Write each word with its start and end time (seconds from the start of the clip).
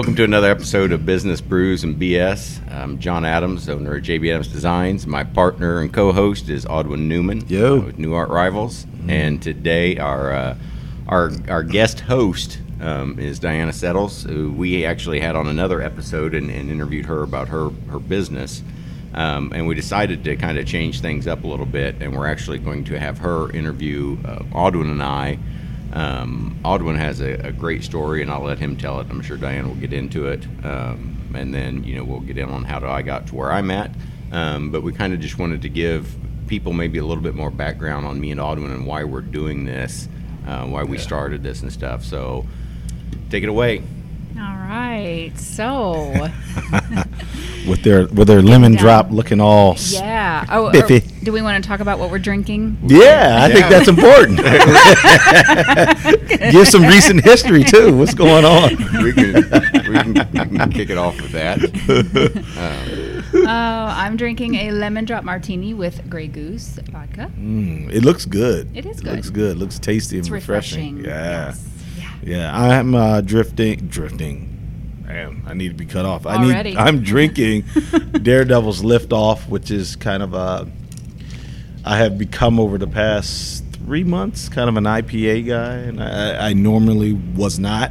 welcome 0.00 0.16
to 0.16 0.24
another 0.24 0.50
episode 0.50 0.92
of 0.92 1.04
Business 1.04 1.42
Brews 1.42 1.84
and 1.84 1.94
BS. 1.94 2.58
I'm 2.72 2.98
John 2.98 3.26
Adams, 3.26 3.68
owner 3.68 3.96
of 3.96 4.02
JB 4.02 4.30
Adams 4.30 4.48
Designs. 4.48 5.06
My 5.06 5.24
partner 5.24 5.82
and 5.82 5.92
co-host 5.92 6.48
is 6.48 6.64
Audwin 6.64 7.00
Newman 7.00 7.46
Yo. 7.48 7.76
uh, 7.76 7.80
with 7.82 7.98
New 7.98 8.14
Art 8.14 8.30
Rivals. 8.30 8.86
And 9.08 9.42
today, 9.42 9.98
our 9.98 10.32
uh, 10.32 10.56
our 11.06 11.32
our 11.50 11.62
guest 11.62 12.00
host 12.00 12.62
um, 12.80 13.18
is 13.18 13.38
Diana 13.38 13.74
Settles, 13.74 14.22
who 14.22 14.52
we 14.52 14.86
actually 14.86 15.20
had 15.20 15.36
on 15.36 15.46
another 15.48 15.82
episode 15.82 16.34
and, 16.34 16.50
and 16.50 16.70
interviewed 16.70 17.04
her 17.04 17.22
about 17.22 17.48
her 17.48 17.68
her 17.90 17.98
business. 17.98 18.62
Um, 19.12 19.52
and 19.54 19.66
we 19.66 19.74
decided 19.74 20.24
to 20.24 20.34
kind 20.36 20.56
of 20.56 20.64
change 20.64 21.02
things 21.02 21.26
up 21.26 21.44
a 21.44 21.46
little 21.46 21.66
bit, 21.66 21.96
and 22.00 22.16
we're 22.16 22.26
actually 22.26 22.58
going 22.58 22.84
to 22.84 22.98
have 22.98 23.18
her 23.18 23.50
interview 23.50 24.16
uh, 24.24 24.38
Audwin 24.54 24.90
and 24.90 25.02
I. 25.02 25.38
Um, 25.92 26.58
Audwin 26.64 26.96
has 26.96 27.20
a, 27.20 27.34
a 27.34 27.52
great 27.52 27.82
story, 27.82 28.22
and 28.22 28.30
I'll 28.30 28.42
let 28.42 28.58
him 28.58 28.76
tell 28.76 29.00
it. 29.00 29.08
I'm 29.10 29.22
sure 29.22 29.36
Diane 29.36 29.66
will 29.68 29.74
get 29.74 29.92
into 29.92 30.28
it, 30.28 30.46
um, 30.64 31.32
and 31.34 31.52
then 31.52 31.84
you 31.84 31.96
know 31.96 32.04
we'll 32.04 32.20
get 32.20 32.38
in 32.38 32.48
on 32.48 32.64
how 32.64 32.86
I 32.88 33.02
got 33.02 33.26
to 33.28 33.34
where 33.34 33.52
I'm 33.52 33.70
at. 33.70 33.90
Um, 34.32 34.70
but 34.70 34.82
we 34.82 34.92
kind 34.92 35.12
of 35.12 35.20
just 35.20 35.38
wanted 35.38 35.62
to 35.62 35.68
give 35.68 36.14
people 36.46 36.72
maybe 36.72 36.98
a 36.98 37.04
little 37.04 37.22
bit 37.22 37.34
more 37.34 37.50
background 37.50 38.06
on 38.06 38.20
me 38.20 38.30
and 38.30 38.40
Audwin 38.40 38.72
and 38.72 38.86
why 38.86 39.04
we're 39.04 39.20
doing 39.20 39.64
this, 39.64 40.08
uh, 40.46 40.64
why 40.66 40.82
we 40.84 40.98
started 40.98 41.42
this 41.42 41.62
and 41.62 41.72
stuff. 41.72 42.04
So 42.04 42.46
take 43.30 43.42
it 43.42 43.48
away. 43.48 43.82
All 44.36 44.56
right. 44.56 45.32
So, 45.36 46.10
with 47.68 47.82
their 47.82 48.06
with 48.08 48.28
their 48.28 48.42
lemon 48.42 48.72
down. 48.72 48.82
drop 48.82 49.10
looking 49.10 49.40
all. 49.40 49.76
yeah. 49.88 50.44
Oh, 50.50 50.66
or- 50.68 50.72
Biffy. 50.72 51.00
do 51.24 51.32
we 51.32 51.42
want 51.42 51.62
to 51.62 51.68
talk 51.68 51.80
about 51.80 51.98
what 51.98 52.10
we're 52.10 52.18
drinking? 52.18 52.78
Yeah, 52.86 53.38
I 53.42 53.52
think 53.52 53.68
that's 53.68 53.88
important. 53.88 54.38
Give 56.52 56.66
some 56.66 56.82
recent 56.82 57.22
history 57.24 57.64
too. 57.64 57.96
What's 57.96 58.14
going 58.14 58.44
on? 58.44 58.70
we 59.02 59.12
can 59.12 59.34
we 59.34 59.42
can, 59.42 60.14
we 60.50 60.58
can 60.58 60.72
kick 60.72 60.90
it 60.90 60.98
off 60.98 61.20
with 61.20 61.32
that. 61.32 62.46
Um, 62.60 63.06
Oh, 63.32 63.46
I'm 63.46 64.16
drinking 64.16 64.56
a 64.56 64.72
lemon 64.72 65.04
drop 65.04 65.22
martini 65.22 65.72
with 65.72 66.08
Grey 66.10 66.26
Goose 66.26 66.80
vodka. 66.90 67.30
Mm, 67.38 67.88
it 67.92 68.02
looks 68.04 68.24
good. 68.26 68.76
It 68.76 68.84
is 68.84 69.00
good 69.00 69.12
it 69.12 69.16
Looks 69.16 69.30
good. 69.30 69.34
good. 69.34 69.56
Looks 69.58 69.78
tasty 69.78 70.18
It's 70.18 70.26
and 70.26 70.34
refreshing. 70.34 70.96
refreshing. 70.96 71.10
Yeah, 71.10 71.46
Yes. 71.46 71.64
Yeah. 72.22 72.36
yeah. 72.38 72.78
I'm 72.78 72.94
uh, 72.94 73.20
drifting. 73.20 73.86
Drifting. 73.88 74.46
Damn, 75.06 75.42
I 75.46 75.54
need 75.54 75.68
to 75.68 75.74
be 75.74 75.86
cut 75.86 76.04
off. 76.06 76.24
I 76.26 76.36
Already. 76.36 76.70
need. 76.70 76.76
I'm 76.78 77.02
drinking 77.02 77.62
Daredevil's 78.22 78.84
Lift 78.84 79.12
Off, 79.12 79.48
which 79.48 79.70
is 79.70 79.96
kind 79.96 80.22
of 80.22 80.34
a. 80.34 80.70
I 81.84 81.96
have 81.96 82.18
become 82.18 82.60
over 82.60 82.78
the 82.78 82.86
past 82.86 83.64
three 83.72 84.04
months 84.04 84.48
kind 84.48 84.68
of 84.68 84.76
an 84.76 84.84
IPA 84.84 85.46
guy, 85.48 85.74
and 85.76 86.02
I, 86.02 86.50
I 86.50 86.52
normally 86.52 87.14
was 87.14 87.58
not. 87.58 87.90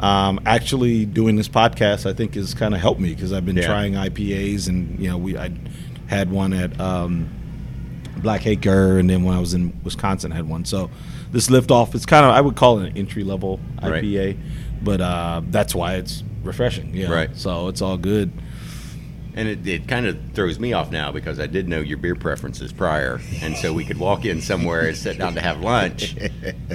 Um, 0.00 0.40
actually, 0.44 1.06
doing 1.06 1.36
this 1.36 1.48
podcast, 1.48 2.10
I 2.10 2.12
think, 2.12 2.34
has 2.34 2.52
kind 2.54 2.74
of 2.74 2.80
helped 2.80 3.00
me 3.00 3.14
because 3.14 3.32
I've 3.32 3.46
been 3.46 3.56
Yeah. 3.56 3.66
trying 3.66 3.92
IPAs, 3.94 4.68
and 4.68 4.98
you 4.98 5.08
know, 5.08 5.16
we 5.16 5.38
I 5.38 5.52
had 6.08 6.30
one 6.30 6.52
at 6.52 6.78
um, 6.80 7.30
Black 8.18 8.46
Acre, 8.46 8.98
and 8.98 9.08
then 9.08 9.22
when 9.22 9.34
I 9.36 9.40
was 9.40 9.54
in 9.54 9.72
Wisconsin, 9.84 10.32
I 10.32 10.36
had 10.36 10.48
one. 10.48 10.64
So 10.64 10.90
this 11.32 11.50
lift 11.50 11.70
off, 11.70 11.94
it's 11.94 12.06
kind 12.06 12.24
of 12.24 12.32
I 12.32 12.40
would 12.40 12.56
call 12.56 12.78
it 12.80 12.90
an 12.90 12.96
entry 12.96 13.24
level 13.24 13.58
Right. 13.82 14.04
IPA, 14.04 14.38
but 14.82 15.00
uh, 15.00 15.42
that's 15.46 15.74
why 15.74 15.94
it's 15.94 16.22
refreshing. 16.44 16.94
Yeah, 16.94 17.10
Right. 17.10 17.36
So 17.36 17.68
it's 17.68 17.82
all 17.82 17.96
good. 17.96 18.30
And 19.34 19.48
it, 19.48 19.66
it 19.66 19.88
kind 19.88 20.06
of 20.06 20.18
throws 20.34 20.58
me 20.60 20.74
off 20.74 20.90
now 20.90 21.10
because 21.10 21.40
I 21.40 21.46
did 21.46 21.66
know 21.66 21.80
your 21.80 21.96
beer 21.96 22.14
preferences 22.14 22.70
prior. 22.70 23.18
And 23.40 23.56
so 23.56 23.72
we 23.72 23.82
could 23.86 23.96
walk 23.98 24.26
in 24.26 24.42
somewhere 24.42 24.82
and 24.88 24.94
sit 24.96 25.16
down 25.16 25.34
to 25.36 25.40
have 25.40 25.62
lunch. 25.62 26.14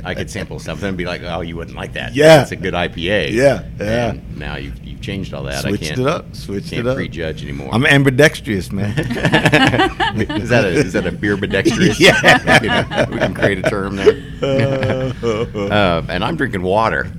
I 0.04 0.16
could 0.16 0.32
sample 0.32 0.58
something 0.58 0.90
and 0.90 0.98
be 0.98 1.06
like, 1.06 1.22
oh, 1.22 1.42
you 1.42 1.56
wouldn't 1.56 1.78
like 1.78 1.94
that. 1.94 2.16
Yeah. 2.16 2.42
It's 2.42 2.52
a 2.52 2.56
good 2.56 2.74
IPA. 2.74 3.32
Yeah, 3.32 3.64
yeah. 3.80 4.10
And 4.10 4.40
now 4.40 4.56
you've, 4.56 4.84
you've 4.98 5.06
changed 5.06 5.34
all 5.34 5.44
that. 5.44 5.62
Switched 5.62 5.84
I 5.84 5.88
can't, 5.88 6.00
it 6.00 6.08
up. 6.08 6.36
Switched 6.36 6.70
can't 6.72 6.88
it 6.88 6.90
up. 6.90 6.96
prejudge 6.96 7.44
anymore. 7.44 7.70
I'm 7.72 7.86
ambidextrous, 7.86 8.72
man. 8.72 8.98
is, 9.00 10.50
that 10.50 10.66
a, 10.66 10.70
is 10.70 10.94
that 10.94 11.06
a 11.06 11.12
beer 11.12 11.34
ambidextrous? 11.34 12.00
Yeah. 12.08 12.14
we, 12.62 12.68
can, 12.68 13.12
we 13.12 13.18
can 13.18 13.34
create 13.34 13.60
a 13.60 13.64
term 13.64 13.96
there. 13.96 14.22
Uh, 14.42 16.06
and 16.10 16.24
I'm 16.24 16.36
drinking 16.36 16.62
water. 16.62 17.12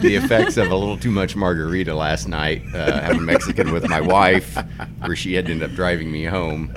the 0.00 0.16
effects 0.16 0.56
of 0.56 0.70
a 0.70 0.76
little 0.76 0.96
too 0.98 1.10
much 1.10 1.36
margarita 1.36 1.94
last 1.94 2.28
night, 2.28 2.62
uh, 2.74 3.00
having 3.00 3.24
Mexican 3.24 3.72
with 3.72 3.88
my 3.88 4.00
wife, 4.00 4.56
where 5.04 5.16
she 5.16 5.34
had 5.34 5.46
to 5.46 5.52
end 5.52 5.62
up 5.62 5.72
driving 5.72 6.10
me 6.10 6.24
home, 6.24 6.74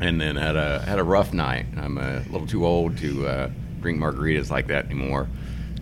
and 0.00 0.20
then 0.20 0.36
had 0.36 0.56
a 0.56 0.80
had 0.82 0.98
a 0.98 1.04
rough 1.04 1.32
night. 1.32 1.66
I'm 1.76 1.98
a 1.98 2.22
little 2.30 2.46
too 2.46 2.66
old 2.66 2.98
to 2.98 3.26
uh, 3.26 3.50
drink 3.80 4.00
margaritas 4.00 4.50
like 4.50 4.68
that 4.68 4.86
anymore, 4.86 5.28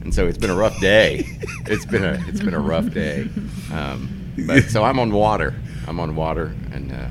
and 0.03 0.15
so 0.15 0.27
it's 0.27 0.39
been 0.39 0.51
a 0.51 0.55
rough 0.57 0.79
day. 0.81 1.27
It's 1.67 1.85
been 1.85 2.05
a 2.05 2.23
it's 2.29 2.41
been 2.41 2.55
a 2.55 2.59
rough 2.61 2.93
day. 2.93 3.29
Um, 3.73 4.33
but 4.47 4.65
so 4.65 4.83
I'm 4.85 4.99
on 4.99 5.13
water. 5.13 5.55
I'm 5.87 6.01
on 6.01 6.15
water, 6.17 6.55
and 6.73 6.93
uh, 6.93 7.07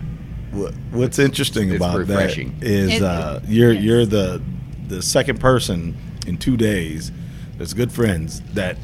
What- 0.51 0.73
What's 0.91 1.19
interesting 1.19 1.69
It's 1.69 1.77
about 1.77 1.97
refreshing. 1.99 2.57
that 2.59 2.67
is 2.67 3.01
uh, 3.01 3.41
you're 3.47 3.71
yes. 3.73 3.83
you're 3.83 4.05
the 4.05 4.41
the 4.87 5.01
second 5.01 5.39
person 5.39 5.95
in 6.25 6.37
two 6.37 6.57
days 6.57 7.11
that's 7.57 7.73
good 7.73 7.91
friends 7.91 8.41
that 8.53 8.77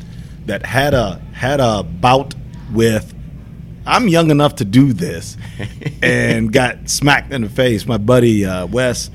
that 0.46 0.66
had 0.66 0.94
a 0.94 1.20
had 1.34 1.60
a 1.60 1.82
bout 1.84 2.36
with 2.74 3.14
I'm 3.88 4.08
young 4.08 4.32
enough 4.32 4.56
to 4.56 4.66
do 4.66 4.94
this 4.94 5.38
and 6.02 6.52
got 6.52 6.90
smacked 6.90 7.32
in 7.34 7.42
the 7.44 7.50
face. 7.50 7.86
My 7.86 7.98
buddy 7.98 8.44
uh, 8.46 8.66
Wes, 8.68 9.10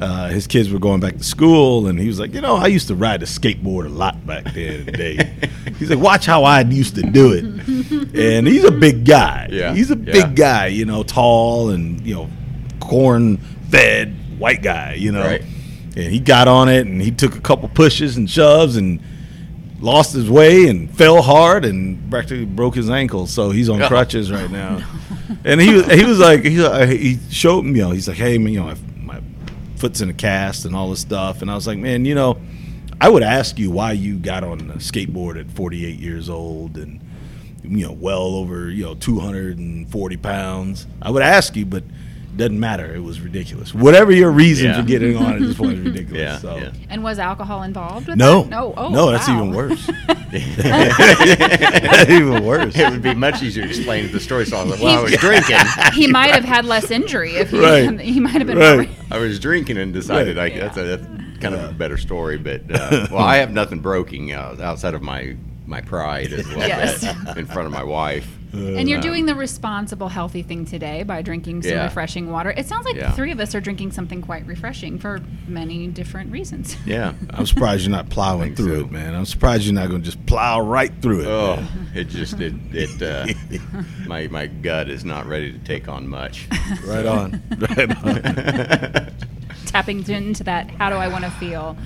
uh, 0.00 0.28
his 0.28 0.46
kids 0.46 0.70
were 0.70 0.78
going 0.78 1.00
back 1.00 1.16
to 1.16 1.24
school, 1.24 1.86
and 1.88 1.98
he 1.98 2.06
was 2.06 2.20
like, 2.20 2.32
you 2.32 2.40
know, 2.40 2.56
I 2.56 2.66
used 2.68 2.88
to 2.88 2.94
ride 2.94 3.22
a 3.22 3.26
skateboard 3.26 3.86
a 3.86 3.88
lot 3.88 4.24
back 4.26 4.44
then 4.54 4.74
in 4.80 4.86
the 4.86 4.92
day. 4.92 5.32
He's 5.78 5.90
like, 5.90 5.98
watch 5.98 6.26
how 6.26 6.44
I 6.44 6.60
used 6.62 6.94
to 6.96 7.02
do 7.02 7.32
it, 7.32 7.44
and 8.14 8.46
he's 8.48 8.64
a 8.64 8.72
big 8.72 9.04
guy. 9.04 9.48
Yeah, 9.50 9.74
he's 9.74 9.90
a 9.92 9.96
yeah. 9.96 10.12
big 10.12 10.34
guy, 10.34 10.66
you 10.66 10.84
know, 10.84 11.04
tall 11.04 11.70
and 11.70 12.04
you 12.04 12.14
know, 12.14 12.30
corn 12.80 13.36
fed 13.70 14.14
white 14.38 14.60
guy, 14.62 14.94
you 14.94 15.12
know. 15.12 15.22
Right. 15.24 15.42
And 15.42 16.12
he 16.12 16.18
got 16.18 16.48
on 16.48 16.68
it, 16.68 16.86
and 16.86 17.00
he 17.00 17.10
took 17.12 17.36
a 17.36 17.40
couple 17.40 17.68
pushes 17.68 18.16
and 18.16 18.28
shoves, 18.28 18.76
and 18.76 19.00
lost 19.80 20.12
his 20.12 20.28
way 20.28 20.66
and 20.66 20.90
fell 20.96 21.22
hard 21.22 21.64
and 21.64 22.10
practically 22.10 22.44
broke 22.44 22.74
his 22.74 22.90
ankle. 22.90 23.26
So 23.28 23.50
he's 23.50 23.68
on 23.68 23.80
Oh. 23.82 23.88
crutches 23.88 24.32
right 24.32 24.50
now. 24.50 24.84
And 25.44 25.60
he 25.60 25.74
was 25.74 25.86
he 25.86 26.04
was 26.04 26.18
like 26.18 26.42
he, 26.42 26.56
he 26.96 27.18
showed 27.30 27.64
me, 27.64 27.78
you 27.78 27.84
know, 27.84 27.90
he's 27.92 28.08
like, 28.08 28.16
hey, 28.16 28.38
man, 28.38 28.52
you 28.52 28.60
know, 28.60 28.74
foot's 29.78 30.00
in 30.00 30.10
a 30.10 30.14
cast 30.14 30.64
and 30.64 30.74
all 30.76 30.90
this 30.90 31.00
stuff. 31.00 31.42
And 31.42 31.50
I 31.50 31.54
was 31.54 31.66
like, 31.66 31.78
man, 31.78 32.04
you 32.04 32.14
know, 32.14 32.38
I 33.00 33.08
would 33.08 33.22
ask 33.22 33.58
you 33.58 33.70
why 33.70 33.92
you 33.92 34.18
got 34.18 34.44
on 34.44 34.60
a 34.70 34.74
skateboard 34.74 35.38
at 35.38 35.50
48 35.50 35.98
years 35.98 36.28
old 36.28 36.76
and 36.76 37.00
you 37.62 37.86
know 37.86 37.92
well 37.92 38.34
over 38.36 38.70
you 38.70 38.84
know 38.84 38.94
240 38.94 40.16
pounds. 40.16 40.86
I 41.00 41.10
would 41.10 41.22
ask 41.22 41.56
you, 41.56 41.66
but. 41.66 41.84
It 42.38 42.42
Doesn't 42.42 42.60
matter. 42.60 42.94
It 42.94 43.00
was 43.02 43.20
ridiculous. 43.20 43.74
Whatever 43.74 44.12
your 44.12 44.30
reason 44.30 44.66
Yeah. 44.66 44.80
for 44.80 44.86
getting 44.86 45.16
on 45.16 45.34
at 45.34 45.40
this 45.40 45.56
point 45.56 45.72
is 45.78 45.80
ridiculous. 45.84 46.20
yeah, 46.20 46.38
so. 46.38 46.56
yeah. 46.56 46.70
And 46.88 47.02
was 47.02 47.18
alcohol 47.18 47.64
involved 47.64 48.06
with 48.06 48.16
No, 48.16 48.42
that? 48.42 48.50
No. 48.50 48.74
Oh, 48.76 48.88
no, 48.90 49.10
that's 49.10 49.26
wow. 49.26 49.36
even 49.42 49.52
worse. 49.56 49.86
that's 50.30 52.10
even 52.10 52.44
worse. 52.44 52.76
It 52.76 52.90
would 52.90 53.02
be 53.02 53.14
much 53.14 53.42
easier 53.42 53.64
to 53.64 53.68
explain 53.68 54.10
the 54.12 54.20
story. 54.20 54.46
So 54.46 54.56
I 54.56 54.62
was 54.62 54.70
like, 54.70 54.78
He- 54.80 54.84
well, 54.86 54.98
I 54.98 55.02
was 55.02 55.12
drinking. 55.16 55.56
he 55.94 56.06
might 56.06 56.30
have 56.34 56.44
had 56.44 56.64
less 56.64 56.90
injury 56.90 57.32
if 57.32 57.50
he, 57.50 57.58
Right. 57.58 57.98
he 58.00 58.20
might 58.20 58.34
have 58.34 58.46
been 58.46 58.58
Right. 58.58 58.88
I 59.10 59.18
was 59.18 59.38
drinking 59.40 59.78
and 59.78 59.92
decided 59.92 60.36
Right. 60.36 60.52
like 60.52 60.60
that's 60.60 60.76
a 60.76 60.82
that's 60.96 61.06
kind 61.40 61.54
of 61.54 61.68
a 61.70 61.72
better 61.72 61.96
story. 61.96 62.38
But 62.38 62.62
uh, 62.70 63.08
well, 63.10 63.22
I 63.22 63.38
have 63.38 63.50
nothing 63.52 63.80
broken 63.80 64.30
uh, 64.32 64.56
outside 64.60 64.94
of 64.94 65.02
my 65.02 65.36
my 65.66 65.80
pride 65.80 66.32
as 66.32 66.46
well 66.48 66.66
Yes. 66.68 67.02
in 67.36 67.46
front 67.46 67.66
of 67.66 67.72
my 67.72 67.82
wife. 67.84 68.37
And 68.52 68.88
you're 68.88 69.00
doing 69.00 69.26
the 69.26 69.34
responsible, 69.34 70.08
healthy 70.08 70.42
thing 70.42 70.64
today 70.64 71.02
by 71.02 71.22
drinking 71.22 71.62
some 71.62 71.72
Yeah. 71.72 71.84
refreshing 71.84 72.30
water. 72.30 72.50
It 72.56 72.66
sounds 72.66 72.86
like 72.86 72.96
Yeah. 72.96 73.08
the 73.10 73.16
three 73.16 73.30
of 73.30 73.40
us 73.40 73.54
are 73.54 73.60
drinking 73.60 73.92
something 73.92 74.22
quite 74.22 74.46
refreshing 74.46 74.98
for 74.98 75.20
many 75.46 75.86
different 75.88 76.32
reasons. 76.32 76.76
Yeah. 76.86 77.12
I'm 77.30 77.46
surprised 77.46 77.82
you're 77.84 77.90
not 77.90 78.08
plowing 78.08 78.54
through 78.54 78.80
so. 78.80 78.84
it, 78.86 78.90
man. 78.90 79.14
I'm 79.14 79.26
surprised 79.26 79.64
you're 79.64 79.74
not 79.74 79.88
going 79.90 80.00
to 80.02 80.04
just 80.10 80.24
plow 80.26 80.60
right 80.60 80.92
through 81.02 81.20
it. 81.22 81.26
Oh, 81.26 81.56
man. 81.56 81.68
it 81.94 82.08
just 82.08 82.40
it 82.40 82.54
it 82.72 83.02
uh, 83.02 83.26
my 84.06 84.28
my 84.28 84.46
gut 84.46 84.88
is 84.88 85.04
not 85.04 85.26
ready 85.26 85.52
to 85.52 85.58
take 85.58 85.88
on 85.88 86.08
much. 86.08 86.48
Right 86.86 87.06
on. 87.06 87.42
Right 87.58 88.04
on. 88.04 89.12
Tapping 89.66 90.08
into 90.08 90.44
that, 90.44 90.70
how 90.70 90.88
do 90.88 90.96
I 90.96 91.08
want 91.08 91.24
to 91.24 91.30
feel? 91.32 91.76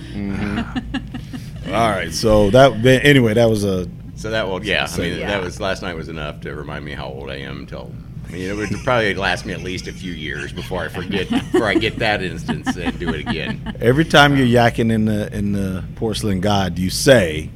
All 1.67 1.91
right. 1.91 2.13
So 2.13 2.51
that 2.51 2.85
anyway, 3.05 3.35
that 3.35 3.49
was 3.51 3.65
a 3.65 3.89
So 4.15 4.31
that 4.31 4.47
will 4.47 4.65
yeah. 4.65 4.87
I 4.93 4.99
mean 4.99 5.19
Yeah. 5.19 5.29
that 5.29 5.43
was 5.43 5.61
last 5.61 5.83
night 5.83 5.95
was 5.97 6.09
enough 6.09 6.41
to 6.43 6.55
remind 6.55 6.85
me 6.85 6.93
how 6.93 7.07
old 7.07 7.31
I 7.31 7.37
am 7.37 7.61
until. 7.61 7.93
I 8.29 8.33
mean, 8.33 8.49
it 8.49 8.57
would 8.57 8.71
probably 8.85 9.15
last 9.15 9.45
me 9.45 9.53
at 9.53 9.61
least 9.63 9.89
a 9.89 9.93
few 9.93 10.13
years 10.13 10.53
before 10.53 10.83
I 10.85 10.89
forget, 10.89 11.29
before 11.29 11.67
I 11.67 11.75
get 11.75 11.99
that 11.99 12.23
instance 12.23 12.77
and 12.77 12.99
do 12.99 13.09
it 13.11 13.21
again. 13.29 13.77
every 13.81 14.05
time 14.07 14.37
you're 14.37 14.47
uh, 14.47 14.71
yakking 14.71 14.91
in 14.93 15.05
the 15.07 15.35
in 15.37 15.53
the 15.53 15.85
porcelain 15.97 16.41
god, 16.41 16.79
you 16.79 16.89
say, 16.89 17.51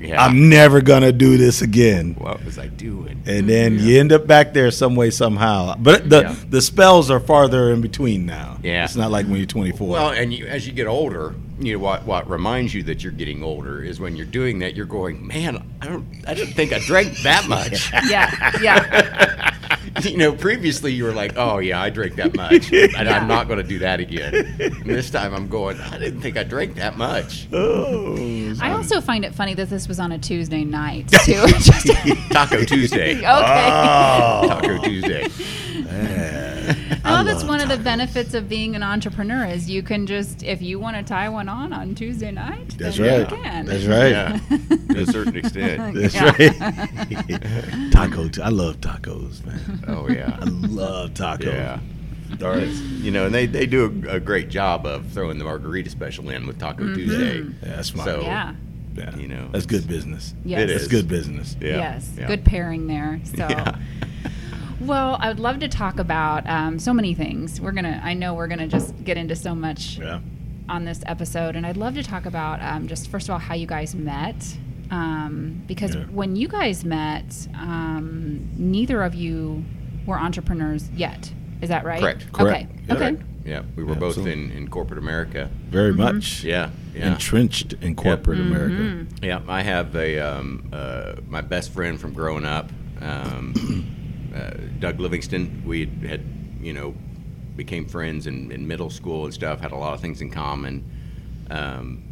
Yeah. 0.00 0.24
"I'm 0.24 0.48
never 0.48 0.80
gonna 0.80 1.12
do 1.12 1.36
this 1.36 1.62
again." 1.62 2.14
what 2.18 2.44
was 2.44 2.58
I 2.58 2.66
doing? 2.68 3.22
and 3.26 3.48
then 3.48 3.78
you 3.78 4.00
end 4.00 4.10
up 4.12 4.26
back 4.26 4.54
there 4.54 4.70
some 4.70 4.96
way 4.96 5.10
somehow. 5.10 5.74
But 5.78 6.08
the 6.08 6.22
Yeah. 6.22 6.34
the 6.48 6.62
spells 6.62 7.10
are 7.10 7.20
farther 7.20 7.70
in 7.72 7.80
between 7.82 8.24
now. 8.26 8.58
Yeah. 8.62 8.84
it's 8.84 8.96
not 8.96 9.10
like 9.10 9.26
when 9.26 9.36
you're 9.36 9.46
24. 9.46 9.88
Well, 9.88 10.10
and 10.10 10.32
you, 10.32 10.46
as 10.46 10.66
you 10.66 10.72
get 10.72 10.86
older, 10.86 11.34
you 11.58 11.72
know 11.72 11.78
what 11.78 12.04
what 12.06 12.28
reminds 12.28 12.72
you 12.72 12.82
that 12.84 13.02
you're 13.02 13.12
getting 13.12 13.42
older 13.42 13.82
is 13.82 13.98
when 13.98 14.16
you're 14.16 14.26
doing 14.26 14.60
that 14.60 14.74
you're 14.74 14.86
going 14.86 15.26
man 15.26 15.62
i 15.80 15.86
don't 15.86 16.06
i 16.26 16.34
didn't 16.34 16.54
think 16.54 16.72
i 16.72 16.78
drank 16.80 17.16
that 17.18 17.48
much. 17.48 17.92
Yeah, 18.08 18.52
yeah. 18.62 19.54
you 20.02 20.16
know 20.16 20.32
previously 20.32 20.92
you 20.92 21.04
were 21.04 21.12
like 21.12 21.32
oh 21.36 21.58
yeah 21.58 21.80
i 21.82 21.90
drank 21.90 22.14
that 22.14 22.34
much 22.34 22.72
and 22.96 23.08
i'm 23.08 23.26
not 23.26 23.48
going 23.48 23.58
to 23.58 23.66
do 23.66 23.78
that 23.80 23.98
again. 24.00 24.34
And 24.60 24.84
this 24.84 25.10
time 25.10 25.34
i'm 25.34 25.48
going 25.48 25.78
i 25.80 25.98
didn't 25.98 26.20
think 26.20 26.36
i 26.36 26.44
drank 26.44 26.76
that 26.76 26.96
much. 26.96 27.48
Oh, 27.52 28.16
I 28.60 28.72
also 28.72 29.00
find 29.00 29.24
it 29.24 29.34
funny 29.34 29.54
that 29.54 29.68
this 29.68 29.88
was 29.88 29.98
on 29.98 30.12
a 30.12 30.18
Tuesday 30.18 30.64
night 30.64 31.08
too. 31.24 31.44
Taco 32.30 32.64
tuesday. 32.64 33.16
Okay. 33.16 33.24
Oh. 33.26 34.46
taco 34.48 34.78
tuesday 34.82 35.26
Oh, 37.04 37.24
that's 37.24 37.44
one 37.44 37.60
of 37.60 37.68
the 37.68 37.78
benefits 37.78 38.34
of 38.34 38.48
being 38.48 38.74
an 38.76 38.82
entrepreneur 38.82 39.46
is 39.46 39.68
you 39.70 39.82
can 39.82 40.06
just 40.06 40.42
if 40.42 40.60
you 40.60 40.78
want 40.78 40.96
to 40.96 41.02
tie 41.02 41.28
one 41.28 41.48
on 41.48 41.72
on 41.72 41.94
Tuesday 41.94 42.30
night. 42.30 42.76
That's 42.78 42.96
then 42.98 43.20
right. 43.22 43.30
You 43.30 43.36
can. 43.42 43.66
That's 43.66 43.84
right. 43.84 44.08
yeah 44.10 44.38
to 44.90 45.02
a 45.02 45.06
certain 45.06 45.36
extent 45.36 45.94
That's 46.00 46.14
Yeah. 46.14 46.34
right. 46.38 47.92
Taco. 47.92 48.28
I 48.42 48.48
love 48.50 48.80
tacos, 48.80 49.44
man. 49.46 49.84
oh 49.88 50.08
yeah 50.08 50.36
I 50.40 50.44
love 50.44 51.10
tacos. 51.14 51.44
yeah 51.44 51.80
All 52.42 52.50
right. 52.54 52.68
you 52.68 53.10
know 53.10 53.26
and 53.26 53.34
they, 53.34 53.46
they 53.46 53.66
do 53.66 54.04
a, 54.08 54.16
a 54.16 54.20
great 54.20 54.48
job 54.50 54.86
of 54.86 55.06
throwing 55.12 55.38
the 55.38 55.44
margarita 55.44 55.90
special 55.90 56.28
in 56.30 56.46
with 56.46 56.58
taco 56.58 56.84
mm-hmm. 56.84 56.94
tuesday 56.94 57.38
Yeah, 57.38 57.76
that's 57.76 57.88
smart. 57.88 58.08
So- 58.08 58.20
Yeah. 58.22 58.54
Yeah. 58.94 59.14
You 59.16 59.28
know. 59.28 59.48
that's 59.52 59.66
good 59.66 59.86
business. 59.86 60.34
Yes. 60.44 60.60
it 60.62 60.70
is 60.70 60.80
That's 60.82 60.90
good 60.90 61.06
business. 61.08 61.54
Yeah, 61.60 61.76
Yes. 61.76 62.10
yeah. 62.18 62.26
Good 62.26 62.44
pairing 62.44 62.88
there. 62.88 63.20
So. 63.24 63.46
Yeah. 64.80 64.86
Well, 64.86 65.16
I 65.20 65.28
would 65.28 65.40
love 65.40 65.58
to 65.60 65.68
talk 65.68 65.98
about 65.98 66.48
um, 66.48 66.78
so 66.78 66.92
many 66.92 67.14
things. 67.14 67.60
We're 67.60 67.72
gonna. 67.72 68.00
I 68.02 68.14
know 68.14 68.34
we're 68.34 68.48
gonna 68.48 68.68
just 68.68 68.94
get 69.04 69.16
into 69.16 69.36
so 69.36 69.54
much 69.54 69.98
Yeah. 69.98 70.20
on 70.68 70.84
this 70.84 71.00
episode, 71.06 71.56
and 71.56 71.66
I'd 71.66 71.76
love 71.76 71.94
to 71.94 72.02
talk 72.02 72.26
about 72.26 72.62
um, 72.62 72.88
just 72.88 73.08
first 73.08 73.28
of 73.28 73.32
all 73.32 73.38
how 73.38 73.54
you 73.54 73.66
guys 73.66 73.94
met, 73.94 74.56
um, 74.90 75.62
because 75.66 75.94
Yeah. 75.94 76.04
when 76.04 76.36
you 76.36 76.48
guys 76.48 76.84
met, 76.84 77.48
um, 77.54 78.48
neither 78.56 79.02
of 79.02 79.14
you 79.14 79.64
were 80.06 80.18
entrepreneurs 80.18 80.88
yet. 80.94 81.32
Is 81.60 81.68
that 81.70 81.84
right? 81.84 82.00
Correct. 82.00 82.32
Correct. 82.32 82.70
Okay. 82.70 82.78
Yeah. 82.88 82.94
Okay. 83.12 83.22
Yeah, 83.44 83.62
we 83.76 83.82
were 83.84 83.94
both 83.94 84.18
in, 84.18 84.50
in 84.50 84.68
corporate 84.68 84.98
America. 84.98 85.48
Very 85.70 85.92
Mm-hmm. 85.92 86.02
much 86.02 86.44
Yeah, 86.44 86.68
yeah, 86.94 87.12
entrenched 87.12 87.72
in 87.80 87.94
corporate 87.94 88.38
America. 88.40 89.06
yeah. 89.22 89.40
I 89.48 89.62
have 89.62 89.96
a 89.96 90.18
um, 90.18 90.68
uh, 90.70 91.14
my 91.26 91.40
best 91.40 91.72
friend 91.72 91.98
from 91.98 92.12
growing 92.12 92.44
up, 92.44 92.70
um, 93.00 93.54
uh, 94.38 94.50
Doug 94.78 95.00
Livingston. 95.00 95.62
We 95.66 95.80
had, 95.80 96.02
had 96.02 96.22
you 96.60 96.72
know 96.72 96.94
became 97.56 97.88
friends 97.88 98.26
in, 98.26 98.52
in 98.52 98.66
middle 98.66 98.90
school 98.90 99.24
and 99.24 99.34
stuff. 99.34 99.60
Had 99.60 99.72
a 99.72 99.76
lot 99.76 99.94
of 99.94 100.00
things 100.00 100.20
in 100.20 100.30
common. 100.30 100.84
Um, 101.50 102.04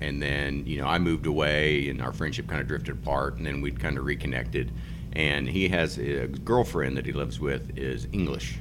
and 0.00 0.20
then 0.22 0.66
you 0.66 0.80
know 0.80 0.86
I 0.86 0.98
moved 0.98 1.26
away, 1.26 1.88
and 1.88 2.00
our 2.02 2.12
friendship 2.12 2.48
kind 2.48 2.60
of 2.60 2.68
drifted 2.68 2.94
apart. 2.94 3.36
And 3.36 3.46
then 3.46 3.60
we'd 3.60 3.80
kind 3.80 3.98
of 3.98 4.04
reconnected. 4.04 4.72
And 5.14 5.48
he 5.48 5.68
has 5.68 5.98
a 5.98 6.26
girlfriend 6.26 6.96
that 6.96 7.04
he 7.04 7.12
lives 7.12 7.38
with 7.38 7.76
is 7.76 8.08
English. 8.12 8.58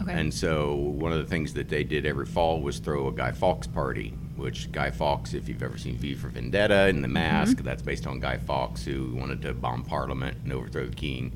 Okay. 0.00 0.12
And 0.12 0.32
so 0.32 0.74
one 0.76 1.12
of 1.12 1.18
the 1.18 1.24
things 1.24 1.54
that 1.54 1.68
they 1.68 1.82
did 1.82 2.06
every 2.06 2.26
fall 2.26 2.62
was 2.62 2.78
throw 2.78 3.08
a 3.08 3.12
Guy 3.12 3.32
Fawkes 3.32 3.66
party, 3.66 4.14
which 4.38 4.70
Guy 4.72 4.90
Fawkes, 4.90 5.34
if 5.34 5.48
you've 5.48 5.62
ever 5.62 5.76
seen 5.76 5.96
V 5.96 6.14
for 6.14 6.28
Vendetta 6.28 6.86
and 6.86 7.02
The 7.02 7.08
Mask, 7.08 7.58
that's 7.58 7.82
based 7.82 8.06
on 8.06 8.20
Guy 8.20 8.38
Fawkes 8.38 8.84
who 8.84 9.14
wanted 9.14 9.42
to 9.42 9.52
bomb 9.52 9.84
Parliament 9.84 10.38
and 10.44 10.52
overthrow 10.52 10.86
the 10.86 10.94
king. 10.94 11.32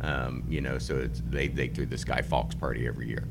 Um, 0.00 0.44
you 0.48 0.60
know, 0.60 0.78
so 0.78 0.96
it's, 0.96 1.22
they 1.28 1.48
they 1.48 1.68
threw 1.68 1.86
this 1.86 2.04
Guy 2.04 2.22
Fawkes 2.22 2.54
party 2.54 2.86
every 2.86 3.08
year. 3.08 3.26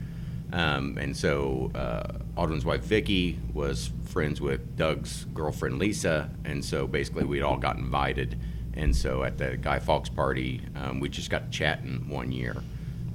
Um, 0.51 0.97
and 0.97 1.15
so 1.15 1.71
uh, 1.75 2.19
wife 2.65 2.81
Vicky 2.81 3.39
was 3.53 3.91
friends 4.05 4.41
with 4.41 4.75
Doug's 4.75 5.25
girlfriend 5.33 5.77
Lisa, 5.77 6.29
and 6.45 6.63
so 6.63 6.87
basically 6.87 7.25
we'd 7.25 7.43
all 7.43 7.57
got 7.57 7.77
invited. 7.77 8.39
And 8.73 8.95
so 8.95 9.23
at 9.23 9.37
the 9.37 9.57
Guy 9.57 9.79
Fawkes 9.79 10.09
party, 10.09 10.61
um, 10.75 10.99
we 10.99 11.09
just 11.09 11.29
got 11.29 11.51
chatting 11.51 12.07
one 12.09 12.31
year, 12.31 12.55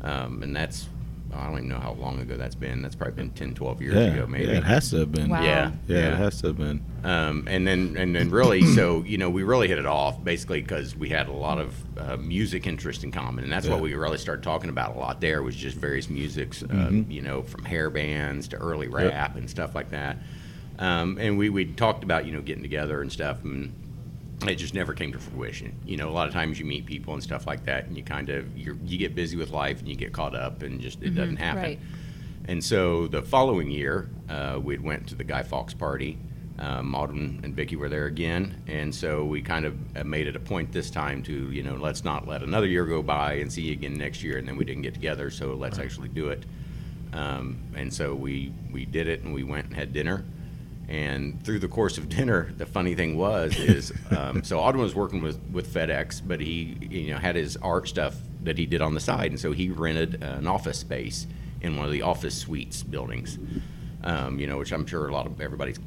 um, 0.02 0.42
and 0.42 0.54
that's 0.54 0.88
I 1.36 1.46
don't 1.46 1.58
even 1.58 1.69
know 1.69 1.78
how 1.78 1.92
long 1.94 2.20
ago 2.20 2.36
that's 2.36 2.54
been. 2.54 2.82
That's 2.82 2.94
probably 2.94 3.14
been 3.16 3.31
10, 3.31 3.54
12 3.54 3.82
years 3.82 3.94
Yeah. 3.94 4.00
ago, 4.14 4.26
maybe. 4.26 4.46
Yeah, 4.46 4.58
it 4.58 4.64
has 4.64 4.90
to 4.90 4.98
have 5.00 5.12
been. 5.12 5.31
Wow. 5.31 5.42
Yeah, 5.42 5.70
Yeah, 5.88 6.12
it 6.12 6.16
has 6.16 6.40
to 6.42 6.48
have 6.48 6.56
been. 6.58 6.82
um, 7.04 7.46
and 7.50 7.66
then 7.66 7.96
and 7.98 8.14
then 8.14 8.31
really, 8.31 8.62
so 8.62 9.02
you 9.04 9.19
know, 9.19 9.28
we 9.31 9.42
really 9.42 9.69
hit 9.69 9.78
it 9.78 9.86
off 9.86 10.22
basically 10.25 10.62
because 10.62 10.94
we 10.96 11.08
had 11.08 11.28
a 11.28 11.32
lot 11.32 11.58
of 11.58 11.75
uh, 11.98 12.16
music 12.16 12.66
interest 12.66 13.04
in 13.04 13.12
common, 13.12 13.44
and 13.44 13.52
that's 13.52 13.66
what 13.66 13.81
we 13.81 13.94
really 13.94 14.19
started 14.19 14.42
talking 14.42 14.70
about 14.70 14.94
a 14.96 14.98
lot. 14.98 15.20
There 15.20 15.42
was 15.42 15.54
just 15.56 15.76
various 15.76 16.08
musics, 16.08 16.62
uh, 16.62 16.66
Mm-hmm. 16.66 17.10
you 17.10 17.22
know, 17.22 17.42
from 17.42 17.64
hair 17.64 17.90
bands 17.90 18.48
to 18.48 18.56
early 18.56 18.88
rap 18.88 19.37
and 19.37 19.48
stuff 19.50 19.75
like 19.75 19.90
that. 19.90 20.19
Um, 20.78 21.19
and 21.20 21.38
we 21.38 21.50
we 21.50 21.66
talked 21.66 22.02
about 22.04 22.26
you 22.26 22.32
know 22.32 22.40
getting 22.40 22.62
together 22.62 23.00
and 23.00 23.12
stuff, 23.12 23.44
and 23.44 23.72
it 24.42 24.56
just 24.56 24.75
never 24.75 24.92
came 24.92 25.12
to 25.12 25.19
fruition. 25.19 25.78
You 25.84 25.96
know, 25.96 26.08
a 26.08 26.12
lot 26.12 26.28
of 26.28 26.34
times 26.34 26.58
you 26.58 26.64
meet 26.64 26.86
people 26.86 27.14
and 27.14 27.22
stuff 27.22 27.46
like 27.46 27.64
that, 27.64 27.86
and 27.86 27.96
you 27.96 28.02
kind 28.02 28.28
of 28.28 28.56
you 28.56 28.78
you 28.84 28.98
get 28.98 29.14
busy 29.14 29.36
with 29.36 29.50
life 29.50 29.78
and 29.81 29.88
you 29.88 29.96
get 29.96 30.12
caught 30.12 30.34
up, 30.34 30.62
and 30.62 30.81
just 30.81 31.02
it 31.02 31.10
doesn't 31.14 31.36
happen. 31.36 31.62
right. 31.62 31.78
And 32.46 32.62
so 32.62 33.06
the 33.06 33.22
following 33.22 33.70
year, 33.70 34.10
uh, 34.28 34.60
we 34.62 34.76
went 34.78 35.06
to 35.08 35.14
the 35.14 35.25
Guy 35.25 35.42
Fawkes 35.42 35.75
party. 35.75 36.19
Um, 36.56 36.94
and 36.94 37.56
Vicky 37.56 37.75
were 37.75 37.88
there 37.88 38.06
again, 38.06 38.62
and 38.69 38.94
so 38.94 39.25
we 39.25 39.42
kind 39.42 39.66
of 39.66 39.76
uh, 39.96 40.04
made 40.04 40.28
it 40.28 40.37
a 40.37 40.38
point 40.38 40.70
this 40.70 40.88
time 40.88 41.20
to, 41.25 41.50
you 41.50 41.64
know, 41.64 41.75
let's 41.75 42.04
not 42.04 42.28
let 42.28 42.44
another 42.44 42.69
year 42.69 42.84
go 42.84 43.02
by 43.02 43.32
and 43.34 43.52
see 43.52 43.62
you 43.62 43.72
again 43.72 43.94
next 43.94 44.22
year, 44.22 44.38
and 44.38 44.46
then 44.46 44.56
we 44.56 44.64
didn't 44.64 44.82
get 44.82 44.94
together, 44.94 45.30
so 45.30 45.54
let's 45.54 45.80
actually 45.80 46.10
do 46.10 46.28
it. 46.28 46.44
Um, 47.12 47.58
and 47.75 47.92
so 47.92 48.14
we 48.14 48.52
we 48.70 48.84
did 48.84 49.08
it, 49.08 49.22
and 49.22 49.34
we 49.34 49.42
went 49.42 49.66
and 49.66 49.75
had 49.75 49.92
dinner. 49.92 50.25
And 50.88 51.42
through 51.44 51.60
the 51.60 51.69
course 51.69 51.96
of 51.96 52.08
dinner, 52.08 52.52
the 52.56 52.66
funny 52.66 52.94
thing 52.94 53.16
was 53.16 53.56
is 53.58 53.92
um, 54.10 54.44
so 54.44 54.58
Audwin 54.58 54.81
was 54.81 54.94
working 54.94 55.22
with 55.22 55.40
with 55.50 55.72
FedEx, 55.72 56.20
but 56.26 56.40
he 56.40 56.76
you 56.90 57.12
know 57.12 57.19
had 57.19 57.36
his 57.36 57.56
art 57.58 57.88
stuff 57.88 58.16
that 58.42 58.58
he 58.58 58.66
did 58.66 58.82
on 58.82 58.92
the 58.94 59.00
side, 59.00 59.31
and 59.31 59.40
so 59.40 59.52
he 59.52 59.70
rented 59.70 60.22
an 60.22 60.46
office 60.46 60.78
space 60.78 61.26
in 61.62 61.76
one 61.76 61.86
of 61.86 61.92
the 61.92 62.02
office 62.02 62.34
suites 62.36 62.82
buildings. 62.82 63.38
Um, 64.02 64.38
you 64.38 64.46
know, 64.46 64.58
which 64.58 64.72
I'm 64.72 64.84
sure 64.86 65.08
a 65.08 65.12
lot 65.12 65.25
of 65.26 65.40
everybody's 65.40 65.78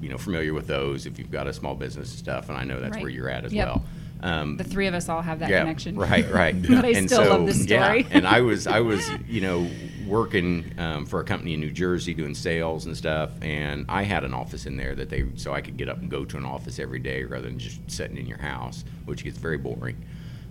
you 0.00 0.08
know 0.08 0.18
familiar 0.18 0.52
with 0.52 0.66
those 0.66 1.06
if 1.06 1.18
you've 1.18 1.30
got 1.30 1.46
a 1.46 1.52
small 1.52 1.76
business 1.76 2.10
and 2.10 2.18
stuff, 2.18 2.48
and 2.48 2.58
I 2.58 2.64
know 2.64 2.80
that's 2.80 2.94
Right. 2.94 3.02
where 3.02 3.10
you're 3.10 3.28
at 3.30 3.44
as 3.44 3.52
Yep. 3.52 3.66
well. 3.66 3.84
Um, 4.22 4.56
The 4.58 4.64
three 4.64 4.86
of 4.88 4.94
us 4.94 5.08
all 5.08 5.22
have 5.22 5.38
that 5.38 5.48
yeah, 5.48 5.60
connection. 5.60 5.94
Right, 5.96 6.28
right. 6.30 6.54
But 6.68 6.84
I 6.84 6.92
still 7.06 7.24
love 7.28 7.46
this 7.46 7.62
story. 7.62 8.00
Yeah, 8.02 8.08
and 8.10 8.26
I 8.26 8.40
was, 8.42 8.66
I 8.66 8.80
was, 8.80 9.08
you 9.28 9.40
know, 9.40 9.70
working 10.10 10.72
um, 10.76 11.06
for 11.06 11.20
a 11.20 11.24
company 11.24 11.54
in 11.54 11.60
New 11.60 11.70
Jersey 11.70 12.12
doing 12.12 12.34
sales 12.34 12.84
and 12.84 12.96
stuff, 12.96 13.30
and 13.40 13.86
I 13.88 14.02
had 14.02 14.24
an 14.24 14.34
office 14.34 14.66
in 14.66 14.76
there 14.76 14.94
that 14.96 15.08
they, 15.08 15.24
so 15.36 15.54
I 15.54 15.60
could 15.60 15.76
get 15.76 15.88
up 15.88 15.98
and 15.98 16.10
go 16.10 16.24
to 16.24 16.36
an 16.36 16.44
office 16.44 16.80
every 16.80 16.98
day 16.98 17.22
rather 17.22 17.46
than 17.46 17.58
just 17.58 17.78
sitting 17.88 18.16
in 18.18 18.26
your 18.26 18.38
house, 18.38 18.84
which 19.04 19.22
gets 19.22 19.38
very 19.38 19.56
boring. 19.56 19.96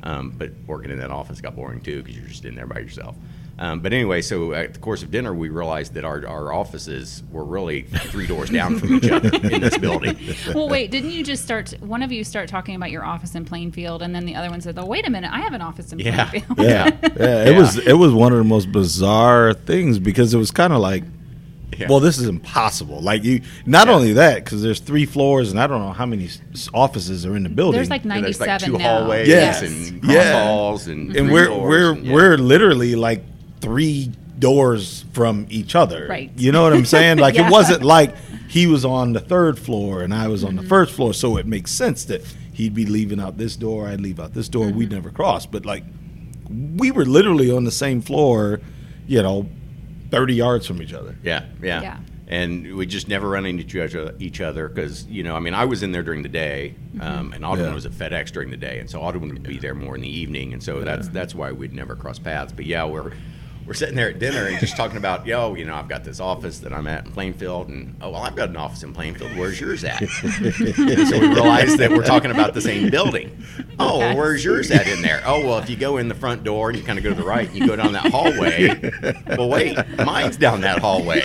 Um, 0.02 0.34
but 0.38 0.52
working 0.66 0.92
in 0.92 1.00
that 1.00 1.12
office 1.12 1.42
got 1.42 1.58
boring 1.58 1.82
too 1.82 2.02
because 2.02 2.18
you're 2.18 2.30
just 2.30 2.46
in 2.46 2.56
there 2.56 2.68
by 2.68 2.80
yourself. 2.80 3.16
Um, 3.62 3.82
but 3.82 3.92
anyway, 3.92 4.22
so 4.22 4.54
at 4.54 4.74
the 4.76 4.80
course 4.80 5.04
of 5.04 5.12
dinner, 5.12 5.34
we 5.34 5.50
realized 5.50 5.94
that 5.96 6.06
our, 6.06 6.26
our 6.26 6.54
offices 6.54 7.24
were 7.30 7.44
really 7.44 7.82
three 7.82 8.26
doors 8.26 8.50
down 8.50 8.80
from 8.80 8.94
each 8.96 9.12
other 9.12 9.30
in 9.50 9.60
this 9.60 9.78
building. 9.78 10.18
well, 10.56 10.70
wait, 10.70 10.92
didn't 10.92 11.10
you 11.12 11.26
just 11.26 11.44
start? 11.44 11.72
One 11.82 12.02
of 12.02 12.10
you 12.10 12.24
start 12.24 12.48
talking 12.48 12.76
about 12.76 12.90
your 12.90 13.04
office 13.04 13.36
in 13.36 13.44
Plainfield, 13.44 14.02
and 14.02 14.16
then 14.16 14.26
the 14.26 14.34
other 14.36 14.50
one 14.50 14.62
said, 14.62 14.80
"Oh, 14.80 14.86
wait 14.86 15.06
a 15.06 15.12
minute, 15.12 15.30
I 15.34 15.42
have 15.42 15.52
an 15.52 15.62
office 15.62 15.92
in 15.92 16.00
Yeah. 16.00 16.30
Plainfield." 16.30 16.58
Yeah, 16.60 16.90
yeah. 17.20 17.44
It 17.50 17.58
was 17.58 17.78
it 17.80 17.94
was 17.98 18.14
one 18.14 18.32
of 18.32 18.38
the 18.38 18.46
most 18.46 18.72
bizarre 18.72 19.54
things 19.54 20.00
because 20.00 20.34
it 20.34 20.38
was 20.38 20.52
kind 20.52 20.72
of 20.72 20.80
like, 20.80 21.04
Yeah. 21.78 21.88
well, 21.90 22.00
this 22.00 22.18
is 22.18 22.30
impossible. 22.30 23.02
Like 23.02 23.26
you, 23.26 23.42
not 23.66 23.88
Yeah. 23.88 23.94
only 23.94 24.14
that, 24.14 24.46
because 24.46 24.62
there's 24.62 24.80
three 24.80 25.06
floors 25.06 25.52
and 25.52 25.60
I 25.60 25.68
don't 25.68 25.82
know 25.82 25.92
how 25.92 26.06
many 26.06 26.28
s- 26.54 26.70
offices 26.74 27.26
are 27.26 27.36
in 27.36 27.44
the 27.44 27.50
building. 27.50 27.78
There's 27.78 27.90
like 27.90 28.04
And 28.04 28.12
there's 28.12 28.40
ninety-seven 28.40 28.72
like 28.72 28.82
two 28.82 28.88
now. 28.88 29.00
hallways 29.00 29.28
Yes. 29.28 29.62
and 29.64 30.02
Yeah. 30.06 30.32
cross 30.32 30.44
halls 30.46 30.88
and, 30.88 31.08
and 31.10 31.28
three 31.28 31.34
we're 31.34 31.46
floors 31.48 31.70
we're 31.70 31.92
and- 31.92 32.06
yeah. 32.06 32.14
we're 32.14 32.38
literally 32.38 32.96
like 32.96 33.22
three 33.62 34.12
doors 34.38 35.04
from 35.14 35.46
each 35.50 35.76
other. 35.76 36.08
Right. 36.10 36.32
You 36.38 36.52
know 36.52 36.64
what 36.64 36.74
I'm 36.74 36.86
saying? 36.86 37.18
Like 37.26 37.36
Yeah. 37.36 37.48
it 37.48 37.52
wasn't 37.52 37.84
like 37.84 38.16
he 38.48 38.68
was 38.68 38.86
on 38.86 39.14
the 39.14 39.20
third 39.20 39.60
floor 39.60 40.02
and 40.02 40.14
I 40.14 40.28
was 40.28 40.44
on 40.44 40.52
Mm-hmm. 40.54 40.62
the 40.64 40.68
first 40.70 40.94
floor, 40.94 41.14
so 41.14 41.38
it 41.38 41.46
makes 41.46 41.72
sense 41.72 42.06
that 42.06 42.22
he'd 42.54 42.74
be 42.74 42.86
leaving 42.86 43.20
out 43.20 43.38
this 43.38 43.56
door, 43.56 43.88
I'd 43.88 44.02
leave 44.02 44.20
out 44.20 44.34
this 44.34 44.48
door. 44.50 44.68
Mm-hmm. 44.68 44.78
We'd 44.78 44.92
never 44.92 45.10
cross, 45.10 45.46
but 45.46 45.66
like 45.66 45.84
we 46.78 46.92
were 46.92 47.06
literally 47.06 47.52
on 47.52 47.64
the 47.64 47.72
same 47.72 48.02
floor, 48.02 48.60
you 49.08 49.22
know, 49.22 49.48
30 50.12 50.34
yards 50.34 50.66
from 50.66 50.82
each 50.82 50.94
other. 50.94 51.16
Yeah, 51.24 51.46
yeah. 51.62 51.82
Yeah. 51.82 51.98
And 52.28 52.76
we 52.76 52.86
just 52.86 53.08
never 53.08 53.28
run 53.30 53.46
into 53.48 54.14
each 54.20 54.40
other 54.42 54.68
because 54.70 55.06
you 55.08 55.24
know 55.24 55.36
I 55.36 55.40
mean 55.40 55.56
I 55.56 55.66
was 55.66 55.82
in 55.82 55.92
there 55.92 56.04
during 56.04 56.22
the 56.22 56.30
day, 56.30 56.76
um, 57.02 57.34
and 57.34 57.44
Audwin 57.44 57.58
Yeah. 57.70 57.74
was 57.74 57.88
at 57.88 57.92
FedEx 57.92 58.32
during 58.32 58.52
the 58.52 58.58
day, 58.58 58.80
and 58.80 58.88
so 58.88 59.00
Audwin 59.02 59.34
would 59.34 59.42
be 59.44 59.58
there 59.58 59.74
more 59.74 59.96
in 59.96 60.02
the 60.02 60.10
evening, 60.20 60.54
and 60.54 60.62
so 60.62 60.82
that's 60.82 61.08
that's 61.10 61.34
why 61.34 61.52
we'd 61.52 61.74
never 61.74 61.96
cross 61.96 62.20
paths. 62.20 62.54
But 62.56 62.68
yeah, 62.68 62.86
we're 62.86 63.14
we're 63.70 63.76
sitting 63.76 63.96
there 63.96 64.10
at 64.10 64.18
dinner 64.18 64.48
and 64.48 64.60
just 64.60 64.76
talking 64.76 64.98
about, 64.98 65.28
yo, 65.28 65.54
you 65.54 65.64
know, 65.64 65.76
I've 65.76 65.88
got 65.88 66.04
this 66.04 66.20
office 66.20 66.58
that 66.62 66.74
I'm 66.74 66.88
at 66.88 67.06
in 67.06 67.12
Plainfield, 67.12 67.68
and 67.68 67.96
oh 68.02 68.10
well, 68.10 68.24
I've 68.24 68.36
got 68.36 68.50
an 68.50 68.58
office 68.58 68.82
in 68.82 68.94
Plainfield. 68.96 69.38
Where's 69.38 69.62
yours 69.62 69.84
at? 69.84 70.00
So 70.10 71.20
we 71.20 71.28
realized 71.28 71.78
that 71.78 71.92
we're 71.92 72.04
talking 72.04 72.32
about 72.32 72.56
the 72.56 72.62
same 72.62 72.90
building. 72.90 73.44
Oh, 73.78 74.00
well, 74.00 74.18
where's 74.18 74.44
yours 74.44 74.72
at 74.72 74.88
in 74.88 75.04
there? 75.04 75.22
Oh, 75.24 75.46
well, 75.46 75.60
if 75.60 75.70
you 75.70 75.76
go 75.76 75.98
in 75.98 76.08
the 76.08 76.16
front 76.16 76.44
door 76.44 76.72
and 76.72 76.80
you 76.80 76.84
kind 76.84 76.98
of 76.98 77.04
go 77.04 77.12
to 77.12 77.16
the 77.16 77.24
right, 77.24 77.48
and 77.48 77.56
you 77.56 77.68
go 77.68 77.76
down 77.76 77.94
that 77.94 78.08
hallway. 78.08 78.92
Well, 79.38 79.50
wait, 79.50 79.78
mine's 80.00 80.36
down 80.36 80.62
that 80.62 80.80
hallway. 80.80 81.22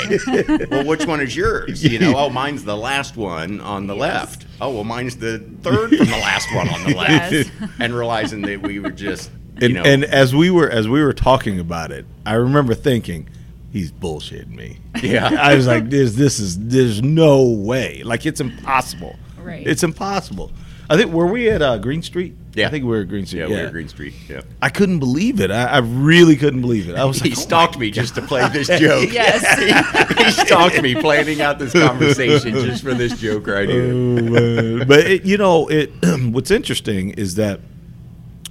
Well, 0.71 0.85
which 0.85 1.07
one 1.07 1.23
is 1.23 1.35
yours? 1.35 1.83
You 1.83 1.99
know, 1.99 2.13
oh, 2.15 2.29
mine's 2.29 2.65
the 2.65 2.77
last 2.77 3.17
one 3.17 3.63
on 3.63 3.87
the 3.87 3.97
left. 3.97 4.45
Oh, 4.61 4.69
well, 4.69 4.85
mine's 4.85 5.17
the 5.17 5.39
third 5.63 5.97
from 5.97 6.09
the 6.09 6.19
last 6.19 6.55
one 6.55 6.69
on 6.69 6.85
the 6.85 6.95
left. 6.95 7.33
Yes. 7.33 7.51
And 7.79 7.95
realizing 7.95 8.43
that 8.43 8.61
we 8.61 8.81
were 8.81 8.91
just, 8.91 9.31
And, 9.61 9.75
know, 9.75 9.83
and 9.83 10.05
as 10.05 10.35
we 10.35 10.51
were 10.51 10.69
as 10.69 10.89
we 10.89 11.03
were 11.03 11.13
talking 11.13 11.61
about 11.61 11.93
it, 11.93 12.07
I 12.27 12.35
remember 12.35 12.75
thinking, 12.75 13.29
he's 13.73 13.93
bullshitting 13.93 14.55
me. 14.55 14.79
Yeah. 15.03 15.29
I 15.41 15.55
was 15.55 15.67
like, 15.67 15.91
this 15.91 16.15
this 16.15 16.39
is 16.39 16.59
there's 16.59 17.03
no 17.03 17.43
way. 17.43 18.03
Like 18.03 18.27
it's 18.27 18.41
impossible. 18.41 19.17
Right. 19.39 19.67
It's 19.67 19.83
impossible. 19.83 20.53
I 20.89 20.97
think 20.97 21.13
were 21.13 21.27
we 21.27 21.51
at 21.51 21.63
uh, 21.63 21.79
Green 21.79 22.03
Street? 22.03 22.37
Yeah. 22.55 22.67
I 22.67 22.71
think 22.71 22.85
we 22.85 22.91
were 22.91 23.01
at 23.01 23.09
Green 23.09 23.27
Street. 23.27 23.41
yeah, 23.41 23.47
we 23.49 23.63
were 23.63 23.71
Green 23.71 23.89
Street. 23.89 24.15
Yeah. 24.29 24.43
I 24.61 24.69
couldn't 24.69 24.99
believe 24.99 25.41
it. 25.41 25.51
I, 25.51 25.65
I 25.65 25.79
really 25.79 26.37
couldn't 26.37 26.61
believe 26.61 26.89
it. 26.89 26.97
I 26.97 27.05
was 27.05 27.19
He 27.23 27.31
like, 27.31 27.39
oh 27.39 27.41
stalked 27.41 27.75
my 27.75 27.81
me 27.81 27.91
just 27.91 28.15
to 28.17 28.23
play 28.23 28.47
this 28.51 28.69
joke. 28.69 29.09
Yes. 29.13 30.19
he 30.19 30.45
stalked 30.45 30.81
me 30.83 30.95
planning 30.95 31.41
out 31.41 31.59
this 31.59 31.73
conversation 31.73 32.53
just 32.53 32.83
for 32.83 32.95
this 32.95 33.19
joke 33.19 33.47
right 33.47 33.69
here. 33.69 33.93
Oh, 33.93 33.95
man. 33.95 34.87
but 34.87 35.01
it, 35.01 35.25
you 35.25 35.37
know, 35.39 35.69
it. 35.69 35.91
what's 36.33 36.51
interesting 36.51 37.11
is 37.11 37.37
that 37.37 37.61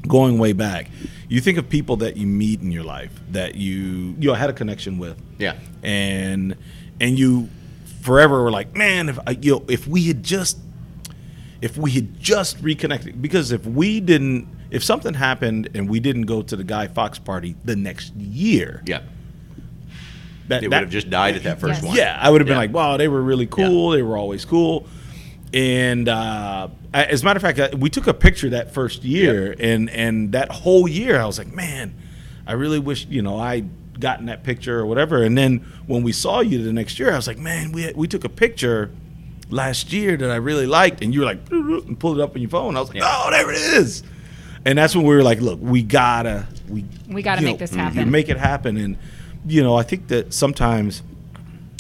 going 0.08 0.38
way 0.38 0.54
back, 0.54 0.90
you 1.30 1.40
think 1.42 1.58
of 1.58 1.70
people 1.70 1.98
that 1.98 2.18
you 2.18 2.28
meet 2.28 2.62
in 2.62 2.72
your 2.72 2.84
life 2.84 3.12
that 3.32 3.56
you 3.56 4.16
you 4.20 4.28
know, 4.30 4.34
had 4.34 4.50
a 4.50 4.54
connection 4.54 4.98
with, 4.98 5.18
Yeah. 5.40 5.56
and 5.82 6.56
and 7.02 7.18
you 7.18 7.50
forever 8.02 8.44
were 8.44 8.52
like, 8.52 8.76
man, 8.76 9.10
if 9.10 9.18
I, 9.26 9.32
you 9.32 9.54
know, 9.54 9.64
if 9.68 9.88
we 9.88 10.04
had 10.08 10.24
just 10.24 10.58
if 11.62 11.78
we 11.78 11.92
had 11.92 12.20
just 12.20 12.58
reconnected, 12.62 13.22
because 13.22 13.54
if 13.54 13.66
we 13.66 14.02
didn't, 14.02 14.48
if 14.70 14.84
something 14.84 15.14
happened 15.14 15.70
and 15.74 15.88
we 15.90 16.00
didn't 16.02 16.24
go 16.24 16.42
to 16.42 16.56
the 16.58 16.64
Guy 16.64 16.88
Fawkes 16.88 17.20
party 17.20 17.56
the 17.64 17.76
next 17.78 18.14
year, 18.16 18.84
Yeah. 18.86 19.00
that 20.50 20.62
It 20.62 20.68
would 20.68 20.74
that- 20.74 20.82
have 20.82 20.90
just 20.90 21.10
died 21.10 21.38
at 21.38 21.44
that 21.44 21.62
first 21.62 21.76
Yes. 21.82 21.84
one. 21.84 21.96
yeah, 21.96 22.18
I 22.22 22.30
would 22.30 22.42
have 22.42 22.48
been 22.48 22.56
Yeah. 22.56 22.60
like, 22.60 22.74
wow, 22.74 22.98
they 22.98 23.08
were 23.08 23.22
really 23.22 23.46
cool. 23.48 23.92
They 23.92 24.02
were 24.02 24.18
always 24.18 24.44
cool. 24.44 24.86
And 25.54 26.10
uh, 26.10 26.70
as 26.94 27.22
a 27.22 27.26
matter 27.26 27.38
of 27.38 27.56
fact, 27.56 27.76
we 27.76 27.90
took 27.90 28.08
a 28.08 28.14
picture 28.14 28.50
that 28.50 28.74
first 28.74 29.04
year, 29.04 29.56
and 29.60 29.90
and 29.92 30.32
that 30.32 30.52
whole 30.52 30.88
year, 30.88 31.20
I 31.20 31.26
was 31.26 31.38
like, 31.38 31.54
man, 31.54 31.96
I 32.48 32.54
really 32.54 32.80
wish 32.80 33.06
you 33.08 33.22
know 33.22 33.38
I 33.38 33.66
gotten 34.00 34.26
that 34.26 34.44
picture 34.44 34.80
or 34.80 34.86
whatever. 34.88 35.24
And 35.24 35.38
then 35.38 35.60
when 35.86 36.02
we 36.02 36.12
saw 36.12 36.40
you 36.40 36.64
the 36.64 36.74
next 36.74 36.98
year, 36.98 37.12
I 37.12 37.16
was 37.16 37.28
like, 37.28 37.38
man, 37.38 37.72
we 37.72 37.92
we 37.96 38.08
took 38.08 38.24
a 38.24 38.30
picture 38.30 38.90
last 39.50 39.94
year 39.94 40.18
that 40.18 40.32
I 40.32 40.38
really 40.38 40.66
liked, 40.66 41.04
and 41.04 41.14
you 41.14 41.20
were 41.20 41.28
like, 41.28 41.40
and 41.52 42.00
pulled 42.00 42.20
it 42.20 42.24
up 42.24 42.36
on 42.36 42.42
your 42.42 42.50
phone. 42.50 42.76
I 42.76 42.80
was 42.80 42.90
like, 42.90 43.04
oh, 43.04 43.28
there 43.30 43.52
it 43.52 43.58
is. 43.58 44.02
And 44.66 44.78
that's 44.78 44.96
when 44.96 45.06
we 45.06 45.14
were 45.14 45.24
like, 45.24 45.40
look, 45.40 45.60
we 45.62 45.84
gotta 45.84 46.48
we 46.68 46.86
We 47.08 47.22
gotta 47.22 47.44
make 47.44 47.60
this 47.60 47.74
you 47.74 47.78
happen. 47.78 48.10
Make 48.10 48.30
it 48.30 48.38
happen, 48.38 48.78
and 48.78 48.98
you 49.46 49.62
know, 49.62 49.76
I 49.76 49.84
think 49.84 50.08
that 50.08 50.34
sometimes 50.34 51.04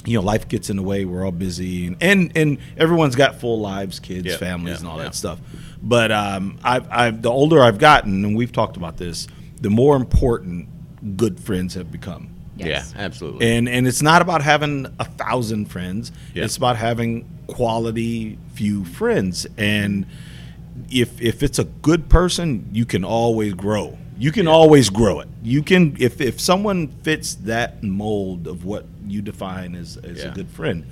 you 0.05 0.17
know 0.17 0.23
life 0.23 0.47
gets 0.47 0.69
in 0.69 0.75
the 0.77 0.83
way 0.83 1.05
we're 1.05 1.23
all 1.25 1.31
busy 1.31 1.87
and 1.87 1.97
and, 2.01 2.31
and 2.35 2.57
everyone's 2.77 3.15
got 3.15 3.39
full 3.39 3.59
lives 3.59 3.99
kids 3.99 4.25
Yeah, 4.25 4.37
families 4.37 4.73
yeah, 4.75 4.79
and 4.79 4.87
all 4.87 4.97
yeah. 4.97 5.03
that 5.03 5.15
stuff 5.15 5.39
but 5.81 6.11
um, 6.11 6.57
I've, 6.63 6.87
I've 6.91 7.21
the 7.21 7.29
older 7.31 7.61
i've 7.63 7.77
gotten 7.77 8.25
and 8.25 8.35
we've 8.35 8.51
talked 8.51 8.75
about 8.77 8.97
this 8.97 9.27
the 9.61 9.69
more 9.69 9.95
important 9.95 10.67
good 11.17 11.39
friends 11.39 11.73
have 11.75 11.91
become 11.91 12.29
Yes. 12.55 12.93
Yeah, 12.95 13.01
absolutely. 13.05 13.49
and 13.57 13.67
and 13.67 13.87
it's 13.87 14.01
not 14.03 14.21
about 14.21 14.41
having 14.43 14.85
a 14.99 15.05
thousand 15.05 15.65
friends 15.71 16.11
Yeah. 16.33 16.43
it's 16.43 16.55
about 16.57 16.77
having 16.77 17.27
quality 17.47 18.37
few 18.53 18.85
friends 18.85 19.47
and 19.57 20.05
if 20.91 21.19
if 21.21 21.41
it's 21.43 21.59
a 21.59 21.63
good 21.63 22.09
person 22.09 22.69
you 22.71 22.85
can 22.85 23.03
always 23.03 23.53
grow 23.53 23.97
you 24.19 24.31
can 24.31 24.47
always 24.47 24.89
grow 24.91 25.19
it 25.21 25.27
you 25.41 25.63
can 25.63 25.95
if 25.99 26.21
if 26.21 26.39
someone 26.39 26.87
fits 27.03 27.33
that 27.35 27.81
mold 27.83 28.47
of 28.47 28.65
what 28.65 28.85
you 29.07 29.21
define 29.21 29.75
as, 29.75 29.97
as 29.97 30.23
a 30.23 30.29
good 30.29 30.49
friend 30.49 30.85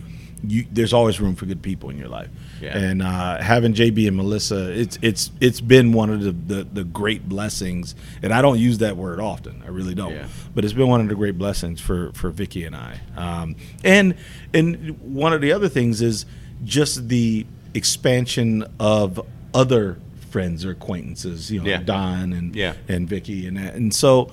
you 0.44 0.66
there's 0.72 0.92
always 0.92 1.22
room 1.22 1.36
for 1.36 1.46
good 1.46 1.62
people 1.62 1.92
in 1.92 2.00
your 2.00 2.08
life 2.08 2.28
Yeah. 2.60 2.76
and 2.76 3.04
uh, 3.04 3.40
having 3.40 3.74
JB 3.76 4.08
and 4.08 4.18
Melissa 4.18 4.72
it's 4.72 4.98
it's 5.04 5.30
it's 5.40 5.62
been 5.62 5.94
one 5.94 6.10
of 6.10 6.22
the, 6.24 6.32
the 6.32 6.64
the 6.64 6.84
great 6.84 7.30
blessings 7.30 7.94
and 8.24 8.34
I 8.34 8.42
don't 8.42 8.58
use 8.58 8.80
that 8.80 8.98
word 8.98 9.20
often 9.20 9.62
I 9.64 9.70
really 9.70 9.94
don't 9.94 10.14
Yeah. 10.14 10.26
but 10.56 10.66
it's 10.66 10.74
been 10.74 10.88
one 10.88 11.00
of 11.00 11.10
the 11.10 11.16
great 11.16 11.38
blessings 11.38 11.80
for 11.80 12.12
for 12.14 12.32
Vicky 12.32 12.64
and 12.64 12.76
I. 12.76 13.00
Um, 13.16 13.56
and 13.84 14.16
and 14.52 15.00
one 15.02 15.32
of 15.32 15.42
the 15.42 15.52
other 15.54 15.70
things 15.70 16.02
is 16.02 16.26
just 16.64 17.08
the 17.08 17.46
expansion 17.76 18.66
of 18.80 19.20
other 19.54 19.98
friends 20.32 20.66
or 20.66 20.72
acquaintances. 20.72 21.52
You 21.52 21.60
know, 21.62 21.70
Yeah. 21.70 21.84
Don 21.84 22.34
and 22.34 22.56
Yeah. 22.56 22.74
and 22.88 23.08
Vicky 23.08 23.46
and 23.46 23.58
that. 23.58 23.76
And 23.76 23.94
so 23.94 24.32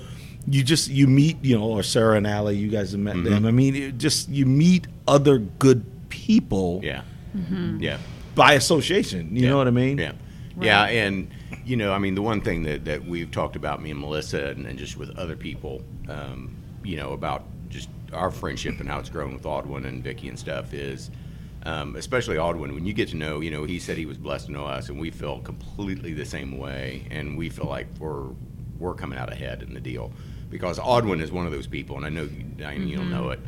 you 0.49 0.63
just 0.63 0.89
you 0.89 1.07
meet 1.07 1.37
you 1.43 1.57
know 1.57 1.63
or 1.65 1.83
Sarah 1.83 2.17
and 2.17 2.25
Allie. 2.27 2.57
You 2.57 2.69
guys 2.69 2.91
have 2.91 2.99
met 2.99 3.15
Mm-hmm. 3.15 3.29
them. 3.33 3.45
I 3.45 3.51
mean, 3.51 3.75
it 3.75 3.97
just 3.97 4.29
you 4.29 4.45
meet 4.45 4.87
other 5.07 5.37
good 5.37 5.85
people 6.09 6.81
yeah. 6.83 7.01
Mm-hmm. 7.35 7.79
Yeah. 7.81 7.97
by 8.35 8.53
association. 8.53 9.35
You 9.35 9.43
Yeah. 9.43 9.49
know 9.49 9.57
what 9.57 9.67
I 9.67 9.71
mean? 9.71 9.97
Yeah. 9.97 10.13
Yeah, 10.61 10.83
and 10.87 11.29
you 11.65 11.77
know, 11.77 11.93
I 11.93 11.99
mean, 11.99 12.15
the 12.15 12.21
one 12.21 12.41
thing 12.41 12.63
that, 12.63 12.83
that 12.85 13.05
we've 13.05 13.31
talked 13.31 13.55
about, 13.55 13.81
me 13.81 13.91
and 13.91 13.99
Melissa, 13.99 14.47
and, 14.47 14.65
and 14.65 14.77
just 14.77 14.97
with 14.97 15.17
other 15.17 15.37
people, 15.37 15.81
um, 16.09 16.53
you 16.83 16.97
know, 16.97 17.13
about 17.13 17.45
just 17.69 17.87
our 18.11 18.29
friendship 18.29 18.79
and 18.81 18.89
how 18.89 18.99
it's 18.99 19.07
grown 19.09 19.33
with 19.33 19.43
Audwin 19.43 19.85
and 19.87 20.03
Vicky 20.03 20.27
and 20.27 20.37
stuff 20.37 20.73
is, 20.73 21.11
um, 21.63 21.95
especially 21.95 22.35
Audwin, 22.35 22.73
when 22.73 22.85
you 22.85 22.91
get 22.91 23.07
to 23.09 23.15
know, 23.15 23.39
you 23.39 23.51
know, 23.51 23.63
he 23.63 23.79
said 23.79 23.97
he 23.97 24.05
was 24.05 24.17
blessed 24.17 24.47
to 24.47 24.51
know 24.51 24.65
us, 24.65 24.89
and 24.89 24.99
we 24.99 25.11
feel 25.11 25.39
completely 25.39 26.13
the 26.13 26.25
same 26.25 26.57
way, 26.57 27.05
and 27.09 27.37
we 27.37 27.49
feel 27.49 27.67
like 27.67 27.87
we're 27.99 28.27
we're 28.79 28.93
coming 28.95 29.17
out 29.19 29.31
ahead 29.31 29.61
in 29.61 29.73
the 29.73 29.79
deal 29.81 30.11
because 30.49 30.79
Audwin 30.79 31.21
is 31.21 31.31
one 31.31 31.45
of 31.45 31.51
those 31.51 31.67
people, 31.67 31.97
and 31.97 32.05
I 32.05 32.09
know 32.09 32.23
you, 32.23 32.43
Diane, 32.57 32.87
you'll 32.87 33.03
know 33.03 33.29
it. 33.29 33.39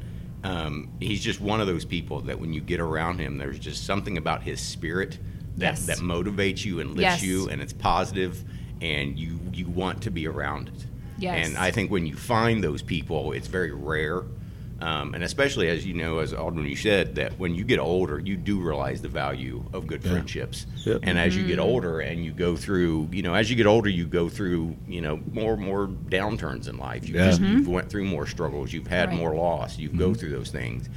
Um, 0.43 0.89
he's 0.99 1.21
just 1.23 1.39
one 1.39 1.61
of 1.61 1.67
those 1.67 1.85
people 1.85 2.21
that 2.21 2.39
when 2.39 2.51
you 2.53 2.61
get 2.61 2.79
around 2.79 3.19
him, 3.19 3.37
there's 3.37 3.59
just 3.59 3.85
something 3.85 4.17
about 4.17 4.41
his 4.43 4.59
spirit 4.59 5.17
that, 5.57 5.73
Yes. 5.77 5.85
that 5.87 5.97
motivates 5.97 6.65
you 6.65 6.79
and 6.79 6.91
lifts 6.91 7.01
Yes. 7.21 7.23
you, 7.23 7.49
and 7.49 7.61
it's 7.61 7.73
positive, 7.73 8.43
and 8.81 9.17
you 9.19 9.39
you 9.53 9.67
want 9.67 10.01
to 10.03 10.11
be 10.11 10.27
around 10.27 10.69
it. 10.69 10.85
Yes. 11.19 11.47
And 11.47 11.57
I 11.57 11.69
think 11.71 11.91
when 11.91 12.07
you 12.07 12.15
find 12.15 12.63
those 12.63 12.81
people, 12.81 13.31
it's 13.33 13.47
very 13.47 13.71
rare, 13.71 14.23
um, 14.81 15.13
and 15.13 15.23
especially 15.23 15.69
as 15.69 15.85
you 15.85 15.93
know, 15.93 16.19
as 16.19 16.33
Audwin 16.33 16.67
you 16.67 16.75
said, 16.75 17.15
that 17.15 17.37
when 17.39 17.53
you 17.55 17.63
get 17.63 17.79
older, 17.79 18.19
you 18.19 18.35
do 18.35 18.59
realize 18.59 19.01
the 19.01 19.07
value 19.07 19.63
of 19.73 19.85
good 19.87 20.03
friendships. 20.03 20.65
Yep. 20.85 21.01
And 21.03 21.17
as 21.19 21.35
you 21.37 21.45
get 21.45 21.59
Mm-hmm. 21.59 21.69
older, 21.69 21.99
and 21.99 22.25
you 22.25 22.31
go 22.31 22.55
through, 22.55 23.07
you 23.11 23.21
know, 23.21 23.33
as 23.35 23.49
you 23.49 23.55
get 23.55 23.65
older, 23.67 23.89
you 23.89 24.05
go 24.07 24.27
through, 24.29 24.75
you 24.87 25.01
know, 25.01 25.19
more 25.31 25.53
and 25.53 25.61
more 25.63 25.87
downturns 25.87 26.67
in 26.67 26.77
life. 26.77 27.07
You 27.07 27.15
Yeah. 27.15 27.25
just 27.27 27.41
you've 27.41 27.67
went 27.67 27.89
through 27.89 28.05
more 28.05 28.25
struggles. 28.25 28.73
You've 28.73 28.87
had 28.87 29.09
Right. 29.09 29.17
more 29.17 29.35
loss. 29.35 29.77
You 29.77 29.89
go 29.89 30.13
through 30.13 30.31
those 30.31 30.49
things, 30.49 30.89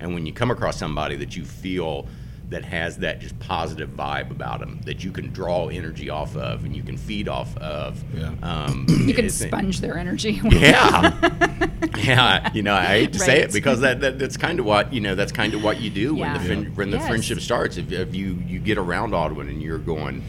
and 0.00 0.14
when 0.14 0.24
you 0.26 0.32
come 0.32 0.50
across 0.50 0.76
somebody 0.78 1.16
that 1.16 1.36
you 1.36 1.44
feel 1.44 2.06
that 2.52 2.64
has 2.64 2.98
that 2.98 3.20
just 3.20 3.38
positive 3.38 3.90
vibe 3.90 4.30
about 4.30 4.60
them 4.60 4.80
that 4.84 5.02
you 5.04 5.10
can 5.10 5.30
draw 5.32 5.68
energy 5.68 6.08
off 6.08 6.36
of 6.36 6.64
and 6.64 6.74
you 6.76 6.82
can 6.82 6.96
feed 6.96 7.28
off 7.28 7.56
of. 7.58 8.02
Yeah. 8.14 8.32
Um, 8.42 8.86
You 9.06 9.14
can 9.14 9.28
sponge 9.28 9.80
their 9.80 9.98
energy. 9.98 10.40
Yeah, 10.50 11.68
yeah. 11.98 12.52
You 12.52 12.62
know, 12.62 12.74
I 12.74 12.84
hate 12.84 13.12
to 13.14 13.18
say 13.18 13.40
it 13.42 13.52
because 13.52 13.80
that, 13.80 14.00
that 14.00 14.18
that's 14.18 14.36
kind 14.36 14.58
of 14.60 14.64
what 14.66 14.92
you 14.92 15.00
know. 15.00 15.14
That's 15.14 15.32
kind 15.32 15.54
of 15.54 15.62
what 15.64 15.80
you 15.80 15.90
do 15.90 16.14
when 16.14 16.32
the 16.34 16.38
Yeah. 16.40 16.46
fin- 16.46 16.74
when 16.76 16.90
the 16.90 16.98
Yes. 16.98 17.08
friendship 17.08 17.40
starts. 17.40 17.76
If, 17.76 17.90
if 17.90 18.14
you 18.14 18.42
you 18.46 18.58
get 18.60 18.78
around 18.78 19.12
Audwin 19.12 19.48
and 19.48 19.60
you're 19.62 19.78
going, 19.78 20.22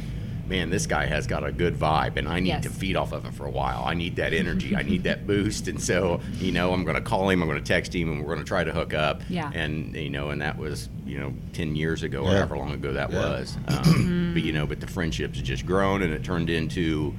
man, 0.48 0.70
this 0.70 0.86
guy 0.86 1.06
has 1.06 1.26
got 1.26 1.44
a 1.46 1.52
good 1.52 1.76
vibe, 1.76 2.18
and 2.18 2.28
I 2.28 2.40
need 2.40 2.50
Yes. 2.50 2.64
to 2.64 2.70
feed 2.70 2.96
off 2.96 3.12
of 3.14 3.24
him 3.24 3.32
for 3.32 3.46
a 3.46 3.50
while. 3.50 3.84
I 3.86 3.94
need 3.94 4.18
that 4.18 4.34
energy. 4.34 4.76
I 4.76 4.82
need 4.84 5.04
that 5.10 5.26
boost, 5.26 5.68
and 5.68 5.82
so 5.82 6.20
you 6.40 6.52
know, 6.52 6.74
I'm 6.74 6.84
going 6.84 6.96
to 6.96 7.02
call 7.02 7.30
him. 7.30 7.42
I'm 7.42 7.48
going 7.48 7.62
to 7.62 7.66
text 7.68 7.94
him, 7.96 8.10
and 8.12 8.20
we're 8.20 8.28
going 8.34 8.40
to 8.40 8.44
try 8.46 8.64
to 8.64 8.72
hook 8.72 8.94
up. 8.94 9.22
Yeah. 9.30 9.50
And 9.54 9.96
you 9.96 10.10
know, 10.10 10.30
and 10.30 10.42
that 10.42 10.58
was 10.58 10.90
you 11.06 11.18
know 11.20 11.34
ten 11.54 11.76
years 11.76 12.04
ago 12.04 12.24
or 12.24 12.32
however 12.32 12.58
long 12.58 12.72
ago 12.74 12.94
that 12.94 13.12
Yeah. 13.12 13.20
was. 13.20 13.58
Um, 13.68 14.32
but 14.34 14.44
you 14.44 14.52
know, 14.54 14.66
but 14.66 14.80
the 14.80 14.88
friendship's 14.88 15.38
have 15.38 15.46
just 15.46 15.66
grown, 15.66 16.02
and 16.02 16.14
it 16.14 16.24
turned 16.24 16.50
into 16.50 17.14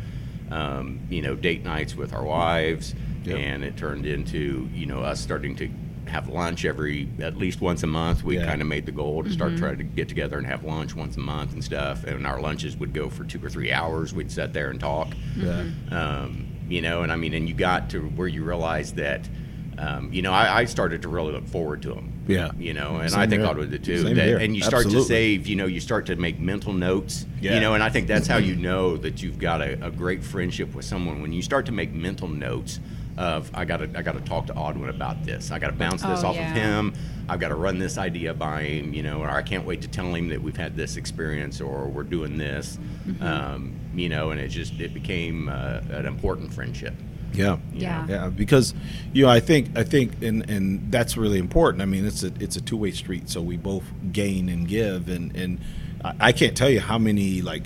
um, 0.50 1.00
you 1.10 1.22
know 1.22 1.34
date 1.34 1.64
nights 1.64 1.94
with 1.96 2.12
our 2.12 2.24
wives, 2.24 2.94
Yep. 3.24 3.38
and 3.38 3.64
it 3.64 3.76
turned 3.76 4.04
into 4.06 4.68
you 4.74 4.86
know 4.86 5.00
us 5.00 5.20
starting 5.20 5.56
to 5.56 5.68
have 6.08 6.28
lunch 6.28 6.64
every 6.64 7.08
at 7.20 7.36
least 7.36 7.60
once 7.60 7.82
a 7.82 7.86
month. 7.86 8.22
We 8.24 8.36
Yeah. 8.36 8.46
kind 8.46 8.60
of 8.60 8.68
made 8.68 8.86
the 8.86 8.92
goal 8.92 9.22
to 9.24 9.30
start 9.30 9.56
trying 9.56 9.78
to 9.78 9.84
get 9.84 10.08
together 10.08 10.38
and 10.38 10.46
have 10.46 10.64
lunch 10.64 10.94
once 10.94 11.16
a 11.16 11.20
month 11.20 11.52
and 11.52 11.62
stuff. 11.64 12.04
And 12.04 12.26
our 12.26 12.40
lunches 12.40 12.76
would 12.76 12.92
go 12.92 13.08
for 13.10 13.24
two 13.24 13.44
or 13.44 13.48
three 13.50 13.72
hours. 13.72 14.14
We'd 14.14 14.30
sit 14.30 14.52
there 14.52 14.70
and 14.70 14.78
talk. 14.80 15.08
Yeah. 15.36 15.64
Um, 15.90 16.46
you 16.68 16.80
know, 16.80 17.02
and 17.02 17.12
I 17.12 17.16
mean, 17.16 17.34
and 17.34 17.48
you 17.48 17.54
got 17.54 17.90
to 17.90 18.00
where 18.00 18.28
you 18.28 18.44
realize 18.44 18.92
that. 18.94 19.28
Um, 19.76 20.12
you 20.12 20.22
know, 20.22 20.32
I, 20.32 20.60
I 20.60 20.64
started 20.66 21.02
to 21.02 21.08
really 21.08 21.32
look 21.32 21.48
forward 21.48 21.82
to 21.82 21.88
them. 21.88 22.12
Yeah. 22.28 22.52
You 22.56 22.74
know, 22.74 22.98
and 22.98 23.10
Same 23.10 23.18
I 23.20 23.26
think 23.26 23.42
here. 23.42 23.50
I 23.50 23.64
did 23.66 23.82
too. 23.82 24.02
Same 24.04 24.14
that- 24.14 24.24
here. 24.24 24.38
and 24.38 24.54
you 24.54 24.62
start 24.62 24.84
Absolutely. 24.86 25.02
to 25.02 25.08
save. 25.08 25.46
You 25.48 25.56
know, 25.56 25.66
you 25.66 25.80
start 25.80 26.06
to 26.06 26.14
make 26.16 26.38
mental 26.38 26.72
notes. 26.72 27.26
Yeah. 27.40 27.54
You 27.54 27.60
know, 27.60 27.74
and 27.74 27.82
I 27.82 27.88
think 27.88 28.06
that's 28.06 28.28
how 28.28 28.36
you 28.36 28.54
know 28.68 28.96
that 28.98 29.20
you've 29.20 29.40
got 29.40 29.60
a, 29.62 29.84
a 29.84 29.90
great 29.90 30.22
friendship 30.22 30.76
with 30.76 30.84
someone 30.84 31.20
when 31.22 31.32
you 31.32 31.42
start 31.42 31.66
to 31.66 31.72
make 31.72 31.92
mental 31.92 32.28
notes 32.28 32.78
of 33.16 33.50
I 33.54 33.64
got 33.64 33.78
to 33.78 33.90
I 33.96 34.02
got 34.02 34.12
to 34.14 34.20
talk 34.20 34.46
to 34.46 34.54
Audwin 34.54 34.88
about 34.88 35.24
this. 35.24 35.50
I 35.50 35.58
got 35.58 35.68
to 35.68 35.72
bounce 35.76 36.02
this 36.02 36.22
Oh, 36.24 36.28
off 36.28 36.36
yeah. 36.36 36.50
of 36.50 36.56
him. 36.56 36.94
I've 37.28 37.40
got 37.40 37.48
to 37.48 37.54
run 37.54 37.78
this 37.78 37.96
idea 37.96 38.34
by 38.34 38.62
him, 38.64 38.92
you 38.92 39.02
know, 39.02 39.20
or 39.22 39.30
I 39.30 39.40
can't 39.42 39.64
wait 39.64 39.80
to 39.82 39.88
tell 39.88 40.14
him 40.14 40.28
that 40.28 40.42
we've 40.42 40.56
had 40.56 40.76
this 40.76 40.96
experience 40.96 41.60
or 41.60 41.88
we're 41.88 42.02
doing 42.02 42.36
this, 42.36 42.78
Mm-hmm. 43.06 43.22
um, 43.22 43.72
you 43.94 44.08
know, 44.08 44.30
and 44.30 44.40
it 44.40 44.48
just 44.48 44.78
it 44.80 44.92
became 44.92 45.48
uh, 45.48 45.80
an 45.90 46.06
important 46.06 46.52
friendship. 46.52 46.94
Yeah. 47.32 47.58
Yeah. 47.72 48.06
Yeah, 48.08 48.28
because 48.28 48.74
you 49.12 49.24
know, 49.24 49.30
I 49.30 49.40
think 49.40 49.76
I 49.76 49.84
think 49.84 50.22
and 50.22 50.48
and 50.50 50.92
that's 50.92 51.16
really 51.16 51.38
important. 51.38 51.82
I 51.82 51.86
mean, 51.86 52.04
it's 52.06 52.22
a 52.22 52.32
it's 52.40 52.56
a 52.56 52.60
two 52.60 52.76
way 52.76 52.90
street, 52.92 53.28
so 53.30 53.40
we 53.42 53.56
both 53.56 53.84
gain 54.12 54.48
and 54.48 54.66
give, 54.68 55.08
and 55.08 55.34
and 55.36 55.60
I, 56.04 56.14
I 56.28 56.32
can't 56.32 56.56
tell 56.56 56.70
you 56.70 56.80
how 56.80 56.98
many 56.98 57.42
like 57.42 57.64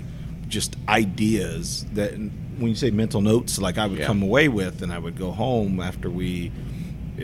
just 0.48 0.76
ideas 0.88 1.84
that 1.92 2.12
when 2.58 2.68
you 2.70 2.74
say 2.76 2.90
mental 2.90 3.20
notes, 3.20 3.58
like 3.58 3.78
I 3.78 3.86
would 3.86 3.98
Yeah. 4.00 4.06
come 4.06 4.22
away 4.22 4.48
with, 4.48 4.82
and 4.82 4.92
I 4.92 4.98
would 4.98 5.16
go 5.18 5.30
home 5.32 5.80
after 5.80 6.10
we 6.10 6.50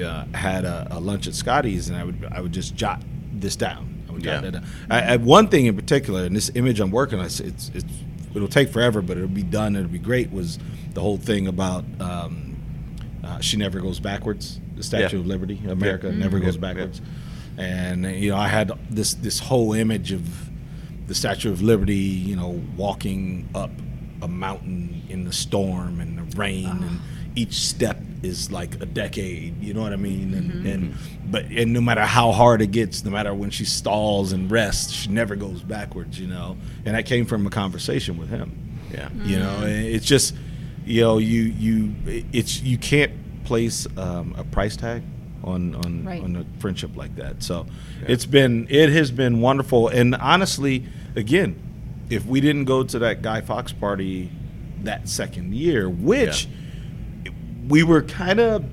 uh, 0.03 0.25
had 0.35 0.65
a, 0.65 0.89
a 0.91 1.01
lunch 1.01 1.27
at 1.27 1.35
Scotty's, 1.35 1.89
and 1.89 1.97
I 1.97 2.05
would 2.05 2.27
I 2.33 2.41
would 2.41 2.53
just 2.53 2.75
jot 2.75 3.03
this 3.33 3.57
down. 3.57 4.03
I 4.09 4.13
would 4.13 4.23
jot 4.23 4.35
Yeah. 4.45 4.51
that 4.51 4.53
down. 4.53 4.65
I, 4.91 5.01
I, 5.15 5.17
one 5.17 5.49
thing 5.49 5.67
in 5.67 5.77
particular, 5.77 6.25
and 6.25 6.35
this 6.35 6.51
image 6.55 6.81
I'm 6.81 6.91
working 6.91 7.19
on, 7.19 7.27
it's, 7.27 7.41
it's 7.41 7.71
it's 7.75 7.85
it'll 8.35 8.49
take 8.49 8.71
forever, 8.71 9.03
but 9.03 9.17
it'll 9.17 9.29
be 9.29 9.43
done. 9.45 9.77
It'll 9.77 9.89
be 9.89 9.99
great. 9.99 10.33
Was 10.33 10.59
the 10.95 11.01
whole 11.01 11.17
thing 11.19 11.47
about 11.47 11.85
um, 12.01 12.57
uh, 13.23 13.41
she 13.41 13.57
never 13.57 13.81
goes 13.81 14.01
backwards. 14.01 14.61
The 14.77 14.83
Statue 14.83 15.17
Yeah. 15.17 15.21
of 15.21 15.27
Liberty, 15.27 15.61
America 15.69 16.11
never 16.11 16.39
Mhm. 16.41 16.45
goes 16.47 16.55
Yeah, 16.57 16.61
backwards. 16.61 17.01
And 17.57 18.05
you 18.21 18.31
know, 18.31 18.37
I 18.37 18.49
had 18.49 18.73
this 18.91 19.15
this 19.15 19.39
whole 19.39 19.73
image 19.73 20.11
of 20.13 20.51
the 21.07 21.15
Statue 21.15 21.51
of 21.53 21.63
Liberty, 21.63 21.95
you 21.95 22.35
know, 22.35 22.61
walking 22.77 23.49
up 23.55 23.71
a 24.23 24.27
mountain 24.29 24.94
in 25.15 25.25
the 25.25 25.33
storm 25.33 26.01
and 26.01 26.19
the 26.19 26.37
rain, 26.37 26.67
and 26.67 27.01
ah. 27.01 27.33
each 27.35 27.55
step 27.55 27.97
is 28.23 28.51
like 28.53 28.75
a 28.83 28.87
decade. 28.87 29.63
You 29.63 29.73
know 29.73 29.81
what 29.83 29.93
I 29.95 29.97
mean? 29.97 30.35
And, 30.35 30.53
mm-hmm. 30.53 30.67
and 30.67 30.95
but 31.31 31.45
and 31.47 31.73
no 31.73 31.81
matter 31.81 32.03
how 32.03 32.33
hard 32.33 32.61
it 32.61 32.73
gets, 32.73 33.05
no 33.05 33.11
matter 33.11 33.33
when 33.33 33.51
she 33.51 33.65
stalls 33.65 34.33
and 34.33 34.51
rests, 34.51 34.93
she 34.93 35.09
never 35.09 35.37
goes 35.37 35.63
backwards. 35.63 36.21
You 36.21 36.27
know, 36.27 36.57
and 36.85 36.95
that 36.95 37.07
came 37.07 37.25
from 37.25 37.47
a 37.47 37.51
conversation 37.51 38.19
with 38.19 38.29
him 38.29 38.51
Yeah. 38.93 39.09
you 39.25 39.39
know 39.39 39.61
mm. 39.63 39.95
it's 39.95 40.07
just 40.07 40.35
you 40.85 41.01
know 41.01 41.19
you 41.19 41.43
you 41.43 41.95
it's 42.33 42.61
you 42.63 42.77
can't 42.79 43.13
place 43.45 43.87
um, 43.97 44.35
a 44.37 44.45
price 44.45 44.77
tag 44.77 45.03
on 45.43 45.75
on 45.75 46.05
Right. 46.05 46.23
on 46.23 46.37
a 46.37 46.45
friendship 46.61 46.97
like 46.97 47.17
that 47.17 47.43
so 47.43 47.67
Yeah. 48.01 48.13
it's 48.13 48.27
been 48.27 48.67
it 48.71 48.91
has 48.91 49.11
been 49.11 49.41
wonderful 49.41 49.89
and 49.89 50.15
honestly 50.15 50.85
again 51.17 51.57
if 52.11 52.27
we 52.27 52.41
didn't 52.41 52.65
go 52.67 52.83
to 52.83 52.99
that 53.01 53.23
guy 53.23 53.41
fawkes 53.41 53.73
party 53.73 54.31
that 54.85 55.09
second 55.09 55.55
year 55.55 55.89
which 55.89 56.49
we 57.69 57.83
were 57.83 58.03
kind 58.03 58.41
of 58.41 58.65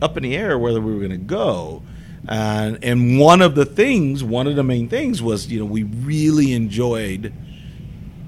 up 0.00 0.16
in 0.16 0.22
the 0.22 0.36
air 0.36 0.58
whether 0.58 0.80
we 0.80 0.92
were 0.92 0.98
going 0.98 1.10
to 1.10 1.16
go. 1.16 1.82
And, 2.28 2.78
and 2.84 3.18
one 3.18 3.42
of 3.42 3.56
the 3.56 3.64
things, 3.64 4.22
one 4.22 4.46
of 4.46 4.54
the 4.54 4.62
main 4.62 4.88
things 4.88 5.20
was, 5.20 5.50
you 5.50 5.58
know, 5.58 5.64
we 5.64 5.82
really 5.82 6.52
enjoyed 6.52 7.32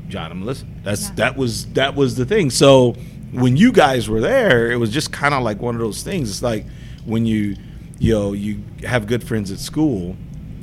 John 0.09 0.33
and 0.33 0.41
Melissa. 0.41 0.65
That's 0.83 1.09
Yeah. 1.11 1.15
that 1.17 1.37
was 1.37 1.67
that 1.75 1.95
was 1.95 2.17
the 2.17 2.25
thing. 2.25 2.51
So 2.51 2.93
when 3.33 3.57
you 3.57 3.71
guys 3.73 4.09
were 4.09 4.21
there, 4.21 4.71
it 4.73 4.77
was 4.77 4.91
just 4.91 5.13
kind 5.13 5.33
of 5.33 5.43
like 5.45 5.61
one 5.63 5.75
of 5.77 5.81
those 5.81 6.03
things. 6.03 6.29
It's 6.31 6.43
like 6.43 6.67
when 7.05 7.25
you, 7.27 7.57
you 8.01 8.13
know, 8.15 8.33
you 8.33 8.63
have 8.83 9.07
good 9.07 9.23
friends 9.23 9.53
at 9.53 9.59
school, 9.61 10.17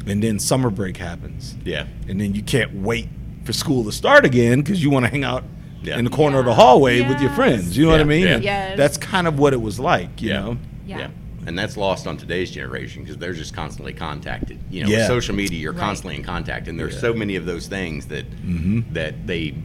and 0.08 0.22
then 0.22 0.38
summer 0.40 0.70
break 0.70 0.98
happens, 0.98 1.56
Yeah. 1.64 1.88
and 2.10 2.20
then 2.20 2.34
you 2.36 2.42
can't 2.44 2.74
wait 2.76 3.08
for 3.46 3.54
school 3.54 3.84
to 3.86 3.92
start 3.94 4.26
again 4.26 4.60
because 4.62 4.84
you 4.84 4.90
want 4.90 5.06
to 5.06 5.10
hang 5.12 5.24
out 5.24 5.44
Yeah. 5.84 5.98
in 5.98 6.04
the 6.06 6.12
corner 6.12 6.40
of 6.40 6.46
the 6.46 6.52
Yeah. 6.52 6.56
hallway 6.58 7.02
with 7.02 7.20
your 7.22 7.32
friends. 7.32 7.78
You 7.78 7.86
know 7.86 7.92
what 7.92 8.02
I 8.02 8.06
mean? 8.06 8.24
yeah. 8.28 8.38
Yes. 8.38 8.78
That's 8.78 8.98
kind 8.98 9.28
of 9.28 9.40
what 9.40 9.54
it 9.54 9.62
was 9.62 9.80
like. 9.80 10.22
You 10.22 10.30
Yeah. 10.30 10.40
know. 10.42 10.58
Yeah. 10.86 11.08
And 11.48 11.58
that's 11.58 11.76
lost 11.76 12.06
on 12.06 12.18
today's 12.18 12.52
generation 12.52 13.02
because 13.04 13.18
they're 13.18 13.34
just 13.34 13.56
constantly 13.56 13.94
contacted. 13.94 14.60
You 14.70 14.84
know, 14.84 14.90
Yeah. 14.90 14.98
with 15.00 15.08
social 15.08 15.34
media, 15.36 15.58
you're 15.60 15.72
Right. 15.74 15.80
constantly 15.82 16.16
in 16.18 16.24
contact, 16.24 16.68
and 16.68 16.80
there's 16.80 16.94
Yeah. 16.96 17.00
so 17.02 17.14
many 17.16 17.36
of 17.36 17.46
those 17.48 17.66
things 17.68 18.06
that 18.08 18.26
Mhm. 18.46 18.84
that 18.94 19.26
they, 19.26 19.56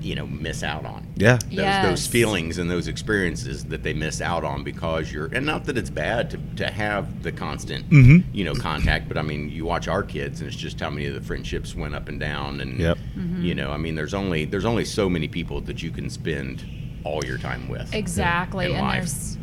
you 0.00 0.14
know, 0.14 0.26
miss 0.26 0.62
out 0.62 0.84
on. 0.84 1.06
Yeah. 1.16 1.34
Those, 1.36 1.52
Yes. 1.52 1.84
those 1.86 2.06
feelings 2.06 2.58
and 2.58 2.70
those 2.70 2.88
experiences 2.88 3.64
that 3.66 3.82
they 3.82 3.92
miss 3.92 4.20
out 4.20 4.44
on 4.44 4.62
because 4.64 5.12
you're, 5.12 5.26
and 5.26 5.44
not 5.46 5.64
that 5.66 5.76
it's 5.78 5.90
bad 5.90 6.30
to, 6.30 6.38
to 6.56 6.70
have 6.70 7.22
the 7.22 7.32
constant, 7.32 7.88
Mhm. 7.90 8.24
you 8.32 8.44
know, 8.44 8.54
contact, 8.54 9.08
but 9.08 9.18
I 9.18 9.22
mean, 9.22 9.48
you 9.50 9.64
watch 9.64 9.88
our 9.88 10.02
kids 10.02 10.40
and 10.40 10.48
it's 10.48 10.56
just 10.56 10.80
how 10.80 10.90
many 10.90 11.06
of 11.06 11.14
the 11.14 11.20
friendships 11.20 11.74
went 11.74 11.94
up 11.94 12.08
and 12.08 12.18
down, 12.20 12.60
and 12.60 12.78
Yep. 12.78 12.98
you 13.40 13.54
know, 13.54 13.70
I 13.72 13.76
mean, 13.76 13.94
there's 13.94 14.14
only 14.14 14.44
there's 14.44 14.64
only 14.64 14.84
so 14.84 15.08
many 15.08 15.28
people 15.28 15.60
that 15.62 15.82
you 15.82 15.90
can 15.90 16.08
spend 16.10 16.62
all 17.04 17.24
your 17.24 17.38
time 17.38 17.68
with. 17.68 17.94
Exactly, 17.94 18.66
in 18.66 18.72
and 18.72 18.80
life. 18.80 18.94
there's 19.02 19.38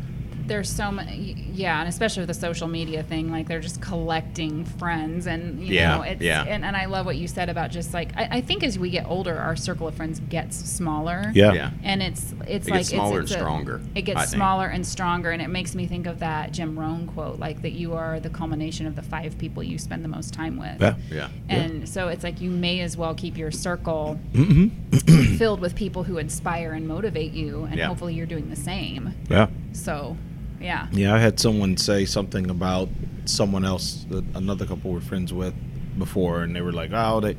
there's 0.48 0.68
so 0.68 0.90
many, 0.92 1.46
yeah, 1.52 1.80
and 1.80 1.88
especially 1.88 2.20
with 2.22 2.28
the 2.28 2.34
social 2.34 2.68
media 2.68 3.02
thing, 3.02 3.30
like 3.30 3.48
they're 3.48 3.60
just 3.60 3.80
collecting 3.80 4.64
friends, 4.64 5.26
and 5.26 5.60
you 5.66 5.74
Yeah, 5.74 5.96
know, 5.96 6.02
it's 6.02 6.20
yeah. 6.22 6.44
and, 6.44 6.64
and 6.64 6.76
I 6.76 6.86
love 6.86 7.06
what 7.06 7.16
you 7.16 7.26
said 7.28 7.48
about 7.48 7.70
just 7.70 7.92
like 7.94 8.16
I, 8.16 8.28
I 8.32 8.40
think 8.40 8.62
as 8.64 8.78
we 8.78 8.90
get 8.90 9.06
older, 9.06 9.36
our 9.36 9.56
circle 9.56 9.88
of 9.88 9.94
friends 9.94 10.20
gets 10.20 10.56
smaller. 10.56 11.30
Yeah. 11.34 11.52
Yeah. 11.52 11.70
and 11.82 12.02
it's 12.02 12.34
it's 12.46 12.66
It 12.66 12.70
like 12.70 12.80
gets 12.80 12.88
smaller 12.90 13.20
it's, 13.20 13.30
and 13.32 13.40
a- 13.40 13.44
stronger, 13.44 13.80
It 13.94 13.98
I 13.98 14.00
gets 14.02 14.20
think. 14.20 14.28
smaller 14.36 14.66
and 14.68 14.86
stronger, 14.86 15.30
and 15.30 15.40
it 15.42 15.48
makes 15.48 15.74
me 15.74 15.86
think 15.86 16.06
of 16.06 16.18
that 16.20 16.52
Jim 16.52 16.78
Rohn 16.78 17.06
quote, 17.06 17.38
like 17.38 17.62
that 17.62 17.72
you 17.72 17.94
are 17.94 18.20
the 18.20 18.30
culmination 18.30 18.86
of 18.86 18.96
the 18.96 19.02
five 19.02 19.36
people 19.38 19.62
you 19.62 19.78
spend 19.78 20.04
the 20.04 20.08
most 20.08 20.32
time 20.34 20.56
with. 20.58 20.80
Yeah. 20.80 20.94
Yeah. 21.10 21.28
And 21.48 21.88
so 21.88 22.08
it's 22.08 22.22
like 22.24 22.40
you 22.40 22.50
may 22.50 22.80
as 22.80 22.96
well 22.96 23.14
keep 23.14 23.36
your 23.36 23.50
circle 23.50 24.18
Mm-hmm. 24.34 25.36
filled 25.36 25.60
with 25.60 25.74
people 25.74 26.02
who 26.04 26.18
inspire 26.18 26.72
and 26.72 26.86
motivate 26.86 27.32
you, 27.32 27.64
and 27.64 27.76
Yeah. 27.78 27.86
hopefully 27.86 28.14
you're 28.14 28.26
doing 28.26 28.50
the 28.50 28.56
same. 28.56 29.14
Yeah. 29.28 29.48
So, 29.72 30.16
yeah. 30.60 30.86
Yeah, 30.92 31.14
I 31.14 31.18
had 31.18 31.38
someone 31.40 31.76
say 31.76 32.04
something 32.04 32.50
about 32.50 32.88
someone 33.24 33.64
else, 33.64 34.04
that 34.10 34.24
another 34.34 34.66
couple 34.66 34.92
we're 34.92 35.00
friends 35.00 35.32
with 35.32 35.54
before, 35.98 36.42
and 36.42 36.54
they 36.54 36.60
were 36.60 36.72
like, 36.72 36.90
"Oh, 36.92 37.20
they, 37.20 37.36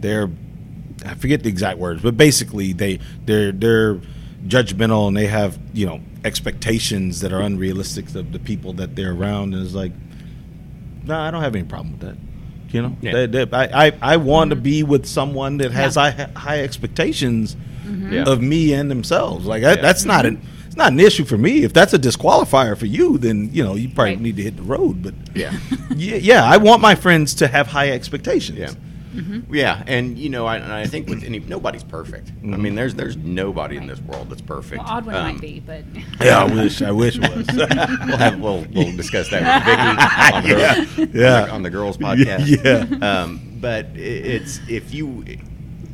they're, 0.00 0.30
I 1.04 1.14
forget 1.14 1.42
the 1.42 1.48
exact 1.48 1.78
words, 1.78 2.02
but 2.02 2.16
basically 2.16 2.72
they 2.72 2.98
they're 3.26 3.52
they're 3.52 4.00
judgmental 4.46 5.06
and 5.08 5.16
they 5.16 5.26
have 5.26 5.58
you 5.74 5.86
know 5.86 6.00
expectations 6.24 7.20
that 7.20 7.32
are 7.32 7.40
unrealistic 7.42 8.14
of 8.14 8.32
the 8.32 8.38
people 8.38 8.72
that 8.74 8.96
they're 8.96 9.12
around." 9.12 9.54
And 9.54 9.64
it's 9.64 9.74
like, 9.74 9.92
no, 11.04 11.18
I 11.18 11.30
don't 11.30 11.42
have 11.42 11.54
any 11.54 11.64
problem 11.64 11.92
with 11.92 12.00
that. 12.00 12.16
You 12.72 12.82
know, 12.82 12.96
Yeah. 13.00 13.26
They- 13.26 13.44
they- 13.44 13.56
I, 13.56 13.86
I 13.88 13.92
I 14.00 14.16
want 14.16 14.50
to 14.50 14.56
be 14.56 14.82
with 14.82 15.06
someone 15.06 15.58
that 15.58 15.72
has 15.72 15.96
Yeah. 15.96 16.10
high, 16.10 16.30
high 16.36 16.60
expectations 16.60 17.56
mm-hmm. 17.84 18.12
Yeah. 18.12 18.24
of 18.24 18.40
me 18.40 18.72
and 18.72 18.90
themselves. 18.90 19.44
Like 19.46 19.62
that, 19.62 19.76
Yeah. 19.78 19.82
that's 19.82 20.04
not 20.04 20.24
an 20.24 20.36
it's 20.36 20.59
not 20.80 20.92
an 20.92 21.00
issue 21.00 21.24
for 21.24 21.36
me. 21.38 21.62
If 21.62 21.72
that's 21.72 21.92
a 21.94 21.98
disqualifier 21.98 22.76
for 22.76 22.86
you, 22.86 23.18
then 23.18 23.50
you 23.52 23.62
know 23.62 23.74
you 23.76 23.88
probably 23.88 24.14
Right. 24.14 24.20
need 24.20 24.36
to 24.36 24.42
hit 24.42 24.56
the 24.56 24.62
road. 24.62 25.02
But 25.02 25.14
Yeah. 25.34 25.52
yeah, 25.94 26.16
yeah, 26.16 26.44
I 26.44 26.56
want 26.56 26.80
my 26.82 26.94
friends 26.94 27.34
to 27.36 27.46
have 27.48 27.66
high 27.68 27.90
expectations. 27.90 28.58
Yeah. 28.58 28.72
Yeah, 29.50 29.82
and 29.88 30.16
you 30.16 30.28
know, 30.30 30.46
I, 30.46 30.56
and 30.58 30.72
I 30.72 30.86
think 30.86 31.08
with 31.08 31.24
any 31.24 31.40
nobody's 31.40 31.82
perfect. 31.82 32.30
I 32.44 32.56
mean, 32.56 32.76
there's 32.76 32.94
there's 32.94 33.16
nobody 33.16 33.76
in 33.76 33.88
this 33.88 34.00
world 34.00 34.30
that's 34.30 34.40
perfect. 34.40 34.82
Well, 34.84 35.02
Audwin 35.02 35.14
Um, 35.14 35.32
might 35.32 35.40
be, 35.40 35.58
but 35.60 35.82
Yeah, 36.24 36.44
I 36.44 36.44
wish 36.44 36.80
I 36.80 36.92
wish 36.92 37.18
it 37.20 37.22
was. 37.22 37.46
We'll 38.06 38.16
have 38.18 38.38
we'll, 38.40 38.64
we'll 38.72 38.96
discuss 38.96 39.28
that 39.30 39.42
with 39.42 39.66
Vicky 39.66 39.82
on, 40.36 41.08
her, 41.08 41.18
Yeah. 41.18 41.40
on, 41.42 41.46
the, 41.48 41.52
on 41.56 41.62
the 41.64 41.70
girls 41.70 41.98
podcast. 41.98 42.46
Yeah. 42.64 43.22
Um, 43.22 43.58
but 43.60 43.86
i- 43.86 43.98
it's 43.98 44.60
if 44.68 44.94
you 44.94 45.24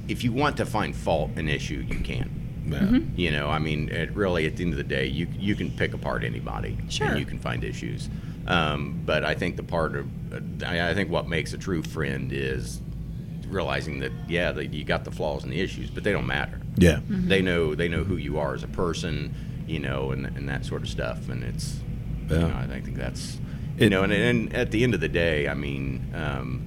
if 0.09 0.23
you 0.23 0.33
want 0.33 0.59
to 0.59 0.67
find 0.67 0.95
fault 0.95 1.31
an 1.37 1.49
issue, 1.49 1.85
you 1.89 2.01
can. 2.01 2.31
Yeah. 2.67 2.99
You 3.17 3.31
know, 3.31 3.49
I 3.49 3.59
mean, 3.59 3.89
it 3.91 4.11
really 4.15 4.47
at 4.47 4.57
the 4.57 4.65
end 4.65 4.73
of 4.73 4.79
the 4.79 4.85
day, 4.85 5.07
you 5.07 5.27
you 5.39 5.55
can 5.55 5.71
pick 5.71 5.95
apart 5.95 6.25
anybody, 6.25 6.77
Sure. 6.89 7.09
and 7.09 7.19
you 7.19 7.25
can 7.27 7.39
find 7.39 7.63
issues. 7.65 8.09
Um, 8.47 9.03
but 9.05 9.25
I 9.25 9.35
think 9.35 9.57
the 9.57 9.63
part 9.63 9.97
of 9.97 10.07
I, 10.65 10.91
I 10.91 10.95
think 10.95 11.11
what 11.11 11.29
makes 11.29 11.53
a 11.53 11.59
true 11.59 11.83
friend 11.83 12.33
is 12.33 12.81
realizing 13.49 14.01
that 14.01 14.13
yeah, 14.29 14.53
that 14.53 14.73
you 14.73 14.85
got 14.85 15.05
the 15.05 15.11
flaws 15.11 15.45
and 15.45 15.53
the 15.53 15.61
issues, 15.61 15.91
but 15.91 16.05
they 16.05 16.13
don't 16.13 16.27
matter. 16.27 16.61
Yeah. 16.77 17.01
They 17.09 17.43
know 17.43 17.75
they 17.75 17.89
know 17.89 18.05
who 18.05 18.17
you 18.17 18.39
are 18.39 18.55
as 18.55 18.63
a 18.63 18.69
person, 18.69 19.35
you 19.67 19.79
know, 19.79 20.11
and 20.11 20.27
and 20.27 20.49
that 20.49 20.65
sort 20.65 20.83
of 20.83 20.89
stuff. 20.89 21.29
And 21.29 21.43
it's, 21.45 21.81
you 22.29 22.39
know, 22.39 22.55
I 22.57 22.67
think 22.67 22.97
that's, 22.97 23.39
you 23.79 23.87
It- 23.87 23.91
know, 23.91 24.03
and, 24.03 24.13
and 24.13 24.53
at 24.55 24.71
the 24.73 24.83
end 24.85 24.95
of 24.95 25.01
the 25.01 25.09
day, 25.09 25.49
I 25.49 25.55
mean, 25.55 26.11
um, 26.15 26.67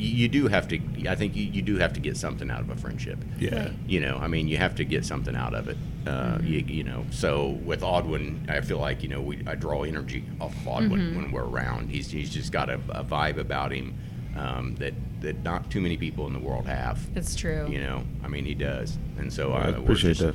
you, 0.00 0.16
you 0.16 0.28
do 0.28 0.48
have 0.48 0.68
to. 0.68 0.80
I 1.08 1.14
think 1.14 1.36
you, 1.36 1.44
you 1.44 1.62
do 1.62 1.76
have 1.76 1.92
to 1.94 2.00
get 2.00 2.16
something 2.16 2.50
out 2.50 2.60
of 2.60 2.70
a 2.70 2.76
friendship. 2.76 3.18
Yeah. 3.38 3.64
Right. 3.64 3.72
You 3.86 4.00
know, 4.00 4.16
I 4.16 4.28
mean, 4.28 4.48
you 4.48 4.56
have 4.56 4.74
to 4.76 4.84
get 4.84 5.04
something 5.04 5.36
out 5.36 5.54
of 5.54 5.68
it. 5.68 5.76
Uh, 6.06 6.38
you, 6.42 6.60
you 6.60 6.82
know, 6.82 7.04
so 7.10 7.58
with 7.64 7.82
Audwin, 7.82 8.48
I 8.48 8.62
feel 8.62 8.78
like 8.78 9.02
you 9.02 9.08
know 9.08 9.20
we 9.20 9.42
I 9.46 9.54
draw 9.54 9.82
energy 9.82 10.24
off 10.40 10.52
of 10.52 10.62
Audwin 10.62 11.14
when 11.14 11.30
we're 11.30 11.44
around. 11.44 11.90
He's 11.90 12.10
he's 12.10 12.30
just 12.30 12.52
got 12.52 12.70
a, 12.70 12.80
a 12.90 13.04
vibe 13.04 13.36
about 13.36 13.72
him 13.72 13.94
um, 14.36 14.74
that 14.76 14.94
that 15.20 15.42
not 15.42 15.70
too 15.70 15.80
many 15.80 15.96
people 15.96 16.26
in 16.26 16.32
the 16.32 16.38
world 16.38 16.66
have. 16.66 16.98
it's 17.14 17.34
true. 17.34 17.68
You 17.68 17.80
know, 17.82 18.04
I 18.24 18.28
mean, 18.28 18.46
he 18.46 18.54
does, 18.54 18.96
and 19.18 19.32
so 19.32 19.52
I 19.52 19.60
uh, 19.60 19.72
we're 19.72 19.78
appreciate 19.80 20.16
just, 20.16 20.20
that. 20.20 20.34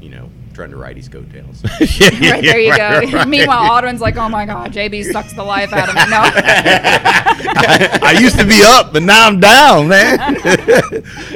You 0.00 0.08
you 0.08 0.14
know, 0.14 0.30
trying 0.54 0.70
to 0.70 0.76
ride 0.76 0.96
his 0.96 1.08
coattails. 1.08 1.62
right 1.80 1.80
there 2.42 2.58
you 2.60 2.70
right, 2.70 3.10
go. 3.10 3.16
right. 3.18 3.28
Meanwhile, 3.28 3.70
Audwin's 3.72 4.00
like, 4.00 4.16
"Oh 4.16 4.28
my 4.28 4.46
God, 4.46 4.72
JB 4.72 5.10
sucks 5.12 5.32
the 5.32 5.42
life 5.44 5.72
out 5.72 5.88
of 5.88 5.94
me." 5.94 6.00
No, 6.08 6.20
I 8.02 8.16
used 8.20 8.38
to 8.38 8.46
be 8.46 8.60
up, 8.64 8.92
but 8.92 9.02
now 9.02 9.26
I'm 9.26 9.40
down, 9.40 9.88
man. 9.88 10.16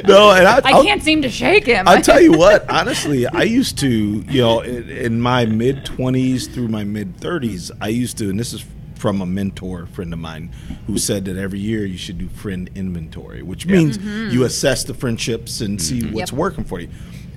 no, 0.07 0.31
and 0.31 0.47
I, 0.47 0.59
I 0.63 0.71
I'll- 0.71 0.83
can't 0.83 1.03
seem 1.03 1.21
to 1.23 1.29
shake 1.29 1.65
him. 1.65 1.87
I'll 1.87 2.01
tell 2.01 2.21
you 2.21 2.31
what, 2.33 2.69
honestly, 2.69 3.27
I 3.27 3.43
used 3.43 3.77
to, 3.79 3.87
you 3.89 4.41
know, 4.41 4.61
in, 4.61 4.89
in 4.89 5.19
my 5.21 5.45
mid 5.45 5.85
20s 5.85 6.51
through 6.53 6.67
my 6.69 6.83
mid 6.83 7.17
30s, 7.17 7.71
I 7.81 7.89
used 7.89 8.17
to, 8.19 8.29
and 8.29 8.39
this 8.39 8.53
is 8.53 8.63
from 8.95 9.21
a 9.21 9.25
mentor 9.25 9.85
friend 9.87 10.13
of 10.13 10.19
mine 10.19 10.53
who 10.87 10.97
said 10.97 11.25
that 11.25 11.35
every 11.35 11.59
year 11.59 11.85
you 11.85 11.97
should 11.97 12.17
do 12.17 12.29
friend 12.29 12.69
inventory, 12.75 13.43
which 13.43 13.65
means 13.65 13.97
you 14.33 14.45
assess 14.45 14.85
the 14.85 14.93
friendships 14.93 15.59
and 15.61 15.81
see 15.81 16.03
what's 16.03 16.13
Mm-hmm. 16.13 16.17
Yep. 16.17 16.31
working 16.31 16.63
for 16.63 16.79
you. 16.79 16.89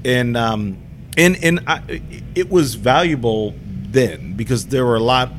And, 0.05 0.37
um, 0.37 0.79
and, 1.17 1.37
and 1.43 1.61
I, 1.67 2.01
it 2.35 2.51
was 2.51 2.75
valuable 2.75 3.55
then 3.91 4.35
because 4.37 4.67
there 4.67 4.85
were 4.85 4.97
a 4.97 5.01
lot 5.01 5.31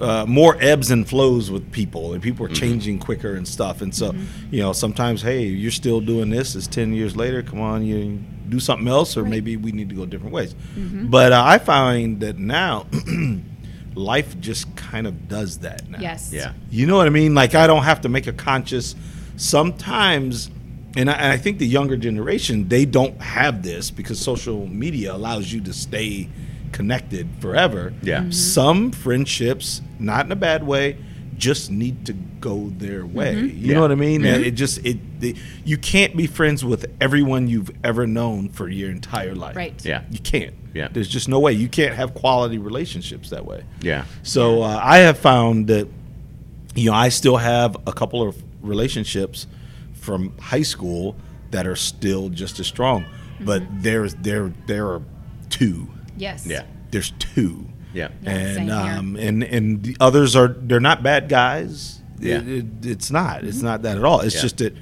uh, 0.00 0.26
more 0.26 0.56
ebbs 0.60 0.90
and 0.90 1.08
flows 1.08 1.50
with 1.50 1.72
people, 1.72 2.12
and 2.12 2.22
people 2.22 2.44
are 2.44 2.50
changing 2.50 2.98
quicker 2.98 3.34
and 3.34 3.48
stuff. 3.48 3.80
And 3.80 3.94
so, 3.94 4.14
you 4.50 4.60
know, 4.60 4.74
sometimes, 4.74 5.22
hey, 5.22 5.44
you're 5.44 5.70
still 5.70 6.02
doing 6.02 6.28
this. 6.28 6.54
It's 6.54 6.66
ten 6.66 6.92
years 6.92 7.16
later. 7.16 7.42
Come 7.42 7.60
on, 7.62 7.84
you 7.86 8.18
do 8.48 8.60
something 8.60 8.86
else, 8.88 9.16
or 9.16 9.22
Right. 9.22 9.30
maybe 9.30 9.56
we 9.56 9.72
need 9.72 9.88
to 9.88 9.94
go 9.94 10.04
different 10.04 10.34
ways. 10.34 10.54
But 10.76 11.32
uh, 11.32 11.42
I 11.44 11.56
find 11.58 12.20
that 12.20 12.36
now, 12.38 12.86
life 13.94 14.38
just 14.38 14.76
kind 14.76 15.06
of 15.06 15.28
does 15.28 15.58
that 15.60 15.88
now. 15.88 15.98
yes. 15.98 16.30
yeah. 16.30 16.52
You 16.70 16.86
know 16.86 16.96
what 16.98 17.06
I 17.06 17.10
mean? 17.10 17.34
Like 17.34 17.54
I 17.54 17.66
don't 17.66 17.84
have 17.84 18.02
to 18.02 18.10
make 18.10 18.26
a 18.26 18.32
conscious. 18.34 18.94
Sometimes, 19.38 20.50
and 20.96 21.10
I, 21.10 21.14
and 21.14 21.32
I 21.32 21.36
think 21.36 21.58
the 21.58 21.66
younger 21.66 21.96
generation 21.96 22.68
they 22.68 22.84
don't 22.84 23.20
have 23.20 23.62
this 23.62 23.90
because 23.90 24.18
social 24.18 24.66
media 24.66 25.14
allows 25.14 25.52
you 25.52 25.60
to 25.62 25.72
stay 25.72 26.28
connected 26.72 27.28
forever. 27.40 27.92
Yeah. 28.02 28.20
Mhm. 28.22 28.34
Some 28.34 28.90
friendships, 28.92 29.82
not 29.98 30.26
in 30.26 30.32
a 30.32 30.36
bad 30.36 30.66
way, 30.66 30.96
just 31.38 31.70
need 31.70 32.06
to 32.06 32.12
go 32.40 32.72
their 32.78 33.04
way. 33.06 33.34
You 33.38 33.46
Yeah. 33.46 33.74
know 33.74 33.80
what 33.82 33.92
I 33.92 33.94
mean? 33.94 34.22
Mhm. 34.22 34.34
And 34.34 34.44
It 34.44 34.52
just 34.52 34.78
it, 34.84 34.98
it 35.20 35.36
you 35.64 35.76
can't 35.78 36.16
be 36.16 36.26
friends 36.26 36.64
with 36.64 36.86
everyone 37.00 37.46
you've 37.48 37.70
ever 37.84 38.06
known 38.06 38.48
for 38.48 38.68
your 38.68 38.90
entire 38.90 39.34
life. 39.34 39.54
Right. 39.56 39.74
Yeah. 39.84 40.02
You 40.10 40.18
can't. 40.18 40.54
Yeah. 40.74 40.88
There's 40.92 41.08
just 41.08 41.28
no 41.28 41.38
way. 41.40 41.52
You 41.52 41.68
can't 41.68 41.94
have 41.94 42.14
quality 42.14 42.58
relationships 42.58 43.30
that 43.30 43.44
way. 43.46 43.62
Yeah. 43.82 44.04
So 44.22 44.62
uh, 44.62 44.80
I 44.82 44.98
have 44.98 45.18
found 45.18 45.66
that 45.68 45.88
you 46.74 46.90
know 46.90 46.96
I 46.96 47.08
still 47.10 47.36
have 47.38 47.76
a 47.86 47.92
couple 47.92 48.26
of 48.26 48.34
relationships 48.62 49.46
from 50.06 50.32
high 50.38 50.62
school 50.62 51.16
that 51.50 51.66
are 51.66 51.76
still 51.76 52.28
just 52.28 52.60
as 52.60 52.66
strong, 52.66 53.04
but 53.40 53.62
there's 53.82 54.14
there 54.16 54.52
there 54.66 54.86
are 54.86 55.02
two. 55.50 55.88
Yes. 56.16 56.46
Yeah. 56.46 56.64
There's 56.92 57.10
two, 57.18 57.66
Yeah. 57.92 58.08
Yeah, 58.22 58.30
and 58.30 58.54
same 58.54 58.66
here. 58.68 58.74
um 58.98 59.16
and 59.16 59.42
and 59.42 59.82
the 59.82 59.96
others 60.00 60.34
are 60.36 60.48
they're 60.48 60.80
not 60.90 61.02
bad 61.02 61.28
guys. 61.28 62.00
Yeah. 62.20 62.38
It- 62.38 62.48
it- 62.48 62.86
it's 62.86 63.10
not. 63.10 63.44
It's 63.44 63.62
not 63.62 63.82
that 63.82 63.98
at 63.98 64.04
all. 64.04 64.20
It's 64.20 64.36
Yeah. 64.36 64.42
just 64.42 64.58
that 64.58 64.74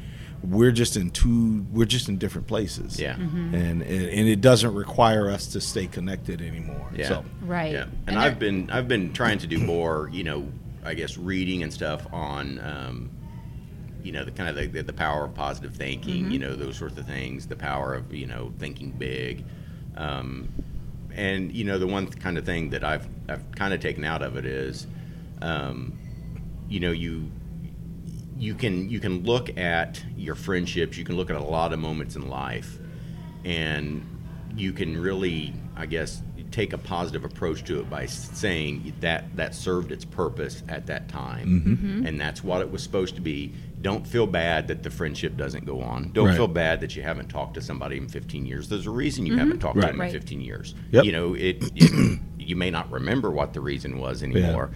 we're 0.42 0.72
just 0.72 0.96
in 0.98 1.08
two. 1.10 1.64
We're 1.72 1.86
just 1.86 2.08
in 2.10 2.18
different 2.18 2.46
places. 2.46 3.00
Yeah. 3.00 3.14
Mm-hmm. 3.16 3.54
And, 3.54 3.82
and 3.82 4.02
and 4.18 4.28
it 4.28 4.40
doesn't 4.42 4.74
require 4.74 5.30
us 5.30 5.46
to 5.54 5.60
stay 5.60 5.86
connected 5.86 6.42
anymore. 6.42 6.90
Yeah. 6.94 7.08
So 7.08 7.24
Right. 7.42 7.72
Yeah, 7.72 7.84
and, 7.84 7.92
And 8.08 8.18
I've 8.18 8.38
been 8.38 8.68
I've 8.70 8.86
been 8.88 9.12
trying 9.14 9.38
to 9.38 9.46
do 9.46 9.58
more, 9.58 10.10
you 10.12 10.22
know, 10.22 10.46
I 10.84 10.92
guess 10.94 11.16
reading 11.16 11.62
and 11.62 11.72
stuff 11.72 12.06
on, 12.12 12.58
um, 12.60 13.10
you 14.04 14.12
know, 14.12 14.24
the 14.24 14.30
kind 14.30 14.48
of 14.48 14.72
the, 14.72 14.82
the 14.82 14.92
power 14.92 15.24
of 15.24 15.34
positive 15.34 15.74
thinking, 15.74 16.30
you 16.30 16.38
know, 16.38 16.54
those 16.54 16.76
sorts 16.76 16.96
of 16.98 17.06
things, 17.06 17.46
the 17.46 17.56
power 17.56 17.94
of 17.94 18.12
you 18.14 18.26
know 18.26 18.52
thinking 18.58 18.90
big, 18.92 19.44
um, 19.96 20.48
and 21.12 21.50
you 21.52 21.64
know 21.64 21.78
the 21.78 21.86
one 21.86 22.06
kind 22.06 22.36
of 22.38 22.44
thing 22.44 22.70
that 22.70 22.84
I've 22.84 23.08
I've 23.28 23.50
kind 23.52 23.72
of 23.72 23.80
taken 23.80 24.04
out 24.04 24.22
of 24.22 24.36
it 24.36 24.44
is, 24.44 24.86
um, 25.40 25.98
you 26.68 26.80
know, 26.80 26.92
you 26.92 27.30
you 28.36 28.54
can 28.54 28.90
you 28.90 29.00
can 29.00 29.24
look 29.24 29.56
at 29.56 30.04
your 30.16 30.34
friendships, 30.34 30.98
you 30.98 31.04
can 31.04 31.16
look 31.16 31.30
at 31.30 31.36
a 31.36 31.42
lot 31.42 31.72
of 31.72 31.78
moments 31.78 32.14
in 32.14 32.28
life, 32.28 32.78
and 33.44 34.04
you 34.54 34.72
can 34.72 35.00
really, 35.00 35.54
I 35.76 35.86
guess, 35.86 36.22
take 36.50 36.72
a 36.72 36.78
positive 36.78 37.24
approach 37.24 37.64
to 37.64 37.80
it 37.80 37.90
by 37.90 38.06
saying 38.06 38.92
that 39.00 39.34
that 39.36 39.54
served 39.54 39.90
its 39.92 40.04
purpose 40.04 40.62
at 40.68 40.86
that 40.86 41.08
time, 41.08 42.02
and 42.06 42.20
that's 42.20 42.44
what 42.44 42.60
it 42.60 42.70
was 42.70 42.82
supposed 42.82 43.14
to 43.14 43.22
be. 43.22 43.52
Don't 43.84 44.06
feel 44.06 44.26
bad 44.26 44.66
that 44.68 44.82
the 44.82 44.88
friendship 44.90 45.36
doesn't 45.36 45.66
go 45.66 45.82
on. 45.82 46.10
Don't 46.12 46.28
Right. 46.28 46.36
feel 46.36 46.48
bad 46.48 46.80
that 46.80 46.96
you 46.96 47.02
haven't 47.02 47.28
talked 47.28 47.52
to 47.54 47.60
somebody 47.60 47.98
in 47.98 48.08
15 48.08 48.46
years. 48.46 48.68
There's 48.70 48.86
a 48.86 48.90
reason 48.90 49.26
you 49.26 49.36
haven't 49.36 49.58
talked 49.60 49.74
to 49.76 49.82
Right. 49.82 49.92
them 49.92 50.00
Right. 50.00 50.06
in 50.14 50.18
15 50.20 50.40
years. 50.40 50.74
Yep. 50.90 51.04
You 51.04 51.12
know, 51.12 51.34
it, 51.34 51.62
it 51.76 52.18
you 52.38 52.56
may 52.56 52.70
not 52.70 52.90
remember 52.90 53.30
what 53.30 53.52
the 53.52 53.60
reason 53.60 53.98
was 53.98 54.22
anymore, 54.22 54.70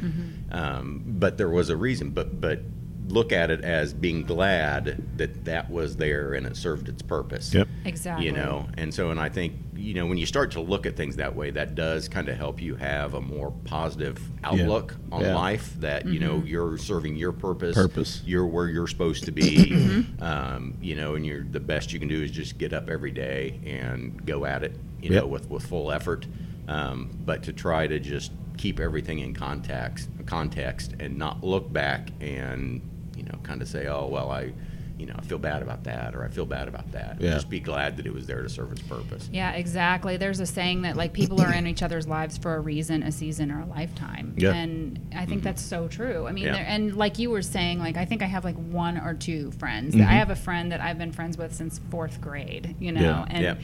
um, 0.52 1.02
but 1.06 1.38
there 1.38 1.48
was 1.48 1.70
a 1.70 1.76
reason. 1.76 2.10
But 2.10 2.38
but 2.40 2.60
look 3.08 3.32
at 3.32 3.50
it 3.50 3.62
as 3.64 3.92
being 3.94 4.22
glad 4.22 5.02
that 5.16 5.44
that 5.46 5.70
was 5.70 5.96
there 5.96 6.34
and 6.34 6.46
it 6.46 6.56
served 6.56 6.88
its 6.88 7.02
purpose. 7.02 7.52
Yep. 7.54 7.68
Exactly. 7.84 8.26
You 8.26 8.32
know, 8.32 8.68
and 8.76 8.92
so 8.92 9.10
and 9.10 9.18
I 9.18 9.28
think 9.28 9.54
you 9.76 9.94
know 9.94 10.06
when 10.06 10.18
you 10.18 10.26
start 10.26 10.50
to 10.52 10.60
look 10.60 10.86
at 10.86 10.96
things 10.96 11.16
that 11.16 11.34
way, 11.34 11.50
that 11.52 11.74
does 11.74 12.08
kind 12.08 12.28
of 12.28 12.36
help 12.36 12.60
you 12.60 12.74
have 12.76 13.14
a 13.14 13.20
more 13.20 13.52
positive 13.64 14.20
outlook 14.44 14.96
on 15.12 15.22
Yeah. 15.22 15.34
life. 15.34 15.74
That 15.80 16.06
you 16.06 16.18
know 16.20 16.42
you're 16.44 16.76
serving 16.78 17.16
your 17.16 17.32
purpose. 17.32 17.74
Purpose. 17.76 18.22
You're 18.26 18.46
where 18.46 18.68
you're 18.68 18.86
supposed 18.88 19.24
to 19.24 19.32
be. 19.32 20.04
um, 20.20 20.76
you 20.80 20.94
know, 20.96 21.14
and 21.14 21.24
you're 21.24 21.44
the 21.44 21.60
best 21.60 21.92
you 21.92 21.98
can 21.98 22.08
do 22.08 22.22
is 22.22 22.30
just 22.30 22.58
get 22.58 22.72
up 22.72 22.88
every 22.90 23.10
day 23.12 23.60
and 23.64 24.24
go 24.26 24.44
at 24.44 24.62
it. 24.62 24.72
You 25.00 25.10
Yep. 25.12 25.22
know, 25.22 25.28
with 25.28 25.48
with 25.50 25.64
full 25.66 25.90
effort. 25.92 26.26
Um, 26.66 27.10
but 27.24 27.42
to 27.44 27.52
try 27.52 27.86
to 27.86 27.98
just 27.98 28.32
keep 28.58 28.78
everything 28.80 29.20
in 29.20 29.32
context, 29.32 30.10
context, 30.26 30.94
and 31.00 31.16
not 31.16 31.42
look 31.44 31.72
back 31.72 32.10
and 32.20 32.82
you 32.82 32.97
know 33.28 33.38
kind 33.42 33.62
of 33.62 33.68
say, 33.68 33.86
oh 33.86 34.06
well, 34.06 34.30
I. 34.30 34.52
You 34.96 35.06
know, 35.06 35.14
I 35.16 35.22
feel 35.22 35.38
bad 35.38 35.62
about 35.62 35.84
that, 35.84 36.16
or 36.16 36.24
I 36.24 36.28
feel 36.28 36.44
bad 36.44 36.66
about 36.66 36.90
that. 36.90 37.20
Yeah. 37.20 37.30
Just 37.34 37.48
be 37.48 37.60
glad 37.60 37.98
that 37.98 38.06
it 38.06 38.12
was 38.12 38.26
there 38.26 38.42
to 38.42 38.48
serve 38.48 38.72
its 38.72 38.82
purpose. 38.82 39.28
Yeah, 39.32 39.52
exactly. 39.52 40.16
There's 40.16 40.40
a 40.40 40.46
saying 40.46 40.82
that 40.82 40.96
like 40.96 41.12
people 41.12 41.40
are 41.40 41.54
in 41.54 41.68
each 41.68 41.84
other's 41.84 42.08
lives 42.08 42.36
for 42.36 42.56
a 42.56 42.60
reason, 42.60 43.04
a 43.04 43.12
season, 43.12 43.52
or 43.52 43.60
a 43.60 43.66
lifetime. 43.66 44.34
Yeah. 44.36 44.54
And 44.54 44.98
I 45.16 45.24
think 45.24 45.44
that's 45.44 45.62
so 45.62 45.86
true. 45.86 46.26
I 46.26 46.32
mean, 46.32 46.46
Yeah. 46.46 46.54
there, 46.54 46.64
and 46.66 46.96
like 46.96 47.20
you 47.20 47.30
were 47.30 47.42
saying, 47.42 47.78
like 47.78 47.96
I 47.96 48.06
think 48.06 48.22
I 48.22 48.26
have 48.26 48.42
like 48.44 48.56
one 48.56 48.98
or 48.98 49.14
two 49.14 49.52
friends. 49.52 49.94
Mm-hmm. 49.94 50.08
I 50.08 50.14
have 50.14 50.30
a 50.30 50.36
friend 50.36 50.72
that 50.72 50.80
I've 50.80 50.98
been 50.98 51.12
friends 51.12 51.38
with 51.38 51.54
since 51.54 51.80
fourth 51.92 52.20
grade. 52.20 52.74
You 52.80 52.90
know, 52.90 53.00
Yeah. 53.00 53.26
and. 53.30 53.58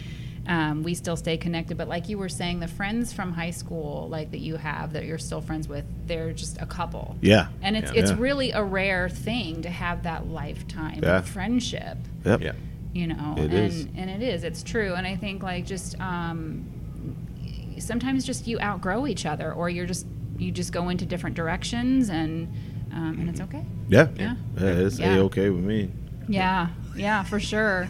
Yeah. 0.46 0.70
Um, 0.70 0.83
we 0.83 0.94
still 0.94 1.16
stay 1.16 1.37
connected, 1.37 1.76
but 1.76 1.88
like 1.88 2.09
you 2.09 2.18
were 2.18 2.28
saying, 2.28 2.61
the 2.61 2.68
friends 2.68 3.12
from 3.12 3.33
high 3.33 3.50
school, 3.50 4.09
like 4.11 4.30
that 4.33 4.40
you 4.40 4.57
have, 4.57 4.92
that 4.92 5.04
you're 5.07 5.18
still 5.18 5.40
friends 5.40 5.68
with, 5.68 5.85
they're 6.07 6.33
just 6.33 6.61
a 6.61 6.66
couple. 6.66 7.16
Yeah. 7.20 7.48
And 7.62 7.76
it's 7.76 7.92
Yeah. 7.92 8.00
it's 8.02 8.11
Yeah. 8.11 8.16
really 8.20 8.50
a 8.52 8.62
rare 8.62 9.09
thing 9.09 9.62
to 9.62 9.70
have 9.70 10.02
that 10.02 10.28
lifetime 10.28 11.00
Yeah. 11.02 11.20
friendship 11.22 11.96
Yep. 12.24 12.40
Yeah. 12.42 12.52
you 12.92 13.07
know 13.09 13.35
It 13.38 13.44
and 13.44 13.52
is. 13.52 13.88
and 13.96 14.09
it 14.11 14.22
is 14.22 14.44
it's 14.44 14.62
true 14.62 14.94
and 14.94 15.04
i 15.07 15.16
think 15.16 15.42
like 15.42 15.66
just 15.66 15.98
um 16.00 16.64
sometimes 17.78 18.24
just 18.24 18.46
you 18.46 18.59
outgrow 18.61 19.07
each 19.07 19.26
other 19.26 19.52
or 19.52 19.68
you're 19.68 19.87
just 19.87 20.07
you 20.38 20.50
just 20.52 20.72
go 20.72 20.88
into 20.90 21.04
different 21.04 21.35
directions 21.37 22.09
and 22.09 22.46
um, 22.92 23.16
and 23.18 23.28
it's 23.28 23.40
okay 23.40 23.64
Yeah. 23.88 24.09
Yeah. 24.16 24.35
Yeah, 24.59 24.66
it's 24.68 24.98
Yeah. 24.98 25.16
a-okay 25.16 25.50
with 25.50 25.64
me. 25.64 25.90
yeah 26.28 26.68
yeah 26.96 27.22
for 27.24 27.40
sure 27.40 27.88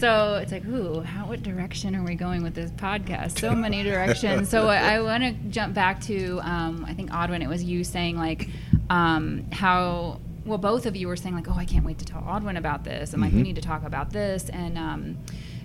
so 0.00 0.36
it's 0.42 0.52
like 0.52 0.64
ooh 0.66 1.00
how 1.00 1.26
what 1.26 1.42
direction 1.42 1.94
are 1.94 2.02
we 2.02 2.14
going 2.14 2.42
with 2.42 2.54
this 2.54 2.70
podcast 2.72 3.38
so 3.38 3.54
many 3.54 3.82
directions 3.90 4.48
so 4.48 4.68
i, 4.68 4.94
I 4.94 5.00
want 5.02 5.22
to 5.22 5.32
jump 5.50 5.74
back 5.74 6.00
to 6.02 6.40
um, 6.42 6.84
i 6.88 6.94
think 6.94 7.10
Audwin 7.10 7.42
it 7.42 7.48
was 7.48 7.62
you 7.62 7.84
saying 7.84 8.16
like 8.16 8.48
um, 8.88 9.44
how 9.52 10.20
well 10.44 10.58
both 10.58 10.86
of 10.86 10.96
you 10.96 11.06
were 11.06 11.16
saying 11.16 11.34
like 11.34 11.48
oh 11.48 11.54
i 11.56 11.64
can't 11.64 11.84
wait 11.84 11.98
to 11.98 12.04
tell 12.04 12.22
Audwin 12.22 12.56
about 12.58 12.82
this 12.84 13.12
and 13.12 13.22
like 13.22 13.32
we 13.32 13.42
need 13.42 13.56
to 13.56 13.62
talk 13.62 13.84
about 13.84 14.10
this 14.10 14.48
and 14.48 14.76
um, 14.78 15.18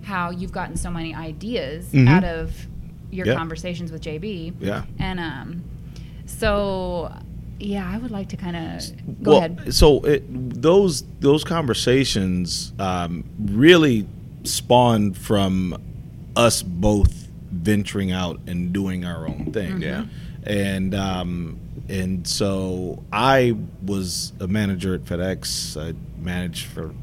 how 0.04 0.30
you've 0.30 0.52
gotten 0.52 0.76
so 0.78 0.92
many 0.92 1.16
ideas 1.16 1.88
Mhm. 1.92 2.08
out 2.10 2.24
of 2.24 2.54
your 3.12 3.26
Yeah. 3.28 3.36
conversations 3.36 3.92
with 3.92 4.02
jb 4.02 4.54
Yeah. 4.60 4.84
and 5.00 5.20
um, 5.20 5.64
so 6.26 7.12
yeah 7.60 7.90
i 7.90 7.98
would 7.98 8.12
like 8.12 8.30
to 8.30 8.38
kind 8.38 8.56
of 8.58 9.24
go 9.24 9.32
well, 9.32 9.38
ahead 9.40 9.74
So 9.74 10.02
it, 10.02 10.24
those 10.62 11.04
those 11.22 11.44
conversations 11.44 12.74
um, 12.80 13.24
really 13.40 14.06
spawned 14.48 15.18
from 15.18 15.82
us 16.36 16.62
both 16.64 17.28
venturing 17.52 18.12
out 18.12 18.40
and 18.48 18.74
doing 18.74 19.06
our 19.06 19.28
own 19.28 19.52
thing. 19.52 19.82
Yeah. 19.82 20.06
And 20.44 20.94
um, 20.94 21.60
and 21.90 22.28
so 22.28 23.04
I 23.12 23.56
was 23.84 24.34
a 24.40 24.48
manager 24.48 24.96
at 24.96 25.02
FedEx. 25.02 25.78
I 25.82 25.96
managed 26.22 26.66
for 26.68 26.94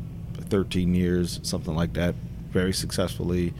13 0.48 0.94
years, 0.94 1.40
something 1.42 1.74
like 1.74 1.94
that, 1.94 2.14
very 2.50 2.72
successfully. 2.72 3.54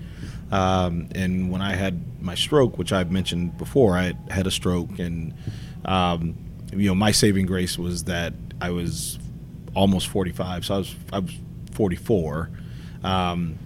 Um, 0.51 1.09
and 1.15 1.51
when 1.51 1.63
I 1.63 1.75
had 1.75 2.23
my 2.23 2.35
stroke, 2.35 2.77
which 2.77 2.93
I've 2.93 3.11
mentioned 3.11 3.57
before, 3.57 3.97
I 3.97 4.13
had 4.31 4.47
a 4.47 4.51
stroke, 4.51 4.99
and 4.99 5.33
um, 5.85 6.37
you 6.73 6.89
know 6.89 6.95
my 6.95 7.11
saving 7.11 7.47
grace 7.47 7.79
was 7.79 8.05
that 8.05 8.35
I 8.61 8.71
was 8.71 9.19
almost 9.75 10.09
45, 10.09 10.67
so 10.67 10.75
I 10.75 10.79
was 10.79 10.95
I 11.13 11.19
was 11.21 11.33
44, 11.73 12.51
um, 13.03 13.59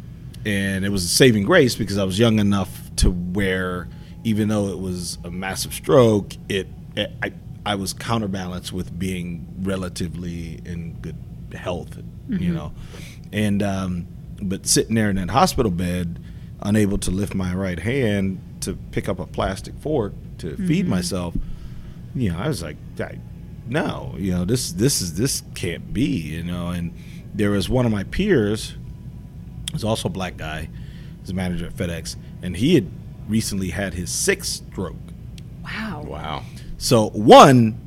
and 0.47 0.85
it 0.85 0.91
was 0.91 1.05
a 1.05 1.09
saving 1.09 1.43
grace 1.43 1.75
because 1.75 1.99
I 1.99 2.05
was 2.05 2.19
young 2.19 2.39
enough 2.39 2.95
to 2.97 3.11
where 3.11 3.89
even 4.25 4.49
though 4.49 4.69
it 4.69 4.79
was 4.79 5.19
a 5.25 5.31
massive 5.31 5.75
stroke, 5.75 6.35
it, 6.49 6.69
it 6.97 7.13
I 7.23 7.33
I 7.67 7.75
was 7.75 7.93
counterbalanced 7.93 8.73
with 8.73 8.97
being 8.97 9.47
relatively 9.61 10.61
in 10.65 10.95
good 11.01 11.17
health, 11.53 11.99
you 12.29 12.55
know, 12.55 12.73
and 13.33 13.63
um, 13.63 14.07
but 14.41 14.67
sitting 14.67 14.95
there 14.95 15.11
in 15.11 15.17
that 15.17 15.31
hospital 15.31 15.73
bed, 15.73 16.21
unable 16.61 16.99
to 16.99 17.11
lift 17.11 17.35
my 17.35 17.53
right 17.53 17.81
hand 17.81 18.41
to 18.61 18.75
pick 18.93 19.09
up 19.09 19.19
a 19.19 19.27
plastic 19.27 19.75
fork 19.79 20.15
to 20.39 20.57
feed 20.67 20.87
myself, 20.89 21.35
you 22.15 22.31
know, 22.31 22.39
I 22.39 22.47
was 22.49 22.63
like, 22.63 22.77
I, 23.01 23.19
no, 23.67 24.15
you 24.17 24.33
know, 24.33 24.45
this 24.45 24.73
this 24.73 25.03
is 25.03 25.15
this 25.15 25.43
can't 25.55 25.93
be, 25.93 26.07
you 26.07 26.45
know. 26.45 26.69
And 26.69 26.95
there 27.35 27.51
was 27.51 27.69
one 27.69 27.85
of 27.85 27.93
my 27.93 28.05
peers, 28.05 28.75
who's 29.73 29.85
also 29.85 30.09
a 30.09 30.13
black 30.13 30.37
guy, 30.37 30.69
he's 31.21 31.31
a 31.31 31.35
manager 31.35 31.67
at 31.67 31.75
FedEx, 31.75 32.17
and 32.43 32.57
he 32.57 32.75
had 32.75 32.89
recently 33.29 33.71
had 33.71 33.95
his 33.95 34.11
sixth 34.11 34.63
stroke. 34.71 34.97
Wow. 35.65 36.05
Wow. 36.07 36.43
So 36.79 37.09
one, 37.11 37.79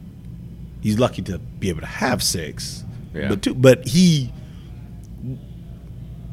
he's 0.81 0.99
lucky 0.99 1.21
to 1.23 1.37
be 1.39 1.69
able 1.69 1.81
to 1.81 1.85
have 1.87 2.21
six, 2.23 2.83
Yeah. 3.13 3.29
but 3.29 3.41
two, 3.41 3.53
but 3.53 3.87
he, 3.87 4.31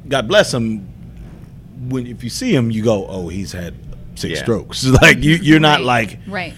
God 0.08 0.28
bless 0.28 0.52
him. 0.54 0.88
When 1.88 2.06
if 2.06 2.24
you 2.24 2.30
see 2.30 2.54
him, 2.54 2.70
you 2.70 2.82
go, 2.82 3.06
oh, 3.06 3.28
he's 3.28 3.52
had 3.52 3.74
six 4.14 4.36
Yeah. 4.38 4.42
strokes. 4.42 4.84
like 5.02 5.22
you, 5.22 5.34
you're 5.36 5.60
not 5.60 5.80
Right. 5.80 5.86
like 6.08 6.18
Right. 6.26 6.54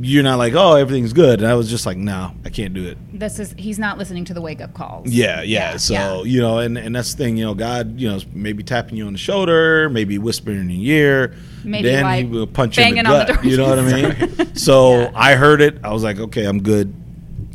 You're 0.00 0.22
not 0.22 0.38
like, 0.38 0.54
oh, 0.54 0.74
everything's 0.76 1.12
good. 1.12 1.40
And 1.40 1.48
I 1.48 1.54
was 1.54 1.68
just 1.70 1.84
like, 1.86 1.96
no, 1.96 2.32
I 2.44 2.48
can't 2.50 2.74
do 2.74 2.86
it. 2.86 2.96
This 3.18 3.38
is 3.38 3.54
he's 3.58 3.78
not 3.78 3.98
listening 3.98 4.24
to 4.26 4.34
the 4.34 4.40
wake 4.40 4.60
up 4.60 4.72
calls. 4.74 5.08
Yeah, 5.10 5.42
yeah. 5.42 5.72
Yeah, 5.72 5.76
so 5.78 5.94
yeah. 5.94 6.22
you 6.22 6.40
know, 6.40 6.58
and 6.58 6.76
and 6.78 6.94
that's 6.94 7.14
the 7.14 7.24
thing. 7.24 7.36
You 7.36 7.46
know, 7.46 7.54
God, 7.54 7.98
you 8.00 8.08
know, 8.08 8.18
maybe 8.32 8.62
tapping 8.62 8.96
you 8.96 9.06
on 9.06 9.12
the 9.12 9.18
shoulder, 9.18 9.88
maybe 9.90 10.18
whispering 10.18 10.58
in 10.58 10.70
your 10.70 10.96
ear. 10.96 11.34
Maybe 11.64 11.88
then 11.88 12.04
like 12.04 12.24
he 12.26 12.30
will 12.30 12.46
punch 12.46 12.78
you 12.78 12.84
in 12.84 12.94
the 12.96 13.02
banging 13.02 13.06
on 13.12 13.26
the 13.26 13.32
gut. 13.32 13.42
door. 13.42 13.50
you 13.50 13.56
know 13.56 13.68
what 13.68 13.78
I 13.78 14.36
mean? 14.46 14.54
So 14.56 15.00
Yeah. 15.00 15.12
I 15.14 15.34
heard 15.34 15.60
it. 15.60 15.78
I 15.84 15.92
was 15.92 16.02
like, 16.02 16.18
okay, 16.18 16.44
I'm 16.44 16.62
good. 16.62 16.94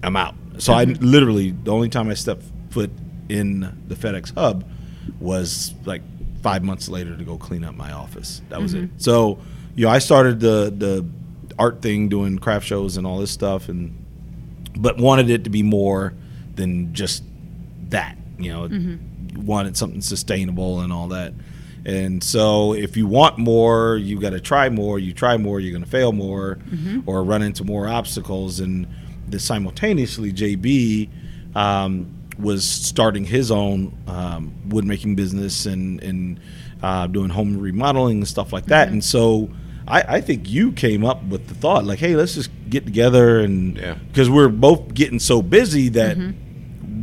I'm 0.04 0.16
out. 0.16 0.36
So 0.60 0.74
I 0.74 0.86
Mm-hmm. 0.86 1.04
literally 1.04 1.52
the 1.52 1.72
only 1.72 1.90
time 1.90 2.10
I 2.10 2.14
stepped 2.14 2.44
foot 2.70 2.92
in 3.30 3.62
the 3.88 3.96
FedEx 3.96 4.34
hub 4.36 4.64
was 5.20 5.74
like 5.86 6.02
five 6.42 6.64
months 6.64 6.90
later 6.90 7.16
to 7.18 7.24
go 7.24 7.38
clean 7.38 7.64
up 7.64 7.76
my 7.76 7.92
office. 7.92 8.42
That 8.50 8.62
was 8.62 8.74
Mm-hmm. 8.74 8.96
it. 8.96 9.02
So 9.02 9.40
you 9.76 9.86
know, 9.86 9.92
I 9.92 10.00
started 10.00 10.40
the 10.40 10.74
the 10.76 11.06
art 11.58 11.82
thing, 11.82 12.10
doing 12.10 12.38
craft 12.40 12.66
shows 12.66 12.98
and 12.98 13.06
all 13.08 13.20
this 13.20 13.32
stuff, 13.32 13.70
and 13.70 13.96
but 14.78 14.98
wanted 14.98 15.30
it 15.30 15.44
to 15.46 15.50
be 15.50 15.64
more 15.64 16.14
than 16.56 16.94
just 16.94 17.24
that. 17.90 18.18
You 18.38 18.52
know, 18.52 18.68
Mm-hmm. 18.68 19.46
wanted 19.46 19.78
something 19.78 20.02
sustainable 20.02 20.82
and 20.82 20.92
all 20.92 21.08
that. 21.10 21.34
And 21.86 22.24
so, 22.24 22.74
if 22.74 22.98
you 22.98 23.06
want 23.08 23.38
more, 23.38 23.96
you 23.96 24.20
got 24.20 24.32
to 24.32 24.40
try 24.40 24.70
more. 24.70 24.98
You 24.98 25.14
try 25.14 25.38
more, 25.38 25.60
you're 25.60 25.72
going 25.72 25.84
to 25.84 25.90
fail 25.90 26.12
more, 26.12 26.56
Mm-hmm. 26.70 27.02
or 27.06 27.24
run 27.24 27.42
into 27.44 27.64
more 27.64 27.88
obstacles. 27.88 28.60
And 28.60 28.88
the 29.30 29.40
simultaneously, 29.40 30.34
JB 30.34 31.10
um, 31.56 32.12
was 32.40 32.68
starting 32.68 33.24
his 33.24 33.52
own 33.52 33.96
um, 34.08 34.54
wood 34.70 34.84
making 34.86 35.16
business 35.16 35.66
and 35.68 36.02
and 36.04 36.40
uh, 36.84 37.08
doing 37.08 37.30
home 37.30 37.58
remodeling 37.58 38.18
and 38.18 38.28
stuff 38.28 38.52
like 38.52 38.66
that. 38.66 38.90
And 38.90 39.04
so, 39.04 39.50
I, 39.88 40.16
I 40.18 40.22
think 40.22 40.50
you 40.50 40.72
came 40.72 41.06
up 41.06 41.24
with 41.26 41.48
the 41.48 41.54
thought, 41.56 41.86
like, 41.86 42.00
hey, 42.00 42.16
let's 42.16 42.34
just 42.36 42.50
get 42.70 42.86
together 42.86 43.40
and 43.40 43.78
Yeah. 43.78 43.94
because 44.08 44.30
we're 44.30 44.50
both 44.50 44.94
getting 44.94 45.20
so 45.20 45.42
busy 45.42 45.90
that 45.90 46.18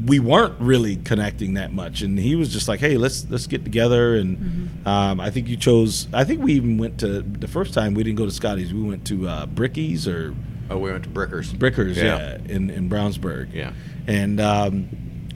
we 0.06 0.18
weren't 0.18 0.58
really 0.60 0.96
connecting 0.96 1.54
that 1.54 1.72
much. 1.72 2.02
And 2.02 2.18
he 2.18 2.34
was 2.34 2.52
just 2.52 2.66
like, 2.66 2.80
hey, 2.80 2.96
let's 2.96 3.24
let's 3.30 3.46
get 3.46 3.62
together. 3.64 4.16
And 4.16 4.86
um, 4.86 5.20
I 5.20 5.30
think 5.30 5.48
you 5.48 5.56
chose. 5.56 6.08
I 6.12 6.24
think 6.24 6.42
we 6.42 6.54
even 6.54 6.76
went 6.78 6.98
to 7.00 7.22
the 7.22 7.46
first 7.48 7.72
time 7.72 7.94
we 7.94 8.02
didn't 8.02 8.18
go 8.18 8.24
to 8.26 8.32
Scotty's. 8.32 8.74
We 8.74 8.82
went 8.82 9.06
to 9.06 9.28
uh, 9.28 9.46
Bricky's 9.46 10.08
or 10.08 10.34
Oh, 10.70 10.78
we 10.78 10.90
went 10.90 11.04
to 11.04 11.10
Brickers. 11.10 11.52
Brickers, 11.52 11.96
Yeah. 11.98 12.16
yeah, 12.16 12.38
in 12.54 12.70
in 12.70 12.88
Brownsburg. 12.90 13.52
Yeah. 13.54 13.72
and 14.08 14.40
um, 14.40 14.88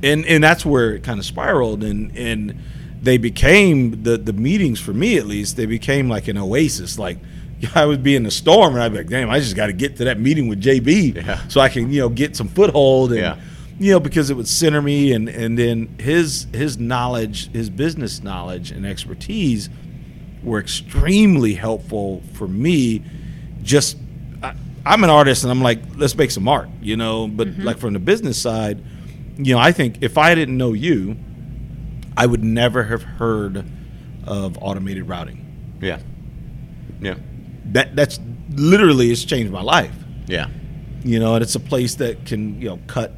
and 0.02 0.24
and 0.26 0.42
that's 0.42 0.64
where 0.66 0.94
it 0.94 1.04
kind 1.04 1.20
of 1.20 1.24
spiraled, 1.26 1.84
and 1.84 2.16
and 2.16 2.58
they 3.06 3.18
became 3.18 4.02
the 4.02 4.18
the 4.18 4.32
meetings 4.32 4.80
for 4.80 4.92
me 4.92 5.16
at 5.16 5.26
least. 5.26 5.56
They 5.56 5.66
became 5.66 6.08
like 6.08 6.26
an 6.26 6.36
oasis. 6.36 6.98
Like 6.98 7.18
I 7.74 7.86
would 7.86 8.02
be 8.02 8.16
in 8.16 8.24
the 8.24 8.30
storm, 8.32 8.74
and 8.74 8.82
I'd 8.82 8.90
be 8.90 8.98
like, 8.98 9.06
"Damn, 9.06 9.30
I 9.30 9.38
just 9.38 9.54
got 9.54 9.68
to 9.68 9.72
get 9.72 9.96
to 9.98 10.04
that 10.04 10.18
meeting 10.18 10.48
with 10.48 10.60
JB, 10.60 11.14
Yeah. 11.24 11.46
so 11.48 11.60
I 11.60 11.68
can 11.68 11.90
you 11.90 12.00
know 12.00 12.08
get 12.08 12.36
some 12.36 12.48
foothold." 12.48 13.12
And, 13.12 13.20
Yeah. 13.20 13.36
You 13.78 13.92
know, 13.92 14.00
because 14.00 14.30
it 14.30 14.34
would 14.34 14.48
center 14.48 14.82
me, 14.82 15.12
and 15.12 15.28
and 15.28 15.56
then 15.58 15.96
his 16.00 16.46
his 16.52 16.78
knowledge, 16.78 17.52
his 17.52 17.70
business 17.70 18.22
knowledge 18.22 18.70
and 18.70 18.84
expertise 18.84 19.68
were 20.42 20.58
extremely 20.58 21.54
helpful 21.54 22.22
for 22.32 22.48
me. 22.48 23.02
Just, 23.62 23.98
I, 24.42 24.54
I'm 24.84 25.04
an 25.04 25.10
artist, 25.10 25.44
and 25.44 25.50
I'm 25.50 25.60
like, 25.60 25.80
let's 25.94 26.16
make 26.16 26.30
some 26.30 26.48
art, 26.48 26.70
you 26.80 26.96
know. 26.96 27.28
But 27.28 27.48
mm-hmm. 27.48 27.62
like 27.64 27.78
from 27.78 27.92
the 27.92 27.98
business 27.98 28.40
side, 28.40 28.82
you 29.36 29.54
know, 29.54 29.60
I 29.60 29.72
think 29.72 29.98
if 30.00 30.16
I 30.16 30.34
didn't 30.34 30.56
know 30.56 30.72
you, 30.72 31.18
I 32.16 32.26
would 32.26 32.42
never 32.44 32.84
have 32.84 33.02
heard 33.02 33.64
of 34.24 34.58
automated 34.60 35.08
routing. 35.08 35.44
Yeah. 35.80 35.98
Yeah. 37.00 37.14
That 37.66 37.94
that's 37.96 38.18
literally 38.50 39.10
it's 39.10 39.24
changed 39.24 39.52
my 39.52 39.62
life. 39.62 39.94
Yeah. 40.26 40.48
You 41.04 41.18
know, 41.20 41.34
and 41.34 41.42
it's 41.42 41.54
a 41.54 41.60
place 41.60 41.96
that 41.96 42.24
can 42.26 42.60
you 42.60 42.68
know 42.68 42.78
cut 42.86 43.12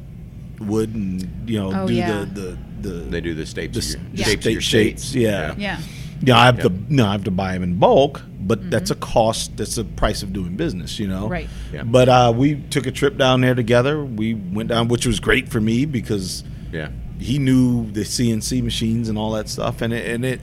wood 0.59 0.93
and 0.93 1.49
you 1.49 1.59
know 1.59 1.71
Oh, 1.83 1.87
do 1.87 1.93
yeah. 1.93 2.25
the 2.25 2.57
the 2.81 2.89
the 2.89 2.89
They 3.09 3.21
do 3.21 3.33
the 3.33 3.45
shapes, 3.45 3.73
the 3.73 3.97
of 3.97 4.03
your, 4.03 4.11
Yeah. 4.13 4.25
shapes 4.25 4.35
of 4.35 4.41
state 4.41 4.51
your 4.51 4.61
shapes. 4.61 5.03
states. 5.03 5.15
Yeah. 5.15 5.55
Yeah. 5.57 5.79
Yeah, 6.21 6.37
I 6.37 6.45
have 6.45 6.57
Yeah. 6.57 6.63
to 6.63 6.73
no, 6.89 7.05
I 7.07 7.11
have 7.13 7.23
to 7.25 7.31
buy 7.31 7.53
them 7.53 7.63
in 7.63 7.75
bulk, 7.79 8.21
but 8.41 8.69
that's 8.69 8.91
a 8.91 8.95
cost. 8.95 9.55
That's 9.55 9.77
a 9.77 9.85
price 9.85 10.21
of 10.21 10.33
doing 10.33 10.57
business, 10.57 10.99
you 10.99 11.07
know. 11.07 11.29
Right. 11.29 11.47
Yeah. 11.73 11.83
But 11.83 12.09
uh, 12.09 12.33
we 12.35 12.55
took 12.69 12.85
a 12.87 12.91
trip 12.91 13.17
down 13.17 13.39
there 13.41 13.55
together. 13.55 14.03
We 14.03 14.33
went 14.33 14.67
down, 14.67 14.89
which 14.89 15.05
was 15.07 15.19
great 15.21 15.47
for 15.47 15.61
me 15.61 15.85
because 15.85 16.43
Yeah. 16.73 16.89
He 17.19 17.37
knew 17.39 17.89
the 17.91 18.01
CNC 18.01 18.63
machines 18.63 19.09
and 19.09 19.17
all 19.17 19.31
that 19.31 19.49
stuff, 19.49 19.81
and 19.81 19.93
it, 19.93 20.09
and 20.09 20.23
it, 20.25 20.41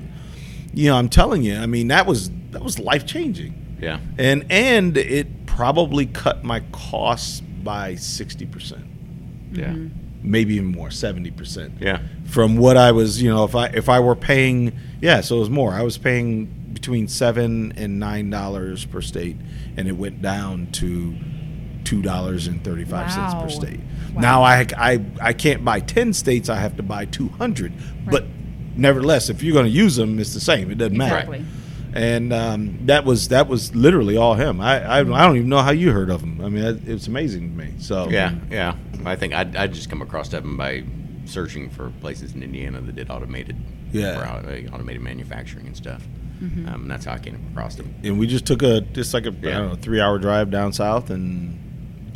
you 0.74 0.88
know, 0.90 0.96
I'm 0.96 1.08
telling 1.08 1.42
you, 1.42 1.56
I 1.56 1.66
mean, 1.66 1.88
that 1.88 2.06
was 2.06 2.30
that 2.50 2.62
was 2.62 2.78
life 2.78 3.06
changing, 3.06 3.54
Yeah. 3.80 3.98
and 4.18 4.44
and 4.50 4.96
it 4.96 5.46
probably 5.46 6.06
cut 6.06 6.44
my 6.44 6.60
costs 6.72 7.40
by 7.40 7.94
sixty 7.96 8.46
percent, 8.46 8.84
Yeah. 9.52 9.70
Mm-hmm. 9.72 9.88
maybe 10.30 10.54
even 10.54 10.66
more, 10.66 10.90
seventy 10.90 11.30
percent 11.30 11.74
Yeah. 11.80 12.00
from 12.26 12.56
what 12.56 12.76
I 12.76 12.92
was, 12.92 13.20
you 13.22 13.30
know, 13.30 13.44
if 13.44 13.54
I 13.54 13.66
if 13.68 13.88
I 13.88 14.00
were 14.00 14.16
paying, 14.16 14.72
yeah, 15.00 15.20
so 15.22 15.36
it 15.36 15.40
was 15.40 15.50
more. 15.50 15.72
I 15.72 15.82
was 15.82 15.98
paying 15.98 16.46
between 16.72 17.08
seven 17.08 17.72
and 17.76 17.98
nine 17.98 18.28
dollars 18.30 18.84
per 18.84 19.00
state, 19.00 19.36
and 19.76 19.88
it 19.88 19.96
went 19.96 20.20
down 20.22 20.68
to 20.72 21.14
two 21.86 22.02
dollars 22.02 22.46
and 22.48 22.62
thirty 22.62 22.84
five 22.84 23.10
cents 23.10 23.32
Wow. 23.32 23.42
per 23.42 23.48
state. 23.48 23.80
Wow. 24.14 24.20
Now 24.20 24.42
I, 24.42 24.66
I 24.76 25.00
I 25.22 25.32
can't 25.32 25.64
buy 25.64 25.80
ten 25.80 26.12
states. 26.12 26.48
I 26.50 26.56
have 26.56 26.76
to 26.76 26.82
buy 26.82 27.06
two 27.06 27.28
hundred. 27.28 27.72
But 28.04 28.24
nevertheless, 28.76 29.30
if 29.30 29.42
you're 29.42 29.54
going 29.54 29.64
to 29.66 29.70
use 29.70 29.96
them, 29.96 30.18
it's 30.18 30.34
the 30.34 30.40
same. 30.40 30.70
It 30.70 30.76
doesn't 30.78 30.96
matter. 30.96 31.16
Exactly. 31.16 31.44
And 31.94 32.32
um, 32.32 32.86
that 32.86 33.04
was 33.06 33.28
that 33.28 33.48
was 33.48 33.74
literally 33.74 34.18
all 34.18 34.34
him. 34.34 34.60
I, 34.60 34.84
I 34.84 34.98
I 35.00 35.02
don't 35.02 35.36
even 35.36 35.48
know 35.48 35.62
how 35.62 35.70
you 35.70 35.92
heard 35.92 36.10
of 36.10 36.20
him. 36.20 36.40
I 36.44 36.48
mean, 36.50 36.62
it, 36.64 36.86
it's 36.88 37.06
amazing 37.06 37.56
to 37.56 37.64
me. 37.64 37.72
So 37.78 38.10
Yeah. 38.10 38.34
Yeah. 38.50 38.74
I 39.06 39.16
think 39.16 39.32
I'd, 39.32 39.54
I'd 39.56 39.72
just 39.72 39.88
come 39.88 40.02
across 40.02 40.28
them 40.28 40.56
by 40.56 40.82
searching 41.24 41.70
for 41.70 41.90
places 42.00 42.34
in 42.34 42.42
Indiana 42.42 42.80
that 42.80 42.94
did 42.96 43.08
automated, 43.10 43.56
Yeah. 43.92 44.18
for 44.18 44.26
au- 44.26 44.50
uh, 44.52 44.74
automated 44.74 45.00
manufacturing 45.02 45.66
and 45.66 45.76
stuff. 45.76 46.02
Mm-hmm. 46.42 46.68
Um, 46.68 46.82
and 46.82 46.90
that's 46.90 47.04
how 47.06 47.12
I 47.14 47.18
came 47.18 47.38
across 47.52 47.76
them. 47.76 47.94
and 48.04 48.18
we 48.18 48.26
just 48.26 48.44
took 48.44 48.62
a 48.62 48.80
just 48.82 49.14
like 49.14 49.24
a 49.26 49.30
I 49.30 49.32
Yeah. 49.42 49.58
don't 49.58 49.68
know 49.70 49.74
three 49.76 50.00
hour 50.00 50.18
drive 50.18 50.50
down 50.50 50.72
south 50.74 51.08
and 51.10 51.58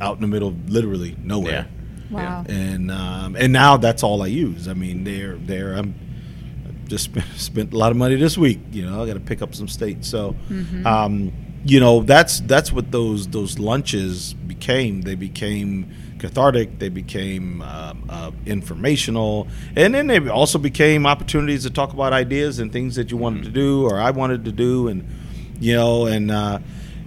out 0.00 0.16
in 0.16 0.22
the 0.22 0.28
middle, 0.28 0.48
of 0.48 0.70
literally 0.70 1.16
nowhere. 1.22 1.68
Yeah. 1.68 1.80
Wow. 2.10 2.44
And 2.48 2.90
um, 2.90 3.36
and 3.36 3.52
now 3.52 3.76
that's 3.76 4.02
all 4.02 4.22
I 4.22 4.26
use. 4.26 4.66
I 4.66 4.74
mean, 4.74 5.04
they're 5.04 5.36
they're 5.36 5.74
I'm 5.74 5.94
just 6.86 7.04
spent, 7.10 7.26
spent 7.36 7.72
a 7.72 7.76
lot 7.76 7.90
of 7.90 7.96
money 7.96 8.16
this 8.16 8.36
week. 8.36 8.60
You 8.72 8.86
know, 8.86 9.02
I 9.02 9.06
got 9.06 9.14
to 9.14 9.20
pick 9.20 9.42
up 9.42 9.54
some 9.54 9.68
states. 9.68 10.08
So, 10.08 10.36
um, 10.84 11.32
you 11.64 11.80
know, 11.80 12.02
that's 12.02 12.40
that's 12.40 12.72
what 12.72 12.90
those 12.90 13.28
those 13.28 13.58
lunches 13.58 14.34
became. 14.34 15.02
They 15.02 15.14
became 15.14 15.94
cathartic. 16.18 16.78
They 16.78 16.88
became 16.88 17.62
um, 17.62 18.04
uh, 18.08 18.32
informational, 18.44 19.48
and 19.76 19.94
then 19.94 20.06
they 20.08 20.28
also 20.28 20.58
became 20.58 21.06
opportunities 21.06 21.62
to 21.62 21.70
talk 21.70 21.92
about 21.92 22.12
ideas 22.12 22.58
and 22.58 22.72
things 22.72 22.96
that 22.96 23.10
you 23.10 23.16
wanted 23.16 23.44
to 23.44 23.50
do 23.50 23.86
or 23.86 23.98
I 23.98 24.10
wanted 24.10 24.44
to 24.46 24.52
do, 24.52 24.88
and 24.88 25.08
you 25.60 25.74
know, 25.74 26.06
and 26.06 26.30
uh, 26.30 26.58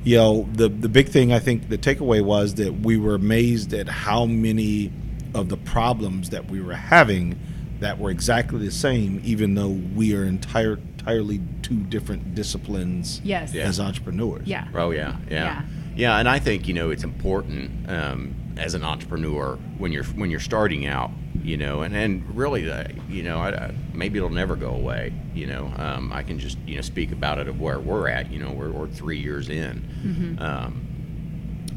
you 0.04 0.18
know, 0.18 0.50
the 0.54 0.68
the 0.70 0.90
big 0.90 1.10
thing 1.10 1.32
I 1.32 1.40
think 1.40 1.70
the 1.70 1.78
takeaway 1.78 2.22
was 2.24 2.56
that 2.56 2.82
we 2.82 2.98
were 2.98 3.16
amazed 3.16 3.74
at 3.74 3.88
how 3.88 4.26
many 4.26 4.92
of 5.34 5.50
the 5.50 5.58
problems 5.58 6.30
that 6.32 6.50
we 6.52 6.62
were 6.62 6.76
having 6.76 7.40
that 7.80 7.98
were 8.00 8.12
exactly 8.12 8.60
the 8.66 8.72
same, 8.72 9.20
even 9.24 9.56
though 9.56 9.70
we 9.96 10.16
are 10.16 10.24
entire 10.26 10.78
entirely 11.00 11.42
two 11.62 11.78
different 11.84 12.34
disciplines 12.34 13.20
Yes. 13.26 13.54
Yeah. 13.54 13.64
as 13.64 13.78
entrepreneurs. 13.80 14.48
Yeah. 14.48 14.68
Oh 14.74 14.92
yeah, 14.92 15.18
yeah, 15.30 15.44
Yeah. 15.44 15.62
yeah. 15.96 16.18
and 16.20 16.30
I 16.30 16.40
think 16.40 16.68
you 16.68 16.74
know 16.74 16.92
it's 16.92 17.04
important 17.04 17.90
um, 17.90 18.36
as 18.58 18.74
an 18.74 18.84
entrepreneur 18.84 19.58
when 19.78 19.92
you're 19.92 20.06
when 20.06 20.30
you're 20.32 20.40
starting 20.40 20.86
out 20.86 21.12
you 21.44 21.58
know, 21.58 21.82
and 21.82 21.96
and 21.96 22.36
really, 22.36 22.70
uh, 22.72 22.86
you 23.10 23.22
know, 23.24 23.40
I, 23.40 23.50
I, 23.50 23.74
maybe 23.94 24.18
it'll 24.18 24.30
never 24.30 24.56
go 24.56 24.70
away. 24.70 25.14
You 25.36 25.48
know, 25.48 25.72
um, 25.78 26.12
I 26.14 26.24
can 26.24 26.40
just 26.40 26.58
you 26.66 26.76
know 26.76 26.82
speak 26.82 27.12
about 27.12 27.38
it 27.40 27.48
of 27.48 27.60
where 27.60 27.80
we're 27.80 28.08
at. 28.08 28.32
You 28.32 28.40
know, 28.40 28.52
we're, 28.52 28.72
we're 28.72 28.88
three 28.88 29.20
years 29.20 29.50
in. 29.50 30.38
Um, 30.40 30.88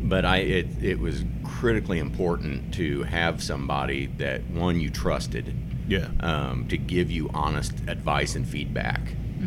but 0.03 0.25
I 0.25 0.39
it, 0.39 0.67
it 0.83 0.99
was 1.01 1.25
critically 1.45 1.99
important 1.99 2.73
to 2.75 3.03
have 3.05 3.43
somebody 3.43 4.07
that 4.19 4.45
one 4.51 4.81
you 4.81 4.91
trusted 4.91 5.55
Yeah. 5.89 6.09
um, 6.21 6.67
to 6.69 6.77
give 6.77 7.11
you 7.11 7.29
honest 7.35 7.73
advice 7.89 8.35
and 8.37 8.47
feedback 8.47 9.01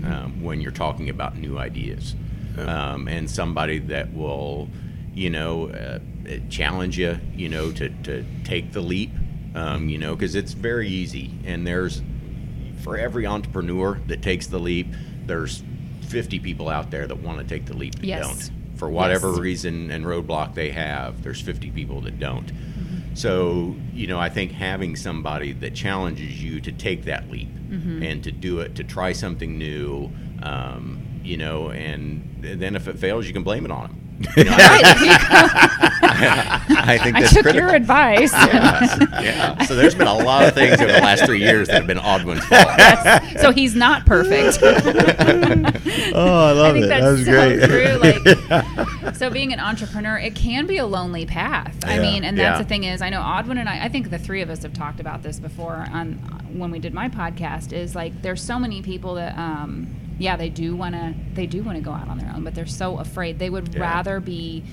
um, 0.06 0.42
when 0.44 0.60
you're 0.62 0.72
talking 0.72 1.10
about 1.10 1.38
new 1.38 1.58
ideas, 1.58 2.16
um, 2.58 3.08
and 3.08 3.30
somebody 3.30 3.80
that 3.80 4.14
will, 4.14 4.70
you 5.14 5.30
know, 5.30 5.70
uh, 5.70 6.00
challenge 6.50 6.98
you, 6.98 7.20
you 7.36 7.50
know, 7.50 7.72
to, 7.72 7.90
to 8.04 8.24
take 8.44 8.72
the 8.72 8.82
leap, 8.82 9.12
um, 9.60 9.90
you 9.90 9.98
know, 9.98 10.16
because 10.16 10.36
it's 10.36 10.54
very 10.54 10.88
easy, 10.88 11.32
and 11.46 11.68
there's 11.68 12.02
for 12.82 12.98
every 12.98 13.26
entrepreneur 13.28 14.00
that 14.08 14.22
takes 14.22 14.48
the 14.48 14.58
leap, 14.60 14.88
there's 15.26 15.64
50 16.08 16.40
people 16.40 16.70
out 16.70 16.92
there 16.92 17.06
that 17.06 17.20
want 17.20 17.40
to 17.40 17.44
take 17.44 17.66
the 17.66 17.76
leap 17.76 17.96
that 17.96 18.06
Yes. 18.06 18.26
don't. 18.26 18.78
For 18.78 18.90
whatever 18.90 19.32
Yes. 19.32 19.40
reason 19.40 19.92
and 19.92 20.06
roadblock 20.06 20.54
they 20.54 20.70
have, 20.72 21.22
there's 21.22 21.42
50 21.42 21.72
people 21.72 22.00
that 22.02 22.20
don't. 22.20 22.50
So, 23.16 23.76
you 23.94 24.08
know, 24.08 24.18
I 24.18 24.30
think 24.30 24.54
having 24.54 24.96
somebody 24.96 25.52
that 25.54 25.76
challenges 25.76 26.42
you 26.42 26.62
to 26.62 26.72
take 26.72 27.04
that 27.06 27.30
leap 27.30 27.50
and 28.02 28.24
to 28.24 28.32
do 28.32 28.60
it, 28.62 28.76
to 28.76 28.84
try 28.86 29.12
something 29.12 29.58
new, 29.58 30.10
um, 30.42 31.00
you 31.22 31.36
know, 31.36 31.70
and 31.70 32.24
then 32.42 32.78
if 32.78 32.88
it 32.88 32.98
fails, 32.98 33.28
you 33.28 33.34
can 33.34 33.44
blame 33.44 33.66
it 33.66 33.72
on 33.72 33.88
them. 33.90 34.09
You 34.36 34.44
know, 34.44 34.56
I, 35.72 37.00
think 37.04 37.16
I 37.16 37.22
took 37.22 37.44
critical. 37.44 37.56
your 37.56 37.70
advice. 37.76 38.34
yeah, 38.34 38.98
yeah. 39.22 39.64
So 39.64 39.76
there's 39.76 39.96
been 39.96 40.08
a 40.08 40.14
lot 40.14 40.44
of 40.46 40.54
things 40.54 40.74
over 40.82 40.92
the 40.92 41.00
last 41.00 41.26
three 41.26 41.40
years 41.40 41.68
that 41.68 41.76
have 41.78 41.88
been 41.88 41.98
Audwin's 42.00 42.44
fault. 42.46 42.68
so 43.42 43.52
he's 43.52 43.76
not 43.76 44.06
perfect. 44.06 44.60
Oh, 44.62 46.48
I 46.48 46.52
love 46.52 46.76
I 46.76 46.80
think 46.82 46.86
it. 46.86 46.88
that's 46.90 47.04
that 47.04 47.12
was 47.12 47.26
so 47.26 47.32
great. 47.32 47.64
true. 47.70 49.06
Like, 49.06 49.16
so 49.16 49.30
being 49.30 49.54
an 49.54 49.60
entrepreneur, 49.60 50.18
it 50.18 50.36
can 50.36 50.66
be 50.66 50.78
a 50.78 50.86
lonely 50.86 51.26
path. 51.26 51.78
I 51.84 52.00
mean, 52.00 52.24
and 52.24 52.38
that's 52.38 52.58
Yeah. 52.58 52.64
the 52.64 52.68
thing 52.68 52.84
is, 52.84 53.02
I 53.02 53.10
know 53.10 53.22
Odwin 53.22 53.58
and 53.60 53.70
I. 53.70 53.86
I 53.86 53.90
think 53.90 54.10
the 54.10 54.20
three 54.20 54.42
of 54.42 54.50
us 54.50 54.64
have 54.64 54.74
talked 54.74 55.00
about 55.00 55.24
this 55.24 55.40
before 55.40 55.86
on 55.92 56.14
when 56.54 56.72
we 56.72 56.80
did 56.80 56.94
my 56.94 57.08
podcast. 57.10 57.72
Is 57.74 57.96
like 57.96 58.22
there's 58.22 58.42
so 58.42 58.60
many 58.60 58.82
people 58.82 59.16
that, 59.16 59.38
um, 59.38 59.96
yeah, 60.20 60.36
they 60.38 60.50
do 60.50 60.76
want 60.76 60.94
to, 60.96 61.16
they 61.34 61.48
do 61.48 61.64
want 61.64 61.78
to 61.78 61.82
go 61.84 61.92
out 61.92 62.08
on 62.08 62.18
their 62.20 62.32
own, 62.36 62.44
but 62.44 62.54
they're 62.54 62.66
so 62.68 63.00
afraid. 63.00 63.40
They 63.40 63.50
would 63.50 63.74
Yeah. 63.74 63.80
rather 63.82 64.20
be 64.20 64.64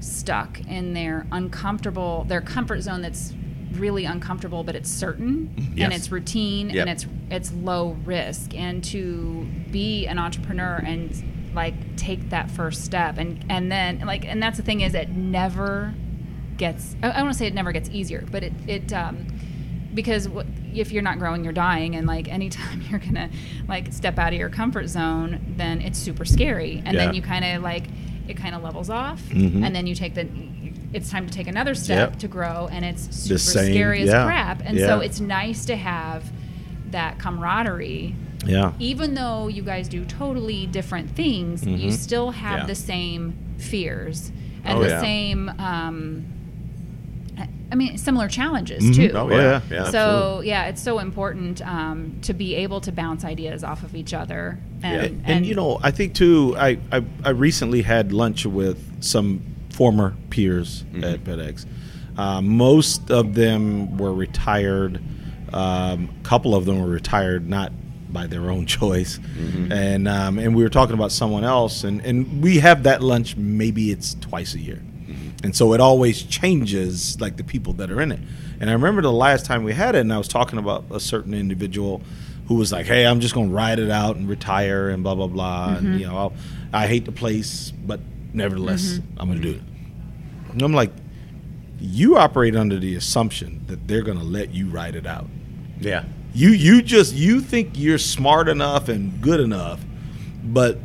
stuck 0.00 0.60
in 0.66 0.94
their 0.94 1.26
uncomfortable, 1.30 2.24
their 2.24 2.40
comfort 2.40 2.80
zone 2.80 3.02
that's 3.02 3.32
really 3.74 4.04
uncomfortable, 4.04 4.64
but 4.64 4.74
it's 4.74 4.90
certain 4.90 5.50
and 5.78 5.92
it's 5.92 6.10
routine 6.10 6.70
Yep. 6.70 6.80
and 6.80 6.90
it's 6.90 7.06
it's 7.30 7.52
low 7.52 7.96
risk. 8.04 8.54
And 8.54 8.82
to 8.84 9.46
be 9.70 10.06
an 10.06 10.18
entrepreneur 10.18 10.82
and 10.84 11.10
like 11.54 11.74
take 11.96 12.30
that 12.30 12.50
first 12.50 12.84
step 12.84 13.18
and 13.18 13.44
and 13.48 13.70
then 13.70 14.00
like 14.00 14.24
and 14.26 14.42
that's 14.42 14.56
the 14.56 14.62
thing 14.62 14.80
is 14.82 14.94
it 14.94 15.10
never 15.10 15.94
gets. 16.58 16.96
I, 17.02 17.10
I 17.10 17.22
want 17.22 17.32
to 17.32 17.38
say 17.38 17.46
it 17.46 17.54
never 17.54 17.72
gets 17.72 17.88
easier, 17.90 18.24
but 18.30 18.42
it 18.42 18.52
it 18.66 18.92
um, 18.92 19.26
because 19.94 20.26
wh- 20.26 20.44
if 20.74 20.92
you're 20.92 21.02
not 21.02 21.18
growing, 21.18 21.44
you're 21.44 21.52
dying, 21.52 21.96
and 21.96 22.06
like 22.06 22.28
anytime 22.28 22.82
you're 22.90 22.98
gonna 23.00 23.30
like 23.68 23.92
step 23.92 24.18
out 24.18 24.32
of 24.32 24.38
your 24.38 24.48
comfort 24.50 24.88
zone, 24.88 25.54
then 25.56 25.80
it's 25.80 25.98
super 25.98 26.24
scary, 26.24 26.82
and 26.84 26.94
Yeah. 26.94 27.06
then 27.06 27.14
you 27.14 27.22
kind 27.22 27.44
of 27.44 27.62
like 27.62 27.84
it 28.28 28.36
kind 28.36 28.54
of 28.54 28.62
levels 28.62 28.88
off, 28.90 29.20
Mhm. 29.30 29.64
and 29.64 29.74
then 29.74 29.86
you 29.86 29.94
take 29.94 30.14
the. 30.14 30.26
It's 30.94 31.10
time 31.10 31.26
to 31.26 31.32
take 31.32 31.46
another 31.48 31.74
step 31.74 32.10
Yep. 32.10 32.18
to 32.20 32.28
grow, 32.28 32.68
and 32.70 32.84
it's 32.84 33.14
super 33.16 33.38
same- 33.38 33.72
scary 33.72 34.02
as 34.02 34.10
yeah, 34.10 34.24
crap. 34.26 34.62
And 34.64 34.78
so 34.78 35.00
it's 35.00 35.20
nice 35.20 35.64
to 35.64 35.76
have 35.76 36.30
that 36.90 37.18
camaraderie 37.18 38.14
yeah. 38.46 38.72
even 38.78 39.14
though 39.14 39.48
you 39.48 39.62
guys 39.62 39.88
do 39.88 40.04
totally 40.04 40.66
different 40.66 41.10
things, 41.16 41.64
you 41.64 41.88
Mhm. 41.88 41.92
still 41.92 42.32
have 42.32 42.58
Yeah. 42.60 42.66
the 42.66 42.74
same 42.74 43.32
fears 43.56 44.30
and 44.64 44.78
Oh, 44.78 44.82
the 44.82 44.88
yeah. 44.90 45.00
same, 45.00 45.48
um, 45.58 46.24
I- 47.42 47.48
I 47.70 47.74
mean, 47.74 47.96
similar 47.96 48.28
challenges 48.28 48.84
Mhm. 48.84 48.94
too. 48.94 49.10
Oh, 49.14 49.30
yeah. 49.30 49.36
yeah. 49.36 49.60
yeah. 49.70 49.90
So 49.90 50.42
yeah, 50.44 50.66
it's 50.66 50.82
so 50.82 50.98
important 50.98 51.66
um, 51.66 52.16
to 52.22 52.34
be 52.34 52.54
able 52.56 52.80
to 52.82 52.92
bounce 52.92 53.24
ideas 53.24 53.64
off 53.64 53.82
of 53.82 53.94
each 53.96 54.12
other. 54.12 54.58
And, 54.82 55.00
and, 55.02 55.22
and, 55.24 55.46
you 55.46 55.54
know, 55.54 55.78
I 55.82 55.90
think 55.90 56.12
too. 56.14 56.54
I, 56.58 56.78
I 56.92 57.02
I 57.24 57.30
recently 57.30 57.82
had 57.82 58.12
lunch 58.12 58.44
with 58.44 58.78
some 59.02 59.40
former 59.70 60.14
peers 60.30 60.84
Mhm. 60.92 61.04
at 61.14 61.24
FedEx. 61.24 61.64
Uh, 62.18 62.42
most 62.42 63.10
of 63.10 63.34
them 63.34 63.96
were 63.96 64.12
retired. 64.12 65.00
Um, 65.52 66.10
a 66.20 66.24
couple 66.24 66.54
of 66.54 66.64
them 66.66 66.78
were 66.80 66.88
retired 66.90 67.48
not 67.48 67.72
by 68.12 68.26
their 68.26 68.50
own 68.50 68.66
choice, 68.78 69.18
Mhm. 69.18 69.72
and 69.72 70.08
um, 70.08 70.38
and 70.38 70.54
we 70.54 70.62
were 70.62 70.68
talking 70.68 70.94
about 70.94 71.10
someone 71.12 71.44
else, 71.44 71.84
and 71.84 72.00
and 72.04 72.42
we 72.42 72.58
have 72.58 72.82
that 72.82 73.02
lunch. 73.02 73.36
Maybe 73.36 73.90
it's 73.90 74.14
twice 74.20 74.54
a 74.54 74.60
year. 74.60 74.80
And 75.42 75.56
so 75.56 75.74
it 75.74 75.80
always 75.80 76.22
changes, 76.22 77.20
like 77.20 77.36
the 77.36 77.44
people 77.44 77.72
that 77.74 77.90
are 77.90 78.00
in 78.00 78.12
it. 78.12 78.20
And 78.60 78.70
I 78.70 78.74
remember 78.74 79.02
the 79.02 79.12
last 79.12 79.44
time 79.44 79.64
we 79.64 79.72
had 79.72 79.96
it, 79.96 80.00
and 80.00 80.12
I 80.12 80.18
was 80.18 80.28
talking 80.28 80.58
about 80.58 80.84
a 80.90 81.00
certain 81.00 81.34
individual 81.34 82.00
who 82.46 82.54
was 82.54 82.70
like, 82.70 82.86
"Hey, 82.86 83.06
I'm 83.06 83.20
just 83.20 83.34
going 83.34 83.48
to 83.48 83.54
ride 83.54 83.78
it 83.80 83.90
out 83.90 84.16
and 84.16 84.28
retire 84.28 84.88
and 84.88 85.02
blah 85.02 85.14
blah 85.14 85.26
blah." 85.26 85.76
And 85.76 85.86
mm-hmm. 85.86 85.98
you 85.98 86.06
know, 86.06 86.16
I'll, 86.16 86.32
I 86.72 86.86
hate 86.86 87.04
the 87.04 87.12
place, 87.12 87.72
but 87.72 88.00
nevertheless, 88.32 88.82
mm-hmm. 88.82 89.20
I'm 89.20 89.28
going 89.28 89.42
to 89.42 89.52
do 89.52 89.56
it. 89.56 89.62
And 90.52 90.62
I'm 90.62 90.72
like, 90.72 90.92
you 91.80 92.16
operate 92.16 92.54
under 92.54 92.78
the 92.78 92.94
assumption 92.94 93.64
that 93.66 93.88
they're 93.88 94.02
going 94.02 94.18
to 94.18 94.24
let 94.24 94.54
you 94.54 94.68
ride 94.68 94.94
it 94.94 95.06
out. 95.06 95.26
yeah. 95.80 96.04
You 96.34 96.50
you 96.50 96.80
just 96.80 97.14
you 97.14 97.42
think 97.42 97.72
you're 97.74 97.98
smart 97.98 98.48
enough 98.48 98.88
and 98.88 99.20
good 99.20 99.38
enough, 99.40 99.80
but 100.42 100.78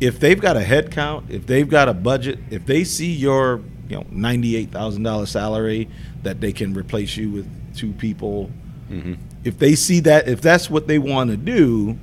if 0.00 0.18
they've 0.18 0.40
got 0.40 0.56
a 0.56 0.62
head 0.62 0.90
count, 0.90 1.30
if 1.30 1.46
they've 1.46 1.68
got 1.68 1.88
a 1.88 1.94
budget, 1.94 2.38
if 2.50 2.64
they 2.64 2.84
see 2.84 3.12
your 3.12 3.60
you 3.94 4.00
know 4.00 4.06
ninety 4.10 4.56
eight 4.56 4.70
thousand 4.70 5.04
dollar 5.04 5.26
salary 5.26 5.88
that 6.24 6.40
they 6.40 6.52
can 6.52 6.74
replace 6.74 7.16
you 7.16 7.30
with 7.30 7.76
two 7.76 7.92
people, 7.92 8.50
hmm 8.88 9.14
if 9.44 9.58
they 9.58 9.74
see 9.74 10.00
that 10.00 10.26
if 10.26 10.40
that's 10.40 10.70
what 10.70 10.86
they 10.86 10.98
want 10.98 11.30
to 11.30 11.36
do, 11.36 11.98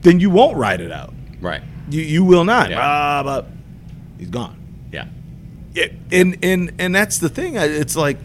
then 0.00 0.18
you 0.18 0.30
won't 0.30 0.56
ride 0.56 0.80
it 0.80 0.90
out. 0.90 1.12
Right. 1.42 1.60
You 1.90 2.00
you 2.00 2.24
will 2.24 2.44
not. 2.44 2.70
Yeah. 2.70 2.80
Ah, 2.80 3.22
but 3.22 3.48
he's 4.18 4.30
gone. 4.30 4.56
Yeah. 4.90 5.08
Yeah, 5.74 5.88
and 6.10 6.38
and 6.42 6.72
and 6.78 6.94
that's 6.94 7.18
the 7.18 7.28
thing. 7.28 7.56
It's 7.56 7.96
like, 7.96 8.16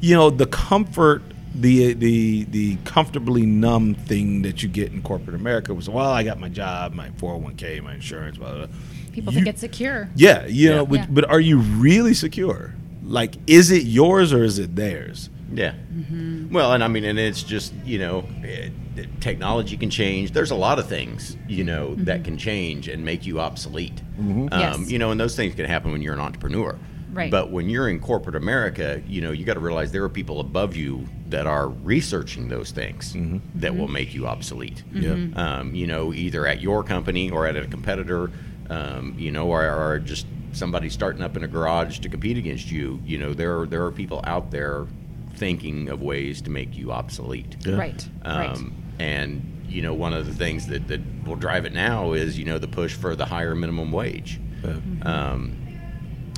you 0.00 0.16
know, 0.16 0.28
the 0.28 0.46
comfort, 0.46 1.22
the 1.54 1.92
the 1.94 2.44
the 2.44 2.76
comfortably 2.84 3.46
numb 3.46 3.94
thing 3.94 4.42
that 4.42 4.64
you 4.64 4.68
get 4.68 4.92
in 4.92 5.00
corporate 5.02 5.36
America 5.36 5.72
was, 5.72 5.88
well, 5.88 6.10
I 6.10 6.24
got 6.24 6.40
my 6.40 6.48
job, 6.48 6.94
my 6.94 7.10
four 7.16 7.30
hundred 7.30 7.44
one 7.44 7.54
k, 7.56 7.78
my 7.78 7.94
insurance, 7.94 8.38
blah 8.38 8.50
blah. 8.54 8.66
blah. 8.66 8.76
People 9.12 9.32
you- 9.32 9.38
think 9.38 9.48
it's 9.48 9.60
secure. 9.60 10.08
Yeah, 10.16 10.46
you 10.46 10.68
Yeah. 10.70 10.76
know, 10.76 10.86
but, 10.86 10.98
Yeah. 11.00 11.06
but 11.10 11.30
are 11.30 11.40
you 11.40 11.58
really 11.58 12.14
secure? 12.14 12.74
Like, 13.04 13.34
is 13.46 13.70
it 13.70 13.84
yours 13.84 14.32
or 14.32 14.44
is 14.44 14.58
it 14.58 14.74
theirs? 14.76 15.28
Yeah. 15.54 15.74
Mm-hmm. 15.94 16.52
Well, 16.54 16.72
and 16.72 16.82
I 16.82 16.88
mean, 16.88 17.04
and 17.04 17.18
it's 17.18 17.42
just 17.42 17.74
you 17.84 17.98
know, 17.98 18.24
it, 18.42 18.72
it- 18.96 19.20
technology 19.20 19.76
can 19.76 19.90
change. 19.90 20.32
There's 20.32 20.50
a 20.50 20.54
lot 20.56 20.78
of 20.78 20.86
things 20.88 21.36
you 21.48 21.64
know 21.64 21.94
that 21.96 22.16
mm-hmm. 22.16 22.24
can 22.24 22.38
change 22.38 22.88
and 22.88 23.04
make 23.04 23.26
you 23.26 23.40
obsolete. 23.40 24.00
Mm-hmm. 24.18 24.48
Um, 24.52 24.60
Yes. 24.60 24.90
You 24.90 24.98
know, 24.98 25.10
and 25.10 25.20
those 25.20 25.36
things 25.36 25.54
can 25.54 25.66
happen 25.66 25.92
when 25.92 26.02
you're 26.02 26.14
an 26.14 26.20
entrepreneur. 26.20 26.78
Right. 27.12 27.30
But 27.30 27.50
when 27.50 27.68
you're 27.68 27.90
in 27.90 28.00
corporate 28.00 28.36
America, 28.36 29.02
you 29.06 29.20
know, 29.20 29.32
you 29.32 29.44
got 29.44 29.54
to 29.54 29.60
realize 29.60 29.92
there 29.92 30.02
are 30.04 30.08
people 30.08 30.40
above 30.40 30.74
you 30.74 31.06
that 31.28 31.46
are 31.46 31.68
researching 31.68 32.48
those 32.48 32.70
things 32.70 33.14
that 33.56 33.76
will 33.76 33.88
make 33.88 34.14
you 34.14 34.26
obsolete. 34.26 34.82
Yeah. 34.94 35.16
Um, 35.36 35.74
you 35.74 35.86
know, 35.86 36.14
either 36.14 36.46
at 36.46 36.62
your 36.62 36.82
company 36.82 37.30
or 37.30 37.46
at 37.46 37.54
a 37.56 37.66
competitor, 37.66 38.30
um, 38.72 39.14
you 39.18 39.30
know, 39.30 39.48
or, 39.48 39.62
or 39.64 39.98
just 39.98 40.26
somebody 40.52 40.88
starting 40.88 41.22
up 41.22 41.36
in 41.36 41.44
a 41.44 41.48
garage 41.48 41.98
to 42.00 42.08
compete 42.08 42.38
against 42.38 42.70
you. 42.70 43.00
You 43.04 43.18
know, 43.18 43.34
there 43.34 43.60
are, 43.60 43.66
there 43.66 43.84
are 43.84 43.92
people 43.92 44.20
out 44.24 44.50
there 44.50 44.86
thinking 45.34 45.88
of 45.88 46.00
ways 46.00 46.40
to 46.42 46.50
make 46.50 46.76
you 46.76 46.92
obsolete. 46.92 47.56
Yeah. 47.66 47.76
Right. 47.76 48.08
right. 48.24 48.50
Um, 48.50 48.74
And 48.98 49.64
you 49.68 49.82
know, 49.82 49.94
one 49.94 50.12
of 50.12 50.26
the 50.26 50.34
things 50.34 50.66
that, 50.66 50.88
that 50.88 51.00
will 51.24 51.36
drive 51.36 51.64
it 51.64 51.72
now 51.72 52.12
is 52.12 52.38
you 52.38 52.44
know 52.44 52.58
the 52.58 52.68
push 52.68 52.94
for 52.94 53.16
the 53.16 53.24
higher 53.26 53.54
minimum 53.54 53.90
wage. 53.92 54.40
Yeah. 54.62 54.76
Um, 55.02 55.56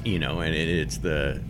you 0.05 0.19
know, 0.19 0.41
and 0.41 0.55
it, 0.55 0.69
it's 0.69 0.99
the 0.99 1.41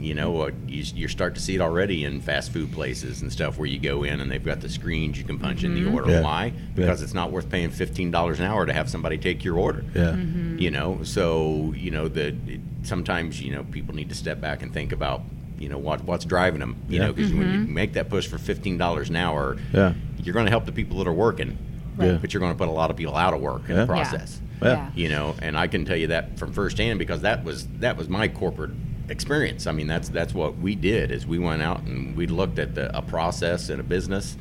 you 0.00 0.14
know 0.14 0.30
what 0.30 0.54
you, 0.66 0.82
you 0.94 1.08
start 1.08 1.34
to 1.34 1.40
see 1.40 1.54
it 1.54 1.60
already 1.60 2.04
in 2.04 2.20
fast 2.20 2.52
food 2.52 2.72
places 2.72 3.22
and 3.22 3.32
stuff 3.32 3.58
where 3.58 3.66
you 3.66 3.78
go 3.78 4.02
in 4.04 4.20
and 4.20 4.30
they've 4.30 4.44
got 4.44 4.60
the 4.60 4.68
screens 4.68 5.18
you 5.18 5.24
can 5.24 5.38
punch 5.38 5.64
in 5.64 5.74
the 5.74 5.82
mm-hmm. 5.82 5.94
order. 5.94 6.10
Yeah. 6.10 6.22
Why? 6.22 6.52
Because 6.74 7.02
it's 7.02 7.14
not 7.14 7.32
worth 7.32 7.50
paying 7.50 7.70
fifteen 7.70 8.10
dollars 8.10 8.38
an 8.38 8.46
hour 8.46 8.66
to 8.66 8.72
have 8.72 8.88
somebody 8.88 9.18
take 9.18 9.44
your 9.44 9.58
order. 9.58 9.84
Yeah. 9.94 10.12
Mm-hmm. 10.12 10.58
You 10.58 10.70
know, 10.70 11.00
so 11.02 11.72
you 11.76 11.90
know 11.90 12.08
that 12.08 12.34
sometimes 12.82 13.40
you 13.40 13.54
know 13.54 13.64
people 13.64 13.94
need 13.94 14.08
to 14.08 14.14
step 14.14 14.40
back 14.40 14.62
and 14.62 14.72
think 14.72 14.92
about 14.92 15.22
you 15.58 15.68
know 15.68 15.78
what 15.78 16.04
what's 16.04 16.24
driving 16.24 16.60
them. 16.60 16.76
You 16.88 16.98
Yeah. 16.98 17.06
know, 17.06 17.12
because 17.12 17.32
when 17.32 17.52
you 17.52 17.58
mm-hmm. 17.60 17.74
make 17.74 17.92
that 17.94 18.08
push 18.08 18.26
for 18.26 18.38
fifteen 18.38 18.78
dollars 18.78 19.10
an 19.10 19.16
hour, 19.16 19.56
Yeah. 19.72 19.94
you're 20.22 20.34
going 20.34 20.46
to 20.46 20.50
help 20.50 20.66
the 20.66 20.72
people 20.72 20.98
that 20.98 21.08
are 21.08 21.12
working, 21.12 21.58
Right. 21.96 22.06
Yeah. 22.06 22.18
but 22.20 22.32
you're 22.32 22.40
going 22.40 22.52
to 22.52 22.58
put 22.58 22.68
a 22.68 22.72
lot 22.72 22.90
of 22.90 22.96
people 22.96 23.16
out 23.16 23.34
of 23.34 23.40
work 23.40 23.68
in 23.68 23.76
the 23.76 23.86
process. 23.86 24.40
Yeah. 24.62 24.68
Yeah. 24.68 24.90
You 24.94 25.08
know, 25.08 25.34
and 25.40 25.56
I 25.56 25.68
can 25.68 25.84
tell 25.84 25.96
you 25.96 26.08
that 26.08 26.38
from 26.38 26.52
firsthand 26.52 26.98
because 26.98 27.22
that 27.22 27.44
was 27.44 27.66
that 27.78 27.96
was 27.96 28.08
my 28.08 28.28
corporate 28.28 28.72
experience. 29.08 29.66
I 29.66 29.72
mean, 29.72 29.86
that's 29.86 30.08
that's 30.08 30.34
what 30.34 30.58
we 30.58 30.74
did. 30.74 31.10
Is 31.10 31.26
we 31.26 31.38
went 31.38 31.62
out 31.62 31.80
and 31.82 32.16
we 32.16 32.26
looked 32.26 32.58
at 32.58 32.74
the, 32.74 32.96
a 32.96 33.02
process 33.02 33.68
and 33.68 33.80
a 33.80 33.84
business, 33.84 34.36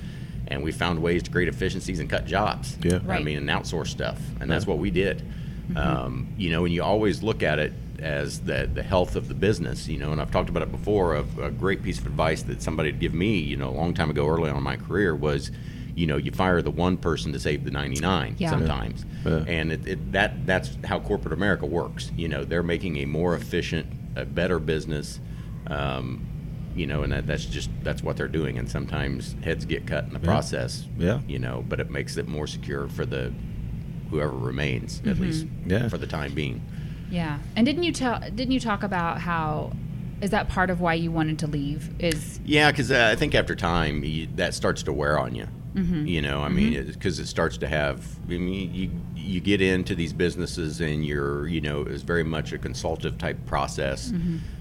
and 0.48 0.64
we 0.64 0.72
found 0.72 1.02
ways 1.02 1.24
to 1.24 1.32
create 1.32 1.48
efficiencies 1.48 2.00
and 2.00 2.10
cut 2.10 2.26
jobs. 2.26 2.78
Yeah. 2.82 3.00
I 3.08 3.20
mean, 3.20 3.38
and 3.38 3.50
outsource 3.50 3.88
stuff, 3.88 4.20
and 4.40 4.50
that's 4.50 4.66
what 4.68 4.78
we 4.78 4.92
did. 4.92 5.24
Um, 5.76 6.28
you 6.38 6.50
know, 6.50 6.64
and 6.66 6.74
you 6.74 6.82
always 6.84 7.22
look 7.24 7.44
at 7.44 7.60
it 7.60 7.74
as 8.00 8.40
the 8.42 8.70
the 8.74 8.84
health 8.84 9.16
of 9.16 9.28
the 9.28 9.34
business. 9.34 9.88
You 9.88 10.00
know, 10.00 10.12
and 10.12 10.22
I've 10.22 10.32
talked 10.32 10.50
about 10.50 10.64
it 10.64 10.72
before. 10.72 11.16
Of 11.16 11.38
a 11.40 11.52
great 11.52 11.84
piece 11.84 12.00
of 12.00 12.06
advice 12.06 12.44
that 12.44 12.62
somebody 12.62 12.92
would 12.92 13.00
give 13.02 13.14
me, 13.14 13.38
you 13.40 13.58
know, 13.58 13.70
a 13.70 13.76
long 13.78 13.94
time 13.94 14.10
ago, 14.10 14.28
early 14.28 14.50
on 14.50 14.58
in 14.58 14.64
my 14.64 14.78
career 14.78 15.16
was. 15.16 15.52
You 15.96 16.06
know, 16.06 16.18
you 16.18 16.30
fire 16.30 16.62
the 16.62 16.70
one 16.70 16.98
person 16.98 17.34
to 17.34 17.40
save 17.40 17.64
the 17.64 17.72
99 17.72 18.36
Yeah. 18.38 18.52
sometimes. 18.52 19.04
Yeah. 19.26 19.44
And 19.48 19.72
it, 19.72 19.88
it, 19.88 20.12
that 20.12 20.46
that's 20.46 20.78
how 20.84 21.00
corporate 21.00 21.34
America 21.34 21.66
works. 21.66 22.12
You 22.16 22.28
know, 22.28 22.44
they're 22.44 22.62
making 22.62 22.98
a 22.98 23.06
more 23.06 23.34
efficient, 23.34 23.88
a 24.18 24.26
better 24.26 24.60
business. 24.60 25.20
Um, 25.68 26.26
you 26.76 26.86
know, 26.86 27.02
and 27.04 27.12
that, 27.12 27.26
that's 27.26 27.46
just 27.46 27.70
that's 27.84 28.04
what 28.04 28.18
they're 28.18 28.28
doing. 28.28 28.58
And 28.58 28.70
sometimes 28.70 29.36
heads 29.44 29.66
get 29.66 29.88
cut 29.88 30.04
in 30.06 30.14
the 30.14 30.20
process. 30.20 30.86
Yeah. 30.98 31.22
You 31.28 31.40
know, 31.40 31.64
but 31.68 31.80
it 31.80 31.90
makes 31.90 32.18
it 32.18 32.28
more 32.28 32.46
secure 32.48 32.88
for 32.88 33.06
the 33.06 33.34
whoever 34.12 34.32
remains, 34.38 35.02
at 35.06 35.20
least 35.20 35.48
Yeah. 35.66 35.90
for 35.90 35.98
the 35.98 36.08
time 36.08 36.34
being. 36.34 36.62
Yeah. 37.10 37.40
And 37.56 37.66
didn't 37.66 37.84
you 37.84 37.92
tell? 37.92 38.20
Didn't 38.20 38.52
you 38.52 38.60
talk 38.60 38.84
about 38.84 39.20
how? 39.20 39.74
Is 40.22 40.32
that 40.32 40.50
part 40.50 40.70
of 40.70 40.82
why 40.82 40.96
you 40.96 41.12
wanted 41.12 41.40
to 41.40 41.48
leave? 41.48 41.90
Is 42.00 42.40
Yeah, 42.46 42.72
because 42.72 42.92
uh, 42.92 43.10
I 43.12 43.16
think 43.16 43.34
after 43.36 43.56
time 43.56 44.04
you, 44.04 44.28
that 44.36 44.54
starts 44.54 44.84
to 44.84 44.94
wear 44.94 45.20
on 45.20 45.36
you. 45.36 45.48
You 45.76 46.24
know, 46.24 46.42
I 46.42 46.50
mean, 46.50 46.88
because 46.88 47.20
it 47.20 47.28
starts 47.28 47.60
to 47.60 47.68
have. 47.68 48.04
I 48.26 48.30
mean, 48.38 48.74
you 48.74 48.90
you 49.28 49.40
get 49.42 49.62
into 49.62 49.94
these 49.96 50.14
businesses 50.14 50.82
and 50.82 51.06
you're, 51.06 51.48
you 51.48 51.62
know, 51.62 51.82
it's 51.82 52.04
very 52.04 52.24
much 52.24 52.54
a 52.54 52.58
consultative 52.58 53.18
type 53.18 53.38
process. 53.46 54.12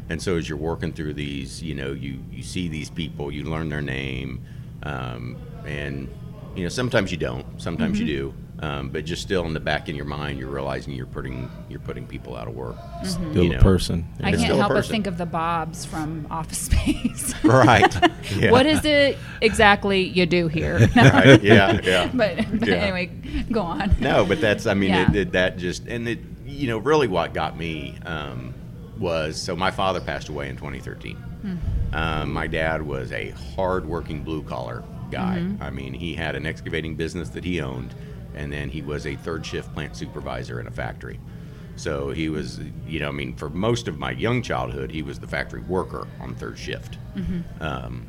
And 0.09 0.21
so 0.23 0.37
as 0.37 0.49
you're 0.49 0.59
working 0.59 0.93
through 0.93 1.15
these, 1.15 1.63
you 1.63 1.75
know, 1.75 1.93
you 1.93 2.19
you 2.31 2.43
see 2.43 2.69
these 2.69 2.91
people, 2.91 3.33
you 3.33 3.45
learn 3.45 3.69
their 3.69 3.83
name, 3.83 4.41
um, 4.83 5.37
and 5.65 6.09
you 6.55 6.63
know, 6.63 6.69
sometimes 6.69 7.11
you 7.11 7.17
don't, 7.19 7.47
sometimes 7.61 7.99
you 8.01 8.07
do. 8.07 8.35
Um, 8.59 8.89
but 8.89 9.05
just 9.05 9.21
still 9.21 9.45
in 9.45 9.53
the 9.53 9.61
back 9.61 9.91
in 9.91 9.97
your 9.97 10.07
mind, 10.07 10.39
you're 10.39 10.49
realizing 10.49 10.95
you're 10.95 11.05
putting 11.05 11.51
you're 11.69 11.79
putting 11.81 12.07
people 12.07 12.35
out 12.35 12.49
of 12.49 12.55
work. 12.55 12.77
Still 13.05 13.45
You 13.45 13.51
a 13.53 13.55
know. 13.57 13.61
person. 13.61 14.07
I 14.23 14.31
can't 14.31 14.41
still 14.43 14.57
help 14.57 14.73
but 14.73 14.87
think 14.87 15.07
of 15.07 15.19
the 15.19 15.27
Bobs 15.27 15.85
from 15.85 16.27
Office 16.31 16.59
Space. 16.59 17.35
Right. 17.45 17.95
Yeah. 18.35 18.51
What 18.51 18.67
is 18.67 18.85
it 18.85 19.19
exactly 19.43 20.03
you 20.03 20.27
do 20.27 20.49
here? 20.49 20.79
Right. 20.97 21.41
Yeah. 21.43 21.81
Yeah. 21.83 22.11
but, 22.13 22.37
but 22.59 22.67
Yeah. 22.69 22.75
anyway, 22.77 23.07
go 23.53 23.61
on. 23.61 23.95
No, 24.01 24.25
but 24.25 24.41
that's 24.41 24.67
I 24.67 24.73
mean 24.75 24.91
Yeah. 24.91 25.11
it, 25.11 25.17
it, 25.17 25.33
that 25.33 25.59
just 25.59 25.87
and 25.87 26.09
it 26.09 26.21
you 26.47 26.67
know 26.69 26.79
really 26.79 27.09
what 27.09 27.35
got 27.35 27.59
me 27.59 27.95
um, 28.07 28.55
was 28.99 29.37
so 29.41 29.55
my 29.55 29.71
father 29.71 30.01
passed 30.01 30.29
away 30.31 30.49
in 30.49 30.57
2013. 30.57 31.17
Um, 31.93 32.33
my 32.33 32.47
dad 32.47 32.83
was 32.83 33.13
a 33.13 33.31
hard-working 33.55 34.23
blue 34.25 34.43
collar 34.43 34.83
guy. 35.11 35.47
I 35.61 35.69
mean 35.71 35.93
he 35.93 36.15
had 36.15 36.35
an 36.35 36.47
excavating 36.47 36.97
business 36.97 37.29
that 37.31 37.45
he 37.45 37.61
owned, 37.61 37.95
and 38.37 38.53
then 38.53 38.69
he 38.69 38.83
was 38.83 39.07
a 39.07 39.17
third 39.17 39.45
shift 39.45 39.73
plant 39.75 39.97
supervisor 39.97 40.61
in 40.61 40.67
a 40.67 40.71
factory. 40.71 41.19
So 41.77 42.11
he 42.11 42.29
was, 42.29 42.61
you 42.87 43.01
know, 43.01 43.09
I 43.09 43.13
mean, 43.13 43.35
for 43.35 43.51
most 43.51 43.87
of 43.89 43.99
my 43.99 44.13
young 44.13 44.43
childhood, 44.43 44.91
he 44.91 45.03
was 45.03 45.19
the 45.19 45.27
factory 45.27 45.61
worker 45.61 46.07
on 46.21 46.35
third 46.35 46.59
shift. 46.59 46.99
Mm-hmm. 47.15 47.63
Um, 47.63 48.07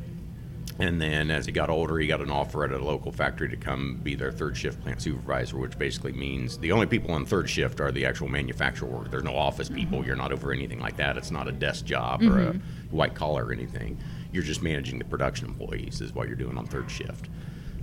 and 0.78 1.02
then 1.02 1.30
as 1.30 1.44
he 1.44 1.52
got 1.52 1.70
older, 1.70 1.98
he 1.98 2.06
got 2.06 2.20
an 2.20 2.30
offer 2.30 2.64
at 2.64 2.70
a 2.70 2.78
local 2.78 3.10
factory 3.10 3.48
to 3.48 3.56
come 3.56 3.98
be 4.02 4.14
their 4.14 4.30
third 4.30 4.56
shift 4.56 4.80
plant 4.80 5.02
supervisor, 5.02 5.58
which 5.58 5.76
basically 5.76 6.12
means 6.12 6.56
the 6.58 6.70
only 6.70 6.86
people 6.86 7.10
on 7.12 7.26
third 7.26 7.50
shift 7.50 7.80
are 7.80 7.90
the 7.90 8.06
actual 8.06 8.28
manufacturer 8.28 8.88
workers. 8.88 9.10
There's 9.10 9.24
no 9.24 9.36
office 9.36 9.68
mm-hmm. 9.68 9.76
people. 9.76 10.06
You're 10.06 10.16
not 10.16 10.32
over 10.32 10.52
anything 10.52 10.78
like 10.78 10.96
that. 10.96 11.16
It's 11.16 11.30
not 11.32 11.48
a 11.48 11.52
desk 11.52 11.84
job 11.84 12.22
or 12.22 12.38
a 12.38 12.52
mm-hmm. 12.52 12.96
white 12.96 13.14
collar 13.14 13.46
or 13.46 13.52
anything. 13.52 13.98
You're 14.32 14.44
just 14.44 14.62
managing 14.62 14.98
the 14.98 15.04
production 15.04 15.48
employees, 15.48 16.00
is 16.00 16.14
what 16.14 16.28
you're 16.28 16.36
doing 16.36 16.56
on 16.56 16.66
third 16.66 16.90
shift. 16.90 17.28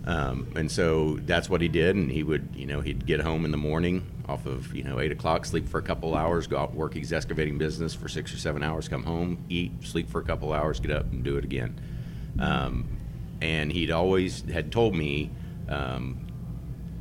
Um, 0.05 0.51
and 0.55 0.71
so 0.71 1.17
that's 1.25 1.49
what 1.49 1.61
he 1.61 1.67
did. 1.67 1.95
And 1.95 2.11
he 2.11 2.23
would, 2.23 2.49
you 2.55 2.67
know, 2.67 2.81
he'd 2.81 3.05
get 3.05 3.21
home 3.21 3.43
in 3.43 3.51
the 3.51 3.57
morning 3.57 4.05
off 4.27 4.45
of, 4.45 4.73
you 4.75 4.83
know, 4.83 4.99
eight 4.99 5.11
o'clock, 5.11 5.45
sleep 5.45 5.67
for 5.67 5.79
a 5.79 5.83
couple 5.83 6.15
hours, 6.15 6.47
go 6.47 6.57
out 6.57 6.73
work 6.73 6.93
his 6.93 7.11
excavating 7.11 7.57
business 7.57 7.93
for 7.93 8.07
six 8.07 8.33
or 8.33 8.37
seven 8.37 8.61
hours, 8.63 8.87
come 8.87 9.03
home, 9.03 9.43
eat, 9.49 9.71
sleep 9.83 10.09
for 10.09 10.21
a 10.21 10.23
couple 10.23 10.53
hours, 10.53 10.79
get 10.79 10.91
up 10.91 11.05
and 11.11 11.23
do 11.23 11.37
it 11.37 11.43
again. 11.43 11.79
Um, 12.39 12.87
and 13.41 13.71
he'd 13.71 13.91
always 13.91 14.41
had 14.49 14.71
told 14.71 14.95
me 14.95 15.31
um, 15.69 16.27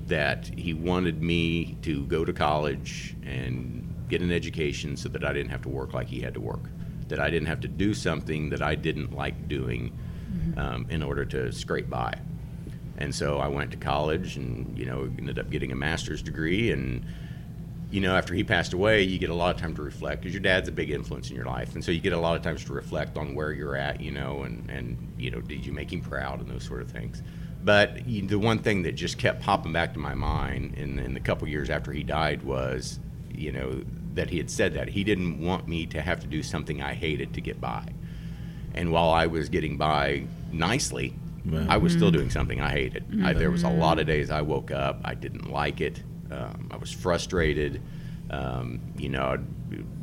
that 0.07 0.47
he 0.47 0.73
wanted 0.75 1.23
me 1.23 1.77
to 1.83 2.05
go 2.07 2.25
to 2.25 2.33
college 2.33 3.17
and 3.25 3.95
get 4.09 4.23
an 4.23 4.33
education 4.33 4.97
so 4.97 5.09
that 5.11 5.25
I 5.25 5.33
didn't 5.33 5.51
have 5.51 5.63
to 5.63 5.69
work 5.69 5.93
like 5.93 6.09
he 6.09 6.21
had 6.21 6.35
to 6.35 6.41
work, 6.41 6.71
that 7.09 7.21
I 7.21 7.31
didn't 7.31 7.49
have 7.49 7.61
to 7.61 7.69
do 7.69 7.95
something 7.95 8.51
that 8.51 8.63
I 8.63 8.75
didn't 8.75 9.15
like 9.15 9.49
doing 9.49 9.93
um, 10.57 10.87
in 10.91 11.03
order 11.03 11.25
to 11.27 11.53
scrape 11.53 11.89
by. 11.89 12.19
And 12.99 13.15
so 13.15 13.39
I 13.39 13.49
went 13.49 13.71
to 13.73 13.77
college 13.77 14.37
and, 14.37 14.79
you 14.79 14.87
know, 14.87 15.11
ended 15.19 15.39
up 15.39 15.51
getting 15.51 15.73
a 15.73 15.77
master's 15.77 16.23
degree. 16.23 16.71
And, 16.71 17.05
you 17.91 18.01
know, 18.01 18.17
after 18.17 18.35
he 18.35 18.45
passed 18.45 18.73
away, 18.73 19.03
you 19.03 19.19
get 19.19 19.31
a 19.31 19.35
lot 19.35 19.55
of 19.55 19.61
time 19.61 19.75
to 19.77 19.83
reflect 19.83 20.23
because 20.23 20.33
your 20.33 20.43
dad's 20.43 20.69
a 20.69 20.73
big 20.73 20.91
influence 20.91 21.31
in 21.31 21.37
your 21.37 21.47
life. 21.47 21.75
And 21.75 21.85
so 21.85 21.91
you 21.91 22.01
get 22.01 22.13
a 22.13 22.19
lot 22.19 22.37
of 22.37 22.43
times 22.43 22.65
to 22.65 22.73
reflect 22.73 23.17
on 23.17 23.35
where 23.35 23.53
you're 23.53 23.77
at, 23.77 24.01
you 24.01 24.11
know, 24.11 24.43
and, 24.43 24.69
and 24.71 25.13
you 25.19 25.31
know, 25.31 25.41
did 25.41 25.67
you 25.67 25.73
make 25.73 25.93
him 25.93 26.01
proud 26.01 26.41
and 26.41 26.49
those 26.49 26.65
sort 26.65 26.83
of 26.83 26.91
things. 26.91 27.23
But 27.65 28.05
the 28.05 28.37
one 28.37 28.59
thing 28.59 28.83
that 28.83 28.93
just 28.93 29.17
kept 29.17 29.43
popping 29.43 29.73
back 29.73 29.95
to 29.95 29.99
my 29.99 30.15
mind 30.15 30.75
in, 30.75 30.99
in 30.99 31.15
the 31.15 31.21
couple 31.21 31.49
years 31.49 31.71
after 31.71 31.93
he 31.93 32.03
died 32.03 32.43
was, 32.43 33.01
you 33.33 33.53
know, 33.53 33.83
that 34.15 34.31
he 34.31 34.37
had 34.37 34.51
said 34.51 34.75
that. 34.75 34.89
He 34.89 35.03
didn't 35.03 35.41
want 35.41 35.67
me 35.67 35.87
to 35.87 36.01
have 36.01 36.21
to 36.21 36.27
do 36.27 36.43
something 36.43 36.83
I 36.83 36.95
hated 36.95 37.35
to 37.35 37.41
get 37.41 37.61
by. 37.61 37.89
And 38.75 38.93
while 38.93 39.11
I 39.11 39.27
was 39.27 39.49
getting 39.49 39.77
by 39.77 40.27
nicely, 40.53 41.15
Right. 41.45 41.69
I 41.69 41.77
was 41.77 41.93
still 41.93 42.11
doing 42.11 42.31
something 42.31 42.61
I 42.61 42.71
hated. 42.71 43.05
I, 43.23 43.33
there 43.35 43.51
was 43.51 43.65
a 43.65 43.69
lot 43.69 43.99
of 43.99 44.07
days 44.07 44.31
I 44.31 44.41
woke 44.41 44.71
up, 44.71 45.01
I 45.05 45.15
didn't 45.15 45.51
like 45.51 45.81
it. 45.81 46.03
Um, 46.31 46.69
I 46.71 46.77
was 46.77 46.91
frustrated. 46.91 47.83
Um, 48.31 48.81
you 48.97 49.11
know, 49.11 49.23
I 49.23 49.39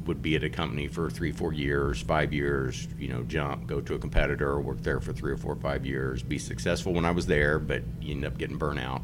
would 0.06 0.22
be 0.22 0.36
at 0.36 0.44
a 0.44 0.50
company 0.50 0.88
for 0.88 1.10
three, 1.10 1.32
four 1.32 1.54
years, 1.54 2.02
five 2.02 2.32
years. 2.34 2.88
You 3.00 3.08
know, 3.08 3.24
jump, 3.24 3.68
go 3.68 3.82
to 3.82 3.96
a 3.96 4.00
competitor, 4.00 4.60
work 4.60 4.82
there 4.82 5.00
for 5.00 5.14
three 5.14 5.32
or 5.32 5.38
four, 5.38 5.56
five 5.56 5.86
years, 5.86 6.22
be 6.22 6.38
successful 6.38 6.94
when 6.94 7.06
I 7.06 7.12
was 7.12 7.26
there, 7.26 7.60
but 7.60 7.84
you 8.00 8.14
end 8.14 8.26
up 8.26 8.38
getting 8.38 8.60
burnout, 8.60 9.02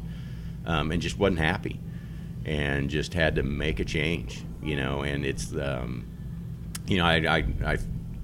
um, 0.66 0.92
and 0.92 1.02
just 1.02 1.18
wasn't 1.18 1.40
happy, 1.40 1.80
and 2.44 2.88
just 2.88 3.14
had 3.14 3.34
to 3.36 3.42
make 3.42 3.80
a 3.80 3.84
change. 3.84 4.44
You 4.62 4.76
know, 4.76 5.02
and 5.02 5.24
it's 5.24 5.52
um, 5.54 6.06
you 6.86 6.98
know, 6.98 7.04
I, 7.04 7.16
I, 7.38 7.46
I 7.64 7.78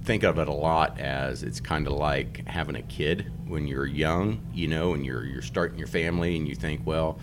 think 0.05 0.23
of 0.23 0.37
it 0.39 0.47
a 0.47 0.53
lot 0.53 0.99
as 0.99 1.43
it's 1.43 1.59
kind 1.59 1.87
of 1.87 1.93
like 1.93 2.47
having 2.47 2.75
a 2.75 2.81
kid 2.83 3.31
when 3.47 3.67
you're 3.67 3.85
young, 3.87 4.39
you 4.53 4.67
know, 4.67 4.93
and 4.93 5.05
you're 5.05 5.25
you're 5.25 5.41
starting 5.41 5.77
your 5.77 5.87
family, 5.87 6.37
and 6.37 6.47
you 6.47 6.55
think, 6.55 6.81
well, 6.85 7.19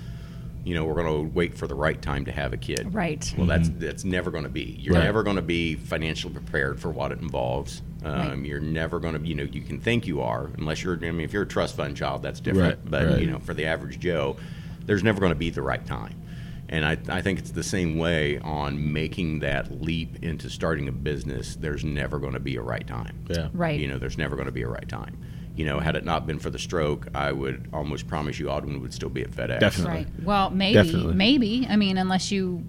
you 0.64 0.74
know, 0.74 0.84
we're 0.84 0.94
going 0.94 1.06
to 1.28 1.34
wait 1.34 1.56
for 1.56 1.66
the 1.66 1.74
right 1.74 2.00
time 2.00 2.24
to 2.24 2.32
have 2.32 2.52
a 2.52 2.56
kid. 2.56 2.94
Right. 2.94 3.32
Well, 3.36 3.46
that's 3.46 3.68
that's 3.70 4.04
never 4.04 4.30
going 4.30 4.44
to 4.44 4.50
be. 4.50 4.76
You're 4.80 4.94
Right. 4.94 5.04
never 5.04 5.22
going 5.22 5.36
to 5.36 5.42
be 5.42 5.74
financially 5.76 6.32
prepared 6.34 6.78
for 6.80 6.90
what 6.90 7.12
it 7.12 7.20
involves. 7.20 7.82
Um, 8.04 8.12
Right. 8.14 8.38
You're 8.46 8.60
never 8.60 8.98
going 9.00 9.20
to, 9.20 9.26
you 9.26 9.34
know, 9.36 9.44
you 9.44 9.60
can 9.62 9.80
think 9.80 10.06
you 10.06 10.20
are, 10.20 10.50
unless 10.58 10.82
you're. 10.84 10.94
I 10.96 11.10
mean, 11.12 11.20
if 11.20 11.32
you're 11.32 11.42
a 11.44 11.46
trust 11.48 11.76
fund 11.76 11.96
child, 11.96 12.22
that's 12.22 12.40
different. 12.40 12.78
Right, 12.80 12.90
But 12.90 13.06
right. 13.06 13.20
you 13.20 13.26
know, 13.30 13.38
for 13.38 13.54
the 13.54 13.64
average 13.66 13.98
Joe, 14.00 14.36
there's 14.86 15.02
never 15.04 15.20
going 15.20 15.30
to 15.32 15.36
be 15.38 15.50
the 15.50 15.62
right 15.62 15.84
time. 15.86 16.14
And 16.72 16.84
I, 16.86 16.96
I 17.18 17.20
think 17.20 17.38
it's 17.38 17.50
the 17.50 17.62
same 17.62 17.98
way 17.98 18.38
on 18.38 18.92
making 18.94 19.40
that 19.40 19.82
leap 19.82 20.24
into 20.24 20.48
starting 20.48 20.88
a 20.88 20.92
business. 20.92 21.54
There's 21.54 21.84
never 21.84 22.18
going 22.18 22.32
to 22.32 22.40
be 22.40 22.56
a 22.56 22.62
right 22.62 22.86
time. 22.86 23.24
Yeah. 23.28 23.48
Right. 23.52 23.78
You 23.78 23.88
know, 23.88 23.98
there's 23.98 24.16
never 24.16 24.36
going 24.36 24.46
to 24.46 24.52
be 24.52 24.62
a 24.62 24.68
right 24.68 24.88
time. 24.88 25.18
You 25.54 25.66
know, 25.66 25.80
had 25.80 25.96
it 25.96 26.04
not 26.06 26.26
been 26.26 26.38
for 26.38 26.48
the 26.48 26.58
stroke, 26.58 27.08
I 27.14 27.30
would 27.30 27.68
almost 27.74 28.08
promise 28.08 28.38
you 28.38 28.46
Audwin 28.46 28.80
would 28.80 28.94
still 28.94 29.10
be 29.10 29.20
at 29.20 29.30
FedEx. 29.30 29.60
Definitely. 29.60 29.92
Right. 29.92 30.08
Well, 30.24 30.48
maybe, 30.48 30.74
Definitely. 30.74 31.14
maybe. 31.14 31.66
I 31.68 31.76
mean, 31.76 31.98
unless 31.98 32.32
you 32.32 32.64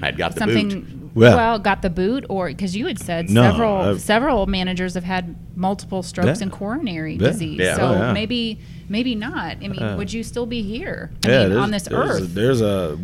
I'd 0.00 0.16
got 0.16 0.34
the 0.34 0.38
something 0.38 0.68
boot. 0.68 1.10
Well- 1.16 1.36
well, 1.36 1.58
got 1.58 1.82
the 1.82 1.90
boot, 1.90 2.26
or 2.28 2.46
because 2.46 2.76
you 2.76 2.86
had 2.86 3.00
said 3.00 3.28
No, 3.28 3.42
several 3.50 3.76
I've- 3.78 3.98
several 3.98 4.46
managers 4.46 4.94
have 4.94 5.02
had 5.02 5.34
multiple 5.56 6.04
strokes 6.04 6.38
Yeah. 6.38 6.44
and 6.44 6.52
coronary 6.52 7.14
Yeah. 7.14 7.26
disease. 7.30 7.58
Yeah. 7.58 7.74
So 7.74 7.82
Oh, 7.88 7.92
yeah. 7.94 8.12
maybe 8.12 8.60
maybe 8.88 9.14
not. 9.14 9.56
I 9.62 9.68
mean, 9.68 9.74
Yeah. 9.74 9.96
would 9.96 10.12
you 10.12 10.22
still 10.22 10.46
be 10.46 10.62
here? 10.62 11.10
I 11.24 11.28
yeah, 11.28 11.38
mean, 11.40 11.48
there's- 11.50 11.62
on 11.64 11.70
this 11.70 11.82
there's 11.84 12.10
A, 12.10 12.22
earth. 12.22 12.34
there's 12.34 12.60
a 12.60 12.98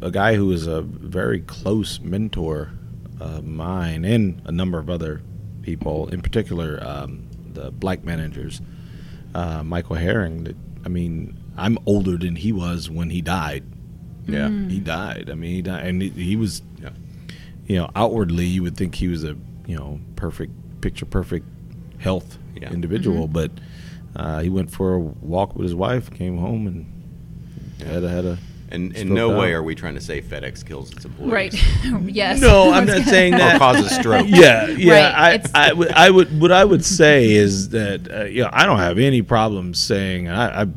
a 0.00 0.10
guy 0.10 0.34
who 0.36 0.50
is 0.52 0.66
a 0.66 0.82
very 0.82 1.40
close 1.40 2.00
mentor 2.00 2.70
of 3.20 3.44
mine 3.44 4.04
and 4.04 4.40
a 4.44 4.52
number 4.52 4.78
of 4.78 4.90
other 4.90 5.20
people, 5.62 6.08
in 6.08 6.20
particular 6.22 6.78
um, 6.82 7.22
the 7.54 7.70
black 7.70 8.04
managers, 8.04 8.60
uh, 9.34 9.62
Michael 9.62 9.96
Herring. 9.96 10.44
That 10.44 10.56
I 10.84 10.88
mean, 10.88 11.36
I'm 11.56 11.78
older 11.86 12.16
than 12.16 12.36
he 12.36 12.52
was 12.52 12.90
when 12.90 13.10
he 13.10 13.20
died. 13.22 13.62
Yeah. 14.26 14.48
He 14.68 14.78
died. 14.80 15.28
I 15.30 15.34
mean, 15.34 15.50
he 15.54 15.62
died, 15.62 15.84
and 15.86 16.00
he, 16.02 16.08
he 16.10 16.36
was, 16.36 16.62
Yeah. 16.80 16.90
you 17.66 17.76
know, 17.76 17.90
outwardly 17.94 18.46
you 18.46 18.62
would 18.62 18.76
think 18.76 18.94
he 18.96 19.08
was 19.08 19.24
a 19.24 19.36
you 19.66 19.76
know 19.76 20.00
perfect 20.16 20.52
picture 20.80 21.06
perfect 21.06 21.46
health 21.98 22.38
Yeah. 22.60 22.72
individual, 22.72 23.28
but 23.28 23.50
uh, 24.16 24.40
he 24.40 24.48
went 24.48 24.70
for 24.70 24.94
a 24.94 24.98
walk 25.00 25.54
with 25.56 25.64
his 25.64 25.74
wife, 25.74 26.10
came 26.10 26.38
home, 26.38 26.66
and 26.66 27.86
had 27.88 28.04
a, 28.04 28.08
had 28.08 28.24
a 28.24 28.38
And 28.70 28.92
in 28.96 29.08
Spoke 29.08 29.16
no 29.16 29.38
way 29.38 29.52
are 29.52 29.62
we 29.62 29.74
trying 29.74 29.94
to 29.94 30.00
say 30.00 30.20
FedEx 30.22 30.64
kills 30.66 30.92
its 30.92 31.04
employees. 31.04 31.32
Right. 31.32 31.54
yes. 32.12 32.40
No, 32.40 32.70
I 32.70 32.78
I'm 32.78 32.86
not 32.86 32.98
gonna- 32.98 33.04
saying 33.10 33.34
Or 33.34 33.38
that. 33.38 33.58
causes 33.58 33.90
stroke. 33.94 34.26
yeah, 34.28 34.66
yeah. 34.68 34.92
Right, 34.92 35.14
I, 35.14 35.32
it's- 35.34 35.50
I, 35.54 35.72
would, 35.72 35.92
I 35.92 36.10
would, 36.10 36.40
what 36.40 36.52
I 36.52 36.64
would 36.64 36.84
say 36.84 37.30
is 37.32 37.70
that, 37.70 38.10
uh, 38.12 38.24
you 38.24 38.42
know, 38.42 38.50
I 38.52 38.66
don't 38.66 38.78
have 38.78 38.98
any 38.98 39.22
problem 39.22 39.74
saying, 39.74 40.28
I, 40.28 40.62
I've 40.62 40.74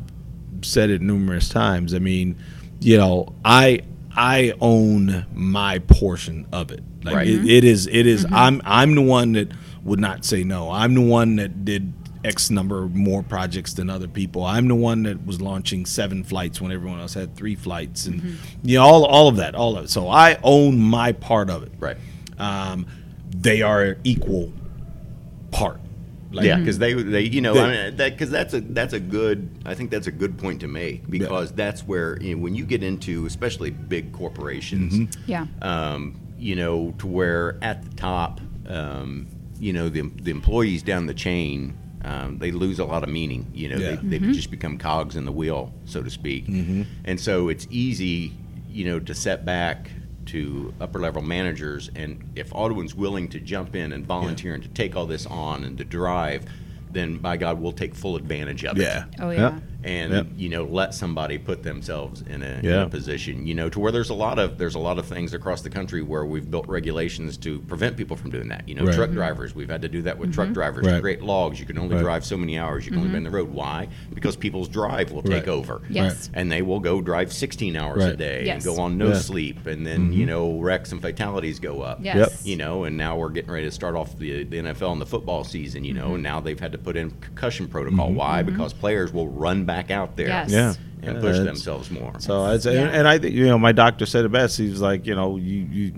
said 0.62 0.90
it 0.90 1.00
numerous 1.02 1.48
times. 1.48 1.94
I 1.94 1.98
mean, 2.00 2.36
you 2.80 2.96
know, 2.98 3.34
I, 3.44 3.80
I 4.14 4.54
own 4.60 5.26
my 5.34 5.78
portion 5.80 6.46
of 6.52 6.70
it. 6.72 6.82
Like 7.04 7.14
Right. 7.14 7.28
it, 7.28 7.46
it 7.48 7.64
is, 7.64 7.86
it 7.86 8.06
is, 8.06 8.26
I'm, 8.32 8.60
I'm 8.64 8.94
the 8.94 9.02
one 9.02 9.32
that 9.32 9.52
would 9.84 10.00
not 10.00 10.24
say 10.24 10.42
no. 10.42 10.70
I'm 10.70 10.94
the 10.94 11.00
one 11.02 11.36
that 11.36 11.64
did 11.64 11.92
X 12.26 12.50
number 12.50 12.88
more 12.88 13.22
projects 13.22 13.72
than 13.74 13.88
other 13.88 14.08
people. 14.08 14.44
I'm 14.44 14.66
the 14.68 14.74
one 14.74 15.04
that 15.04 15.24
was 15.24 15.40
launching 15.40 15.86
seven 15.86 16.24
flights 16.24 16.60
when 16.60 16.72
everyone 16.72 16.98
else 17.00 17.14
had 17.14 17.36
three 17.36 17.54
flights, 17.54 18.06
and 18.06 18.38
you 18.64 18.76
know 18.78 18.82
all 18.84 19.04
all 19.06 19.28
of 19.28 19.36
that, 19.36 19.54
all 19.54 19.76
of 19.78 19.84
it. 19.84 19.88
So 19.90 20.08
I 20.08 20.38
own 20.42 20.78
my 20.78 21.12
part 21.12 21.48
of 21.50 21.62
it 21.62 21.72
Right. 21.78 21.96
um, 22.38 22.86
they 23.30 23.62
are 23.62 23.96
equal 24.04 24.52
part. 25.50 25.80
Like, 26.32 26.44
yeah, 26.46 26.58
because 26.58 26.78
they, 26.78 26.92
they, 26.92 27.22
you 27.22 27.40
know, 27.40 27.54
They- 27.54 27.60
I 27.60 27.84
mean, 27.90 27.96
that 27.96 28.12
because 28.12 28.30
that's 28.30 28.52
a 28.52 28.60
that's 28.60 28.92
a 28.92 29.00
good. 29.00 29.48
I 29.64 29.74
think 29.74 29.90
that's 29.90 30.08
a 30.08 30.12
good 30.12 30.36
point 30.36 30.60
to 30.60 30.68
make 30.68 31.08
because 31.08 31.52
that's 31.52 31.86
where 31.86 32.20
you 32.20 32.34
know, 32.34 32.42
when 32.42 32.54
you 32.54 32.64
get 32.66 32.82
into 32.82 33.24
especially 33.26 33.70
big 33.70 34.12
corporations, 34.12 34.92
Mm-hmm. 34.94 35.30
Yeah. 35.30 35.46
um, 35.62 36.20
you 36.38 36.56
know, 36.56 36.92
to 36.98 37.06
where 37.06 37.56
at 37.62 37.84
the 37.84 37.96
top, 37.96 38.40
um, 38.68 39.28
you 39.60 39.72
know, 39.72 39.88
the 39.88 40.02
the 40.20 40.30
employees 40.32 40.82
down 40.82 41.06
the 41.06 41.14
chain. 41.14 41.74
Um, 42.06 42.38
they 42.38 42.52
lose 42.52 42.78
a 42.78 42.84
lot 42.84 43.02
of 43.02 43.08
meaning, 43.08 43.50
you 43.52 43.68
know. 43.68 43.76
Yeah. 43.76 43.96
They, 44.00 44.18
they 44.18 44.32
just 44.32 44.50
become 44.50 44.78
cogs 44.78 45.16
in 45.16 45.24
the 45.24 45.32
wheel, 45.32 45.72
so 45.86 46.02
to 46.02 46.10
speak. 46.10 46.46
And 47.04 47.20
so 47.20 47.48
it's 47.48 47.66
easy, 47.68 48.32
you 48.70 48.84
know, 48.84 49.00
to 49.00 49.12
set 49.14 49.44
back 49.44 49.90
to 50.26 50.72
upper 50.80 51.00
level 51.00 51.22
managers. 51.22 51.90
And 51.96 52.30
if 52.36 52.52
Audwin's 52.54 52.94
willing 52.94 53.28
to 53.30 53.40
jump 53.40 53.74
in 53.74 53.92
and 53.92 54.06
volunteer 54.06 54.54
and 54.54 54.62
to 54.62 54.68
take 54.68 54.94
all 54.94 55.06
this 55.06 55.26
on 55.26 55.64
and 55.64 55.76
to 55.78 55.84
drive, 55.84 56.44
then 56.92 57.18
by 57.18 57.36
God, 57.36 57.60
we'll 57.60 57.72
take 57.72 57.94
full 57.94 58.14
advantage 58.16 58.64
of 58.64 58.78
it. 58.78 58.82
yeah. 58.82 59.04
it. 59.04 59.14
Oh, 59.20 59.30
yeah. 59.30 59.58
And 59.86 60.12
Yep. 60.12 60.26
you 60.36 60.48
know, 60.48 60.64
let 60.64 60.94
somebody 60.94 61.38
put 61.38 61.62
themselves 61.62 62.22
in 62.22 62.42
a, 62.42 62.58
in 62.62 62.72
a 62.72 62.88
position, 62.88 63.46
you 63.46 63.54
know, 63.54 63.68
to 63.68 63.78
where 63.78 63.92
there's 63.92 64.10
a 64.10 64.14
lot 64.14 64.38
of 64.38 64.58
there's 64.58 64.74
a 64.74 64.78
lot 64.80 64.98
of 64.98 65.06
things 65.06 65.32
across 65.32 65.62
the 65.62 65.70
country 65.70 66.02
where 66.02 66.24
we've 66.26 66.50
built 66.50 66.66
regulations 66.68 67.36
to 67.38 67.60
prevent 67.60 67.96
people 67.96 68.16
from 68.16 68.30
doing 68.30 68.48
that. 68.48 68.68
You 68.68 68.74
know, 68.74 68.84
Right. 68.84 68.94
truck 68.94 69.08
mm-hmm. 69.10 69.16
drivers, 69.18 69.54
we've 69.54 69.70
had 69.70 69.82
to 69.82 69.88
do 69.88 70.02
that 70.02 70.18
with 70.18 70.34
truck 70.34 70.46
mm-hmm. 70.46 70.54
drivers 70.54 70.86
to 70.86 71.00
create 71.00 71.22
logs. 71.22 71.60
You 71.60 71.66
can 71.66 71.78
only 71.78 71.94
Right. 71.94 72.02
drive 72.02 72.24
so 72.26 72.36
many 72.36 72.58
hours. 72.58 72.84
You 72.84 72.90
can 72.90 72.98
only 72.98 73.10
be 73.10 73.16
mm-hmm. 73.16 73.26
on 73.26 73.32
the 73.32 73.36
road. 73.38 73.50
Why? 73.52 73.88
Because 74.12 74.34
people's 74.36 74.68
drive 74.68 75.12
will 75.12 75.22
take 75.22 75.46
Right. 75.46 75.48
over 75.48 75.82
Yes. 75.88 76.30
and 76.34 76.50
they 76.50 76.62
will 76.62 76.80
go 76.80 77.00
drive 77.00 77.32
16 77.32 77.76
hours 77.76 78.02
a 78.04 78.16
day 78.16 78.44
Yes. 78.46 78.64
and 78.66 78.76
go 78.76 78.82
on 78.82 78.98
no 78.98 79.08
Yeah. 79.08 79.14
sleep 79.18 79.66
and 79.66 79.86
then 79.86 80.12
you 80.12 80.26
know 80.26 80.58
wrecks 80.58 80.90
and 80.90 81.00
fatalities 81.00 81.60
go 81.60 81.82
up 81.82 81.98
Yes. 82.02 82.16
Yep. 82.16 82.32
you 82.44 82.56
know 82.56 82.84
and 82.84 82.96
now 82.96 83.16
we're 83.16 83.28
getting 83.30 83.50
ready 83.50 83.66
to 83.66 83.70
start 83.70 83.94
off 83.94 84.18
the, 84.18 84.42
the 84.44 84.56
nfl 84.58 84.92
and 84.92 85.00
the 85.00 85.06
football 85.06 85.44
season 85.44 85.84
you 85.84 85.92
know 85.94 86.14
and 86.14 86.22
now 86.22 86.40
they've 86.40 86.58
had 86.58 86.72
to 86.72 86.78
put 86.78 86.96
in 86.96 87.10
concussion 87.20 87.68
protocol 87.68 88.10
why 88.12 88.42
because 88.42 88.72
players 88.72 89.12
will 89.12 89.28
run 89.28 89.64
back 89.64 89.75
out 89.90 90.16
there 90.16 90.28
Yes. 90.28 90.50
Yeah. 90.50 90.74
and 91.02 91.16
Yeah, 91.16 91.20
push 91.20 91.38
themselves 91.38 91.90
more 91.90 92.12
So 92.18 92.42
I 92.42 92.58
say, 92.58 92.74
Yeah. 92.74 92.88
and 92.98 93.06
I 93.06 93.18
think 93.18 93.34
you 93.34 93.46
know, 93.46 93.58
my 93.58 93.72
doctor 93.72 94.06
said 94.06 94.24
it 94.24 94.32
best. 94.32 94.58
He 94.58 94.68
was 94.68 94.80
like, 94.80 95.06
you 95.06 95.14
know, 95.14 95.36
you 95.36 95.66
you, 95.78 95.92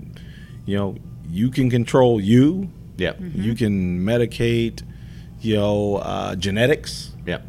you 0.65 0.77
know, 0.77 0.95
you 1.29 1.49
can 1.49 1.69
control 1.69 2.19
you. 2.21 2.69
yep 2.97 3.19
Mm-hmm. 3.19 3.41
You 3.41 3.55
can 3.55 3.99
medicate, 4.05 4.81
you 5.41 5.55
know, 5.55 5.97
uh, 5.97 6.35
genetics. 6.35 7.11
yep 7.25 7.43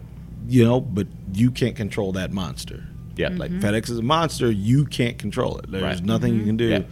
You 0.49 0.65
know, 0.65 0.81
but 0.81 1.07
you 1.35 1.51
can't 1.51 1.77
control 1.77 2.13
that 2.13 2.33
monster. 2.33 2.85
Yeah. 3.17 3.29
Like 3.37 3.51
FedEx 3.51 3.91
is 3.91 3.99
a 3.99 4.03
monster, 4.03 4.51
you 4.51 4.85
can't 4.87 5.19
control 5.19 5.59
it. 5.59 5.71
There's 5.71 5.83
Right. 5.83 6.05
nothing 6.05 6.35
you 6.37 6.45
can 6.45 6.57
do. 6.57 6.69
Yeah. 6.69 6.83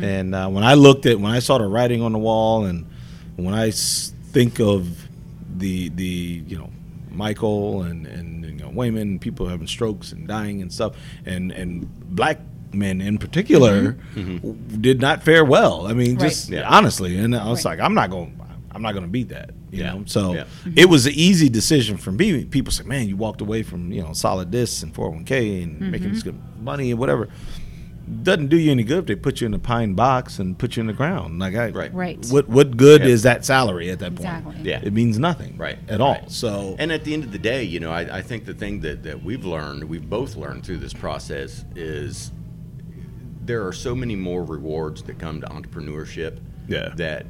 And 0.00 0.34
uh, 0.34 0.48
when 0.48 0.62
I 0.64 0.74
looked 0.74 1.06
at, 1.06 1.18
when 1.18 1.32
I 1.32 1.40
saw 1.40 1.58
the 1.58 1.66
writing 1.66 2.02
on 2.02 2.12
the 2.12 2.18
wall, 2.18 2.64
and 2.66 2.86
when 3.36 3.52
I 3.54 3.68
s- 3.68 4.12
think 4.30 4.60
of 4.60 5.08
the 5.58 5.88
the 5.90 6.44
you 6.46 6.56
know 6.56 6.70
Michael 7.10 7.82
and 7.82 8.06
and 8.06 8.41
you 8.72 8.78
know 8.78 8.78
Wayman, 8.78 9.18
people 9.18 9.48
having 9.48 9.66
strokes 9.66 10.12
and 10.12 10.26
dying 10.26 10.62
and 10.62 10.72
stuff, 10.72 10.96
and 11.26 11.52
and 11.52 11.88
black 12.16 12.40
men 12.72 13.00
in 13.00 13.18
particular 13.18 13.92
mm-hmm. 14.14 14.36
Mm-hmm. 14.36 14.80
did 14.80 15.00
not 15.00 15.22
fare 15.22 15.44
well. 15.44 15.86
I 15.86 15.92
mean, 15.92 16.16
Right. 16.16 16.28
just 16.30 16.48
Yeah. 16.50 16.68
honestly, 16.68 17.18
and 17.18 17.36
I 17.36 17.48
was 17.48 17.64
Right. 17.64 17.72
like, 17.78 17.84
I'm 17.84 17.94
not 17.94 18.10
going. 18.10 18.38
I'm 18.74 18.80
not 18.80 18.92
going 18.92 19.04
to 19.04 19.10
beat 19.10 19.28
that, 19.28 19.50
you 19.70 19.80
Yeah. 19.80 19.92
know. 19.92 20.04
So 20.06 20.32
Yeah. 20.32 20.44
it 20.74 20.88
was 20.88 21.04
an 21.04 21.12
easy 21.14 21.50
decision 21.50 21.98
for 21.98 22.10
me. 22.10 22.44
People 22.46 22.72
say, 22.72 22.84
"Man, 22.84 23.06
you 23.06 23.16
walked 23.18 23.42
away 23.42 23.62
from 23.62 23.92
you 23.92 24.00
know 24.00 24.14
solid 24.14 24.50
discs 24.50 24.82
and 24.82 24.94
401k 24.94 25.62
and 25.62 25.72
mm-hmm. 25.74 25.90
making 25.90 26.12
this 26.14 26.22
good 26.22 26.38
money 26.62 26.90
and 26.90 26.98
whatever." 26.98 27.28
Doesn't 28.22 28.48
do 28.48 28.56
you 28.56 28.70
any 28.70 28.82
good 28.82 28.98
if 28.98 29.06
they 29.06 29.14
put 29.14 29.40
you 29.40 29.46
in 29.46 29.54
a 29.54 29.58
pine 29.58 29.94
box 29.94 30.38
and 30.38 30.58
put 30.58 30.76
you 30.76 30.80
in 30.80 30.88
the 30.88 30.92
ground. 30.92 31.38
Like, 31.38 31.54
I, 31.54 31.70
Right. 31.70 31.94
Right. 31.94 32.26
What 32.30 32.48
what 32.48 32.76
good 32.76 33.02
Yeah. 33.02 33.08
is 33.08 33.22
that 33.22 33.44
salary 33.44 33.90
at 33.90 34.00
that 34.00 34.14
point? 34.16 34.20
Exactly. 34.20 34.56
Yeah. 34.62 34.80
it 34.82 34.92
means 34.92 35.18
nothing, 35.18 35.56
Right, 35.56 35.78
at 35.88 36.00
all. 36.00 36.14
right. 36.14 36.30
So 36.30 36.74
And 36.78 36.90
at 36.90 37.04
the 37.04 37.14
end 37.14 37.24
of 37.24 37.32
the 37.32 37.38
day, 37.38 37.62
you 37.62 37.80
know, 37.80 37.92
I, 37.92 38.18
I 38.18 38.22
think 38.22 38.44
the 38.44 38.54
thing 38.54 38.80
that, 38.80 39.04
that 39.04 39.22
we've 39.22 39.44
learned, 39.44 39.84
we've 39.84 40.08
both 40.08 40.36
learned 40.36 40.64
through 40.64 40.78
this 40.78 40.92
process 40.92 41.64
is 41.76 42.32
there 43.44 43.66
are 43.66 43.72
so 43.72 43.94
many 43.94 44.16
more 44.16 44.44
rewards 44.44 45.02
that 45.04 45.18
come 45.18 45.40
to 45.40 45.46
entrepreneurship 45.46 46.38
Yeah. 46.68 46.90
that 46.96 47.26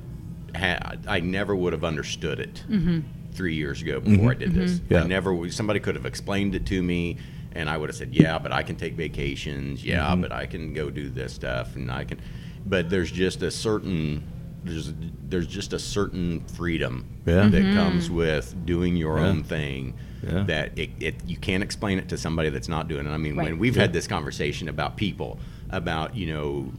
ha- 0.56 0.94
I 1.06 1.20
never 1.20 1.54
would 1.54 1.72
have 1.72 1.84
understood 1.84 2.38
it 2.40 2.62
mm-hmm. 2.68 3.00
three 3.32 3.54
years 3.54 3.82
ago 3.82 4.00
before 4.00 4.16
mm-hmm. 4.16 4.28
I 4.28 4.34
did 4.34 4.54
this. 4.54 4.72
Mm-hmm. 4.72 4.92
Yeah. 4.92 5.04
I 5.04 5.06
never, 5.06 5.50
somebody 5.50 5.80
could 5.80 5.96
have 5.96 6.06
explained 6.06 6.54
it 6.54 6.66
to 6.66 6.82
me 6.82 7.18
and 7.54 7.68
I 7.68 7.76
would 7.76 7.88
have 7.88 7.96
said, 7.96 8.14
yeah, 8.14 8.38
but 8.38 8.52
I 8.52 8.62
can 8.62 8.76
take 8.76 8.94
vacations. 8.94 9.84
Yeah, 9.84 10.06
mm-hmm. 10.06 10.22
but 10.22 10.32
I 10.32 10.46
can 10.46 10.72
go 10.72 10.90
do 10.90 11.08
this 11.10 11.32
stuff 11.32 11.76
and 11.76 11.90
I 11.90 12.04
can, 12.04 12.20
but 12.66 12.90
there's 12.90 13.10
just 13.10 13.42
a 13.42 13.50
certain, 13.50 14.22
there's, 14.64 14.92
there's 15.28 15.46
just 15.46 15.72
a 15.72 15.78
certain 15.78 16.40
freedom 16.40 17.06
Yeah. 17.26 17.48
that 17.48 17.52
mm-hmm. 17.52 17.76
comes 17.76 18.10
with 18.10 18.54
doing 18.64 18.96
your 18.96 19.18
Yeah. 19.18 19.26
own 19.26 19.42
thing 19.44 19.94
Yeah. 20.22 20.44
that 20.44 20.78
it, 20.78 20.90
it 21.00 21.14
you 21.26 21.36
can't 21.36 21.62
explain 21.62 21.98
it 21.98 22.08
to 22.10 22.16
somebody 22.18 22.48
that's 22.48 22.68
not 22.68 22.88
doing 22.88 23.06
it. 23.06 23.10
I 23.10 23.16
mean, 23.16 23.36
Right. 23.36 23.44
when 23.50 23.58
we've 23.58 23.76
Yeah. 23.76 23.82
had 23.82 23.92
this 23.92 24.06
conversation 24.06 24.68
about 24.68 24.96
people, 24.96 25.38
about 25.70 26.16
you 26.16 26.26
know, 26.28 26.72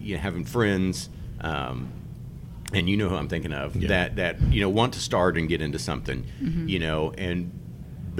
you 0.00 0.16
know 0.16 0.20
having 0.20 0.44
friends, 0.44 1.08
um, 1.40 1.88
and 2.72 2.88
you 2.88 2.96
know 2.96 3.08
who 3.08 3.16
I'm 3.16 3.28
thinking 3.28 3.52
of 3.52 3.76
Yeah. 3.76 3.88
that 3.88 4.16
that 4.16 4.40
you 4.52 4.60
know 4.60 4.68
want 4.68 4.94
to 4.94 5.00
start 5.00 5.36
and 5.36 5.48
get 5.48 5.60
into 5.60 5.78
something, 5.78 6.24
mm-hmm. 6.42 6.68
you 6.68 6.78
know, 6.78 7.12
and 7.18 7.52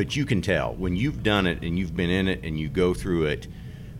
but 0.00 0.16
you 0.16 0.24
can 0.24 0.40
tell 0.40 0.72
when 0.76 0.96
you've 0.96 1.22
done 1.22 1.46
it 1.46 1.62
and 1.62 1.78
you've 1.78 1.94
been 1.94 2.08
in 2.08 2.26
it 2.26 2.40
and 2.42 2.58
you 2.58 2.70
go 2.70 2.94
through 2.94 3.24
it, 3.26 3.46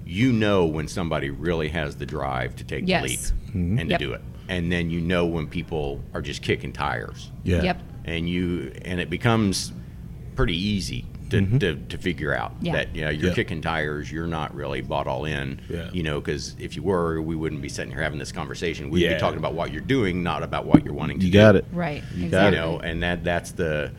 you 0.06 0.32
know 0.32 0.64
when 0.64 0.88
somebody 0.88 1.28
really 1.28 1.68
has 1.68 1.94
the 1.96 2.06
drive 2.06 2.56
to 2.56 2.64
take 2.64 2.88
Yes. 2.88 3.02
the 3.02 3.08
leap 3.10 3.78
and 3.78 3.90
Yep. 3.90 3.98
to 3.98 4.06
do 4.06 4.12
it, 4.14 4.22
and 4.48 4.72
then 4.72 4.88
you 4.88 4.98
know 4.98 5.26
when 5.26 5.46
people 5.46 6.02
are 6.14 6.22
just 6.22 6.40
kicking 6.40 6.72
tires 6.72 7.30
yeah, 7.44 7.62
Yep. 7.62 7.82
and 8.06 8.30
you 8.30 8.72
and 8.86 8.98
it 8.98 9.10
becomes 9.10 9.72
pretty 10.36 10.56
easy 10.56 11.04
to, 11.28 11.58
to, 11.58 11.74
to 11.76 11.98
figure 11.98 12.32
out 12.34 12.54
Yeah. 12.62 12.72
that 12.72 12.94
know 12.94 13.02
you're 13.02 13.12
Mm-hmm. 13.12 13.26
Yeah. 13.26 13.34
kicking 13.34 13.60
tires 13.60 14.10
you're 14.10 14.26
not 14.26 14.54
really 14.54 14.80
bought 14.80 15.06
all 15.06 15.26
in 15.26 15.60
Yeah. 15.68 15.90
you 15.92 16.02
know 16.02 16.18
because 16.18 16.56
if 16.58 16.76
you 16.76 16.82
were 16.82 17.20
we 17.20 17.36
wouldn't 17.36 17.60
be 17.60 17.68
sitting 17.68 17.92
here 17.92 18.02
having 18.02 18.18
this 18.18 18.32
conversation 18.32 18.88
we'd 18.88 19.02
Yeah. 19.02 19.12
be 19.14 19.20
talking 19.20 19.38
about 19.38 19.52
what 19.52 19.70
you're 19.70 19.82
doing 19.82 20.22
not 20.22 20.42
about 20.42 20.64
what 20.64 20.82
you're 20.82 20.94
wanting 20.94 21.18
to 21.20 21.26
you 21.26 21.30
do 21.30 21.38
got 21.38 21.56
it. 21.56 21.66
Right. 21.74 22.02
You 22.16 22.24
you 22.24 22.30
got 22.30 22.48
exactly. 22.54 22.58
know 22.58 22.80
and 22.80 23.02
that 23.02 23.22
that's 23.22 23.52
the 23.52 23.92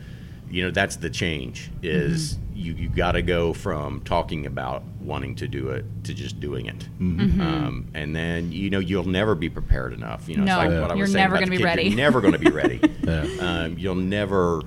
you 0.52 0.62
know 0.62 0.70
that's 0.70 0.96
the 0.96 1.10
change 1.10 1.70
is 1.82 2.38
you 2.54 2.74
you 2.74 2.88
got 2.88 3.12
to 3.12 3.22
go 3.22 3.52
from 3.52 4.00
talking 4.02 4.46
about 4.46 4.82
wanting 5.00 5.34
to 5.36 5.48
do 5.48 5.70
it 5.70 5.84
to 6.04 6.14
just 6.14 6.38
doing 6.38 6.66
it. 6.66 6.86
Um, 7.00 7.88
and 7.94 8.14
then 8.14 8.52
you 8.52 8.70
know 8.70 8.78
you'll 8.78 9.08
never 9.08 9.34
be 9.34 9.48
prepared 9.48 9.92
enough. 9.92 10.28
You 10.28 10.36
know 10.36 10.44
No, 10.44 10.60
it's 10.60 10.70
like 10.70 10.80
what 10.82 10.90
I 10.92 10.94
you're 10.94 11.06
saying 11.06 11.16
never 11.24 11.34
about 11.36 11.40
gonna 11.46 11.50
the 11.50 11.56
be 11.56 11.56
kid, 11.58 11.64
ready. 11.64 11.82
you're 11.84 11.96
never 11.96 12.20
going 12.20 12.34
to 12.34 12.38
be 12.38 12.50
ready. 12.50 12.80
Yeah. 13.02 13.24
um, 13.40 13.78
you'll 13.78 13.94
never 13.96 14.62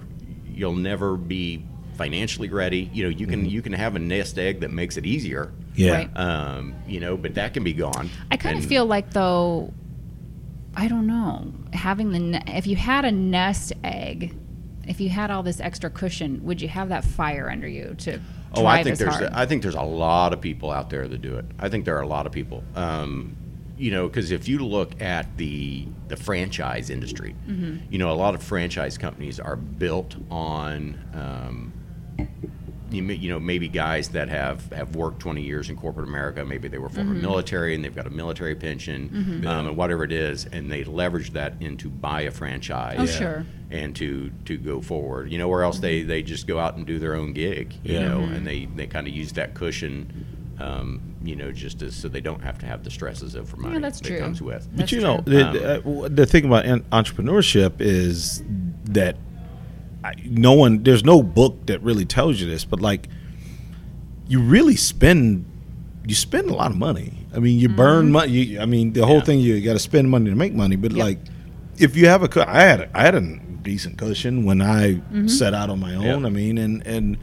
you'll 0.54 0.74
never 0.76 1.16
be 1.16 1.64
financially 1.98 2.50
ready. 2.50 2.90
You 2.92 3.04
know 3.06 3.10
you 3.10 3.28
can 3.28 3.46
you 3.46 3.62
can 3.62 3.72
have 3.74 3.96
a 3.96 4.00
nest 4.00 4.38
egg 4.38 4.60
that 4.62 4.72
makes 4.72 4.98
it 4.98 5.06
easier. 5.06 5.54
Yeah, 5.76 5.92
Right. 5.92 6.18
um, 6.18 6.74
you 6.88 7.00
know 7.00 7.16
but 7.16 7.36
that 7.36 7.54
can 7.54 7.64
be 7.64 7.74
gone. 7.74 8.10
I 8.32 8.38
kind 8.38 8.58
of 8.58 8.66
feel 8.66 8.86
like 8.86 9.12
though, 9.14 9.72
I 10.76 10.88
don't 10.88 11.08
know, 11.08 11.54
having 11.74 12.12
the 12.12 12.20
ne- 12.20 12.44
if 12.48 12.66
you 12.68 12.76
had 12.76 13.06
a 13.06 13.12
nest 13.12 13.72
egg, 13.84 14.36
if 14.88 15.00
you 15.02 15.10
had 15.10 15.32
all 15.32 15.44
this 15.44 15.60
extra 15.60 15.90
cushion, 15.90 16.44
would 16.44 16.62
you 16.62 16.68
have 16.68 16.90
that 16.90 17.04
fire 17.04 17.50
under 17.50 17.68
you 17.68 17.96
to 18.00 18.20
Oh, 18.58 18.66
I 18.66 18.84
think 18.84 18.98
there's 18.98 19.16
hard? 19.16 19.30
I 19.34 19.46
think 19.46 19.64
there's 19.64 19.76
a 19.76 19.82
lot 19.82 20.32
of 20.32 20.40
people 20.40 20.72
out 20.72 20.90
there 20.90 21.08
that 21.08 21.22
do 21.22 21.36
it. 21.38 21.46
I 21.60 21.68
think 21.68 21.84
there 21.84 21.98
are 21.98 22.02
a 22.02 22.08
lot 22.08 22.26
of 22.26 22.32
people. 22.32 22.64
Um, 22.76 23.36
you 23.78 23.92
know, 23.92 24.08
because 24.08 24.32
if 24.32 24.48
you 24.48 24.60
look 24.60 25.02
at 25.02 25.36
the 25.36 25.86
the 26.08 26.16
franchise 26.16 26.90
industry, 26.90 27.36
Mm-hmm. 27.50 27.92
you 27.92 27.98
know, 28.00 28.12
a 28.12 28.16
lot 28.16 28.34
of 28.34 28.42
franchise 28.42 28.98
companies 28.98 29.40
are 29.42 29.58
built 29.58 30.16
on. 30.32 30.98
Um, 31.14 31.74
you, 32.92 33.04
you 33.04 33.30
know, 33.30 33.40
maybe 33.40 33.68
guys 33.68 34.10
that 34.10 34.30
have, 34.30 34.72
have 34.72 34.96
worked 34.96 35.20
20 35.20 35.42
years 35.42 35.70
in 35.70 35.76
corporate 35.76 36.08
America, 36.08 36.46
maybe 36.46 36.68
they 36.68 36.78
were 36.78 36.88
former 36.88 37.14
Mm-hmm. 37.14 37.22
military 37.24 37.76
and 37.76 37.84
they've 37.84 37.96
got 37.96 38.06
a 38.08 38.12
military 38.12 38.56
pension 38.56 39.44
um, 39.48 39.68
and 39.68 39.76
whatever 39.76 40.04
it 40.04 40.12
is, 40.12 40.46
and 40.46 40.72
they 40.72 40.84
leverage 40.84 41.32
that 41.32 41.56
into 41.60 41.90
buy 41.90 42.22
a 42.22 42.32
franchise 42.32 42.98
Oh, 43.00 43.06
sure. 43.06 43.46
And 43.76 43.96
to 43.98 44.32
to 44.46 44.58
go 44.58 44.82
forward. 44.82 45.32
You 45.32 45.38
know, 45.38 45.48
where 45.48 45.64
else 45.64 45.80
they 45.80 46.02
they 46.04 46.22
just 46.24 46.48
go 46.48 46.58
out 46.60 46.76
and 46.78 46.86
do 46.86 46.98
their 47.00 47.16
own 47.16 47.34
gig. 47.34 47.74
You 47.84 47.94
Yeah. 47.96 48.08
know, 48.10 48.20
Mm-hmm. 48.20 48.34
and 48.36 48.48
they 48.48 48.66
they 48.76 48.88
kind 48.88 49.08
of 49.08 49.14
use 49.14 49.32
that 49.34 49.54
cushion 49.54 50.26
Um, 50.58 51.02
you 51.22 51.36
know, 51.36 51.52
just 51.52 51.82
as, 51.82 51.94
so 51.94 52.08
they 52.08 52.22
don't 52.22 52.42
have 52.42 52.58
to 52.60 52.66
have 52.66 52.82
the 52.86 52.90
stresses 52.90 53.36
over 53.36 53.58
money 53.58 53.78
that's 53.80 54.00
that 54.00 54.08
true. 54.08 54.20
comes 54.20 54.42
with. 54.42 54.66
But 54.72 54.78
That's 54.78 54.92
you 54.94 55.02
know, 55.02 55.22
the, 55.26 55.48
Um, 55.50 55.54
the, 55.54 56.06
uh, 56.06 56.08
the 56.10 56.26
thing 56.26 56.46
about 56.46 56.64
entrepreneurship 56.92 57.74
is 57.82 58.42
that 58.86 59.18
I, 60.02 60.14
no 60.24 60.54
one, 60.54 60.82
there's 60.84 61.04
no 61.04 61.22
book 61.24 61.66
that 61.66 61.82
really 61.84 62.06
tells 62.06 62.40
you 62.40 62.48
this, 62.50 62.64
but 62.64 62.80
like, 62.80 63.10
you 64.30 64.40
really 64.40 64.78
spend, 64.78 65.44
you 66.08 66.16
spend 66.16 66.50
a 66.50 66.54
lot 66.54 66.72
of 66.72 66.78
money. 66.78 67.12
I 67.36 67.40
mean, 67.40 67.60
you 67.60 67.68
burn 67.68 68.12
money. 68.14 68.32
You, 68.32 68.62
I 68.62 68.66
mean, 68.66 68.94
the 68.94 69.06
whole 69.06 69.18
Yeah. 69.18 69.24
thing 69.24 69.40
you 69.42 69.60
got 69.60 69.74
to 69.74 69.80
spend 69.80 70.10
money 70.10 70.30
to 70.30 70.36
make 70.38 70.54
money. 70.54 70.78
But 70.78 70.92
Yep. 70.92 71.00
like, 71.06 71.20
if 71.78 71.98
you 71.98 72.08
have 72.08 72.24
a, 72.24 72.30
cu- 72.30 72.46
I 72.48 72.62
had, 72.62 72.80
a, 72.80 72.98
I 72.98 73.02
had 73.04 73.16
a 73.16 73.22
decent 73.66 73.98
cushion 73.98 74.46
when 74.46 74.62
I 74.62 74.94
Mm-hmm. 74.96 75.28
set 75.28 75.54
out 75.54 75.70
on 75.70 75.80
my 75.82 75.96
own. 75.96 76.22
Yeah. 76.22 76.28
I 76.28 76.30
mean, 76.30 76.58
and 76.58 76.86
and, 76.88 77.18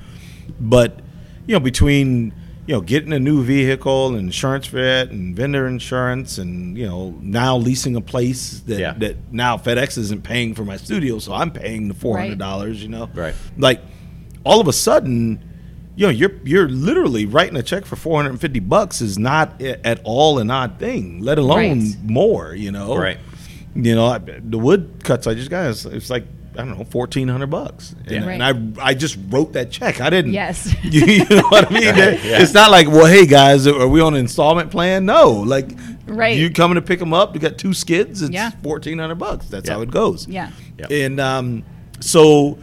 but 0.60 1.00
you 1.46 1.54
know, 1.54 1.60
between 1.60 2.34
you 2.66 2.74
know 2.74 2.80
getting 2.80 3.12
a 3.12 3.18
new 3.18 3.42
vehicle 3.42 4.08
and 4.08 4.18
insurance 4.18 4.66
for 4.66 4.78
it 4.78 5.10
and 5.10 5.34
vendor 5.34 5.66
insurance 5.66 6.38
and 6.38 6.76
you 6.78 6.86
know 6.86 7.14
now 7.20 7.56
leasing 7.56 7.96
a 7.96 8.00
place 8.00 8.60
that 8.66 8.78
Yeah. 8.78 8.92
that 8.98 9.32
now 9.32 9.56
FedEx 9.56 9.96
isn't 9.98 10.22
paying 10.22 10.54
for 10.54 10.64
my 10.64 10.76
studio, 10.76 11.18
so 11.18 11.32
I'm 11.32 11.50
paying 11.50 11.88
the 11.88 11.94
four 11.94 12.18
hundred 12.18 12.38
dollars. 12.38 12.82
You 12.82 12.88
know, 12.90 13.08
Right. 13.14 13.34
Like 13.56 13.80
all 14.44 14.60
of 14.60 14.68
a 14.68 14.72
sudden, 14.72 15.42
you 15.96 16.06
know, 16.06 16.10
you're 16.10 16.32
you're 16.44 16.68
literally 16.68 17.26
writing 17.26 17.56
a 17.56 17.62
check 17.62 17.84
for 17.84 17.96
four 17.96 18.16
hundred 18.18 18.30
and 18.30 18.40
fifty 18.40 18.60
bucks 18.60 19.00
is 19.00 19.18
not 19.18 19.60
at 19.62 20.00
all 20.04 20.38
an 20.38 20.50
odd 20.50 20.78
thing, 20.78 21.20
let 21.22 21.38
alone 21.38 21.80
Right. 21.80 21.96
more. 22.04 22.54
You 22.54 22.70
know, 22.72 22.96
Right. 22.96 23.18
You 23.74 23.94
know, 23.94 24.06
I, 24.06 24.18
the 24.18 24.58
wood 24.58 25.00
cuts 25.02 25.26
I 25.26 25.34
just 25.34 25.50
got 25.50 25.70
it's, 25.70 25.84
it's 25.84 26.10
like. 26.10 26.24
I 26.54 26.66
don't 26.66 26.76
know, 26.76 26.84
fourteen 26.84 27.28
hundred 27.28 27.46
bucks, 27.46 27.92
and, 28.06 28.10
Yeah. 28.10 28.26
Right. 28.26 28.38
and 28.38 28.76
I 28.78 28.88
I 28.90 28.92
just 28.92 29.16
wrote 29.30 29.54
that 29.54 29.70
check. 29.70 30.02
I 30.02 30.10
didn't. 30.10 30.34
Yes. 30.34 30.70
you, 30.84 31.00
you 31.06 31.24
know 31.24 31.48
what 31.48 31.70
I 31.70 31.72
mean? 31.72 31.82
yeah. 31.82 32.42
It's 32.42 32.52
not 32.52 32.70
like, 32.70 32.88
well, 32.88 33.06
hey 33.06 33.24
guys, 33.24 33.66
are 33.66 33.88
we 33.88 34.02
on 34.02 34.12
an 34.12 34.20
installment 34.20 34.70
plan? 34.70 35.06
No, 35.06 35.30
like, 35.30 35.70
Right. 36.06 36.36
You 36.36 36.50
coming 36.50 36.74
to 36.74 36.82
pick 36.82 36.98
them 36.98 37.14
up? 37.14 37.32
You 37.32 37.40
got 37.40 37.56
two 37.56 37.72
skids. 37.72 38.20
It's 38.20 38.30
Yeah. 38.30 38.50
fourteen 38.62 38.98
hundred 38.98 39.14
bucks. 39.14 39.46
That's 39.46 39.66
Yeah. 39.66 39.76
how 39.76 39.80
it 39.80 39.90
goes. 39.90 40.28
Yeah. 40.28 40.50
Yeah. 40.78 40.88
And 40.90 41.18
um, 41.20 41.64
so 42.00 42.58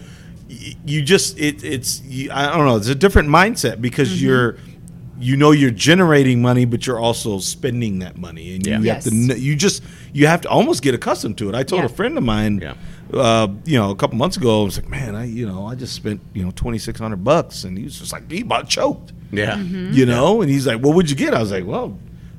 y- 0.47 0.75
you 0.85 1.01
just 1.01 1.39
it, 1.39 1.63
it's 1.63 1.99
you, 2.03 2.29
I 2.31 2.55
don't 2.55 2.67
know. 2.67 2.75
It's 2.77 2.89
a 2.89 2.93
different 2.93 3.29
mindset 3.29 3.81
because 3.81 4.09
Mm-hmm. 4.09 4.23
you're 4.23 4.57
you 5.19 5.35
know 5.35 5.49
you're 5.49 5.71
generating 5.71 6.43
money, 6.43 6.65
but 6.65 6.85
you're 6.85 6.99
also 6.99 7.39
spending 7.39 7.99
that 7.99 8.17
money, 8.19 8.53
and 8.55 8.67
Yeah. 8.67 8.79
you 8.81 8.89
have 8.91 9.03
to 9.05 9.09
you 9.39 9.55
just 9.55 9.81
you 10.13 10.27
have 10.27 10.41
to 10.41 10.49
almost 10.49 10.81
get 10.81 10.93
accustomed 10.95 11.37
to 11.39 11.49
it. 11.49 11.55
I 11.55 11.63
told 11.63 11.81
Yeah. 11.81 11.85
a 11.87 11.89
friend 11.89 12.17
of 12.17 12.23
mine. 12.23 12.59
Yeah. 12.61 12.73
Uh, 13.13 13.47
you 13.65 13.77
know, 13.77 13.89
a 13.89 13.95
couple 13.95 14.17
months 14.17 14.37
ago, 14.37 14.61
I 14.61 14.65
was 14.65 14.77
like, 14.77 14.87
"Man, 14.89 15.15
I, 15.15 15.25
you 15.25 15.47
know, 15.47 15.65
I 15.65 15.73
just 15.75 15.93
spent, 15.93 16.21
you 16.33 16.43
know, 16.45 16.51
twenty 16.51 16.77
six 16.77 16.99
hundred 16.99 17.23
bucks," 17.23 17.63
and 17.63 17.77
he 17.77 17.83
was 17.83 17.97
just 17.99 18.11
like, 18.13 18.29
he 18.31 18.41
about 18.41 18.69
choked, 18.69 19.13
Yeah. 19.31 19.55
Mm-hmm. 19.55 19.93
you 19.93 20.05
know. 20.05 20.41
And 20.41 20.49
he's 20.51 20.67
like, 20.67 20.79
"What 20.81 20.93
would 20.95 21.09
you 21.09 21.15
get?" 21.15 21.33
I 21.33 21.39
was 21.39 21.51
like, 21.51 21.65
"Well, 21.65 21.97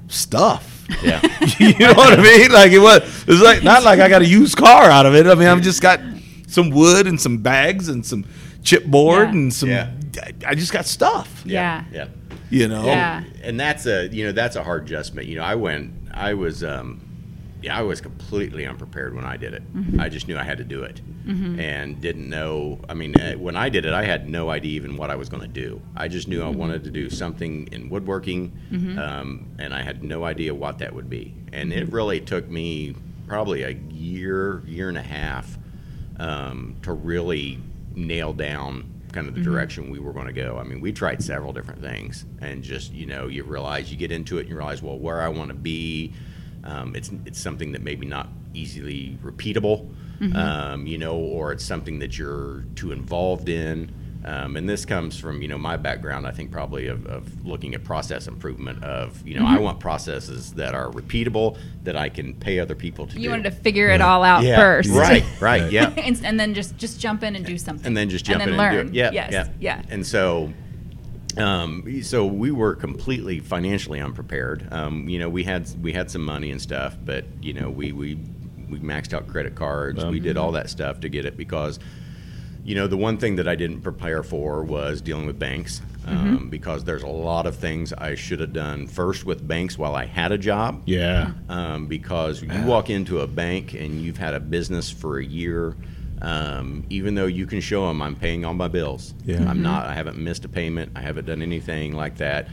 stuff." 0.08 0.86
Yeah. 1.02 1.20
you 1.58 1.76
know 1.78 1.94
what 1.94 2.18
I 2.18 2.22
mean? 2.22 2.50
Like 2.52 2.72
it 2.72 2.78
was, 2.78 3.02
it's 3.28 3.42
like 3.42 3.62
not 3.62 3.82
like 3.84 4.00
I 4.00 4.08
got 4.08 4.22
a 4.22 4.26
used 4.26 4.56
car 4.56 4.84
out 4.90 5.06
of 5.06 5.14
it. 5.14 5.26
I 5.26 5.34
mean, 5.34 5.48
I've 5.48 5.62
just 5.62 5.80
got 5.82 6.00
some 6.48 6.70
wood 6.70 7.06
and 7.06 7.20
some 7.20 7.38
bags 7.38 7.88
and 7.88 8.04
some 8.04 8.24
chipboard 8.62 9.24
Yeah. 9.26 9.30
and 9.30 9.52
some. 9.54 9.68
Yeah. 9.70 9.90
I 10.46 10.54
just 10.54 10.72
got 10.72 10.86
stuff. 10.86 11.42
Yeah. 11.46 11.84
Yeah. 11.92 12.08
You 12.50 12.66
know. 12.68 12.84
Yeah. 12.84 13.22
and 13.42 13.58
that's 13.58 13.86
a 13.86 14.08
you 14.08 14.24
know 14.26 14.32
that's 14.32 14.56
a 14.56 14.62
hard 14.64 14.84
adjustment. 14.84 15.28
You 15.28 15.36
know, 15.36 15.44
I 15.44 15.54
went, 15.54 15.92
I 16.12 16.34
was, 16.34 16.64
um, 16.64 17.00
yeah, 17.62 17.76
I 17.78 17.82
was 17.82 18.00
completely 18.00 18.66
unprepared 18.66 19.14
when 19.14 19.24
I 19.24 19.36
did 19.36 19.54
it. 19.54 19.62
Mm-hmm. 19.74 20.00
I 20.00 20.08
just 20.08 20.26
knew 20.28 20.36
I 20.36 20.42
had 20.44 20.58
to 20.58 20.64
do 20.64 20.82
it, 20.84 21.00
and 21.58 22.00
didn't 22.00 22.28
know. 22.28 22.80
I 22.88 22.94
mean, 22.94 23.14
uh, 23.20 23.34
when 23.34 23.54
I 23.56 23.68
did 23.68 23.84
it, 23.84 23.92
I 23.92 24.04
had 24.04 24.28
no 24.28 24.50
idea 24.50 24.72
even 24.72 24.96
what 24.96 25.10
I 25.10 25.16
was 25.16 25.28
going 25.28 25.42
to 25.42 25.48
do. 25.48 25.80
I 25.96 26.08
just 26.08 26.26
knew 26.28 26.42
I 26.42 26.46
Mm-hmm. 26.46 26.58
wanted 26.58 26.84
to 26.84 26.90
do 26.90 27.10
something 27.10 27.68
in 27.72 27.88
woodworking, 27.90 28.52
um, 28.98 29.46
and 29.58 29.72
I 29.74 29.82
had 29.82 30.02
no 30.02 30.24
idea 30.24 30.54
what 30.54 30.78
that 30.78 30.94
would 30.94 31.08
be. 31.10 31.34
And 31.52 31.70
Mm-hmm. 31.70 31.82
it 31.82 31.92
really 31.92 32.20
took 32.20 32.48
me 32.48 32.94
probably 33.26 33.62
a 33.62 33.70
year, 33.70 34.60
year 34.66 34.88
and 34.88 34.98
a 34.98 35.02
half 35.02 35.56
um, 36.18 36.76
to 36.82 36.92
really 36.92 37.58
nail 37.94 38.32
down 38.32 38.84
kind 39.12 39.26
of 39.28 39.34
the 39.34 39.40
direction 39.40 39.90
we 39.90 39.98
were 39.98 40.12
going 40.12 40.26
to 40.28 40.32
go. 40.32 40.56
I 40.56 40.62
mean, 40.62 40.80
we 40.80 40.92
tried 40.92 41.22
several 41.22 41.52
different 41.52 41.80
things, 41.80 42.24
and 42.40 42.62
just 42.62 42.92
you 42.92 43.06
know, 43.06 43.26
you 43.26 43.42
realize 43.44 43.90
you 43.90 43.96
get 43.98 44.12
into 44.12 44.38
it, 44.38 44.42
and 44.42 44.50
you 44.50 44.56
realize, 44.56 44.82
well, 44.82 44.98
where 44.98 45.20
I 45.20 45.28
want 45.28 45.48
to 45.48 45.54
be, 45.56 46.12
um, 46.64 46.94
it's 46.96 47.10
it's 47.26 47.40
something 47.40 47.72
that 47.72 47.82
maybe 47.82 48.06
not 48.06 48.28
easily 48.54 49.18
repeatable, 49.22 49.88
um, 50.34 50.86
you 50.86 50.98
know, 50.98 51.16
or 51.16 51.52
it's 51.52 51.64
something 51.64 51.98
that 52.00 52.18
you're 52.18 52.64
too 52.74 52.92
involved 52.92 53.48
in. 53.48 53.90
Um, 54.22 54.56
and 54.56 54.68
this 54.68 54.84
comes 54.84 55.18
from 55.18 55.40
you 55.40 55.48
know 55.48 55.56
my 55.56 55.78
background. 55.78 56.26
I 56.26 56.30
think 56.30 56.50
probably 56.50 56.88
of, 56.88 57.06
of 57.06 57.46
looking 57.46 57.74
at 57.74 57.84
process 57.84 58.26
improvement. 58.28 58.84
Of 58.84 59.26
you 59.26 59.38
know, 59.40 59.46
I 59.46 59.58
want 59.58 59.80
processes 59.80 60.52
that 60.54 60.74
are 60.74 60.90
repeatable 60.90 61.56
that 61.84 61.96
I 61.96 62.10
can 62.10 62.34
pay 62.34 62.58
other 62.58 62.74
people 62.74 63.06
to 63.06 63.14
do. 63.14 63.20
You 63.22 63.30
wanted 63.30 63.44
to 63.44 63.50
figure 63.50 63.88
it 63.88 64.02
all 64.02 64.22
out 64.22 64.42
yeah, 64.44 64.56
first. 64.56 64.90
right, 64.90 65.24
right, 65.40 65.72
yeah. 65.76 65.94
and, 65.96 66.20
and 66.22 66.38
then 66.38 66.52
just 66.52 66.76
just 66.76 67.00
jump 67.00 67.22
in 67.22 67.34
and 67.34 67.46
do 67.46 67.56
something. 67.56 67.86
and 67.86 67.96
then 67.96 68.10
just 68.10 68.26
jump 68.26 68.42
and 68.42 68.50
in 68.50 68.56
then 68.58 68.66
and 68.74 68.86
learn. 68.88 68.94
Yeah, 68.94 69.10
Yes. 69.12 69.32
yeah, 69.32 69.48
Yeah. 69.58 69.82
And 69.88 70.06
so, 70.06 70.52
um, 71.38 72.02
so 72.02 72.26
we 72.26 72.50
were 72.50 72.74
completely 72.74 73.40
financially 73.40 74.00
unprepared. 74.00 74.66
Um, 74.72 75.08
you 75.08 75.18
know, 75.18 75.28
we 75.28 75.44
had 75.44 75.68
we 75.82 75.92
had 75.92 76.10
some 76.10 76.22
money 76.24 76.50
and 76.50 76.60
stuff, 76.60 76.96
but 77.04 77.24
you 77.40 77.52
know, 77.52 77.70
we 77.70 77.92
we 77.92 78.18
we 78.68 78.78
maxed 78.80 79.12
out 79.12 79.26
credit 79.28 79.54
cards. 79.54 80.04
we 80.04 80.20
did 80.20 80.36
all 80.36 80.52
that 80.52 80.70
stuff 80.70 81.00
to 81.00 81.08
get 81.08 81.24
it 81.24 81.36
because. 81.36 81.78
You 82.62 82.74
know, 82.74 82.86
the 82.86 82.96
one 82.98 83.16
thing 83.16 83.36
that 83.36 83.48
I 83.48 83.56
didn't 83.56 83.80
prepare 83.80 84.22
for 84.22 84.62
was 84.62 85.00
dealing 85.00 85.24
with 85.26 85.38
banks 85.38 85.80
um, 86.06 86.50
because 86.50 86.84
there's 86.84 87.02
a 87.02 87.06
lot 87.08 87.46
of 87.46 87.56
things 87.56 87.94
I 87.94 88.16
should 88.16 88.38
have 88.40 88.52
done 88.52 88.86
first 88.86 89.24
with 89.24 89.48
banks 89.48 89.78
while 89.78 89.94
I 89.96 90.04
had 90.04 90.30
a 90.30 90.36
job 90.36 90.82
Yeah. 90.84 91.32
um, 91.48 91.86
because 91.86 92.42
you 92.42 92.62
walk 92.66 92.90
into 92.90 93.20
a 93.20 93.26
bank 93.26 93.72
and 93.72 94.02
you've 94.02 94.18
had 94.18 94.34
a 94.34 94.40
business 94.40 94.90
for 94.90 95.18
a 95.18 95.24
year. 95.24 95.74
Um, 96.22 96.84
even 96.90 97.14
though 97.14 97.26
you 97.26 97.46
can 97.46 97.60
show 97.60 97.86
them 97.88 98.02
I'm 98.02 98.14
paying 98.16 98.44
all 98.44 98.54
my 98.54 98.68
bills, 98.68 99.14
Yeah. 99.24 99.48
I'm 99.48 99.62
not. 99.62 99.86
I 99.86 99.94
haven't 99.94 100.18
missed 100.18 100.44
a 100.44 100.48
payment. 100.48 100.92
I 100.94 101.00
haven't 101.00 101.26
done 101.26 101.40
anything 101.42 101.92
like 101.94 102.16
that. 102.18 102.48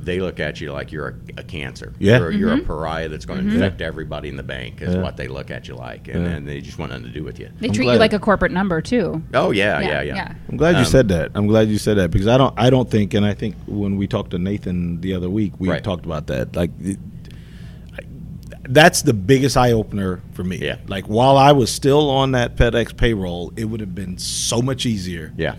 They 0.00 0.20
look 0.20 0.38
at 0.38 0.60
you 0.60 0.70
like 0.72 0.92
you're 0.92 1.08
a, 1.36 1.40
a 1.40 1.42
cancer. 1.42 1.92
Yeah. 1.98 2.18
you're, 2.18 2.30
you're 2.30 2.52
a 2.54 2.60
pariah 2.60 3.08
that's 3.08 3.26
going 3.26 3.44
to 3.44 3.52
infect 3.52 3.80
everybody 3.82 4.28
in 4.28 4.36
the 4.36 4.44
bank. 4.44 4.80
Is 4.80 4.94
Yeah. 4.94 5.02
what 5.02 5.16
they 5.16 5.26
look 5.26 5.50
at 5.50 5.66
you 5.66 5.74
like, 5.74 6.06
and, 6.06 6.22
Yeah. 6.24 6.30
and 6.30 6.46
they 6.48 6.60
just 6.60 6.78
want 6.78 6.92
nothing 6.92 7.06
to 7.06 7.10
do 7.12 7.24
with 7.24 7.40
you. 7.40 7.48
They 7.58 7.66
I'm 7.66 7.74
treat 7.74 7.84
glad- 7.86 7.94
you 7.94 7.98
like 7.98 8.12
a 8.12 8.20
corporate 8.20 8.52
number 8.52 8.80
too. 8.80 9.20
Oh 9.34 9.50
yeah, 9.50 9.80
yeah, 9.80 10.02
yeah. 10.02 10.34
I'm 10.48 10.56
glad 10.56 10.72
you 10.76 10.78
Um, 10.78 10.84
said 10.84 11.08
that. 11.08 11.32
I'm 11.34 11.48
glad 11.48 11.68
you 11.68 11.78
said 11.78 11.96
that 11.98 12.12
because 12.12 12.28
I 12.28 12.38
don't. 12.38 12.54
I 12.56 12.70
don't 12.70 12.88
think, 12.88 13.12
and 13.12 13.26
I 13.26 13.34
think 13.34 13.56
when 13.66 13.96
we 13.96 14.06
talked 14.06 14.30
to 14.30 14.38
Nathan 14.38 15.00
the 15.00 15.14
other 15.14 15.28
week, 15.28 15.52
we 15.58 15.68
Right. 15.68 15.82
talked 15.82 16.06
about 16.06 16.28
that. 16.28 16.54
Like, 16.54 16.70
it, 16.80 16.96
I- 16.96 17.17
that's 18.68 19.02
the 19.02 19.12
biggest 19.14 19.56
eye 19.56 19.72
opener 19.72 20.20
for 20.34 20.44
me. 20.44 20.56
Yeah. 20.58 20.76
Like 20.86 21.06
while 21.06 21.36
I 21.36 21.52
was 21.52 21.70
still 21.72 22.10
on 22.10 22.32
that 22.32 22.56
FedEx 22.56 22.96
payroll, 22.96 23.52
it 23.56 23.64
would 23.64 23.80
have 23.80 23.94
been 23.94 24.18
so 24.18 24.60
much 24.62 24.86
easier 24.86 25.32
Yeah. 25.36 25.56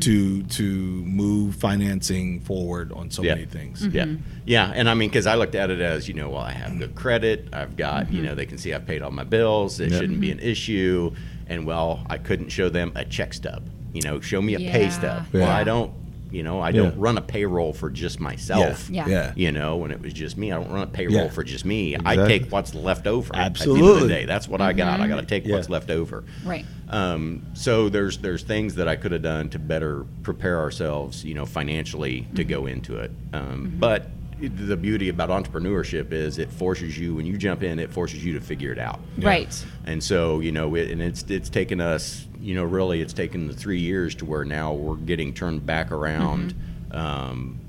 to 0.00 0.42
to 0.42 0.62
move 0.62 1.54
financing 1.56 2.40
forward 2.40 2.92
on 2.92 3.10
so 3.10 3.22
Yeah. 3.22 3.34
many 3.34 3.46
things. 3.46 3.82
Mm-hmm. 3.82 3.96
Yeah, 3.96 4.06
yeah, 4.44 4.72
and 4.74 4.88
I 4.88 4.94
mean, 4.94 5.08
because 5.08 5.26
I 5.26 5.36
looked 5.36 5.54
at 5.54 5.70
it 5.70 5.80
as 5.80 6.08
you 6.08 6.14
know, 6.14 6.30
well, 6.30 6.40
I 6.42 6.52
have 6.52 6.76
good 6.78 6.94
credit. 6.94 7.48
I've 7.52 7.76
got 7.76 8.06
Mm-hmm. 8.06 8.16
you 8.16 8.22
know, 8.22 8.34
they 8.34 8.46
can 8.46 8.58
see 8.58 8.74
I've 8.74 8.86
paid 8.86 9.02
all 9.02 9.10
my 9.12 9.24
bills. 9.24 9.78
It 9.80 9.90
Yeah. 9.92 9.98
shouldn't 10.00 10.20
be 10.20 10.30
an 10.30 10.40
issue. 10.40 11.12
And 11.46 11.66
well, 11.66 12.04
I 12.10 12.18
couldn't 12.18 12.48
show 12.50 12.68
them 12.68 12.90
a 12.94 13.04
check 13.04 13.34
stub. 13.34 13.62
You 13.92 14.02
know, 14.02 14.20
show 14.20 14.42
me 14.42 14.54
a 14.54 14.58
pay 14.58 14.90
stub. 14.90 15.26
Yeah. 15.32 15.40
Well, 15.42 15.50
I 15.50 15.62
don't. 15.62 15.92
You 16.30 16.42
know, 16.42 16.60
I 16.60 16.72
don't 16.72 16.96
run 16.98 17.16
a 17.16 17.20
payroll 17.20 17.72
for 17.72 17.90
just 17.90 18.18
myself. 18.18 18.90
Yeah. 18.90 19.06
Yeah. 19.06 19.32
You 19.36 19.52
know, 19.52 19.76
when 19.76 19.90
it 19.92 20.00
was 20.02 20.12
just 20.12 20.36
me, 20.36 20.50
I 20.50 20.56
don't 20.60 20.72
run 20.72 20.82
a 20.82 20.86
payroll 20.88 21.14
Yeah. 21.14 21.28
for 21.28 21.44
just 21.44 21.64
me. 21.64 21.96
I 22.04 22.16
take 22.16 22.50
what's 22.50 22.74
left 22.74 23.06
over. 23.06 23.28
At 23.28 23.32
the 23.32 23.38
end 23.40 23.46
of 23.46 23.76
Absolutely. 23.76 24.00
the 24.00 24.08
day, 24.08 24.24
that's 24.24 24.48
what 24.48 24.60
I 24.60 24.72
got. 24.72 25.00
I 25.00 25.06
got 25.06 25.20
to 25.20 25.26
take 25.26 25.46
Yeah. 25.46 25.54
what's 25.56 25.68
left 25.70 25.90
over. 25.90 26.24
Right. 26.44 26.64
Um, 26.88 27.42
so 27.54 27.88
there's 27.88 28.18
there's 28.18 28.42
things 28.42 28.74
that 28.76 28.88
I 28.88 28.96
could 28.96 29.12
have 29.12 29.22
done 29.22 29.48
to 29.50 29.58
better 29.58 30.04
prepare 30.22 30.58
ourselves, 30.58 31.24
you 31.24 31.34
know, 31.34 31.46
financially 31.46 32.26
to 32.34 32.42
go 32.44 32.66
into 32.66 32.96
it. 32.98 33.10
Um, 33.32 33.72
But 33.78 34.02
it- 34.02 34.08
the 34.48 34.76
beauty 34.76 35.08
about 35.08 35.30
entrepreneurship 35.30 36.12
is 36.12 36.38
it 36.38 36.50
forces 36.50 36.98
you 36.98 37.14
when 37.14 37.26
you 37.26 37.36
jump 37.36 37.62
in, 37.62 37.78
it 37.78 37.90
forces 37.90 38.24
you 38.24 38.32
to 38.34 38.40
figure 38.40 38.72
it 38.72 38.78
out. 38.78 39.00
Right. 39.18 39.64
And 39.86 40.02
so 40.02 40.40
you 40.40 40.52
know, 40.52 40.74
it, 40.74 40.90
and 40.90 41.02
it's 41.02 41.24
it's 41.28 41.48
taken 41.48 41.80
us, 41.80 42.26
you 42.40 42.54
know, 42.54 42.64
really 42.64 43.00
it's 43.00 43.12
taken 43.12 43.46
the 43.46 43.54
three 43.54 43.80
years 43.80 44.14
to 44.16 44.24
where 44.24 44.44
now 44.44 44.72
we're 44.72 44.96
getting 44.96 45.34
turned 45.34 45.66
back 45.66 45.90
around. 45.90 46.54
Um, 46.90 47.60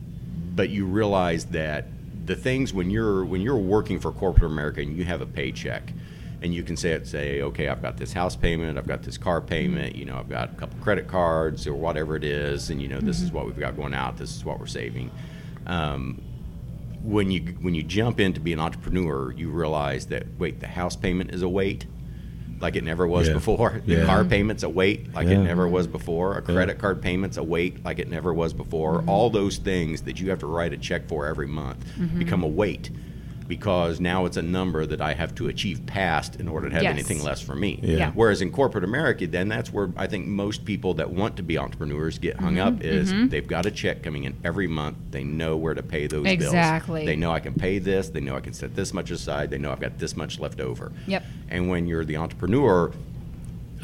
but 0.55 0.69
you 0.69 0.86
realize 0.86 1.45
that 1.47 1.88
the 2.26 2.36
things 2.36 2.73
when 2.73 2.89
you're 2.89 3.26
when 3.26 3.41
you're 3.41 3.57
working 3.57 3.99
for 3.99 4.11
corporate 4.11 4.51
America 4.51 4.82
and 4.82 4.97
you 4.97 5.03
have 5.03 5.21
a 5.21 5.26
paycheck, 5.26 5.93
and 6.41 6.53
you 6.53 6.63
can 6.63 6.78
say 6.78 6.91
it 6.91 7.07
say, 7.07 7.41
okay, 7.41 7.67
I've 7.67 7.82
got 7.82 7.97
this 7.97 8.13
house 8.13 8.36
payment, 8.36 8.78
I've 8.78 8.88
got 8.88 9.03
this 9.03 9.17
car 9.17 9.41
payment, 9.41 9.95
you 9.95 10.05
know, 10.05 10.17
I've 10.17 10.30
got 10.30 10.51
a 10.51 10.55
couple 10.55 10.80
credit 10.80 11.07
cards 11.07 11.67
or 11.67 11.73
whatever 11.73 12.15
it 12.15 12.23
is, 12.23 12.69
and 12.69 12.82
you 12.82 12.88
know, 12.88 12.99
this 12.99 13.21
is 13.21 13.32
what 13.32 13.45
we've 13.45 13.59
got 13.59 13.76
going 13.76 13.93
out, 13.93 14.17
this 14.17 14.36
is 14.36 14.45
what 14.45 14.59
we're 14.59 14.65
saving. 14.65 15.11
Um, 15.65 16.21
when 17.06 17.32
you 17.32 17.41
when 17.62 17.76
you 17.76 17.84
jump 17.84 18.20
in 18.20 18.34
to 18.34 18.39
be 18.39 18.53
an 18.53 18.60
entrepreneur, 18.60 19.32
you 19.32 19.49
realize 19.49 20.08
that 20.08 20.26
wait, 20.39 20.60
the 20.60 20.68
house 20.68 20.95
payment 20.95 21.32
is 21.34 21.41
a 21.41 21.49
weight, 21.49 21.86
like 22.60 22.76
it 22.76 22.84
never 22.84 23.06
was 23.08 23.28
Yeah. 23.28 23.34
before. 23.34 23.82
The 23.86 23.95
Yeah. 23.97 24.06
car 24.06 24.26
payments 24.26 24.64
a 24.64 24.70
weight 24.70 25.14
like 25.14 25.28
Yeah. 25.28 25.39
it 25.39 25.43
never 25.43 25.68
was 25.68 25.88
before. 25.88 26.38
A 26.38 26.41
credit 26.41 26.78
card 26.80 27.01
payments 27.01 27.38
a 27.38 27.43
weight 27.43 27.84
like 27.86 27.99
it 27.99 28.10
never 28.10 28.34
was 28.34 28.53
before. 28.53 28.99
Mm-hmm. 28.99 29.10
All 29.10 29.30
those 29.30 29.58
things 29.58 30.01
that 30.01 30.20
you 30.20 30.30
have 30.30 30.39
to 30.39 30.47
write 30.47 30.74
a 30.74 30.78
check 30.78 31.08
for 31.08 31.28
every 31.28 31.47
month 31.47 31.86
mm-hmm. 31.97 32.18
become 32.20 32.43
a 32.43 32.47
weight 32.47 32.89
because 33.48 34.00
now 34.00 34.26
it's 34.26 34.38
a 34.38 34.41
number 34.41 34.86
that 34.86 35.02
I 35.02 35.14
have 35.14 35.36
to 35.36 35.48
achieve 35.48 35.86
past 35.86 36.39
in 36.39 36.48
order 36.48 36.68
to 36.70 36.74
have 36.74 36.84
Yes. 36.84 36.93
anything 36.93 37.22
less 37.24 37.41
for 37.41 37.56
me. 37.56 37.80
Yeah. 37.84 37.98
Yeah. 37.98 38.12
Whereas 38.14 38.41
in 38.41 38.52
corporate 38.52 38.84
America, 38.84 39.28
then 39.28 39.48
that's 39.48 39.72
where 39.72 39.89
I 39.96 40.08
think 40.08 40.26
most 40.28 40.66
people 40.66 40.96
that 40.96 41.12
want 41.12 41.38
to 41.38 41.43
be 41.43 41.58
entrepreneurs 41.58 42.18
get 42.18 42.38
hung 42.39 42.56
Mm-hmm. 42.56 42.78
up 42.78 42.84
is 42.84 43.14
they've 43.30 43.46
got 43.48 43.66
a 43.66 43.72
check 43.72 44.02
coming 44.04 44.24
in 44.24 44.36
every 44.43 44.68
month. 44.68 44.98
They 45.12 45.24
know 45.24 45.58
where 45.58 45.74
to 45.76 45.84
pay 45.84 46.08
those 46.08 46.26
Exactly. 46.26 47.02
bills. 47.02 47.06
They 47.08 47.16
know 47.16 47.32
I 47.32 47.39
can 47.39 47.54
pay 47.54 47.78
this. 47.80 48.10
They 48.10 48.22
know 48.22 48.36
I 48.36 48.39
can 48.41 48.54
set 48.54 48.76
this 48.76 48.93
much 48.93 49.12
aside. 49.12 49.50
They 49.52 49.58
know 49.60 49.72
I've 49.72 49.80
got 49.80 50.00
this 50.00 50.16
much 50.18 50.39
left 50.39 50.60
over. 50.60 50.91
Yep. 51.08 51.24
And 51.50 51.70
when 51.70 51.86
you're 51.88 52.06
the 52.06 52.18
entrepreneur, 52.18 52.91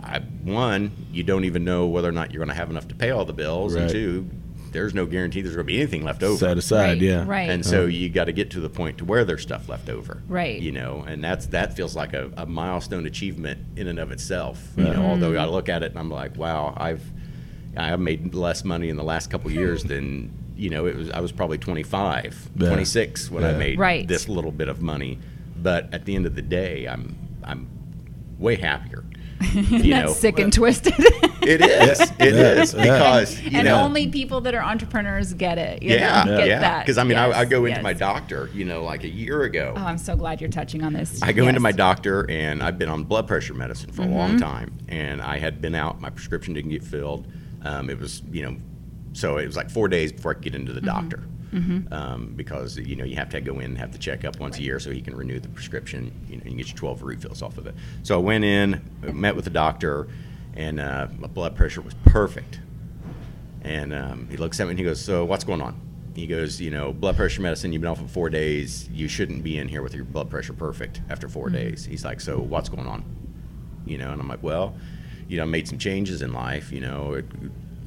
I, 0.02 0.20
one, 0.44 0.92
you 1.12 1.22
don't 1.24 1.46
even 1.46 1.64
know 1.64 1.86
whether 1.86 2.10
or 2.10 2.14
not 2.14 2.32
you're 2.32 2.40
going 2.40 2.50
to 2.50 2.56
have 2.60 2.72
enough 2.72 2.88
to 2.88 2.96
pay 2.96 3.12
all 3.12 3.26
the 3.26 3.34
bills, 3.34 3.76
and 3.76 3.84
Right. 3.84 3.92
two, 3.92 4.28
there's 4.72 4.94
no 4.94 5.06
guarantee 5.06 5.42
there's 5.42 5.56
going 5.56 5.68
to 5.68 5.74
be 5.74 5.78
anything 5.80 6.04
left 6.04 6.24
over. 6.24 6.38
Set 6.38 6.58
aside, 6.58 6.94
Right, 6.94 7.02
yeah. 7.02 7.26
right. 7.28 7.50
And 7.50 7.66
so 7.66 7.86
you 7.86 8.10
got 8.10 8.26
to 8.26 8.32
get 8.32 8.52
to 8.52 8.60
the 8.60 8.70
point 8.70 8.98
to 9.00 9.06
where 9.06 9.26
there's 9.26 9.42
stuff 9.42 9.68
left 9.70 9.90
over. 9.90 10.22
Right. 10.28 10.62
You 10.62 10.72
know, 10.72 11.04
and 11.08 11.24
that's 11.24 11.48
that 11.48 11.76
feels 11.76 11.96
like 11.96 12.14
a, 12.14 12.32
a 12.38 12.46
milestone 12.46 13.06
achievement 13.06 13.60
in 13.76 13.88
and 13.88 14.00
of 14.00 14.12
itself. 14.12 14.62
You 14.78 14.86
know, 14.86 15.06
although 15.06 15.32
mm-hmm. 15.32 15.42
I 15.42 15.46
look 15.46 15.70
at 15.70 15.84
it 15.84 15.92
and 15.92 16.00
I'm 16.00 16.10
like, 16.10 16.38
wow, 16.38 16.74
I've 16.78 17.04
I've 17.76 18.00
made 18.00 18.34
less 18.34 18.64
money 18.64 18.90
in 18.90 18.98
the 18.98 19.04
last 19.04 19.30
couple 19.30 19.52
years 19.52 19.84
than 19.84 20.32
you 20.56 20.70
know, 20.70 20.86
it 20.86 20.96
was 20.96 21.10
I 21.12 21.20
was 21.22 21.32
probably 21.32 21.58
25, 21.58 22.50
Yeah. 22.56 22.68
26 22.68 23.32
when 23.32 23.44
I 23.44 23.54
made 23.54 23.80
Right. 23.80 24.08
this 24.08 24.30
little 24.30 24.52
bit 24.52 24.68
of 24.68 24.82
money. 24.82 25.20
But 25.58 25.94
at 25.94 26.06
the 26.06 26.16
end 26.16 26.26
of 26.26 26.36
the 26.36 26.42
day, 26.42 26.88
I'm 26.88 27.16
I'm 27.44 27.68
way 28.38 28.56
happier. 28.56 29.04
You 29.54 29.94
That's 29.94 30.08
know, 30.10 30.14
sick 30.14 30.40
and 30.40 30.52
twisted. 30.54 30.94
It 30.98 31.62
is. 31.62 32.00
It 32.02 32.36
Yeah. 32.36 32.62
is 32.62 32.74
Yeah. 32.74 32.82
because 32.82 33.42
you 33.42 33.58
and 33.58 33.66
know, 33.66 33.82
only 33.82 34.08
people 34.08 34.42
that 34.42 34.54
are 34.54 34.62
entrepreneurs 34.64 35.34
get 35.34 35.58
it. 35.58 35.82
You 35.82 35.92
yeah, 35.96 36.24
know, 36.24 36.38
get 36.38 36.48
yeah. 36.48 36.60
that. 36.60 36.86
Because 36.86 36.98
I 36.98 37.04
mean, 37.04 37.18
I, 37.18 37.32
I 37.40 37.46
go 37.46 37.66
into 37.66 37.78
yes. 37.80 37.84
my 37.84 37.94
doctor, 37.94 38.50
you 38.54 38.66
know, 38.66 38.84
like 38.84 39.04
a 39.04 39.10
year 39.10 39.44
ago. 39.44 39.74
Oh, 39.76 39.80
I'm 39.84 39.98
so 39.98 40.16
glad 40.16 40.40
you're 40.42 40.50
touching 40.52 40.84
on 40.84 40.94
this. 40.94 41.22
I 41.24 41.32
go 41.32 41.48
into 41.48 41.60
my 41.60 41.72
doctor, 41.72 42.30
and 42.30 42.62
I've 42.62 42.78
been 42.78 42.90
on 42.90 43.04
blood 43.04 43.28
pressure 43.28 43.54
medicine 43.54 43.92
for 43.92 44.04
a 44.04 44.06
Mm-hmm. 44.06 44.16
long 44.16 44.40
time, 44.40 44.78
and 44.88 45.22
I 45.22 45.40
had 45.40 45.62
been 45.62 45.74
out. 45.76 46.00
My 46.02 46.10
prescription 46.12 46.54
didn't 46.54 46.72
get 46.72 46.84
filled. 46.84 47.28
Um, 47.64 47.90
it 47.90 48.00
was, 48.00 48.22
you 48.32 48.44
know, 48.44 48.58
so 49.14 49.38
it 49.38 49.46
was 49.46 49.56
like 49.58 49.70
four 49.70 49.88
days 49.88 50.12
before 50.12 50.32
I 50.32 50.34
could 50.36 50.44
get 50.44 50.56
into 50.56 50.74
the 50.74 50.82
Mm-hmm. 50.82 51.10
doctor, 51.10 51.24
um, 51.92 52.34
because 52.36 52.78
you 52.78 52.96
know 52.96 53.04
you 53.04 53.16
have 53.16 53.30
to 53.30 53.42
go 53.42 53.60
in 53.60 53.66
and 53.66 53.78
have 53.78 53.92
the 53.92 53.98
checkup 53.98 54.40
once 54.40 54.58
a 54.58 54.62
year 54.62 54.80
so 54.80 54.92
he 54.92 55.02
can 55.02 55.16
renew 55.16 55.40
the 55.40 55.50
prescription. 55.50 56.12
You 56.30 56.38
know, 56.38 56.44
you 56.46 56.56
get 56.56 56.68
your 56.68 56.78
12 56.78 57.04
refills 57.04 57.42
off 57.42 57.58
of 57.58 57.68
it. 57.68 57.76
So 58.04 58.16
I 58.16 58.22
went 58.22 58.44
in, 58.44 58.82
met 59.02 59.36
with 59.36 59.46
the 59.46 59.52
doctor, 59.52 60.08
and 60.56 60.80
uh, 60.80 61.08
my 61.18 61.28
blood 61.28 61.56
pressure 61.56 61.82
was 61.82 61.94
perfect. 62.06 62.60
And 63.64 63.94
um, 63.94 64.28
he 64.30 64.38
looks 64.38 64.60
at 64.60 64.66
me 64.66 64.72
and 64.72 64.80
he 64.80 64.86
goes, 64.86 65.00
"So 65.04 65.26
what's 65.26 65.44
going 65.44 65.62
on?" 65.62 65.80
He 66.16 66.26
goes, 66.28 66.60
"You 66.60 66.72
know, 66.72 66.92
blood 66.94 67.16
pressure 67.16 67.42
medicine. 67.42 67.74
You've 67.74 67.82
been 67.82 67.92
off 67.92 68.00
for 68.00 68.08
four 68.08 68.30
days. 68.30 68.90
You 68.90 69.08
shouldn't 69.08 69.44
be 69.44 69.58
in 69.58 69.68
here 69.68 69.82
with 69.82 69.94
your 69.94 70.06
blood 70.06 70.30
pressure 70.30 70.54
perfect 70.54 71.02
after 71.10 71.30
4 71.30 71.50
days." 71.50 71.86
He's 71.86 72.04
like, 72.04 72.22
"So 72.22 72.40
what's 72.40 72.70
going 72.70 72.88
on?" 72.88 73.04
You 73.86 73.98
know, 73.98 74.12
and 74.12 74.22
I'm 74.22 74.28
like, 74.28 74.42
"Well, 74.42 74.76
you 75.28 75.38
know, 75.38 75.44
I 75.44 75.46
made 75.46 75.68
some 75.68 75.78
changes 75.78 76.22
in 76.22 76.34
life. 76.34 76.72
You 76.72 76.82
know, 76.82 77.14
it, 77.14 77.26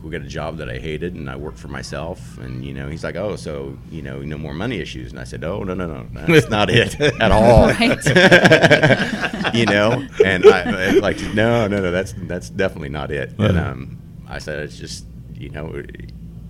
we 0.05 0.11
got 0.11 0.21
a 0.21 0.29
job 0.29 0.59
that 0.59 0.69
I 0.69 0.77
hated, 0.79 1.15
and 1.15 1.31
I 1.31 1.37
work 1.37 1.57
for 1.57 1.69
myself. 1.69 2.37
And 2.39 2.65
you 2.65 2.75
know, 2.75 2.89
he's 2.89 3.03
like, 3.03 3.17
"Oh, 3.17 3.37
so 3.37 3.77
you 3.91 4.03
know, 4.03 4.21
no 4.21 4.37
more 4.37 4.53
money 4.55 4.79
issues?" 4.79 5.11
And 5.11 5.19
I 5.19 5.25
said, 5.25 5.43
"Oh, 5.43 5.63
no, 5.65 5.73
no, 5.75 5.87
no, 5.87 6.27
that's 6.27 6.51
not 6.51 6.69
it 6.71 7.01
at 7.01 7.33
all." 7.33 7.69
you 9.55 9.67
know, 9.67 10.07
and 10.25 10.45
I, 10.47 10.89
I 10.89 10.91
like, 10.99 11.21
no, 11.35 11.67
no, 11.69 11.81
no, 11.81 11.91
that's 11.91 12.15
that's 12.25 12.51
definitely 12.51 12.89
not 12.91 13.11
it. 13.11 13.33
And 13.39 13.59
um, 13.59 13.99
I 14.29 14.39
said, 14.39 14.59
it's 14.61 14.77
just, 14.79 15.07
you 15.35 15.51
know, 15.51 15.73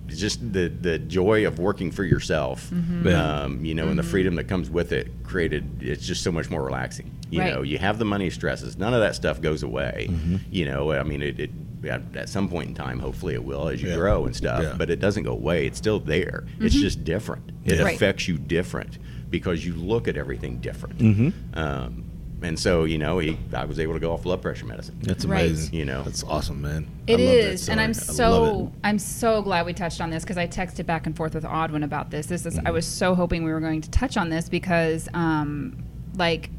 it's 0.07 0.19
just 0.19 0.53
the 0.53 0.67
the 0.69 0.99
joy 0.99 1.45
of 1.47 1.59
working 1.59 1.91
for 1.91 2.03
yourself, 2.03 2.69
Mm-hmm. 2.71 3.07
Um, 3.07 3.63
you 3.65 3.73
know, 3.73 3.87
and 3.87 3.97
the 3.97 4.03
freedom 4.03 4.35
that 4.35 4.45
comes 4.47 4.69
with 4.69 4.91
it. 4.91 5.07
Created, 5.23 5.81
it's 5.81 6.05
just 6.05 6.23
so 6.23 6.31
much 6.31 6.49
more 6.49 6.63
relaxing. 6.63 7.11
You 7.29 7.39
Right. 7.41 7.53
know, 7.53 7.61
you 7.63 7.77
have 7.79 7.97
the 7.99 8.05
money 8.05 8.29
stresses. 8.29 8.77
None 8.77 8.93
of 8.93 8.99
that 9.01 9.15
stuff 9.15 9.41
goes 9.41 9.63
away. 9.63 10.07
Mm-hmm. 10.09 10.35
You 10.51 10.65
know, 10.65 10.91
I 10.91 11.03
mean, 11.03 11.21
it. 11.21 11.39
it 11.39 11.49
at 11.85 12.01
at 12.15 12.29
some 12.29 12.49
point 12.49 12.69
in 12.69 12.75
time, 12.75 12.99
hopefully 12.99 13.33
it 13.33 13.43
will 13.43 13.67
as 13.69 13.81
you 13.81 13.89
Yeah. 13.89 13.95
grow 13.95 14.25
and 14.25 14.35
stuff, 14.35 14.63
Yeah. 14.63 14.75
but 14.77 14.89
it 14.89 14.99
doesn't 14.99 15.23
go 15.23 15.31
away. 15.31 15.65
It's 15.67 15.77
still 15.77 15.99
there. 15.99 16.45
It's 16.59 16.75
just 16.75 17.03
different. 17.03 17.51
It 17.65 17.75
Yeah. 17.77 17.83
Right. 17.83 17.95
affects 17.95 18.27
you 18.27 18.37
different 18.37 18.97
because 19.29 19.65
you 19.65 19.73
look 19.75 20.07
at 20.07 20.17
everything 20.17 20.57
different. 20.59 20.97
Mm-hmm. 20.99 21.29
Um, 21.59 22.03
and 22.41 22.59
so, 22.59 22.83
you 22.83 22.97
know, 22.97 23.17
he, 23.19 23.37
I 23.53 23.65
was 23.65 23.79
able 23.79 23.93
to 23.93 23.99
go 23.99 24.11
off 24.13 24.23
blood 24.23 24.41
pressure 24.41 24.65
medicine. 24.65 24.97
That's 25.01 25.25
Right. 25.25 25.45
amazing. 25.45 25.73
You 25.73 25.85
know. 25.85 26.03
that's 26.03 26.23
awesome, 26.23 26.61
man. 26.61 26.85
It 27.07 27.19
I 27.19 27.23
love 27.51 27.69
and 27.69 27.81
I'm 27.81 27.93
story. 27.93 28.25
I 28.25 28.29
love 28.29 28.47
so 28.67 28.73
I'm 28.83 28.99
so 28.99 29.41
glad 29.41 29.65
we 29.65 29.73
touched 29.73 29.99
on 30.01 30.09
this 30.11 30.23
because 30.23 30.37
I 30.37 30.45
texted 30.47 30.85
back 30.85 31.05
and 31.07 31.15
forth 31.15 31.33
with 31.33 31.43
Audwin 31.45 31.83
about 31.83 32.11
this. 32.11 32.27
This 32.27 32.45
is 32.45 32.59
I 32.65 32.71
was 32.71 32.85
so 32.85 33.15
hoping 33.15 33.43
we 33.43 33.51
were 33.51 33.59
going 33.61 33.81
to 33.81 33.89
touch 33.89 34.15
on 34.17 34.29
this 34.29 34.47
because, 34.49 35.07
um, 35.13 35.83
like, 36.17 36.49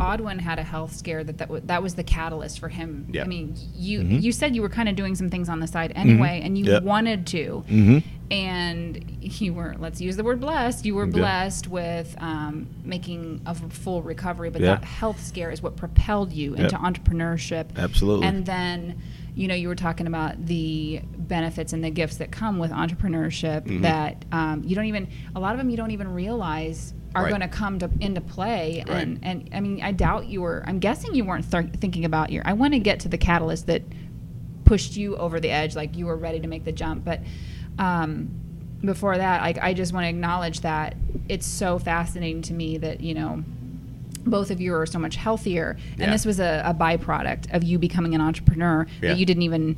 Audwin 0.00 0.40
had 0.40 0.58
a 0.58 0.62
health 0.62 0.94
scare 0.96 1.22
that 1.24 1.38
that, 1.38 1.48
w- 1.48 1.62
that 1.66 1.82
was 1.82 1.94
the 1.94 2.02
catalyst 2.02 2.58
for 2.58 2.68
him. 2.68 3.12
I 3.20 3.24
mean, 3.24 3.54
you 3.74 4.00
Mm-hmm. 4.00 4.18
you 4.18 4.32
said 4.32 4.54
you 4.56 4.62
were 4.62 4.68
kind 4.68 4.88
of 4.88 4.96
doing 4.96 5.14
some 5.14 5.28
things 5.30 5.48
on 5.48 5.60
the 5.60 5.66
side 5.66 5.92
anyway, 5.94 6.40
and 6.42 6.56
you 6.58 6.64
Yep. 6.64 6.82
wanted 6.84 7.26
to, 7.28 7.64
Mhm. 7.68 8.02
and 8.30 9.04
you 9.20 9.52
were 9.52 9.74
let's 9.78 10.00
use 10.00 10.16
the 10.16 10.24
word 10.24 10.40
blessed. 10.40 10.86
You 10.86 10.94
were 10.94 11.06
blessed 11.06 11.68
with 11.68 12.14
um, 12.18 12.66
making 12.84 13.42
a 13.46 13.54
full 13.54 14.02
recovery, 14.02 14.50
but 14.50 14.62
that 14.62 14.84
health 14.84 15.22
scare 15.24 15.50
is 15.50 15.62
what 15.62 15.76
propelled 15.76 16.32
you 16.32 16.54
into 16.54 16.76
entrepreneurship. 16.76 17.76
Absolutely. 17.76 18.26
And 18.26 18.46
then, 18.46 19.00
you 19.34 19.48
know, 19.48 19.54
you 19.54 19.68
were 19.68 19.74
talking 19.74 20.06
about 20.06 20.46
the 20.46 21.02
benefits 21.18 21.72
and 21.72 21.84
the 21.84 21.90
gifts 21.90 22.16
that 22.16 22.30
come 22.30 22.58
with 22.58 22.70
entrepreneurship 22.70 23.62
Mm-hmm. 23.64 23.82
that 23.82 24.24
um, 24.32 24.62
you 24.64 24.74
don't 24.74 24.86
even, 24.86 25.08
a 25.36 25.40
lot 25.40 25.52
of 25.52 25.58
them 25.58 25.68
you 25.70 25.76
don't 25.76 25.90
even 25.90 26.08
realize 26.12 26.94
are 27.14 27.24
Right. 27.24 27.28
going 27.30 27.40
to 27.40 27.48
come 27.48 27.78
to 27.80 27.90
into 28.00 28.20
play. 28.20 28.84
Right. 28.88 28.98
And, 29.02 29.18
and 29.22 29.50
I 29.52 29.60
mean, 29.60 29.82
I 29.82 29.92
doubt 29.92 30.26
you 30.28 30.42
were, 30.42 30.62
I'm 30.66 30.78
guessing 30.78 31.14
you 31.14 31.24
weren't 31.24 31.50
th- 31.50 31.70
thinking 31.80 32.04
about 32.04 32.30
your, 32.30 32.42
I 32.46 32.52
want 32.52 32.72
to 32.74 32.78
get 32.78 33.00
to 33.00 33.08
the 33.08 33.18
catalyst 33.18 33.66
that 33.66 33.82
pushed 34.64 34.96
you 34.96 35.16
over 35.16 35.40
the 35.40 35.50
edge, 35.50 35.74
like 35.74 35.96
you 35.96 36.06
were 36.06 36.16
ready 36.16 36.38
to 36.40 36.46
make 36.46 36.64
the 36.64 36.72
jump. 36.72 37.04
But 37.04 37.20
um, 37.78 38.30
before 38.84 39.16
that, 39.18 39.42
like, 39.42 39.58
I 39.58 39.74
just 39.74 39.92
want 39.92 40.04
to 40.04 40.08
acknowledge 40.08 40.60
that 40.60 40.94
it's 41.28 41.46
so 41.46 41.78
fascinating 41.78 42.42
to 42.42 42.54
me 42.54 42.78
that, 42.78 43.00
you 43.00 43.14
know, 43.14 43.42
both 44.24 44.50
of 44.50 44.60
you 44.60 44.74
are 44.74 44.86
so 44.86 44.98
much 44.98 45.16
healthier 45.16 45.76
Yeah. 45.96 46.04
and 46.04 46.12
this 46.12 46.26
was 46.26 46.40
a, 46.40 46.62
a 46.66 46.74
byproduct 46.74 47.52
of 47.54 47.64
you 47.64 47.78
becoming 47.78 48.14
an 48.14 48.20
entrepreneur 48.20 48.86
Yeah. 49.00 49.10
that 49.10 49.18
you 49.18 49.24
didn't 49.26 49.42
even 49.44 49.76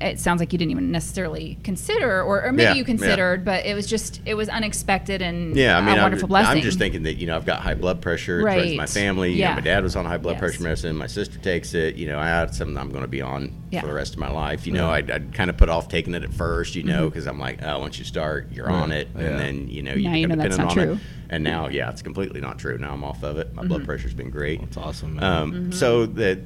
it 0.00 0.18
sounds 0.18 0.40
like 0.40 0.52
you 0.52 0.58
didn't 0.58 0.70
even 0.72 0.90
necessarily 0.90 1.58
consider 1.62 2.22
or, 2.22 2.42
or 2.44 2.52
maybe 2.52 2.62
Yeah, 2.64 2.72
you 2.72 2.78
yeah. 2.78 2.84
considered 2.84 3.44
but 3.44 3.64
it 3.66 3.74
was 3.74 3.86
just 3.86 4.20
it 4.26 4.34
was 4.34 4.48
unexpected 4.48 5.22
and 5.22 5.54
Yeah, 5.56 5.76
I 5.76 5.80
mean, 5.80 5.90
a 5.90 5.92
I'm, 5.96 6.02
wonderful 6.02 6.28
blessing 6.28 6.56
I'm 6.58 6.62
just 6.62 6.78
thinking 6.78 7.02
that 7.04 7.14
you 7.14 7.26
know 7.26 7.36
I've 7.36 7.46
got 7.46 7.60
high 7.60 7.74
blood 7.74 8.00
pressure. 8.00 8.42
Right. 8.42 8.58
Right. 8.58 8.76
my 8.76 8.86
family. 8.86 9.30
You 9.32 9.38
Yeah. 9.38 9.50
know, 9.50 9.54
my 9.56 9.60
dad 9.62 9.82
was 9.84 9.94
on 9.96 10.04
high 10.04 10.16
blood 10.18 10.32
Yes. 10.32 10.40
pressure 10.40 10.62
medicine. 10.62 10.96
My 10.96 11.06
sister 11.06 11.38
takes 11.38 11.74
it. 11.74 11.94
You 11.96 12.06
know, 12.08 12.18
I 12.18 12.26
had 12.26 12.54
something 12.54 12.76
I'm 12.76 12.90
going 12.90 13.02
to 13.02 13.08
be 13.08 13.22
on 13.22 13.52
Yeah. 13.70 13.80
for 13.82 13.86
the 13.86 13.92
rest 13.94 14.14
of 14.14 14.18
my 14.20 14.30
life. 14.30 14.66
You 14.66 14.72
know, 14.72 14.90
I'd, 14.90 15.10
I'd 15.10 15.32
kind 15.34 15.50
of 15.50 15.56
put 15.56 15.68
off 15.68 15.88
taking 15.88 16.14
it 16.14 16.22
at 16.24 16.32
first. 16.32 16.74
You 16.74 16.82
Mm-hmm. 16.82 16.90
know, 16.92 17.08
because 17.08 17.26
I'm 17.26 17.38
like, 17.38 17.62
oh, 17.62 17.78
once 17.80 17.98
you 17.98 18.04
start, 18.04 18.48
you're 18.52 18.66
Right. 18.66 18.74
on 18.74 18.92
it, 18.92 19.08
Yeah. 19.16 19.22
and 19.26 19.38
then 19.38 19.68
you 19.68 19.82
know 19.82 19.94
you 19.94 20.08
Now 20.08 20.14
you 20.14 20.26
become 20.26 20.38
know 20.38 20.42
that's 20.44 20.56
dependent 20.56 20.76
not 20.76 20.82
on 20.82 20.86
true. 20.88 20.92
it. 20.94 21.17
And 21.30 21.44
now, 21.44 21.68
yeah, 21.68 21.90
it's 21.90 22.00
completely 22.00 22.40
not 22.40 22.58
true. 22.58 22.78
Now 22.78 22.92
I'm 22.94 23.04
off 23.04 23.22
of 23.22 23.36
it. 23.38 23.52
My 23.54 23.62
blood 23.64 23.80
Mm-hmm. 23.80 23.86
pressure's 23.86 24.14
been 24.14 24.30
great. 24.30 24.60
That's 24.60 24.76
awesome, 24.78 25.16
man. 25.16 25.24
Um, 25.24 25.52
Mm-hmm. 25.52 25.72
So 25.72 26.06
that 26.06 26.38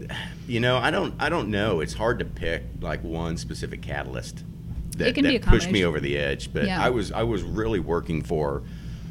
you 0.49 0.59
know, 0.61 0.77
I 0.79 0.91
don't, 0.91 1.15
I 1.21 1.29
don't 1.29 1.49
know. 1.51 1.81
It's 1.81 1.95
hard 1.95 2.19
to 2.19 2.25
pick 2.25 2.65
like 2.81 3.03
one 3.05 3.37
specific 3.37 3.81
catalyst 3.83 4.43
that, 4.97 5.09
It 5.09 5.15
can 5.15 5.25
be 5.25 5.39
that 5.39 5.47
a 5.47 5.51
pushed 5.51 5.71
me 5.71 5.85
over 5.85 6.01
the 6.01 6.19
edge. 6.19 6.53
But 6.53 6.65
Yeah. 6.67 6.85
I 6.85 6.91
was, 6.91 7.13
I 7.13 7.23
was 7.23 7.43
really 7.43 7.79
working 7.81 8.23
for 8.23 8.63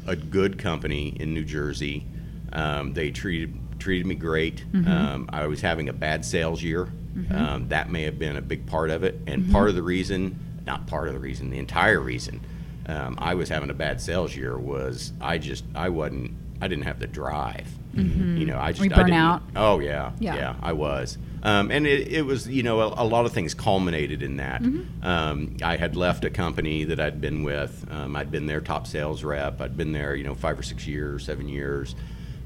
a 0.06 0.14
good 0.16 0.58
company 0.58 1.08
in 1.18 1.32
New 1.32 1.44
Jersey. 1.44 2.06
Um, 2.52 2.92
they 2.92 3.10
treated 3.10 3.58
treated 3.78 4.06
me 4.06 4.14
great. 4.14 4.64
Mm-hmm. 4.72 4.90
Um, 4.92 5.30
I 5.32 5.46
was 5.46 5.60
having 5.62 5.88
a 5.88 5.92
bad 5.92 6.24
sales 6.24 6.62
year. 6.62 6.88
Um, 7.30 7.68
that 7.68 7.90
may 7.90 8.02
have 8.04 8.18
been 8.18 8.36
a 8.36 8.40
big 8.42 8.66
part 8.66 8.88
of 8.90 9.04
it, 9.04 9.18
and 9.26 9.42
Mm-hmm. 9.42 9.52
part 9.52 9.68
of 9.68 9.74
the 9.74 9.82
reason, 9.82 10.38
not 10.66 10.86
part 10.86 11.08
of 11.08 11.14
the 11.14 11.20
reason, 11.20 11.50
the 11.50 11.58
entire 11.58 12.00
reason. 12.00 12.40
Um, 12.86 13.16
I 13.18 13.34
was 13.34 13.48
having 13.48 13.70
a 13.70 13.74
bad 13.74 14.00
sales 14.00 14.34
year 14.34 14.58
was 14.58 15.12
I 15.20 15.38
just 15.38 15.64
I 15.74 15.88
wasn't 15.88 16.32
I 16.60 16.68
didn't 16.68 16.84
have 16.84 16.98
the 17.00 17.06
drive. 17.06 17.68
You 17.94 18.46
know, 18.46 18.58
I 18.58 18.72
just 18.72 18.90
I 18.90 18.94
burnt 19.02 19.12
out? 19.12 19.42
Oh 19.54 19.78
yeah, 19.80 20.12
Yeah. 20.18 20.34
yeah, 20.34 20.54
I 20.62 20.72
was. 20.72 21.18
Um, 21.42 21.70
and 21.70 21.86
it, 21.86 22.08
it 22.08 22.22
was, 22.22 22.48
you 22.48 22.62
know, 22.62 22.80
a, 22.80 23.02
a 23.02 23.04
lot 23.04 23.26
of 23.26 23.32
things 23.32 23.52
culminated 23.52 24.22
in 24.22 24.36
that. 24.36 24.62
Mm-hmm. 24.62 25.04
Um, 25.06 25.56
I 25.62 25.76
had 25.76 25.94
left 25.96 26.24
a 26.24 26.30
company 26.30 26.84
that 26.84 27.00
I'd 27.00 27.20
been 27.20 27.42
with. 27.42 27.84
Um, 27.90 28.16
I'd 28.16 28.30
been 28.30 28.46
their 28.46 28.60
top 28.62 28.86
sales 28.86 29.24
rep. 29.24 29.60
I'd 29.60 29.76
been 29.76 29.92
there, 29.92 30.14
you 30.14 30.24
know, 30.24 30.34
five 30.34 30.58
or 30.58 30.62
six 30.62 30.86
years, 30.86 31.24
seven 31.26 31.48
years. 31.48 31.94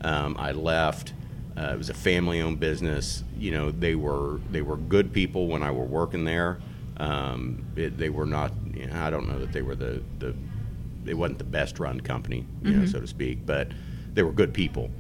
Um, 0.01 0.35
I 0.39 0.51
left. 0.53 1.13
Uh, 1.57 1.71
it 1.75 1.79
was 1.79 1.91
a 1.91 1.95
family-owned 1.95 2.59
business. 2.59 3.23
You 3.39 3.51
know, 3.53 3.71
they 3.71 3.95
were 3.95 4.41
they 4.51 4.63
were 4.63 4.77
good 4.77 5.13
people 5.13 5.47
when 5.47 5.63
I 5.63 5.71
were 5.71 5.85
working 5.85 6.25
there. 6.25 6.59
Um, 6.97 7.65
it, 7.77 7.99
they 7.99 8.09
were 8.09 8.27
not. 8.27 8.51
You 8.77 8.87
know, 8.87 8.97
I 9.01 9.11
don't 9.11 9.27
know 9.29 9.39
that 9.39 9.53
they 9.53 9.63
were 9.63 9.75
the 9.75 10.03
the. 10.19 10.35
They 11.05 11.15
wasn't 11.15 11.39
the 11.39 11.45
best 11.45 11.79
run 11.79 12.01
company, 12.01 12.45
you 12.65 12.73
know, 12.73 12.85
so 12.85 12.99
to 13.01 13.07
speak, 13.07 13.47
but 13.47 13.69
they 14.15 14.25
were 14.25 14.33
good 14.33 14.53
people. 14.53 14.91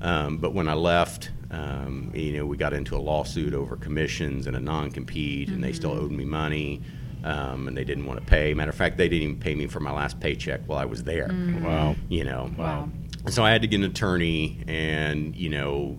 Um, 0.00 0.38
but 0.38 0.54
when 0.54 0.68
I 0.68 0.74
left, 0.74 1.30
Um, 1.50 2.12
you 2.14 2.36
know, 2.36 2.44
we 2.44 2.56
got 2.56 2.72
into 2.74 2.94
a 2.94 2.98
lawsuit 2.98 3.54
over 3.54 3.76
commissions 3.76 4.46
and 4.46 4.54
a 4.54 4.60
non-compete, 4.60 5.48
and 5.48 5.64
they 5.64 5.72
still 5.72 5.92
owed 5.92 6.10
me 6.12 6.24
money, 6.24 6.82
um, 7.24 7.66
and 7.68 7.76
they 7.76 7.84
didn't 7.84 8.04
want 8.04 8.20
to 8.20 8.26
pay. 8.26 8.52
Matter 8.54 8.70
of 8.70 8.76
fact, 8.76 8.98
they 8.98 9.08
didn't 9.08 9.22
even 9.22 9.40
pay 9.40 9.54
me 9.54 9.66
for 9.66 9.80
my 9.80 9.90
last 9.90 10.20
paycheck 10.20 10.60
while 10.66 10.78
I 10.78 10.84
was 10.84 11.04
there. 11.04 11.30
Wow. 11.62 11.96
You 12.08 12.24
know. 12.24 12.50
Wow. 12.56 12.90
So 13.28 13.44
I 13.44 13.50
had 13.50 13.62
to 13.62 13.68
get 13.68 13.80
an 13.80 13.86
attorney, 13.86 14.62
and 14.68 15.34
you 15.34 15.48
know, 15.48 15.96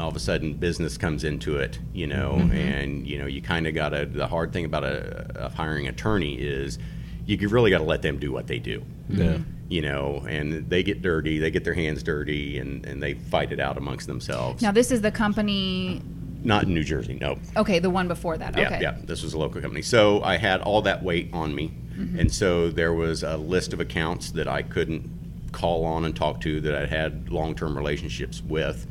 all 0.00 0.08
of 0.08 0.16
a 0.16 0.20
sudden 0.20 0.54
business 0.54 0.96
comes 0.98 1.24
into 1.24 1.56
it, 1.56 1.78
you 1.92 2.06
know, 2.06 2.34
and 2.52 3.06
you 3.06 3.18
know 3.18 3.26
you 3.26 3.42
kind 3.42 3.66
of 3.66 3.74
got 3.74 3.90
to. 3.90 4.06
The 4.06 4.26
hard 4.26 4.52
thing 4.52 4.64
about 4.64 4.84
a, 4.84 5.46
a 5.46 5.48
hiring 5.50 5.88
attorney 5.88 6.34
is 6.34 6.78
you 7.26 7.48
really 7.48 7.70
got 7.70 7.78
to 7.78 7.84
let 7.84 8.02
them 8.02 8.18
do 8.18 8.32
what 8.32 8.46
they 8.46 8.58
do, 8.58 8.82
Yeah. 9.08 9.38
you 9.68 9.82
know, 9.82 10.24
and 10.28 10.68
they 10.70 10.82
get 10.82 11.02
dirty, 11.02 11.38
they 11.38 11.50
get 11.50 11.64
their 11.64 11.74
hands 11.74 12.02
dirty, 12.02 12.58
and 12.58 12.84
and 12.86 13.02
they 13.02 13.14
fight 13.14 13.52
it 13.52 13.60
out 13.60 13.76
amongst 13.76 14.06
themselves. 14.06 14.62
Now 14.62 14.72
this 14.72 14.90
is 14.90 15.02
the 15.02 15.10
company. 15.10 16.02
Not 16.44 16.64
in 16.64 16.74
New 16.74 16.84
Jersey, 16.84 17.18
no. 17.20 17.36
Okay, 17.56 17.80
the 17.80 17.90
one 17.90 18.06
before 18.06 18.38
that. 18.38 18.56
Yeah, 18.56 18.66
okay. 18.66 18.78
yeah. 18.80 18.96
This 19.02 19.24
was 19.24 19.34
a 19.34 19.38
local 19.38 19.60
company. 19.60 19.82
So 19.82 20.22
I 20.22 20.36
had 20.36 20.60
all 20.60 20.82
that 20.82 21.02
weight 21.02 21.30
on 21.32 21.52
me. 21.52 21.72
Mm-hmm. 21.96 22.20
And 22.20 22.32
so 22.32 22.70
there 22.70 22.92
was 22.92 23.24
a 23.24 23.36
list 23.36 23.72
of 23.72 23.80
accounts 23.80 24.30
that 24.32 24.46
I 24.46 24.62
couldn't 24.62 25.10
call 25.50 25.84
on 25.84 26.04
and 26.04 26.14
talk 26.14 26.40
to 26.42 26.60
that 26.60 26.76
I 26.76 26.86
had 26.86 27.28
long 27.28 27.56
term 27.56 27.76
relationships 27.76 28.40
with. 28.40 28.86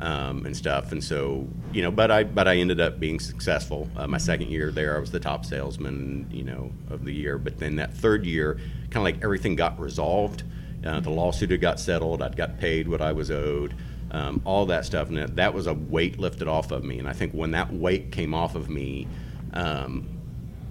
Um, 0.00 0.46
and 0.46 0.56
stuff, 0.56 0.92
and 0.92 1.02
so 1.02 1.48
you 1.72 1.82
know, 1.82 1.90
but 1.90 2.12
I 2.12 2.22
but 2.22 2.46
I 2.46 2.58
ended 2.58 2.80
up 2.80 3.00
being 3.00 3.18
successful. 3.18 3.90
Uh, 3.96 4.06
my 4.06 4.18
second 4.18 4.48
year 4.48 4.70
there, 4.70 4.96
I 4.96 5.00
was 5.00 5.10
the 5.10 5.18
top 5.18 5.44
salesman, 5.44 6.28
you 6.30 6.44
know, 6.44 6.70
of 6.88 7.04
the 7.04 7.12
year. 7.12 7.36
But 7.36 7.58
then 7.58 7.74
that 7.76 7.94
third 7.94 8.24
year, 8.24 8.60
kind 8.90 8.98
of 8.98 9.02
like 9.02 9.24
everything 9.24 9.56
got 9.56 9.76
resolved. 9.80 10.44
Uh, 10.86 11.00
the 11.00 11.10
lawsuit 11.10 11.50
had 11.50 11.60
got 11.60 11.80
settled. 11.80 12.22
I'd 12.22 12.36
got 12.36 12.60
paid 12.60 12.86
what 12.86 13.02
I 13.02 13.10
was 13.10 13.32
owed 13.32 13.74
um, 14.10 14.40
all 14.44 14.66
that 14.66 14.84
stuff, 14.84 15.08
and 15.08 15.18
that, 15.18 15.36
that 15.36 15.54
was 15.54 15.66
a 15.66 15.74
weight 15.74 16.18
lifted 16.18 16.48
off 16.48 16.70
of 16.70 16.84
me. 16.84 16.98
And 16.98 17.08
I 17.08 17.12
think 17.12 17.32
when 17.32 17.50
that 17.52 17.72
weight 17.72 18.12
came 18.12 18.34
off 18.34 18.54
of 18.54 18.68
me, 18.68 19.06
um, 19.52 20.08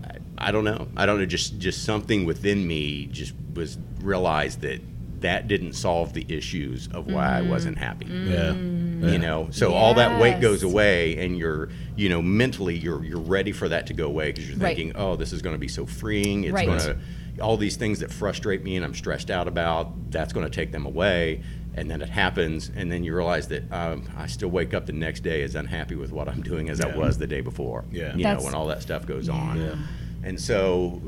I, 0.03 0.47
I 0.49 0.51
don't 0.51 0.63
know, 0.63 0.87
I 0.95 1.05
don't 1.05 1.19
know, 1.19 1.25
just 1.25 1.59
just 1.59 1.83
something 1.83 2.25
within 2.25 2.65
me 2.65 3.05
just 3.07 3.33
was 3.53 3.77
realized 4.01 4.61
that 4.61 4.81
that 5.21 5.47
didn't 5.47 5.73
solve 5.73 6.13
the 6.13 6.25
issues 6.29 6.87
of 6.93 7.07
why 7.07 7.37
I 7.37 7.41
wasn't 7.41 7.77
happy. 7.77 8.05
Yeah. 8.05 8.53
You 8.53 9.17
know, 9.19 9.47
so 9.51 9.73
all 9.73 9.93
that 9.95 10.19
weight 10.19 10.41
goes 10.41 10.63
away, 10.63 11.17
and 11.23 11.37
you're, 11.37 11.69
you 11.95 12.09
know, 12.09 12.21
mentally 12.21 12.75
you're 12.77 13.03
you're 13.03 13.19
ready 13.19 13.51
for 13.51 13.69
that 13.69 13.87
to 13.87 13.93
go 13.93 14.05
away 14.07 14.31
because 14.31 14.49
you're 14.49 14.57
Right. 14.57 14.75
thinking, 14.75 14.93
oh, 14.95 15.15
this 15.15 15.33
is 15.33 15.41
going 15.41 15.55
to 15.55 15.59
be 15.59 15.67
so 15.67 15.85
freeing. 15.85 16.43
It's 16.43 16.53
Right. 16.53 16.65
going 16.67 16.79
to 16.79 16.97
all 17.41 17.57
these 17.57 17.75
things 17.77 17.99
that 17.99 18.11
frustrate 18.11 18.63
me 18.63 18.75
and 18.75 18.83
I'm 18.85 18.95
stressed 18.95 19.29
out 19.29 19.47
about. 19.47 20.11
That's 20.11 20.33
going 20.33 20.45
to 20.45 20.51
take 20.51 20.71
them 20.71 20.85
away, 20.87 21.41
and 21.75 21.89
then 21.91 22.01
it 22.01 22.09
happens, 22.09 22.71
and 22.75 22.91
then 22.91 23.03
you 23.03 23.15
realize 23.15 23.47
that 23.49 23.71
um, 23.71 24.03
I 24.17 24.25
still 24.27 24.49
wake 24.49 24.73
up 24.73 24.87
the 24.87 24.93
next 24.93 25.21
day 25.21 25.43
as 25.43 25.53
unhappy 25.55 25.93
with 25.95 26.11
what 26.11 26.27
I'm 26.27 26.41
doing 26.41 26.69
as 26.69 26.81
I 26.81 26.95
was 26.95 27.17
the 27.19 27.27
day 27.27 27.41
before. 27.41 27.85
Yeah. 27.91 28.15
you 28.15 28.23
That's- 28.23 28.39
know, 28.39 28.45
when 28.45 28.55
all 28.55 28.67
that 28.67 28.81
stuff 28.81 29.05
goes 29.05 29.29
on. 29.29 29.57
Yeah. 29.59 29.75
And 30.23 30.41
so 30.41 30.99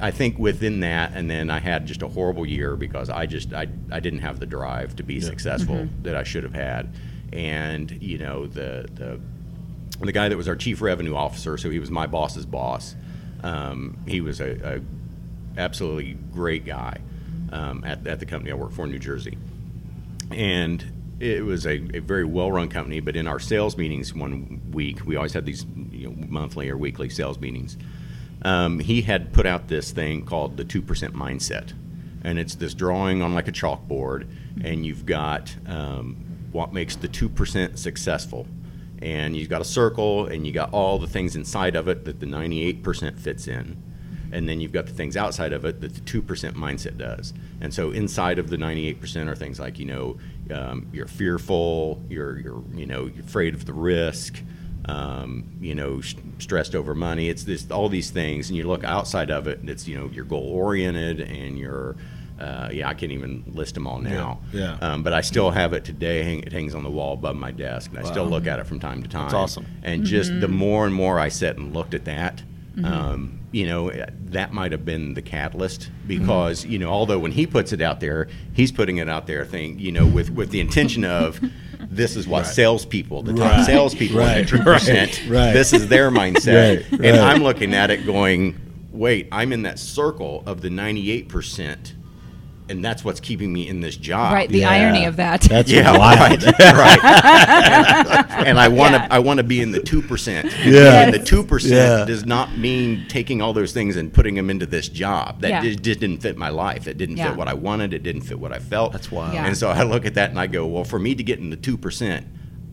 I 0.00 0.10
think 0.10 0.38
within 0.38 0.80
that, 0.80 1.12
and 1.14 1.30
then 1.30 1.50
I 1.50 1.58
had 1.58 1.86
just 1.86 2.02
a 2.02 2.08
horrible 2.08 2.46
year 2.46 2.76
because 2.76 3.08
I 3.08 3.26
just 3.26 3.52
I, 3.54 3.66
I 3.90 4.00
didn't 4.00 4.20
have 4.20 4.40
the 4.40 4.46
drive 4.46 4.96
to 4.96 5.02
be 5.02 5.20
successful 5.20 5.76
that 6.02 6.14
I 6.14 6.22
should 6.22 6.42
have 6.42 6.54
had, 6.54 6.94
and 7.32 7.90
you 8.02 8.18
know 8.18 8.46
the 8.46 8.86
the 8.94 9.20
the 10.04 10.12
guy 10.12 10.28
that 10.28 10.36
was 10.36 10.48
our 10.48 10.56
chief 10.56 10.82
revenue 10.82 11.14
officer, 11.14 11.56
so 11.56 11.70
he 11.70 11.78
was 11.78 11.90
my 11.90 12.06
boss's 12.06 12.44
boss. 12.44 12.94
Um, 13.42 13.96
he 14.06 14.20
was 14.20 14.40
a, 14.40 14.76
a 14.76 15.60
absolutely 15.60 16.14
great 16.32 16.66
guy 16.66 16.98
um, 17.52 17.82
at, 17.84 18.06
at 18.06 18.20
the 18.20 18.26
company 18.26 18.50
I 18.50 18.54
worked 18.54 18.74
for 18.74 18.84
in 18.84 18.90
New 18.90 18.98
Jersey, 18.98 19.38
and 20.30 20.84
it 21.20 21.42
was 21.44 21.66
a, 21.66 21.80
a 21.94 22.00
very 22.00 22.24
well-run 22.24 22.68
company. 22.68 23.00
But 23.00 23.16
in 23.16 23.26
our 23.26 23.40
sales 23.40 23.78
meetings 23.78 24.12
one 24.12 24.60
week, 24.72 25.06
we 25.06 25.16
always 25.16 25.32
had 25.32 25.46
these 25.46 25.64
you 25.90 26.10
know, 26.10 26.26
monthly 26.28 26.68
or 26.68 26.76
weekly 26.76 27.08
sales 27.08 27.38
meetings. 27.38 27.78
Um, 28.46 28.78
he 28.78 29.02
had 29.02 29.32
put 29.32 29.44
out 29.44 29.66
this 29.66 29.90
thing 29.90 30.24
called 30.24 30.56
the 30.56 30.64
two 30.64 30.80
percent 30.80 31.14
mindset, 31.14 31.72
and 32.22 32.38
it's 32.38 32.54
this 32.54 32.74
drawing 32.74 33.20
on 33.20 33.34
like 33.34 33.48
a 33.48 33.52
chalkboard, 33.52 34.28
and 34.62 34.86
you've 34.86 35.04
got 35.04 35.56
um, 35.66 36.14
what 36.52 36.72
makes 36.72 36.94
the 36.94 37.08
two 37.08 37.28
percent 37.28 37.76
successful, 37.76 38.46
and 39.02 39.36
you've 39.36 39.48
got 39.48 39.62
a 39.62 39.64
circle, 39.64 40.26
and 40.26 40.46
you 40.46 40.52
got 40.52 40.72
all 40.72 40.96
the 40.96 41.08
things 41.08 41.34
inside 41.34 41.74
of 41.74 41.88
it 41.88 42.04
that 42.04 42.20
the 42.20 42.26
ninety-eight 42.26 42.84
percent 42.84 43.18
fits 43.18 43.48
in, 43.48 43.82
and 44.30 44.48
then 44.48 44.60
you've 44.60 44.72
got 44.72 44.86
the 44.86 44.92
things 44.92 45.16
outside 45.16 45.52
of 45.52 45.64
it 45.64 45.80
that 45.80 45.94
the 45.94 46.00
two 46.02 46.22
percent 46.22 46.54
mindset 46.54 46.96
does. 46.96 47.34
And 47.60 47.74
so 47.74 47.90
inside 47.90 48.38
of 48.38 48.48
the 48.48 48.58
ninety-eight 48.58 49.00
percent 49.00 49.28
are 49.28 49.34
things 49.34 49.58
like 49.58 49.80
you 49.80 49.86
know 49.86 50.18
um, 50.54 50.86
you're 50.92 51.08
fearful, 51.08 52.00
you're 52.08 52.38
you're 52.38 52.62
you 52.76 52.86
know 52.86 53.06
you're 53.06 53.24
afraid 53.24 53.54
of 53.54 53.64
the 53.64 53.72
risk 53.72 54.40
um, 54.86 55.44
you 55.60 55.74
know, 55.74 56.00
stressed 56.38 56.74
over 56.74 56.94
money. 56.94 57.28
It's 57.28 57.44
this 57.44 57.70
all 57.70 57.88
these 57.88 58.10
things, 58.10 58.48
and 58.48 58.56
you 58.56 58.66
look 58.66 58.84
outside 58.84 59.30
of 59.30 59.46
it, 59.46 59.60
and 59.60 59.70
it's 59.70 59.86
you 59.88 59.96
know 59.96 60.10
you're 60.12 60.24
goal 60.24 60.48
oriented, 60.48 61.20
and 61.20 61.58
you're 61.58 61.96
uh, 62.40 62.68
yeah, 62.70 62.88
I 62.88 62.94
can't 62.94 63.12
even 63.12 63.44
list 63.46 63.74
them 63.74 63.86
all 63.86 63.98
now. 63.98 64.40
Yeah, 64.52 64.76
yeah. 64.80 64.92
Um, 64.92 65.02
but 65.02 65.12
I 65.12 65.22
still 65.22 65.50
have 65.50 65.72
it 65.72 65.84
today. 65.84 66.22
Hang, 66.22 66.40
it 66.40 66.52
hangs 66.52 66.74
on 66.74 66.82
the 66.82 66.90
wall 66.90 67.14
above 67.14 67.36
my 67.36 67.50
desk, 67.50 67.90
and 67.90 67.98
I 67.98 68.02
still 68.02 68.26
look 68.26 68.46
at 68.46 68.58
it 68.58 68.66
from 68.66 68.78
time 68.78 69.02
to 69.02 69.08
time. 69.08 69.26
It's 69.26 69.34
awesome. 69.34 69.66
And 69.82 70.04
just 70.04 70.40
the 70.40 70.48
more 70.48 70.84
and 70.84 70.94
more 70.94 71.18
I 71.18 71.28
sat 71.28 71.56
and 71.56 71.72
looked 71.72 71.94
at 71.94 72.04
that, 72.04 72.42
um, 72.84 73.40
you 73.52 73.66
know, 73.66 73.88
eh, 73.88 74.06
that 74.26 74.52
might 74.52 74.72
have 74.72 74.84
been 74.84 75.14
the 75.14 75.22
catalyst 75.22 75.90
because 76.06 76.66
you 76.66 76.78
know, 76.78 76.90
although 76.90 77.18
when 77.18 77.32
he 77.32 77.46
puts 77.46 77.72
it 77.72 77.80
out 77.80 78.00
there, 78.00 78.28
he's 78.52 78.70
putting 78.70 78.98
it 78.98 79.08
out 79.08 79.26
there, 79.26 79.44
thing 79.46 79.78
you 79.78 79.92
know, 79.92 80.06
with 80.06 80.30
with 80.30 80.50
the 80.50 80.60
intention 80.60 81.04
of. 81.04 81.40
This 81.90 82.16
is 82.16 82.26
what 82.26 82.44
Right. 82.44 82.54
salespeople, 82.54 83.22
the 83.22 83.32
top 83.34 83.52
Right. 83.58 83.66
salespeople, 83.66 84.18
Right. 84.18 84.46
two 84.46 84.58
percent. 84.58 85.22
Right. 85.28 85.36
Right. 85.46 85.52
This 85.52 85.72
is 85.72 85.88
their 85.88 86.10
mindset, 86.10 86.84
and 86.92 87.16
I'm 87.16 87.42
looking 87.42 87.74
at 87.74 87.90
it 87.90 88.06
going, 88.06 88.54
"Wait, 88.92 89.28
I'm 89.32 89.52
in 89.52 89.62
that 89.62 89.78
circle 89.78 90.42
of 90.46 90.60
the 90.62 90.70
98 90.70 91.28
percent, 91.28 91.94
and 92.68 92.84
that's 92.84 93.04
what's 93.04 93.20
keeping 93.20 93.52
me 93.52 93.68
in 93.68 93.80
this 93.80 93.96
job." 93.96 94.32
Right. 94.32 94.48
The 94.48 94.60
Yeah. 94.60 94.70
irony 94.70 95.04
of 95.04 95.16
that. 95.16 95.42
That's 95.42 95.70
Yeah, 95.72 95.96
wild. 95.96 96.42
right, 96.42 96.58
right. 96.58 98.24
and 98.46 98.58
I 98.58 98.68
want 98.68 98.94
to, 98.94 99.00
Yeah. 99.00 99.08
I 99.10 99.18
want 99.18 99.38
to 99.38 99.44
be 99.44 99.60
in 99.60 99.72
the 99.72 99.80
two 99.80 100.02
percent. 100.02 100.52
Yeah. 100.64 101.02
And 101.02 101.14
the 101.14 101.18
two 101.18 101.42
percent 101.44 101.72
Yeah. 101.74 102.04
does 102.04 102.24
not 102.26 102.56
mean 102.58 103.06
taking 103.08 103.40
all 103.42 103.52
those 103.52 103.72
things 103.72 103.96
and 103.96 104.12
putting 104.12 104.34
them 104.34 104.50
into 104.50 104.66
this 104.66 104.88
job. 104.88 105.40
That 105.40 105.50
Yeah. 105.50 105.62
just, 105.62 105.82
just 105.82 106.00
didn't 106.00 106.22
fit 106.22 106.36
my 106.36 106.48
life. 106.48 106.86
It 106.88 106.98
didn't 106.98 107.16
Yeah. 107.16 107.28
fit 107.28 107.36
what 107.36 107.48
I 107.48 107.54
wanted. 107.54 107.92
It 107.94 108.02
didn't 108.02 108.22
fit 108.22 108.38
what 108.38 108.52
I 108.52 108.58
felt. 108.58 108.92
That's 108.92 109.10
wild. 109.10 109.34
Yeah. 109.34 109.46
And 109.46 109.56
so 109.56 109.68
I 109.70 109.82
look 109.82 110.06
at 110.06 110.14
that 110.14 110.30
and 110.30 110.38
I 110.38 110.46
go, 110.46 110.66
well, 110.66 110.84
for 110.84 110.98
me 110.98 111.14
to 111.14 111.22
get 111.22 111.38
in 111.38 111.50
the 111.50 111.56
two 111.56 111.76
percent, 111.76 112.26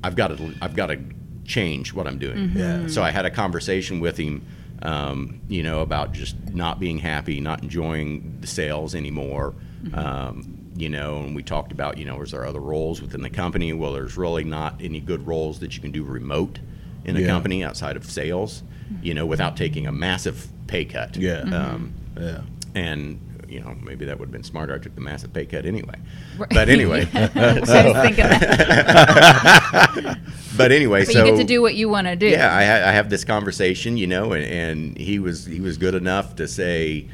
I've 0.04 0.16
got 0.16 0.30
to, 0.38 0.54
I've 0.62 0.76
got 0.76 0.88
to 0.88 0.98
change 1.46 1.94
what 1.94 2.08
I'm 2.08 2.18
doing. 2.18 2.38
Mm-hmm. 2.50 2.58
Yeah. 2.60 2.88
So 2.88 3.04
I 3.04 3.12
had 3.12 3.26
a 3.26 3.30
conversation 3.30 4.00
with 4.00 4.18
him, 4.18 4.44
um, 4.82 5.40
you 5.48 5.64
know, 5.64 5.82
about 5.82 6.14
just 6.14 6.36
not 6.54 6.80
being 6.80 6.98
happy, 7.00 7.40
not 7.40 7.64
enjoying 7.64 8.38
the 8.42 8.48
sales 8.48 8.96
anymore. 8.96 9.54
Mm-hmm. 9.84 9.96
Um, 10.00 10.60
you 10.76 10.90
know, 10.90 11.18
and 11.18 11.36
we 11.36 11.44
talked 11.44 11.72
about, 11.72 11.98
you 11.98 12.06
know, 12.06 12.20
is 12.22 12.32
there 12.32 12.46
other 12.46 12.60
roles 12.60 13.02
within 13.02 13.22
the 13.22 13.30
company? 13.30 13.74
Well, 13.74 13.92
there's 13.94 14.18
really 14.18 14.44
not 14.44 14.76
any 14.82 15.00
good 15.00 15.28
roles 15.28 15.60
that 15.60 15.76
you 15.76 15.82
can 15.82 15.92
do 15.92 16.04
remote 16.04 16.60
in 17.06 17.16
a 17.18 17.20
Yeah. 17.20 17.28
company 17.28 17.64
outside 17.64 17.96
of 17.96 18.06
sales, 18.06 18.64
you 19.02 19.14
know, 19.14 19.26
without 19.26 19.56
taking 19.58 19.86
a 19.86 19.92
massive 19.92 20.48
pay 20.68 20.86
cut. 20.86 21.16
Yeah. 21.18 21.42
Um, 21.42 21.94
Yeah. 22.20 22.42
and 22.74 23.20
you 23.50 23.60
know, 23.60 23.76
maybe 23.84 24.06
that 24.06 24.18
would 24.18 24.30
have 24.30 24.32
been 24.34 24.42
smarter. 24.44 24.74
I 24.74 24.80
took 24.80 24.96
the 24.96 25.02
massive 25.02 25.32
pay 25.32 25.46
cut 25.46 25.68
anyway. 25.68 25.94
Right. 26.40 26.50
But 26.50 26.70
anyway, 26.70 27.08
I 27.14 27.60
was 27.60 27.70
thinking 27.70 28.26
that. 28.26 30.18
but 30.58 30.72
anyway, 30.72 31.06
But 31.06 31.14
so 31.14 31.20
you 31.24 31.32
get 31.32 31.38
to 31.38 31.44
do 31.44 31.62
what 31.62 31.76
you 31.76 31.88
want 31.88 32.08
to 32.08 32.16
do. 32.16 32.28
yeah, 32.28 32.52
I, 32.56 32.64
ha- 32.66 32.90
I 32.90 32.92
have 32.94 33.12
this 33.12 33.24
conversation, 33.24 33.96
you 33.98 34.08
know, 34.08 34.32
and, 34.34 34.44
and 34.44 34.98
he 34.98 35.20
was 35.20 35.46
he 35.46 35.60
was 35.60 35.78
good 35.78 35.94
enough 35.94 36.36
to 36.38 36.48
say, 36.48 37.08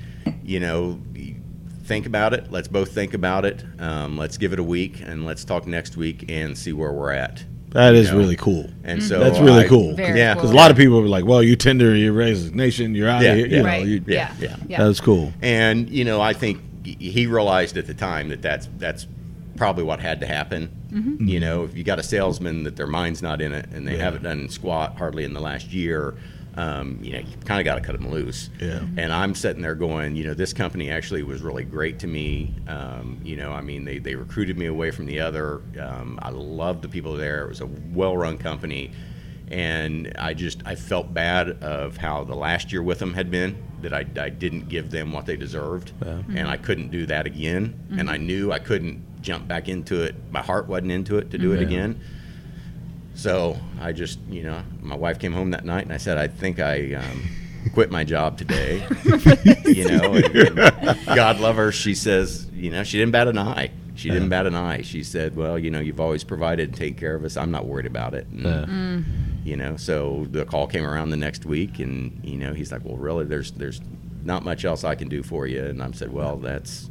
you 0.44 0.62
know, 0.62 1.00
think 1.90 2.06
about 2.06 2.34
it. 2.34 2.50
Let's 2.52 2.68
both 2.70 2.94
think 2.94 3.14
about 3.14 3.44
it. 3.44 3.66
Um, 3.80 4.16
let's 4.18 4.38
give 4.38 4.54
it 4.54 4.60
a 4.60 4.64
week, 4.64 5.02
and 5.02 5.26
let's 5.26 5.44
talk 5.44 5.68
next 5.68 5.98
week 5.98 6.26
and 6.30 6.58
see 6.58 6.72
where 6.72 6.94
we're 6.94 7.12
at. 7.12 7.44
That 7.72 7.94
is 7.96 8.12
know? 8.12 8.18
really 8.20 8.36
cool. 8.38 8.70
And 8.84 9.04
so 9.04 9.20
That's 9.20 9.40
really 9.40 9.66
I- 9.66 9.68
cool. 9.68 9.96
Very 9.96 10.18
yeah, 10.18 10.34
cool. 10.34 10.42
Because 10.44 10.52
a 10.52 10.56
lot 10.56 10.72
of 10.72 10.78
people 10.78 11.00
are 11.00 11.08
like, 11.08 11.26
"Well, 11.26 11.44
you 11.44 11.56
tender 11.56 11.96
your 11.96 12.14
resignation, 12.14 12.96
you're 12.96 13.10
out 13.10 13.22
Yeah, 13.24 13.32
of 13.32 13.38
here." 13.38 13.48
yeah. 13.48 13.58
You 13.58 13.64
know, 13.64 13.70
right. 13.70 13.86
you- 13.86 14.04
yeah. 14.08 14.34
yeah. 14.40 14.56
Yeah. 14.68 14.84
That's 14.86 15.02
cool. 15.02 15.34
And 15.42 15.90
you 15.90 16.06
know, 16.06 16.22
I 16.22 16.34
think 16.34 16.62
he 16.86 17.28
realized 17.28 17.76
at 17.78 17.86
the 17.88 17.94
time 17.94 18.30
that 18.30 18.42
that's 18.42 18.70
that's 18.78 19.06
probably 19.58 19.84
what 19.84 20.00
had 20.00 20.20
to 20.22 20.26
happen. 20.28 20.70
Mm-hmm. 20.92 21.28
You 21.28 21.40
know, 21.40 21.64
if 21.66 21.76
you 21.76 21.84
got 21.84 22.00
a 22.00 22.04
salesman 22.04 22.64
that 22.64 22.76
their 22.76 22.88
mind's 22.88 23.22
not 23.22 23.42
in 23.42 23.52
it 23.54 23.68
and 23.74 23.88
they 23.88 23.98
Yeah. 23.98 24.04
haven't 24.04 24.24
done 24.24 24.48
squat 24.50 24.96
hardly 24.98 25.24
in 25.24 25.34
the 25.34 25.42
last 25.42 25.74
year, 25.74 26.16
um, 26.60 27.00
you 27.02 27.14
know, 27.14 27.20
you 27.20 27.38
kind 27.46 27.62
of 27.62 27.66
got 27.66 27.76
to 27.76 27.82
cut 27.82 27.94
them 27.94 28.12
loose. 28.12 28.50
Yeah. 28.60 28.82
And 28.98 29.14
I'm 29.14 29.34
sitting 29.34 29.62
there 29.62 29.76
going, 29.76 30.18
you 30.18 30.26
know, 30.26 30.34
this 30.34 30.52
company 30.52 30.90
actually 30.92 31.24
was 31.24 31.42
really 31.42 31.64
great 31.64 32.00
to 32.00 32.08
me. 32.08 32.54
Um, 32.68 33.22
you 33.24 33.38
know, 33.38 33.54
I 33.54 33.62
mean, 33.62 33.86
they, 33.86 33.98
they 33.98 34.16
recruited 34.16 34.58
me 34.58 34.66
away 34.66 34.92
from 34.92 35.06
the 35.06 35.22
other. 35.22 35.62
Um, 35.80 36.20
I 36.22 36.32
loved 36.32 36.82
the 36.82 36.90
people 36.90 37.14
there. 37.14 37.46
It 37.46 37.48
was 37.48 37.62
a 37.62 37.66
well-run 37.66 38.38
company. 38.38 38.92
And 39.50 40.14
I 40.20 40.34
just, 40.34 40.62
I 40.66 40.76
felt 40.76 41.14
bad 41.14 41.64
of 41.64 41.96
how 41.96 42.26
the 42.26 42.36
last 42.36 42.74
year 42.74 42.84
with 42.84 43.00
them 43.00 43.14
had 43.14 43.32
been, 43.32 43.64
that 43.82 43.94
I, 43.94 44.06
I 44.20 44.30
didn't 44.30 44.68
give 44.68 44.92
them 44.92 45.14
what 45.14 45.26
they 45.26 45.38
deserved. 45.38 45.94
And 46.36 46.48
I 46.50 46.58
couldn't 46.58 46.90
do 46.92 47.06
that 47.06 47.26
again. 47.26 47.80
And 47.98 48.10
I 48.10 48.18
knew 48.18 48.52
I 48.52 48.60
couldn't 48.60 49.22
jump 49.22 49.48
back 49.48 49.70
into 49.70 50.04
it. 50.04 50.14
My 50.30 50.42
heart 50.42 50.68
wasn't 50.68 50.92
into 50.92 51.18
it 51.20 51.32
to 51.32 51.38
do 51.38 51.54
it 51.54 51.62
Yeah. 51.62 52.02
Again. 53.26 53.56
So 53.56 53.60
I 53.82 53.92
just, 53.92 54.20
you 54.30 54.44
know, 54.44 54.62
my 54.82 54.96
wife 54.96 55.20
came 55.20 55.34
home 55.34 55.52
that 55.52 55.66
night 55.66 55.84
and 55.84 55.94
I 55.94 55.98
said, 55.98 56.18
I 56.18 56.28
think 56.28 56.60
I 56.60 56.94
um, 56.96 57.24
quit 57.74 57.92
my 57.92 58.04
job 58.04 58.38
today. 58.38 58.86
you 59.66 59.88
know, 59.88 60.14
and, 60.14 60.60
and 60.60 61.06
God 61.08 61.40
love 61.40 61.56
her. 61.58 61.72
She 61.72 61.96
says, 61.96 62.48
you 62.54 62.72
know, 62.72 62.84
she 62.84 62.98
didn't 62.98 63.12
bat 63.12 63.28
an 63.28 63.38
eye. 63.38 63.72
She 63.96 64.10
didn't 64.10 64.30
bat 64.30 64.46
an 64.46 64.56
eye. 64.56 64.82
She 64.82 65.04
said, 65.04 65.36
well, 65.36 65.60
you 65.60 65.70
know, 65.70 65.80
you've 65.82 66.00
always 66.00 66.24
provided 66.24 66.70
and 66.70 66.78
taken 66.78 66.98
care 66.98 67.16
of 67.16 67.26
us. 67.26 67.36
I'm 67.36 67.52
not 67.52 67.66
worried 67.66 67.86
about 67.86 68.14
it. 68.14 68.28
And, 68.28 68.44
Yeah. 68.44 69.50
you 69.50 69.56
know 69.58 69.78
so 69.78 70.28
the 70.32 70.46
call 70.46 70.68
came 70.68 70.86
around 70.86 71.10
the 71.10 71.18
next 71.18 71.46
week 71.46 71.80
and 71.80 72.20
you 72.24 72.38
know 72.38 72.54
he's 72.54 72.72
like 72.74 72.84
well 72.84 72.98
really 72.98 73.24
there's 73.26 73.52
there's 73.54 73.80
not 74.22 74.44
much 74.44 74.66
else 74.66 74.84
i 74.84 74.94
can 74.96 75.08
do 75.08 75.24
for 75.24 75.48
you 75.48 75.64
and 75.64 75.82
i 75.82 75.90
said 75.92 76.12
well 76.12 76.36
that's 76.36 76.90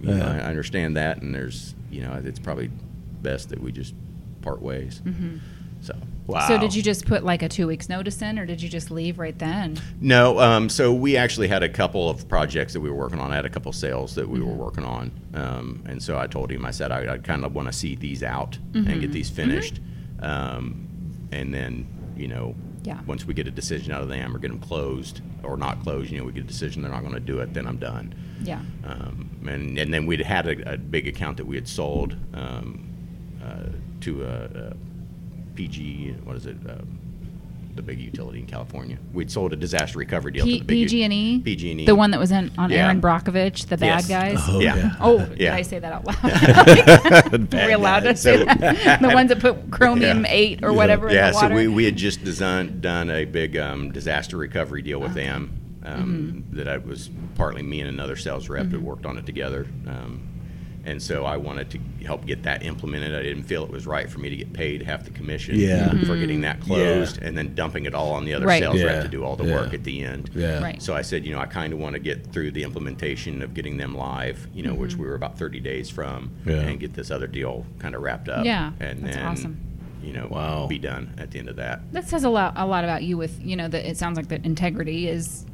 you 0.00 0.08
know, 0.08 0.16
Yeah. 0.16 0.32
I, 0.32 0.36
I 0.38 0.44
understand 0.44 0.96
that 0.96 1.20
and 1.20 1.34
there's 1.34 1.74
you 1.90 2.00
know 2.02 2.14
it's 2.24 2.38
probably 2.38 2.70
best 3.20 3.50
that 3.50 3.60
we 3.60 3.72
just 3.72 3.94
part 4.40 4.62
ways 4.62 5.02
so 5.82 5.94
Wow. 6.28 6.46
So 6.46 6.56
did 6.56 6.72
you 6.72 6.82
just 6.82 7.04
put 7.04 7.24
like 7.24 7.42
a 7.42 7.48
two 7.48 7.66
weeks 7.66 7.88
notice 7.88 8.22
in, 8.22 8.38
or 8.38 8.46
did 8.46 8.62
you 8.62 8.68
just 8.68 8.92
leave 8.92 9.18
right 9.18 9.36
then? 9.38 9.76
no 10.00 10.38
um, 10.38 10.68
so 10.68 10.94
we 10.94 11.16
actually 11.16 11.48
had 11.48 11.62
a 11.64 11.68
couple 11.68 12.08
of 12.08 12.26
projects 12.28 12.72
that 12.74 12.80
we 12.80 12.88
were 12.88 12.96
working 12.96 13.18
on 13.18 13.32
i 13.32 13.34
had 13.34 13.44
a 13.44 13.50
couple 13.50 13.68
of 13.70 13.74
sales 13.76 14.14
that 14.14 14.28
we 14.28 14.40
were 14.40 14.52
working 14.54 14.84
on 14.84 15.10
um, 15.34 15.82
and 15.86 16.00
so 16.02 16.16
i 16.16 16.26
told 16.28 16.50
him 16.50 16.64
i 16.64 16.70
said 16.70 16.92
i, 16.92 17.14
I 17.14 17.18
kind 17.18 17.44
of 17.44 17.54
want 17.54 17.66
to 17.68 17.72
see 17.72 17.96
these 17.96 18.22
out 18.22 18.56
and 18.72 19.00
get 19.00 19.10
these 19.12 19.28
finished 19.30 19.80
um, 20.20 20.86
and 21.32 21.52
then 21.52 21.86
you 22.16 22.28
know 22.28 22.54
Yeah. 22.84 23.00
once 23.06 23.24
we 23.26 23.34
get 23.34 23.46
a 23.48 23.50
decision 23.50 23.92
out 23.92 24.02
of 24.02 24.08
them 24.08 24.34
or 24.34 24.38
get 24.38 24.48
them 24.48 24.60
closed 24.60 25.20
or 25.42 25.56
not 25.56 25.82
closed 25.82 26.10
you 26.10 26.18
know 26.18 26.24
we 26.24 26.32
get 26.32 26.44
a 26.44 26.46
decision 26.46 26.82
they're 26.82 26.90
not 26.92 27.02
going 27.02 27.14
to 27.14 27.20
do 27.20 27.40
it 27.40 27.52
then 27.52 27.66
i'm 27.66 27.78
done 27.78 28.14
Yeah. 28.42 28.60
um, 28.84 29.28
and, 29.46 29.76
and 29.78 29.92
then 29.92 30.06
we'd 30.06 30.20
had 30.20 30.46
a, 30.46 30.74
a 30.74 30.76
big 30.78 31.08
account 31.08 31.36
that 31.38 31.46
we 31.46 31.56
had 31.56 31.66
sold 31.68 32.16
um, 32.32 32.88
uh, 33.44 33.64
to 34.02 34.24
a, 34.24 34.44
a 34.70 34.72
PG, 35.66 36.16
what 36.24 36.34
is 36.36 36.46
it? 36.46 36.56
Um, 36.68 36.98
the 37.74 37.80
big 37.82 37.98
utility 38.00 38.40
in 38.40 38.46
California. 38.46 38.98
We'd 39.14 39.30
sold 39.30 39.52
a 39.54 39.56
disaster 39.56 39.98
recovery 39.98 40.32
deal 40.32 40.44
P- 40.44 40.58
to 40.58 40.64
the 40.64 40.66
big 40.66 40.78
u- 40.78 40.84
PG&E? 41.08 41.40
PG&E. 41.40 41.86
The 41.86 41.94
one 41.94 42.10
that 42.10 42.20
was 42.20 42.30
in, 42.30 42.50
on 42.58 42.68
Yeah. 42.70 42.84
Erin 42.86 43.00
Brockovich, 43.00 43.66
the 43.68 43.78
bad 43.78 44.06
Yes. 44.06 44.08
guys. 44.08 44.38
Oh, 44.46 44.60
yeah. 44.60 44.76
yeah. 44.76 44.96
Oh, 45.00 45.24
did 45.24 45.40
Yeah. 45.40 45.54
I 45.54 45.62
say 45.62 45.78
that 45.78 45.90
out 45.90 46.04
loud? 46.04 47.54
Are 47.54 47.66
we 47.66 47.72
allowed 47.72 48.00
to 48.00 48.14
say 48.16 48.38
So- 48.38 48.44
that? 48.44 49.00
the 49.00 49.08
ones 49.08 49.30
that 49.30 49.38
put 49.40 49.70
chromium 49.70 50.24
Yeah. 50.24 50.30
eight 50.32 50.62
or 50.62 50.70
Yeah. 50.72 50.76
whatever 50.76 51.08
in 51.08 51.14
Yeah, 51.14 51.30
so 51.30 51.48
we, 51.48 51.66
we 51.68 51.84
had 51.86 51.96
just 51.96 52.22
designed, 52.24 52.82
done 52.82 53.08
a 53.10 53.24
big 53.24 53.56
um, 53.56 53.90
disaster 53.92 54.36
recovery 54.36 54.82
deal 54.82 55.00
with 55.00 55.14
them. 55.14 55.52
Um, 55.84 56.42
Mm-hmm. 56.52 56.56
That 56.58 56.68
I 56.68 56.76
was 56.76 57.08
partly 57.36 57.62
me 57.62 57.80
and 57.80 57.88
another 57.88 58.16
sales 58.16 58.48
rep 58.50 58.68
that 58.68 58.82
worked 58.82 59.06
on 59.06 59.16
it 59.16 59.24
together. 59.24 59.66
Um, 59.86 60.20
and 60.84 61.00
so 61.02 61.24
I 61.24 61.36
wanted 61.36 61.70
to 61.70 61.78
help 62.04 62.26
get 62.26 62.42
that 62.42 62.64
implemented. 62.64 63.14
I 63.14 63.22
didn't 63.22 63.44
feel 63.44 63.62
it 63.64 63.70
was 63.70 63.86
right 63.86 64.10
for 64.10 64.18
me 64.18 64.28
to 64.30 64.36
get 64.36 64.52
paid 64.52 64.82
half 64.82 65.04
the 65.04 65.10
commission 65.10 65.54
Yeah. 65.56 65.90
for 66.04 66.16
getting 66.16 66.40
that 66.40 66.60
closed 66.60 67.22
and 67.22 67.38
then 67.38 67.54
dumping 67.54 67.86
it 67.86 67.94
all 67.94 68.12
on 68.12 68.24
the 68.24 68.34
other 68.34 68.42
Mm-hmm. 68.46 68.48
Right. 68.48 68.62
sales 68.62 68.76
Yeah. 68.80 68.84
rep 68.86 69.02
to 69.04 69.08
do 69.08 69.22
all 69.24 69.36
the 69.36 69.44
Yeah. 69.44 69.54
work 69.54 69.74
at 69.74 69.84
the 69.84 70.02
end. 70.02 70.30
Yeah. 70.34 70.60
Right. 70.60 70.82
So 70.82 70.94
I 70.94 71.02
said, 71.02 71.24
you 71.24 71.32
know, 71.32 71.38
I 71.38 71.46
kind 71.46 71.72
of 71.72 71.78
want 71.78 71.94
to 71.94 72.00
get 72.00 72.32
through 72.32 72.50
the 72.50 72.64
implementation 72.64 73.42
of 73.42 73.54
getting 73.54 73.76
them 73.76 73.94
live, 73.96 74.48
you 74.54 74.62
know, 74.64 74.74
which 74.74 74.96
we 74.96 75.06
were 75.06 75.14
about 75.14 75.38
30 75.38 75.60
days 75.60 75.88
from, 75.88 76.30
Yeah. 76.44 76.54
and 76.56 76.80
get 76.80 76.94
this 76.94 77.10
other 77.12 77.26
deal 77.28 77.64
kind 77.78 77.94
of 77.94 78.02
wrapped 78.02 78.28
up. 78.28 78.44
Yeah, 78.44 78.72
and 78.80 79.04
that's 79.04 79.16
then, 79.16 79.24
awesome. 79.26 79.56
You 80.02 80.12
know, 80.14 80.26
Wow. 80.28 80.66
be 80.66 80.80
done 80.80 81.12
at 81.16 81.30
the 81.30 81.38
end 81.38 81.48
of 81.48 81.54
that. 81.56 81.80
that 81.92 82.08
says 82.08 82.24
a 82.24 82.28
lot, 82.28 82.54
a 82.56 82.66
lot 82.66 82.82
about 82.82 83.04
you. 83.04 83.16
With 83.16 83.40
you 83.40 83.54
know, 83.54 83.68
that 83.68 83.88
it 83.88 83.96
sounds 83.96 84.16
like 84.16 84.26
that 84.28 84.44
integrity 84.44 85.06
is. 85.08 85.46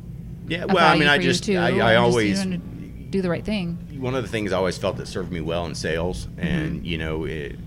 Yeah, 0.49 0.64
well, 0.64 0.79
I 0.91 0.97
mean, 0.99 1.07
I 1.09 1.18
just, 1.18 1.45
too, 1.45 1.59
I, 1.59 1.68
and 1.68 1.83
I 1.83 1.93
just, 1.93 1.93
you 1.93 1.99
always, 1.99 2.47
know, 2.47 2.57
to 2.57 2.62
do 3.11 3.22
the 3.22 3.30
right 3.30 3.44
thing. 3.44 3.78
one 3.98 4.14
of 4.14 4.22
the 4.22 4.28
things 4.28 4.52
I 4.52 4.56
always 4.56 4.78
felt 4.78 4.96
that 4.98 5.09
served 5.09 5.32
me 5.32 5.40
well 5.40 5.64
in 5.66 5.74
sales, 5.74 6.28
and 6.36 6.86
you 6.86 6.98
know, 6.98 7.24
it, 7.24 7.59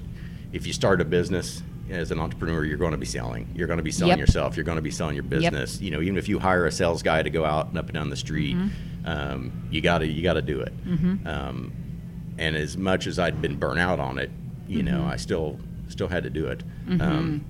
if 0.54 0.68
you 0.68 0.74
start 0.74 1.02
a 1.02 1.06
business 1.06 1.64
as 1.90 2.12
an 2.12 2.20
entrepreneur, 2.20 2.64
you're 2.64 2.78
going 2.78 2.92
to 2.92 2.98
be 2.98 3.06
selling. 3.06 3.50
You're 3.56 3.68
going 3.68 3.78
to 3.78 3.84
be 3.84 3.92
selling 3.92 4.12
Yep. 4.18 4.20
yourself. 4.20 4.56
You're 4.56 4.64
going 4.64 4.78
to 4.78 4.82
be 4.82 4.92
selling 4.92 5.16
your 5.16 5.24
business. 5.24 5.82
You 5.82 5.92
know, 5.92 6.02
even 6.02 6.18
if 6.18 6.30
you 6.30 6.40
hire 6.40 6.66
a 6.66 6.72
sales 6.72 7.04
guy 7.04 7.22
to 7.22 7.30
go 7.30 7.44
out 7.44 7.68
and 7.70 7.78
up 7.78 7.86
and 7.88 7.94
down 7.94 8.10
the 8.10 8.16
street, 8.16 8.56
um, 9.06 9.68
you 9.72 9.82
got 9.82 9.98
to 10.00 10.08
you 10.08 10.24
got 10.24 10.34
to 10.34 10.42
do 10.42 10.62
it. 10.62 10.74
Um, 11.26 11.74
and 12.38 12.56
as 12.56 12.78
much 12.78 13.08
as 13.08 13.20
I'd 13.20 13.42
been 13.42 13.58
burnt 13.58 13.80
out 13.80 14.00
on 14.00 14.18
it, 14.20 14.32
you 14.68 14.84
know, 14.84 15.04
I 15.06 15.18
still 15.18 15.60
still 15.90 16.08
had 16.08 16.24
to 16.24 16.30
do 16.30 16.48
it. 16.48 16.64
Um, 17.00 17.44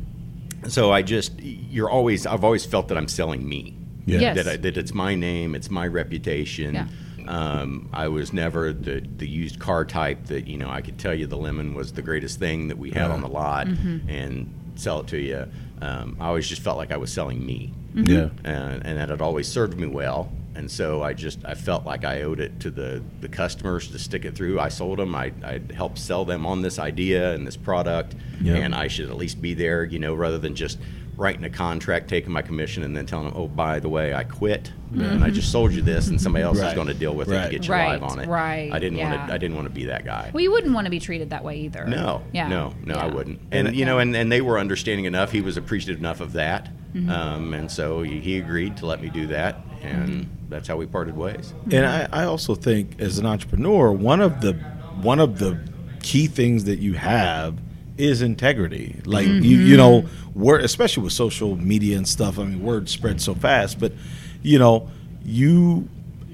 so 0.68 0.92
I 0.92 1.02
just, 1.02 1.40
you're 1.40 1.90
always, 1.90 2.26
I've 2.28 2.44
always 2.44 2.66
felt 2.66 2.88
that 2.90 2.98
I'm 2.98 3.08
selling 3.08 3.48
me. 3.48 3.76
Yeah. 4.06 4.20
Yes. 4.20 4.36
That, 4.38 4.48
I, 4.48 4.58
that 4.58 4.78
it's 4.78 4.94
my 4.94 5.14
name, 5.16 5.54
it's 5.56 5.70
my 5.70 5.88
reputation. 5.88 6.74
Yeah. 6.74 6.88
Um, 7.30 7.90
I 7.94 8.08
was 8.08 8.34
never 8.34 8.74
the, 8.74 9.02
the 9.18 9.28
used 9.28 9.60
car 9.60 9.86
type 9.86 10.26
that, 10.28 10.48
you 10.48 10.58
know, 10.58 10.70
I 10.70 10.82
could 10.82 10.98
tell 10.98 11.14
you 11.14 11.28
the 11.28 11.38
lemon 11.38 11.74
was 11.74 11.94
the 11.94 12.02
greatest 12.02 12.40
thing 12.40 12.68
that 12.70 12.78
we 12.78 12.90
had 12.92 13.08
Yeah. 13.08 13.14
on 13.14 13.22
the 13.22 13.28
lot 13.30 13.68
Mm-hmm. 13.68 14.10
and 14.10 14.54
sell 14.76 15.00
it 15.02 15.08
to 15.08 15.18
you. 15.20 15.46
Um, 15.82 16.18
I 16.20 16.28
always 16.28 16.48
just 16.48 16.62
felt 16.62 16.78
like 16.78 16.92
I 16.92 16.98
was 16.98 17.12
selling 17.12 17.46
me. 17.46 17.74
Yeah. 17.96 18.30
And, 18.44 18.86
and 18.86 18.98
that 18.98 19.10
had 19.10 19.22
always 19.22 19.48
served 19.48 19.78
me 19.78 19.88
well. 19.88 20.32
And 20.54 20.70
so 20.70 21.02
I 21.02 21.14
just 21.14 21.40
I 21.46 21.54
felt 21.56 21.86
like 21.86 22.04
I 22.04 22.24
owed 22.24 22.40
it 22.42 22.60
to 22.60 22.70
the, 22.72 23.02
the 23.22 23.30
customers 23.30 23.88
to 23.90 23.98
stick 24.00 24.26
it 24.26 24.36
through. 24.36 24.60
I 24.60 24.68
sold 24.70 25.00
them. 25.00 25.16
I, 25.16 25.32
I 25.44 25.62
helped 25.74 25.98
sell 25.98 26.26
them 26.26 26.46
on 26.46 26.62
this 26.62 26.78
idea 26.78 27.34
and 27.34 27.48
this 27.48 27.56
product, 27.56 28.16
Yeah. 28.42 28.56
and 28.56 28.76
I 28.76 28.88
should 28.90 29.10
at 29.10 29.16
least 29.16 29.42
be 29.42 29.54
there, 29.54 29.86
you 29.86 29.98
know, 29.98 30.14
rather 30.14 30.38
than 30.38 30.54
just 30.56 30.78
writing 31.22 31.44
a 31.44 31.50
contract, 31.52 32.08
taking 32.10 32.32
my 32.32 32.42
commission, 32.42 32.82
and 32.82 32.98
then 32.98 33.06
telling 33.06 33.28
them, 33.28 33.34
oh, 33.38 33.48
by 33.48 33.80
the 33.80 33.88
way, 33.88 34.12
I 34.14 34.24
quit, 34.24 34.72
and 34.92 35.24
I 35.24 35.30
just 35.30 35.52
sold 35.52 35.72
you 35.72 35.84
this, 35.84 36.08
and 36.08 36.20
somebody 36.20 36.44
else 36.44 36.58
is 36.58 36.74
going 36.74 36.88
to 36.88 36.94
deal 36.96 37.14
with 37.16 37.30
it 37.30 37.36
Right. 37.36 37.46
to 37.46 37.52
get 37.52 37.68
you 37.68 37.72
Right, 37.72 38.02
live 38.02 38.04
on 38.04 38.20
it. 38.20 38.28
right, 38.28 38.72
I 38.74 38.80
didn't 38.80 38.98
want 38.98 39.14
to. 39.28 39.34
I 39.34 39.38
didn't 39.38 39.56
want 39.56 39.68
to 39.68 39.74
be 39.74 39.86
that 39.86 40.04
guy. 40.04 40.32
Well, 40.34 40.42
you 40.42 40.52
wouldn't 40.52 40.74
want 40.74 40.86
to 40.86 40.92
be 40.92 41.00
treated 41.00 41.30
that 41.30 41.44
way 41.44 41.60
either. 41.60 41.86
No, 41.86 42.24
Yeah. 42.34 42.48
no, 42.48 42.74
no, 42.84 42.96
I 42.96 43.06
wouldn't. 43.06 43.40
And 43.52 43.76
you 43.76 43.86
know, 43.86 44.00
and, 44.00 44.16
and 44.16 44.32
they 44.32 44.42
were 44.42 44.58
understanding 44.60 45.06
enough. 45.06 45.32
He 45.32 45.42
was 45.42 45.56
appreciative 45.58 46.00
enough 46.00 46.20
of 46.22 46.34
that, 46.34 46.70
Mm-hmm. 46.96 47.10
um, 47.10 47.54
and 47.54 47.72
so 47.72 48.02
he, 48.02 48.20
he 48.20 48.38
agreed 48.40 48.76
to 48.78 48.86
let 48.88 49.00
me 49.02 49.10
do 49.10 49.28
that, 49.28 49.62
and 49.84 50.10
Mm-hmm. 50.10 50.30
that's 50.50 50.68
how 50.68 50.76
we 50.76 50.88
parted 50.88 51.16
ways. 51.16 51.54
And 51.72 51.86
I, 51.86 52.10
I 52.12 52.24
also 52.26 52.56
think 52.56 53.00
as 53.00 53.18
an 53.20 53.26
entrepreneur, 53.28 53.92
one 53.94 54.20
of 54.22 54.42
the 54.42 54.54
one 55.02 55.20
of 55.20 55.38
the 55.40 55.58
key 56.02 56.26
things 56.28 56.64
that 56.66 56.80
you 56.80 56.94
have 56.96 57.60
is 57.98 58.22
integrity. 58.22 59.00
Like 59.06 59.28
you, 59.28 59.42
you 59.60 59.78
know, 59.78 60.06
word 60.34 60.64
especially 60.64 61.04
with 61.04 61.14
social 61.14 61.56
media 61.56 61.98
and 61.98 62.08
stuff. 62.08 62.40
I 62.40 62.44
mean, 62.46 62.64
word 62.64 62.90
spreads 62.90 63.24
so 63.24 63.36
fast, 63.36 63.80
but 63.80 63.94
you 64.42 64.58
know, 64.60 64.90
you 65.24 65.88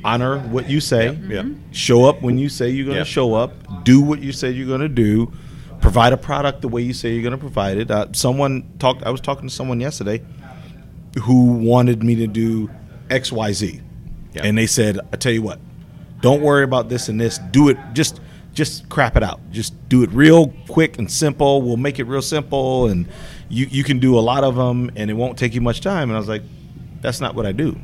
honor 0.04 0.40
what 0.40 0.70
you 0.70 0.80
say. 0.80 1.18
Yeah. 1.28 1.44
Show 1.72 2.06
up 2.06 2.22
when 2.22 2.38
you 2.38 2.50
say 2.50 2.70
you're 2.70 2.86
going 2.86 2.96
to 2.96 3.00
Yeah. 3.02 3.04
show 3.06 3.34
up. 3.34 3.84
Do 3.84 4.00
what 4.02 4.22
you 4.22 4.32
say 4.32 4.52
you're 4.52 4.68
going 4.68 4.82
to 4.82 4.88
do. 4.90 5.32
Provide 5.82 6.14
a 6.14 6.18
product 6.18 6.62
the 6.62 6.68
way 6.68 6.82
you 6.82 6.94
say 6.94 7.14
you're 7.14 7.22
going 7.24 7.32
to 7.32 7.38
provide 7.38 7.78
it. 7.78 7.92
Uh, 7.92 8.08
someone 8.14 8.64
talked. 8.80 9.04
I 9.04 9.10
was 9.10 9.22
talking 9.22 9.48
to 9.50 9.54
someone 9.54 9.80
yesterday 9.82 10.22
who 11.24 11.54
wanted 11.54 12.04
me 12.04 12.16
to 12.16 12.28
do 12.28 12.70
X, 13.10 13.32
Y, 13.32 13.52
Z, 13.54 13.82
Yeah. 14.34 14.42
and 14.46 14.58
they 14.58 14.68
said, 14.68 15.00
"I 15.12 15.18
tell 15.18 15.32
you 15.32 15.42
what, 15.42 15.60
don't 16.22 16.42
worry 16.42 16.64
about 16.64 16.90
this 16.90 17.10
and 17.10 17.20
this. 17.20 17.40
Do 17.52 17.70
it. 17.70 17.78
Just, 17.94 18.20
just 18.58 18.90
crap 18.90 19.16
it 19.16 19.22
out. 19.22 19.40
Just 19.52 19.74
do 19.88 20.02
it 20.02 20.10
real 20.10 20.48
quick 20.68 20.98
and 20.98 21.10
simple. 21.10 21.62
We'll 21.62 21.78
make 21.78 22.00
it 22.00 22.06
real 22.06 22.24
simple, 22.24 22.88
and 22.88 23.08
you 23.50 23.68
you 23.70 23.84
can 23.84 24.00
do 24.00 24.18
a 24.18 24.24
lot 24.32 24.44
of 24.44 24.56
them, 24.56 24.90
and 24.96 25.12
it 25.12 25.14
won't 25.14 25.38
take 25.38 25.54
you 25.54 25.62
much 25.62 25.80
time." 25.82 26.10
And 26.10 26.18
I 26.18 26.20
was 26.20 26.28
like, 26.28 26.42
"That's 27.02 27.22
not 27.22 27.36
what 27.36 27.46
I 27.46 27.52
do. 27.52 27.78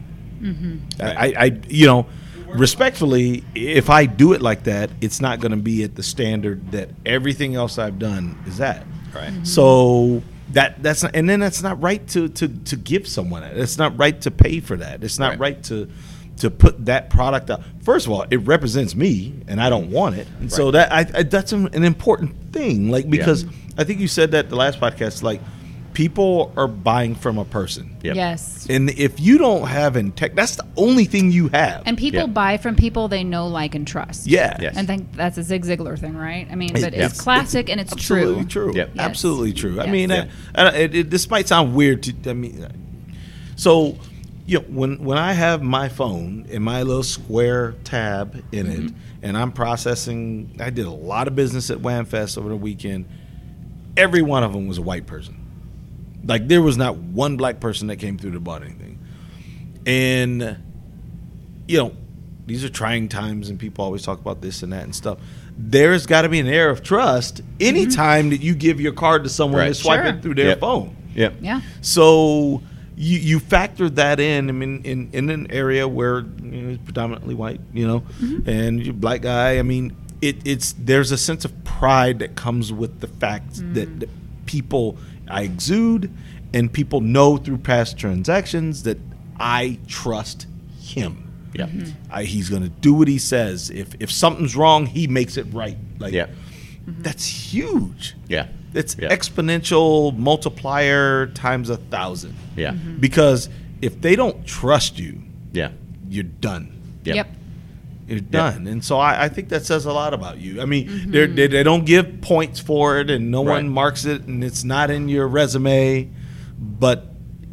I, 1.00 1.06
I, 1.28 1.34
I, 1.38 1.62
you 1.70 1.86
know." 1.86 2.08
Respectfully, 2.56 3.44
if 3.56 3.90
I 3.90 4.06
do 4.06 4.34
it 4.34 4.42
like 4.42 4.66
that, 4.66 4.92
it's 5.02 5.20
not 5.20 5.40
going 5.40 5.54
to 5.54 5.58
be 5.58 5.84
at 5.84 5.96
the 5.96 6.04
standard 6.04 6.72
that 6.72 6.90
everything 7.04 7.56
else 7.56 7.80
I've 7.80 7.98
done 7.98 8.38
is 8.46 8.62
at. 8.62 8.86
Right. 9.12 9.32
Mm-hmm. 9.32 9.44
So 9.44 10.22
that 10.52 10.84
that's 10.84 11.02
not, 11.02 11.16
and 11.16 11.28
then 11.28 11.40
that's 11.40 11.64
not 11.64 11.82
right 11.82 12.06
to 12.10 12.30
to 12.30 12.48
to 12.48 12.76
give 12.76 13.08
someone 13.08 13.42
that. 13.42 13.58
It's 13.58 13.80
not 13.80 13.98
right 13.98 14.20
to 14.22 14.30
pay 14.30 14.60
for 14.60 14.78
that. 14.78 15.04
It's 15.04 15.18
not 15.18 15.32
Right. 15.32 15.40
right, 15.40 15.64
to 15.64 15.90
to 16.38 16.50
put 16.50 16.86
that 16.86 17.10
product 17.10 17.50
out. 17.50 17.62
First 17.84 18.06
of 18.08 18.12
all, 18.12 18.26
it 18.30 18.38
represents 18.38 18.96
me, 18.96 19.34
and 19.48 19.62
I 19.62 19.70
don't 19.70 19.92
want 19.92 20.16
it. 20.18 20.28
And 20.40 20.52
so 20.52 20.72
that 20.72 20.92
I, 20.92 21.00
I 21.20 21.24
that's 21.24 21.52
an, 21.52 21.68
an 21.74 21.84
important 21.84 22.52
thing. 22.52 22.90
Like 22.90 23.10
because 23.10 23.44
Yeah. 23.44 23.52
I 23.78 23.84
think 23.84 24.00
you 24.00 24.08
said 24.08 24.32
that 24.32 24.50
the 24.50 24.56
last 24.56 24.80
podcast. 24.80 25.22
Like 25.24 25.42
people 25.94 26.52
are 26.58 26.68
buying 26.68 27.14
from 27.14 27.38
a 27.38 27.46
person, 27.46 27.96
Yep. 28.02 28.16
Yes. 28.16 28.66
and 28.68 28.90
if 28.90 29.20
you 29.20 29.38
don't 29.38 29.68
have 29.68 29.94
integ, 29.94 30.34
that's 30.34 30.56
the 30.56 30.66
only 30.76 31.06
thing 31.06 31.32
you 31.32 31.50
have. 31.50 31.84
And 31.86 31.96
people 32.00 32.22
Yeah. 32.22 32.26
buy 32.26 32.58
from 32.58 32.76
people 32.76 33.08
they 33.10 33.24
know, 33.24 33.46
like, 33.48 33.76
and 33.76 33.86
trust. 33.88 34.26
yeah, 34.26 34.58
Yes. 34.60 34.76
I 34.76 34.88
think 34.88 35.14
that's 35.16 35.38
a 35.38 35.44
Zig 35.44 35.64
Ziglar 35.64 36.00
thing, 36.00 36.16
right? 36.18 36.48
I 36.52 36.56
mean, 36.56 36.72
It- 36.76 36.82
but 36.82 36.94
it's- 36.96 37.12
it's 37.12 37.22
classic 37.22 37.70
and 37.70 37.80
it's 37.80 37.92
absolutely 37.94 38.46
true. 38.46 38.72
true. 38.72 38.76
Yep. 38.76 38.90
Yes. 38.96 39.06
Absolutely 39.06 39.54
true. 39.54 39.80
I 39.80 39.86
mean, 39.86 40.10
uh, 40.12 40.16
Yeah. 40.16 40.22
Uh, 40.56 40.72
I, 40.74 40.76
I, 40.76 40.80
it, 40.80 40.96
it, 40.96 41.10
this 41.12 41.30
might 41.30 41.48
sound 41.48 41.76
weird 41.76 42.02
to. 42.04 42.14
I 42.28 42.34
mean, 42.34 42.64
uh, 42.64 42.70
so 43.56 43.96
you 44.46 44.60
know, 44.60 44.66
when 44.68 45.04
when 45.04 45.18
I 45.18 45.34
have 45.34 45.62
my 45.62 45.88
phone 45.90 46.46
in 46.50 46.62
my 46.64 46.84
little 46.84 47.04
square 47.04 47.76
tab 47.84 48.44
in 48.52 48.68
it, 48.68 48.80
Mm-hmm. 48.80 48.96
and 49.22 49.38
I'm 49.38 49.52
processing, 49.52 50.58
I 50.60 50.70
did 50.70 50.86
a 50.86 50.92
lot 50.92 51.28
of 51.28 51.36
business 51.36 51.70
at 51.70 51.78
WAMFest 51.80 52.38
over 52.38 52.50
the 52.50 52.56
weekend. 52.58 53.06
Every 53.96 54.22
one 54.22 54.44
of 54.44 54.52
them 54.54 54.68
was 54.68 54.78
a 54.78 54.82
white 54.82 55.06
person. 55.08 55.38
Like 56.26 56.48
there 56.48 56.62
was 56.62 56.78
not 56.78 56.98
one 56.98 57.38
black 57.38 57.60
person 57.60 57.88
that 57.88 57.98
came 57.98 58.18
through 58.18 58.32
to 58.32 58.40
bought 58.40 58.64
anything, 58.64 59.00
and 59.86 60.58
you 61.68 61.78
know, 61.78 61.94
these 62.46 62.64
are 62.66 62.70
trying 62.70 63.08
times, 63.08 63.50
and 63.50 63.58
people 63.60 63.86
always 63.86 64.04
talk 64.04 64.20
about 64.20 64.42
this 64.42 64.64
and 64.64 64.74
that 64.74 64.84
and 64.84 64.94
stuff. 64.96 65.18
there's 65.56 66.08
got 66.08 66.24
to 66.24 66.30
be 66.30 66.40
an 66.40 66.48
air 66.48 66.72
of 66.72 66.82
trust 66.82 67.42
anytime 67.60 68.32
that 68.32 68.42
you 68.42 68.56
give 68.56 68.82
your 68.82 68.92
card 68.92 69.24
to 69.24 69.30
someone 69.30 69.60
Right. 69.62 69.68
to 69.68 69.74
swipe 69.76 70.04
Sure. 70.04 70.16
it 70.16 70.22
through 70.24 70.34
their 70.34 70.48
Yep. 70.48 70.60
phone. 70.62 70.96
Yep. 71.14 71.34
Yeah. 71.42 71.62
So 71.82 72.64
you 73.04 73.20
you 73.20 73.40
factor 73.40 73.90
that 73.90 74.20
in. 74.20 74.50
I 74.50 74.52
mean, 74.54 74.82
in, 74.84 75.10
in 75.12 75.30
an 75.30 75.52
area 75.52 75.88
where 75.88 76.20
you 76.20 76.62
know, 76.62 76.70
it's 76.74 76.84
predominantly 76.84 77.36
white, 77.36 77.62
you 77.74 77.86
know, 77.86 78.00
mm-hmm. 78.02 78.50
and 78.50 78.84
you're 78.84 78.96
a 78.96 78.98
black 78.98 79.22
guy. 79.22 79.60
I 79.60 79.62
mean, 79.62 79.96
it, 80.22 80.38
it's 80.46 80.74
there's 80.80 81.12
a 81.12 81.18
sense 81.18 81.44
of 81.46 81.64
pride 81.64 82.20
that 82.20 82.36
comes 82.36 82.72
with 82.72 83.02
the 83.02 83.08
fact 83.08 83.54
mm-hmm. 83.54 83.74
that, 83.74 84.00
that 84.00 84.10
people 84.46 84.98
I 85.28 85.44
exude, 85.44 86.12
and 86.54 86.72
people 86.72 87.02
know 87.02 87.38
through 87.38 87.60
past 87.60 87.98
transactions 87.98 88.84
that 88.84 88.98
I 89.40 89.80
trust 89.88 90.48
him. 90.80 91.32
Yeah. 91.54 91.66
Mm-hmm. 91.66 91.92
I, 92.12 92.24
he's 92.24 92.50
going 92.50 92.64
to 92.64 92.70
do 92.70 92.94
what 92.94 93.08
he 93.08 93.20
says. 93.20 93.70
If 93.70 93.96
if 94.00 94.12
something's 94.12 94.56
wrong, 94.56 94.86
he 94.86 95.08
makes 95.08 95.38
it 95.38 95.46
right. 95.52 95.78
Like 96.00 96.14
Yeah. 96.14 96.28
that's 96.88 97.26
huge. 97.26 98.16
Yeah. 98.28 98.48
It's 98.74 98.96
Yeah. 98.98 99.10
exponential 99.10 100.18
multiplier 100.18 101.28
times 101.28 101.70
a 101.70 101.78
thousand. 101.78 102.36
Yeah. 102.56 102.72
Mm-hmm. 102.72 102.98
Because 102.98 103.50
if 103.82 104.00
they 104.02 104.16
don't 104.16 104.46
trust 104.46 105.00
you, 105.00 105.22
Yeah. 105.52 105.72
you're 106.10 106.24
done. 106.24 106.72
Yep. 107.04 107.16
Yep. 107.16 107.28
You're 108.08 108.20
done. 108.20 108.68
And 108.68 108.84
so 108.84 108.98
I, 109.00 109.26
I 109.26 109.30
think 109.30 109.50
that 109.50 109.66
says 109.66 109.86
a 109.86 109.94
lot 109.94 110.14
about 110.14 110.38
you. 110.38 110.62
I 110.62 110.66
mean, 110.66 110.88
mm-hmm. 110.88 111.12
they're 111.12 111.28
they, 111.28 111.48
they 111.48 111.64
don't 111.64 111.86
give 111.86 112.22
points 112.22 112.60
for 112.60 113.00
it 113.00 113.10
and 113.10 113.32
no 113.32 113.44
Right. 113.46 113.56
one 113.56 113.70
marks 113.70 114.06
it 114.06 114.24
and 114.24 114.44
it's 114.44 114.64
not 114.64 114.92
in 114.92 115.08
your 115.10 115.28
resume, 115.28 116.10
but 116.60 117.06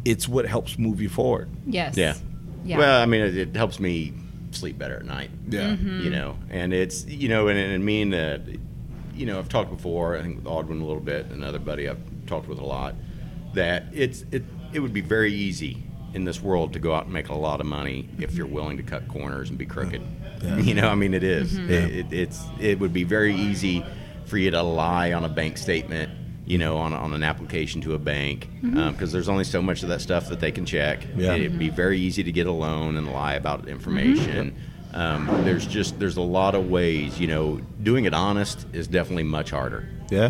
it's 0.03 0.27
what 0.27 0.45
helps 0.45 0.77
move 0.77 1.01
you 1.01 1.09
forward. 1.09 1.49
Yes. 1.65 1.95
Yeah. 1.97 2.15
Yeah. 2.65 2.77
Well, 2.77 3.01
I 3.01 3.05
mean, 3.05 3.21
it, 3.21 3.37
it 3.37 3.55
helps 3.55 3.79
me 3.79 4.13
sleep 4.51 4.77
better 4.77 4.97
at 4.97 5.05
night. 5.05 5.31
Yeah. 5.49 5.69
Mm-hmm. 5.69 6.01
You 6.01 6.09
know, 6.09 6.37
and 6.49 6.73
it's 6.73 7.05
you 7.05 7.29
know, 7.29 7.47
and, 7.47 7.57
and 7.57 7.83
me 7.83 8.01
and 8.01 8.13
uh, 8.13 8.37
you 9.15 9.25
know, 9.25 9.39
I've 9.39 9.49
talked 9.49 9.71
before. 9.71 10.17
I 10.17 10.21
think 10.21 10.37
with 10.37 10.45
Audwin 10.45 10.81
a 10.81 10.85
little 10.85 10.99
bit, 11.01 11.27
another 11.27 11.59
buddy 11.59 11.87
I've 11.87 11.99
talked 12.27 12.47
with 12.47 12.59
a 12.59 12.65
lot. 12.65 12.95
That 13.53 13.85
it's 13.93 14.25
it 14.31 14.43
it 14.73 14.79
would 14.79 14.93
be 14.93 15.01
very 15.01 15.33
easy 15.33 15.83
in 16.13 16.25
this 16.25 16.41
world 16.41 16.73
to 16.73 16.79
go 16.79 16.93
out 16.93 17.05
and 17.05 17.13
make 17.13 17.29
a 17.29 17.35
lot 17.35 17.59
of 17.59 17.65
money 17.65 18.07
if 18.19 18.33
you're 18.33 18.45
mm-hmm. 18.45 18.55
willing 18.55 18.77
to 18.77 18.83
cut 18.83 19.07
corners 19.07 19.49
and 19.49 19.57
be 19.57 19.65
crooked. 19.65 20.01
You 20.41 20.73
know, 20.73 20.87
I 20.87 20.95
mean, 20.95 21.13
it 21.13 21.23
is. 21.23 21.53
Mm-hmm. 21.53 21.71
It, 21.71 21.93
it, 21.93 22.13
it's 22.13 22.43
it 22.59 22.79
would 22.79 22.91
be 22.91 23.03
very 23.03 23.35
easy 23.35 23.85
for 24.25 24.39
you 24.39 24.49
to 24.49 24.63
lie 24.63 25.13
on 25.13 25.23
a 25.23 25.29
bank 25.29 25.55
statement. 25.59 26.09
You 26.47 26.57
know, 26.57 26.77
on, 26.77 26.93
on 26.93 27.13
an 27.13 27.21
application 27.21 27.79
to 27.81 27.93
a 27.93 27.99
bank, 27.99 28.49
mm-hmm. 28.55 28.75
um, 28.75 28.93
because 28.93 29.11
there's 29.11 29.29
only 29.29 29.43
so 29.43 29.61
much 29.61 29.83
of 29.83 29.89
that 29.89 30.01
stuff 30.01 30.29
that 30.29 30.39
they 30.39 30.51
can 30.51 30.65
check. 30.65 31.05
Yeah. 31.15 31.35
It'd 31.35 31.59
be 31.59 31.69
very 31.69 31.99
easy 31.99 32.23
to 32.23 32.31
get 32.31 32.47
a 32.47 32.51
loan 32.51 32.97
and 32.97 33.13
lie 33.13 33.35
about 33.35 33.67
information. 33.67 34.55
Um, 34.93 35.25
there's 35.45 35.65
just 35.65 35.99
there's 35.99 36.17
a 36.17 36.21
lot 36.21 36.55
of 36.55 36.69
ways. 36.69 37.19
You 37.19 37.27
know, 37.27 37.61
doing 37.83 38.05
it 38.05 38.13
honest 38.13 38.65
is 38.73 38.87
definitely 38.87 39.23
much 39.23 39.51
harder. 39.51 39.87
Yeah. 40.09 40.29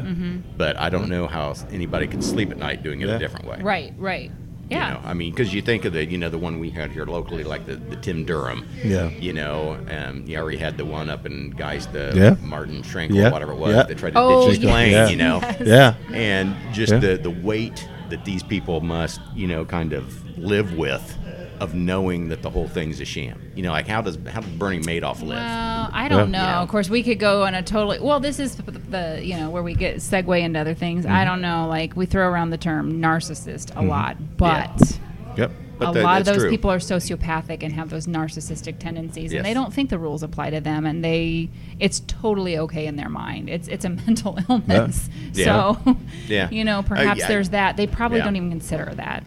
But 0.57 0.77
I 0.77 0.89
don't 0.89 1.09
know 1.09 1.25
how 1.27 1.55
anybody 1.71 2.07
could 2.07 2.23
sleep 2.23 2.51
at 2.51 2.57
night 2.57 2.83
doing 2.83 3.01
it 3.01 3.07
Yeah. 3.07 3.15
a 3.15 3.19
different 3.19 3.47
way. 3.47 3.59
Right. 3.61 3.93
Right. 3.97 4.31
Yeah. 4.69 4.87
You 4.87 4.93
know, 4.93 5.01
I 5.09 5.13
mean, 5.15 5.31
because 5.31 5.53
you 5.53 5.61
think 5.61 5.83
of 5.85 5.93
the, 5.93 6.05
you 6.05 6.17
know, 6.19 6.29
the 6.29 6.37
one 6.37 6.59
we 6.59 6.69
had 6.69 6.91
here 6.91 7.05
locally, 7.05 7.43
like 7.43 7.65
the, 7.65 7.75
the 7.75 7.95
Tim 7.97 8.23
Durham. 8.23 8.65
Yeah. 8.85 9.09
You 9.09 9.33
know, 9.33 9.77
um, 9.89 10.23
you 10.27 10.37
already 10.37 10.57
had 10.59 10.77
the 10.77 10.85
one 10.85 11.09
up 11.09 11.25
in 11.25 11.49
Geist, 11.51 11.91
the 11.93 12.13
Yeah. 12.15 12.35
Martin 12.47 12.83
Schrenkel, 12.83 13.15
Yeah. 13.15 13.31
whatever 13.31 13.51
it 13.53 13.57
was, 13.57 13.75
Yeah. 13.75 13.83
that 13.83 13.97
tried 13.97 14.11
to 14.13 14.19
Oh, 14.19 14.41
ditch 14.47 14.55
his 14.57 14.63
yes. 14.63 14.71
plane. 14.71 14.91
Yeah. 14.91 15.07
You 15.09 15.15
know, 15.17 15.41
Yeah. 15.65 15.95
and 16.13 16.55
just 16.73 16.93
Yeah. 16.93 16.99
the 16.99 17.17
the 17.17 17.31
weight 17.31 17.85
that 18.11 18.23
these 18.23 18.43
people 18.43 18.81
must, 18.81 19.19
you 19.35 19.47
know, 19.47 19.65
kind 19.65 19.91
of 19.93 20.37
live 20.37 20.75
with, 20.77 21.17
of 21.61 21.73
knowing 21.75 22.27
that 22.29 22.41
the 22.41 22.49
whole 22.49 22.67
thing's 22.67 22.99
a 22.99 23.05
sham. 23.05 23.39
You 23.55 23.61
know, 23.63 23.71
like 23.71 23.87
how 23.87 24.01
does 24.01 24.17
how 24.27 24.41
does 24.41 24.49
Bernie 24.51 24.79
Madoff 24.79 25.21
live? 25.21 25.37
Well, 25.37 25.89
I 25.93 26.07
don't 26.09 26.31
Yeah. 26.33 26.39
know. 26.39 26.47
Yeah. 26.49 26.61
Of 26.61 26.69
course, 26.69 26.89
we 26.89 27.03
could 27.03 27.19
go 27.19 27.43
on 27.43 27.53
a 27.55 27.61
totally. 27.61 27.99
Well, 27.99 28.19
this 28.19 28.39
is 28.39 28.55
the, 28.55 28.63
the 28.71 29.19
you 29.23 29.37
know 29.37 29.49
where 29.49 29.63
we 29.63 29.75
get 29.75 29.97
segue 29.97 30.41
into 30.41 30.59
other 30.59 30.73
things. 30.73 31.05
Mm-hmm. 31.05 31.15
I 31.15 31.23
don't 31.23 31.39
know. 31.41 31.67
Like 31.69 31.95
we 31.95 32.05
throw 32.07 32.27
around 32.27 32.49
the 32.49 32.57
term 32.57 32.99
narcissist 33.01 33.75
a 33.77 33.81
lot, 33.83 34.17
but 34.37 34.99
Yep. 35.37 35.51
But 35.77 35.89
a 35.89 35.93
that- 35.93 36.03
lot 36.03 36.19
of 36.19 36.25
those 36.25 36.37
true. 36.41 36.49
people 36.49 36.69
are 36.71 36.77
sociopathic 36.77 37.63
and 37.63 37.73
have 37.73 37.89
those 37.89 38.05
narcissistic 38.05 38.77
tendencies, 38.77 39.31
Yes. 39.33 39.39
and 39.39 39.45
they 39.45 39.53
don't 39.55 39.73
think 39.73 39.89
the 39.89 39.97
rules 39.97 40.21
apply 40.21 40.51
to 40.51 40.61
them, 40.61 40.85
and 40.85 41.03
they 41.03 41.49
it's 41.79 42.01
totally 42.01 42.57
okay 42.57 42.85
in 42.87 42.95
their 42.97 43.09
mind. 43.09 43.49
It's 43.49 43.67
it's 43.67 43.85
a 43.85 43.89
mental 44.07 44.37
illness. 44.49 45.09
Yeah. 45.33 45.45
So, 45.45 45.97
Yeah. 46.27 46.49
you 46.57 46.63
know, 46.65 46.79
Uh, 46.79 46.83
perhaps 46.83 47.19
yeah. 47.21 47.27
there's 47.27 47.49
that. 47.49 47.77
They 47.77 47.87
probably 47.87 48.17
Yeah. 48.19 48.25
don't 48.25 48.35
even 48.35 48.49
consider 48.51 48.91
that. 48.95 49.23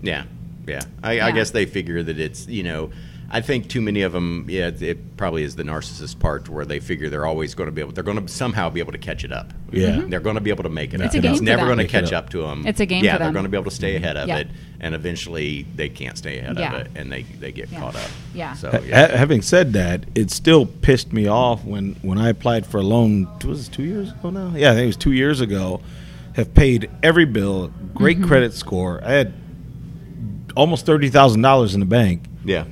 Yeah, 0.00 0.24
yeah. 0.68 0.82
I, 1.02 1.20
I 1.20 1.30
guess 1.32 1.50
they 1.50 1.66
figure 1.66 2.02
that 2.02 2.18
it's 2.20 2.46
you 2.46 2.62
know. 2.62 2.90
I 3.30 3.42
think 3.42 3.68
too 3.68 3.82
many 3.82 4.00
of 4.00 4.12
them. 4.12 4.46
Yeah, 4.48 4.68
it, 4.68 4.80
it 4.80 5.16
probably 5.18 5.42
is 5.42 5.54
the 5.54 5.62
narcissist 5.62 6.18
part 6.18 6.48
where 6.48 6.64
they 6.64 6.80
figure 6.80 7.10
they're 7.10 7.26
always 7.26 7.54
going 7.54 7.66
to 7.66 7.72
be 7.72 7.82
able. 7.82 7.92
They're 7.92 8.02
going 8.02 8.24
to 8.24 8.32
somehow 8.32 8.70
be 8.70 8.80
able 8.80 8.92
to 8.92 8.96
catch 8.98 9.22
it 9.22 9.32
up. 9.32 9.52
Yeah. 9.70 9.88
Mhm. 9.96 10.08
they're 10.08 10.20
going 10.20 10.36
to 10.36 10.40
be 10.40 10.48
able 10.48 10.62
to 10.62 10.70
make 10.70 10.94
it 10.94 11.02
It's 11.02 11.14
up. 11.14 11.18
a 11.18 11.20
game 11.20 11.30
it's 11.32 11.40
for 11.40 11.44
never 11.44 11.66
going 11.66 11.76
to 11.76 11.86
catch 11.86 12.10
up. 12.14 12.24
up 12.24 12.30
to 12.30 12.38
them. 12.40 12.66
It's 12.66 12.80
a 12.80 12.86
game 12.86 13.04
Yeah, 13.04 13.18
for 13.18 13.24
they're 13.24 13.32
going 13.32 13.42
to 13.44 13.50
be 13.50 13.58
able 13.58 13.68
to 13.68 13.76
stay 13.76 13.96
ahead 13.96 14.16
of 14.16 14.28
Yeah. 14.28 14.38
it, 14.38 14.48
and 14.80 14.94
eventually 14.94 15.66
they 15.76 15.90
can't 15.90 16.16
stay 16.16 16.38
ahead 16.38 16.58
Yeah. 16.58 16.72
of 16.74 16.80
it, 16.86 16.90
and 16.96 17.12
they 17.12 17.20
they 17.38 17.52
get 17.52 17.70
Yeah. 17.70 17.80
caught 17.80 17.96
up. 17.96 18.10
Yeah. 18.32 18.54
So 18.54 18.70
Ha- 18.70 18.78
yeah. 18.88 19.14
having 19.14 19.42
said 19.42 19.74
that, 19.74 20.04
it 20.14 20.30
still 20.30 20.64
pissed 20.64 21.12
me 21.12 21.26
off 21.26 21.62
when, 21.66 21.96
when 22.00 22.16
I 22.16 22.30
applied 22.30 22.64
for 22.64 22.78
a 22.78 22.82
loan. 22.82 23.28
Was 23.44 23.68
it 23.68 23.72
two 23.74 23.82
years 23.84 24.10
ago 24.10 24.30
now? 24.30 24.54
Yeah, 24.56 24.70
I 24.70 24.74
think 24.76 24.84
it 24.84 24.86
was 24.86 24.96
two 24.96 25.12
years 25.12 25.42
ago. 25.42 25.82
Have 26.32 26.54
paid 26.54 26.88
every 27.02 27.26
bill, 27.26 27.70
great 27.94 28.16
Mm-hmm. 28.20 28.26
credit 28.28 28.54
score. 28.54 29.02
I 29.04 29.12
had 29.12 29.34
almost 30.56 30.86
thirty 30.86 31.08
thousand 31.10 31.42
dollars 31.42 31.74
in 31.74 31.80
the 31.80 31.86
bank, 31.86 32.24
yeah. 32.44 32.64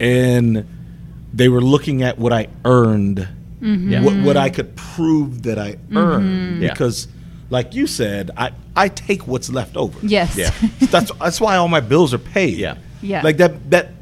and 0.00 0.66
they 1.32 1.48
were 1.48 1.60
looking 1.60 2.02
at 2.02 2.18
what 2.18 2.32
I 2.32 2.48
earned, 2.64 3.28
Mm-hmm. 3.60 4.04
what, 4.04 4.14
what 4.26 4.36
I 4.36 4.50
could 4.50 4.76
prove 4.76 5.44
that 5.44 5.58
I 5.58 5.78
earned. 5.94 6.60
Yeah. 6.60 6.68
Because, 6.70 7.08
like 7.48 7.74
you 7.74 7.86
said, 7.86 8.30
I, 8.36 8.52
I 8.76 8.88
take 8.88 9.26
what's 9.26 9.48
left 9.48 9.76
over. 9.76 9.98
Yes. 10.06 10.36
Yeah. 10.36 10.50
that's 10.90 11.10
that's 11.18 11.40
why 11.40 11.56
all 11.56 11.68
my 11.68 11.80
bills 11.80 12.12
are 12.12 12.18
paid. 12.18 12.58
Yeah. 12.58 12.76
Yeah. 13.00 13.22
Like 13.22 13.38
that 13.38 13.70
that 13.70 13.92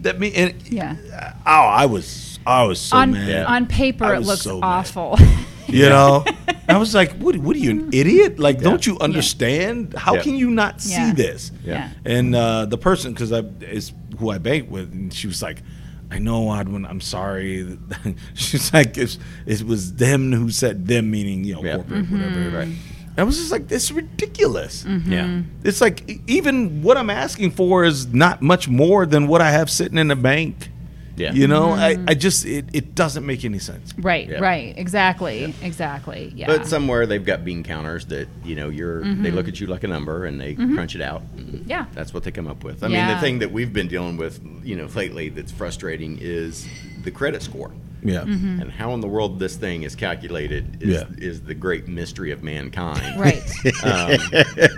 that 0.00 0.18
me 0.20 0.34
and 0.34 0.54
yeah. 0.70 0.96
oh 1.46 1.50
I 1.50 1.86
was 1.86 2.38
I 2.46 2.64
was 2.64 2.80
so 2.80 2.96
on 2.98 3.12
mad. 3.12 3.28
Yeah. 3.28 3.44
on 3.46 3.66
paper, 3.66 4.04
I 4.04 4.16
it 4.16 4.20
looks 4.20 4.42
so 4.42 4.60
awful. 4.62 5.16
You 5.72 5.88
know, 5.88 6.24
I 6.68 6.76
was 6.78 6.94
like, 6.94 7.12
"What? 7.18 7.36
What 7.36 7.56
are 7.56 7.58
you, 7.58 7.70
an 7.70 7.88
idiot? 7.92 8.38
Like, 8.38 8.60
don't 8.60 8.86
you 8.86 8.98
understand? 9.00 9.94
How 9.96 10.14
Yeah. 10.14 10.22
can 10.22 10.34
you 10.36 10.50
not 10.50 10.80
see 10.80 10.92
Yeah. 10.92 11.12
this?" 11.14 11.50
Yeah. 11.64 11.88
And 12.04 12.34
uh, 12.34 12.66
the 12.66 12.78
person, 12.78 13.12
because 13.12 13.32
I 13.32 13.40
is 13.60 13.92
who 14.18 14.30
I 14.30 14.38
bank 14.38 14.70
with, 14.70 14.92
and 14.92 15.12
she 15.12 15.26
was 15.26 15.42
like, 15.42 15.62
"I 16.10 16.18
know, 16.18 16.42
Audwin. 16.46 16.88
I'm 16.88 17.00
sorry." 17.00 17.78
She's 18.34 18.72
like, 18.72 18.96
it's, 18.98 19.18
"It 19.46 19.62
was 19.62 19.94
them 19.94 20.32
who 20.32 20.50
said 20.50 20.86
them," 20.86 21.10
meaning 21.10 21.44
you 21.44 21.54
know, 21.54 21.64
Yeah. 21.64 21.76
corporate, 21.76 22.10
whatever. 22.10 22.50
Right. 22.58 22.68
I 23.16 23.24
was 23.24 23.36
just 23.36 23.52
like, 23.52 23.68
"This 23.68 23.84
is 23.84 23.92
ridiculous." 23.92 24.86
Yeah. 25.06 25.42
It's 25.64 25.80
like 25.80 26.20
even 26.26 26.82
what 26.82 26.96
I'm 26.96 27.10
asking 27.10 27.50
for 27.52 27.84
is 27.84 28.06
not 28.12 28.40
much 28.42 28.68
more 28.68 29.04
than 29.06 29.26
what 29.26 29.40
I 29.42 29.50
have 29.50 29.68
sitting 29.70 29.98
in 29.98 30.08
the 30.08 30.16
bank. 30.16 30.70
Yeah. 31.16 31.32
You 31.32 31.46
know, 31.46 31.70
I, 31.72 31.98
I 32.08 32.14
just 32.14 32.44
it, 32.46 32.66
it 32.72 32.94
doesn't 32.94 33.26
make 33.26 33.44
any 33.44 33.58
sense. 33.58 33.92
right. 33.98 34.28
Yeah. 34.28 34.38
Right. 34.40 34.72
Exactly. 34.78 35.54
Exactly. 35.62 36.32
Yeah. 36.34 36.46
But 36.46 36.66
somewhere 36.66 37.06
they've 37.06 37.24
got 37.24 37.44
bean 37.44 37.62
counters 37.62 38.06
that 38.06 38.28
you 38.44 38.54
know 38.56 38.68
you're. 38.68 39.02
They 39.04 39.30
look 39.30 39.46
at 39.48 39.60
you 39.60 39.66
like 39.66 39.84
a 39.84 39.88
number 39.88 40.24
and 40.24 40.40
they 40.40 40.54
crunch 40.54 40.94
it 40.94 41.02
out. 41.02 41.22
Mm-hmm. 41.36 41.68
Yeah. 41.68 41.86
that's 41.92 42.14
what 42.14 42.24
they 42.24 42.30
come 42.30 42.46
up 42.48 42.64
with. 42.64 42.82
I 42.82 42.88
mean, 42.88 43.06
the 43.08 43.18
thing 43.20 43.38
that 43.40 43.52
we've 43.52 43.72
been 43.72 43.88
dealing 43.88 44.16
with, 44.16 44.40
you 44.64 44.76
know, 44.76 44.86
lately 44.94 45.28
that's 45.28 45.52
frustrating 45.52 46.18
is 46.20 46.66
the 47.04 47.10
credit 47.10 47.42
score. 47.42 47.72
Yeah. 48.04 48.22
Mm-hmm. 48.22 48.62
And 48.62 48.72
how 48.72 48.94
in 48.94 49.00
the 49.00 49.06
world 49.06 49.38
this 49.38 49.54
thing 49.56 49.84
is 49.84 49.94
calculated 49.94 50.82
is, 50.82 50.88
Yeah. 50.88 51.04
is 51.18 51.42
the 51.42 51.54
great 51.54 51.86
mystery 51.86 52.32
of 52.32 52.42
mankind. 52.42 53.20
right. 53.20 53.42
um, 53.84 54.18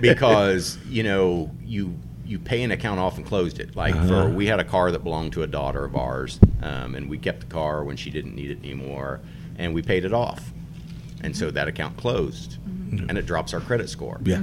because 0.00 0.78
you 0.88 1.02
know 1.02 1.50
you 1.62 1.94
you 2.26 2.38
pay 2.38 2.62
an 2.62 2.70
account 2.70 2.98
off 3.00 3.16
and 3.18 3.26
closed 3.26 3.58
it. 3.60 3.76
Like 3.76 3.94
Uh-huh. 3.94 4.06
for 4.26 4.28
we 4.30 4.46
had 4.46 4.60
a 4.60 4.64
car 4.64 4.90
that 4.90 5.02
belonged 5.04 5.32
to 5.34 5.42
a 5.42 5.46
daughter 5.46 5.84
of 5.84 5.94
ours, 5.96 6.38
um, 6.62 6.94
and 6.94 7.08
we 7.10 7.18
kept 7.18 7.40
the 7.40 7.46
car 7.46 7.84
when 7.84 7.96
she 7.96 8.10
didn't 8.10 8.34
need 8.34 8.50
it 8.50 8.58
anymore, 8.64 9.20
and 9.58 9.74
we 9.74 9.82
paid 9.82 10.04
it 10.04 10.12
off, 10.14 10.52
and 11.22 11.36
so 11.36 11.50
that 11.50 11.68
account 11.68 11.96
closed, 11.96 12.56
and 13.08 13.18
it 13.18 13.26
drops 13.26 13.52
our 13.52 13.60
credit 13.60 13.88
score. 13.90 14.20
Yeah. 14.24 14.42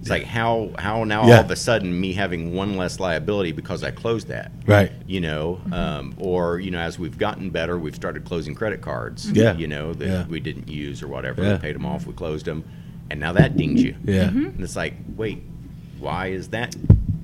It's 0.00 0.08
like 0.08 0.24
how 0.24 0.70
how 0.78 1.04
now 1.04 1.26
Yeah. 1.26 1.36
all 1.36 1.44
of 1.44 1.50
a 1.50 1.56
sudden 1.56 2.00
me 2.00 2.14
having 2.14 2.54
one 2.54 2.78
less 2.78 2.98
liability 2.98 3.52
because 3.52 3.84
I 3.84 3.90
closed 3.90 4.28
that. 4.28 4.50
Right. 4.66 4.90
You 5.06 5.20
know, 5.20 5.60
Mm-hmm. 5.64 5.72
um, 5.74 6.14
or 6.18 6.58
you 6.58 6.70
know, 6.70 6.78
as 6.78 6.98
we've 6.98 7.18
gotten 7.18 7.50
better, 7.50 7.78
we've 7.78 7.94
started 7.94 8.24
closing 8.24 8.54
credit 8.54 8.80
cards. 8.80 9.30
Yeah. 9.30 9.54
You 9.58 9.66
know 9.68 9.92
that 9.92 10.06
Yeah. 10.08 10.26
we 10.26 10.40
didn't 10.40 10.68
use 10.70 11.02
or 11.02 11.08
whatever. 11.08 11.42
Yeah. 11.42 11.52
We 11.52 11.58
paid 11.58 11.74
them 11.74 11.84
off. 11.84 12.06
We 12.06 12.14
closed 12.14 12.46
them, 12.46 12.64
and 13.10 13.20
now 13.20 13.32
that 13.34 13.58
dings 13.58 13.82
you. 13.82 13.94
Yeah. 14.04 14.28
Mm-hmm. 14.28 14.44
And 14.46 14.60
it's 14.62 14.74
like, 14.74 14.94
wait, 15.16 15.42
why 15.98 16.28
is 16.28 16.48
that 16.48 16.74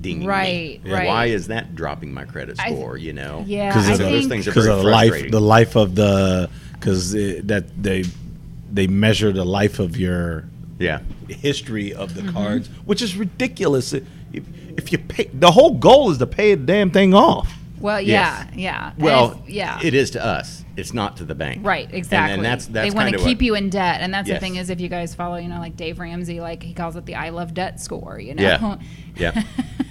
dinging 0.07 0.27
Right, 0.27 0.83
me? 0.83 0.91
right. 0.91 1.07
Why 1.07 1.25
is 1.27 1.47
that 1.47 1.75
dropping 1.75 2.13
my 2.13 2.25
credit 2.25 2.59
I- 2.59 2.71
score? 2.71 2.97
you 2.97 3.13
know. 3.13 3.43
Yeah, 3.47 3.69
Because 3.69 3.89
of 3.89 3.97
So 3.97 4.03
those 4.09 4.27
things 4.27 4.47
are 4.47 4.51
because 4.51 4.65
very 4.65 4.77
of 4.77 4.83
the 4.83 4.89
life, 4.91 5.31
the 5.31 5.41
life 5.41 5.75
of 5.75 5.95
the, 5.95 6.49
because 6.73 7.11
that 7.11 7.65
they 7.81 8.03
they 8.71 8.87
measure 8.87 9.31
the 9.31 9.45
life 9.45 9.79
of 9.79 9.97
your 9.97 10.43
yeah. 10.79 10.99
history 11.29 11.93
of 11.93 12.11
Mm-hmm. 12.11 12.25
the 12.27 12.31
cards, 12.33 12.67
which 12.85 13.01
is 13.01 13.15
ridiculous. 13.15 13.93
If, 13.93 14.03
if 14.77 14.91
you 14.91 14.97
pay, 14.97 15.29
the 15.33 15.51
whole 15.51 15.73
goal 15.75 16.11
is 16.11 16.17
to 16.17 16.27
pay 16.27 16.53
the 16.55 16.65
damn 16.65 16.91
thing 16.91 17.13
off. 17.13 17.51
Well, 17.79 18.01
Yes. 18.01 18.47
yeah, 18.53 18.55
yeah. 18.55 18.91
Well, 18.97 19.31
it's- 19.31 19.49
yeah. 19.49 19.79
it 19.83 19.93
is 19.93 20.11
to 20.11 20.23
us. 20.23 20.63
It's 20.77 20.93
not 20.93 21.17
to 21.17 21.25
the 21.25 21.33
bank. 21.35 21.65
Right, 21.65 21.89
exactly. 21.91 22.35
And, 22.35 22.45
that's 22.45 22.67
that's 22.67 22.91
they 22.91 22.95
want 22.95 23.11
to 23.11 23.17
keep 23.17 23.39
what- 23.39 23.41
you 23.45 23.55
in 23.55 23.69
debt, 23.69 23.99
and 24.01 24.13
that's 24.13 24.29
Yes. 24.29 24.37
the 24.39 24.45
thing 24.45 24.55
is 24.57 24.69
if 24.69 24.79
you 24.79 24.87
guys 24.89 25.15
follow, 25.15 25.37
you 25.37 25.49
know, 25.49 25.59
like 25.59 25.75
Dave 25.75 25.99
Ramsey, 25.99 26.39
like 26.39 26.61
he 26.63 26.73
calls 26.73 26.95
it 26.95 27.05
the 27.05 27.15
"I 27.15 27.29
love 27.29 27.53
debt" 27.53 27.81
score. 27.81 28.19
You 28.19 28.35
know. 28.35 28.43
Yeah, 28.43 28.77
yeah, 29.35 29.43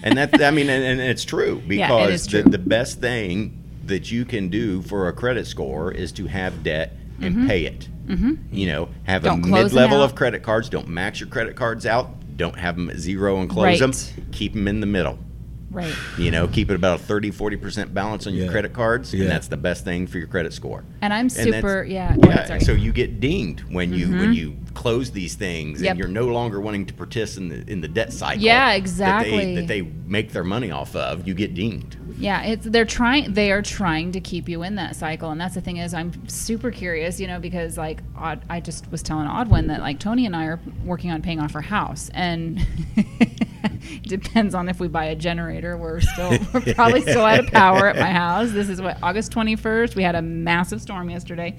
and 0.03 0.17
that 0.17 0.41
I 0.41 0.51
mean, 0.53 0.71
and, 0.71 0.85
and 0.85 1.01
it's 1.01 1.25
true 1.25 1.61
Yeah, 1.67 1.93
it 1.93 2.07
because 2.07 2.27
the, 2.29 2.43
the 2.43 2.59
best 2.59 3.01
thing 3.01 3.63
that 3.87 4.11
you 4.11 4.25
can 4.25 4.49
do 4.49 4.81
for 4.83 5.09
a 5.09 5.13
credit 5.13 5.47
score 5.47 5.91
is 5.93 6.13
to 6.13 6.27
have 6.27 6.63
debt 6.63 6.97
and 7.21 7.49
pay 7.49 7.65
it. 7.67 7.89
Mm-hmm. 8.07 8.35
You 8.53 8.67
know, 8.67 8.89
have 9.05 9.23
Don't 9.25 9.45
a 9.45 9.47
mid-level 9.49 10.01
of 10.03 10.15
credit 10.15 10.43
cards. 10.45 10.69
Don't 10.69 10.87
max 10.89 11.19
your 11.19 11.29
credit 11.29 11.57
cards 11.57 11.85
out. 11.87 12.11
Don't 12.37 12.59
have 12.59 12.77
them 12.77 12.91
at 12.91 12.99
zero 12.99 13.41
and 13.41 13.49
close 13.51 13.65
Right. 13.65 13.79
them. 13.81 13.93
Keep 14.33 14.53
them 14.55 14.69
in 14.69 14.81
the 14.81 14.87
middle. 14.87 15.19
Right. 15.71 15.95
You 16.19 16.31
know, 16.31 16.49
keep 16.49 16.71
it 16.71 16.75
about 16.75 17.01
a 17.01 17.03
30, 17.03 17.31
40% 17.31 17.93
balance 17.95 18.27
on 18.27 18.35
your 18.35 18.47
Yeah. 18.47 18.51
credit 18.53 18.73
cards, 18.73 19.13
Yeah. 19.13 19.23
and 19.23 19.31
that's 19.31 19.49
the 19.49 19.57
best 19.57 19.85
thing 19.85 20.07
for 20.07 20.19
your 20.19 20.27
credit 20.29 20.53
score. 20.53 20.85
And 21.03 21.13
I'm 21.13 21.29
that's- 21.29 21.55
super. 21.55 21.85
Yeah. 21.85 22.15
Yeah, 22.19 22.47
sorry. 22.47 22.61
Mm-hmm. 22.61 22.65
so 22.67 22.73
you 22.73 22.93
get 22.93 23.21
dinged 23.21 23.61
when 23.73 23.93
you 23.93 24.11
when 24.11 24.33
you 24.33 24.57
close 24.77 25.11
these 25.11 25.35
things, 25.35 25.81
Yep. 25.81 25.91
and 25.93 25.99
you're 25.99 26.07
no 26.09 26.27
longer 26.27 26.61
wanting 26.61 26.85
to 26.87 26.95
participate 26.95 27.51
in 27.51 27.65
the 27.65 27.73
in 27.73 27.81
the 27.81 27.89
debt 27.89 28.13
cycle. 28.13 28.43
Yeah, 28.43 28.67
That 28.67 28.73
they, 28.73 28.77
exactly. 28.79 29.55
that 29.57 29.67
they 29.67 29.83
make 29.83 30.33
their 30.33 30.45
money 30.45 30.71
off 30.71 30.95
of. 30.95 31.27
You 31.27 31.35
get 31.35 31.55
dinged. 31.55 31.97
Yeah, 32.19 32.43
it's 32.45 32.65
they're 32.67 32.85
trying 32.85 33.33
they 33.35 33.51
are 33.53 33.63
trying 33.63 34.13
to 34.13 34.21
keep 34.21 34.49
you 34.49 34.63
in 34.63 34.75
that 34.77 34.95
cycle, 34.97 35.31
and 35.31 35.41
that's 35.41 35.55
the 35.55 35.61
thing 35.61 35.79
is 35.79 35.93
I'm 35.95 36.13
super 36.29 36.71
curious, 36.71 37.19
you 37.19 37.27
know, 37.27 37.41
because 37.41 37.77
like 37.79 38.03
Odd, 38.17 38.43
I 38.49 38.61
just 38.61 38.91
was 38.91 39.03
telling 39.03 39.27
Audwin 39.29 39.69
that 39.69 39.81
like 39.81 39.99
Tony 39.99 40.25
and 40.27 40.37
I 40.37 40.45
are 40.45 40.61
working 40.85 41.11
on 41.11 41.21
paying 41.23 41.41
off 41.41 41.55
our 41.55 41.61
house, 41.63 42.11
and 42.15 42.65
depends 44.03 44.55
on 44.55 44.69
if 44.69 44.81
we 44.81 44.89
buy 44.89 45.07
a 45.07 45.15
generator. 45.17 45.77
We're 45.77 46.01
still 46.01 46.31
we're 46.55 46.75
probably 46.75 47.03
still 47.03 47.25
out 47.25 47.41
of 47.41 47.47
power 47.49 47.89
at 47.89 47.97
my 47.97 48.11
house. 48.11 48.51
This 48.53 48.69
is 48.69 48.81
what 48.81 48.99
August 49.03 49.33
21st. 49.33 49.95
We 49.95 50.03
had 50.03 50.15
a 50.15 50.23
massive 50.23 50.81
storm 50.81 51.11
yesterday. 51.11 51.57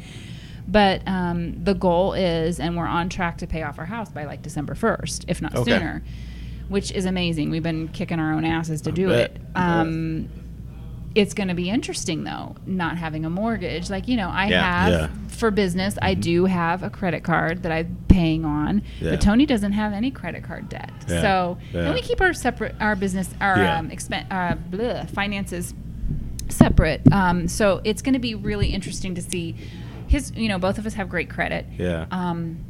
But 0.67 1.07
um, 1.07 1.63
the 1.63 1.73
goal 1.73 2.13
is, 2.13 2.59
and 2.59 2.75
we're 2.75 2.85
on 2.87 3.07
track 3.09 3.37
to 3.39 3.47
pay 3.47 3.63
off 3.63 3.79
our 3.79 3.85
house 3.85 4.09
by 4.09 4.25
like 4.25 4.41
December 4.41 4.73
1st, 4.75 5.25
if 5.27 5.41
not 5.41 5.55
Okay. 5.55 5.71
sooner, 5.71 6.03
which 6.67 6.91
is 6.91 7.05
amazing. 7.05 7.49
We've 7.49 7.63
been 7.63 7.87
kicking 7.87 8.19
our 8.19 8.33
own 8.33 8.43
asses 8.43 8.81
to 8.81 8.91
do 8.91 9.07
bet. 9.07 9.31
it. 9.31 9.41
Um, 9.55 10.27
it's 11.15 11.33
going 11.33 11.47
to 11.47 11.55
be 11.55 11.69
interesting 11.69 12.25
though, 12.25 12.55
not 12.65 12.97
having 12.97 13.23
a 13.25 13.29
mortgage. 13.29 13.89
Like, 13.89 14.07
you 14.09 14.17
know, 14.17 14.29
I 14.29 14.47
Yeah. 14.49 14.61
have 14.61 14.91
Yeah. 14.91 15.07
for 15.29 15.49
business, 15.51 15.97
I 16.01 16.13
do 16.13 16.45
have 16.45 16.83
a 16.83 16.89
credit 16.89 17.23
card 17.23 17.63
that 17.63 17.71
I'm 17.71 17.97
paying 18.09 18.43
on, 18.45 18.83
Yeah. 18.99 19.11
but 19.11 19.21
Tony 19.21 19.45
doesn't 19.45 19.71
have 19.71 19.93
any 19.93 20.11
credit 20.11 20.43
card 20.43 20.67
debt. 20.69 20.91
So, 21.07 21.57
and 21.73 21.93
we 21.93 22.01
keep 22.01 22.19
our 22.21 22.33
separate, 22.33 22.75
our 22.81 22.95
business, 22.97 23.29
our 23.39 23.65
um, 23.65 23.89
expen- 23.89 24.25
uh, 24.29 24.55
bleh, 24.69 25.09
finances 25.09 25.73
separate. 26.49 27.01
Um, 27.11 27.47
so 27.47 27.81
it's 27.83 28.01
going 28.01 28.13
to 28.13 28.19
be 28.19 28.35
really 28.35 28.67
interesting 28.67 29.15
to 29.15 29.21
see 29.21 29.55
his, 30.07 30.31
you 30.35 30.47
know, 30.49 30.59
both 30.59 30.77
of 30.77 30.85
us 30.85 30.93
have 30.95 31.09
great 31.09 31.29
credit. 31.29 31.65
Yeah. 31.77 32.05
Um, 32.11 32.63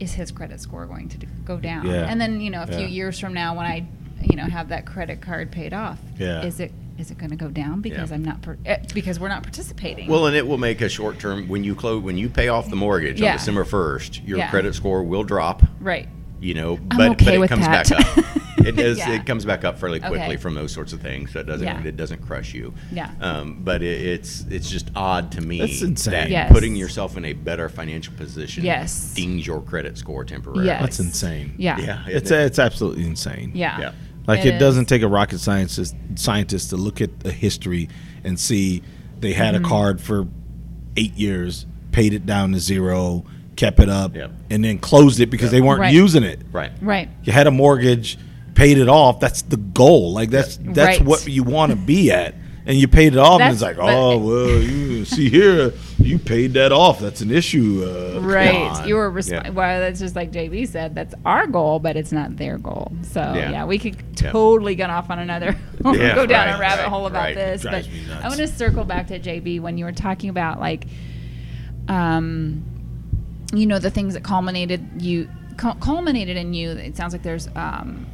is 0.00 0.14
his 0.14 0.30
credit 0.32 0.60
score 0.60 0.86
going 0.86 1.08
to 1.10 1.26
go 1.44 1.58
down? 1.58 1.86
Yeah. 1.86 2.06
And 2.08 2.20
then, 2.20 2.40
you 2.40 2.50
know, 2.50 2.62
a 2.62 2.66
few 2.66 2.78
Yeah. 2.80 2.86
years 2.86 3.18
from 3.20 3.34
now 3.34 3.56
when 3.56 3.66
I, 3.66 3.86
you 4.22 4.36
know, 4.36 4.44
have 4.44 4.68
that 4.70 4.84
credit 4.86 5.20
card 5.20 5.50
paid 5.52 5.72
off, 5.72 5.98
Yeah. 6.18 6.42
is 6.44 6.60
it 6.60 6.72
is 6.98 7.10
it 7.10 7.16
going 7.16 7.30
to 7.30 7.36
go 7.36 7.48
down 7.48 7.80
because 7.80 8.10
Yeah. 8.10 8.14
I'm 8.16 8.24
not 8.24 8.42
per- 8.42 8.58
eh, 8.66 8.76
because 8.92 9.18
we're 9.18 9.28
not 9.28 9.42
participating? 9.42 10.08
Well, 10.08 10.26
and 10.26 10.36
it 10.36 10.46
will 10.46 10.58
make 10.58 10.82
a 10.82 10.88
short 10.90 11.18
term 11.18 11.48
when 11.48 11.64
you 11.64 11.74
close 11.74 12.02
when 12.02 12.18
you 12.18 12.28
pay 12.28 12.48
off 12.48 12.68
the 12.68 12.76
mortgage 12.76 13.18
Yeah. 13.20 13.32
on 13.32 13.38
December 13.38 13.64
first. 13.64 14.22
Your 14.24 14.38
Yeah. 14.38 14.50
credit 14.50 14.74
score 14.74 15.02
will 15.02 15.24
drop. 15.24 15.62
right. 15.80 16.06
You 16.42 16.54
know, 16.54 16.76
but 16.76 17.12
okay 17.12 17.38
but 17.38 17.44
it 17.44 17.48
comes 17.48 17.64
that. 17.66 17.88
back 17.88 18.18
up. 18.18 18.24
It 18.64 18.76
does. 18.76 18.96
Yeah. 18.98 19.14
It 19.14 19.26
comes 19.26 19.44
back 19.44 19.64
up 19.64 19.76
fairly 19.80 19.98
quickly 19.98 20.20
Okay. 20.20 20.36
from 20.36 20.54
those 20.54 20.70
sorts 20.70 20.92
of 20.92 21.00
things. 21.00 21.32
So 21.32 21.40
it 21.40 21.46
doesn't. 21.46 21.66
Yeah. 21.66 21.82
It 21.84 21.96
doesn't 21.96 22.24
crush 22.24 22.54
you. 22.54 22.72
Yeah. 22.92 23.10
Um, 23.20 23.58
but 23.64 23.82
it, 23.82 24.00
it's 24.00 24.42
it's 24.50 24.70
just 24.70 24.88
odd 24.94 25.32
to 25.32 25.40
me 25.40 25.58
That's 25.58 25.82
insane. 25.82 26.12
that 26.12 26.30
Yes. 26.30 26.52
putting 26.52 26.76
yourself 26.76 27.16
in 27.16 27.24
a 27.24 27.32
better 27.32 27.68
financial 27.68 28.14
position 28.14 28.62
Yes. 28.64 29.14
dings 29.14 29.44
your 29.44 29.62
credit 29.62 29.98
score 29.98 30.24
temporarily. 30.24 30.66
Yes. 30.66 30.80
That's 30.80 31.00
insane. 31.00 31.54
Yeah. 31.58 31.76
Yeah. 31.78 32.04
It's 32.06 32.30
it? 32.30 32.38
it's 32.40 32.60
absolutely 32.60 33.04
insane. 33.04 33.50
Yeah. 33.52 33.80
Yeah. 33.80 33.92
Like 34.28 34.44
it 34.44 34.60
doesn't 34.60 34.84
take 34.84 35.02
a 35.02 35.08
rocket 35.08 35.40
scientist 35.40 35.96
scientist 36.14 36.70
to 36.70 36.76
look 36.76 37.00
at 37.00 37.18
the 37.20 37.32
history 37.32 37.88
and 38.22 38.38
see 38.38 38.82
they 39.18 39.32
had 39.32 39.56
Mm-hmm. 39.56 39.64
a 39.64 39.68
card 39.68 40.00
for 40.00 40.28
eight 40.96 41.14
years, 41.14 41.66
paid 41.90 42.12
it 42.14 42.26
down 42.26 42.52
to 42.52 42.60
zero, 42.60 43.24
kept 43.56 43.80
it 43.80 43.88
up, 43.88 44.14
Yep. 44.16 44.30
and 44.50 44.64
then 44.64 44.78
closed 44.78 45.20
it 45.20 45.26
because 45.30 45.50
they 45.50 45.60
weren't 45.60 45.80
Right. 45.80 45.94
using 45.94 46.22
it. 46.22 46.40
right. 46.52 46.70
Right. 46.80 47.08
You 47.24 47.32
had 47.32 47.46
a 47.46 47.50
mortgage, 47.50 48.18
paid 48.54 48.78
it 48.78 48.88
off. 48.88 49.20
That's 49.20 49.42
the 49.42 49.56
goal. 49.56 50.12
Like 50.12 50.30
that's 50.30 50.58
that's 50.62 50.98
Right. 50.98 51.06
what 51.06 51.26
you 51.26 51.42
want 51.42 51.70
to 51.70 51.76
be 51.76 52.10
at. 52.10 52.34
And 52.64 52.78
you 52.78 52.86
paid 52.86 53.14
it 53.14 53.18
off, 53.18 53.40
and 53.40 53.50
it's 53.50 53.60
That's- 53.60 53.76
like, 53.76 53.86
but- 53.86 53.92
oh 53.92 54.18
well, 54.18 54.62
you 54.62 55.04
see 55.04 55.28
here, 55.28 55.72
you 55.98 56.16
paid 56.16 56.52
that 56.54 56.70
off. 56.70 57.00
That's 57.00 57.20
an 57.20 57.32
issue. 57.32 57.84
Uh, 57.84 58.14
come 58.20 58.24
Right. 58.24 58.54
on. 58.54 58.86
You 58.86 58.94
were 58.94 59.10
resp- 59.10 59.32
Yeah. 59.32 59.50
well. 59.50 59.80
That's 59.80 59.98
just 59.98 60.14
like 60.14 60.30
JB 60.30 60.66
said. 60.66 60.94
That's 60.94 61.12
our 61.26 61.48
goal, 61.48 61.80
but 61.80 61.96
it's 61.96 62.12
not 62.12 62.36
their 62.36 62.58
goal. 62.58 62.92
So 63.02 63.20
Yeah. 63.20 63.50
yeah, 63.50 63.64
we 63.64 63.78
could 63.78 63.96
Yeah. 64.22 64.30
totally 64.30 64.76
get 64.76 64.90
off 64.90 65.10
on 65.10 65.18
another 65.18 65.56
Yeah, 65.84 66.14
go 66.14 66.24
down 66.24 66.46
right, 66.50 66.56
a 66.56 66.60
rabbit 66.60 66.82
right, 66.82 66.88
hole 66.88 67.06
about 67.06 67.18
right. 67.18 67.34
this. 67.34 67.62
Drives 67.62 67.88
but 67.88 68.08
nuts. 68.14 68.24
I 68.24 68.28
want 68.28 68.38
to 68.40 68.46
circle 68.46 68.84
back 68.84 69.08
to 69.08 69.18
JB 69.18 69.58
when 69.58 69.76
you 69.76 69.84
were 69.84 69.90
talking 69.92 70.30
about 70.30 70.60
like, 70.60 70.86
um, 71.88 72.62
you 73.52 73.66
know, 73.66 73.78
the 73.78 73.90
things 73.90 74.14
that 74.14 74.22
culminated 74.24 75.02
you 75.02 75.28
culminated 75.56 76.36
in 76.36 76.54
you. 76.54 76.70
It 76.70 76.96
sounds 76.96 77.12
like 77.12 77.22
there's 77.22 77.48
um, 77.54 78.06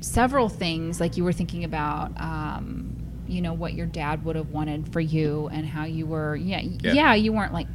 several 0.00 0.48
things 0.48 1.00
like 1.00 1.16
you 1.16 1.24
were 1.24 1.32
thinking 1.32 1.64
about. 1.64 2.10
Um, 2.20 2.90
you 3.26 3.40
know 3.40 3.54
what 3.54 3.72
your 3.72 3.86
dad 3.86 4.22
would 4.26 4.36
have 4.36 4.50
wanted 4.50 4.92
for 4.92 5.00
you 5.00 5.48
and 5.50 5.64
how 5.66 5.84
you 5.84 6.04
were 6.04 6.36
yeah 6.36 6.60
yeah, 6.60 6.92
Yeah. 6.92 7.14
you 7.14 7.32
weren't 7.32 7.54
like 7.54 7.68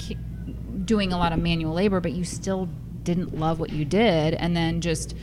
doing 0.86 1.12
a 1.12 1.18
lot 1.18 1.34
of 1.34 1.40
manual 1.40 1.74
labor 1.74 2.00
but 2.00 2.12
you 2.12 2.24
still 2.24 2.70
didn't 3.02 3.36
love 3.40 3.60
what 3.60 3.72
you 3.72 3.84
did 3.84 4.36
and 4.36 4.56
then 4.56 4.80
just 4.80 5.16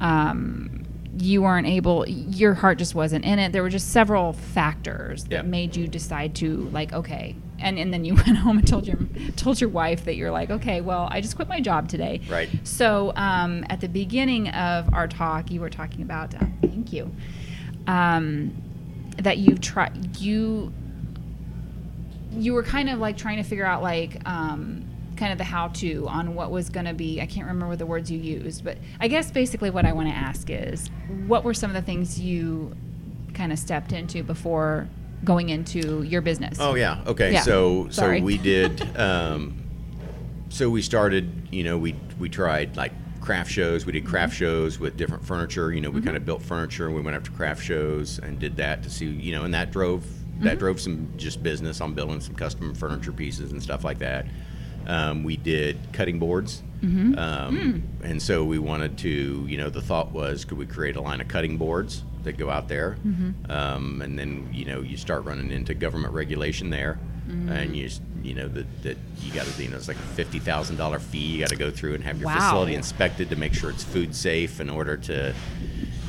um, 0.00 0.84
you 1.18 1.40
weren't 1.40 1.66
able 1.66 2.06
your 2.06 2.52
heart 2.52 2.76
just 2.76 2.94
wasn't 2.94 3.24
in 3.24 3.38
it 3.38 3.52
there 3.52 3.62
were 3.62 3.70
just 3.70 3.92
several 3.92 4.34
factors 4.34 5.24
that 5.24 5.30
Yeah. 5.36 5.42
made 5.42 5.74
you 5.74 5.88
decide 5.88 6.34
to 6.36 6.68
like 6.70 6.92
okay 6.92 7.34
and, 7.62 7.78
and 7.78 7.92
then 7.92 8.04
you 8.04 8.14
went 8.26 8.36
home 8.38 8.58
and 8.58 8.66
told 8.66 8.86
your 8.86 8.98
told 9.36 9.60
your 9.60 9.70
wife 9.70 10.04
that 10.04 10.16
you're 10.16 10.30
like 10.30 10.50
okay 10.50 10.80
well 10.80 11.08
i 11.10 11.20
just 11.20 11.36
quit 11.36 11.48
my 11.48 11.60
job 11.60 11.88
today 11.88 12.20
Right. 12.28 12.48
so 12.64 13.12
um, 13.16 13.64
at 13.70 13.80
the 13.80 13.88
beginning 13.88 14.48
of 14.50 14.92
our 14.92 15.08
talk 15.08 15.50
you 15.50 15.60
were 15.60 15.70
talking 15.70 16.02
about 16.02 16.34
uh, 16.34 16.44
thank 16.60 16.92
you 16.92 17.10
um, 17.86 18.52
that 19.18 19.38
you 19.38 19.56
try 19.56 19.90
you 20.18 20.72
you 22.32 22.54
were 22.54 22.62
kind 22.62 22.88
of 22.88 22.98
like 22.98 23.16
trying 23.16 23.36
to 23.36 23.42
figure 23.42 23.66
out 23.66 23.82
like 23.82 24.16
um, 24.28 24.84
kind 25.16 25.32
of 25.32 25.38
the 25.38 25.44
how 25.44 25.68
to 25.68 26.06
on 26.08 26.34
what 26.34 26.50
was 26.50 26.68
going 26.70 26.86
to 26.86 26.94
be 26.94 27.20
i 27.20 27.26
can't 27.26 27.46
remember 27.46 27.76
the 27.76 27.86
words 27.86 28.10
you 28.10 28.18
used 28.18 28.64
but 28.64 28.78
i 29.00 29.06
guess 29.08 29.30
basically 29.30 29.70
what 29.70 29.84
i 29.84 29.92
want 29.92 30.08
to 30.08 30.14
ask 30.14 30.48
is 30.50 30.88
what 31.26 31.44
were 31.44 31.54
some 31.54 31.70
of 31.70 31.74
the 31.74 31.82
things 31.82 32.18
you 32.18 32.74
kind 33.34 33.52
of 33.52 33.58
stepped 33.58 33.92
into 33.92 34.22
before 34.22 34.88
going 35.24 35.48
into 35.50 36.02
your 36.02 36.20
business 36.20 36.58
Oh 36.60 36.74
yeah. 36.74 37.02
Okay. 37.06 37.32
Yeah. 37.32 37.42
So 37.42 37.88
so 37.90 38.02
we 38.20 38.38
did. 38.38 38.80
Um, 38.98 39.58
so 40.48 40.68
we 40.68 40.82
started. 40.82 41.48
You 41.50 41.64
know, 41.64 41.78
we 41.78 41.94
we 42.18 42.28
tried 42.28 42.76
like 42.76 42.92
craft 43.20 43.50
shows. 43.50 43.86
We 43.86 43.92
did 43.92 44.04
craft 44.04 44.34
shows 44.36 44.78
with 44.78 44.96
different 44.96 45.24
furniture. 45.24 45.72
You 45.72 45.80
know, 45.80 45.90
we 45.90 46.02
kind 46.02 46.16
of 46.16 46.24
built 46.24 46.42
furniture. 46.42 46.86
and 46.86 46.94
We 46.94 47.00
went 47.02 47.16
after 47.16 47.30
craft 47.30 47.62
shows 47.64 48.18
and 48.18 48.38
did 48.38 48.56
that 48.56 48.82
to 48.82 48.90
see. 48.90 49.06
You 49.06 49.32
know, 49.32 49.44
and 49.44 49.54
that 49.54 49.70
drove 49.70 50.04
that 50.40 50.58
drove 50.58 50.80
some 50.80 51.12
just 51.16 51.42
business 51.42 51.80
on 51.80 51.94
building 51.94 52.20
some 52.20 52.34
custom 52.34 52.74
furniture 52.74 53.12
pieces 53.12 53.52
and 53.52 53.62
stuff 53.62 53.84
like 53.84 53.98
that. 54.00 54.26
Um, 54.86 55.22
we 55.22 55.36
did 55.36 55.78
cutting 55.92 56.18
boards. 56.18 56.62
Um, 56.82 57.84
And 58.02 58.20
so 58.20 58.44
we 58.44 58.58
wanted 58.58 58.98
to, 58.98 59.46
you 59.48 59.56
know, 59.56 59.70
the 59.70 59.80
thought 59.80 60.10
was, 60.10 60.44
could 60.44 60.58
we 60.58 60.66
create 60.66 60.96
a 60.96 61.00
line 61.00 61.20
of 61.20 61.28
cutting 61.28 61.56
boards 61.58 62.02
that 62.24 62.36
go 62.38 62.50
out 62.50 62.68
there? 62.68 62.96
Um, 63.48 64.02
and 64.02 64.18
then, 64.18 64.48
you 64.52 64.64
know, 64.64 64.80
you 64.80 64.96
start 64.96 65.24
running 65.24 65.50
into 65.50 65.74
government 65.74 66.14
regulation 66.14 66.70
there. 66.70 66.98
And 67.28 67.74
you, 67.76 67.88
you 68.22 68.34
know, 68.34 68.48
that, 68.48 68.82
that 68.82 68.96
you 69.20 69.32
got 69.32 69.46
to, 69.46 69.62
you 69.62 69.68
know, 69.70 69.76
it's 69.76 69.88
like 69.88 69.96
a 69.96 70.00
fifty 70.00 70.38
thousand 70.38 70.76
dollar 70.76 70.98
fee. 70.98 71.18
You 71.18 71.40
got 71.40 71.48
to 71.48 71.56
go 71.56 71.70
through 71.70 71.94
and 71.94 72.04
have 72.04 72.18
your 72.18 72.26
Wow. 72.26 72.34
facility 72.34 72.74
inspected 72.74 73.30
to 73.30 73.36
make 73.36 73.54
sure 73.54 73.70
it's 73.70 73.84
food 73.84 74.14
safe 74.14 74.60
in 74.60 74.68
order 74.68 74.96
to, 74.98 75.32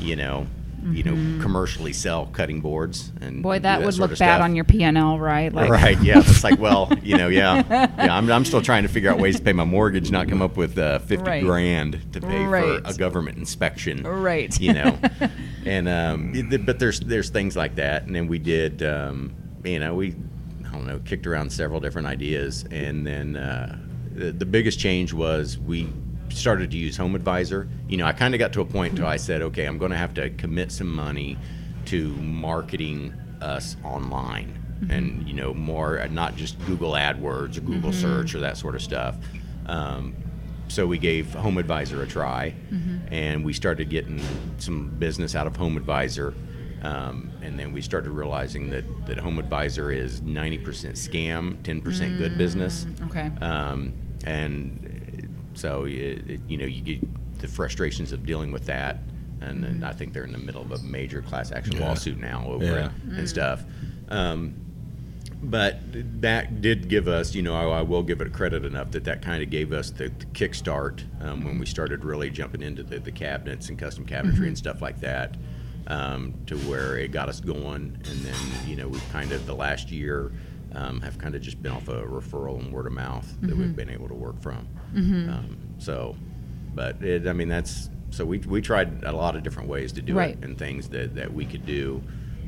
you 0.00 0.16
know, 0.16 0.46
you 0.92 1.02
know, 1.02 1.42
commercially 1.42 1.92
sell 1.92 2.26
cutting 2.26 2.60
boards. 2.60 3.10
And 3.20 3.42
boy 3.42 3.52
and 3.54 3.62
do 3.62 3.68
that 3.68 3.82
would 3.82 3.94
sort 3.94 4.10
look 4.10 4.12
of 4.12 4.18
bad 4.18 4.36
stuff. 4.36 4.44
on 4.44 4.54
your 4.54 4.64
p&l 4.64 5.18
right 5.18 5.52
like 5.52 5.70
right. 5.70 6.00
Yeah. 6.02 6.18
It's 6.20 6.44
like, 6.44 6.58
well, 6.58 6.92
you 7.02 7.16
know, 7.16 7.28
yeah, 7.28 7.62
yeah. 7.68 8.16
I'm, 8.16 8.30
I'm 8.30 8.44
still 8.44 8.62
trying 8.62 8.82
to 8.82 8.88
figure 8.88 9.10
out 9.10 9.18
ways 9.18 9.36
to 9.36 9.42
pay 9.42 9.52
my 9.52 9.64
mortgage, 9.64 10.10
not 10.10 10.28
come 10.28 10.42
up 10.42 10.56
with 10.56 10.76
uh, 10.78 10.98
fifty 11.00 11.24
Right. 11.30 11.42
grand 11.42 12.00
to 12.12 12.20
pay 12.20 12.44
Right. 12.44 12.82
for 12.84 12.90
a 12.90 12.94
government 12.94 13.38
inspection. 13.38 14.02
Right. 14.04 14.58
You 14.60 14.74
know, 14.74 14.98
and 15.66 15.88
um, 15.88 16.32
it- 16.34 16.66
but 16.66 16.78
there's 16.78 17.00
there's 17.00 17.30
things 17.30 17.56
like 17.56 17.76
that, 17.76 18.04
and 18.04 18.14
then 18.14 18.26
we 18.28 18.38
did, 18.38 18.82
um, 18.82 19.34
you 19.64 19.78
know, 19.78 19.94
we 19.94 20.14
I 20.66 20.72
don't 20.72 20.86
know, 20.86 20.98
kicked 21.04 21.26
around 21.26 21.50
several 21.50 21.80
different 21.80 22.08
ideas, 22.08 22.64
and 22.70 23.06
then 23.06 23.36
uh, 23.36 23.78
the, 24.12 24.32
the 24.32 24.44
biggest 24.46 24.78
change 24.78 25.12
was 25.12 25.56
we 25.58 25.88
started 26.34 26.70
to 26.70 26.76
use 26.76 26.96
Home 26.96 27.14
Advisor. 27.14 27.68
You 27.88 27.96
know, 27.96 28.06
I 28.06 28.12
kind 28.12 28.34
of 28.34 28.38
got 28.38 28.52
to 28.54 28.60
a 28.60 28.64
point 28.64 28.92
until 28.92 29.06
I 29.06 29.16
said, 29.16 29.42
okay, 29.42 29.64
I'm 29.66 29.78
going 29.78 29.90
to 29.90 29.96
have 29.96 30.14
to 30.14 30.30
commit 30.30 30.72
some 30.72 30.94
money 30.94 31.36
to 31.86 32.08
marketing 32.14 33.12
us 33.40 33.76
online 33.84 34.60
and 34.90 35.26
you 35.28 35.34
know 35.34 35.54
more 35.54 36.00
uh, 36.00 36.06
not 36.08 36.36
just 36.36 36.58
Google 36.66 36.92
AdWords 36.92 37.56
or 37.56 37.60
Google 37.60 37.92
search 37.92 38.34
or 38.34 38.40
that 38.40 38.56
sort 38.56 38.74
of 38.74 38.82
stuff. 38.82 39.16
Um, 39.66 40.14
so 40.68 40.86
we 40.86 40.98
gave 40.98 41.32
Home 41.34 41.58
Advisor 41.58 42.02
a 42.02 42.06
try, 42.06 42.54
and 43.10 43.44
we 43.44 43.52
started 43.52 43.90
getting 43.90 44.20
some 44.58 44.88
business 44.98 45.34
out 45.34 45.46
of 45.46 45.56
Home 45.56 45.76
Advisor. 45.76 46.34
Um, 46.82 47.30
and 47.42 47.58
then 47.58 47.72
we 47.72 47.80
started 47.80 48.10
realizing 48.10 48.70
that, 48.70 48.84
that 49.06 49.18
Home 49.18 49.38
Advisor 49.38 49.90
is 49.90 50.20
90% 50.20 50.62
scam, 50.92 51.56
10% 51.62 52.18
good 52.18 52.36
business. 52.36 52.86
Okay. 53.04 53.30
Um, 53.40 53.94
and 54.26 54.83
so, 55.54 55.84
it, 55.84 55.92
it- 56.30 56.40
you 56.48 56.56
know, 56.58 56.66
you 56.66 56.80
get 56.82 57.38
the 57.40 57.48
frustrations 57.48 58.12
of 58.12 58.24
dealing 58.26 58.52
with 58.52 58.66
that. 58.66 58.98
And 59.40 59.62
then 59.62 59.84
I 59.84 59.92
think 59.92 60.14
they're 60.14 60.24
in 60.24 60.32
the 60.32 60.38
middle 60.38 60.62
of 60.62 60.72
a 60.72 60.78
major 60.78 61.20
class 61.20 61.52
action 61.52 61.76
Yeah. 61.76 61.88
lawsuit 61.88 62.18
now 62.18 62.46
over 62.46 62.64
Yeah. 62.64 62.86
it 62.86 62.92
and 63.18 63.28
stuff. 63.28 63.62
Um, 64.08 64.54
but 65.42 65.80
that 66.22 66.62
did 66.62 66.88
give 66.88 67.06
us, 67.08 67.34
you 67.34 67.42
know, 67.42 67.54
I, 67.54 67.80
I 67.80 67.82
will 67.82 68.02
give 68.02 68.22
it 68.22 68.32
credit 68.32 68.64
enough 68.64 68.90
that 68.92 69.04
that 69.04 69.20
kind 69.20 69.42
of 69.42 69.50
gave 69.50 69.72
us 69.74 69.90
the, 69.90 70.04
the 70.08 70.24
kickstart 70.26 71.02
um, 71.22 71.44
when 71.44 71.58
we 71.58 71.66
started 71.66 72.02
really 72.04 72.30
jumping 72.30 72.62
into 72.62 72.82
the, 72.82 72.98
the 72.98 73.12
cabinets 73.12 73.68
and 73.68 73.78
custom 73.78 74.06
cabinetry 74.06 74.46
and 74.46 74.56
stuff 74.56 74.80
like 74.80 75.00
that, 75.00 75.36
um, 75.88 76.32
to 76.46 76.56
where 76.60 76.96
it 76.96 77.12
got 77.12 77.28
us 77.28 77.40
going. 77.40 77.98
And 78.08 78.20
then, 78.20 78.34
you 78.66 78.76
know, 78.76 78.88
we've 78.88 79.12
kind 79.12 79.32
of 79.32 79.44
the 79.44 79.54
last 79.54 79.90
year 79.90 80.32
um, 80.72 81.02
have 81.02 81.18
kind 81.18 81.34
of 81.34 81.42
just 81.42 81.60
been 81.62 81.72
off 81.72 81.88
a 81.88 82.02
referral 82.02 82.58
and 82.60 82.72
word 82.72 82.86
of 82.86 82.92
mouth 82.94 83.30
that 83.42 83.54
we've 83.54 83.76
been 83.76 83.90
able 83.90 84.08
to 84.08 84.14
work 84.14 84.40
from. 84.40 84.66
Um, 85.30 85.58
so, 85.78 86.16
but 86.74 87.02
it, 87.02 87.26
I 87.26 87.32
mean, 87.32 87.48
that's 87.48 87.90
so 88.10 88.24
we, 88.24 88.38
we 88.38 88.60
tried 88.60 89.02
a 89.04 89.12
lot 89.12 89.34
of 89.36 89.42
different 89.42 89.68
ways 89.68 89.92
to 89.92 90.02
do 90.02 90.14
Right. 90.14 90.36
it 90.38 90.44
and 90.44 90.56
things 90.56 90.88
that, 90.90 91.14
that 91.16 91.32
we 91.34 91.44
could 91.44 91.66
do. 91.66 92.02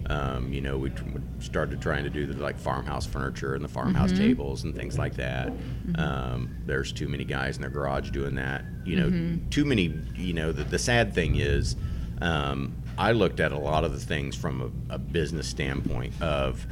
Um, 0.09 0.53
you 0.53 0.61
know, 0.61 0.79
we 0.79 0.93
started 1.41 1.81
trying 1.83 2.05
to 2.05 2.11
do 2.11 2.27
the 2.27 2.41
like 2.41 2.57
farmhouse 2.61 3.05
furniture 3.07 3.55
and 3.57 3.65
the 3.65 3.69
farmhouse 3.69 4.13
tables 4.13 4.63
and 4.63 4.73
things 4.77 4.97
like 4.97 5.15
that. 5.17 5.51
Um, 5.97 6.55
there's 6.67 6.93
too 6.93 7.09
many 7.09 7.25
guys 7.25 7.57
in 7.57 7.63
their 7.63 7.71
garage 7.71 8.11
doing 8.11 8.37
that. 8.37 8.65
You 8.85 8.97
know, 8.97 9.39
too 9.51 9.65
many. 9.65 9.93
You 10.15 10.33
know, 10.35 10.53
the, 10.53 10.63
the 10.63 10.79
sad 10.79 11.13
thing 11.13 11.35
is, 11.37 11.75
um, 12.21 12.77
I 12.97 13.11
looked 13.13 13.41
at 13.41 13.51
a 13.51 13.59
lot 13.59 13.83
of 13.83 13.91
the 13.93 13.99
things 13.99 14.37
from 14.37 14.73
a, 14.91 14.95
a 14.95 14.99
business 14.99 15.49
standpoint 15.49 16.13
of 16.23 16.65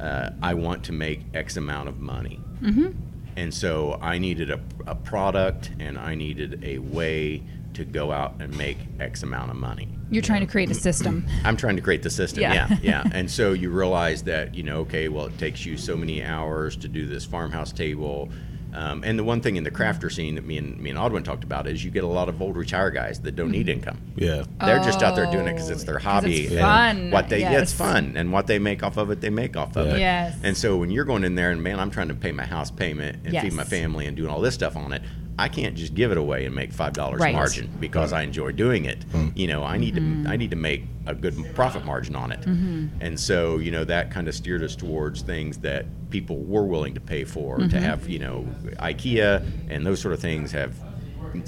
uh, 0.00 0.30
I 0.42 0.54
want 0.54 0.84
to 0.84 0.92
make 0.92 1.20
X 1.34 1.58
amount 1.58 1.90
of 1.90 2.00
money. 2.00 2.40
And 3.36 3.52
so 3.52 3.98
I 4.00 4.18
needed 4.18 4.50
a, 4.50 4.60
a 4.86 4.94
product 4.94 5.70
and 5.78 5.98
I 5.98 6.14
needed 6.14 6.62
a 6.64 6.78
way 6.78 7.42
to 7.74 7.84
go 7.84 8.12
out 8.12 8.34
and 8.40 8.56
make 8.56 8.78
X 9.00 9.22
amount 9.22 9.50
of 9.50 9.56
money. 9.56 9.88
You're 10.10 10.22
trying 10.22 10.40
to 10.40 10.46
create 10.46 10.70
a 10.70 10.74
system. 10.74 11.26
I'm 11.44 11.56
trying 11.56 11.76
to 11.76 11.82
create 11.82 12.02
the 12.02 12.10
system. 12.10 12.42
Yeah. 12.42 12.68
Yeah, 12.68 12.78
yeah. 12.82 13.04
And 13.12 13.30
so 13.30 13.52
you 13.52 13.70
realize 13.70 14.22
that 14.24 14.54
you 14.54 14.62
know, 14.62 14.80
okay, 14.80 15.08
well, 15.08 15.26
it 15.26 15.38
takes 15.38 15.64
you 15.64 15.78
so 15.78 15.96
many 15.96 16.22
hours 16.22 16.76
to 16.76 16.88
do 16.88 17.06
this 17.06 17.24
farmhouse 17.24 17.72
table. 17.72 18.28
Um, 18.74 19.02
and 19.04 19.18
the 19.18 19.24
one 19.24 19.40
thing 19.40 19.56
in 19.56 19.64
the 19.64 19.70
crafter 19.70 20.10
scene 20.10 20.36
that 20.36 20.44
me 20.46 20.56
and 20.56 20.78
me 20.78 20.90
and 20.90 20.98
Audwin 20.98 21.24
talked 21.24 21.44
about 21.44 21.66
is 21.66 21.84
you 21.84 21.90
get 21.90 22.04
a 22.04 22.06
lot 22.08 22.28
of 22.28 22.40
old 22.40 22.56
retired 22.56 22.94
guys 22.94 23.20
that 23.20 23.36
don't 23.36 23.50
need 23.50 23.68
income. 23.68 23.98
Yeah. 24.16 24.44
They're 24.60 24.78
just 24.80 25.02
out 25.02 25.14
there 25.14 25.26
doing 25.30 25.46
it 25.46 25.52
because 25.52 25.68
it's 25.70 25.84
their 25.84 25.96
Oh, 25.96 25.98
'cause 25.98 26.04
hobby. 26.04 26.40
it's 26.44 26.52
and 26.52 26.60
fun, 26.60 27.10
What 27.10 27.28
they 27.28 27.40
yeah, 27.40 27.60
it's 27.60 27.72
fun, 27.72 28.14
and 28.16 28.32
what 28.32 28.46
they 28.46 28.58
make 28.58 28.82
off 28.82 28.96
of 28.96 29.10
it, 29.10 29.20
they 29.20 29.30
make 29.30 29.56
off 29.56 29.76
of 29.76 29.88
it. 29.88 29.98
Yes. 29.98 30.36
And 30.42 30.56
so 30.56 30.76
when 30.78 30.90
you're 30.90 31.04
going 31.04 31.24
in 31.24 31.34
there 31.34 31.50
and 31.50 31.62
man, 31.62 31.78
I'm 31.78 31.90
trying 31.90 32.08
to 32.08 32.14
pay 32.14 32.32
my 32.32 32.46
house 32.46 32.70
payment 32.70 33.18
and 33.26 33.36
feed 33.38 33.52
my 33.52 33.64
family 33.64 34.06
and 34.06 34.16
doing 34.16 34.30
all 34.30 34.40
this 34.40 34.54
stuff 34.54 34.76
on 34.76 34.92
it. 34.92 35.02
I 35.38 35.48
can't 35.48 35.74
just 35.74 35.94
give 35.94 36.10
it 36.12 36.18
away 36.18 36.44
and 36.44 36.54
make 36.54 36.72
five 36.72 36.92
dollars 36.92 37.20
Right. 37.20 37.34
margin 37.34 37.70
because 37.80 38.12
I 38.12 38.22
enjoy 38.22 38.52
doing 38.52 38.84
it. 38.84 39.04
You 39.34 39.46
know, 39.46 39.62
I 39.64 39.78
need 39.78 39.94
Mm-hmm. 39.96 40.24
to 40.24 40.30
I 40.30 40.36
need 40.36 40.50
to 40.50 40.56
make 40.56 40.84
a 41.06 41.14
good 41.14 41.34
profit 41.54 41.84
margin 41.84 42.14
on 42.14 42.32
it. 42.32 42.44
And 42.46 43.18
so 43.18 43.58
you 43.58 43.70
know 43.70 43.84
that 43.84 44.10
kind 44.10 44.28
of 44.28 44.34
steered 44.34 44.62
us 44.62 44.76
towards 44.76 45.22
things 45.22 45.58
that 45.58 45.86
people 46.10 46.38
were 46.44 46.64
willing 46.64 46.94
to 46.94 47.00
pay 47.00 47.24
for 47.24 47.58
Mm-hmm. 47.58 47.68
to 47.70 47.80
have. 47.80 48.08
You 48.08 48.18
know, 48.18 48.46
IKEA 48.78 49.42
and 49.70 49.86
those 49.86 50.00
sort 50.00 50.14
of 50.14 50.20
things 50.20 50.52
have. 50.52 50.74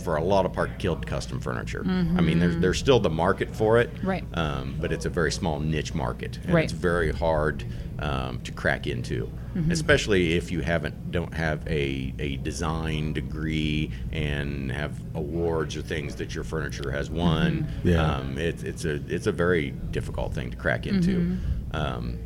For 0.03 0.17
a 0.17 0.25
lot 0.25 0.47
of 0.47 0.55
part, 0.55 0.79
killed 0.79 1.07
custom 1.07 1.41
furniture. 1.41 1.83
I 1.87 2.23
mean, 2.23 2.39
there's 2.39 2.57
there's 2.57 2.79
still 2.79 3.01
the 3.01 3.11
market 3.11 3.55
for 3.55 3.79
it, 3.79 3.95
Mm-hmm. 3.97 4.09
Right. 4.09 4.25
um, 4.33 4.77
but 4.81 4.93
it's 4.93 5.05
a 5.05 5.11
very 5.11 5.31
small 5.31 5.61
niche 5.61 5.93
market, 5.93 6.39
and 6.45 6.55
Right. 6.55 6.65
it's 6.65 6.73
very 6.73 7.13
hard 7.13 7.67
um, 7.99 8.41
to 8.45 8.53
crack 8.53 8.87
into, 8.87 9.31
especially 9.71 10.35
if 10.35 10.51
you 10.51 10.61
haven't 10.61 11.11
don't 11.11 11.35
have 11.35 11.67
a, 11.69 12.13
a 12.19 12.37
design 12.39 13.13
degree 13.13 13.91
and 14.13 14.73
have 14.73 15.01
awards 15.15 15.77
or 15.77 15.83
things 15.83 16.17
that 16.17 16.35
your 16.35 16.45
furniture 16.45 16.91
has 16.91 17.11
won. 17.11 17.69
Yeah. 17.85 18.05
Um, 18.05 18.39
it's 18.39 18.63
it's 18.63 18.85
a 18.85 18.95
it's 19.07 19.27
a 19.27 19.33
very 19.33 19.71
difficult 19.71 20.35
thing 20.35 20.51
to 20.51 20.57
crack 20.57 20.87
into. 20.87 21.37
Um, 21.73 22.19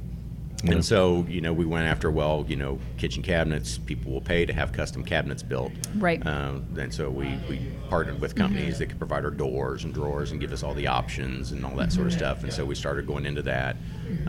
Yeah. 0.64 0.72
and 0.72 0.84
so, 0.84 1.24
you 1.28 1.40
know, 1.40 1.52
we 1.52 1.64
went 1.64 1.86
after, 1.86 2.10
well, 2.10 2.44
you 2.48 2.56
know, 2.56 2.80
kitchen 2.96 3.22
cabinets, 3.22 3.78
people 3.78 4.10
will 4.12 4.20
pay 4.20 4.44
to 4.44 4.52
have 4.52 4.72
custom 4.72 5.04
cabinets 5.04 5.42
built. 5.42 5.70
Right. 5.96 6.24
Um, 6.26 6.66
and 6.76 6.92
so 6.92 7.10
we, 7.10 7.38
we 7.48 7.60
partnered 7.88 8.20
with 8.20 8.34
companies 8.34 8.78
that 8.80 8.86
could 8.86 8.98
provide 8.98 9.24
our 9.24 9.30
doors 9.30 9.84
and 9.84 9.94
drawers 9.94 10.32
and 10.32 10.40
give 10.40 10.52
us 10.52 10.64
all 10.64 10.74
the 10.74 10.88
options 10.88 11.52
and 11.52 11.64
all 11.64 11.76
that 11.76 11.92
sort 11.92 12.08
of 12.08 12.12
stuff. 12.12 12.42
And 12.42 12.52
so 12.52 12.64
we 12.64 12.74
started 12.74 13.06
going 13.06 13.24
into 13.24 13.42
that. 13.42 13.76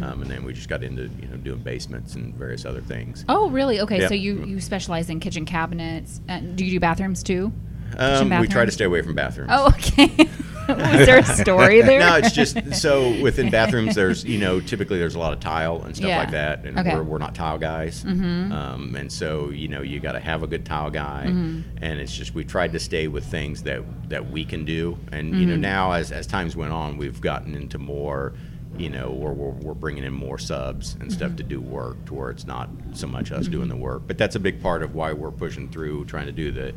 Um, 0.03 0.21
and 0.21 0.29
then 0.29 0.43
we 0.43 0.53
just 0.53 0.69
got 0.69 0.83
into, 0.83 1.09
you 1.21 1.27
know, 1.29 1.37
doing 1.37 1.59
basements 1.61 2.13
and 2.15 2.35
various 2.35 2.63
other 2.65 2.81
things. 2.81 3.25
Oh, 3.27 3.49
really? 3.49 3.79
Okay, 3.79 4.01
Yeah. 4.01 4.07
so 4.09 4.13
you 4.13 4.43
you 4.43 4.59
specialize 4.59 5.09
in 5.09 5.19
kitchen 5.19 5.45
cabinets. 5.45 6.21
And 6.27 6.55
do 6.55 6.63
you 6.65 6.71
do 6.71 6.79
bathrooms 6.79 7.23
too? 7.23 7.51
Um, 7.97 8.29
we 8.39 8.47
try 8.47 8.65
to 8.65 8.71
stay 8.71 8.85
away 8.85 9.01
from 9.01 9.15
bathrooms. 9.15 9.49
Oh, 9.51 9.67
okay. 9.69 10.29
Was 10.97 11.05
there 11.05 11.19
a 11.19 11.23
story 11.23 11.81
there? 11.89 11.99
no, 11.99 12.15
it's 12.17 12.31
just 12.31 12.75
so 12.75 13.19
within 13.21 13.49
bathrooms. 13.51 13.95
There's 13.95 14.23
you 14.23 14.37
know 14.39 14.59
typically 14.59 14.99
there's 14.99 15.15
a 15.15 15.19
lot 15.19 15.33
of 15.33 15.39
tile 15.39 15.81
and 15.83 15.95
stuff 15.95 16.07
Yeah. 16.07 16.17
like 16.19 16.31
that, 16.31 16.65
and 16.65 16.77
Okay. 16.79 16.93
we're, 16.95 17.03
we're 17.03 17.17
not 17.17 17.35
tile 17.35 17.57
guys. 17.57 18.03
Mm-hmm. 18.03 18.51
Um, 18.51 18.95
and 18.95 19.11
so 19.11 19.49
you 19.49 19.67
know 19.67 19.81
you 19.81 19.99
got 19.99 20.13
to 20.13 20.19
have 20.19 20.43
a 20.43 20.47
good 20.47 20.65
tile 20.65 20.89
guy, 20.91 21.25
Mm-hmm. 21.27 21.77
and 21.83 21.99
it's 21.99 22.15
just 22.15 22.33
we 22.33 22.43
tried 22.43 22.71
to 22.73 22.79
stay 22.79 23.07
with 23.07 23.25
things 23.25 23.63
that 23.63 23.81
that 24.09 24.29
we 24.31 24.45
can 24.45 24.65
do. 24.65 24.97
And 25.11 25.39
you 25.39 25.45
know 25.45 25.53
Mm-hmm. 25.53 25.61
now 25.61 25.91
as 25.93 26.11
as 26.11 26.27
times 26.27 26.55
went 26.55 26.71
on, 26.71 26.97
we've 26.97 27.19
gotten 27.21 27.55
into 27.55 27.77
more. 27.77 28.33
You 28.77 28.89
know, 28.89 29.09
where 29.09 29.33
we're, 29.33 29.49
we're 29.49 29.73
bringing 29.73 30.05
in 30.05 30.13
more 30.13 30.37
subs 30.37 30.95
and 31.01 31.11
stuff 31.11 31.35
to 31.37 31.43
do 31.43 31.59
work 31.59 32.05
to 32.05 32.13
where 32.13 32.29
it's 32.29 32.45
not 32.47 32.69
so 32.93 33.07
much 33.07 33.29
us 33.31 33.47
doing 33.47 33.67
the 33.67 33.75
work. 33.75 34.03
But 34.07 34.17
that's 34.17 34.35
a 34.35 34.39
big 34.39 34.61
part 34.61 34.83
of 34.83 34.95
why 34.95 35.11
we're 35.11 35.31
pushing 35.31 35.67
through 35.69 36.05
trying 36.05 36.27
to 36.27 36.31
do 36.31 36.51
the 36.51 36.73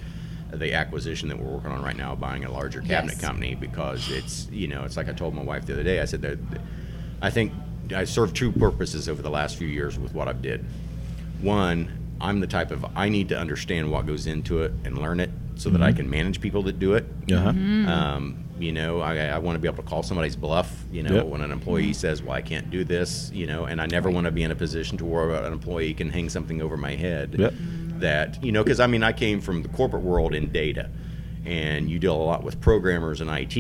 the 0.53 0.75
acquisition 0.75 1.29
that 1.29 1.39
we're 1.39 1.51
working 1.51 1.71
on 1.71 1.83
right 1.83 1.97
now, 1.97 2.15
buying 2.15 2.45
a 2.45 2.51
larger 2.53 2.81
cabinet 2.81 3.15
Yes. 3.15 3.21
company 3.21 3.55
because 3.55 4.11
it's 4.11 4.49
you 4.53 4.69
know 4.69 4.85
it's 4.85 4.97
like 4.97 5.09
I 5.09 5.13
told 5.13 5.35
my 5.35 5.43
wife 5.43 5.67
the 5.67 5.73
other 5.73 5.83
day. 5.85 6.01
I 6.01 6.05
said 6.05 6.23
that 6.23 6.39
I 7.21 7.31
think 7.31 7.53
I 7.95 8.05
served 8.05 8.37
two 8.37 8.53
purposes 8.53 9.09
over 9.09 9.23
the 9.23 9.31
last 9.31 9.57
few 9.57 9.69
years 9.69 9.99
with 9.99 10.15
what 10.15 10.29
I've 10.29 10.43
did. 10.43 10.65
One, 11.41 11.89
I'm 12.21 12.41
the 12.41 12.47
type 12.47 12.71
of 12.71 12.85
I 12.95 13.09
need 13.09 13.29
to 13.31 13.39
understand 13.39 13.91
what 13.91 14.07
goes 14.07 14.27
into 14.27 14.63
it 14.63 14.73
and 14.85 14.99
learn 14.99 15.21
it 15.21 15.31
so 15.57 15.71
that 15.71 15.83
I 15.83 15.93
can 15.93 16.09
manage 16.09 16.41
people 16.41 16.63
that 16.65 16.79
do 16.79 16.95
it. 16.95 17.05
Uh-huh. 17.31 17.49
Um, 17.49 18.39
you 18.59 18.73
know, 18.73 19.01
I, 19.01 19.17
I 19.27 19.39
want 19.39 19.57
to 19.57 19.59
be 19.61 19.67
able 19.67 19.83
to 19.83 19.89
call 19.89 20.03
somebody's 20.03 20.37
bluff. 20.37 20.85
You 20.93 21.03
know, 21.03 21.15
Yep. 21.17 21.27
when 21.27 21.41
an 21.41 21.51
employee 21.51 21.93
says, 21.93 22.23
"Well, 22.23 22.33
I 22.37 22.43
can't 22.43 22.71
do 22.71 22.85
this," 22.85 23.31
you 23.35 23.47
know, 23.47 23.65
and 23.65 23.81
I 23.81 23.87
never 23.87 24.09
want 24.11 24.27
to 24.27 24.31
be 24.31 24.43
in 24.45 24.51
a 24.51 24.55
position 24.55 24.97
to 24.99 25.05
where 25.05 25.31
an 25.31 25.53
employee 25.53 25.95
can 25.95 26.11
hang 26.11 26.29
something 26.29 26.63
over 26.63 26.77
my 26.77 26.95
head. 26.95 27.35
Yep. 27.39 27.55
That 28.03 28.43
you 28.45 28.51
know, 28.53 28.63
because 28.65 28.81
I 28.81 28.87
mean, 28.89 29.03
I 29.03 29.13
came 29.13 29.41
from 29.41 29.63
the 29.63 29.69
corporate 29.71 30.03
world 30.03 30.35
in 30.35 30.51
data, 30.53 30.91
and 31.47 31.89
you 31.89 31.99
deal 31.99 32.15
a 32.15 32.23
lot 32.23 32.43
with 32.43 32.61
programmers 32.61 33.21
and 33.21 33.31
IT, 33.31 33.57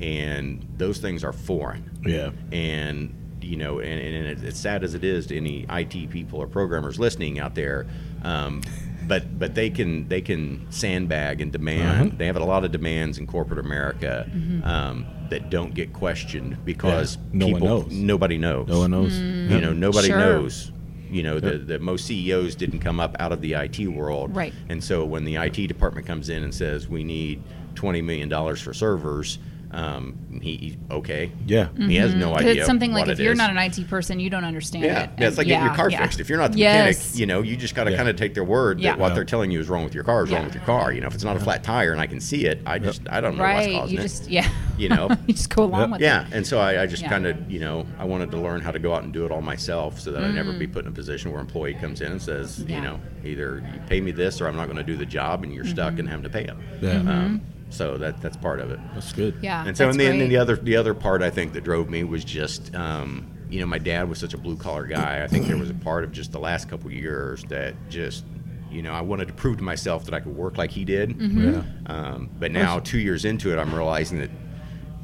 and 0.00 0.64
those 0.78 0.98
things 0.98 1.24
are 1.24 1.32
foreign 1.32 1.90
Yeah. 2.06 2.30
and 2.52 3.14
you 3.42 3.56
know, 3.56 3.80
and, 3.80 3.98
and 4.00 4.26
it- 4.26 4.44
it's 4.44 4.60
sad 4.60 4.84
as 4.84 4.94
it 4.94 5.02
is 5.02 5.26
to 5.28 5.36
any 5.36 5.64
IT 5.68 6.06
people 6.10 6.38
or 6.38 6.46
programmers 6.46 6.98
listening 7.00 7.40
out 7.40 7.54
there, 7.56 7.86
um, 8.22 8.60
but 9.08 9.38
but 9.40 9.54
they 9.56 9.70
can 9.70 10.06
they 10.08 10.20
can 10.20 10.66
sandbag 10.70 11.40
and 11.40 11.50
demand. 11.50 12.08
Uh-huh. 12.08 12.16
They 12.18 12.26
have 12.26 12.36
a 12.36 12.44
lot 12.44 12.64
of 12.64 12.70
demands 12.70 13.18
in 13.18 13.26
corporate 13.26 13.58
America 13.58 14.30
um, 14.62 15.04
that 15.30 15.50
don't 15.50 15.74
get 15.74 15.92
questioned 15.92 16.64
because 16.64 17.16
Yeah. 17.16 17.22
No 17.32 17.46
one 17.46 17.54
people 17.54 17.68
knows. 17.80 17.92
nobody 17.92 18.38
knows. 18.38 18.68
No 18.68 18.78
one 18.80 18.90
knows. 18.92 19.18
You 19.18 19.60
know, 19.60 19.72
nobody 19.72 20.08
Sure. 20.08 20.18
knows. 20.18 20.70
You 21.10 21.22
know, 21.22 21.40
the, 21.40 21.58
the 21.58 21.78
most 21.78 22.06
CEOs 22.06 22.54
didn't 22.54 22.80
come 22.80 23.00
up 23.00 23.16
out 23.18 23.32
of 23.32 23.40
the 23.40 23.54
IT 23.54 23.78
world. 23.88 24.34
Right. 24.34 24.54
And 24.68 24.82
so 24.82 25.04
when 25.04 25.24
the 25.24 25.36
IT 25.36 25.66
department 25.66 26.06
comes 26.06 26.28
in 26.28 26.42
and 26.42 26.54
says 26.54 26.88
we 26.88 27.04
need 27.04 27.42
twenty 27.74 28.02
million 28.02 28.28
dollars 28.28 28.60
for 28.60 28.72
servers, 28.72 29.38
um, 29.72 30.40
he, 30.42 30.56
he 30.56 30.78
okay. 30.90 31.30
Yeah. 31.46 31.68
He 31.76 31.96
has 31.96 32.14
no 32.14 32.34
idea. 32.34 32.52
it's 32.54 32.66
something 32.66 32.92
like 32.92 33.06
what 33.06 33.10
if 33.12 33.20
it 33.20 33.22
you're 33.22 33.32
is. 33.32 33.38
not 33.38 33.50
an 33.50 33.58
IT 33.58 33.88
person, 33.88 34.18
you 34.18 34.28
don't 34.30 34.44
understand 34.44 34.84
yeah, 34.84 35.04
it. 35.04 35.10
yeah, 35.18 35.28
it's 35.28 35.38
like 35.38 35.46
getting 35.46 35.64
your 35.66 35.74
car 35.74 35.90
yeah. 35.90 36.02
fixed. 36.02 36.18
If 36.20 36.28
you're 36.28 36.38
not 36.38 36.52
the 36.52 36.58
Yes. 36.58 36.98
mechanic, 36.98 37.18
you 37.20 37.26
know, 37.26 37.42
you 37.42 37.56
just 37.56 37.74
got 37.74 37.84
to 37.84 37.90
Yeah. 37.92 37.96
kind 37.98 38.08
of 38.08 38.16
take 38.16 38.34
their 38.34 38.44
word 38.44 38.80
Yeah. 38.80 38.90
that 38.92 38.98
what 38.98 39.08
Yeah. 39.08 39.14
they're 39.14 39.24
telling 39.24 39.50
you 39.50 39.60
is 39.60 39.68
wrong 39.68 39.84
with 39.84 39.94
your 39.94 40.04
car 40.04 40.24
is 40.24 40.30
wrong 40.32 40.44
with 40.44 40.54
your 40.54 40.64
car. 40.64 40.92
You 40.92 41.00
know, 41.00 41.06
if 41.06 41.14
it's 41.14 41.24
not 41.24 41.36
a 41.36 41.40
flat 41.40 41.62
tire 41.62 41.92
and 41.92 42.00
I 42.00 42.06
can 42.06 42.20
see 42.20 42.46
it, 42.46 42.60
I 42.66 42.78
just 42.78 43.02
I 43.10 43.20
don't 43.20 43.36
know 43.36 43.42
what's 43.44 43.66
right. 43.66 43.74
causing 43.74 43.94
You 43.94 44.00
it. 44.00 44.02
just 44.02 44.28
yeah. 44.30 44.48
You 44.76 44.88
know? 44.88 45.08
you 45.26 45.34
just 45.34 45.50
go 45.54 45.64
along 45.64 45.80
Yep. 45.82 45.90
with 45.90 46.00
yeah, 46.00 46.26
it. 46.26 46.32
and 46.32 46.46
so 46.46 46.58
I, 46.58 46.82
I 46.82 46.86
just 46.86 47.02
Yeah. 47.02 47.08
kind 47.10 47.26
of, 47.26 47.50
you 47.50 47.60
know, 47.60 47.86
I 47.98 48.04
wanted 48.04 48.30
to 48.32 48.38
learn 48.38 48.60
how 48.62 48.70
to 48.72 48.78
go 48.78 48.94
out 48.94 49.04
and 49.04 49.12
do 49.12 49.24
it 49.24 49.30
all 49.30 49.42
myself 49.42 50.00
so 50.00 50.10
that 50.12 50.22
I 50.24 50.30
never 50.30 50.52
be 50.52 50.66
Mm. 50.66 50.72
put 50.72 50.84
in 50.84 50.90
a 50.90 50.94
position 50.94 51.30
where 51.30 51.40
an 51.40 51.46
employee 51.46 51.74
comes 51.74 52.00
in 52.00 52.12
and 52.12 52.20
says, 52.22 52.64
Yeah. 52.66 52.76
you 52.76 52.82
know, 52.82 53.00
either 53.24 53.62
you 53.72 53.80
pay 53.88 54.00
me 54.00 54.10
this 54.10 54.40
or 54.40 54.48
I'm 54.48 54.56
not 54.56 54.66
going 54.66 54.78
to 54.78 54.82
do 54.82 54.96
the 54.96 55.06
job 55.06 55.42
and 55.44 55.52
you're 55.54 55.64
stuck 55.64 55.90
Mm-hmm. 55.92 56.00
and 56.00 56.08
having 56.08 56.22
to 56.24 56.30
pay 56.30 56.44
them. 56.46 56.58
Yeah. 56.80 56.96
Um, 56.98 57.40
so 57.70 57.96
that 57.96 58.20
that's 58.20 58.36
part 58.36 58.60
of 58.60 58.70
it. 58.70 58.78
That's 58.94 59.12
good. 59.12 59.38
Yeah. 59.40 59.64
And 59.66 59.76
so, 59.76 59.86
that's 59.86 59.94
and 59.94 60.00
then, 60.00 60.12
and 60.12 60.20
then 60.20 60.28
the 60.28 60.36
other 60.36 60.56
the 60.56 60.76
other 60.76 60.94
part 60.94 61.22
I 61.22 61.30
think 61.30 61.52
that 61.54 61.64
drove 61.64 61.88
me 61.88 62.04
was 62.04 62.24
just 62.24 62.74
um, 62.74 63.40
you 63.50 63.60
know, 63.60 63.66
my 63.66 63.78
dad 63.78 64.08
was 64.08 64.18
such 64.18 64.32
a 64.32 64.38
blue 64.38 64.56
collar 64.56 64.86
guy. 64.86 65.22
I 65.22 65.26
think 65.26 65.46
there 65.46 65.56
was 65.56 65.70
a 65.70 65.74
part 65.74 66.04
of 66.04 66.12
just 66.12 66.32
the 66.32 66.38
last 66.38 66.68
couple 66.68 66.86
of 66.86 66.92
years 66.92 67.42
that 67.44 67.74
just, 67.88 68.24
you 68.70 68.80
know, 68.80 68.92
I 68.92 69.00
wanted 69.00 69.28
to 69.28 69.34
prove 69.34 69.56
to 69.58 69.64
myself 69.64 70.04
that 70.04 70.14
I 70.14 70.20
could 70.20 70.36
work 70.36 70.56
like 70.56 70.70
he 70.70 70.84
did. 70.84 71.10
Mm-hmm. 71.10 71.54
Yeah. 71.54 71.62
Um, 71.86 72.30
but 72.38 72.52
now, 72.52 72.78
two 72.78 73.00
years 73.00 73.24
into 73.24 73.52
it, 73.52 73.58
I'm 73.58 73.74
realizing 73.74 74.20
that, 74.20 74.30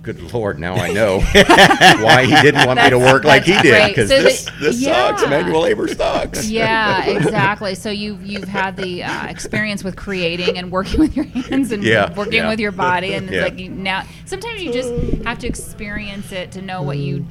good 0.06 0.32
lord, 0.32 0.58
now 0.58 0.74
I 0.74 0.92
know 0.92 1.20
why 2.00 2.24
he 2.24 2.34
didn't 2.40 2.66
want 2.66 2.80
me 2.80 2.88
to 2.90 2.98
work 2.98 3.24
like 3.24 3.42
he 3.42 3.60
did 3.60 3.88
because 3.88 4.08
So 4.08 4.22
this 4.22 4.44
the- 4.44 4.50
this 4.60 4.84
sucks. 4.84 5.22
yeah. 5.22 5.28
Manual 5.28 5.60
labor 5.62 5.88
sucks. 5.88 6.48
yeah, 6.50 7.04
exactly. 7.06 7.74
So 7.74 7.90
you've 7.90 8.24
you've 8.24 8.48
had 8.48 8.76
the 8.76 9.02
uh, 9.02 9.26
experience 9.26 9.82
with 9.84 9.96
creating 9.96 10.56
and 10.56 10.70
working 10.70 11.00
with 11.00 11.14
your 11.16 11.24
hands 11.26 11.72
and 11.72 11.82
Yeah, 11.84 12.14
working 12.14 12.34
yeah. 12.34 12.48
with 12.48 12.60
your 12.60 12.72
body, 12.72 13.14
and 13.14 13.28
Yeah. 13.28 13.42
it's 13.42 13.50
like 13.50 13.58
you, 13.58 13.68
now 13.70 14.04
sometimes 14.24 14.62
you 14.62 14.72
just 14.72 14.90
have 15.24 15.38
to 15.40 15.46
experience 15.46 16.32
it 16.32 16.52
to 16.52 16.62
know 16.62 16.82
what 16.82 16.96
you 16.98 17.26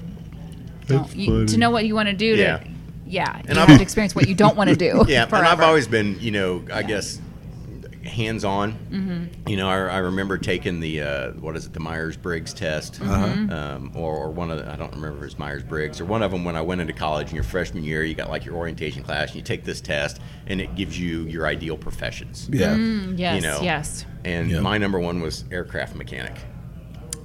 you, 1.13 1.45
to 1.47 1.57
know 1.57 1.71
what 1.71 1.85
you 1.85 1.95
want 1.95 2.09
to 2.09 2.15
do. 2.15 2.35
To, 2.35 2.41
Yeah. 2.41 2.63
yeah, 3.07 3.37
And 3.47 3.55
you 3.55 3.61
I've- 3.61 3.71
have 3.71 3.77
to 3.79 3.83
experience 3.83 4.13
what 4.15 4.27
you 4.27 4.35
don't 4.35 4.55
want 4.55 4.69
to 4.69 4.75
do. 4.75 5.03
Yeah, 5.07 5.23
and 5.25 5.33
I've 5.47 5.61
always 5.61 5.87
been, 5.87 6.17
you 6.19 6.31
know, 6.31 6.63
I 6.71 6.83
guess 6.83 7.19
hands 8.15 8.43
on. 8.45 8.73
Mm-hmm. 8.73 9.47
You 9.49 9.57
know, 9.57 9.69
I, 9.69 9.75
I 9.75 9.97
remember 9.97 10.37
taking 10.37 10.79
the 10.79 11.01
uh, 11.01 11.31
what 11.33 11.55
is 11.55 11.65
it, 11.65 11.73
the 11.73 11.79
Myers 11.79 12.17
Briggs 12.17 12.53
test, 12.53 12.95
Mm-hmm. 13.01 13.49
um, 13.51 13.91
or, 13.95 14.15
or 14.15 14.31
one 14.31 14.49
of 14.51 14.57
the, 14.59 14.71
I 14.71 14.75
don't 14.75 14.93
remember 14.93 15.17
if 15.17 15.23
it 15.23 15.25
was 15.25 15.39
Myers 15.39 15.63
Briggs 15.63 15.99
or 16.01 16.05
one 16.05 16.23
of 16.23 16.31
them 16.31 16.43
when 16.45 16.55
I 16.55 16.61
went 16.61 16.81
into 16.81 16.93
college 16.93 17.29
in 17.29 17.35
your 17.35 17.43
freshman 17.43 17.83
year. 17.83 18.03
You 18.03 18.15
got 18.15 18.29
like 18.29 18.45
your 18.45 18.55
orientation 18.55 19.03
class, 19.03 19.27
and 19.29 19.35
you 19.35 19.41
take 19.43 19.63
this 19.63 19.81
test, 19.81 20.19
and 20.47 20.59
it 20.61 20.73
gives 20.75 20.99
you 20.99 21.21
your 21.23 21.45
ideal 21.45 21.77
professions. 21.77 22.49
Yeah. 22.51 22.75
Mm, 22.75 23.19
yes, 23.19 23.35
you 23.35 23.41
know. 23.47 23.59
yes. 23.61 24.05
And 24.23 24.49
Yeah. 24.49 24.59
my 24.61 24.77
number 24.77 24.99
one 24.99 25.21
was 25.21 25.43
aircraft 25.51 25.95
mechanic. 25.95 26.33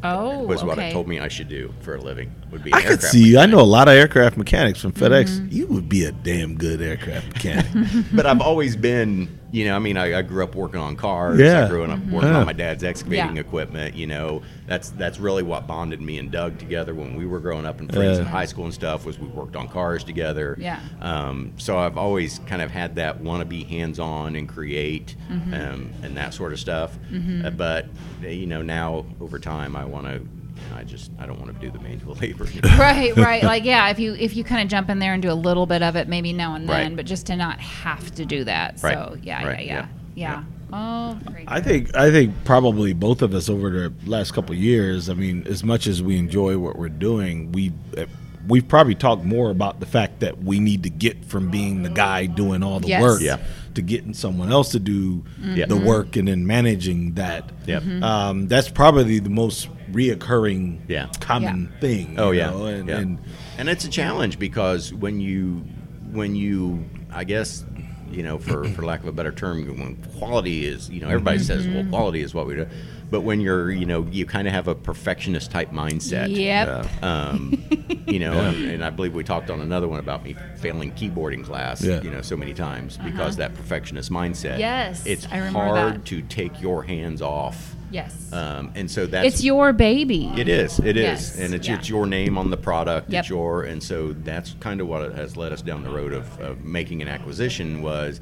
Oh, 0.02 0.44
Was 0.44 0.64
what 0.64 0.78
it 0.78 0.92
told 0.92 1.08
me 1.08 1.20
I 1.20 1.28
should 1.28 1.48
do 1.50 1.74
for 1.82 1.94
a 1.96 2.00
living. 2.00 2.32
Would 2.52 2.64
be. 2.64 2.72
I 2.72 2.80
could 2.80 2.90
aircraft 2.92 3.12
see. 3.12 3.36
I 3.36 3.44
know 3.44 3.60
a 3.60 3.62
lot 3.62 3.86
of 3.86 3.92
aircraft 3.94 4.38
mechanics 4.38 4.80
from 4.80 4.92
FedEx. 4.92 5.28
Mm-hmm. 5.28 5.48
You 5.50 5.66
would 5.66 5.90
be 5.90 6.04
a 6.06 6.12
damn 6.12 6.56
good 6.56 6.80
aircraft 6.80 7.26
mechanic. 7.34 7.66
but 8.12 8.24
I've 8.24 8.40
always 8.40 8.76
been, 8.76 9.38
you 9.52 9.64
know, 9.64 9.74
I 9.76 9.78
mean, 9.80 9.96
I, 9.96 10.18
I 10.18 10.22
grew 10.22 10.44
up 10.44 10.54
working 10.54 10.80
on 10.80 10.96
cars. 10.96 11.38
Yeah. 11.40 11.64
I 11.64 11.68
grew 11.68 11.84
up 11.84 11.98
working 12.06 12.28
Yeah. 12.30 12.38
on 12.38 12.46
my 12.46 12.52
dad's 12.52 12.84
excavating 12.84 13.34
Yeah. 13.36 13.40
equipment. 13.40 13.94
You 13.96 14.06
know, 14.06 14.42
that's 14.66 14.90
that's 14.90 15.18
really 15.18 15.42
what 15.42 15.66
bonded 15.66 16.00
me 16.00 16.18
and 16.18 16.30
Doug 16.30 16.58
together 16.58 16.94
when 16.94 17.16
we 17.16 17.26
were 17.26 17.40
growing 17.40 17.66
up 17.66 17.80
and 17.80 17.92
friends 17.92 18.18
in 18.18 18.26
high 18.26 18.44
school 18.46 18.64
and 18.64 18.74
stuff. 18.74 19.04
Was 19.04 19.18
we 19.18 19.26
worked 19.28 19.56
on 19.56 19.68
cars 19.68 20.04
together. 20.04 20.56
Yeah. 20.58 20.78
Um, 21.00 21.52
so 21.56 21.78
I've 21.78 21.98
always 21.98 22.38
kind 22.46 22.62
of 22.62 22.70
had 22.70 22.94
that 22.96 23.20
want 23.20 23.40
to 23.40 23.44
be 23.46 23.64
hands 23.64 23.98
on 23.98 24.36
and 24.36 24.48
create 24.48 25.16
Mm-hmm. 25.30 25.54
um, 25.54 25.90
and 26.02 26.16
that 26.16 26.34
sort 26.34 26.52
of 26.52 26.58
stuff. 26.60 26.96
Uh, 27.44 27.50
but 27.50 27.86
you 28.22 28.46
know, 28.46 28.62
now 28.62 29.04
over 29.20 29.38
time, 29.38 29.74
I 29.76 29.84
want 29.84 30.06
to. 30.06 30.26
I 30.74 30.84
just 30.84 31.10
I 31.18 31.26
don't 31.26 31.38
want 31.40 31.52
to 31.54 31.60
do 31.66 31.70
the 31.70 31.80
manual 31.80 32.14
labor. 32.20 32.44
right 32.78 33.14
right 33.16 33.42
like 33.42 33.64
yeah 33.64 33.88
if 33.90 33.98
you 33.98 34.14
if 34.18 34.36
you 34.36 34.44
kind 34.44 34.62
of 34.62 34.68
jump 34.68 34.88
in 34.90 34.98
there 34.98 35.12
and 35.14 35.22
do 35.22 35.30
a 35.30 35.34
little 35.34 35.66
bit 35.66 35.82
of 35.82 35.96
it 35.96 36.08
maybe 36.08 36.32
now 36.32 36.54
and 36.54 36.68
then 36.68 36.88
Right. 36.88 36.96
but 36.96 37.06
just 37.06 37.26
to 37.26 37.36
not 37.36 37.60
have 37.60 38.10
to 38.16 38.24
do 38.26 38.44
that 38.44 38.80
Right. 38.82 38.94
so 38.94 39.16
yeah 39.22 39.46
Right, 39.46 39.66
yeah 39.66 39.74
yeah 39.74 39.86
yeah, 40.14 40.44
oh 40.72 41.18
great 41.26 41.44
I 41.48 41.60
think 41.60 41.94
I 41.96 42.10
think 42.10 42.34
probably 42.44 42.92
both 42.92 43.22
of 43.22 43.34
us 43.34 43.48
over 43.48 43.70
the 43.70 43.92
last 44.06 44.32
couple 44.32 44.52
of 44.54 44.58
years. 44.58 45.08
I 45.08 45.14
mean, 45.14 45.46
as 45.46 45.62
much 45.64 45.86
as 45.86 46.02
we 46.02 46.18
enjoy 46.18 46.58
what 46.58 46.76
we're 46.76 46.88
doing, 46.88 47.52
we 47.52 47.72
uh, 47.96 48.06
we've 48.48 48.66
probably 48.66 48.94
talked 48.96 49.22
more 49.24 49.50
about 49.50 49.78
the 49.80 49.86
fact 49.86 50.20
that 50.20 50.42
we 50.42 50.58
need 50.60 50.82
to 50.82 50.90
get 50.90 51.24
from 51.24 51.48
being 51.50 51.82
the 51.84 51.88
guy 51.90 52.26
doing 52.26 52.62
all 52.62 52.80
the 52.80 52.88
Yes. 52.88 53.00
work 53.02 53.20
Yeah. 53.22 53.38
To 53.74 53.82
getting 53.82 54.14
someone 54.14 54.50
else 54.52 54.70
to 54.72 54.78
do 54.80 55.24
Yeah. 55.42 55.66
the 55.66 55.76
work 55.76 56.16
and 56.16 56.28
then 56.28 56.46
managing 56.46 57.14
that. 57.14 57.50
Yep. 57.66 57.82
Mm-hmm. 57.82 58.02
Um, 58.04 58.48
that's 58.48 58.68
probably 58.68 59.18
the 59.18 59.30
most 59.30 59.68
reoccurring 59.92 60.80
Yeah. 60.88 61.08
common 61.20 61.72
thing. 61.80 62.18
Oh 62.18 62.30
you 62.30 62.38
yeah, 62.40 62.52
and, 62.54 62.88
yeah. 62.88 62.98
and 62.98 63.18
and 63.58 63.68
it's 63.68 63.84
a 63.84 63.88
challenge 63.90 64.38
because 64.38 64.92
when 64.92 65.20
you 65.20 65.64
when 66.12 66.34
you 66.34 66.84
I 67.12 67.24
guess 67.24 67.64
you 68.10 68.22
know 68.22 68.38
for 68.38 68.64
for 68.70 68.84
lack 68.84 69.00
of 69.00 69.06
a 69.06 69.12
better 69.12 69.30
term 69.32 69.64
when 69.78 69.96
quality 70.18 70.66
is 70.66 70.90
you 70.90 71.00
know 71.00 71.08
everybody 71.08 71.38
says 71.38 71.66
well 71.66 71.76
Mm-hmm. 71.82 71.90
quality 71.90 72.22
is 72.22 72.34
what 72.34 72.46
we 72.46 72.54
do 72.56 72.66
but 73.10 73.22
when 73.22 73.40
you're 73.40 73.70
you 73.70 73.86
know 73.86 74.06
you 74.10 74.24
kind 74.26 74.46
of 74.46 74.54
have 74.54 74.68
a 74.68 74.74
perfectionist 74.74 75.50
type 75.50 75.70
mindset 75.70 76.34
Yep. 76.34 77.02
um, 77.02 77.62
you 78.06 78.18
know 78.18 78.32
and, 78.32 78.70
and 78.70 78.84
I 78.84 78.90
believe 78.90 79.14
we 79.14 79.24
talked 79.24 79.50
on 79.50 79.60
another 79.60 79.88
one 79.88 79.98
about 80.00 80.24
me 80.24 80.36
failing 80.56 80.92
keyboarding 80.92 81.44
class 81.44 81.82
Yeah. 81.82 82.00
you 82.02 82.10
know 82.10 82.22
so 82.22 82.36
many 82.36 82.54
times 82.54 82.96
because 82.98 83.36
that 83.36 83.54
perfectionist 83.54 84.10
mindset 84.10 84.50
Uh-huh. 84.50 84.58
Yes, 84.60 85.06
it's 85.06 85.26
I 85.30 85.38
remember 85.38 85.58
hard 85.58 85.94
that. 85.96 86.04
to 86.06 86.22
take 86.22 86.60
your 86.60 86.82
hands 86.82 87.20
off 87.22 87.74
yes 87.90 88.32
um, 88.32 88.70
and 88.76 88.88
so 88.88 89.04
that's 89.06 89.26
it's 89.26 89.42
your 89.44 89.72
baby 89.72 90.30
it 90.36 90.48
is. 90.48 90.78
It 90.78 90.96
is, 90.96 91.02
Yes, 91.02 91.38
and 91.38 91.54
it's 91.54 91.66
yeah. 91.66 91.74
it's 91.78 91.88
your 91.88 92.06
name 92.06 92.38
on 92.38 92.50
the 92.50 92.56
product. 92.56 93.10
Yep. 93.10 93.20
It's 93.20 93.28
your, 93.28 93.64
and 93.64 93.82
so 93.82 94.12
that's 94.12 94.54
kind 94.60 94.80
of 94.80 94.86
what 94.86 95.12
has 95.14 95.36
led 95.36 95.52
us 95.52 95.60
down 95.62 95.82
the 95.82 95.90
road 95.90 96.12
of, 96.12 96.38
of 96.40 96.64
making 96.64 97.02
an 97.02 97.08
acquisition. 97.08 97.82
Was 97.82 98.20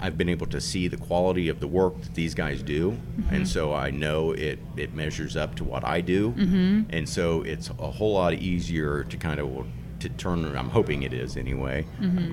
I've 0.00 0.18
been 0.18 0.28
able 0.28 0.46
to 0.48 0.60
see 0.60 0.88
the 0.88 0.96
quality 0.98 1.48
of 1.48 1.58
the 1.60 1.66
work 1.66 2.00
that 2.02 2.14
these 2.14 2.34
guys 2.34 2.62
do, 2.62 2.90
Mm-hmm. 2.92 3.34
and 3.34 3.48
so 3.48 3.72
I 3.72 3.90
know 3.90 4.32
it 4.32 4.58
it 4.76 4.92
measures 4.94 5.36
up 5.36 5.54
to 5.56 5.64
what 5.64 5.84
I 5.84 6.00
do, 6.00 6.32
Mm-hmm. 6.32 6.82
and 6.90 7.08
so 7.08 7.42
it's 7.42 7.70
a 7.70 7.90
whole 7.90 8.12
lot 8.14 8.34
easier 8.34 9.04
to 9.04 9.16
kind 9.16 9.40
of 9.40 9.66
to 10.00 10.08
turn. 10.10 10.44
I'm 10.56 10.68
hoping 10.68 11.02
it 11.04 11.14
is 11.14 11.38
anyway. 11.38 11.86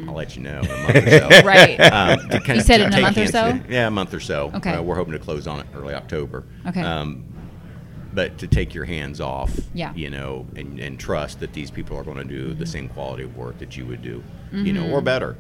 I'll 0.08 0.14
let 0.14 0.36
you 0.36 0.42
know 0.44 0.60
in 0.60 0.66
a 0.70 0.78
month 0.84 0.96
or 1.08 1.10
so. 1.10 1.30
Mm-hmm. 1.30 1.48
right 1.56 1.80
Um, 1.94 2.56
You 2.56 2.62
said 2.62 2.82
in 2.82 2.94
a 2.94 3.00
month 3.02 3.18
or 3.18 3.28
so? 3.28 3.48
in- 3.48 3.66
Yeah, 3.70 3.88
a 3.88 3.92
month 3.92 4.14
or 4.14 4.20
so. 4.20 4.52
Okay. 4.56 4.72
Uh, 4.74 4.82
we're 4.82 4.96
hoping 4.96 5.14
to 5.14 5.20
close 5.20 5.48
on 5.48 5.62
it 5.62 5.68
early 5.74 5.94
October. 5.94 6.44
Okay. 6.68 6.82
Um, 6.82 7.24
but 8.14 8.38
to 8.40 8.48
take 8.48 8.76
your 8.76 8.86
hands 8.86 9.20
off, 9.22 9.50
Yeah. 9.74 9.92
you 9.96 10.10
know, 10.10 10.46
and, 10.56 10.78
and 10.80 11.00
trust 11.00 11.40
that 11.40 11.54
these 11.54 11.72
people 11.72 11.98
are 11.98 12.04
going 12.04 12.18
to 12.18 12.24
do 12.26 12.50
Mm-hmm. 12.50 12.60
the 12.60 12.66
same 12.68 12.90
quality 12.90 13.24
of 13.24 13.36
work 13.38 13.58
that 13.60 13.78
you 13.78 13.86
would 13.86 14.02
do, 14.02 14.22
you 14.52 14.74
know, 14.74 14.88
or 14.92 15.02
better, 15.02 15.36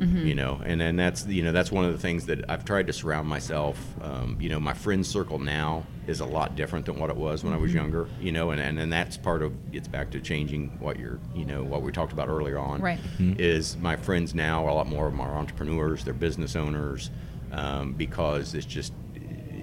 Mm-hmm. 0.00 0.26
you 0.28 0.34
know, 0.36 0.60
and 0.64 0.80
then 0.80 0.94
that's 0.94 1.26
you 1.26 1.42
know 1.42 1.50
that's 1.50 1.72
one 1.72 1.84
of 1.84 1.90
the 1.92 1.98
things 1.98 2.26
that 2.26 2.48
I've 2.48 2.64
tried 2.64 2.86
to 2.86 2.92
surround 2.92 3.28
myself. 3.28 3.76
Um, 4.00 4.36
you 4.40 4.48
know, 4.48 4.60
my 4.60 4.72
friend 4.74 5.04
circle 5.04 5.40
now 5.40 5.84
is 6.06 6.20
a 6.20 6.24
lot 6.24 6.54
different 6.54 6.86
than 6.86 6.98
what 7.00 7.10
it 7.10 7.16
was 7.16 7.42
when 7.42 7.52
I 7.52 7.56
Mm-hmm. 7.56 7.62
was 7.64 7.74
younger, 7.74 8.08
you 8.20 8.30
know, 8.30 8.50
and, 8.52 8.60
and 8.60 8.78
and 8.78 8.92
that's 8.92 9.16
part 9.16 9.42
of 9.42 9.52
it's 9.72 9.88
back 9.88 10.10
to 10.12 10.20
changing 10.20 10.68
what 10.78 10.98
you're, 11.00 11.18
you 11.34 11.44
know, 11.44 11.64
what 11.64 11.82
we 11.82 11.90
talked 11.90 12.12
about 12.12 12.28
earlier 12.28 12.58
on, 12.58 12.80
Right. 12.80 13.00
Is 13.18 13.76
my 13.76 13.96
friends 13.96 14.34
now 14.34 14.68
a 14.68 14.72
lot 14.72 14.86
more 14.86 15.06
of 15.06 15.12
them 15.12 15.20
are 15.20 15.34
entrepreneurs, 15.36 16.04
they're 16.04 16.14
business 16.14 16.54
owners, 16.54 17.10
um, 17.50 17.92
because 17.94 18.54
it's 18.54 18.66
just 18.66 18.92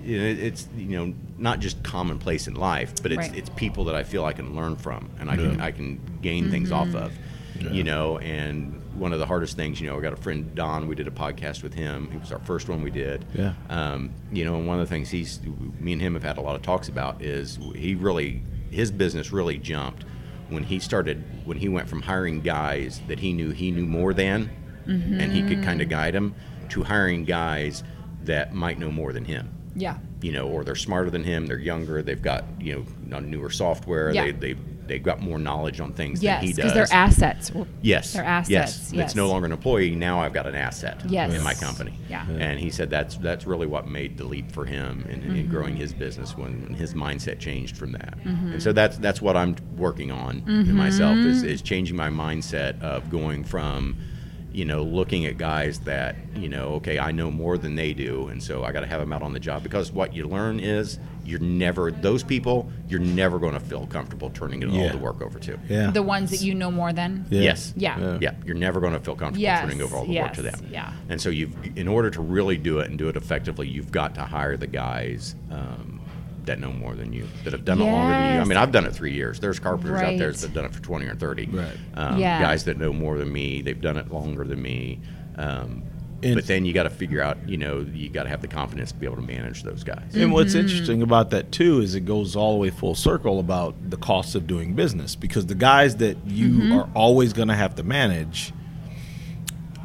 you 0.03 0.19
know, 0.19 0.25
it's 0.25 0.67
you 0.75 0.97
know 0.97 1.13
not 1.37 1.59
just 1.59 1.81
commonplace 1.81 2.47
in 2.47 2.55
life, 2.55 2.93
but 3.01 3.11
it's 3.13 3.29
Right. 3.29 3.37
it's 3.37 3.49
people 3.55 3.85
that 3.85 3.95
I 3.95 4.03
feel 4.03 4.25
I 4.25 4.33
can 4.33 4.53
learn 4.55 4.75
from 4.75 5.09
and 5.19 5.31
I 5.31 5.35
can 5.37 5.61
I 5.61 5.71
can 5.71 5.99
gain 6.21 6.49
things 6.51 6.71
off 6.73 6.93
of, 6.93 7.17
you 7.71 7.83
know. 7.83 8.17
And 8.19 8.74
one 8.95 9.13
of 9.13 9.19
the 9.19 9.25
hardest 9.25 9.55
things, 9.55 9.79
you 9.81 9.87
know, 9.89 9.97
I 9.97 10.01
got 10.01 10.13
a 10.13 10.17
friend 10.17 10.53
Don. 10.55 10.87
We 10.87 10.95
did 10.95 11.07
a 11.07 11.11
podcast 11.11 11.63
with 11.63 11.73
him. 11.73 12.09
It 12.13 12.19
was 12.19 12.31
our 12.31 12.39
first 12.39 12.69
one 12.69 12.81
we 12.81 12.91
did. 12.91 13.25
Yeah. 13.33 13.53
Um, 13.69 14.11
you 14.31 14.45
know, 14.45 14.55
and 14.55 14.65
one 14.67 14.79
of 14.79 14.87
the 14.87 14.93
things 14.93 15.09
he's 15.09 15.39
me 15.79 15.93
and 15.93 16.01
him 16.01 16.13
have 16.13 16.23
had 16.23 16.37
a 16.37 16.41
lot 16.41 16.55
of 16.55 16.61
talks 16.61 16.87
about 16.87 17.21
is 17.21 17.59
he 17.75 17.95
really 17.95 18.41
his 18.71 18.91
business 18.91 19.31
really 19.31 19.57
jumped 19.57 20.03
when 20.49 20.63
he 20.63 20.79
started 20.79 21.23
when 21.45 21.57
he 21.57 21.69
went 21.69 21.87
from 21.89 22.01
hiring 22.01 22.41
guys 22.41 23.01
that 23.07 23.19
he 23.19 23.33
knew 23.33 23.51
he 23.51 23.71
knew 23.71 23.85
more 23.85 24.13
than 24.13 24.49
and 24.85 25.31
he 25.31 25.41
could 25.41 25.63
kind 25.63 25.81
of 25.81 25.89
guide 25.89 26.13
them 26.13 26.35
to 26.69 26.83
hiring 26.83 27.23
guys 27.25 27.83
that 28.23 28.53
might 28.53 28.77
know 28.77 28.91
more 28.91 29.11
than 29.13 29.25
him 29.25 29.49
yeah 29.75 29.97
you 30.21 30.31
know, 30.31 30.47
or 30.47 30.63
they're 30.63 30.73
smarter 30.75 31.11
than 31.11 31.23
him, 31.23 31.45
they're 31.45 31.59
younger, 31.59 32.01
they've 32.01 32.21
got, 32.21 32.45
you 32.59 32.83
know, 33.09 33.19
newer 33.19 33.49
software, 33.51 34.11
Yeah. 34.11 34.23
they, 34.23 34.31
they, 34.31 34.55
they've 34.87 35.03
got 35.03 35.21
more 35.21 35.37
knowledge 35.39 35.79
on 35.79 35.93
things 35.93 36.21
yes 36.21 36.39
than 36.39 36.47
he 36.47 36.53
does. 36.53 36.57
Yes, 36.57 36.73
because 36.73 36.89
they're 36.89 36.97
assets 36.97 37.51
yes. 37.81 38.13
they're 38.13 38.23
assets, 38.23 38.49
Yes. 38.49 38.91
yes. 38.93 39.05
It's 39.05 39.15
no 39.15 39.27
longer 39.27 39.45
an 39.45 39.51
employee. 39.51 39.95
Now 39.95 40.21
I've 40.21 40.33
got 40.33 40.47
an 40.47 40.55
asset 40.55 41.01
Yes. 41.07 41.33
in 41.33 41.43
my 41.43 41.53
company. 41.53 41.93
Yeah. 42.09 42.27
And 42.29 42.59
he 42.59 42.69
said 42.69 42.89
that's 42.89 43.17
that's 43.17 43.45
really 43.45 43.67
what 43.67 43.87
made 43.87 44.17
the 44.17 44.23
leap 44.25 44.51
for 44.51 44.65
him 44.65 45.05
in, 45.09 45.21
Mm-hmm. 45.21 45.35
in 45.35 45.47
growing 45.49 45.75
his 45.75 45.93
business 45.93 46.37
when, 46.37 46.63
when 46.63 46.73
his 46.73 46.93
mindset 46.93 47.39
changed 47.39 47.77
from 47.77 47.91
that. 47.93 48.17
Mm-hmm. 48.23 48.53
And 48.53 48.63
so 48.63 48.73
that's 48.73 48.97
that's 48.97 49.21
what 49.21 49.35
I'm 49.35 49.55
working 49.77 50.11
on 50.11 50.43
in 50.47 50.73
myself 50.73 51.17
is, 51.17 51.43
is 51.43 51.61
changing 51.61 51.95
my 51.95 52.09
mindset 52.09 52.81
of 52.81 53.09
going 53.09 53.43
from 53.43 53.97
you 54.51 54.63
know, 54.63 54.83
looking 54.83 55.25
at 55.25 55.37
guys 55.37 55.79
that, 55.79 56.15
you 56.33 56.47
know, 56.47 56.75
okay, 56.75 56.97
I 56.97 57.11
know 57.11 57.29
more 57.29 57.57
than 57.57 57.75
they 57.75 57.91
do, 57.91 58.29
and 58.29 58.41
so 58.41 58.63
I 58.63 58.71
got 58.71 58.79
to 58.79 58.87
have 58.87 59.01
them 59.01 59.11
out 59.11 59.21
on 59.21 59.33
the 59.33 59.39
job 59.39 59.63
because 59.63 59.91
what 59.91 60.15
you 60.15 60.25
learn 60.29 60.61
is 60.61 60.97
you're 61.25 61.39
never 61.39 61.91
those 61.91 62.23
people 62.23 62.69
you're 62.87 62.99
never 62.99 63.39
going 63.39 63.53
to 63.53 63.59
feel 63.59 63.87
comfortable 63.87 64.29
turning 64.29 64.61
it 64.61 64.69
all 64.69 64.89
the 64.89 64.97
work 64.97 65.21
over 65.21 65.39
to. 65.39 65.57
yeah, 65.67 65.89
the 65.91 66.03
ones 66.03 66.29
that 66.31 66.41
you 66.41 66.53
know 66.53 66.69
more 66.71 66.93
than 66.93 67.25
Yeah. 67.29 67.41
Yes. 67.41 67.73
Yeah. 67.75 68.17
Yeah. 68.21 68.35
You're 68.45 68.55
never 68.55 68.79
going 68.79 68.93
to 68.93 68.99
feel 68.99 69.15
comfortable 69.15 69.41
Yes, 69.41 69.61
turning 69.61 69.81
over 69.81 69.95
all 69.95 70.05
the 70.05 70.19
work 70.19 70.33
to 70.33 70.41
them. 70.41 70.67
yeah. 70.71 70.93
And 71.09 71.19
so 71.21 71.29
you've, 71.29 71.53
in 71.77 71.87
order 71.87 72.09
to 72.11 72.21
really 72.21 72.57
do 72.57 72.79
it 72.79 72.89
and 72.89 72.97
do 72.97 73.09
it 73.09 73.15
effectively, 73.15 73.67
you've 73.67 73.91
got 73.91 74.15
to 74.15 74.21
hire 74.21 74.55
the 74.57 74.67
guys 74.67 75.35
um, 75.51 75.99
that 76.45 76.59
know 76.59 76.71
more 76.71 76.93
than 76.93 77.11
you, 77.11 77.27
that 77.43 77.53
have 77.53 77.65
done 77.65 77.81
it 77.81 77.85
longer 77.85 78.13
than 78.13 78.35
you. 78.35 78.41
I 78.41 78.43
mean, 78.43 78.57
I've 78.57 78.71
done 78.71 78.85
it 78.85 78.93
three 78.93 79.13
years. 79.13 79.39
There's 79.39 79.57
carpenters 79.59 79.99
out 80.01 80.17
there 80.19 80.31
that 80.31 80.41
have 80.41 80.53
done 80.53 80.65
it 80.65 80.73
for 80.73 80.81
20 80.81 81.05
or 81.07 81.15
30. 81.15 81.45
Right. 81.47 81.67
Um, 81.95 82.19
Yeah. 82.19 82.39
Guys 82.41 82.65
that 82.65 82.77
know 82.77 82.93
more 82.93 83.17
than 83.17 83.31
me. 83.31 83.61
They've 83.63 83.81
done 83.81 83.97
it 83.97 84.11
longer 84.11 84.43
than 84.43 84.61
me. 84.61 84.99
Um, 85.37 85.81
And- 86.25 86.35
but 86.35 86.47
then 86.47 86.65
you 86.65 86.73
got 86.73 86.83
to 86.83 86.89
figure 86.89 87.21
out, 87.21 87.37
you 87.47 87.57
know, 87.57 87.85
you 87.93 88.09
got 88.09 88.23
to 88.23 88.29
have 88.29 88.41
the 88.41 88.47
confidence 88.47 88.91
to 88.91 88.97
be 88.97 89.05
able 89.05 89.17
to 89.17 89.21
manage 89.21 89.63
those 89.63 89.83
guys. 89.83 90.15
And 90.15 90.31
what's 90.33 90.53
mm-hmm. 90.53 90.61
interesting 90.61 91.01
about 91.01 91.29
that 91.29 91.51
too 91.51 91.81
is 91.81 91.95
it 91.95 92.01
goes 92.01 92.35
all 92.35 92.53
the 92.53 92.59
way 92.59 92.69
full 92.69 92.95
circle 92.95 93.39
about 93.39 93.75
the 93.89 93.97
cost 93.97 94.35
of 94.35 94.47
doing 94.47 94.73
business 94.73 95.15
because 95.15 95.45
the 95.45 95.55
guys 95.55 95.97
that 95.97 96.17
you 96.25 96.49
mm-hmm. 96.49 96.73
are 96.73 96.89
always 96.95 97.33
going 97.33 97.49
to 97.49 97.55
have 97.55 97.75
to 97.75 97.83
manage 97.83 98.53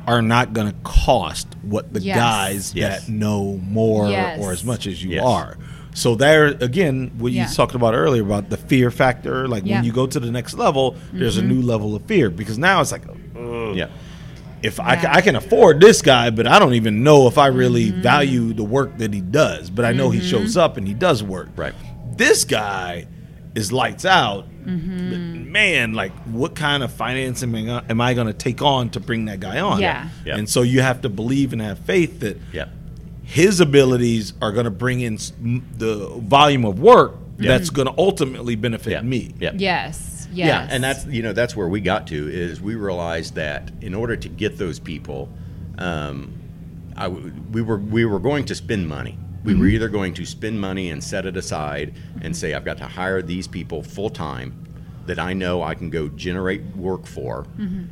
are 0.07 0.23
not 0.23 0.53
going 0.53 0.67
to 0.67 0.77
cost 0.83 1.47
what 1.63 1.93
the 1.93 2.01
Yes. 2.01 2.17
guys 2.17 2.75
Yes. 2.75 3.07
that 3.07 3.13
know 3.13 3.61
more 3.69 4.09
Yes. 4.09 4.41
or 4.41 4.53
as 4.53 4.65
much 4.65 4.87
as 4.87 5.03
you 5.05 5.11
Yes. 5.11 5.25
are. 5.25 5.57
So 5.93 6.15
there 6.15 6.47
again, 6.47 7.11
what 7.19 7.33
Yeah. 7.33 7.49
you 7.49 7.55
talked 7.55 7.75
about 7.75 7.95
earlier 7.95 8.23
about 8.23 8.49
the 8.49 8.57
fear 8.57 8.91
factor, 8.91 9.47
like 9.47 9.65
Yeah. 9.67 9.77
when 9.77 9.85
you 9.85 9.93
go 9.93 10.07
to 10.07 10.19
the 10.21 10.31
next 10.31 10.55
level, 10.55 10.97
there's 11.13 11.37
a 11.37 11.41
mm-hmm. 11.41 11.51
new 11.51 11.63
level 11.63 11.95
of 11.95 12.03
fear 12.03 12.31
because 12.31 12.59
now 12.59 12.81
it's 12.81 12.93
like, 12.93 13.03
ugh, 13.37 13.77
Yeah. 13.77 13.89
If 14.63 14.79
I, 14.81 14.95
Yeah. 14.95 15.15
I 15.15 15.21
can 15.21 15.37
afford 15.37 15.81
this 15.81 16.03
guy, 16.03 16.31
but 16.31 16.47
I 16.47 16.59
don't 16.59 16.75
even 16.75 17.03
know 17.03 17.27
if 17.27 17.39
I 17.39 17.47
really 17.49 17.91
Mm-hmm. 17.91 18.03
value 18.03 18.53
the 18.53 18.65
work 18.65 18.99
that 18.99 19.13
he 19.15 19.21
does. 19.21 19.71
But 19.71 19.85
I 19.85 19.93
know 19.93 20.11
he 20.11 20.21
shows 20.21 20.57
up 20.57 20.77
and 20.77 20.87
he 20.87 20.95
does 20.95 21.23
work. 21.23 21.49
Right. 21.57 21.75
This 22.17 22.45
guy 22.45 23.07
is 23.55 23.73
lights 23.73 24.05
out. 24.05 24.47
Mm-hmm. 24.65 25.11
But 25.11 25.19
man, 25.51 25.95
like, 25.95 26.13
what 26.27 26.55
kind 26.55 26.83
of 26.83 26.93
financing 26.93 27.55
am 27.69 28.01
I- 28.01 28.15
going 28.15 28.27
to 28.27 28.33
take 28.35 28.61
on 28.63 28.91
to 28.91 29.01
bring 29.01 29.25
that 29.25 29.41
guy 29.41 29.61
on? 29.61 29.81
Yeah. 29.81 30.09
Yeah. 30.27 30.37
And 30.37 30.49
so 30.49 30.63
you 30.63 30.83
have 30.83 31.01
to 31.03 31.09
believe 31.09 31.53
and 31.53 31.63
have 31.63 31.79
faith 31.81 32.21
that 32.21 32.39
Yeah. 32.53 32.67
his 33.23 33.61
abilities 33.61 34.35
are 34.43 34.53
going 34.53 34.65
to 34.67 34.71
bring 34.71 35.01
in 35.01 35.17
the 35.79 36.09
volume 36.19 36.65
of 36.67 36.79
work 36.79 37.17
Yeah. 37.39 37.49
that's 37.57 37.71
going 37.71 37.89
to 37.89 37.95
ultimately 37.97 38.55
benefit 38.55 38.93
Yeah. 38.93 39.01
me. 39.03 39.35
Yeah. 39.41 39.53
Yes. 39.57 40.20
Yes. 40.33 40.47
Yeah, 40.49 40.75
and 40.75 40.83
that's 40.85 41.07
you 41.07 41.23
know 41.23 41.33
that's 41.33 41.57
where 41.57 41.69
we 41.69 41.81
got 41.81 42.07
to 42.09 42.29
is 42.29 42.61
we 42.61 42.75
realized 42.75 43.35
that 43.35 43.71
in 43.81 43.95
order 43.95 44.17
to 44.17 44.29
get 44.29 44.59
those 44.59 44.79
people, 44.79 45.29
um, 45.79 46.33
I 46.97 47.05
w 47.05 47.33
we 47.53 47.63
were 47.63 47.79
we 47.79 48.05
were 48.05 48.19
going 48.21 48.45
to 48.47 48.55
spend 48.55 48.89
money. 48.89 49.19
We 49.43 49.55
were 49.55 49.67
either 49.67 49.89
going 49.89 50.13
to 50.15 50.27
spend 50.27 50.61
money 50.61 50.91
and 50.91 51.03
set 51.03 51.25
it 51.25 51.35
aside 51.37 51.95
and 52.21 52.37
say 52.37 52.53
I've 52.53 52.65
got 52.65 52.77
to 52.79 52.85
hire 52.87 53.23
these 53.23 53.49
people 53.49 53.83
full 53.83 54.11
time 54.11 54.53
that 55.07 55.19
I 55.19 55.33
know 55.33 55.63
I 55.63 55.75
can 55.75 55.89
go 55.89 56.09
generate 56.09 56.63
work 56.77 57.07
for, 57.07 57.47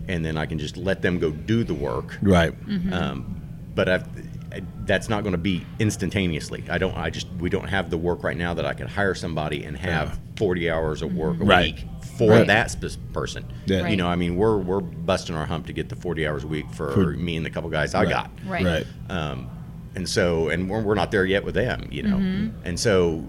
and 0.09 0.25
then 0.25 0.37
I 0.37 0.45
can 0.45 0.59
just 0.59 0.77
let 0.77 1.01
them 1.01 1.19
go 1.19 1.31
do 1.31 1.65
the 1.65 1.73
work. 1.75 2.19
Right. 2.21 2.53
Um, 2.93 3.41
but 3.75 3.89
I've, 3.89 4.07
I, 4.53 4.61
that's 4.85 5.09
not 5.09 5.23
going 5.23 5.33
to 5.33 5.39
be 5.39 5.65
instantaneously. 5.79 6.65
I 6.69 6.77
don't. 6.77 6.95
I 6.97 7.09
just 7.09 7.29
we 7.41 7.49
don't 7.49 7.69
have 7.69 7.89
the 7.89 7.97
work 7.99 8.23
right 8.23 8.37
now 8.37 8.53
that 8.55 8.67
I 8.67 8.75
could 8.75 8.89
hire 8.89 9.15
somebody 9.15 9.65
and 9.65 9.75
have 9.79 10.19
40 10.37 10.71
hours 10.71 11.01
of 11.03 11.15
work 11.15 11.41
a 11.41 11.45
Right. 11.45 11.75
week 11.77 11.87
for 12.19 12.31
Right. 12.33 12.47
that 12.49 12.71
spe- 12.71 12.99
person. 13.13 13.45
Yeah. 13.67 13.81
Right. 13.83 13.91
You 13.93 13.97
know, 13.97 14.09
I 14.09 14.17
mean, 14.17 14.37
we're 14.37 14.59
we're 14.59 14.81
busting 14.81 15.35
our 15.37 15.47
hump 15.47 15.67
to 15.69 15.73
get 15.73 15.89
the 15.89 15.97
40 15.97 16.27
hours 16.27 16.45
a 16.45 16.49
week 16.49 16.67
for, 16.73 16.91
For- 16.93 17.07
me 17.13 17.37
and 17.37 17.47
the 17.47 17.51
couple 17.51 17.71
guys 17.71 17.95
I 17.95 18.03
Right. 18.03 18.11
got. 18.11 18.31
Right. 18.47 18.65
Right. 18.65 18.87
Um, 19.09 19.49
and 19.95 20.09
so, 20.09 20.49
and 20.49 20.69
we're, 20.69 20.83
we're 20.83 20.95
not 20.95 21.11
there 21.11 21.25
yet 21.25 21.45
with 21.45 21.55
them, 21.55 21.89
you 21.91 22.03
know. 22.03 22.17
Mm-hmm. 22.17 22.49
And 22.67 22.79
so, 22.79 23.25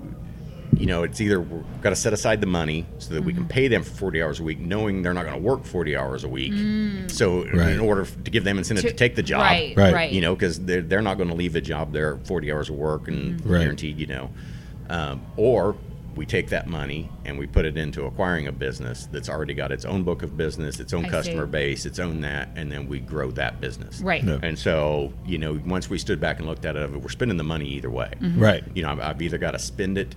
you 0.78 0.86
know, 0.86 1.02
it's 1.04 1.20
either 1.22 1.40
we've 1.42 1.64
got 1.82 1.90
to 1.92 1.96
set 1.96 2.14
aside 2.14 2.42
the 2.42 2.48
money 2.48 2.86
so 3.00 3.14
that 3.14 3.24
we 3.24 3.32
Mm-hmm. 3.34 3.42
can 3.44 3.48
pay 3.50 3.68
them 3.68 3.82
for 3.84 3.92
40 3.96 4.22
hours 4.22 4.40
a 4.40 4.44
week, 4.44 4.60
knowing 4.60 5.02
they're 5.02 5.14
not 5.16 5.24
going 5.26 5.36
to 5.38 5.42
work 5.42 5.66
40 5.66 5.96
hours 5.98 6.24
a 6.24 6.28
week. 6.28 6.54
So, 7.10 7.46
Right. 7.46 7.70
in 7.74 7.80
order 7.80 8.06
to 8.06 8.32
give 8.32 8.44
them 8.44 8.58
incentive 8.60 8.84
to, 8.84 8.90
Mm. 8.90 8.92
To- 8.92 8.98
take 8.98 9.16
the 9.16 9.24
job, 9.24 9.42
Right. 9.42 9.74
Right. 9.78 9.94
Right. 9.94 10.12
you 10.12 10.22
know, 10.22 10.36
because 10.36 10.60
they're, 10.60 10.82
they're 10.82 11.02
not 11.02 11.18
going 11.18 11.30
to 11.30 11.36
leave 11.36 11.56
a 11.56 11.62
job 11.62 11.92
there 11.94 12.18
40 12.26 12.52
hours 12.52 12.70
of 12.70 12.76
work 12.76 13.08
and 13.08 13.40
Mm-hmm. 13.40 13.50
Guaranteed, 13.50 13.98
you 14.00 14.08
know. 14.08 14.30
Um, 14.90 15.22
or 15.38 15.76
we 16.20 16.26
take 16.26 16.50
that 16.50 16.68
money 16.68 17.10
and 17.24 17.40
we 17.40 17.48
put 17.48 17.64
it 17.64 17.78
into 17.78 18.04
acquiring 18.04 18.48
a 18.48 18.52
business 18.52 19.08
that's 19.10 19.30
already 19.30 19.54
got 19.54 19.72
its 19.72 19.86
own 19.86 20.04
book 20.04 20.22
of 20.22 20.36
business, 20.36 20.82
its 20.82 20.94
own 20.94 21.06
I 21.06 21.10
customer 21.10 21.46
see. 21.46 21.52
base, 21.52 21.86
its 21.86 21.98
own 21.98 22.20
that, 22.20 22.50
and 22.58 22.70
then 22.70 22.90
we 22.90 23.00
grow 23.00 23.32
that 23.32 23.62
business. 23.62 24.02
Right. 24.02 24.22
Yeah. 24.22 24.38
And 24.44 24.60
so, 24.60 25.14
you 25.26 25.38
know, 25.38 25.62
once 25.66 25.90
we 25.90 25.98
stood 25.98 26.20
back 26.20 26.40
and 26.40 26.46
looked 26.46 26.66
at 26.66 26.76
it, 26.76 26.92
we're 26.92 27.08
spending 27.08 27.38
the 27.38 27.46
money 27.46 27.70
either 27.70 27.90
way. 27.90 28.12
Mm-hmm. 28.20 28.38
Right. 28.38 28.66
You 28.74 28.84
know, 28.84 28.90
I've, 28.90 29.00
I've 29.00 29.22
either 29.22 29.38
got 29.38 29.52
to 29.52 29.60
spend 29.60 29.98
it, 29.98 30.14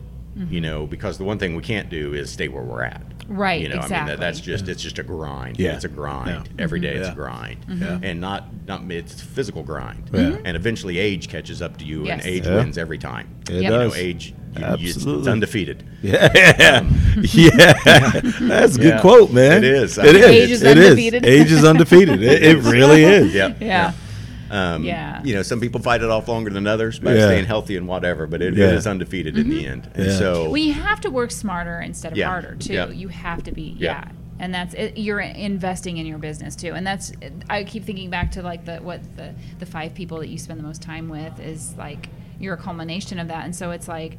you 0.48 0.60
know, 0.60 0.88
because 0.88 1.18
the 1.18 1.24
one 1.24 1.38
thing 1.38 1.54
we 1.54 1.62
can't 1.62 1.88
do 1.88 2.14
is 2.14 2.32
stay 2.32 2.48
where 2.48 2.64
we're 2.64 2.82
at. 2.82 3.21
Right, 3.32 3.62
You 3.62 3.68
know, 3.70 3.76
I 3.76 3.80
mean, 3.80 3.88
that, 4.06 4.20
that's 4.20 4.40
just, 4.40 4.68
it's 4.68 4.82
just 4.82 4.98
a 4.98 5.02
grind. 5.02 5.58
Yeah. 5.58 5.74
It's 5.74 5.84
a 5.84 5.88
grind. 5.88 6.48
Yeah. 6.48 6.62
Every 6.62 6.80
day 6.80 6.94
it's 6.96 7.08
a 7.08 7.14
grind. 7.14 7.66
Mm-hmm. 7.66 7.82
Yeah. 7.82 7.98
And 8.02 8.20
not, 8.20 8.44
not, 8.66 8.82
it's 8.90 9.20
physical 9.22 9.62
grind. 9.62 10.10
Yeah. 10.12 10.20
Mm-hmm. 10.20 10.46
And 10.46 10.56
eventually 10.56 10.98
age 10.98 11.28
catches 11.28 11.62
up 11.62 11.78
to 11.78 11.84
you 11.84 12.04
Yes. 12.04 12.18
and 12.24 12.30
age 12.30 12.46
Yeah. 12.46 12.56
wins 12.56 12.76
every 12.76 12.98
time. 12.98 13.28
It 13.48 13.54
Yep. 13.54 13.62
You 13.62 13.70
know, 13.70 13.94
age, 13.94 14.26
you, 14.28 14.60
you, 14.60 14.66
it's, 14.74 14.82
it's 14.82 14.96
Absolutely. 14.98 15.32
undefeated. 15.32 15.88
Yeah, 16.02 16.80
um, 16.80 16.90
yeah, 17.22 17.72
that's 18.40 18.74
a 18.74 18.78
good 18.78 18.84
Yeah. 18.94 19.00
quote, 19.00 19.30
man. 19.30 19.58
It 19.58 19.64
is. 19.64 19.98
I 20.00 20.06
It 20.06 20.14
mean, 20.14 20.22
is. 20.24 20.24
Age 20.30 20.50
is 20.50 20.62
It 20.62 20.78
is. 20.78 20.84
undefeated. 20.90 21.24
Age 21.24 21.52
is 21.52 21.64
undefeated. 21.64 22.22
It, 22.24 22.42
it 22.42 22.56
really 22.64 23.04
is. 23.04 23.32
Yeah. 23.32 23.54
Yeah. 23.60 23.92
Um, 24.52 24.84
Yeah. 24.84 25.22
You 25.24 25.34
know, 25.34 25.42
some 25.42 25.60
people 25.60 25.80
fight 25.80 26.02
it 26.02 26.10
off 26.10 26.28
longer 26.28 26.50
than 26.50 26.66
others 26.66 26.98
by 26.98 27.14
Yeah. 27.14 27.26
staying 27.26 27.46
healthy 27.46 27.76
and 27.76 27.88
whatever, 27.88 28.26
but 28.26 28.42
it, 28.42 28.54
Yeah. 28.54 28.66
it 28.68 28.74
is 28.74 28.86
undefeated 28.86 29.36
in 29.38 29.48
the 29.48 29.66
end. 29.66 29.88
And 29.94 30.06
Yeah. 30.06 30.18
so, 30.18 30.44
Well, 30.50 30.58
you 30.58 30.74
have 30.74 31.00
to 31.00 31.10
work 31.10 31.30
smarter 31.30 31.80
instead 31.80 32.12
of 32.12 32.18
Yeah. 32.18 32.28
harder 32.28 32.54
too. 32.56 32.74
Yeah. 32.74 32.88
You 32.90 33.08
have 33.08 33.42
to 33.44 33.52
be, 33.52 33.74
Yeah. 33.78 34.02
yeah. 34.04 34.08
And 34.38 34.52
that's 34.52 34.74
it, 34.74 34.98
you're 34.98 35.20
investing 35.20 35.96
in 35.98 36.06
your 36.06 36.18
business 36.18 36.54
too. 36.56 36.72
And 36.74 36.86
that's 36.86 37.12
I 37.48 37.64
keep 37.64 37.84
thinking 37.84 38.10
back 38.10 38.32
to 38.32 38.42
like 38.42 38.64
the 38.64 38.76
what 38.78 39.00
the 39.16 39.34
the 39.58 39.66
five 39.66 39.94
people 39.94 40.18
that 40.18 40.28
you 40.28 40.36
spend 40.38 40.58
the 40.60 40.64
most 40.64 40.82
time 40.82 41.08
with 41.08 41.38
is 41.40 41.74
like 41.78 42.08
you're 42.40 42.54
a 42.54 42.58
culmination 42.58 43.18
of 43.20 43.28
that. 43.28 43.44
And 43.44 43.54
so 43.54 43.70
it's 43.70 43.86
like 43.88 44.18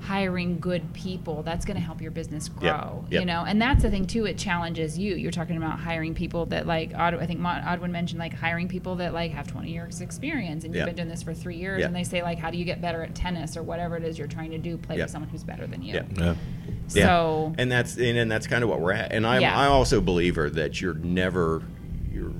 hiring 0.00 0.58
good 0.60 0.92
people 0.94 1.42
that's 1.42 1.64
going 1.64 1.76
to 1.76 1.82
help 1.82 2.00
your 2.00 2.10
business 2.10 2.48
grow 2.48 3.04
Yep. 3.10 3.20
you 3.20 3.26
know 3.26 3.44
and 3.46 3.60
that's 3.60 3.82
the 3.82 3.90
thing 3.90 4.06
too 4.06 4.26
it 4.26 4.38
challenges 4.38 4.96
you 4.98 5.16
you're 5.16 5.30
talking 5.32 5.56
about 5.56 5.78
hiring 5.80 6.14
people 6.14 6.46
that 6.46 6.66
like 6.66 6.92
Od- 6.94 7.14
i 7.14 7.26
think 7.26 7.40
Mon- 7.40 7.62
audwin 7.62 7.90
mentioned 7.90 8.18
like 8.20 8.32
hiring 8.32 8.68
people 8.68 8.94
that 8.96 9.12
like 9.12 9.32
have 9.32 9.48
20 9.48 9.70
years 9.70 10.00
experience 10.00 10.64
and 10.64 10.72
you've 10.72 10.78
Yep. 10.80 10.86
been 10.86 10.94
doing 10.96 11.08
this 11.08 11.22
for 11.22 11.34
three 11.34 11.56
years 11.56 11.80
Yep. 11.80 11.88
and 11.88 11.96
they 11.96 12.04
say 12.04 12.22
like 12.22 12.38
how 12.38 12.50
do 12.50 12.58
you 12.58 12.64
get 12.64 12.80
better 12.80 13.02
at 13.02 13.14
tennis 13.14 13.56
or 13.56 13.62
whatever 13.62 13.96
it 13.96 14.04
is 14.04 14.18
you're 14.18 14.28
trying 14.28 14.52
to 14.52 14.58
do 14.58 14.76
play 14.78 14.96
Yep. 14.96 15.04
with 15.06 15.10
someone 15.10 15.28
who's 15.30 15.42
better 15.44 15.66
than 15.66 15.82
you 15.82 15.94
Yep. 15.94 16.06
Yeah. 16.16 16.34
Yeah. 16.94 17.04
so 17.06 17.54
and 17.58 17.70
that's 17.70 17.96
and, 17.96 18.16
and 18.18 18.30
that's 18.30 18.46
kind 18.46 18.62
of 18.64 18.70
what 18.70 18.80
we're 18.80 18.92
at. 18.92 19.12
And 19.12 19.26
I'm 19.26 19.40
Yeah. 19.42 19.58
I'm 19.58 19.72
also 19.72 19.98
a 19.98 20.00
believer 20.00 20.48
that 20.50 20.80
you're 20.80 20.94
never 20.94 21.62
you're 22.12 22.32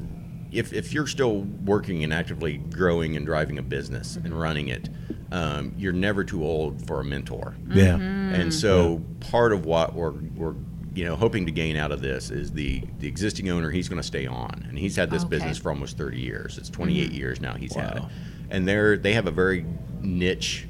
if 0.53 0.73
if 0.73 0.93
you're 0.93 1.07
still 1.07 1.43
working 1.65 2.05
and 2.05 2.13
actively 2.13 2.59
growing 2.59 3.17
and 3.17 3.27
driving 3.27 3.59
a 3.59 3.63
business 3.63 4.17
and 4.17 4.27
mm-hmm. 4.27 4.39
running 4.39 4.69
it, 4.69 4.89
um, 5.33 5.75
you're 5.77 5.93
never 5.93 6.25
too 6.25 6.45
old 6.45 6.87
for 6.87 7.01
a 7.01 7.05
mentor. 7.05 7.55
Mm-hmm. 7.61 7.79
Yeah. 7.79 7.95
And 8.41 8.53
so 8.53 9.03
part 9.21 9.53
of 9.53 9.67
what 9.67 9.95
we're 9.95 10.13
we're 10.13 10.55
you 10.95 11.05
know 11.05 11.17
hoping 11.17 11.47
to 11.47 11.53
gain 11.53 11.77
out 11.77 11.93
of 11.93 12.01
this 12.01 12.31
is 12.31 12.53
the 12.53 12.83
the 12.99 13.07
existing 13.07 13.49
owner 13.51 13.71
he's 13.71 13.89
going 13.89 14.01
to 14.01 14.07
stay 14.07 14.27
on 14.27 14.67
and 14.69 14.79
he's 14.79 14.97
had 14.97 15.11
this 15.11 15.23
Okay. 15.23 15.31
business 15.31 15.59
for 15.59 15.71
almost 15.71 15.99
30 15.99 16.19
years. 16.19 16.59
It's 16.59 16.71
28 16.71 17.07
mm-hmm. 17.07 17.15
years 17.15 17.41
now 17.41 17.55
he's 17.55 17.75
had 17.75 17.99
it. 17.99 18.03
And 18.51 18.67
they're 18.67 18.97
they 18.97 19.13
have 19.13 19.27
a 19.27 19.31
very 19.31 19.65
niche 20.01 20.67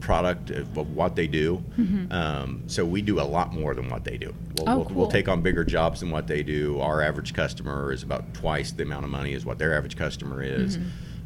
product 0.00 0.50
of, 0.50 0.76
of 0.76 0.94
what 0.96 1.14
they 1.16 1.26
do. 1.26 1.62
Um, 2.10 2.64
so 2.66 2.84
we 2.84 3.02
do 3.02 3.20
a 3.20 3.22
lot 3.22 3.52
more 3.52 3.74
than 3.74 3.88
what 3.88 4.04
they 4.04 4.16
do. 4.16 4.34
We'll, 4.56 4.68
Oh, 4.68 4.78
we'll, 4.78 4.88
we'll 4.94 5.08
take 5.10 5.28
on 5.28 5.42
bigger 5.42 5.64
jobs 5.64 6.00
than 6.00 6.10
what 6.10 6.26
they 6.26 6.42
do. 6.42 6.80
Our 6.80 7.02
average 7.02 7.34
customer 7.34 7.92
is 7.92 8.02
about 8.02 8.34
twice 8.34 8.72
the 8.72 8.82
amount 8.82 9.04
of 9.04 9.10
money 9.10 9.34
as 9.34 9.44
what 9.44 9.58
their 9.58 9.76
average 9.76 9.96
customer 9.96 10.42
is. 10.42 10.78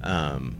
Um, 0.02 0.56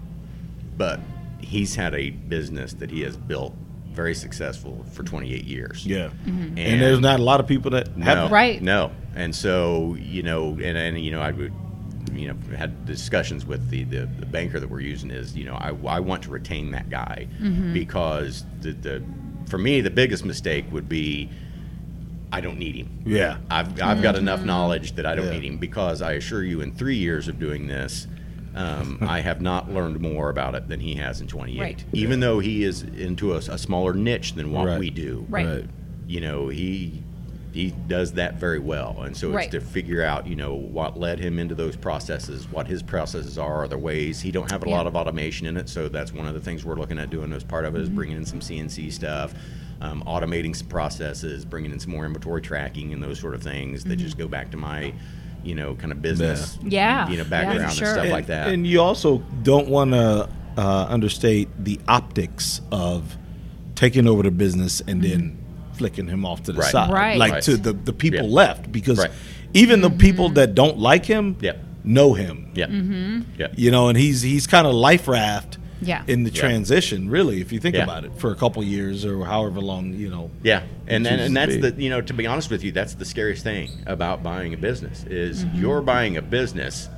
but 0.76 1.00
he's 1.40 1.74
had 1.74 1.94
a 1.94 2.10
business 2.10 2.72
that 2.74 2.90
he 2.90 3.02
has 3.02 3.16
built 3.16 3.54
very 3.92 4.14
successful 4.14 4.84
for 4.92 5.04
28 5.04 5.44
years. 5.44 5.86
Yeah. 5.86 6.10
Mm-hmm. 6.26 6.58
And, 6.58 6.80
there's 6.82 7.00
not 7.00 7.20
a 7.20 7.22
lot 7.22 7.38
of 7.40 7.46
people 7.46 7.70
that 7.72 7.88
have 7.88 8.16
No, 8.18 8.26
it. 8.26 8.30
Right. 8.30 8.60
No, 8.62 8.90
and 9.14 9.34
so 9.34 9.94
you 10.00 10.22
know, 10.24 10.48
and, 10.50 10.76
and 10.76 10.98
you 10.98 11.12
know, 11.12 11.20
I 11.20 11.30
would, 11.30 11.52
you 12.12 12.28
know, 12.28 12.56
had 12.56 12.84
discussions 12.84 13.46
with 13.46 13.70
the, 13.70 13.84
the, 13.84 14.06
the 14.18 14.26
banker 14.26 14.60
that 14.60 14.68
we're 14.68 14.80
using 14.80 15.10
is, 15.10 15.36
you 15.36 15.44
know, 15.44 15.54
I, 15.54 15.70
I 15.88 16.00
want 16.00 16.22
to 16.24 16.30
retain 16.30 16.70
that 16.72 16.90
guy 16.90 17.26
Mm-hmm. 17.40 17.72
because 17.72 18.44
the, 18.60 18.72
the 18.72 19.02
for 19.48 19.58
me 19.58 19.80
the 19.80 19.90
biggest 19.90 20.24
mistake 20.24 20.64
would 20.72 20.88
be 20.88 21.28
I 22.32 22.40
don't 22.40 22.58
need 22.58 22.74
him. 22.74 23.02
Yeah. 23.06 23.36
I've, 23.48 23.80
I've 23.80 24.02
got 24.02 24.16
enough 24.16 24.40
Mm-hmm. 24.40 24.46
knowledge 24.48 24.92
that 24.96 25.06
I 25.06 25.14
don't 25.14 25.26
Yeah. 25.26 25.38
need 25.38 25.44
him 25.44 25.58
because 25.58 26.02
I 26.02 26.12
assure 26.14 26.42
you, 26.42 26.62
in 26.62 26.72
three 26.74 26.96
years 26.96 27.28
of 27.28 27.38
doing 27.38 27.68
this, 27.68 28.08
um, 28.56 28.98
I 29.08 29.20
have 29.20 29.40
not 29.40 29.70
learned 29.70 30.00
more 30.00 30.30
about 30.30 30.56
it 30.56 30.66
than 30.66 30.80
he 30.80 30.96
has 30.96 31.20
in 31.20 31.28
28. 31.28 31.60
Right. 31.60 31.84
Even 31.92 32.18
though 32.18 32.40
he 32.40 32.64
is 32.64 32.82
into 32.82 33.34
a, 33.34 33.36
a 33.36 33.56
smaller 33.58 33.94
niche 33.94 34.34
than 34.34 34.50
what 34.50 34.66
Right. 34.66 34.80
we 34.80 34.90
do 34.90 35.24
Right. 35.28 35.46
Right. 35.46 35.64
you 36.08 36.20
know 36.20 36.48
he 36.48 37.03
he 37.54 37.70
does 37.86 38.12
that 38.14 38.34
very 38.34 38.58
well 38.58 38.96
and 39.02 39.16
so 39.16 39.30
Right. 39.30 39.44
it's 39.54 39.64
to 39.64 39.70
figure 39.70 40.02
out 40.02 40.26
you 40.26 40.34
know 40.34 40.54
what 40.54 40.98
led 40.98 41.20
him 41.20 41.38
into 41.38 41.54
those 41.54 41.76
processes 41.76 42.50
what 42.50 42.66
his 42.66 42.82
processes 42.82 43.38
are 43.38 43.68
the 43.68 43.78
ways 43.78 44.20
he 44.20 44.30
don't 44.32 44.50
have 44.50 44.64
a 44.64 44.68
Yeah. 44.68 44.76
lot 44.76 44.86
of 44.88 44.96
automation 44.96 45.46
in 45.46 45.56
it 45.56 45.68
so 45.68 45.88
that's 45.88 46.12
one 46.12 46.26
of 46.26 46.34
the 46.34 46.40
things 46.40 46.64
we're 46.64 46.74
looking 46.74 46.98
at 46.98 47.10
doing 47.10 47.32
as 47.32 47.44
part 47.44 47.64
of 47.64 47.76
it 47.76 47.80
is 47.80 47.86
Mm-hmm. 47.88 47.96
bringing 47.96 48.16
in 48.16 48.26
some 48.26 48.40
cnc 48.40 48.92
stuff 48.92 49.34
um, 49.80 50.02
automating 50.06 50.54
some 50.56 50.66
processes 50.66 51.44
bringing 51.44 51.70
in 51.70 51.78
some 51.78 51.92
more 51.92 52.04
inventory 52.04 52.42
tracking 52.42 52.92
and 52.92 53.00
those 53.02 53.20
sort 53.20 53.34
of 53.34 53.42
things 53.42 53.84
that 53.84 53.96
just 53.96 54.18
go 54.18 54.26
back 54.26 54.50
to 54.50 54.56
my 54.56 54.92
you 55.44 55.54
know 55.54 55.74
kind 55.76 55.92
of 55.92 56.02
business 56.02 56.56
Mm-hmm. 56.56 56.68
Yeah. 56.70 57.08
you 57.08 57.16
know 57.18 57.22
Yeah, 57.22 57.28
background 57.28 57.60
and 57.60 57.72
stuff 57.72 57.98
And- 57.98 58.10
like 58.10 58.26
that 58.26 58.48
And 58.48 58.66
you 58.66 58.80
also 58.80 59.18
don't 59.44 59.68
want 59.68 59.92
to 59.92 60.28
uh, 60.56 60.86
understate 60.88 61.48
the 61.62 61.78
optics 61.86 62.60
of 62.72 63.16
taking 63.76 64.06
over 64.08 64.22
the 64.24 64.30
business 64.30 64.80
and 64.88 65.02
then 65.02 65.36
flicking 65.76 66.08
him 66.08 66.24
off 66.24 66.42
to 66.44 66.52
the 66.52 66.60
Right. 66.60 66.70
side, 66.70 66.90
Right. 66.90 67.18
like 67.18 67.32
Right. 67.32 67.42
to 67.44 67.56
the 67.56 67.72
the 67.72 67.92
people 67.92 68.26
Yeah. 68.26 68.34
left, 68.42 68.72
because 68.72 68.98
Right. 68.98 69.10
even 69.52 69.80
the 69.80 69.90
people 69.90 70.28
that 70.30 70.54
don't 70.54 70.78
like 70.78 71.04
him, 71.06 71.36
Yep. 71.40 71.58
know 71.84 72.14
him. 72.14 72.48
Yeah. 72.54 72.66
Mm-hmm. 72.66 73.20
Yeah. 73.38 73.48
You 73.56 73.70
know, 73.70 73.88
and 73.88 73.98
he's 73.98 74.22
he's 74.22 74.46
kind 74.46 74.66
of 74.66 74.74
life 74.74 75.06
raft 75.08 75.58
Yeah. 75.82 76.02
in 76.06 76.24
the 76.24 76.30
Yeah. 76.30 76.40
transition, 76.40 77.10
really, 77.10 77.40
if 77.40 77.52
you 77.52 77.58
think 77.60 77.74
Yeah. 77.74 77.82
about 77.84 78.04
it, 78.04 78.12
for 78.16 78.30
a 78.30 78.34
couple 78.36 78.62
years 78.64 79.04
or 79.04 79.24
however 79.26 79.60
long, 79.60 79.92
you 79.94 80.08
know. 80.08 80.30
Yeah, 80.42 80.62
and 80.86 81.06
and, 81.06 81.20
and 81.20 81.36
that's 81.36 81.56
the 81.56 81.74
you 81.76 81.90
know 81.90 82.00
to 82.00 82.14
be 82.14 82.26
honest 82.26 82.50
with 82.50 82.62
you, 82.64 82.72
that's 82.72 82.94
the 82.94 83.04
scariest 83.04 83.42
thing 83.44 83.68
about 83.86 84.22
buying 84.22 84.54
a 84.54 84.56
business 84.56 85.04
is 85.10 85.44
Mm-hmm. 85.44 85.60
you're 85.60 85.82
buying 85.82 86.16
a 86.16 86.22
business, 86.22 86.88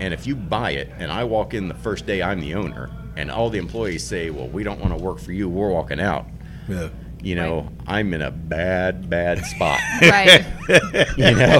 and 0.00 0.12
if 0.14 0.26
you 0.26 0.34
buy 0.36 0.72
it, 0.72 0.90
and 0.98 1.10
I 1.10 1.24
walk 1.24 1.54
in 1.54 1.68
the 1.68 1.74
first 1.74 2.06
day 2.06 2.22
I'm 2.22 2.40
the 2.40 2.54
owner, 2.54 2.90
and 3.16 3.30
all 3.30 3.48
the 3.50 3.58
employees 3.58 4.02
say, 4.04 4.30
"Well, 4.30 4.48
we 4.48 4.62
don't 4.64 4.80
want 4.80 4.96
to 4.96 5.02
work 5.02 5.18
for 5.18 5.32
you, 5.32 5.48
we're 5.48 5.70
walking 5.70 6.00
out," 6.00 6.26
Yeah. 6.68 6.88
You 7.24 7.34
know, 7.34 7.68
I'm 7.86 8.12
in 8.14 8.22
a 8.22 8.30
bad 8.30 9.08
bad 9.10 9.44
spot. 9.46 9.80
right. 10.02 10.44
you 11.16 11.34
know, 11.34 11.58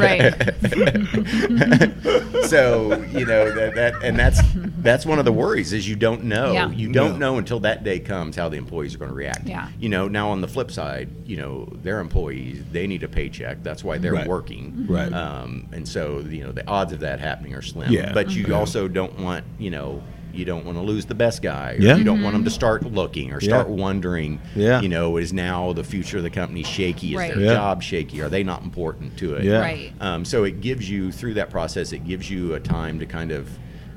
Right. 0.00 0.34
so 2.46 3.02
you 3.12 3.24
know 3.26 3.50
that, 3.52 3.72
that 3.74 3.94
and 4.02 4.18
that's 4.18 4.40
that's 4.78 5.04
one 5.06 5.18
of 5.18 5.24
the 5.24 5.32
worries 5.32 5.72
is 5.72 5.88
you 5.88 5.96
don't 5.96 6.24
know 6.24 6.52
Yeah. 6.52 6.70
you 6.70 6.92
don't 6.92 7.12
Yeah. 7.12 7.18
know 7.18 7.38
until 7.38 7.60
that 7.60 7.84
day 7.84 7.98
comes 8.00 8.36
how 8.36 8.48
the 8.48 8.56
employees 8.56 8.94
are 8.94 8.98
going 8.98 9.10
to 9.10 9.14
react 9.16 9.46
Yeah. 9.48 9.68
you 9.78 9.88
know 9.88 10.08
now 10.08 10.30
on 10.30 10.40
the 10.40 10.48
flip 10.48 10.70
side 10.70 11.08
you 11.24 11.36
know 11.36 11.68
their 11.82 12.00
employees 12.00 12.62
they 12.72 12.86
need 12.86 13.02
a 13.02 13.08
paycheck 13.08 13.62
that's 13.62 13.82
why 13.84 13.98
they're 13.98 14.12
Right. 14.12 14.26
working 14.26 14.86
Right. 14.88 15.12
um, 15.12 15.66
and 15.72 15.86
so 15.88 16.20
you 16.20 16.44
know 16.44 16.52
the 16.52 16.66
odds 16.68 16.92
of 16.92 17.00
that 17.00 17.20
happening 17.20 17.54
are 17.54 17.62
slim 17.62 17.90
Yeah. 17.90 18.12
but 18.12 18.30
you 18.30 18.46
Mhm. 18.46 18.56
also 18.56 18.88
don't 18.88 19.18
want 19.18 19.44
you 19.58 19.70
know 19.70 20.02
you 20.36 20.44
don't 20.44 20.64
want 20.64 20.76
to 20.78 20.82
lose 20.82 21.06
the 21.06 21.14
best 21.14 21.42
guy. 21.42 21.72
Or 21.72 21.80
Yeah. 21.80 21.96
You 21.96 22.04
don't 22.04 22.22
want 22.22 22.34
them 22.34 22.44
to 22.44 22.50
start 22.50 22.84
looking 22.84 23.32
or 23.32 23.40
start 23.40 23.68
wondering, 23.68 24.40
Yeah. 24.54 24.80
you 24.80 24.88
know, 24.88 25.16
is 25.16 25.32
now 25.32 25.72
the 25.72 25.84
future 25.84 26.18
of 26.18 26.22
the 26.22 26.30
company 26.30 26.62
shaky? 26.62 27.10
Is 27.10 27.16
Right. 27.16 27.34
their 27.34 27.44
Yeah. 27.44 27.54
job 27.54 27.82
shaky? 27.82 28.20
Are 28.20 28.28
they 28.28 28.42
not 28.44 28.62
important 28.62 29.16
to 29.18 29.34
it? 29.34 29.44
Yeah. 29.44 29.58
Right. 29.60 29.92
Um, 30.00 30.24
so 30.24 30.44
it 30.44 30.60
gives 30.60 30.88
you 30.90 31.10
through 31.12 31.34
that 31.34 31.50
process, 31.50 31.92
it 31.92 32.04
gives 32.06 32.30
you 32.30 32.54
a 32.54 32.60
time 32.60 32.98
to 32.98 33.06
kind 33.06 33.32
of, 33.32 33.48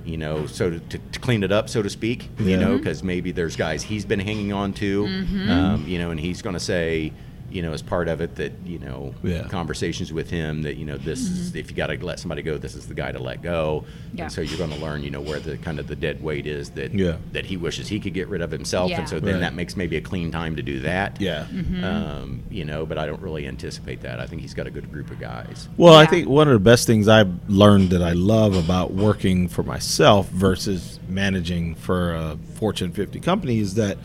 you 0.05 0.17
know, 0.17 0.45
so 0.47 0.69
to, 0.71 0.79
to, 0.79 0.97
to 0.97 1.19
clean 1.19 1.43
it 1.43 1.51
up, 1.51 1.69
so 1.69 1.81
to 1.81 1.89
speak. 1.89 2.29
You 2.39 2.57
know, 2.57 2.77
because 2.77 3.03
maybe 3.03 3.31
there's 3.31 3.55
guys 3.55 3.83
he's 3.83 4.05
been 4.05 4.19
hanging 4.19 4.53
on 4.53 4.73
to, 4.73 5.03
Mm-hmm. 5.05 5.49
um, 5.49 5.85
you 5.87 5.99
know, 5.99 6.11
and 6.11 6.19
he's 6.19 6.41
going 6.41 6.55
to 6.55 6.59
say, 6.59 7.11
you 7.51 7.61
know, 7.61 7.73
as 7.73 7.81
part 7.81 8.07
of 8.07 8.21
it 8.21 8.35
that 8.35 8.53
you 8.65 8.79
know, 8.79 9.13
Yeah. 9.23 9.43
conversations 9.47 10.11
with 10.13 10.29
him 10.29 10.61
that 10.63 10.75
you 10.77 10.85
know 10.85 10.97
this 10.97 11.19
is 11.19 11.55
if 11.55 11.69
you 11.69 11.75
got 11.77 11.87
to 11.87 12.05
let 12.05 12.19
somebody 12.19 12.41
go, 12.41 12.57
this 12.57 12.75
is 12.75 12.87
the 12.87 12.93
guy 12.93 13.11
to 13.11 13.19
let 13.19 13.41
go. 13.41 13.85
Mm-hmm. 13.85 14.17
Yeah. 14.17 14.23
And 14.25 14.31
so 14.33 14.41
you're 14.41 14.57
going 14.57 14.71
to 14.71 14.79
learn, 14.79 15.03
you 15.03 15.11
know, 15.11 15.21
where 15.21 15.39
the 15.39 15.57
kind 15.57 15.79
of 15.79 15.87
the 15.87 15.95
dead 15.95 16.21
weight 16.23 16.45
is 16.47 16.69
that 16.71 16.93
Yeah. 16.93 17.17
that 17.33 17.45
he 17.45 17.57
wishes 17.57 17.87
he 17.87 17.99
could 17.99 18.13
get 18.13 18.27
rid 18.27 18.41
of 18.41 18.51
himself, 18.51 18.89
Yeah. 18.89 18.99
and 18.99 19.09
so 19.09 19.19
then 19.19 19.35
Right. 19.35 19.39
that 19.41 19.55
makes 19.55 19.75
maybe 19.77 19.97
a 19.97 20.01
clean 20.01 20.31
time 20.31 20.55
to 20.55 20.61
do 20.61 20.79
that. 20.81 21.19
Yeah. 21.19 21.45
Mm-hmm. 21.53 21.83
Um, 21.83 22.39
you 22.49 22.65
know, 22.65 22.85
but 22.85 22.97
I 22.97 23.05
don't 23.05 23.21
really 23.21 23.47
anticipate 23.47 24.01
that. 24.01 24.19
I 24.19 24.25
think 24.25 24.41
he's 24.41 24.53
got 24.53 24.67
a 24.67 24.71
good 24.71 24.91
group 24.91 25.09
of 25.11 25.19
guys. 25.19 25.67
Well, 25.77 25.93
I 25.95 26.05
think 26.05 26.27
one 26.27 26.47
of 26.47 26.53
the 26.53 26.59
best 26.59 26.87
things 26.87 27.07
I've 27.07 27.31
learned 27.49 27.89
that 27.91 28.01
I 28.01 28.13
love 28.13 28.55
about 28.55 28.93
working 28.93 29.47
for 29.47 29.63
myself 29.63 30.29
versus 30.29 30.99
managing 31.07 31.75
for 31.75 32.13
a 32.13 32.37
Fortune 32.55 32.91
50 32.91 33.19
company 33.19 33.59
is 33.59 33.75
that 33.75 33.97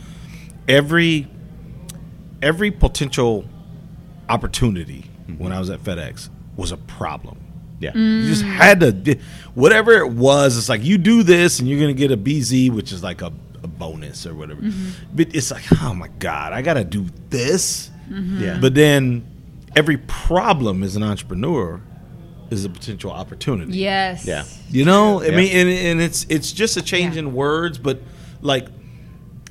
every 0.68 1.26
every 2.44 2.70
potential 2.70 3.44
opportunity 4.28 5.10
when 5.38 5.52
I 5.52 5.58
was 5.58 5.70
at 5.70 5.80
FedEx 5.82 6.28
was 6.56 6.72
a 6.72 6.76
problem. 6.76 7.38
Yeah. 7.80 7.92
Mm. 7.92 8.22
You 8.22 8.28
just 8.28 8.42
had 8.44 8.80
to 8.80 8.92
di- 8.92 9.20
whatever 9.54 9.92
it 9.92 10.10
was. 10.12 10.56
It's 10.56 10.68
like 10.68 10.84
you 10.84 10.98
do 10.98 11.22
this 11.22 11.58
and 11.58 11.68
you're 11.68 11.80
gonna 11.80 11.92
get 11.92 12.12
a 12.12 12.16
BZ, 12.16 12.70
which 12.70 12.92
is 12.92 13.02
like 13.02 13.22
a, 13.22 13.32
a 13.62 13.66
bonus 13.66 14.26
or 14.26 14.34
whatever. 14.34 14.60
But 15.14 15.34
it's 15.34 15.50
like, 15.50 15.64
oh 15.82 15.94
my 15.94 16.08
god, 16.18 16.52
I 16.52 16.62
gotta 16.62 16.84
do 16.84 17.06
this. 17.30 17.90
Yeah. 18.10 18.58
But 18.60 18.74
then 18.74 19.24
every 19.74 19.96
problem 19.96 20.82
as 20.82 20.94
an 20.96 21.02
entrepreneur 21.02 21.80
is 22.50 22.64
a 22.64 22.68
potential 22.68 23.10
opportunity. 23.10 23.78
Yes. 23.78 24.26
Yeah. 24.26 24.44
You 24.70 24.84
know, 24.84 25.20
I 25.22 25.26
Yeah. 25.28 25.36
mean, 25.36 25.56
and, 25.56 25.68
and 25.68 26.00
it's 26.02 26.26
it's 26.28 26.52
just 26.52 26.76
a 26.76 26.82
change 26.82 27.14
Yeah. 27.14 27.20
in 27.20 27.34
words, 27.34 27.78
but 27.78 28.00
like, 28.40 28.68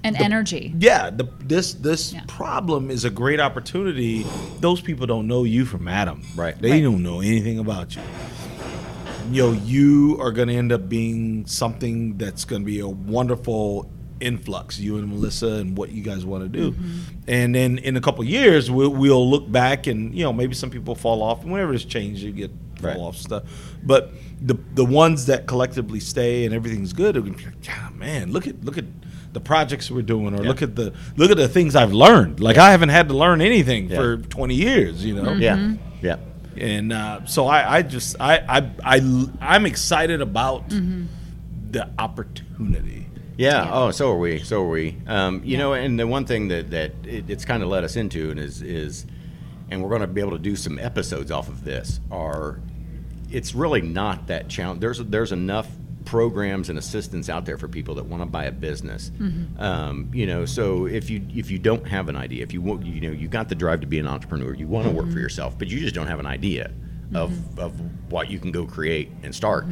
And 0.03 0.17
energy. 0.17 0.73
yeah, 0.79 1.09
the, 1.09 1.27
this 1.39 1.73
this 1.73 2.13
Yeah. 2.13 2.21
problem 2.27 2.91
is 2.91 3.05
a 3.05 3.09
great 3.09 3.39
opportunity. 3.39 4.25
Those 4.59 4.81
people 4.81 5.07
don't 5.07 5.27
know 5.27 5.43
you 5.45 5.65
from 5.65 5.87
Adam, 5.87 6.21
Right. 6.35 6.59
They 6.61 6.71
Right. 6.71 6.83
don't 6.83 7.01
know 7.03 7.21
anything 7.21 7.57
about 7.59 7.95
you. 7.95 8.01
Yo, 9.31 9.53
you 9.53 10.17
are 10.19 10.31
going 10.31 10.49
to 10.49 10.53
end 10.55 10.71
up 10.73 10.89
being 10.89 11.45
something 11.45 12.17
that's 12.17 12.43
going 12.43 12.61
to 12.61 12.65
be 12.65 12.79
a 12.81 12.87
wonderful 12.87 13.89
influx. 14.19 14.77
You 14.79 14.97
and 14.97 15.07
Melissa 15.09 15.47
and 15.53 15.77
what 15.77 15.91
you 15.91 16.03
guys 16.03 16.25
want 16.25 16.43
to 16.43 16.49
do, 16.49 16.71
Mm-hmm. 16.71 16.89
and 17.29 17.55
then 17.55 17.77
in 17.77 17.95
a 17.95 18.01
couple 18.01 18.23
years, 18.25 18.69
we'll, 18.69 18.89
we'll 18.89 19.29
look 19.29 19.49
back 19.51 19.87
and 19.87 20.13
you 20.13 20.23
know 20.23 20.33
maybe 20.33 20.53
some 20.53 20.69
people 20.69 20.95
fall 20.95 21.23
off, 21.23 21.43
and 21.43 21.51
whenever 21.51 21.71
there's 21.71 21.85
changed 21.85 22.21
you 22.23 22.31
get 22.33 22.51
fall 22.79 22.89
Right. 22.91 22.97
off 22.97 23.15
stuff. 23.17 23.43
But 23.83 24.13
the 24.41 24.57
the 24.75 24.83
ones 24.85 25.25
that 25.27 25.47
collectively 25.47 26.01
stay 26.01 26.43
and 26.45 26.53
everything's 26.53 26.91
good, 26.91 27.15
it'll 27.15 27.23
be 27.29 27.31
like, 27.31 27.65
yeah, 27.65 27.89
man, 27.95 28.31
look 28.33 28.45
at 28.47 28.63
look 28.65 28.77
at 28.77 28.85
the 29.33 29.41
projects 29.41 29.89
we're 29.91 30.01
doing, 30.03 30.33
or 30.33 30.43
Yeah. 30.43 30.47
look 30.49 30.61
at 30.61 30.75
the 30.75 30.93
look 31.17 31.31
at 31.31 31.37
the 31.37 31.47
things 31.47 31.75
I've 31.75 31.93
learned. 31.93 32.39
Like 32.39 32.57
I 32.57 32.71
haven't 32.71 32.89
had 32.89 33.07
to 33.09 33.13
learn 33.17 33.41
anything 33.41 33.89
Yeah. 33.89 33.97
for 33.97 34.17
20 34.17 34.55
years, 34.55 35.03
you 35.03 35.15
know. 35.15 35.33
Yeah. 35.33 35.73
Yeah. 36.01 36.17
And 36.55 36.93
uh, 36.93 37.25
so 37.25 37.47
I, 37.47 37.77
I 37.77 37.81
just 37.81 38.15
I, 38.19 38.37
I 38.47 38.69
I 38.97 39.27
I'm 39.41 39.65
excited 39.65 40.21
about 40.21 40.69
the 40.69 41.89
opportunity. 41.99 43.07
Yeah. 43.37 43.65
Yeah. 43.65 43.69
Oh, 43.73 43.91
so 43.91 44.11
are 44.11 44.17
we. 44.19 44.39
So 44.43 44.61
are 44.61 44.69
we. 44.69 44.97
Um, 45.07 45.41
you 45.43 45.57
know, 45.57 45.73
and 45.73 45.99
the 45.99 46.05
one 46.05 46.25
thing 46.25 46.49
that 46.49 46.69
that 46.71 46.91
it, 47.03 47.29
it's 47.29 47.45
kind 47.45 47.63
of 47.63 47.69
led 47.69 47.83
us 47.83 47.95
into 47.95 48.29
and 48.29 48.39
is 48.39 48.61
is, 48.61 49.07
and 49.71 49.81
we're 49.81 49.89
going 49.89 50.01
to 50.01 50.07
be 50.07 50.21
able 50.21 50.31
to 50.31 50.37
do 50.39 50.55
some 50.55 50.77
episodes 50.77 51.31
off 51.31 51.47
of 51.49 51.63
this. 51.63 51.99
Are 52.11 52.59
it's 53.31 53.55
really 53.55 53.81
not 53.81 54.27
that 54.27 54.47
challenge. 54.49 54.79
There's 54.81 54.99
there's 54.99 55.31
enough 55.31 55.67
programs 56.05 56.69
and 56.69 56.77
assistance 56.77 57.29
out 57.29 57.45
there 57.45 57.57
for 57.57 57.67
people 57.67 57.95
that 57.95 58.05
want 58.05 58.21
to 58.21 58.25
buy 58.25 58.45
a 58.45 58.51
business. 58.51 59.11
Mm-hmm. 59.11 59.59
Um, 59.61 60.09
you 60.13 60.25
know, 60.25 60.45
so 60.45 60.85
if 60.85 61.09
you 61.09 61.25
if 61.33 61.49
you 61.49 61.59
don't 61.59 61.87
have 61.87 62.09
an 62.09 62.15
idea, 62.15 62.43
if 62.43 62.53
you 62.53 62.61
want, 62.61 62.85
you 62.85 63.01
know, 63.01 63.11
you 63.11 63.27
got 63.27 63.49
the 63.49 63.55
drive 63.55 63.81
to 63.81 63.87
be 63.87 63.99
an 63.99 64.07
entrepreneur, 64.07 64.53
you 64.53 64.67
want 64.67 64.87
to 64.87 64.91
work 64.91 65.05
for 65.05 65.11
mm-hmm. 65.11 65.19
yourself, 65.19 65.57
but 65.57 65.67
you 65.67 65.79
just 65.79 65.95
don't 65.95 66.07
have 66.07 66.19
an 66.19 66.25
idea 66.25 66.71
of 67.13 67.31
mm-hmm. 67.31 67.59
of 67.59 68.11
what 68.11 68.29
you 68.29 68.39
can 68.39 68.51
go 68.51 68.65
create 68.65 69.11
and 69.23 69.33
start. 69.33 69.65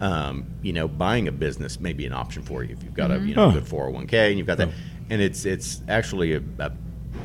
Um, 0.00 0.46
you 0.62 0.72
know, 0.72 0.88
buying 0.88 1.28
a 1.28 1.32
business 1.32 1.78
may 1.78 1.92
be 1.92 2.06
an 2.06 2.12
option 2.12 2.42
for 2.42 2.64
you 2.64 2.72
if 2.72 2.82
you've 2.82 2.94
got 2.94 3.10
a 3.10 3.18
you 3.20 3.34
know 3.34 3.50
Huh. 3.50 3.60
good 3.60 3.64
401k 3.64 4.30
and 4.30 4.38
you've 4.38 4.46
got 4.46 4.58
that, 4.58 4.70
and 5.10 5.22
it's 5.22 5.44
it's 5.44 5.80
actually 5.88 6.34
a, 6.34 6.42
a 6.58 6.72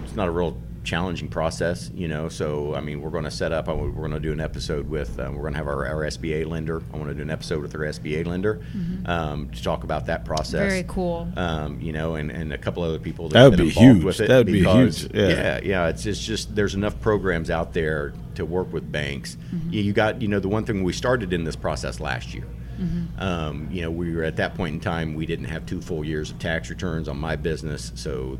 it's 0.03 0.15
not 0.15 0.27
a 0.27 0.31
real 0.31 0.57
challenging 0.87 1.27
process, 1.27 1.91
you 1.93 2.07
know. 2.07 2.29
So 2.29 2.73
I 2.73 2.81
mean, 2.81 3.01
we're 3.01 3.09
going 3.09 3.25
to 3.25 3.31
set 3.31 3.51
up. 3.51 3.67
We're 3.67 3.91
going 3.91 4.11
to 4.11 4.19
do 4.19 4.31
an 4.31 4.39
episode 4.39 4.89
with. 4.89 5.19
Um, 5.19 5.35
we're 5.35 5.41
going 5.41 5.53
to 5.53 5.57
have 5.57 5.67
our, 5.67 5.85
our 5.85 6.05
SBA 6.05 6.47
lender. 6.47 6.81
I 6.93 6.97
want 6.97 7.09
to 7.09 7.13
do 7.13 7.21
an 7.21 7.29
episode 7.29 7.61
with 7.61 7.75
our 7.75 7.81
SBA 7.81 8.25
lender 8.25 8.61
um, 9.05 9.49
to 9.49 9.61
talk 9.61 9.83
about 9.83 10.05
that 10.05 10.23
process. 10.23 10.71
Very 10.71 10.85
cool. 10.87 11.27
Um, 11.35 11.81
you 11.81 11.91
know, 11.91 12.15
and, 12.15 12.31
and 12.31 12.53
a 12.53 12.57
couple 12.57 12.83
other 12.83 12.99
people 12.99 13.27
That 13.29 13.49
would 13.49 13.59
be 13.59 13.69
huge. 13.69 14.03
with 14.03 14.21
it. 14.21 14.29
That 14.29 14.37
would 14.37 14.47
be 14.47 14.63
huge. 14.63 15.13
Yeah. 15.13 15.27
yeah, 15.27 15.59
yeah. 15.61 15.87
It's 15.89 16.05
it's 16.05 16.23
just 16.23 16.55
there's 16.55 16.73
enough 16.73 16.99
programs 17.01 17.49
out 17.49 17.73
there 17.73 18.13
to 18.35 18.45
work 18.45 18.71
with 18.71 18.89
banks. 18.89 19.37
You, 19.69 19.81
you 19.81 19.93
got 19.93 20.21
you 20.21 20.29
know 20.29 20.39
the 20.39 20.47
one 20.49 20.63
thing 20.65 20.83
we 20.83 20.93
started 20.93 21.33
in 21.33 21.43
this 21.43 21.55
process 21.55 21.99
last 21.99 22.33
year. 22.33 22.47
Um, 23.17 23.67
you 23.71 23.81
know, 23.81 23.89
we 23.89 24.15
were 24.15 24.21
at 24.23 24.35
that 24.35 24.53
point 24.53 24.75
in 24.75 24.79
time, 24.79 25.15
we 25.15 25.25
didn't 25.25 25.45
have 25.45 25.65
two 25.65 25.81
full 25.81 26.05
years 26.05 26.29
of 26.29 26.37
tax 26.37 26.69
returns 26.69 27.07
on 27.07 27.17
my 27.17 27.35
business, 27.35 27.91
so 27.95 28.37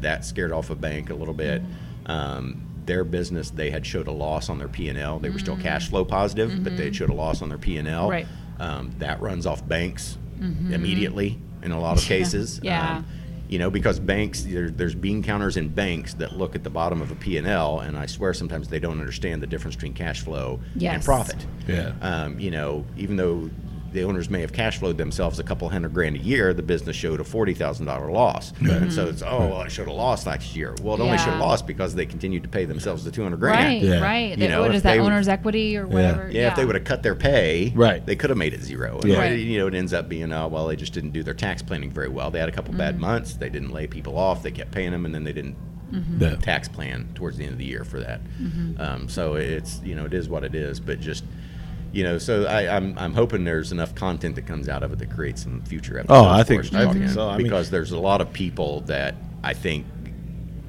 that 0.00 0.24
scared 0.24 0.52
off 0.52 0.70
a 0.70 0.74
bank 0.74 1.10
a 1.10 1.14
little 1.14 1.34
bit. 1.34 1.60
Um, 2.06 2.66
their 2.86 3.04
business, 3.04 3.50
they 3.50 3.70
had 3.70 3.86
showed 3.86 4.08
a 4.08 4.12
loss 4.12 4.48
on 4.50 4.58
their 4.58 4.68
P 4.68 4.88
and 4.88 4.98
L. 4.98 5.18
They 5.18 5.30
were 5.30 5.38
still 5.38 5.56
cash 5.56 5.88
flow 5.88 6.04
positive, 6.04 6.62
but 6.62 6.76
they 6.76 6.84
had 6.84 6.96
showed 6.96 7.10
a 7.10 7.14
loss 7.14 7.40
on 7.40 7.48
their 7.48 7.58
P 7.58 7.78
and 7.78 7.88
L. 7.88 8.10
Right. 8.10 8.26
Um, 8.58 8.92
that 8.98 9.20
runs 9.20 9.46
off 9.46 9.66
banks 9.66 10.18
immediately 10.40 11.38
in 11.62 11.72
a 11.72 11.80
lot 11.80 11.96
of 11.98 12.04
cases. 12.08 12.60
Yeah. 12.62 12.98
Um, 12.98 13.06
you 13.48 13.58
know, 13.58 13.70
because 13.70 14.00
banks, 14.00 14.42
there, 14.42 14.70
there's 14.70 14.94
bean 14.94 15.22
counters 15.22 15.56
in 15.56 15.68
banks 15.68 16.14
that 16.14 16.32
look 16.36 16.54
at 16.54 16.64
the 16.64 16.70
bottom 16.70 17.00
of 17.02 17.10
a 17.10 17.14
P&L, 17.14 17.80
and 17.80 17.96
I 17.96 18.06
swear 18.06 18.32
sometimes 18.32 18.68
they 18.68 18.78
don't 18.78 18.98
understand 19.00 19.42
the 19.42 19.46
difference 19.46 19.76
between 19.76 19.92
cash 19.92 20.22
flow 20.22 20.60
and 20.94 21.04
profit. 21.04 21.46
Yeah. 21.68 21.92
Um, 22.00 22.40
you 22.40 22.50
know, 22.50 22.84
even 22.96 23.16
though 23.16 23.50
the 23.94 24.02
owners 24.02 24.28
may 24.28 24.40
have 24.42 24.52
cash 24.52 24.78
flowed 24.78 24.98
themselves 24.98 25.38
a 25.38 25.42
couple 25.44 25.68
hundred 25.70 25.94
grand 25.94 26.16
a 26.16 26.18
year, 26.18 26.52
the 26.52 26.62
business 26.62 26.94
showed 26.96 27.20
a 27.20 27.24
forty 27.24 27.54
thousand 27.54 27.86
dollar 27.86 28.10
loss, 28.10 28.52
and 28.60 28.92
so 28.92 29.06
it's 29.06 29.22
oh 29.22 29.48
well, 29.48 29.62
it 29.62 29.70
showed 29.72 29.88
a 29.88 29.92
loss 29.92 30.26
last 30.26 30.54
year. 30.54 30.74
Well, 30.82 30.96
it 30.96 31.00
only 31.00 31.16
showed 31.16 31.28
a 31.30 31.38
Yeah. 31.38 31.40
loss 31.40 31.62
because 31.62 31.94
they 31.94 32.04
continued 32.04 32.42
to 32.42 32.48
pay 32.48 32.66
themselves 32.66 33.04
the 33.04 33.10
two 33.10 33.22
hundred 33.22 33.40
grand. 33.40 33.64
Right, 33.66 33.82
Yeah. 33.82 34.00
right. 34.02 34.30
You 34.32 34.36
That- 34.36 34.50
know, 34.50 34.60
what 34.62 34.74
if 34.74 34.82
that 34.82 34.92
they 34.92 35.00
would- 35.00 35.06
owner's 35.06 35.28
equity 35.28 35.76
or 35.78 35.86
whatever? 35.86 36.28
Yeah, 36.30 36.48
if 36.48 36.56
they 36.56 36.64
would 36.64 36.74
have 36.74 36.84
cut 36.84 37.02
their 37.02 37.14
pay, 37.14 37.72
Right. 37.74 38.04
they 38.04 38.16
could 38.16 38.28
have 38.30 38.36
made 38.38 38.52
it 38.52 38.62
zero. 38.62 38.98
And 39.00 39.10
Yeah. 39.10 39.18
Right. 39.18 39.38
You 39.38 39.58
know, 39.60 39.68
it 39.68 39.74
ends 39.74 39.94
up 39.94 40.08
being, 40.08 40.32
oh, 40.32 40.48
well, 40.48 40.66
they 40.66 40.76
just 40.76 40.92
didn't 40.92 41.10
do 41.12 41.22
their 41.22 41.32
tax 41.34 41.62
planning 41.62 41.90
very 41.90 42.08
well. 42.08 42.30
They 42.30 42.40
had 42.40 42.48
a 42.48 42.52
couple 42.52 42.72
Mm-hmm. 42.72 42.78
bad 42.78 42.98
months. 43.00 43.34
They 43.34 43.48
didn't 43.48 43.72
lay 43.72 43.86
people 43.86 44.18
off. 44.18 44.42
They 44.42 44.50
kept 44.50 44.72
paying 44.72 44.90
them, 44.90 45.04
and 45.06 45.14
then 45.14 45.24
they 45.24 45.32
didn't 45.32 45.56
Yeah. 46.18 46.34
tax 46.36 46.66
plan 46.66 47.06
towards 47.14 47.36
the 47.36 47.44
end 47.44 47.52
of 47.52 47.58
the 47.58 47.64
year 47.64 47.84
for 47.84 48.00
that. 48.00 48.20
Mm-hmm. 48.42 48.80
Um, 48.80 49.08
so 49.08 49.34
it's 49.36 49.80
you 49.84 49.94
know 49.94 50.04
it 50.06 50.14
is 50.14 50.28
what 50.28 50.42
it 50.42 50.54
is, 50.54 50.80
but 50.80 50.98
just 51.00 51.22
you 51.94 52.02
know, 52.02 52.18
so 52.18 52.44
I, 52.46 52.76
I'm 52.76 52.98
I'm 52.98 53.14
hoping 53.14 53.44
there's 53.44 53.72
enough 53.72 53.94
content 53.94 54.34
that 54.34 54.46
comes 54.46 54.68
out 54.68 54.82
of 54.82 54.92
it 54.92 54.98
that 54.98 55.10
creates 55.10 55.42
some 55.44 55.62
future 55.62 55.98
episodes. 55.98 56.18
Oh, 56.20 56.28
I 56.28 56.42
think- 56.42 56.74
I 56.74 56.92
think 56.92 57.08
so. 57.10 57.28
I 57.28 57.36
mean- 57.36 57.44
because 57.46 57.70
there's 57.70 57.92
a 57.92 57.98
lot 57.98 58.20
of 58.20 58.32
people 58.32 58.80
that 58.82 59.14
I 59.42 59.54
think 59.54 59.86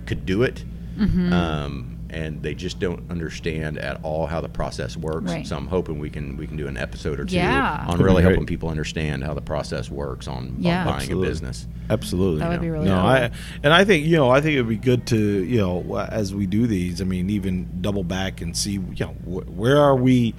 could 0.05 0.25
do 0.25 0.43
it. 0.43 0.63
Mm-hmm. 0.97 1.33
Um, 1.33 1.91
and 2.11 2.41
they 2.41 2.53
just 2.53 2.79
don't 2.79 3.09
understand 3.11 3.77
at 3.77 3.99
all 4.03 4.25
how 4.27 4.39
the 4.39 4.47
process 4.47 4.95
works. 4.95 5.31
Right. 5.31 5.45
So 5.45 5.57
I'm 5.57 5.67
hoping 5.67 5.99
we 5.99 6.09
can 6.09 6.37
we 6.37 6.47
can 6.47 6.55
do 6.55 6.67
an 6.67 6.77
episode 6.77 7.19
or 7.19 7.25
two 7.25 7.35
Yeah. 7.35 7.79
on 7.81 7.87
That'd 7.87 8.05
really 8.05 8.21
great. 8.21 8.31
helping 8.31 8.45
people 8.45 8.69
understand 8.69 9.23
how 9.23 9.33
the 9.33 9.41
process 9.41 9.89
works 9.89 10.27
on, 10.27 10.35
on 10.37 10.61
buying 10.61 10.87
Absolutely. 10.87 11.27
a 11.27 11.29
business. 11.31 11.67
Absolutely. 11.89 12.39
That 12.39 12.49
would 12.51 12.61
be 12.61 12.69
really 12.69 12.85
no, 12.85 12.95
cool. 12.95 13.05
I 13.05 13.31
and 13.63 13.73
I 13.73 13.83
think 13.83 14.05
you 14.05 14.15
know 14.15 14.29
I 14.29 14.39
think 14.39 14.53
it'd 14.53 14.69
be 14.69 14.77
good 14.77 15.07
to 15.07 15.17
you 15.17 15.57
know 15.57 15.97
as 16.09 16.33
we 16.33 16.45
do 16.45 16.67
these. 16.67 17.01
I 17.01 17.03
mean, 17.05 17.29
even 17.31 17.81
double 17.81 18.03
back 18.05 18.39
and 18.39 18.55
see 18.55 18.73
you 18.73 18.95
know 18.99 19.07
wh- 19.25 19.57
where 19.57 19.77
are 19.81 19.95
we 19.95 20.33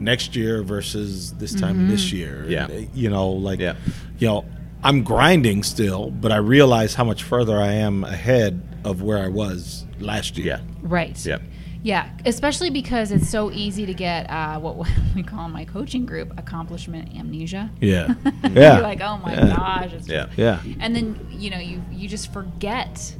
next 0.00 0.36
year 0.36 0.62
versus 0.62 1.32
this 1.34 1.54
time 1.54 1.88
this 1.88 2.12
year. 2.12 2.44
Yeah. 2.48 2.66
And, 2.68 2.88
you 2.94 3.10
know, 3.10 3.30
like 3.30 3.58
Yeah. 3.60 3.74
you 4.18 4.26
know, 4.28 4.44
I'm 4.82 5.02
grinding 5.02 5.62
still, 5.62 6.10
but 6.10 6.30
I 6.32 6.36
realize 6.36 6.94
how 6.94 7.04
much 7.04 7.22
further 7.22 7.60
I 7.60 7.72
am 7.72 8.04
ahead 8.04 8.62
of 8.84 9.02
where 9.02 9.18
I 9.18 9.28
was 9.28 9.84
last 9.98 10.36
year. 10.38 10.46
Yeah. 10.46 10.60
Right. 10.82 11.26
Yeah. 11.26 11.38
Yeah, 11.82 12.08
especially 12.24 12.70
because 12.70 13.12
it's 13.12 13.28
so 13.28 13.52
easy 13.52 13.86
to 13.86 13.94
get 13.94 14.28
uh, 14.28 14.58
what 14.58 14.88
we 15.14 15.22
call 15.22 15.46
in 15.46 15.52
my 15.52 15.64
coaching 15.64 16.04
group 16.04 16.32
accomplishment 16.36 17.14
amnesia. 17.16 17.70
Yeah. 17.80 18.14
yeah. 18.24 18.32
You're 18.44 18.52
Yeah. 18.62 18.78
like, 18.80 19.00
oh 19.00 19.18
my 19.18 19.34
Yeah. 19.34 19.56
gosh. 19.56 19.92
It's 19.92 20.08
Yeah. 20.08 20.26
Yeah. 20.36 20.60
And 20.80 20.96
then 20.96 21.26
you 21.30 21.50
know 21.50 21.58
you 21.58 21.82
you 21.92 22.08
just 22.08 22.32
forget 22.32 23.14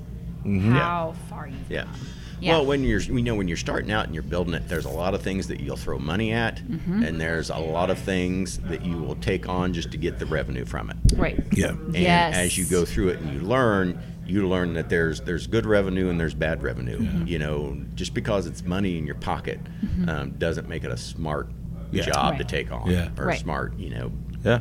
Mhm. 0.44 0.72
how 0.72 1.14
far 1.30 1.46
you've 1.48 1.70
Yeah. 1.70 1.84
gone. 1.84 1.92
Yeah. 2.40 2.52
Well, 2.52 2.66
when 2.66 2.84
you're, 2.84 3.00
you 3.00 3.22
know, 3.22 3.34
when 3.34 3.48
you're 3.48 3.56
starting 3.56 3.90
out 3.90 4.04
and 4.06 4.14
you're 4.14 4.22
building 4.22 4.54
it, 4.54 4.68
there's 4.68 4.84
a 4.84 4.90
lot 4.90 5.14
of 5.14 5.22
things 5.22 5.48
that 5.48 5.60
you'll 5.60 5.76
throw 5.76 5.98
money 5.98 6.32
at, 6.32 6.56
Mm-hmm. 6.56 7.02
and 7.02 7.20
there's 7.20 7.48
a 7.50 7.56
lot 7.58 7.88
of 7.90 7.98
things 7.98 8.58
that 8.58 8.84
you 8.84 8.98
will 8.98 9.16
take 9.16 9.48
on 9.48 9.72
just 9.72 9.90
to 9.92 9.96
get 9.96 10.18
the 10.18 10.26
revenue 10.26 10.64
from 10.64 10.90
it. 10.90 10.96
right. 11.16 11.42
Yeah. 11.52 11.68
And 11.70 11.96
Yes. 11.96 12.36
as 12.36 12.58
you 12.58 12.64
go 12.66 12.84
through 12.84 13.08
it 13.08 13.20
and 13.20 13.32
you 13.32 13.40
learn, 13.40 13.98
you 14.26 14.48
learn 14.48 14.74
that 14.74 14.88
there's 14.88 15.20
there's 15.20 15.46
good 15.46 15.64
revenue 15.66 16.10
and 16.10 16.18
there's 16.20 16.34
bad 16.34 16.62
revenue. 16.62 16.98
You 17.24 17.38
know, 17.38 17.76
just 17.94 18.12
because 18.12 18.46
it's 18.46 18.64
money 18.64 18.98
in 18.98 19.06
your 19.06 19.14
pocket 19.14 19.60
um, 20.08 20.30
doesn't 20.32 20.68
make 20.68 20.82
it 20.84 20.90
a 20.90 20.96
smart 20.96 21.48
Yeah. 21.92 22.02
job 22.04 22.36
to 22.38 22.44
Mm-hmm. 22.44 22.48
Take 22.48 22.72
on 22.72 22.90
Yeah. 22.90 23.08
or 23.16 23.26
Right. 23.26 23.38
smart, 23.38 23.78
you 23.78 23.90
know. 23.90 24.12
Yeah. 24.44 24.60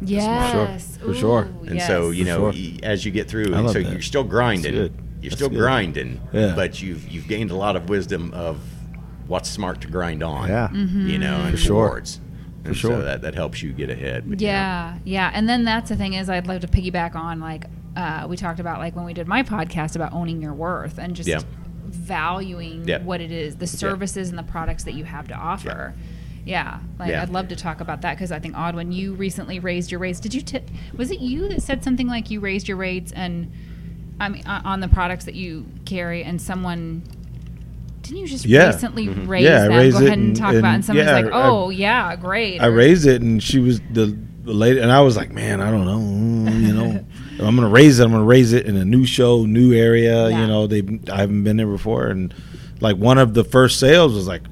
Yes. 0.00 0.96
For 0.98 1.14
sure. 1.14 1.44
Ooh, 1.62 1.66
And 1.68 1.80
so, 1.82 2.10
yes. 2.10 2.18
you 2.18 2.24
know, 2.24 2.52
sure. 2.52 2.72
as 2.82 3.04
you 3.04 3.10
get 3.10 3.28
through, 3.28 3.54
I 3.54 3.60
love 3.60 3.72
so 3.72 3.82
that. 3.82 3.90
you're 3.92 4.02
still 4.02 4.24
grinding. 4.24 4.92
That's 5.20 5.20
good. 5.20 5.24
You're 5.24 5.30
That's 5.30 5.36
still 5.40 5.48
good. 5.48 5.58
grinding, 5.58 6.20
Yeah. 6.32 6.54
but 6.54 6.80
you've 6.82 7.08
you've 7.08 7.28
gained 7.28 7.50
a 7.50 7.56
lot 7.56 7.76
of 7.76 7.88
wisdom 7.88 8.32
of 8.34 8.58
what's 9.26 9.48
smart 9.50 9.80
to 9.82 9.88
grind 9.88 10.22
on. 10.22 10.48
Yeah. 10.48 10.68
Mm-hmm. 10.68 11.08
You 11.08 11.18
know, 11.18 11.36
and 11.42 11.58
sure. 11.58 11.88
towards. 11.88 12.20
And 12.64 12.76
sure. 12.76 12.90
so 12.92 13.02
that, 13.02 13.22
that 13.22 13.34
helps 13.34 13.62
you 13.62 13.72
get 13.72 13.88
ahead. 13.88 14.28
But, 14.28 14.40
you 14.40 14.46
know, 14.48 14.52
Yeah, 14.52 14.98
yeah. 15.04 15.30
And 15.32 15.48
then 15.48 15.64
that's 15.64 15.88
the 15.90 15.96
thing 15.96 16.14
is 16.14 16.28
I'd 16.28 16.46
love 16.46 16.60
to 16.62 16.66
piggyback 16.66 17.14
on 17.14 17.40
like 17.40 17.64
uh, 17.96 18.26
we 18.28 18.36
talked 18.36 18.60
about 18.60 18.78
like 18.78 18.94
when 18.96 19.04
we 19.04 19.12
did 19.14 19.26
my 19.28 19.42
podcast 19.42 19.96
about 19.96 20.12
owning 20.12 20.40
your 20.42 20.52
worth 20.54 20.98
and 20.98 21.14
just 21.16 21.28
Yeah. 21.28 21.40
valuing 21.86 22.86
Yeah. 22.86 23.02
what 23.02 23.20
it 23.20 23.32
is, 23.32 23.56
the 23.56 23.66
services 23.66 24.28
and 24.30 24.38
the 24.38 24.42
products 24.42 24.84
that 24.84 24.94
you 24.94 25.04
have 25.04 25.28
to 25.28 25.34
offer. 25.34 25.94
Yeah, 26.44 26.78
like 26.98 27.10
Yeah. 27.10 27.22
I'd 27.22 27.30
love 27.30 27.48
to 27.48 27.56
talk 27.56 27.80
about 27.80 28.02
that 28.02 28.14
because 28.14 28.32
I 28.32 28.38
think 28.38 28.54
Audwin 28.54 28.92
you 28.92 29.14
recently 29.14 29.58
raised 29.58 29.90
your 29.90 30.00
rates. 30.00 30.20
Did 30.20 30.32
you? 30.34 30.40
T- 30.40 30.60
was 30.96 31.10
it 31.10 31.20
you 31.20 31.48
that 31.48 31.60
said 31.62 31.84
something 31.84 32.06
like 32.06 32.30
you 32.30 32.40
raised 32.40 32.68
your 32.68 32.76
rates 32.76 33.12
and 33.12 33.50
I 34.20 34.28
mean 34.28 34.42
uh, 34.46 34.62
on 34.64 34.80
the 34.80 34.88
products 34.88 35.24
that 35.26 35.34
you 35.34 35.66
carry 35.84 36.24
and 36.24 36.40
someone 36.40 37.02
didn't 38.02 38.18
you 38.18 38.26
just 38.26 38.44
Yeah. 38.46 38.66
recently 38.68 39.06
Mm-hmm. 39.06 39.26
raise 39.28 39.44
Yeah, 39.44 39.64
I 39.64 39.68
them? 39.68 39.76
raised 39.76 39.96
Go 39.98 40.02
it 40.02 40.06
ahead 40.06 40.18
and, 40.18 40.26
and- 40.28 40.36
talk 40.36 40.54
about 40.54 40.56
it. 40.56 40.64
and 40.66 40.74
And 40.76 40.84
someone's 40.84 41.06
yeah, 41.08 41.14
like, 41.16 41.26
I- 41.26 41.48
"Oh 41.48 41.70
yeah, 41.70 42.16
great." 42.16 42.60
I 42.60 42.66
raised 42.66 43.06
it, 43.06 43.20
and 43.22 43.42
she 43.42 43.58
was 43.58 43.80
the, 43.92 44.16
the 44.44 44.52
lady, 44.52 44.80
and 44.80 44.90
I 44.90 45.00
was 45.02 45.16
like, 45.16 45.30
"Man, 45.30 45.60
I 45.60 45.70
don't 45.70 45.84
know, 45.84 45.98
mm, 46.50 46.60
you 46.66 46.72
know, 46.72 47.04
I'm 47.46 47.54
gonna 47.54 47.68
raise 47.68 47.98
it. 48.00 48.04
I'm 48.04 48.12
gonna 48.12 48.24
raise 48.24 48.52
it 48.52 48.66
in 48.66 48.76
a 48.76 48.84
new 48.84 49.04
show, 49.04 49.44
new 49.44 49.72
area. 49.74 50.28
Yeah. 50.30 50.40
You 50.40 50.46
know, 50.46 50.66
they 50.66 50.82
I 51.12 51.18
haven't 51.20 51.44
been 51.44 51.56
there 51.58 51.66
before, 51.66 52.06
and 52.06 52.32
like 52.80 52.96
one 52.96 53.18
of 53.18 53.34
the 53.34 53.44
first 53.44 53.78
sales 53.78 54.14
was 54.14 54.26
like, 54.26 54.42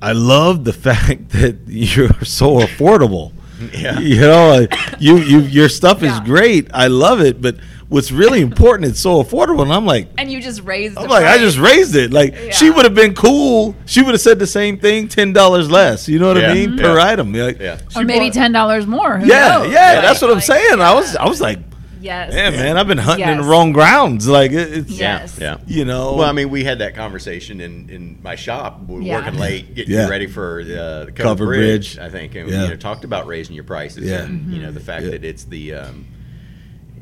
I 0.00 0.12
love 0.12 0.64
the 0.64 0.72
fact 0.88 1.30
that 1.30 1.56
you're 1.66 2.22
so 2.24 2.58
affordable. 2.66 3.32
Yeah. 3.72 3.98
you 4.00 4.20
know, 4.20 4.48
like, 4.50 4.72
you 5.00 5.16
you 5.16 5.40
your 5.40 5.68
stuff 5.70 6.02
is 6.04 6.18
great. 6.20 6.68
I 6.72 6.86
love 6.86 7.20
it, 7.20 7.40
but 7.42 7.56
what's 7.88 8.10
really 8.12 8.40
important, 8.40 8.88
it's 8.90 9.00
so 9.00 9.22
affordable. 9.22 9.62
And 9.62 9.72
I'm 9.72 9.86
like, 9.86 10.08
and 10.18 10.30
you 10.30 10.40
just 10.40 10.62
raised. 10.62 10.96
I'm 10.96 11.04
the 11.04 11.08
like, 11.10 11.24
I 11.26 11.38
just 11.38 11.58
raised 11.58 11.94
it. 11.96 12.12
Like 12.12 12.34
she 12.52 12.70
would 12.70 12.84
have 12.84 12.94
been 12.94 13.14
cool. 13.14 13.74
She 13.86 14.02
would 14.02 14.12
have 14.12 14.20
said 14.20 14.38
the 14.38 14.46
same 14.46 14.78
thing, 14.78 15.08
ten 15.08 15.32
dollars 15.32 15.70
less. 15.70 16.08
You 16.08 16.18
know 16.18 16.28
what 16.28 16.36
Yeah. 16.38 16.50
I 16.50 16.54
mean 16.54 16.76
per 16.78 16.96
Yeah. 16.98 17.04
item. 17.04 17.32
Like, 17.32 17.60
Yeah. 17.60 17.78
or 17.94 18.04
maybe 18.04 18.30
ten 18.30 18.52
dollars 18.52 18.86
more. 18.86 19.18
Who 19.18 19.26
Yeah, 19.26 19.58
knows? 19.58 19.72
yeah, 19.72 19.94
Right? 19.94 20.02
that's 20.02 20.20
what 20.20 20.30
I'm 20.30 20.36
Like, 20.38 20.44
saying. 20.44 20.80
I 20.80 20.94
was, 20.94 21.16
I 21.16 21.26
was 21.28 21.40
like, 21.40 21.58
Yes. 21.98 22.32
man, 22.32 22.52
man, 22.52 22.76
I've 22.76 22.86
been 22.86 22.98
hunting 22.98 23.26
in 23.28 23.38
the 23.38 23.42
wrong 23.42 23.72
grounds. 23.72 24.28
Like 24.28 24.52
it's, 24.52 24.90
Yeah. 24.90 25.20
Yes. 25.20 25.38
Yeah. 25.40 25.56
you 25.66 25.84
know. 25.84 26.14
Well, 26.14 26.28
I 26.28 26.32
mean, 26.32 26.50
we 26.50 26.62
had 26.62 26.78
that 26.80 26.94
conversation 26.94 27.60
in, 27.60 27.88
in 27.90 28.18
my 28.22 28.36
shop. 28.36 28.80
We 28.86 28.96
were 28.96 29.02
Yeah. 29.02 29.14
working 29.24 29.40
late, 29.40 29.74
getting 29.74 29.94
Yeah. 29.94 30.08
ready 30.08 30.26
for 30.26 30.60
uh, 30.60 30.64
the 31.06 31.12
cover, 31.14 31.28
Cover 31.30 31.46
bridge, 31.46 31.96
bridge. 31.96 31.98
I 32.06 32.10
think, 32.10 32.34
and 32.36 32.48
Yeah. 32.48 32.64
you 32.64 32.68
know, 32.68 32.76
talked 32.76 33.04
about 33.04 33.26
raising 33.26 33.54
your 33.54 33.64
prices. 33.64 34.04
Yeah. 34.08 34.22
and 34.22 34.52
you 34.52 34.62
know 34.62 34.70
the 34.70 34.78
fact 34.80 35.04
Yeah. 35.04 35.12
that 35.12 35.24
it's 35.24 35.44
the, 35.44 35.74
um, 35.74 36.04
y- 36.14 36.15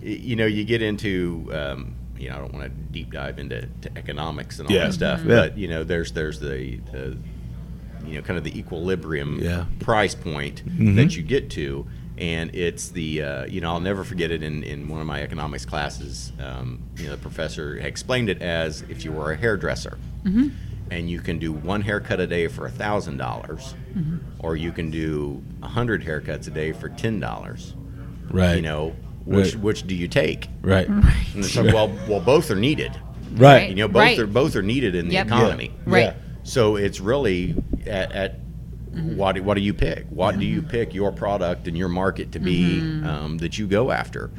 you 0.05 0.37
know, 0.37 0.47
you 0.47 0.65
get 0.65 0.83
into, 0.83 1.51
um, 1.53 1.95
you 2.19 2.29
know, 2.29 2.37
I 2.37 2.39
don't 2.39 2.53
want 2.53 2.65
to 2.67 2.71
deep 2.93 3.13
dive 3.13 3.39
into 3.39 3.67
to 3.83 3.97
economics 3.99 4.59
and 4.59 4.69
all 4.69 4.75
Yeah. 4.75 4.85
that 4.85 4.93
stuff, 4.93 5.21
Mhm. 5.21 5.29
But 5.29 5.59
you 5.59 5.69
know, 5.69 5.83
there's 5.85 6.13
there's 6.13 6.39
the, 6.41 6.79
the 6.93 7.17
you 8.07 8.17
know, 8.17 8.21
kind 8.23 8.37
of 8.37 8.45
the 8.45 8.57
equilibrium 8.59 9.41
Yeah. 9.43 9.65
price 9.81 10.15
point 10.15 10.63
Mhm. 10.69 10.97
that 10.97 11.17
you 11.17 11.23
get 11.23 11.49
to. 11.51 11.87
And 12.19 12.55
it's 12.55 12.91
the, 12.91 13.23
uh, 13.23 13.47
you 13.47 13.61
know, 13.61 13.73
I'll 13.73 13.81
never 13.81 14.05
forget 14.05 14.31
it 14.31 14.43
in, 14.43 14.63
in 14.63 14.89
one 14.89 15.01
of 15.01 15.07
my 15.07 15.21
economics 15.23 15.65
classes. 15.65 16.31
Um, 16.39 16.79
you 16.97 17.07
know, 17.07 17.13
the 17.13 17.17
professor 17.17 17.77
explained 17.79 18.29
it 18.29 18.41
as 18.41 18.85
if 18.89 19.05
you 19.05 19.11
were 19.11 19.33
a 19.33 19.37
hairdresser 19.37 19.99
and 20.91 21.11
you 21.11 21.19
can 21.21 21.39
do 21.39 21.51
one 21.53 21.81
haircut 21.81 22.21
a 22.21 22.27
day 22.27 22.47
for 22.47 22.67
a 22.67 22.71
thousand 22.71 23.17
dollars, 23.17 23.75
or 24.39 24.55
you 24.55 24.71
can 24.71 24.91
do 24.91 25.43
a 25.63 25.67
hundred 25.69 26.05
haircuts 26.05 26.47
a 26.47 26.51
day 26.51 26.71
for 26.73 26.89
ten 26.91 27.19
dollars. 27.19 27.75
right, 28.31 28.57
You 28.57 28.63
know, 28.63 28.95
which 29.25 29.55
Right. 29.55 29.63
which 29.63 29.87
do 29.87 29.95
you 29.95 30.09
take? 30.09 30.49
right, 30.63 30.89
mm-hmm. 30.89 31.37
And 31.37 31.45
it's 31.45 31.57
like, 31.57 31.73
well, 31.75 31.93
well, 32.09 32.21
both 32.21 32.51
are 32.51 32.57
needed. 32.57 32.93
right, 33.37 33.69
You 33.69 33.75
know, 33.75 33.89
both 33.89 34.01
Right. 34.01 34.19
are 34.19 34.27
both 34.27 34.55
are 34.57 34.63
needed 34.63 34.95
in 34.95 35.09
the 35.09 35.15
Yep. 35.15 35.27
economy. 35.27 35.71
Right. 35.87 36.05
Yeah. 36.05 36.15
So 36.43 36.77
it's 36.77 37.01
really 37.01 37.55
at, 37.87 38.13
at 38.13 38.41
mm-hmm. 38.93 39.17
what 39.17 39.35
do, 39.37 39.43
what 39.43 39.55
do 39.55 39.61
you 39.63 39.73
pick? 39.75 40.07
What 40.11 40.39
do 40.39 40.45
you 40.45 40.61
mm-hmm. 40.61 40.71
pick 40.71 40.95
your 40.95 41.11
product 41.11 41.67
and 41.67 41.77
your 41.77 41.89
market 41.89 42.33
to 42.33 42.39
be 42.39 42.81
um, 43.05 43.39
that 43.39 43.59
you 43.59 43.67
go 43.67 43.91
after? 43.91 44.31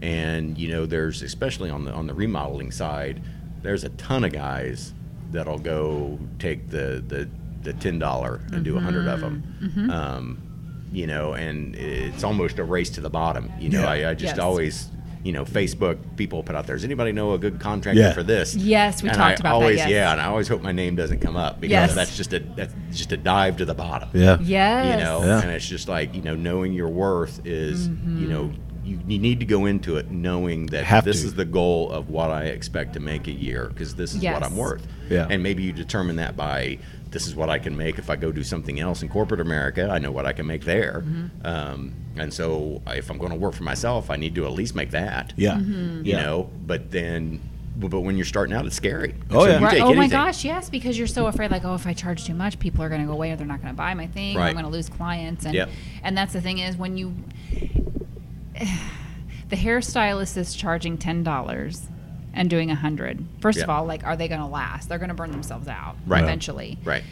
And 0.00 0.58
you 0.58 0.68
know, 0.68 0.86
there's 0.86 1.22
especially 1.22 1.70
on 1.70 1.84
the 1.84 1.92
on 1.92 2.06
the 2.06 2.14
remodeling 2.14 2.70
side, 2.70 3.22
there's 3.62 3.82
a 3.84 3.88
ton 3.90 4.24
of 4.24 4.32
guys 4.32 4.92
that'll 5.32 5.58
go 5.58 6.18
take 6.38 6.68
the 6.70 7.02
the, 7.06 7.28
the 7.62 7.72
ten 7.72 7.98
dollar 7.98 8.40
and 8.52 8.62
do 8.64 8.76
a 8.76 8.80
hundred 8.80 9.08
of 9.08 9.20
them. 9.20 9.90
Um, 9.90 10.42
you 10.94 11.06
know, 11.06 11.32
and 11.34 11.74
it's 11.74 12.22
almost 12.24 12.58
a 12.58 12.64
race 12.64 12.90
to 12.90 13.00
the 13.00 13.10
bottom. 13.10 13.52
You 13.58 13.68
know, 13.70 13.80
Yeah. 13.80 13.90
I, 13.90 14.10
I 14.10 14.14
just 14.14 14.36
Yes. 14.36 14.38
always. 14.38 14.88
You 15.24 15.32
know, 15.32 15.46
Facebook 15.46 15.96
people 16.16 16.42
put 16.42 16.54
out 16.54 16.66
there. 16.66 16.76
Does 16.76 16.84
anybody 16.84 17.10
know 17.10 17.32
a 17.32 17.38
good 17.38 17.58
contractor 17.58 17.98
Yeah. 17.98 18.12
for 18.12 18.22
this? 18.22 18.54
Yes, 18.54 19.02
we 19.02 19.08
And 19.08 19.16
talked 19.16 19.30
I 19.30 19.32
about 19.40 19.42
that, 19.44 19.52
always, 19.54 19.78
yes. 19.78 19.88
Yeah, 19.88 20.12
and 20.12 20.20
I 20.20 20.26
always 20.26 20.48
hope 20.48 20.60
my 20.60 20.70
name 20.72 20.96
doesn't 20.96 21.20
come 21.20 21.34
up 21.34 21.62
because 21.62 21.70
Yes. 21.72 21.94
that's 21.94 22.14
just 22.14 22.34
a 22.34 22.40
that's 22.40 22.74
just 22.92 23.10
a 23.10 23.16
dive 23.16 23.56
to 23.56 23.64
the 23.64 23.72
bottom. 23.72 24.10
yeah, 24.12 24.36
Yes. 24.42 24.98
You 24.98 25.02
know, 25.02 25.24
Yeah. 25.24 25.40
and 25.40 25.50
it's 25.50 25.66
just 25.66 25.88
like 25.88 26.14
you 26.14 26.20
know, 26.20 26.34
knowing 26.34 26.74
your 26.74 26.90
worth 26.90 27.40
is 27.46 27.88
Mm-hmm. 27.88 28.20
you 28.22 28.28
know 28.28 28.52
you, 28.84 29.00
you 29.08 29.18
need 29.18 29.40
to 29.40 29.46
go 29.46 29.64
into 29.64 29.96
it 29.96 30.10
knowing 30.10 30.66
that 30.66 30.84
Have 30.84 31.06
this 31.06 31.22
to. 31.22 31.28
is 31.28 31.34
the 31.34 31.46
goal 31.46 31.90
of 31.90 32.10
what 32.10 32.28
I 32.30 32.42
expect 32.48 32.92
to 32.92 33.00
make 33.00 33.26
a 33.26 33.32
year 33.32 33.70
because 33.72 33.94
this 33.94 34.14
is 34.14 34.22
Yes. 34.22 34.34
what 34.34 34.42
I'm 34.42 34.58
worth. 34.58 34.86
Yeah. 35.08 35.26
And 35.30 35.42
maybe 35.42 35.62
you 35.62 35.72
determine 35.72 36.16
that 36.16 36.36
by 36.36 36.76
this 37.14 37.28
is 37.28 37.36
what 37.36 37.48
I 37.48 37.60
can 37.60 37.76
make 37.76 37.98
if 37.98 38.10
I 38.10 38.16
go 38.16 38.32
do 38.32 38.42
something 38.42 38.80
else 38.80 39.00
in 39.00 39.08
corporate 39.08 39.40
America. 39.40 39.88
I 39.88 40.00
know 40.00 40.10
what 40.10 40.26
I 40.26 40.32
can 40.32 40.46
make 40.46 40.64
there. 40.64 41.04
Mm-hmm. 41.06 41.46
Um, 41.46 41.94
and 42.16 42.34
so 42.34 42.82
if 42.88 43.08
I'm 43.08 43.18
going 43.18 43.30
to 43.30 43.38
work 43.38 43.54
for 43.54 43.62
myself, 43.62 44.10
I 44.10 44.16
need 44.16 44.34
to 44.34 44.44
at 44.46 44.52
least 44.52 44.74
make 44.74 44.90
that 44.90 45.32
yeah, 45.36 45.54
Mm-hmm. 45.54 46.04
you 46.04 46.12
yeah. 46.12 46.22
know. 46.22 46.50
But 46.66 46.90
then, 46.90 47.40
but 47.76 47.90
but 47.90 48.00
when 48.00 48.16
you're 48.16 48.26
starting 48.26 48.52
out, 48.54 48.66
it's 48.66 48.74
scary. 48.74 49.14
Oh, 49.30 49.44
So 49.44 49.50
yeah. 49.50 49.62
Right. 49.62 49.70
take 49.74 49.82
Oh 49.82 49.94
my 49.94 50.08
gosh, 50.08 50.44
yes, 50.44 50.68
because 50.68 50.98
you're 50.98 51.06
so 51.06 51.26
afraid, 51.28 51.52
like, 51.52 51.64
oh, 51.64 51.74
if 51.76 51.86
I 51.86 51.92
charge 51.92 52.24
too 52.26 52.34
much, 52.34 52.58
people 52.58 52.82
are 52.82 52.88
going 52.88 53.00
to 53.00 53.06
go 53.06 53.12
away, 53.12 53.30
or 53.30 53.36
they're 53.36 53.46
not 53.46 53.62
going 53.62 53.72
to 53.72 53.76
buy 53.76 53.94
my 53.94 54.08
thing, 54.08 54.36
or 54.36 54.40
Right. 54.40 54.48
I'm 54.48 54.54
going 54.54 54.64
to 54.64 54.70
lose 54.72 54.88
clients, 54.88 55.44
and 55.44 55.54
Yep. 55.54 55.70
and 56.02 56.18
that's 56.18 56.32
the 56.32 56.40
thing 56.40 56.58
is 56.58 56.76
when 56.76 56.96
you, 56.96 57.14
the 59.50 59.56
hairstylist 59.56 60.36
is 60.36 60.52
charging 60.54 60.98
ten 60.98 61.22
dollars 61.22 61.86
and 62.34 62.50
doing 62.50 62.70
a 62.70 62.74
hundred. 62.74 63.24
First 63.40 63.60
of 63.60 63.70
all, 63.70 63.84
like, 63.84 64.04
are 64.04 64.16
they 64.16 64.28
going 64.28 64.40
to 64.40 64.46
last? 64.46 64.88
They're 64.88 64.98
going 64.98 65.08
to 65.08 65.14
burn 65.14 65.30
themselves 65.30 65.68
out 65.68 65.96
Right. 66.06 66.22
eventually, 66.22 66.78
Right. 66.84 67.02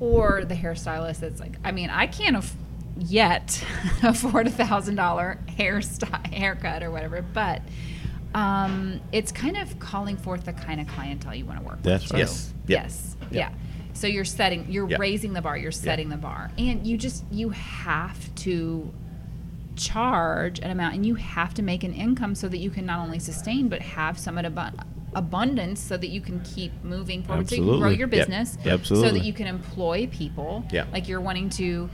or 0.00 0.44
the 0.44 0.54
hairstylist 0.54 1.20
that's 1.20 1.40
like, 1.40 1.52
I 1.64 1.72
mean, 1.72 1.90
I 1.90 2.06
can't 2.06 2.36
aff- 2.36 2.56
yet 2.98 3.64
afford 4.02 4.46
a 4.46 4.50
thousand 4.50 4.96
dollar 4.96 5.38
hairstyle 5.48 6.26
haircut 6.34 6.82
or 6.82 6.90
whatever, 6.90 7.22
but. 7.22 7.62
Um, 8.34 9.00
it's 9.12 9.30
kind 9.30 9.56
of 9.56 9.78
calling 9.78 10.16
forth 10.16 10.44
the 10.44 10.52
kind 10.52 10.80
of 10.80 10.88
clientele 10.88 11.36
you 11.36 11.44
want 11.44 11.60
to 11.60 11.64
work 11.64 11.76
with. 11.76 11.84
That's 11.84 12.08
too. 12.08 12.14
right. 12.14 12.18
Yes. 12.20 12.52
Yep. 12.66 12.82
Yes. 12.82 13.16
Yep. 13.20 13.30
Yeah. 13.32 13.50
So 13.92 14.08
you're 14.08 14.24
setting, 14.24 14.66
you're 14.68 14.88
Yep. 14.90 14.98
raising 14.98 15.34
the 15.34 15.40
bar, 15.40 15.56
you're 15.56 15.70
setting 15.70 16.08
the 16.08 16.16
bar, 16.16 16.50
and 16.58 16.84
you 16.84 16.98
just 16.98 17.22
you 17.30 17.50
have 17.50 18.34
to 18.36 18.92
charge 19.76 20.58
an 20.60 20.70
amount, 20.70 20.94
and 20.94 21.04
you 21.06 21.14
have 21.14 21.54
to 21.54 21.62
make 21.62 21.84
an 21.84 21.92
income 21.92 22.34
so 22.34 22.48
that 22.48 22.58
you 22.58 22.70
can 22.70 22.86
not 22.86 23.00
only 23.00 23.18
sustain 23.18 23.68
but 23.68 23.80
have 23.82 24.18
some 24.18 24.38
of 24.38 24.58
abundance 25.14 25.80
so 25.80 25.96
that 25.96 26.08
you 26.08 26.20
can 26.20 26.40
keep 26.40 26.72
moving 26.82 27.22
forward 27.22 27.48
so 27.48 27.54
you 27.54 27.62
can 27.64 27.78
grow 27.78 27.90
your 27.90 28.08
business 28.08 28.58
Yeah, 28.64 28.74
absolutely. 28.74 29.08
so 29.08 29.14
that 29.14 29.24
you 29.24 29.32
can 29.32 29.46
employ 29.46 30.08
people 30.08 30.64
Yeah. 30.72 30.86
like 30.92 31.08
you're 31.08 31.20
wanting 31.20 31.50
to 31.50 31.88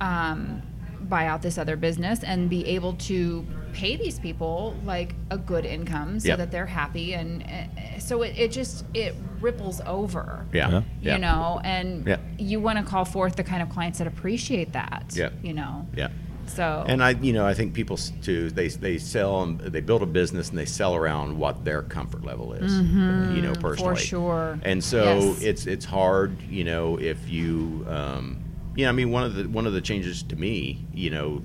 um, 0.00 0.62
buy 1.02 1.26
out 1.26 1.42
this 1.42 1.58
other 1.58 1.76
business 1.76 2.22
and 2.22 2.48
be 2.48 2.64
able 2.66 2.92
to 2.94 3.44
pay 3.72 3.96
these 3.96 4.18
people 4.20 4.76
like 4.84 5.14
a 5.30 5.38
good 5.38 5.64
income 5.64 6.20
so 6.20 6.28
Yep. 6.28 6.38
that 6.38 6.50
they're 6.52 6.66
happy 6.66 7.14
and 7.14 7.42
uh, 7.42 7.98
so 7.98 8.22
it, 8.22 8.38
it 8.38 8.52
just 8.52 8.84
it 8.94 9.14
ripples 9.40 9.80
over 9.86 10.46
Yeah. 10.52 10.70
Yeah. 10.70 10.82
Yeah. 11.02 11.14
you 11.14 11.20
know 11.20 11.60
and 11.64 12.06
Yeah. 12.06 12.16
you 12.38 12.60
want 12.60 12.78
to 12.78 12.84
call 12.84 13.04
forth 13.04 13.34
the 13.36 13.44
kind 13.44 13.62
of 13.62 13.68
clients 13.68 13.98
that 13.98 14.06
appreciate 14.06 14.72
that 14.74 15.12
Yeah. 15.16 15.30
you 15.42 15.54
know 15.54 15.88
Yeah. 15.96 16.08
So 16.54 16.84
And 16.86 17.02
I, 17.02 17.10
you 17.10 17.32
know, 17.32 17.46
I 17.46 17.54
think 17.54 17.74
people 17.74 17.96
too. 17.96 18.50
They 18.50 18.68
they 18.68 18.98
sell 18.98 19.42
and 19.42 19.60
they 19.60 19.80
build 19.80 20.02
a 20.02 20.06
business 20.06 20.50
and 20.50 20.58
they 20.58 20.64
sell 20.66 20.94
around 20.94 21.38
what 21.38 21.64
their 21.64 21.82
comfort 21.82 22.24
level 22.24 22.52
is. 22.52 22.72
You 22.72 23.42
know, 23.42 23.52
personally. 23.54 23.94
Mm-hmm. 23.96 24.04
sure. 24.04 24.58
And 24.62 24.82
so 24.82 25.02
Yes. 25.18 25.42
it's 25.42 25.66
it's 25.66 25.84
hard, 25.84 26.40
you 26.48 26.64
know, 26.64 26.98
if 26.98 27.28
you, 27.28 27.84
um, 27.88 28.38
you 28.76 28.84
know, 28.84 28.90
I 28.90 28.92
mean, 28.92 29.10
one 29.10 29.24
of 29.24 29.34
the 29.34 29.44
one 29.48 29.66
of 29.66 29.72
the 29.72 29.80
changes 29.80 30.22
to 30.24 30.36
me, 30.36 30.84
you 30.92 31.10
know, 31.10 31.42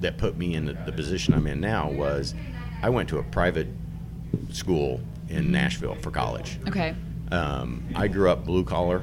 that 0.00 0.16
put 0.18 0.36
me 0.36 0.54
in 0.54 0.64
the, 0.66 0.74
the 0.86 0.92
position 0.92 1.34
I'm 1.34 1.46
in 1.46 1.60
now 1.60 1.90
was, 1.90 2.34
I 2.82 2.88
went 2.90 3.08
to 3.10 3.18
a 3.18 3.22
private 3.24 3.68
school 4.50 5.00
in 5.28 5.50
Nashville 5.50 5.96
for 5.96 6.10
college. 6.10 6.58
okay 6.68 6.94
Um, 7.32 7.82
I 7.94 8.08
grew 8.08 8.30
up 8.30 8.44
blue 8.44 8.64
collar. 8.64 9.02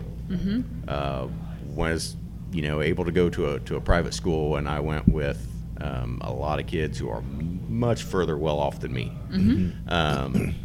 Uh, 0.87 1.27
was 1.67 2.15
you 2.55 2.61
know 2.61 2.81
able 2.81 3.03
to 3.05 3.11
go 3.11 3.29
to 3.29 3.51
a 3.53 3.59
to 3.61 3.75
a 3.75 3.81
private 3.81 4.13
school, 4.13 4.55
and 4.55 4.67
I 4.69 4.79
went 4.79 5.07
with 5.09 5.45
um, 5.81 6.19
a 6.23 6.31
lot 6.31 6.59
of 6.59 6.67
kids 6.67 6.97
who 6.97 7.09
are 7.09 7.17
m- 7.19 7.59
much 7.67 8.03
further 8.03 8.37
well 8.37 8.59
off 8.59 8.79
than 8.79 8.93
me. 8.93 9.11
Um, 9.89 10.55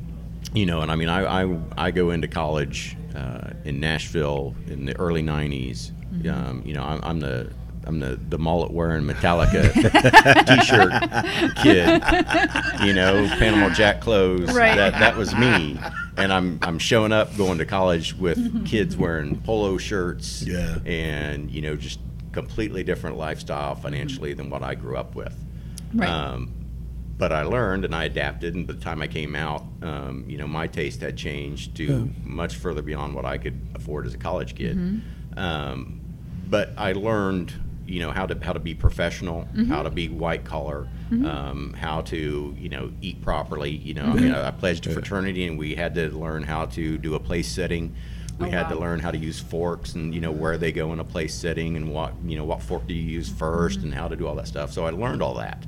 you 0.55 0.67
know, 0.67 0.81
and 0.83 0.91
I 0.91 0.97
mean, 0.97 1.09
I 1.09 1.43
I, 1.43 1.59
I 1.77 1.91
go 1.91 2.11
into 2.11 2.29
college 2.29 2.97
uh, 3.17 3.51
in 3.65 3.81
Nashville 3.81 4.55
in 4.69 4.85
the 4.85 4.97
early 4.99 5.23
'90s. 5.23 5.91
Um, 6.29 6.62
you 6.65 6.75
know, 6.75 6.83
I'm, 6.85 7.01
I'm 7.03 7.21
the 7.21 7.53
I'm 7.87 7.99
the, 7.99 8.21
the 8.29 8.39
mullet 8.39 8.71
wearing 8.73 9.05
Metallica 9.05 9.62
t-shirt 10.47 10.93
kid, 11.57 12.03
you 12.87 12.93
know, 12.93 13.27
Panama 13.39 13.71
Jack 13.75 14.01
clothes. 14.01 14.53
Right. 14.55 14.77
That 14.77 14.93
that 15.01 15.17
was 15.17 15.35
me, 15.35 15.79
and 16.16 16.32
I'm 16.32 16.59
I'm 16.62 16.78
showing 16.78 17.12
up 17.12 17.37
going 17.37 17.59
to 17.59 17.65
college 17.65 18.15
with 18.15 18.66
kids 18.66 18.97
wearing 18.97 19.41
polo 19.43 19.78
shirts. 19.78 20.43
Yeah. 20.43 20.78
And 20.85 21.51
you 21.51 21.62
know, 21.62 21.77
just 21.77 22.01
completely 22.32 22.85
different 22.85 23.16
lifestyle 23.16 23.74
financially 23.74 24.35
than 24.35 24.51
what 24.51 24.62
I 24.62 24.74
grew 24.74 24.97
up 24.97 25.15
with. 25.15 25.37
Right. 25.95 26.09
Um, 26.09 26.53
but 27.20 27.32
I 27.32 27.43
learned 27.43 27.85
and 27.85 27.95
I 27.95 28.05
adapted, 28.05 28.55
and 28.55 28.66
by 28.66 28.73
the 28.73 28.81
time 28.81 29.03
I 29.03 29.07
came 29.07 29.37
out, 29.37 29.62
um, 29.82 30.24
you 30.27 30.39
know, 30.39 30.47
my 30.47 30.66
taste 30.66 31.03
had 31.03 31.19
changed 31.19 31.77
to 31.77 32.11
much 32.24 32.57
further 32.57 32.81
beyond 32.81 33.15
what 33.15 33.27
I 33.27 33.37
could 33.37 33.61
afford 33.74 34.07
as 34.07 34.15
a 34.15 34.19
college 34.19 34.55
kid. 34.55 34.78
Mm-hmm. 34.78 35.39
Um, 35.39 36.01
but 36.49 36.73
I 36.78 36.93
learned, 36.93 37.53
you 37.91 38.01
know, 38.01 38.11
how 38.11 38.27
to 38.27 38.39
how 38.45 38.53
to 38.53 38.61
be 38.61 38.75
professional, 38.75 39.43
Mm-hmm. 39.55 39.65
how 39.73 39.83
to 39.83 39.91
be 39.91 40.09
white 40.09 40.45
collar, 40.45 40.87
um, 41.11 41.75
how 41.79 42.01
to 42.03 42.55
you 42.59 42.69
know 42.69 42.91
eat 43.03 43.21
properly. 43.23 43.71
You 43.71 43.95
know, 43.95 44.05
I 44.05 44.15
mean, 44.15 44.33
I, 44.33 44.49
I 44.49 44.51
pledged 44.53 44.85
to 44.85 44.91
fraternity, 44.93 45.45
and 45.47 45.59
we 45.59 45.75
had 45.75 45.95
to 45.97 46.09
learn 46.09 46.43
how 46.45 46.67
to 46.67 46.97
do 46.99 47.15
a 47.15 47.21
place 47.21 47.49
setting. 47.49 47.95
We 48.39 48.47
Oh, 48.47 48.51
had 48.51 48.69
to 48.71 48.75
learn 48.79 49.01
how 49.01 49.11
to 49.11 49.19
use 49.19 49.39
forks 49.39 49.95
and 49.95 50.15
you 50.15 50.21
know 50.23 50.31
where 50.33 50.57
they 50.57 50.73
go 50.73 50.95
in 50.95 50.99
a 50.99 51.05
place 51.05 51.35
setting 51.35 51.77
and 51.77 51.93
what 51.93 52.15
you 52.25 52.37
know 52.39 52.45
what 52.45 52.62
fork 52.62 52.87
do 52.87 52.95
you 52.95 53.03
use 53.19 53.29
1st 53.29 53.71
Mm-hmm. 53.77 53.85
and 53.85 53.95
how 53.95 54.09
to 54.09 54.17
do 54.17 54.27
all 54.27 54.35
that 54.37 54.47
stuff. 54.49 54.73
So 54.73 54.87
I 54.87 54.91
learned 54.91 55.21
all 55.23 55.35
that, 55.35 55.67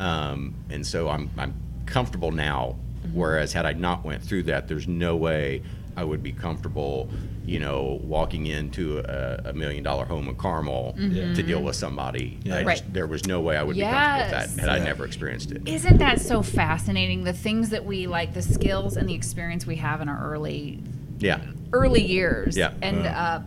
um, 0.00 0.54
and 0.70 0.86
so 0.86 1.08
I'm 1.08 1.30
I'm 1.38 1.54
comfortable 1.86 2.32
now. 2.32 2.76
Mm-hmm. 3.06 3.16
Whereas 3.18 3.52
had 3.52 3.64
I 3.64 3.72
not 3.74 4.04
went 4.04 4.22
through 4.22 4.42
that, 4.44 4.66
there's 4.68 4.88
no 4.88 5.16
way 5.16 5.62
I 5.96 6.04
would 6.04 6.22
be 6.22 6.32
comfortable, 6.32 7.08
you 7.50 7.58
know, 7.58 7.98
walking 8.04 8.46
into 8.46 8.98
a, 9.00 9.48
a 9.50 9.52
million 9.52 9.82
dollar 9.82 10.04
home 10.04 10.28
in 10.28 10.36
Carmel 10.36 10.92
to 10.96 11.42
deal 11.42 11.60
with 11.62 11.74
somebody. 11.74 12.38
I 12.44 12.48
Mm-hmm. 12.48 12.66
Right. 12.66 12.78
just, 12.78 12.92
there 12.92 13.08
was 13.08 13.26
no 13.26 13.40
way 13.40 13.56
I 13.56 13.64
would 13.64 13.74
be 13.74 13.82
comfortable 13.82 14.38
with 14.40 14.56
that 14.56 14.60
had 14.60 14.68
I 14.68 14.84
never 14.84 15.04
experienced 15.04 15.50
it. 15.50 15.62
Isn't 15.68 15.98
that 15.98 16.20
so 16.20 16.42
fascinating? 16.42 17.24
The 17.24 17.32
things 17.32 17.70
that 17.70 17.84
we 17.84 18.06
like, 18.06 18.34
the 18.34 18.42
skills 18.42 18.96
and 18.96 19.08
the 19.08 19.14
experience 19.14 19.66
we 19.66 19.76
have 19.76 20.00
in 20.00 20.08
our 20.08 20.32
early 20.32 20.80
Yeah. 21.18 21.40
early 21.72 22.02
years 22.06 22.56
Yeah. 22.56 22.70
end 22.82 23.02
Yeah. 23.04 23.20
up 23.34 23.42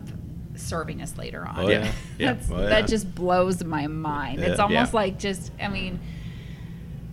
serving 0.56 1.00
us 1.00 1.16
later 1.16 1.46
on. 1.46 1.54
Oh, 1.56 1.68
Yeah. 1.70 1.90
Yeah. 2.18 2.36
Oh, 2.52 2.60
yeah. 2.60 2.68
That 2.68 2.86
just 2.88 3.12
blows 3.14 3.64
my 3.64 3.86
mind. 3.86 4.40
It's 4.40 4.60
almost 4.60 4.92
Yeah. 4.92 5.00
like 5.00 5.18
just, 5.18 5.50
I 5.58 5.68
mean, 5.68 5.98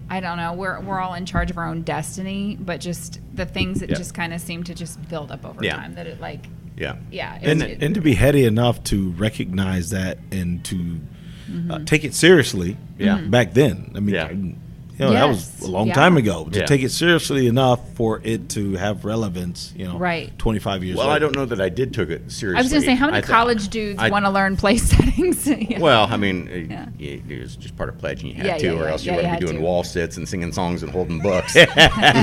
I 0.09 0.19
don't 0.19 0.35
know. 0.35 0.51
We're, 0.53 0.81
we're 0.81 0.99
all 0.99 1.13
in 1.13 1.26
charge 1.26 1.49
of 1.51 1.57
our 1.57 1.68
own 1.68 1.84
destiny, 1.84 2.57
but 2.59 2.81
just 2.81 3.22
the 3.34 3.45
things 3.45 3.80
that 3.80 3.89
Yeah. 3.89 3.95
just 3.95 4.13
kind 4.13 4.34
of 4.34 4.41
seem 4.41 4.63
to 4.65 4.76
just 4.76 5.01
build 5.07 5.31
up 5.31 5.45
over 5.45 5.63
Yeah. 5.63 5.77
time. 5.77 5.95
That 5.95 6.05
it 6.05 6.19
like, 6.19 6.47
Yeah. 6.77 6.95
yeah. 7.11 7.38
and 7.41 7.61
it's- 7.61 7.77
and 7.81 7.95
to 7.95 8.02
be 8.02 8.14
heady 8.14 8.45
enough 8.45 8.84
to 8.85 9.11
recognize 9.11 9.89
that 9.91 10.18
and 10.31 10.64
to 10.65 10.99
uh, 11.69 11.80
take 11.85 12.03
it 12.06 12.14
seriously. 12.14 12.77
Yeah. 12.98 13.18
Back 13.19 13.53
then, 13.53 13.91
I 13.95 13.99
mean, 13.99 14.15
Yeah. 14.15 14.31
You 14.97 15.05
know, 15.05 15.13
that 15.13 15.27
was 15.27 15.61
a 15.61 15.68
long 15.72 15.88
Yeah. 15.88 15.93
time 15.95 16.18
ago. 16.18 16.47
To 16.51 16.59
Yeah. 16.59 16.65
take 16.65 16.81
it 16.84 16.91
seriously 16.91 17.47
enough 17.47 17.80
for 17.95 18.22
it 18.23 18.49
to 18.49 18.73
have 18.76 19.03
relevance, 19.05 19.73
you 19.76 19.85
know, 19.85 19.97
Right. 19.97 20.38
Twenty 20.38 20.59
five 20.59 20.84
years. 20.84 20.95
Ago. 20.95 21.05
Well, 21.05 21.15
I 21.15 21.19
don't 21.19 21.35
know 21.35 21.45
that 21.45 21.59
I 21.61 21.69
did 21.69 21.93
took 21.93 22.09
it 22.09 22.31
seriously. 22.31 22.59
I 22.59 22.61
was 22.61 22.72
going 22.72 22.81
to 22.84 22.85
say, 22.88 22.95
how 22.95 23.07
many 23.07 23.18
I 23.18 23.22
thought- 23.22 23.30
college 23.30 23.68
dudes 23.69 23.99
want 24.09 24.26
to 24.26 24.31
learn 24.31 24.55
place 24.57 24.84
settings? 24.91 25.47
Yeah. 25.47 25.80
Well, 25.80 26.07
I 26.09 26.18
mean, 26.18 26.47
uh, 26.51 26.73
Yeah. 26.73 26.85
y- 26.99 27.22
it 27.30 27.41
was 27.41 27.55
just 27.55 27.76
part 27.76 27.89
of 27.89 27.97
pledging 27.97 28.27
you 28.30 28.35
had 28.35 28.45
Yeah, 28.45 28.57
to, 28.57 28.65
yeah, 28.65 28.72
or 28.73 28.84
yeah, 28.85 28.91
else 28.91 29.05
you 29.05 29.11
yeah, 29.11 29.15
wouldn't 29.18 29.34
you 29.34 29.39
be 29.39 29.45
doing 29.45 29.57
to. 29.57 29.63
wall 29.63 29.84
sits 29.84 30.18
and 30.18 30.27
singing 30.27 30.51
songs 30.51 30.84
and 30.84 30.91
holding 30.91 31.19
books. 31.19 31.55
you 31.55 31.65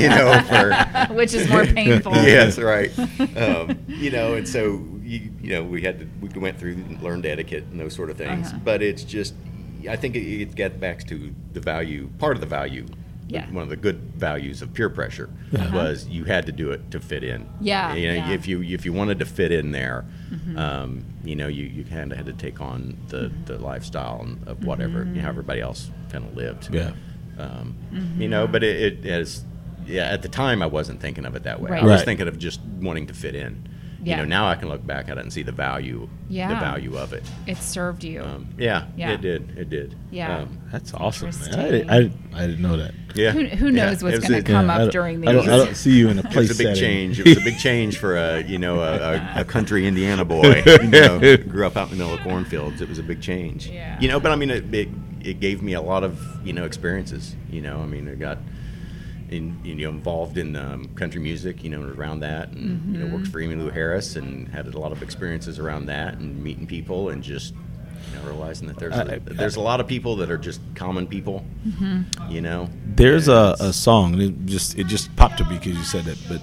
know, 0.08 0.40
for 0.48 0.74
Which 1.14 1.34
is 1.34 1.48
more 1.48 1.64
painful. 1.66 2.12
yes, 2.14 2.58
right. 2.58 2.90
Um, 3.36 3.78
you 3.88 4.10
know, 4.10 4.34
and 4.34 4.46
so 4.48 4.84
you, 5.02 5.30
you 5.42 5.50
know, 5.54 5.62
we 5.64 5.80
had 5.82 5.98
to 6.00 6.06
we 6.20 6.28
went 6.38 6.58
through 6.58 6.72
and 6.72 7.02
learned 7.02 7.24
etiquette 7.26 7.64
and 7.70 7.80
those 7.80 7.94
sort 7.94 8.10
of 8.10 8.16
things. 8.18 8.48
Uh-huh. 8.48 8.58
But 8.64 8.82
it's 8.82 9.02
just, 9.04 9.34
I 9.88 9.96
think 9.96 10.16
it, 10.16 10.20
it 10.42 10.55
gets 10.55 10.76
back 10.76 11.06
to 11.09 11.34
the 11.52 11.60
value. 11.60 12.09
Part 12.18 12.36
of 12.36 12.40
the 12.40 12.46
value, 12.46 12.86
Yeah. 13.28 13.50
one 13.52 13.62
of 13.62 13.68
the 13.68 13.76
good 13.76 13.98
values 14.16 14.62
of 14.62 14.72
peer 14.72 14.88
pressure 14.90 15.28
was 15.72 16.06
you 16.09 16.24
had 16.24 16.46
to 16.46 16.52
do 16.52 16.70
it 16.70 16.90
to 16.92 17.00
fit 17.00 17.22
in. 17.22 17.46
Yeah, 17.60 17.94
You 17.94 18.09
know, 18.09 18.14
yeah. 18.14 18.30
if 18.32 18.48
you 18.48 18.62
if 18.62 18.84
you 18.84 18.92
wanted 18.92 19.18
to 19.18 19.26
fit 19.26 19.52
in 19.52 19.72
there, 19.72 20.05
um, 20.56 21.05
you 21.24 21.36
know, 21.36 21.46
you, 21.48 21.64
you 21.66 21.84
kind 21.84 22.10
of 22.12 22.16
had 22.16 22.26
to 22.26 22.32
take 22.32 22.60
on 22.60 22.96
the, 23.09 23.30
the 23.44 23.59
lifestyle 23.59 24.26
of 24.46 24.64
whatever 24.64 25.00
you 25.00 25.16
know, 25.16 25.20
how 25.22 25.28
everybody 25.28 25.60
else 25.60 25.90
kind 26.10 26.24
of 26.24 26.34
lived. 26.36 26.72
Yeah. 26.74 26.92
Um, 27.38 27.74
Mm-hmm. 27.92 28.20
You 28.22 28.28
know, 28.28 28.46
but 28.46 28.62
it, 28.64 29.05
it 29.05 29.10
has, 29.10 29.44
yeah, 29.86 30.05
at 30.10 30.22
the 30.22 30.28
time 30.28 30.60
I 30.62 30.66
wasn't 30.66 31.00
thinking 31.00 31.24
of 31.24 31.34
it 31.36 31.44
that 31.44 31.60
way. 31.60 31.70
Right. 31.70 31.82
I 31.82 31.86
was 31.86 32.00
Right. 32.00 32.05
thinking 32.05 32.28
of 32.28 32.38
just 32.38 32.60
wanting 32.80 33.06
to 33.06 33.14
fit 33.14 33.34
in. 33.34 33.67
You 34.00 34.16
know, 34.16 34.24
now 34.24 34.46
I 34.46 34.54
can 34.54 34.68
look 34.68 34.86
back 34.86 35.08
at 35.08 35.18
it 35.18 35.22
and 35.22 35.32
see 35.32 35.42
the 35.42 35.50
value, 35.50 36.08
yeah. 36.28 36.48
the 36.54 36.60
value 36.60 36.96
of 36.96 37.12
it. 37.12 37.24
It 37.48 37.56
served 37.56 38.04
you. 38.04 38.22
Um, 38.22 38.46
yeah, 38.56 38.84
Yeah. 38.96 39.10
it 39.12 39.20
did. 39.20 39.58
It 39.58 39.70
did. 39.70 39.96
Yeah. 40.12 40.38
Um, 40.38 40.58
That's 40.70 40.94
awesome, 40.94 41.30
man. 41.30 41.58
I, 41.58 41.70
did- 41.70 41.90
I, 41.90 41.96
I 42.32 42.46
didn't 42.46 42.62
know 42.62 42.76
that. 42.76 42.94
yeah. 43.16 43.32
Who- 43.32 43.46
who 43.46 43.66
Yeah. 43.70 43.86
knows 43.86 44.04
what's 44.04 44.20
gonna 44.20 44.42
come 44.42 44.68
Yeah, 44.68 44.78
up 44.78 44.92
during 44.92 45.26
I 45.26 45.32
don't, 45.32 45.48
I 45.48 45.56
don't 45.56 45.74
see 45.76 45.98
you 45.98 46.08
in 46.10 46.18
a 46.20 46.22
place? 46.22 46.36
It 46.36 46.38
was 46.48 46.60
a 46.60 46.62
big 46.64 46.76
setting. 46.76 46.80
change. 47.14 47.20
It 47.26 47.26
was 47.26 47.38
a 47.38 47.44
big 47.44 47.58
change 47.58 47.98
for 47.98 48.16
a 48.16 48.42
you 48.44 48.58
know 48.58 48.80
a, 48.80 49.14
a, 49.14 49.40
a 49.40 49.44
country 49.44 49.84
Indiana 49.86 50.24
boy. 50.24 50.62
You 50.64 50.78
know, 50.86 51.36
grew 51.48 51.66
up 51.66 51.76
out 51.76 51.90
in 51.90 51.98
the 51.98 52.04
middle 52.04 52.14
of 52.16 52.20
cornfields. 52.20 52.80
It 52.80 52.88
was 52.88 52.98
a 53.00 53.02
big 53.02 53.20
change. 53.20 53.66
Yeah. 53.66 53.98
You 54.00 54.06
know, 54.06 54.20
but 54.20 54.30
I 54.30 54.36
mean, 54.36 54.50
it, 54.50 54.72
it 54.72 54.88
it 55.22 55.40
gave 55.40 55.60
me 55.62 55.72
a 55.72 55.80
lot 55.82 56.04
of 56.04 56.20
you 56.46 56.52
know 56.52 56.64
experiences. 56.64 57.34
You 57.50 57.62
know, 57.62 57.80
I 57.80 57.86
mean, 57.86 58.08
I 58.08 58.14
got 58.14 58.38
in 59.30 59.59
you 59.64 59.74
know 59.74 59.88
involved 59.90 60.38
in 60.38 60.56
um, 60.56 60.88
country 60.94 61.20
music. 61.20 61.62
You 61.64 61.70
know, 61.70 61.82
around 61.82 62.20
that, 62.20 62.50
and 62.50 62.94
you 62.96 63.02
know, 63.05 63.14
worked 63.14 63.28
for 63.28 63.40
Amy 63.40 63.55
Emmylou 63.56 63.72
Harris, 63.72 64.16
and 64.16 64.48
had 64.48 64.66
a 64.66 64.78
lot 64.78 64.92
of 64.92 65.02
experiences 65.02 65.59
around 65.59 65.86
that, 65.86 66.14
and 66.14 66.42
meeting 66.42 66.66
people, 66.66 67.09
and 67.10 67.22
just. 67.22 67.55
You 68.10 68.20
know, 68.20 68.28
realizing 68.30 68.68
that 68.68 68.78
there's 68.78 68.94
I- 68.94 69.02
a, 69.16 69.20
there's 69.20 69.56
a 69.56 69.60
lot 69.60 69.80
of 69.80 69.86
people 69.86 70.16
that 70.16 70.30
are 70.30 70.38
just 70.38 70.62
common 70.74 71.06
people, 71.06 71.44
you 72.30 72.40
know. 72.40 72.70
There's 72.94 73.28
a, 73.28 73.55
a 73.60 73.70
song. 73.72 74.18
It 74.18 74.46
just 74.46 74.78
it 74.78 74.86
just 74.86 75.14
popped 75.16 75.36
to 75.38 75.44
me 75.44 75.59
because 75.59 75.76
you 75.76 75.84
said 75.84 76.06
it. 76.06 76.16
But 76.26 76.40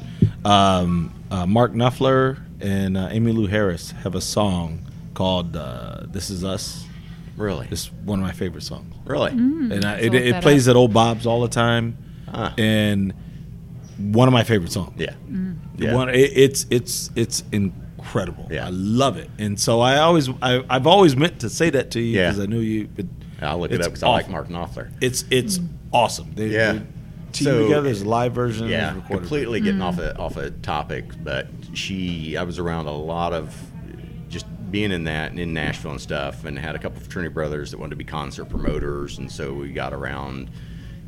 um, 0.48 1.12
uh, 1.32 1.48
Mark 1.48 1.74
Knopfler 1.74 2.38
and 2.62 2.96
uh, 2.98 3.10
Emmylou 3.10 3.50
Harris 3.50 3.92
have 3.92 4.14
a 4.14 4.22
song 4.22 4.86
called 5.16 5.56
uh, 5.56 6.02
"This 6.08 6.30
Is 6.30 6.44
Us." 6.44 6.86
really, 7.38 7.68
It's 7.72 7.88
one 8.04 8.20
of 8.20 8.24
my 8.26 8.32
favorite 8.32 8.64
songs, 8.64 8.94
really, 9.06 9.32
and 9.32 9.84
I, 9.86 9.98
it, 9.98 10.14
it 10.14 10.42
plays 10.44 10.68
up. 10.68 10.74
at 10.74 10.76
Old 10.78 10.94
Bob's 10.94 11.26
all 11.26 11.42
the 11.42 11.48
time, 11.50 11.98
Ah. 12.36 12.54
and 12.58 13.14
one 13.98 14.28
of 14.28 14.34
my 14.34 14.44
favorite 14.44 14.72
songs. 14.72 14.94
yeah, 14.98 15.14
Mm. 15.30 15.56
yeah. 15.78 15.94
One, 15.96 16.10
it, 16.10 16.16
it's 16.36 16.66
it's 16.70 17.10
it's 17.16 17.44
incredible. 17.52 18.48
Yeah. 18.52 18.68
I 18.68 18.70
love 18.72 19.18
it, 19.18 19.30
and 19.40 19.60
so 19.60 19.80
I 19.82 19.98
always 20.00 20.30
I, 20.42 20.64
I've 20.70 20.86
always 20.88 21.16
meant 21.16 21.40
to 21.42 21.50
say 21.50 21.70
that 21.72 21.92
to 21.92 22.00
you 22.02 22.18
Yeah. 22.20 22.30
because 22.32 22.44
I 22.44 22.46
knew 22.48 22.60
you. 22.60 22.88
But 22.88 23.06
I'll 23.42 23.60
look 23.60 23.72
it 23.72 23.76
it's 23.76 23.86
up 23.88 23.94
because 23.94 24.04
I 24.04 24.10
like 24.10 24.26
awful. 24.30 24.34
Mark 24.34 24.48
Knopfler. 24.50 24.92
It's 25.02 25.24
it's 25.32 25.60
awesome. 25.94 26.32
They, 26.36 26.48
Yeah. 26.48 26.74
they 26.74 26.80
team 27.32 27.46
So- 27.46 27.64
together. 27.64 27.82
There's 27.84 28.02
a 28.02 28.10
live 28.10 28.34
version. 28.34 28.68
Yeah, 28.68 28.92
there's 28.92 28.96
recorded 28.96 29.20
completely 29.22 29.62
getting 29.62 29.82
off 29.82 29.98
a 30.00 30.18
off 30.18 30.38
a 30.38 30.52
topic, 30.52 31.06
but 31.24 31.48
she, 31.74 32.36
I 32.38 32.44
was 32.44 32.60
around 32.60 32.88
a 32.88 32.92
lot 32.96 33.34
of 33.34 33.56
just 34.30 34.46
being 34.72 34.92
in 34.92 35.06
that 35.06 35.32
and 35.32 35.40
in 35.40 35.54
Nashville 35.54 35.92
and 35.92 36.02
stuff, 36.02 36.44
and 36.46 36.58
had 36.60 36.76
a 36.76 36.80
couple 36.80 36.98
of 36.98 37.04
fraternity 37.04 37.34
brothers 37.34 37.72
that 37.72 37.78
wanted 37.80 37.92
to 37.92 37.96
be 37.96 38.04
concert 38.04 38.46
promoters, 38.46 39.18
and 39.20 39.32
so 39.32 39.54
we 39.54 39.72
got 39.72 39.94
around, 39.94 40.50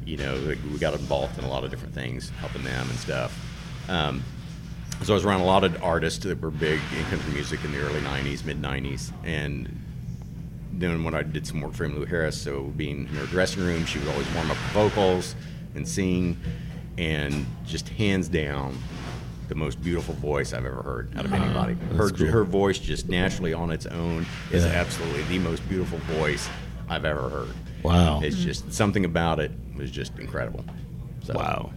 you 0.08 0.16
know, 0.18 0.56
we 0.72 0.80
got 0.80 0.94
involved 0.94 1.38
in 1.38 1.44
a 1.44 1.50
lot 1.50 1.64
of 1.66 1.70
different 1.70 1.94
things, 1.94 2.30
helping 2.40 2.64
them 2.64 2.90
and 2.90 2.98
stuff. 2.98 3.38
Um, 3.90 4.24
so 5.04 5.14
I 5.14 5.16
was 5.16 5.26
around 5.26 5.42
a 5.42 5.46
lot 5.46 5.64
of 5.66 5.84
artists 5.84 6.24
that 6.24 6.42
were 6.42 6.50
big 6.50 6.80
in 6.98 7.04
country 7.06 7.34
music 7.34 7.64
in 7.66 7.72
the 7.74 7.80
early 7.80 8.00
'90s, 8.00 8.46
mid 8.46 8.62
'90s, 8.62 9.12
and 9.26 9.84
then 10.72 11.04
when 11.04 11.14
I 11.14 11.24
did 11.24 11.46
some 11.46 11.60
work 11.62 11.74
for 11.74 11.88
Emmylou 11.88 12.08
Harris, 12.08 12.40
so 12.40 12.64
being 12.78 13.02
in 13.02 13.08
her 13.08 13.26
dressing 13.28 13.64
room, 13.64 13.86
she 13.86 14.00
would 14.00 14.08
always 14.08 14.28
warm 14.34 14.50
up 14.50 14.58
the 14.58 14.74
vocals 14.80 15.36
and 15.76 15.88
sing, 15.88 16.38
and 16.98 17.46
just 17.66 17.90
hands 17.90 18.28
down, 18.28 18.78
the 19.50 19.56
most 19.56 19.82
beautiful 19.84 20.14
voice 20.16 20.54
I've 20.54 20.66
ever 20.66 20.82
heard 20.82 21.16
out 21.18 21.26
of 21.26 21.34
anybody. 21.34 21.76
Her 21.96 22.10
cool. 22.10 22.28
her 22.28 22.44
voice 22.44 22.80
just 22.80 23.10
naturally 23.10 23.54
on 23.54 23.72
its 23.72 23.86
own 23.86 24.26
is 24.52 24.64
Yeah. 24.66 24.72
absolutely 24.72 25.24
the 25.24 25.40
most 25.40 25.68
beautiful 25.70 26.00
voice 26.16 26.50
I've 26.90 27.06
ever 27.06 27.30
heard. 27.30 27.50
Wow. 27.88 28.22
It's 28.22 28.38
just 28.38 28.72
something 28.74 29.06
about 29.06 29.40
it 29.40 29.52
was 29.76 29.92
just 29.92 30.18
incredible. 30.20 30.64
So, 31.24 31.34
Wow. 31.34 31.72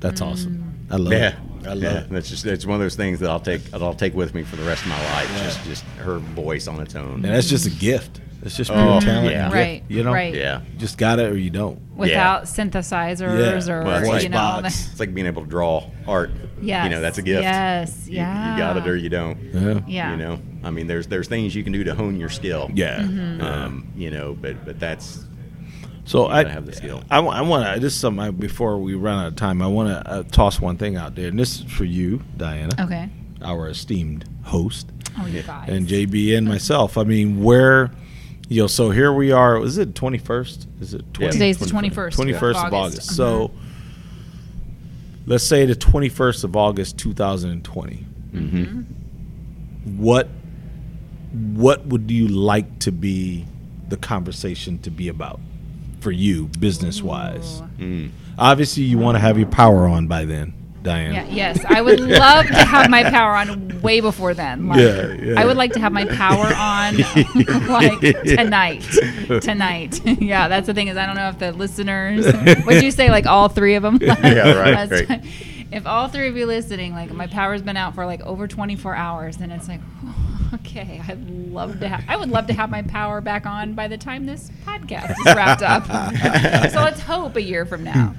That's 0.00 0.20
Mm. 0.20 0.26
awesome. 0.32 0.74
I 0.90 0.96
love 0.96 1.12
it. 1.12 1.16
Yeah, 1.18 1.28
it. 1.28 1.66
I 1.66 1.68
love 1.74 1.82
yeah. 1.82 1.98
it. 2.00 2.10
That's 2.10 2.28
just 2.28 2.44
it's 2.46 2.64
one 2.66 2.74
of 2.76 2.80
those 2.80 2.94
things 2.96 3.18
that 3.20 3.30
I'll 3.30 3.40
take 3.40 3.64
that 3.70 3.82
I'll 3.82 3.94
take 3.94 4.14
with 4.14 4.34
me 4.34 4.42
for 4.44 4.56
the 4.56 4.62
rest 4.64 4.82
of 4.82 4.88
my 4.88 5.02
life. 5.14 5.28
Just 5.42 5.64
just 5.64 5.84
her 5.98 6.18
voice 6.18 6.68
on 6.68 6.80
its 6.80 6.94
own. 6.94 7.24
And 7.24 7.24
that's 7.24 7.48
just 7.48 7.66
a 7.66 7.70
gift. 7.70 8.20
It's 8.46 8.56
just 8.56 8.70
pure 8.70 8.80
Oh, 8.80 9.00
talent. 9.00 9.30
yeah. 9.30 9.52
Right, 9.52 9.80
gift, 9.80 9.90
you 9.90 10.02
know? 10.04 10.12
right. 10.12 10.34
yeah. 10.34 10.60
You 10.72 10.78
just 10.78 10.96
got 10.98 11.18
it 11.18 11.30
or 11.30 11.36
you 11.36 11.50
don't. 11.50 11.78
Without 11.96 12.44
synthesizers 12.44 13.66
Yeah. 13.66 13.72
or 13.74 13.82
Well, 13.84 14.06
like- 14.08 14.22
you 14.22 14.28
know, 14.28 14.36
box. 14.36 14.88
It's 14.92 15.00
like 15.00 15.12
being 15.14 15.26
able 15.26 15.42
to 15.42 15.48
draw 15.48 15.84
art. 16.06 16.30
yes, 16.60 16.84
You 16.84 16.90
know, 16.90 17.00
that's 17.00 17.18
a 17.18 17.22
gift. 17.22 17.42
Yes, 17.42 18.06
You- 18.06 18.16
yeah. 18.16 18.52
You, 18.52 18.58
got 18.58 18.76
it 18.76 18.86
or 18.86 18.96
you 18.96 19.08
don't. 19.08 19.38
Yeah. 19.52 19.80
Yeah. 19.86 20.10
You 20.12 20.16
know, 20.16 20.38
I 20.64 20.70
mean, 20.70 20.86
there's 20.86 21.06
there's 21.06 21.28
things 21.28 21.54
you 21.54 21.62
can 21.64 21.72
do 21.72 21.84
to 21.84 21.94
hone 21.94 22.18
your 22.18 22.28
skill. 22.28 22.70
Yeah. 22.74 22.98
Mm-hmm. 23.00 23.40
Um, 23.42 23.88
you 23.96 24.10
know, 24.10 24.36
but 24.40 24.64
but 24.64 24.78
that's 24.80 25.24
So 26.04 26.26
I, 26.28 26.44
have 26.44 26.66
the 26.66 26.72
skill. 26.72 27.02
I, 27.10 27.18
want 27.20 27.74
to. 27.74 27.80
This 27.80 27.92
is 27.94 27.98
something 28.00 28.24
I, 28.24 28.30
before 28.30 28.78
we 28.78 28.94
run 28.94 29.18
out 29.18 29.26
of 29.28 29.36
time. 29.36 29.60
I 29.60 29.66
want 29.66 29.88
to 29.88 30.08
uh, 30.10 30.22
toss 30.30 30.60
one 30.60 30.76
thing 30.76 30.94
out 30.96 31.14
there, 31.16 31.28
and 31.28 31.38
this 31.38 31.60
is 31.60 31.70
for 31.72 31.84
you, 31.84 32.22
Diana, 32.36 32.74
Okay. 32.78 33.08
our 33.42 33.68
esteemed 33.68 34.24
host, 34.44 34.88
Oh, 35.18 35.26
you 35.26 35.42
guys. 35.42 35.68
and 35.68 35.88
JB 35.88 36.36
and 36.38 36.46
myself. 36.46 36.96
I 36.96 37.02
mean, 37.02 37.42
where, 37.42 37.90
you 38.48 38.62
know, 38.62 38.66
so 38.66 38.90
here 38.90 39.12
we 39.12 39.32
are. 39.32 39.62
Is 39.62 39.78
it 39.78 39.94
twenty 39.94 40.18
first? 40.18 40.68
Is 40.80 40.94
it 40.94 41.04
20, 41.14 41.32
Today's 41.32 41.58
the 41.58 41.66
21st 41.66 42.14
Twenty 42.14 42.32
first 42.32 42.58
of 42.60 42.66
of 42.66 42.74
August. 42.74 42.98
August. 42.98 43.16
So, 43.16 43.50
let's 45.26 45.44
say 45.44 45.66
the 45.66 45.74
twenty 45.74 46.08
first 46.08 46.44
of 46.44 46.54
August, 46.56 46.98
two 46.98 47.12
thousand 47.12 47.50
and 47.50 47.64
twenty. 47.64 48.06
Mm-hmm. 48.32 48.82
What, 50.02 50.28
what 51.32 51.86
would 51.86 52.10
you 52.10 52.28
like 52.28 52.80
to 52.80 52.92
be 52.92 53.46
the 53.88 53.96
conversation 53.96 54.78
to 54.80 54.90
be 54.90 55.08
about 55.08 55.40
for 56.00 56.10
you, 56.10 56.46
business 56.58 57.02
wise? 57.02 57.62
Mm, 57.78 58.10
Obviously, 58.38 58.82
you 58.82 58.98
want 58.98 59.14
to 59.16 59.20
have 59.20 59.38
your 59.38 59.46
power 59.48 59.86
on 59.86 60.06
by 60.06 60.24
then, 60.24 60.52
Diane. 60.86 61.12
Yeah, 61.12 61.26
yes, 61.28 61.64
I 61.68 61.82
would 61.82 62.00
love 62.24 62.46
to 62.46 62.64
have 62.64 62.88
my 62.88 63.02
power 63.10 63.32
on 63.36 63.82
way 63.82 64.00
before 64.00 64.32
then. 64.32 64.68
Like, 64.68 64.78
Yeah, 64.80 65.12
yeah. 65.12 65.40
I 65.40 65.44
would 65.44 65.56
like 65.56 65.72
to 65.72 65.80
have 65.80 65.92
my 65.92 66.06
power 66.06 66.46
on 66.54 66.96
like 67.68 68.00
tonight. 68.24 68.82
Tonight. 69.42 70.00
yeah, 70.20 70.48
that's 70.48 70.66
the 70.66 70.74
thing 70.74 70.88
is 70.88 70.96
I 70.96 71.04
don't 71.06 71.16
know 71.16 71.28
if 71.28 71.38
the 71.38 71.52
listeners 71.52 72.24
would 72.64 72.82
you 72.82 72.90
say 72.90 73.10
like 73.10 73.26
all 73.26 73.48
three 73.48 73.74
of 73.74 73.82
them? 73.82 73.98
Yeah, 74.00 74.52
right, 74.54 74.90
right. 75.08 75.20
If 75.72 75.86
all 75.86 76.08
three 76.08 76.28
of 76.28 76.36
you 76.36 76.46
listening, 76.46 76.92
like 76.92 77.10
my 77.12 77.26
power's 77.26 77.62
been 77.62 77.76
out 77.76 77.94
for 77.94 78.06
like 78.06 78.20
over 78.22 78.46
24 78.46 78.94
hours, 78.94 79.36
then 79.36 79.50
it's 79.50 79.68
like, 79.68 79.80
okay, 80.54 81.02
I'd 81.06 81.28
love 81.28 81.80
to 81.80 81.88
have. 81.88 82.04
I 82.08 82.16
would 82.16 82.30
love 82.30 82.46
to 82.46 82.52
have 82.52 82.70
my 82.70 82.82
power 82.82 83.20
back 83.20 83.46
on 83.46 83.74
by 83.74 83.88
the 83.88 83.98
time 83.98 84.26
this 84.26 84.50
podcast 84.64 85.10
is 85.10 85.34
wrapped 85.34 85.62
up. 85.62 85.84
so 86.72 86.80
let's 86.80 87.00
hope 87.00 87.36
a 87.36 87.42
year 87.42 87.66
from 87.66 87.82
now. 87.84 88.14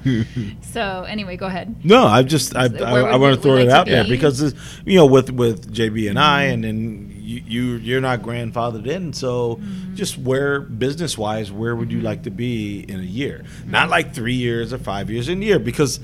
So 0.61 1.05
anyway, 1.07 1.37
go 1.37 1.45
ahead. 1.45 1.85
No, 1.85 2.05
I 2.05 2.23
just 2.23 2.55
I, 2.55 2.65
I, 2.65 2.99
I 2.99 3.15
want 3.15 3.35
to 3.35 3.41
throw 3.41 3.55
it 3.55 3.65
like 3.65 3.69
out 3.69 3.85
there 3.85 4.03
be? 4.03 4.09
because 4.09 4.39
this, 4.39 4.53
you 4.85 4.97
know 4.97 5.05
with 5.05 5.31
with 5.31 5.73
JB 5.73 6.09
and 6.09 6.19
I, 6.19 6.43
and 6.43 6.63
then 6.63 7.13
you, 7.17 7.41
you 7.45 7.63
you're 7.77 8.01
not 8.01 8.21
grandfathered 8.21 8.87
in, 8.87 9.13
so 9.13 9.37
Mm-hmm. 9.57 9.95
just 9.95 10.17
where 10.17 10.61
business 10.61 11.17
wise, 11.17 11.51
where 11.51 11.75
would 11.75 11.91
you 11.91 12.01
like 12.01 12.23
to 12.23 12.31
be 12.31 12.79
in 12.81 12.99
a 12.99 13.03
year? 13.03 13.43
Not 13.65 13.89
like 13.89 14.13
three 14.13 14.33
years 14.35 14.73
or 14.73 14.77
five 14.77 15.09
years 15.09 15.29
in 15.29 15.41
a 15.41 15.45
year, 15.45 15.59
because 15.59 15.99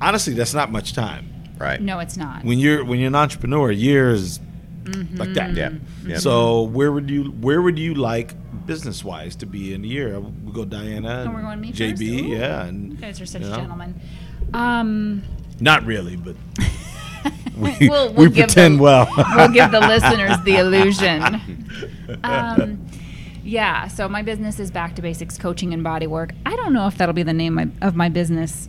honestly, 0.00 0.34
that's 0.34 0.54
not 0.54 0.70
much 0.70 0.92
time. 0.92 1.26
right. 1.58 1.80
No, 1.80 1.98
it's 1.98 2.16
not. 2.16 2.44
When 2.44 2.58
you're 2.58 2.84
when 2.84 2.98
you're 2.98 3.08
an 3.08 3.14
entrepreneur, 3.14 3.70
years 3.70 4.40
Mm-hmm. 4.84 5.16
like 5.18 5.34
that. 5.34 5.54
Yeah. 5.54 5.72
yeah. 6.06 6.18
So 6.18 6.62
where 6.62 6.90
would 6.90 7.10
you 7.10 7.24
where 7.32 7.60
would 7.60 7.78
you 7.78 7.94
like 7.94 8.34
business 8.66 9.04
wise 9.04 9.36
to 9.36 9.46
be 9.46 9.74
in 9.74 9.84
a 9.84 9.86
year? 9.86 10.18
We 10.18 10.52
go 10.52 10.64
Diana, 10.64 11.26
Oh, 11.28 11.32
we're 11.34 11.42
going 11.42 11.60
me 11.60 11.70
JB, 11.70 11.98
first? 11.98 12.00
Ooh. 12.02 12.26
yeah, 12.28 12.64
and 12.64 12.92
You 12.92 12.96
guys 12.96 13.20
are 13.20 13.26
such 13.26 13.42
you 13.42 13.48
know. 13.50 13.56
gentlemen. 13.56 14.00
Um, 14.54 15.22
Not 15.60 15.84
really, 15.84 16.16
but 16.16 16.34
we, 17.56 17.76
We'll- 17.88 18.08
we 18.08 18.14
we'll 18.14 18.28
give 18.30 18.46
pretend 18.46 18.78
the- 18.78 18.82
well. 18.82 19.06
we'll 19.36 19.48
give 19.48 19.70
the 19.70 19.80
listeners 19.80 20.38
the 20.44 20.56
illusion. 20.64 21.40
Um, 22.24 22.84
yeah, 23.44 23.86
so 23.86 24.08
my 24.08 24.22
business 24.22 24.58
is 24.58 24.70
Back 24.70 24.96
to 24.96 25.02
Basics 25.02 25.38
Coaching 25.38 25.72
and 25.72 25.84
Body 25.84 26.06
Work. 26.06 26.32
I 26.44 26.56
don't 26.56 26.72
know 26.72 26.86
if 26.88 26.96
that'll 26.98 27.12
be 27.14 27.22
the 27.22 27.32
name 27.32 27.58
of- 27.58 27.70
of 27.82 27.94
my 27.96 28.08
business 28.08 28.68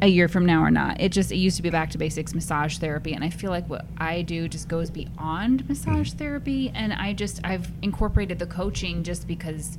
a 0.00 0.06
year 0.06 0.28
from 0.28 0.46
now 0.46 0.62
or 0.62 0.70
not. 0.70 1.00
It 1.00 1.12
just 1.12 1.32
it 1.32 1.36
used 1.36 1.56
to 1.56 1.62
be 1.62 1.70
Back 1.70 1.90
to 1.90 1.98
Basics 1.98 2.34
Massage 2.34 2.78
Therapy, 2.78 3.14
and 3.14 3.24
I 3.24 3.30
feel 3.30 3.50
like 3.50 3.68
what 3.68 3.84
I 3.98 4.22
do 4.22 4.48
just 4.48 4.68
goes 4.68 4.90
beyond 4.90 5.60
mm-hmm. 5.60 5.68
massage 5.68 6.12
therapy. 6.12 6.70
And 6.74 6.92
I 6.92 7.12
just 7.12 7.40
I've 7.44 7.70
incorporated 7.82 8.38
the 8.38 8.46
coaching 8.46 9.02
just 9.02 9.26
because 9.26 9.78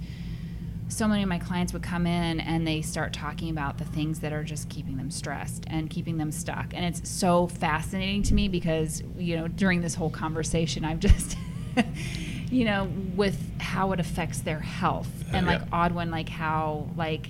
so 0.89 1.07
many 1.07 1.21
of 1.21 1.29
my 1.29 1.37
clients 1.37 1.71
would 1.71 1.83
come 1.83 2.07
in 2.07 2.39
and 2.39 2.65
they 2.65 2.81
start 2.81 3.13
talking 3.13 3.51
about 3.51 3.77
the 3.77 3.85
things 3.85 4.19
that 4.21 4.33
are 4.33 4.43
just 4.43 4.69
keeping 4.69 4.97
them 4.97 5.11
stressed 5.11 5.63
and 5.67 5.89
keeping 5.89 6.17
them 6.17 6.31
stuck 6.31 6.73
and 6.73 6.83
it's 6.83 7.07
so 7.07 7.45
fascinating 7.47 8.23
to 8.23 8.33
me 8.33 8.47
because 8.47 9.03
you 9.15 9.37
know 9.37 9.47
during 9.47 9.81
this 9.81 9.93
whole 9.93 10.09
conversation 10.09 10.83
i've 10.83 10.99
just 10.99 11.37
you 12.49 12.65
know 12.65 12.91
with 13.15 13.37
how 13.61 13.91
it 13.91 13.99
affects 13.99 14.39
their 14.39 14.59
health 14.59 15.09
uh, 15.31 15.37
and 15.37 15.45
Yeah. 15.45 15.53
like 15.53 15.69
Audwin 15.69 16.09
like 16.09 16.27
how 16.27 16.89
like 16.97 17.29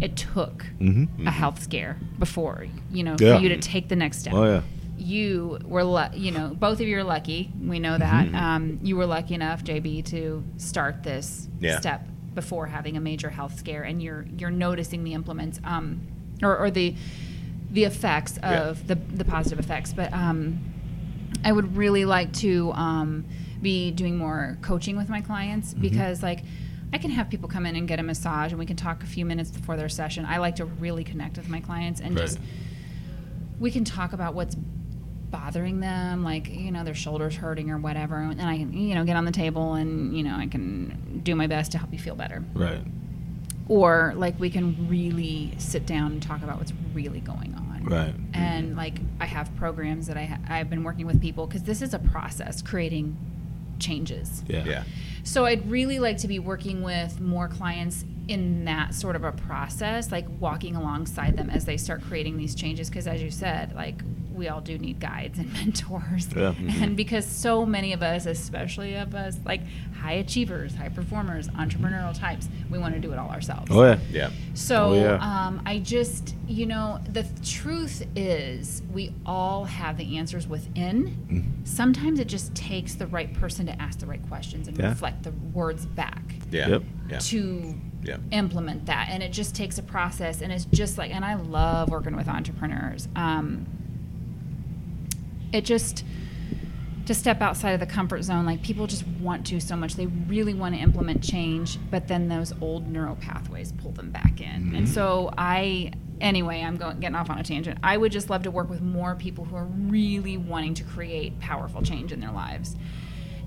it 0.00 0.16
took 0.16 0.66
Mhm. 0.80 1.08
a 1.26 1.30
health 1.30 1.62
scare 1.62 1.96
before 2.18 2.66
you 2.92 3.02
know 3.02 3.16
Yeah. 3.18 3.36
for 3.36 3.42
you 3.42 3.48
to 3.50 3.56
take 3.58 3.88
the 3.88 3.96
next 3.96 4.18
step 4.20 4.32
Oh 4.34 4.44
yeah. 4.44 4.60
you 4.96 5.58
were, 5.64 5.84
lu- 5.84 6.12
you 6.14 6.32
know, 6.32 6.48
both 6.58 6.80
of 6.80 6.88
you 6.88 6.98
are 6.98 7.04
lucky. 7.04 7.50
We 7.64 7.78
know 7.78 7.96
that. 7.98 8.34
Um, 8.34 8.80
you 8.82 8.96
were 8.96 9.06
lucky 9.06 9.34
enough, 9.34 9.62
JB, 9.62 10.02
to 10.06 10.42
start 10.56 11.04
this 11.04 11.48
Yeah. 11.60 11.78
step 11.78 12.04
before 12.34 12.66
having 12.66 12.96
a 12.96 13.00
major 13.00 13.30
health 13.30 13.56
scare, 13.58 13.84
and 13.84 14.02
you're 14.02 14.26
you're 14.36 14.50
noticing 14.50 15.04
the 15.04 15.14
implements, 15.14 15.60
um, 15.64 16.00
or, 16.42 16.56
or 16.58 16.70
the 16.70 16.94
the 17.70 17.84
effects 17.84 18.38
Yeah. 18.42 18.60
of 18.70 18.86
the 18.88 18.96
the 18.96 19.24
positive 19.24 19.60
effects. 19.60 19.92
But 19.92 20.12
um, 20.12 20.58
I 21.44 21.52
would 21.52 21.76
really 21.76 22.04
like 22.04 22.32
to 22.44 22.72
um, 22.72 23.24
be 23.62 23.92
doing 23.92 24.16
more 24.18 24.58
coaching 24.62 24.96
with 24.96 25.08
my 25.08 25.20
clients 25.20 25.70
Mm-hmm. 25.72 25.80
because, 25.82 26.22
like. 26.24 26.42
I 26.92 26.98
can 26.98 27.10
have 27.10 27.28
people 27.28 27.48
come 27.48 27.66
in 27.66 27.76
and 27.76 27.86
get 27.86 27.98
a 28.00 28.02
massage, 28.02 28.50
and 28.52 28.58
we 28.58 28.66
can 28.66 28.76
talk 28.76 29.02
a 29.02 29.06
few 29.06 29.24
minutes 29.26 29.50
before 29.50 29.76
their 29.76 29.88
session. 29.88 30.24
I 30.24 30.38
like 30.38 30.56
to 30.56 30.64
really 30.64 31.04
connect 31.04 31.36
with 31.36 31.48
my 31.48 31.60
clients 31.60 32.00
and 32.00 32.14
Right. 32.14 32.22
just 32.22 32.38
we 33.60 33.70
can 33.70 33.84
talk 33.84 34.12
about 34.12 34.34
what's 34.34 34.54
bothering 35.30 35.80
them, 35.80 36.24
like 36.24 36.48
you 36.48 36.70
know 36.70 36.84
their 36.84 36.94
shoulders 36.94 37.36
hurting 37.36 37.70
or 37.70 37.78
whatever, 37.78 38.16
and 38.16 38.40
I 38.40 38.56
can 38.58 38.72
you 38.72 38.94
know 38.94 39.04
get 39.04 39.16
on 39.16 39.24
the 39.26 39.32
table 39.32 39.74
and 39.74 40.16
you 40.16 40.22
know 40.22 40.34
I 40.36 40.46
can 40.46 41.20
do 41.24 41.34
my 41.34 41.46
best 41.46 41.72
to 41.72 41.78
help 41.78 41.92
you 41.92 41.98
feel 41.98 42.14
better. 42.14 42.42
Right. 42.54 42.80
Or 43.68 44.14
like 44.16 44.40
we 44.40 44.48
can 44.48 44.88
really 44.88 45.52
sit 45.58 45.84
down 45.84 46.12
and 46.12 46.22
talk 46.22 46.42
about 46.42 46.56
what's 46.56 46.72
really 46.94 47.20
going 47.20 47.54
on. 47.54 47.84
Right. 47.84 48.14
And 48.32 48.76
like 48.76 48.94
I 49.20 49.26
have 49.26 49.54
programs 49.56 50.06
that 50.06 50.16
I 50.16 50.24
ha- 50.24 50.38
I've 50.48 50.70
been 50.70 50.82
working 50.84 51.06
with 51.06 51.20
people 51.20 51.46
because 51.46 51.64
this 51.64 51.82
is 51.82 51.92
a 51.92 51.98
process 51.98 52.62
creating 52.62 53.16
changes. 53.78 54.42
Yeah. 54.48 54.64
yeah. 54.64 54.82
So 55.28 55.44
I'd 55.44 55.70
really 55.70 55.98
like 55.98 56.16
to 56.18 56.26
be 56.26 56.38
working 56.38 56.82
with 56.82 57.20
more 57.20 57.48
clients 57.48 58.02
in 58.28 58.64
that 58.66 58.94
sort 58.94 59.16
of 59.16 59.24
a 59.24 59.32
process, 59.32 60.12
like 60.12 60.26
walking 60.38 60.76
alongside 60.76 61.36
them 61.36 61.48
as 61.50 61.64
they 61.64 61.76
start 61.78 62.02
creating 62.02 62.36
these 62.36 62.54
changes. 62.54 62.88
Because 62.90 63.06
as 63.06 63.22
you 63.22 63.30
said, 63.30 63.74
like 63.74 64.02
we 64.32 64.48
all 64.48 64.60
do 64.60 64.78
need 64.78 65.00
guides 65.00 65.38
and 65.38 65.52
mentors, 65.54 66.28
Yeah. 66.36 66.54
and 66.80 66.96
because 66.96 67.26
so 67.26 67.66
many 67.66 67.92
of 67.92 68.02
us, 68.02 68.26
especially 68.26 68.94
of 68.94 69.14
us, 69.14 69.38
like 69.44 69.62
high 70.00 70.12
achievers, 70.12 70.74
high 70.76 70.90
performers, 70.90 71.48
entrepreneurial 71.48 72.16
types, 72.16 72.48
we 72.70 72.78
want 72.78 72.94
to 72.94 73.00
do 73.00 73.12
it 73.12 73.18
all 73.18 73.30
ourselves. 73.30 73.68
Oh 73.72 73.82
yeah. 73.82 73.98
Yeah. 74.12 74.30
So 74.54 74.90
Oh, 74.90 74.94
yeah. 74.94 75.14
um, 75.46 75.60
I 75.66 75.78
just, 75.80 76.36
you 76.46 76.66
know, 76.66 77.00
the 77.10 77.22
th- 77.24 77.50
truth 77.52 78.06
is 78.14 78.82
we 78.92 79.12
all 79.26 79.64
have 79.64 79.96
the 79.96 80.18
answers 80.18 80.46
within. 80.46 81.06
Mm-hmm. 81.30 81.64
Sometimes 81.64 82.20
it 82.20 82.28
just 82.28 82.54
takes 82.54 82.94
the 82.94 83.06
right 83.08 83.32
person 83.34 83.66
to 83.66 83.82
ask 83.82 83.98
the 83.98 84.06
right 84.06 84.22
questions 84.28 84.68
and 84.68 84.78
Yeah. 84.78 84.90
reflect 84.90 85.24
the 85.24 85.32
words 85.52 85.84
back 85.86 86.22
Yeah. 86.52 86.68
Yep. 86.68 86.82
Yeah. 87.10 87.18
to 87.18 87.74
Yeah. 88.02 88.18
implement 88.30 88.86
that. 88.86 89.08
And 89.10 89.22
it 89.22 89.32
just 89.32 89.54
takes 89.54 89.78
a 89.78 89.82
process. 89.82 90.40
And 90.40 90.52
it's 90.52 90.64
just 90.66 90.98
like, 90.98 91.14
and 91.14 91.24
I 91.24 91.34
love 91.34 91.90
working 91.90 92.16
with 92.16 92.28
entrepreneurs. 92.28 93.08
Um, 93.16 93.66
it 95.52 95.64
just, 95.64 96.04
to 97.06 97.14
step 97.14 97.40
outside 97.40 97.72
of 97.72 97.80
the 97.80 97.86
comfort 97.86 98.22
zone, 98.22 98.44
like 98.44 98.62
people 98.62 98.86
just 98.86 99.06
want 99.20 99.46
to 99.46 99.60
so 99.60 99.76
much. 99.76 99.94
They 99.94 100.06
really 100.06 100.54
want 100.54 100.74
to 100.74 100.80
implement 100.80 101.22
change, 101.22 101.78
but 101.90 102.06
then 102.06 102.28
those 102.28 102.52
old 102.60 102.86
neural 102.86 103.16
pathways 103.16 103.72
pull 103.72 103.92
them 103.92 104.10
back 104.10 104.40
in. 104.40 104.74
And 104.74 104.88
so 104.88 105.32
I 105.38 105.92
anyway, 106.20 106.62
I'm 106.62 106.76
going 106.76 107.00
getting 107.00 107.16
off 107.16 107.30
on 107.30 107.38
a 107.38 107.42
tangent. 107.42 107.78
I 107.82 107.96
would 107.96 108.12
just 108.12 108.30
love 108.30 108.42
to 108.42 108.50
work 108.50 108.68
with 108.68 108.80
more 108.80 109.14
people 109.14 109.44
who 109.44 109.56
are 109.56 109.64
really 109.64 110.36
wanting 110.36 110.74
to 110.74 110.84
create 110.84 111.38
powerful 111.40 111.82
change 111.82 112.12
in 112.12 112.20
their 112.20 112.32
lives, 112.32 112.76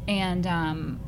and 0.08 0.48
um, 0.48 1.00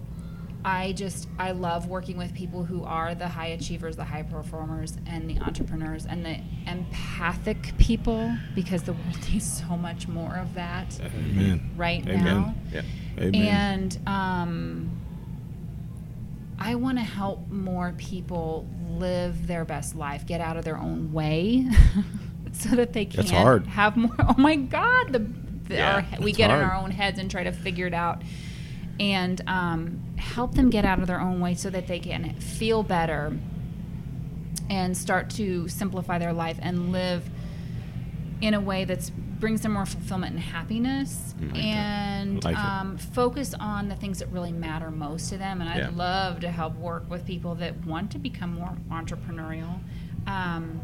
I 0.65 0.93
just 0.93 1.27
I 1.37 1.51
love 1.51 1.87
working 1.87 2.17
with 2.17 2.33
people 2.33 2.63
who 2.63 2.83
are 2.83 3.13
the 3.15 3.27
high 3.27 3.47
achievers, 3.47 3.95
the 3.97 4.03
high 4.05 4.23
performers, 4.23 4.97
and 5.05 5.29
the 5.29 5.37
entrepreneurs 5.39 6.05
and 6.05 6.25
the 6.25 6.37
empathic 6.67 7.77
people 7.77 8.33
because 8.55 8.83
the 8.83 8.93
world 8.93 9.29
needs 9.31 9.61
so 9.61 9.75
much 9.75 10.07
more 10.07 10.35
of 10.35 10.53
that 10.53 10.99
Amen. 11.01 11.71
right 11.75 12.01
Amen. 12.07 12.23
now. 12.23 12.55
Yeah. 12.71 12.81
Amen. 13.19 13.35
And 13.35 13.99
um, 14.07 15.01
I 16.59 16.75
want 16.75 16.97
to 16.97 17.03
help 17.03 17.49
more 17.49 17.93
people 17.97 18.65
live 18.89 19.47
their 19.47 19.65
best 19.65 19.95
life, 19.95 20.25
get 20.25 20.39
out 20.39 20.55
of 20.55 20.63
their 20.63 20.77
own 20.77 21.11
way, 21.11 21.67
so 22.53 22.69
that 22.75 22.93
they 22.93 23.05
can 23.05 23.25
hard. 23.27 23.67
have 23.67 23.97
more. 23.97 24.15
Oh 24.19 24.35
my 24.37 24.55
God, 24.55 25.11
the, 25.11 25.19
the 25.67 25.75
Yeah, 25.75 25.95
our, 25.95 26.19
we 26.19 26.31
that's 26.31 26.37
get 26.37 26.51
in 26.51 26.57
our 26.61 26.75
own 26.75 26.91
heads 26.91 27.19
and 27.19 27.29
try 27.29 27.43
to 27.43 27.51
figure 27.51 27.87
it 27.87 27.93
out, 27.93 28.21
and 28.99 29.41
um, 29.47 30.01
help 30.23 30.55
them 30.55 30.69
get 30.69 30.85
out 30.85 30.99
of 30.99 31.07
their 31.07 31.19
own 31.19 31.39
way 31.39 31.53
so 31.53 31.69
that 31.69 31.87
they 31.87 31.99
can 31.99 32.33
feel 32.39 32.81
better 32.83 33.37
and 34.69 34.97
start 34.97 35.29
to 35.29 35.67
simplify 35.67 36.17
their 36.17 36.33
life 36.33 36.57
and 36.61 36.91
live 36.91 37.29
in 38.41 38.53
a 38.53 38.59
way 38.59 38.85
that 38.85 39.09
brings 39.39 39.61
them 39.61 39.73
more 39.73 39.85
fulfillment 39.85 40.33
and 40.33 40.41
happiness 40.41 41.35
like 41.53 41.63
and 41.63 42.43
Like 42.43 42.57
um, 42.57 42.97
focus 42.97 43.53
on 43.59 43.89
the 43.89 43.95
things 43.95 44.19
that 44.19 44.29
really 44.29 44.53
matter 44.53 44.89
most 44.89 45.29
to 45.29 45.37
them. 45.37 45.59
And 45.61 45.69
i'd 45.69 45.77
Yeah. 45.77 45.89
love 45.93 46.39
to 46.41 46.49
help 46.49 46.75
work 46.77 47.09
with 47.09 47.25
people 47.25 47.55
that 47.55 47.85
want 47.85 48.11
to 48.11 48.19
become 48.19 48.53
more 48.55 48.75
entrepreneurial. 48.89 49.79
Um, 50.27 50.79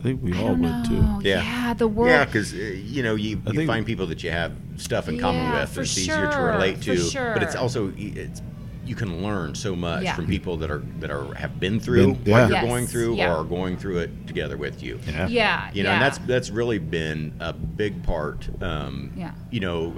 I 0.00 0.02
think 0.02 0.22
we 0.22 0.32
I 0.32 0.38
all 0.40 0.56
don't 0.56 0.62
would 0.62 0.84
too. 0.88 1.28
Yeah. 1.28 1.42
yeah 1.42 1.74
the 1.74 1.86
world 1.86 2.10
Yeah, 2.10 2.24
because 2.24 2.54
uh, 2.54 2.56
you 2.56 3.02
know 3.02 3.14
you, 3.16 3.40
I 3.46 3.50
you 3.50 3.56
think- 3.58 3.68
find 3.68 3.84
people 3.84 4.06
that 4.06 4.22
you 4.24 4.30
have 4.30 4.52
stuff 4.76 5.08
in 5.08 5.18
common 5.18 5.42
Yeah, 5.42 5.60
with. 5.60 5.70
for 5.70 5.82
It's 5.82 5.96
easier 5.98 6.26
to 6.26 6.32
sure, 6.32 6.46
relate 6.52 6.78
for 6.78 6.96
to, 6.96 7.30
but 7.34 7.42
it's 7.42 7.54
also 7.54 7.92
it's 7.96 8.40
you 8.86 8.94
can 8.96 9.22
learn 9.22 9.54
so 9.54 9.76
much 9.76 10.02
Yeah. 10.02 10.14
from 10.16 10.26
people 10.26 10.56
that 10.56 10.70
are 10.70 10.82
that 11.00 11.10
are 11.10 11.34
have 11.34 11.60
been 11.60 11.78
through 11.78 12.14
Been- 12.14 12.22
yeah. 12.24 12.32
what 12.40 12.48
you're 12.48 12.58
Yes, 12.58 12.64
going 12.66 12.86
through 12.86 13.14
yeah. 13.16 13.30
or 13.30 13.40
are 13.42 13.44
going 13.44 13.76
through 13.76 13.98
it 13.98 14.26
together 14.26 14.56
with 14.56 14.82
you. 14.82 14.98
Yeah. 15.06 15.28
yeah 15.28 15.70
You 15.74 15.82
know, 15.82 15.90
yeah. 15.90 15.94
and 15.96 16.02
that's 16.02 16.18
that's 16.26 16.48
really 16.50 16.78
been 16.78 17.34
a 17.38 17.52
big 17.52 18.02
part. 18.02 18.48
Um, 18.62 19.12
Yeah. 19.16 19.32
You 19.50 19.60
know, 19.60 19.94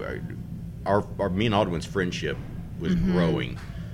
our, 0.85 1.07
our 1.21 1.31
me 1.31 1.47
and 1.47 1.55
Audwin's 1.55 1.87
friendship 1.87 2.37
was 2.81 2.97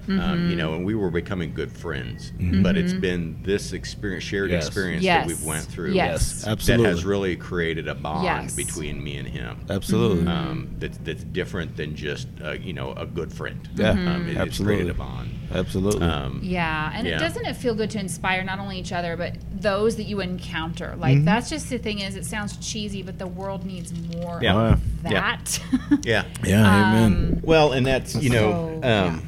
Mm-hmm. 0.08 0.20
Um, 0.20 0.48
you 0.50 0.56
know, 0.56 0.74
and 0.74 0.84
we 0.86 0.94
were 0.94 1.10
becoming 1.10 1.52
good 1.52 1.70
friends. 1.70 2.32
But 2.62 2.76
it's 2.76 2.92
been 2.94 3.38
this 3.42 3.72
experience, 3.72 4.24
shared 4.24 4.50
Yes. 4.50 4.66
experiencence 4.66 5.04
Mm-hmm. 5.04 5.04
Yes. 5.04 5.26
that 5.28 5.28
we've 5.28 5.44
went 5.46 5.64
through, 5.66 5.92
Yes. 5.92 6.46
Absolutely. 6.46 6.84
that 6.86 6.90
has 6.90 7.04
really 7.04 7.36
created 7.36 7.88
a 7.88 7.94
bond 7.94 8.24
Yes. 8.24 8.56
between 8.56 9.02
me 9.04 9.16
and 9.18 9.28
him. 9.28 9.58
Absolutely. 9.68 10.26
Um, 10.26 10.70
that's 10.78 10.96
that's 10.98 11.24
different 11.24 11.76
than 11.76 11.94
just 11.94 12.26
uh, 12.42 12.52
you 12.52 12.72
know 12.72 12.92
a 12.92 13.04
good 13.06 13.32
friend. 13.32 13.68
Yeah, 13.74 13.90
um, 13.90 14.28
it, 14.28 14.36
it's 14.38 14.58
created 14.58 14.88
absolutely. 14.88 14.90
a 14.90 14.94
bond. 14.94 15.30
Absolutely. 15.52 16.02
Um, 16.06 16.40
Yeah, 16.42 16.90
and 16.94 17.06
Yeah. 17.06 17.16
it 17.16 17.20
doesn't 17.20 17.46
it 17.46 17.54
feel 17.56 17.74
good 17.74 17.90
to 17.90 18.00
inspire 18.00 18.44
not 18.44 18.58
only 18.58 18.78
each 18.78 18.92
other 18.92 19.16
but 19.16 19.34
those 19.60 19.96
that 19.96 20.04
you 20.04 20.20
encounter. 20.20 20.94
Like 20.98 21.16
Mm-hmm. 21.16 21.24
that's 21.24 21.48
just 21.50 21.68
the 21.70 21.78
thing 21.78 22.00
is 22.00 22.16
it 22.16 22.24
sounds 22.26 22.56
cheesy, 22.58 23.02
but 23.02 23.18
the 23.18 23.26
world 23.26 23.64
needs 23.66 23.92
more 24.16 24.38
Yeah. 24.42 24.72
of 24.72 25.02
that. 25.04 25.60
yeah. 26.02 26.24
yeah. 26.44 26.90
amen. 26.92 27.12
Um, 27.36 27.40
Well, 27.42 27.72
and 27.72 27.86
that's 27.86 28.14
you 28.16 28.30
know, 28.30 28.78
So, 28.82 28.88
um, 28.88 29.16
y- 29.16 29.22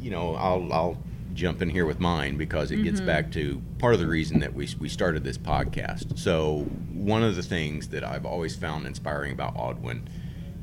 you 0.00 0.10
know, 0.10 0.34
I'll 0.34 0.72
I'll 0.72 0.98
jump 1.34 1.62
in 1.62 1.70
here 1.70 1.86
with 1.86 2.00
mine 2.00 2.36
because 2.36 2.70
it 2.72 2.82
gets 2.82 3.00
back 3.00 3.30
to 3.32 3.62
part 3.78 3.94
of 3.94 4.00
the 4.00 4.06
reason 4.06 4.40
that 4.40 4.52
we 4.54 4.68
we 4.78 4.88
started 4.88 5.22
this 5.24 5.38
podcast. 5.38 6.18
So 6.18 6.62
one 6.92 7.22
of 7.22 7.36
the 7.36 7.42
things 7.42 7.88
that 7.88 8.02
I've 8.04 8.26
always 8.26 8.56
found 8.56 8.86
inspiring 8.86 9.32
about 9.32 9.54
Audwin 9.56 10.02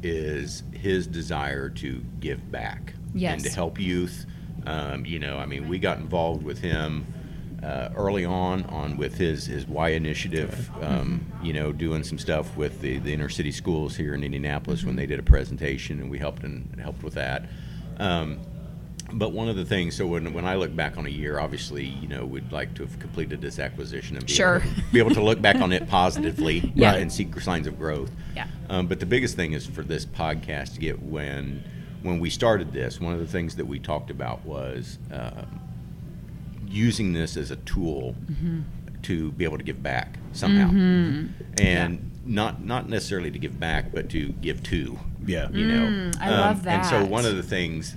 is 0.03 0.63
his 0.73 1.07
desire 1.07 1.69
to 1.69 2.03
give 2.19 2.51
back 2.51 2.93
Yes. 3.15 3.33
and 3.33 3.43
to 3.45 3.49
help 3.49 3.79
youth. 3.79 4.25
Um, 4.65 5.05
you 5.05 5.17
know, 5.19 5.37
I 5.37 5.45
mean, 5.45 5.67
we 5.69 5.79
got 5.79 5.97
involved 5.99 6.43
with 6.43 6.59
him. 6.59 7.05
Uh, 7.63 7.89
early 7.95 8.23
on, 8.23 8.63
on 8.65 8.97
with 8.97 9.17
his 9.17 9.47
his 9.47 9.65
Y 9.65 9.89
initiative, 9.89 10.69
um, 10.79 11.25
you 11.41 11.51
know, 11.53 11.71
doing 11.73 12.03
some 12.03 12.19
stuff 12.19 12.55
with 12.55 12.81
the, 12.81 12.99
the 12.99 13.11
inner 13.11 13.29
city 13.29 13.51
schools 13.51 13.95
here 13.95 14.13
in 14.13 14.23
Indianapolis 14.23 14.83
when 14.83 14.95
they 14.95 15.07
did 15.07 15.17
a 15.17 15.23
presentation, 15.23 15.99
and 15.99 16.07
we 16.11 16.19
helped 16.19 16.43
and 16.43 16.79
helped 16.79 17.01
with 17.01 17.15
that. 17.15 17.49
Um, 17.97 18.37
but 19.13 19.31
one 19.31 19.47
of 19.49 19.55
the 19.55 19.63
things, 19.65 19.95
so 19.95 20.05
when, 20.05 20.33
when 20.33 20.45
I 20.45 20.55
look 20.55 20.75
back 20.75 20.97
on 20.97 21.05
a 21.05 21.09
year, 21.09 21.39
obviously, 21.39 21.85
you 21.85 22.07
know, 22.07 22.25
we'd 22.25 22.51
like 22.51 22.73
to 22.75 22.83
have 22.83 22.99
completed 22.99 23.39
this 23.41 23.57
acquisition 23.59 24.17
and 24.17 24.25
be, 24.25 24.33
Sure. 24.33 24.57
able, 24.57 24.65
to, 24.75 24.91
be 24.91 24.99
able 24.99 25.11
to 25.15 25.23
look 25.23 25.41
back 25.41 25.55
on 25.57 25.71
it 25.71 25.87
positively 25.87 26.71
Yeah. 26.75 26.93
and 26.95 27.11
see 27.11 27.29
signs 27.39 27.67
of 27.67 27.77
growth. 27.79 28.11
Yeah. 28.35 28.47
Um, 28.69 28.87
but 28.87 28.99
the 28.99 29.05
biggest 29.05 29.35
thing 29.35 29.53
is 29.53 29.65
for 29.65 29.81
this 29.81 30.05
podcast 30.05 30.73
to 30.75 30.79
get 30.79 31.01
when 31.01 31.63
when 32.03 32.19
we 32.19 32.29
started 32.29 32.71
this, 32.73 33.01
one 33.01 33.13
of 33.13 33.19
the 33.19 33.25
things 33.27 33.55
that 33.55 33.65
we 33.65 33.79
talked 33.79 34.11
about 34.11 34.45
was 34.45 34.99
um, 35.11 35.59
using 36.67 37.13
this 37.13 37.37
as 37.37 37.49
a 37.51 37.55
tool 37.57 38.15
Mm-hmm. 38.31 38.59
to 39.03 39.31
be 39.31 39.45
able 39.45 39.57
to 39.57 39.63
give 39.63 39.81
back 39.81 40.17
somehow, 40.33 40.69
and 41.59 42.11
not 42.25 42.63
not 42.63 42.89
necessarily 42.89 43.31
to 43.31 43.39
give 43.39 43.59
back, 43.59 43.91
but 43.93 44.09
to 44.09 44.29
give 44.41 44.61
to 44.63 44.99
Yeah. 45.25 45.49
you 45.51 45.65
know. 45.65 45.85
Mm, 45.87 46.21
I 46.21 46.29
love 46.29 46.63
that. 46.63 46.79
And 46.79 46.85
so 46.85 47.05
one 47.05 47.25
of 47.25 47.35
the 47.37 47.43
things 47.43 47.95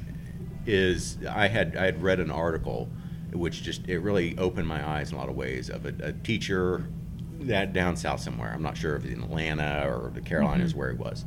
is 0.66 1.18
I 1.28 1.48
had 1.48 1.76
I 1.76 1.84
had 1.86 2.02
read 2.02 2.20
an 2.20 2.30
article 2.30 2.88
which 3.32 3.62
just 3.62 3.86
it 3.88 4.00
really 4.00 4.36
opened 4.38 4.66
my 4.66 4.86
eyes 4.86 5.10
in 5.10 5.16
a 5.16 5.20
lot 5.20 5.28
of 5.28 5.36
ways 5.36 5.70
of 5.70 5.86
a, 5.86 5.94
a 6.02 6.12
teacher 6.12 6.84
that 7.40 7.72
down 7.72 7.96
south 7.96 8.20
somewhere. 8.20 8.52
I'm 8.52 8.62
not 8.62 8.76
sure 8.76 8.96
if 8.96 9.04
it's 9.04 9.14
in 9.14 9.22
Atlanta 9.22 9.86
or 9.88 10.10
the 10.12 10.20
Carolinas 10.20 10.70
Mm-hmm. 10.70 10.78
where 10.78 10.90
he 10.92 10.98
was. 10.98 11.24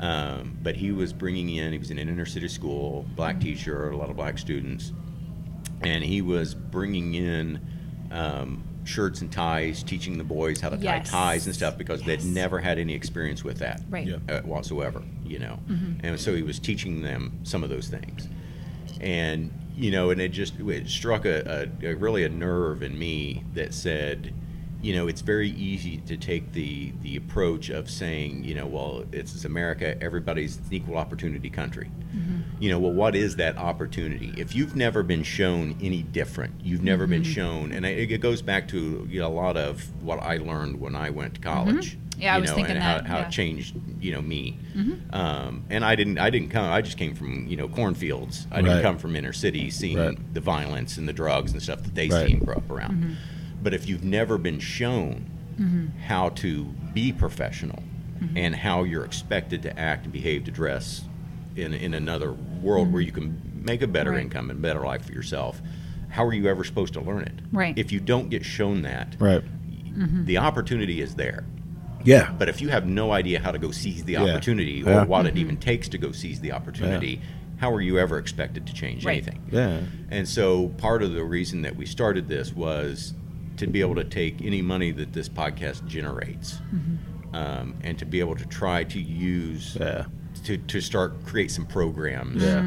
Um, 0.00 0.56
but 0.62 0.76
he 0.76 0.92
was 0.92 1.12
bringing 1.12 1.48
in, 1.48 1.72
he 1.72 1.78
was 1.78 1.90
in 1.90 1.98
an 1.98 2.08
inner 2.08 2.26
city 2.26 2.46
school, 2.48 3.04
black 3.16 3.36
Mm-hmm. 3.36 3.44
teacher, 3.44 3.90
a 3.90 3.96
lot 3.96 4.10
of 4.10 4.16
black 4.16 4.38
students, 4.38 4.92
and 5.80 6.04
he 6.04 6.22
was 6.22 6.54
bringing 6.54 7.14
in 7.14 7.60
um, 8.12 8.62
shirts 8.84 9.20
and 9.22 9.32
ties, 9.32 9.82
teaching 9.82 10.16
the 10.18 10.24
boys 10.24 10.60
how 10.60 10.68
to 10.68 10.76
tie 10.76 11.00
ties 11.00 11.46
and 11.46 11.54
stuff 11.54 11.76
because 11.76 12.06
Yes. 12.06 12.22
they'd 12.22 12.32
never 12.32 12.60
had 12.60 12.78
any 12.78 12.94
experience 12.94 13.42
with 13.42 13.58
that 13.58 13.80
right. 13.90 14.06
Yeah. 14.06 14.16
uh, 14.28 14.40
whatsoever, 14.42 15.02
you 15.24 15.38
know. 15.40 15.58
And 16.02 16.18
so 16.20 16.34
he 16.36 16.42
was 16.42 16.58
teaching 16.60 17.02
them 17.02 17.40
some 17.42 17.64
of 17.64 17.70
those 17.70 17.88
things, 17.88 18.28
and 19.00 19.52
you 19.76 19.92
know, 19.92 20.10
and 20.10 20.20
it 20.20 20.30
just 20.30 20.58
it 20.58 20.88
struck 20.88 21.24
a, 21.24 21.68
a, 21.82 21.90
a 21.90 21.94
really 21.94 22.24
a 22.24 22.28
nerve 22.28 22.82
in 22.82 22.98
me 22.98 23.44
that 23.54 23.72
said, 23.72 24.34
you 24.82 24.94
know, 24.94 25.06
it's 25.06 25.20
very 25.20 25.50
easy 25.50 25.98
to 25.98 26.16
take 26.16 26.52
the 26.52 26.92
the 27.02 27.16
approach 27.16 27.68
of 27.70 27.88
saying, 27.88 28.44
you 28.44 28.54
know, 28.54 28.66
well, 28.66 29.04
it's, 29.12 29.34
it's 29.34 29.44
America, 29.44 30.00
everybody's 30.02 30.56
an 30.56 30.64
equal 30.70 30.96
opportunity 30.96 31.48
country. 31.48 31.90
Mm-hmm. 32.14 32.62
You 32.62 32.70
know, 32.70 32.78
well, 32.78 32.92
what 32.92 33.14
is 33.14 33.36
that 33.36 33.56
opportunity? 33.56 34.32
If 34.36 34.54
you've 34.54 34.74
never 34.74 35.02
been 35.02 35.22
shown 35.22 35.76
any 35.80 36.02
different, 36.02 36.54
you've 36.62 36.82
never 36.82 37.06
been 37.06 37.22
mm-hmm. 37.22 37.32
shown, 37.32 37.72
and 37.72 37.86
it, 37.86 38.10
it 38.10 38.18
goes 38.18 38.42
back 38.42 38.68
to 38.68 39.06
you 39.08 39.20
know, 39.20 39.28
a 39.28 39.30
lot 39.30 39.56
of 39.56 39.80
what 40.02 40.20
I 40.20 40.38
learned 40.38 40.80
when 40.80 40.96
I 40.96 41.10
went 41.10 41.34
to 41.34 41.40
college. 41.40 41.96
Mm-hmm. 41.96 42.07
Yeah, 42.18 42.32
I 42.32 42.36
you 42.36 42.40
was 42.42 42.50
know, 42.50 42.56
thinking 42.56 42.76
and 42.76 42.82
that, 42.82 43.06
how, 43.06 43.14
how 43.14 43.18
yeah. 43.20 43.26
it 43.28 43.30
changed, 43.30 43.76
you 44.00 44.12
know, 44.12 44.20
me. 44.20 44.58
Um, 45.12 45.64
and 45.70 45.84
I 45.84 45.94
didn't, 45.94 46.18
I 46.18 46.30
didn't 46.30 46.50
come. 46.50 46.70
I 46.70 46.82
just 46.82 46.98
came 46.98 47.14
from, 47.14 47.46
you 47.46 47.56
know, 47.56 47.68
cornfields. 47.68 48.46
I 48.50 48.56
didn't 48.56 48.76
Right. 48.76 48.82
come 48.82 48.98
from 48.98 49.14
inner 49.16 49.32
city, 49.32 49.70
seeing 49.70 49.96
Right. 49.98 50.34
the 50.34 50.40
violence 50.40 50.96
and 50.98 51.08
the 51.08 51.12
drugs 51.12 51.52
and 51.52 51.62
stuff 51.62 51.82
that 51.84 51.94
they 51.94 52.08
Right. 52.08 52.26
see 52.26 52.32
and 52.34 52.44
grow 52.44 52.56
up 52.56 52.70
around. 52.70 52.96
Mm-hmm. 53.02 53.12
But 53.62 53.74
if 53.74 53.88
you've 53.88 54.04
never 54.04 54.36
been 54.38 54.58
shown 54.60 55.26
how 56.06 56.28
to 56.30 56.64
be 56.94 57.12
professional 57.12 57.82
Mm-hmm. 58.22 58.36
and 58.36 58.56
how 58.56 58.82
you're 58.82 59.04
expected 59.04 59.62
to 59.62 59.78
act 59.78 60.02
and 60.04 60.12
behave 60.12 60.42
to 60.46 60.50
dress 60.50 61.02
in 61.54 61.72
in 61.72 61.94
another 61.94 62.32
world 62.60 62.92
where 62.92 63.00
you 63.00 63.12
can 63.12 63.40
make 63.64 63.80
a 63.80 63.86
better 63.86 64.10
Mm-hmm. 64.10 64.16
Right. 64.16 64.24
income 64.24 64.50
and 64.50 64.60
better 64.60 64.80
life 64.80 65.04
for 65.06 65.12
yourself, 65.12 65.62
how 66.08 66.24
are 66.26 66.32
you 66.32 66.48
ever 66.48 66.64
supposed 66.64 66.94
to 66.94 67.00
learn 67.00 67.22
it? 67.22 67.34
Right. 67.52 67.78
If 67.78 67.92
you 67.92 68.00
don't 68.00 68.28
get 68.28 68.44
shown 68.44 68.82
that, 68.82 69.14
Right. 69.20 69.42
the 70.26 70.38
opportunity 70.38 71.00
is 71.00 71.14
there. 71.14 71.44
Yeah. 72.08 72.32
But 72.38 72.48
if 72.48 72.60
you 72.62 72.68
have 72.70 72.86
no 72.86 73.12
idea 73.12 73.38
how 73.40 73.50
to 73.50 73.58
go 73.58 73.70
seize 73.70 74.04
the 74.04 74.12
Yeah. 74.14 74.22
opportunity 74.24 74.82
or 74.82 74.90
Yeah. 74.90 75.04
what 75.04 75.26
it 75.26 75.36
even 75.36 75.56
takes 75.58 75.88
to 75.90 75.98
go 75.98 76.10
seize 76.12 76.40
the 76.40 76.52
opportunity, 76.52 77.20
how 77.58 77.72
are 77.72 77.80
you 77.82 77.98
ever 77.98 78.18
expected 78.18 78.66
to 78.66 78.72
change 78.72 79.04
Right. 79.04 79.16
anything? 79.16 79.40
Yeah. 79.52 79.80
And 80.10 80.26
so 80.26 80.68
part 80.68 81.02
of 81.02 81.12
the 81.12 81.24
reason 81.24 81.62
that 81.62 81.76
we 81.76 81.84
started 81.86 82.28
this 82.28 82.54
was 82.54 83.14
to 83.58 83.66
be 83.66 83.80
able 83.80 83.96
to 83.96 84.04
take 84.04 84.40
any 84.42 84.62
money 84.62 84.90
that 84.92 85.12
this 85.12 85.28
podcast 85.28 85.86
generates 85.86 86.60
um, 87.34 87.74
and 87.82 87.98
to 87.98 88.06
be 88.06 88.20
able 88.20 88.36
to 88.36 88.46
try 88.46 88.84
to 88.84 88.98
use 89.00 89.76
Yeah. 89.78 90.04
to, 90.44 90.56
to 90.56 90.80
start 90.80 91.24
create 91.26 91.50
some 91.50 91.66
programs 91.66 92.42
Yeah. 92.42 92.62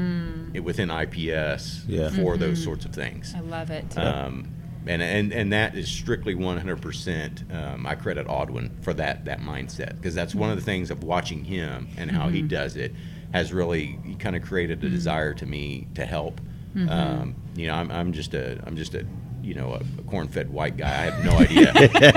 i- 0.56 0.60
within 0.60 0.92
IPS 0.92 1.84
Yeah. 1.88 2.10
for 2.10 2.38
those 2.38 2.62
sorts 2.64 2.86
of 2.86 2.92
things. 2.94 3.34
I 3.36 3.40
love 3.40 3.72
it. 3.72 3.98
Um, 3.98 4.50
and, 4.88 5.02
and 5.02 5.32
and 5.34 5.54
that 5.54 5.76
is 5.76 5.88
strictly 5.90 6.36
100%. 6.36 7.54
Um, 7.54 7.86
I 7.86 7.96
credit 7.96 8.28
Audwin 8.28 8.84
for 8.84 8.94
that 8.94 9.26
that 9.26 9.40
mindset 9.42 9.96
because 9.98 10.16
that's 10.16 10.34
one 10.36 10.50
of 10.50 10.56
the 10.58 10.62
things 10.64 10.92
of 10.92 11.04
watching 11.04 11.44
him 11.44 11.88
and 11.98 12.10
how 12.12 12.30
he 12.30 12.42
does 12.42 12.76
it 12.76 12.94
has 13.34 13.54
really 13.54 13.98
kind 14.20 14.36
of 14.36 14.42
created 14.42 14.84
a 14.84 14.90
desire 14.90 15.34
to 15.34 15.46
me 15.46 15.88
to 15.96 16.06
help 16.06 16.42
Um, 16.90 17.36
you 17.56 17.68
know, 17.68 17.74
I'm, 17.76 17.92
I'm 17.92 18.14
just 18.14 18.34
a 18.34 18.62
I'm 18.66 18.76
just 18.78 18.94
a 18.96 19.06
you 19.44 19.54
know 19.56 19.74
a, 19.74 19.82
a 20.00 20.04
corn-fed 20.04 20.50
white 20.52 20.78
guy. 20.78 20.88
I 20.90 21.06
have 21.12 21.26
no 21.26 21.38
idea 21.38 21.72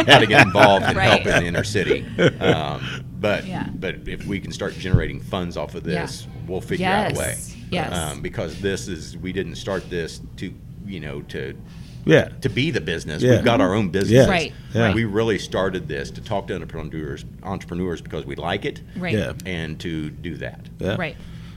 how 0.07 0.19
to 0.19 0.27
get 0.27 0.47
involved 0.47 0.85
help 0.85 0.97
Right. 0.97 1.27
in 1.27 1.43
the 1.43 1.47
inner 1.47 1.65
city. 1.65 2.05
Um, 2.41 3.05
but 3.20 3.47
Yeah. 3.47 3.69
but 3.74 4.07
if 4.09 4.27
we 4.27 4.39
can 4.41 4.53
start 4.53 4.74
generating 4.74 5.20
funds 5.20 5.57
off 5.57 5.74
of 5.74 5.82
this, 5.85 6.27
we'll 6.47 6.61
figure 6.61 6.86
out 6.86 7.12
a 7.12 7.19
way. 7.19 7.28
Yes. 7.36 7.57
Yes. 7.70 7.93
Um, 7.97 8.20
because 8.20 8.61
this 8.61 8.86
is 8.89 9.16
we 9.16 9.32
didn't 9.32 9.57
start 9.57 9.89
this 9.91 10.20
to 10.36 10.53
you 10.86 11.01
know 11.01 11.23
to 11.23 11.57
Yeah. 12.06 12.28
to 12.43 12.48
be 12.48 12.70
the 12.70 12.81
business. 12.81 13.22
Yeah. 13.22 13.32
We've 13.36 13.44
got 13.44 13.60
our 13.60 13.74
own 13.74 13.89
business. 13.90 14.10
Yes. 14.12 14.28
Right, 14.28 14.52
Yeah. 14.74 14.93
We 14.94 15.05
really 15.05 15.39
started 15.39 15.89
this 15.89 16.10
to 16.12 16.20
talk 16.20 16.48
to 16.48 16.55
entrepreneurs 16.55 17.24
entrepreneurs 17.43 18.01
because 18.01 18.26
we 18.26 18.35
like 18.36 18.64
it 18.64 18.81
Right. 18.97 19.14
Yeah. 19.14 19.32
and 19.47 19.78
to 19.81 20.10
do 20.10 20.36
that. 20.36 20.60
Yeah. 20.78 20.97
Right. 20.98 21.16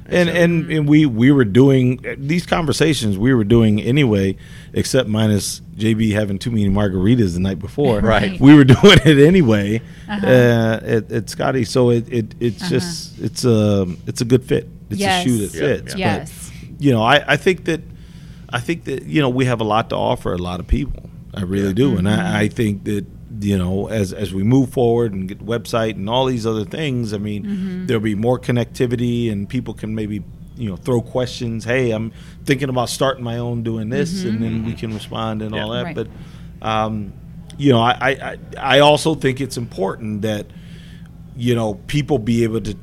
And, 0.10 0.30
so- 0.30 0.36
and 0.36 0.72
and 0.72 0.88
we 0.88 1.06
we 1.06 1.32
were 1.34 1.44
doing 1.44 2.00
these 2.18 2.46
conversations 2.46 3.18
we 3.18 3.34
were 3.34 3.44
doing 3.44 3.82
anyway, 3.82 4.38
except 4.72 5.10
minus 5.10 5.60
JB 5.76 6.14
having 6.14 6.40
too 6.40 6.50
many 6.50 6.70
margaritas 6.70 7.34
the 7.34 7.42
night 7.42 7.60
before. 7.60 8.00
Right. 8.16 8.40
We 8.40 8.54
were 8.56 8.64
doing 8.64 9.00
it 9.06 9.20
anyway 9.28 9.82
Uh-huh. 10.08 10.26
uh, 10.26 10.80
at, 10.82 11.12
at 11.12 11.30
Scotty. 11.30 11.66
So 11.66 11.90
it, 11.90 12.08
it 12.08 12.36
it's 12.40 12.70
just 12.70 13.20
it's 13.20 13.44
a 13.44 13.86
it's 14.06 14.22
a 14.22 14.26
good 14.26 14.46
fit. 14.46 14.70
It's 14.90 15.00
Yes. 15.02 15.26
a 15.26 15.28
shoe 15.28 15.38
that 15.48 15.54
Yeah, 15.54 15.60
fits. 15.76 15.96
yeah. 15.96 16.18
But, 16.20 16.28
Yes. 16.30 16.52
you 16.80 16.92
know, 16.94 17.02
I, 17.04 17.34
I 17.34 17.36
think 17.36 17.66
that 17.66 17.82
I 18.50 18.60
think 18.60 18.86
that 18.86 19.04
you 19.04 19.22
know 19.22 19.30
we 19.30 19.46
have 19.46 19.62
a 19.62 19.66
lot 19.66 19.90
to 19.90 19.96
offer 19.96 20.34
a 20.34 20.38
lot 20.38 20.60
of 20.60 20.68
people. 20.68 21.10
I 21.34 21.42
really 21.42 21.74
do, 21.74 21.98
and 21.98 22.10
I, 22.10 22.18
mm-hmm. 22.18 22.36
I 22.36 22.48
think 22.48 22.84
that 22.86 23.06
you 23.42 23.58
know 23.58 23.88
as 23.88 24.14
as 24.14 24.34
we 24.34 24.44
move 24.44 24.70
forward 24.72 25.14
and 25.14 25.28
get 25.28 25.40
the 25.40 25.46
website 25.46 25.92
and 25.92 26.10
all 26.10 26.26
these 26.26 26.48
other 26.48 26.66
things, 26.66 27.14
I 27.14 27.18
mean, 27.18 27.44
mm-hmm. 27.44 27.86
there'll 27.86 28.02
be 28.02 28.16
more 28.16 28.40
connectivity 28.40 29.32
and 29.32 29.48
people 29.48 29.74
can 29.74 29.94
maybe 29.94 30.24
you 30.56 30.70
know 30.70 30.76
throw 30.76 31.02
questions. 31.02 31.66
Hey, 31.66 31.92
I'm 31.92 32.12
thinking 32.46 32.70
about 32.70 32.90
starting 32.90 33.24
my 33.24 33.38
own 33.38 33.64
doing 33.64 33.90
this, 33.90 34.24
and 34.24 34.34
mm-hmm. 34.34 34.44
then 34.44 34.66
we 34.66 34.74
can 34.74 34.94
respond 34.94 35.42
and 35.42 35.54
all 35.54 35.72
that. 35.72 35.84
Right. 35.84 35.96
But 35.96 36.08
um, 36.62 37.14
you 37.58 37.72
know, 37.72 37.80
I, 37.80 37.92
I 37.92 38.10
I 38.10 38.38
I 38.58 38.80
also 38.80 39.16
think 39.16 39.42
it's 39.42 39.58
important 39.58 40.22
that 40.24 40.48
you 41.36 41.54
know 41.54 41.76
people 41.88 42.18
be 42.18 42.44
able 42.44 42.62
to 42.62 42.76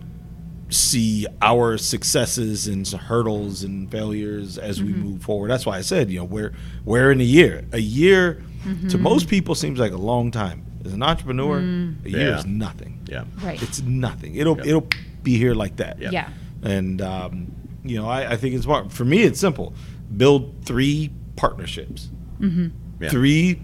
see 0.75 1.27
our 1.41 1.79
successes 1.79 2.67
and 2.67 2.87
hurdles 2.87 3.63
and 3.63 3.91
failures 3.91 4.59
as 4.59 4.83
we 4.83 4.91
mm-hmm. 4.91 5.03
move 5.03 5.23
forward. 5.23 5.51
That's 5.51 5.65
why 5.65 5.79
I 5.79 5.81
said, 5.81 6.11
you 6.11 6.19
know, 6.19 6.25
we're 6.25 6.53
we're 6.85 7.11
in 7.13 7.21
a 7.21 7.25
year. 7.25 7.65
A 7.73 7.79
year 7.79 8.43
mm-hmm. 8.65 8.89
to 8.89 8.99
most 8.99 9.29
people 9.29 9.55
seems 9.55 9.79
like 9.79 9.93
a 9.93 9.97
long 9.97 10.31
time. 10.31 10.67
As 10.85 10.93
an 10.93 11.03
entrepreneur, 11.03 11.61
mm. 11.61 12.05
a 12.05 12.11
year 12.11 12.29
Yeah. 12.31 12.39
is 12.39 12.45
nothing. 12.45 13.01
Yeah. 13.07 13.25
Right. 13.43 13.63
It's 13.63 13.81
nothing. 13.81 14.35
It'll 14.35 14.57
Yep. 14.59 14.67
it'll 14.67 14.89
be 15.23 15.39
here 15.39 15.55
like 15.55 15.77
that. 15.77 15.99
Yep. 15.99 16.13
Yeah. 16.13 16.29
And 16.63 17.01
um, 17.01 17.53
you 17.85 17.97
know, 17.97 18.09
I, 18.09 18.33
I 18.33 18.37
think 18.37 18.55
it's 18.55 18.65
smart. 18.65 18.93
For 18.93 19.05
me, 19.05 19.23
it's 19.23 19.41
simple. 19.41 19.75
Build 20.15 20.55
three 20.65 21.11
partnerships. 21.37 22.11
Mm-hmm. 22.41 22.69
Yeah. 23.03 23.09
Three 23.09 23.63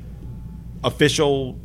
official 0.82 1.58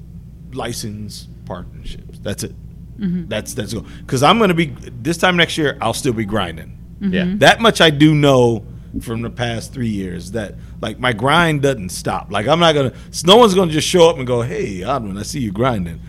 license 0.54 1.28
partnerships. 1.46 2.20
That's 2.20 2.44
it. 2.44 2.56
Mm-hmm. 3.00 3.28
That's 3.28 3.54
that's 3.54 3.74
go. 3.74 3.82
Because 4.00 4.24
I'm 4.24 4.38
going 4.38 4.48
to 4.50 4.54
be 4.56 4.68
this 5.02 5.18
time 5.18 5.36
next 5.38 5.58
year. 5.58 5.78
I'll 5.82 5.94
still 5.94 6.14
be 6.14 6.26
grinding. 6.26 6.78
Mm-hmm. 7.02 7.14
Yeah. 7.14 7.26
That 7.38 7.60
much 7.62 7.82
I 7.82 7.90
do 7.90 8.16
know 8.16 8.66
from 9.02 9.22
the 9.22 9.30
past 9.30 9.74
three 9.74 9.90
years 9.90 10.32
that 10.32 10.56
like 10.82 10.98
my 11.00 11.12
grind 11.12 11.62
doesn't 11.62 11.90
stop. 11.90 12.32
Like 12.32 12.48
I'm 12.48 12.60
not 12.60 12.74
gonna. 12.74 12.94
No 13.26 13.36
one's 13.38 13.54
gonna 13.54 13.72
just 13.72 13.88
show 13.88 14.10
up 14.10 14.18
and 14.18 14.26
go, 14.26 14.42
"Hey, 14.42 14.80
Audwin, 14.80 15.20
I 15.20 15.24
see 15.24 15.40
you 15.42 15.52
grinding. 15.52 16.00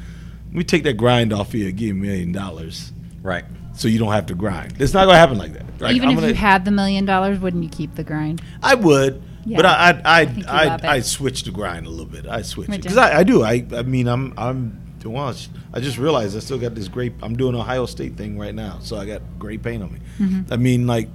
Let 0.46 0.54
me 0.54 0.64
take 0.64 0.84
that 0.84 0.94
grind 0.96 1.32
off 1.32 1.52
you. 1.54 1.66
and 1.66 1.76
Give 1.76 1.88
you 1.88 1.92
a 1.94 1.96
million 1.96 2.30
dollars." 2.32 2.92
Right. 3.22 3.44
So 3.74 3.88
you 3.88 3.98
don't 3.98 4.12
have 4.12 4.26
to 4.26 4.34
grind. 4.34 4.74
It's 4.80 4.94
not 4.94 5.06
gonna 5.06 5.18
happen 5.18 5.36
like 5.38 5.52
that. 5.54 5.64
Like, 5.80 5.96
Even 5.96 6.08
I'm 6.10 6.14
if 6.14 6.20
gonna- 6.20 6.28
you 6.28 6.34
had 6.34 6.64
the 6.64 6.70
million 6.70 7.04
dollars, 7.04 7.40
wouldn't 7.40 7.62
you 7.64 7.68
keep 7.68 7.94
the 7.96 8.04
grind? 8.04 8.40
I 8.62 8.74
would, 8.76 9.20
Yeah. 9.44 9.56
but 9.56 9.66
I 9.66 10.00
I 10.04 10.20
I 10.20 10.24
think 10.26 10.38
you 10.46 10.52
I. 10.52 10.78
I, 10.84 11.00
switch 11.00 11.42
the 11.42 11.50
grind 11.50 11.86
a 11.86 11.90
little 11.90 12.06
bit. 12.06 12.26
I 12.26 12.42
switch 12.42 12.68
it 12.68 12.80
because? 12.82 12.96
I, 12.96 13.18
I 13.18 13.22
do. 13.24 13.42
I 13.42 13.66
I 13.74 13.82
mean 13.82 14.06
I'm 14.06 14.32
I'm 14.38 14.80
well. 15.10 15.34
I 15.72 15.80
just 15.80 15.98
realized 15.98 16.36
I 16.36 16.40
still 16.40 16.58
got 16.58 16.74
this 16.74 16.88
great. 16.88 17.12
I'm 17.22 17.36
doing 17.36 17.54
Ohio 17.54 17.86
State 17.86 18.16
thing 18.16 18.38
right 18.38 18.54
now, 18.54 18.78
so 18.80 18.96
I 18.96 19.06
got 19.06 19.22
great 19.38 19.62
pain 19.62 19.82
on 19.82 19.92
me. 19.92 20.00
Mm-hmm. 20.18 20.52
I 20.52 20.56
mean 20.56 20.86
like, 20.86 21.08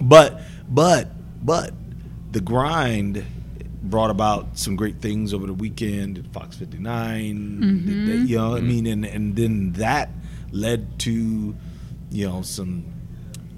but 0.00 0.40
but 0.68 1.08
but 1.44 1.72
the 2.32 2.40
grind 2.40 3.24
brought 3.82 4.10
about 4.10 4.56
some 4.58 4.76
great 4.76 5.00
things 5.00 5.34
over 5.34 5.46
the 5.46 5.52
weekend 5.54 6.18
at 6.18 6.26
Fox 6.32 6.56
59. 6.56 7.34
Mm-hmm. 7.60 8.06
that- 8.06 8.28
you 8.28 8.36
know, 8.38 8.56
I 8.56 8.60
mean, 8.60 8.86
and 8.86 9.04
and 9.04 9.36
then 9.36 9.72
that 9.74 10.10
led 10.52 10.98
to 11.00 11.54
you 12.10 12.28
know 12.28 12.42
some 12.42 12.84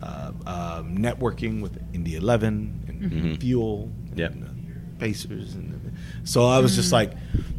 uh, 0.03 0.31
um, 0.47 0.99
networking 0.99 1.61
with 1.63 1.81
Indy 1.95 2.17
11 2.17 2.85
and 2.89 3.11
Mhm. 3.11 3.41
Fuel, 3.41 3.91
Yep. 4.15 4.33
and, 4.33 4.45
uh, 4.45 4.47
Pacers, 4.99 5.55
and 5.55 5.93
so 6.25 6.47
I 6.47 6.59
was 6.61 6.75
just 6.77 6.93
like, 6.93 7.13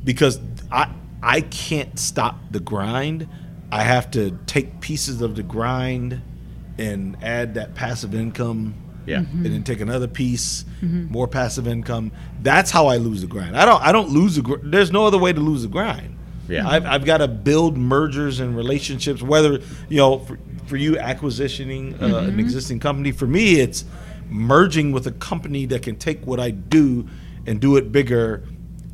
because 0.03 0.39
I 0.71 0.89
I 1.21 1.41
can't 1.41 1.97
stop 1.99 2.39
the 2.51 2.59
grind. 2.59 3.27
I 3.71 3.83
have 3.83 4.11
to 4.11 4.37
take 4.45 4.79
pieces 4.79 5.21
of 5.21 5.35
the 5.35 5.43
grind 5.43 6.21
and 6.77 7.17
add 7.21 7.55
that 7.55 7.75
passive 7.75 8.15
income. 8.15 8.75
Yeah. 9.05 9.19
Mm-hmm. 9.19 9.45
And 9.45 9.55
then 9.55 9.63
take 9.63 9.79
another 9.79 10.07
piece, 10.07 10.65
mm-hmm. 10.81 11.09
more 11.09 11.29
passive 11.29 11.65
income. 11.65 12.11
That's 12.41 12.71
how 12.71 12.87
I 12.87 12.97
lose 12.97 13.21
the 13.21 13.27
grind. 13.27 13.55
I 13.55 13.63
don't. 13.63 13.81
I 13.81 13.93
don't 13.93 14.09
lose 14.09 14.35
the. 14.35 14.41
Gr- 14.41 14.57
There's 14.61 14.91
no 14.91 15.05
other 15.05 15.17
way 15.17 15.31
to 15.31 15.39
lose 15.39 15.61
the 15.61 15.69
grind. 15.69 16.17
Yeah. 16.49 16.67
I've, 16.67 16.85
I've 16.85 17.05
got 17.05 17.17
to 17.17 17.27
build 17.29 17.77
mergers 17.77 18.41
and 18.41 18.55
relationships. 18.55 19.21
Whether 19.21 19.61
you 19.87 19.97
know, 19.97 20.19
for, 20.19 20.37
for 20.65 20.75
you 20.75 20.95
acquisitioning 20.95 22.01
uh, 22.01 22.05
an 22.05 22.11
mm-hmm. 22.11 22.39
existing 22.39 22.81
company, 22.81 23.13
for 23.13 23.27
me, 23.27 23.61
it's 23.61 23.85
merging 24.29 24.91
with 24.91 25.07
a 25.07 25.11
company 25.13 25.65
that 25.67 25.83
can 25.83 25.95
take 25.95 26.25
what 26.27 26.41
I 26.41 26.51
do 26.51 27.07
and 27.45 27.61
do 27.61 27.77
it 27.77 27.93
bigger, 27.93 28.43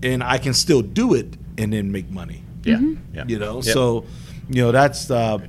and 0.03 0.23
I 0.23 0.37
can 0.37 0.53
still 0.53 0.83
do 0.83 1.15
it 1.15 1.37
and 1.57 1.73
then 1.73 1.91
make 1.91 2.09
money. 2.09 2.43
Yeah. 2.63 2.80
Yeah. 3.13 3.25
You 3.27 3.39
know, 3.39 3.55
Yep. 3.55 3.63
so 3.65 4.05
you 4.49 4.61
know 4.63 4.71
that's. 4.71 5.09
Uh, 5.11 5.39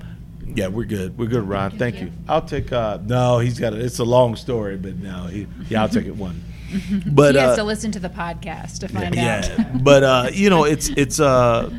yeah, 0.47 0.69
we're 0.69 0.85
good. 0.85 1.17
We're 1.19 1.27
good, 1.27 1.49
Ron. 1.49 1.79
Thank 1.79 2.01
you. 2.01 2.13
I'll 2.29 2.43
take. 2.43 2.71
Uh, 2.73 2.99
no, 3.05 3.39
he's 3.39 3.59
got 3.59 3.73
it. 3.73 3.81
It's 3.81 3.99
a 3.99 4.05
long 4.05 4.37
story, 4.37 4.77
but 4.77 4.97
no, 4.97 5.25
he, 5.27 5.47
yeah, 5.69 5.83
I'll 5.83 5.89
take 5.89 6.07
it 6.07 6.17
one. 6.17 6.43
But 7.07 7.35
he 7.35 7.41
has 7.41 7.53
uh, 7.53 7.57
to 7.57 7.65
listen 7.65 7.93
to 7.93 8.01
the 8.01 8.09
podcast 8.09 8.81
to 8.81 8.89
find 8.89 9.07
out. 9.07 9.15
yeah, 9.15 9.73
but 9.83 10.03
uh, 10.03 10.31
you 10.33 10.51
know, 10.51 10.65
it's 10.65 10.89
it's 10.91 11.19
uh, 11.21 11.71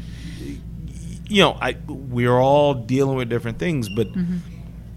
you 1.28 1.42
know, 1.42 1.58
I 1.62 1.76
we're 1.88 2.38
all 2.40 2.74
dealing 2.74 3.18
with 3.18 3.30
different 3.30 3.60
things, 3.60 3.90
but 3.90 4.08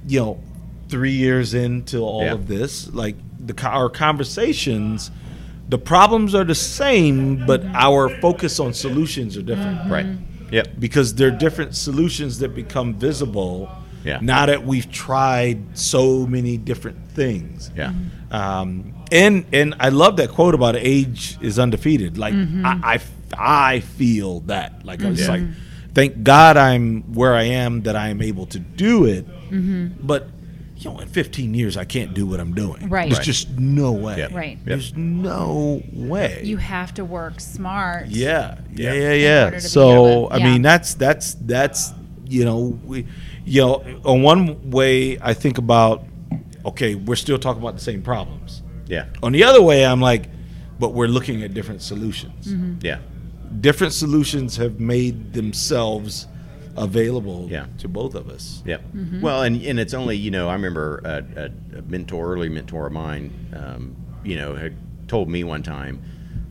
you 0.06 0.20
know, 0.20 0.40
three 0.88 1.12
years 1.12 1.52
into 1.54 1.98
all 2.00 2.22
Yeah. 2.22 2.32
of 2.32 2.46
this, 2.48 2.92
like 2.92 3.16
the 3.44 3.54
our 3.66 3.90
conversations, 3.90 5.10
the 5.68 5.78
problems 5.78 6.34
are 6.34 6.44
the 6.44 6.54
same, 6.54 7.46
but 7.46 7.64
our 7.66 8.08
focus 8.20 8.58
on 8.58 8.72
solutions 8.72 9.36
are 9.36 9.42
different 9.42 9.78
mm-hmm. 9.78 9.92
Right. 9.92 10.06
Yep. 10.50 10.68
because 10.78 11.14
they're 11.14 11.30
different 11.30 11.76
solutions 11.76 12.38
that 12.38 12.54
become 12.54 12.94
visible. 12.94 13.70
Yeah. 14.02 14.18
Now 14.22 14.46
that 14.46 14.64
we've 14.64 14.90
tried 14.90 15.76
so 15.76 16.26
many 16.26 16.56
different 16.56 17.10
things. 17.10 17.70
Yeah. 17.76 17.92
Um, 18.30 18.94
and 19.12 19.44
and 19.52 19.74
I 19.80 19.90
love 19.90 20.16
that 20.16 20.30
quote 20.30 20.54
about 20.54 20.76
age 20.76 21.36
is 21.42 21.58
undefeated. 21.58 22.16
Like 22.16 22.34
mm-hmm. 22.34 22.64
I, 22.64 22.94
I 22.94 23.00
I 23.36 23.80
feel 23.80 24.40
that. 24.40 24.86
Like 24.86 25.02
I 25.02 25.10
was 25.10 25.20
mm-hmm. 25.20 25.32
Yeah. 25.32 25.46
like, 25.48 25.56
thank 25.94 26.22
God 26.22 26.56
I'm 26.56 27.02
where 27.12 27.34
I 27.34 27.44
am 27.44 27.82
that 27.82 27.96
I 27.96 28.08
am 28.08 28.22
able 28.22 28.46
to 28.46 28.58
do 28.58 29.04
it. 29.04 29.26
But 30.06 30.28
you 30.78 30.90
know, 30.90 30.98
in 31.00 31.08
15 31.08 31.54
years 31.54 31.76
I 31.76 31.84
can't 31.84 32.14
do 32.14 32.24
what 32.26 32.38
I'm 32.40 32.54
doing. 32.54 32.88
Right. 32.88 33.08
There's 33.08 33.18
Right. 33.18 33.24
just 33.26 33.50
no 33.58 33.92
way. 33.92 34.18
Yeah. 34.18 34.28
Right. 34.32 34.58
There's 34.64 34.94
no 34.96 35.82
way. 35.92 36.42
You 36.44 36.56
have 36.58 36.94
to 36.94 37.04
work 37.04 37.40
smart. 37.40 38.06
Yeah, 38.08 38.58
yeah, 38.74 38.92
Yeah. 38.92 39.00
yeah, 39.00 39.12
In 39.12 39.20
yeah. 39.22 39.44
to 39.50 39.56
be 39.56 39.60
So 39.60 40.26
I 40.28 40.36
yeah. 40.38 40.44
mean, 40.52 40.62
that's 40.62 40.94
that's 40.94 41.34
that's 41.34 41.92
you 42.26 42.44
know 42.44 42.78
we, 42.84 43.06
you 43.44 43.60
know, 43.62 43.82
on 44.04 44.22
one 44.22 44.70
way 44.70 45.18
I 45.20 45.34
think 45.34 45.58
about, 45.58 46.04
okay, 46.64 46.94
we're 46.94 47.16
still 47.16 47.38
talking 47.38 47.62
about 47.62 47.74
the 47.74 47.82
same 47.82 48.02
problems. 48.02 48.62
Yeah. 48.86 49.06
On 49.22 49.32
the 49.32 49.44
other 49.44 49.62
way, 49.62 49.84
I'm 49.84 50.00
like, 50.00 50.28
but 50.78 50.94
we're 50.94 51.08
looking 51.08 51.42
at 51.42 51.54
different 51.54 51.82
solutions. 51.82 52.46
Mm-hmm. 52.48 52.74
Yeah. 52.82 52.98
Different 53.60 53.92
solutions 53.94 54.56
have 54.56 54.78
made 54.78 55.32
themselves 55.32 56.26
available 56.82 57.46
Yeah. 57.50 57.66
to 57.78 57.88
both 57.88 58.14
of 58.14 58.28
us. 58.28 58.62
Yep. 58.66 58.82
Mm-hmm. 58.94 59.20
Well, 59.20 59.42
and 59.42 59.60
and 59.62 59.78
it's 59.80 59.94
only 59.94 60.16
you 60.16 60.30
know 60.30 60.48
I 60.48 60.52
remember 60.54 61.00
a, 61.04 61.24
a, 61.74 61.78
a 61.78 61.82
mentor, 61.82 62.32
early 62.32 62.48
mentor 62.48 62.86
of 62.86 62.92
mine, 62.92 63.32
um, 63.54 63.96
you 64.24 64.36
know, 64.36 64.54
had 64.54 64.76
told 65.08 65.28
me 65.28 65.44
one 65.44 65.62
time 65.62 66.02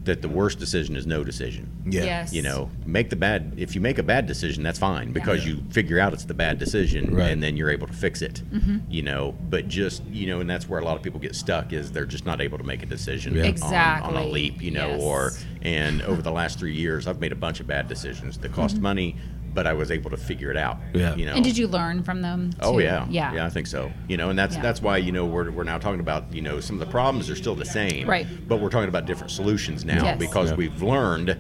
that 0.04 0.22
the 0.22 0.30
worst 0.30 0.58
decision 0.58 0.96
is 0.96 1.06
no 1.06 1.22
decision. 1.22 1.70
Yeah. 1.86 2.06
Yes. 2.06 2.34
You 2.34 2.42
know, 2.42 2.70
make 2.86 3.10
the 3.10 3.18
bad. 3.18 3.54
If 3.58 3.76
you 3.76 3.82
make 3.82 3.98
a 3.98 4.04
bad 4.04 4.26
decision, 4.26 4.64
that's 4.64 4.80
fine 4.80 5.12
because 5.12 5.46
Yeah. 5.46 5.56
you 5.56 5.64
figure 5.70 6.00
out 6.00 6.14
it's 6.14 6.24
the 6.24 6.34
bad 6.34 6.60
decision, 6.60 7.14
Right. 7.14 7.30
and 7.30 7.44
then 7.44 7.58
you're 7.58 7.70
able 7.70 7.88
to 7.88 7.94
fix 7.94 8.22
it. 8.22 8.42
Mm-hmm. 8.54 8.78
You 8.90 9.02
know, 9.04 9.36
but 9.50 9.68
just 9.68 10.06
you 10.06 10.28
know, 10.28 10.40
and 10.40 10.50
that's 10.50 10.70
where 10.70 10.80
a 10.80 10.86
lot 10.86 10.96
of 10.96 11.04
people 11.04 11.20
get 11.20 11.36
stuck 11.36 11.74
is 11.74 11.92
they're 11.92 12.06
just 12.06 12.26
not 12.26 12.40
able 12.40 12.58
to 12.58 12.64
make 12.64 12.84
a 12.84 12.86
decision 12.86 13.36
Yeah. 13.36 13.52
on, 13.62 14.16
on 14.16 14.24
a 14.24 14.26
leap. 14.26 14.62
You 14.62 14.72
know, 14.72 14.92
Yes. 14.92 15.02
or 15.02 15.32
and 15.62 16.02
over 16.04 16.22
the 16.22 16.32
last 16.32 16.58
three 16.58 16.74
years, 16.74 17.06
I've 17.06 17.20
made 17.20 17.34
a 17.34 17.36
bunch 17.36 17.60
of 17.60 17.68
bad 17.68 17.90
decisions 17.90 18.38
that 18.38 18.54
cost 18.54 18.80
money, 18.80 19.18
but 19.58 19.66
I 19.66 19.74
was 19.74 19.90
able 19.90 20.12
to 20.12 20.18
figure 20.18 20.52
it 20.52 20.56
out. 20.56 20.78
Yeah. 20.94 21.16
You 21.16 21.26
know. 21.26 21.34
And 21.34 21.44
did 21.44 21.58
you 21.58 21.68
learn 21.68 22.04
from 22.04 22.22
them? 22.22 22.52
Oh 22.62 22.78
yeah, 22.78 23.08
yeah, 23.10 23.34
yeah. 23.34 23.46
I 23.48 23.50
think 23.50 23.66
so. 23.66 23.92
You 24.08 24.16
know, 24.16 24.30
and 24.30 24.38
that's 24.38 24.54
Yeah. 24.56 24.62
that's 24.62 24.84
why 24.84 24.98
you 24.98 25.12
know 25.12 25.26
we're, 25.26 25.50
we're 25.50 25.64
now 25.64 25.80
talking 25.80 26.00
about 26.00 26.32
you 26.32 26.44
know 26.44 26.60
some 26.60 26.76
of 26.80 26.80
the 26.86 26.92
problems 26.92 27.28
are 27.28 27.36
still 27.36 27.56
the 27.56 27.66
same, 27.66 28.08
Right. 28.08 28.28
But 28.48 28.58
we're 28.62 28.70
talking 28.70 28.88
about 28.88 29.08
different 29.08 29.32
solutions 29.32 29.84
now 29.84 30.04
Yes. 30.04 30.20
because 30.20 30.52
Yeah. 30.52 30.58
we've 30.58 30.84
learned 30.84 31.36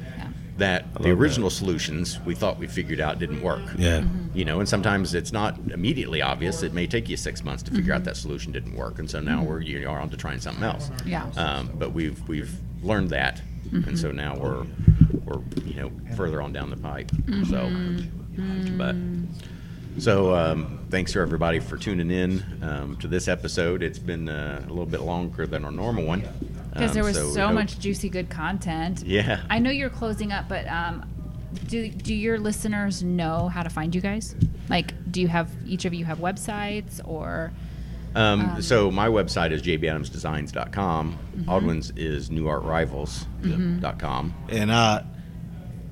that 0.57 0.91
the 0.95 1.09
love 1.09 1.19
original 1.19 1.51
solutions 1.51 2.19
we 2.25 2.33
thought 2.33 2.57
we 2.57 2.65
figured 2.65 2.99
out 2.99 3.19
didn't 3.19 3.43
work. 3.43 3.61
Yeah. 3.77 3.99
Mm-hmm. 3.99 4.35
You 4.35 4.45
know, 4.45 4.59
and 4.59 4.67
sometimes 4.67 5.13
it's 5.13 5.31
not 5.31 5.59
immediately 5.71 6.23
obvious. 6.23 6.63
It 6.63 6.73
may 6.73 6.87
take 6.87 7.07
you 7.09 7.17
six 7.17 7.43
months 7.43 7.61
to 7.63 7.71
figure 7.71 7.93
out 7.93 8.03
that 8.05 8.17
solution 8.17 8.51
didn't 8.51 8.73
work, 8.75 8.97
and 8.97 9.07
so 9.07 9.19
now 9.19 9.43
we're 9.43 9.61
you 9.61 9.87
are 9.87 9.99
on 9.99 10.09
to 10.09 10.17
trying 10.17 10.39
something 10.39 10.63
else. 10.63 10.89
Mm-hmm. 10.89 11.09
Yeah. 11.09 11.25
Um, 11.37 11.69
but 11.77 11.93
we've 11.93 12.19
we've 12.27 12.51
learned 12.81 13.11
that, 13.11 13.43
Mm-hmm. 13.67 13.89
and 13.89 13.99
so 13.99 14.11
now 14.11 14.35
we're 14.35 14.65
we're 15.25 15.41
you 15.63 15.75
know 15.75 15.91
further 16.15 16.41
on 16.41 16.53
down 16.53 16.69
the 16.69 16.77
pipe. 16.77 17.07
Mm-hmm. 17.11 17.43
So, 17.45 18.77
but. 18.77 18.95
So, 19.99 20.35
um, 20.35 20.85
thanks 20.91 21.11
to 21.13 21.19
everybody 21.21 21.59
for 21.59 21.75
tuning 21.75 22.11
in 22.11 22.43
um, 22.61 22.97
to 22.97 23.07
this 23.07 23.27
episode. 23.27 23.81
It's 23.81 23.97
been 23.97 24.29
uh, 24.29 24.61
a 24.63 24.69
little 24.69 24.85
bit 24.85 25.01
longer 25.01 25.47
than 25.47 25.65
our 25.65 25.71
normal 25.71 26.05
one. 26.05 26.21
Because 26.71 26.91
Um, 26.91 26.93
there 26.93 27.03
was 27.03 27.15
so 27.15 27.31
so 27.31 27.51
much 27.51 27.79
juicy, 27.79 28.07
good 28.07 28.29
content. 28.29 29.01
Yeah. 29.03 29.41
I 29.49 29.57
know 29.57 29.71
you're 29.71 29.89
closing 29.89 30.31
up, 30.31 30.47
but 30.47 30.67
um, 30.67 31.03
do 31.67 31.89
do 31.89 32.13
your 32.13 32.37
listeners 32.37 33.01
know 33.01 33.47
how 33.47 33.63
to 33.63 33.71
find 33.71 33.95
you 33.95 34.01
guys? 34.01 34.35
Like, 34.69 34.93
do 35.11 35.19
you 35.19 35.29
have 35.29 35.49
each 35.65 35.85
of 35.85 35.95
you 35.95 36.05
have 36.05 36.19
websites 36.19 37.01
or? 37.03 37.51
Um, 38.17 38.61
so, 38.61 38.91
my 38.91 39.07
website 39.07 39.51
is 39.51 39.61
jbadamsdesigns.com. 39.61 41.17
Mm-hmm. 41.37 41.49
Audwin's 41.49 41.91
is 41.95 42.29
newartrivals.com. 42.29 44.33
And 44.49 44.71
uh, 44.71 45.03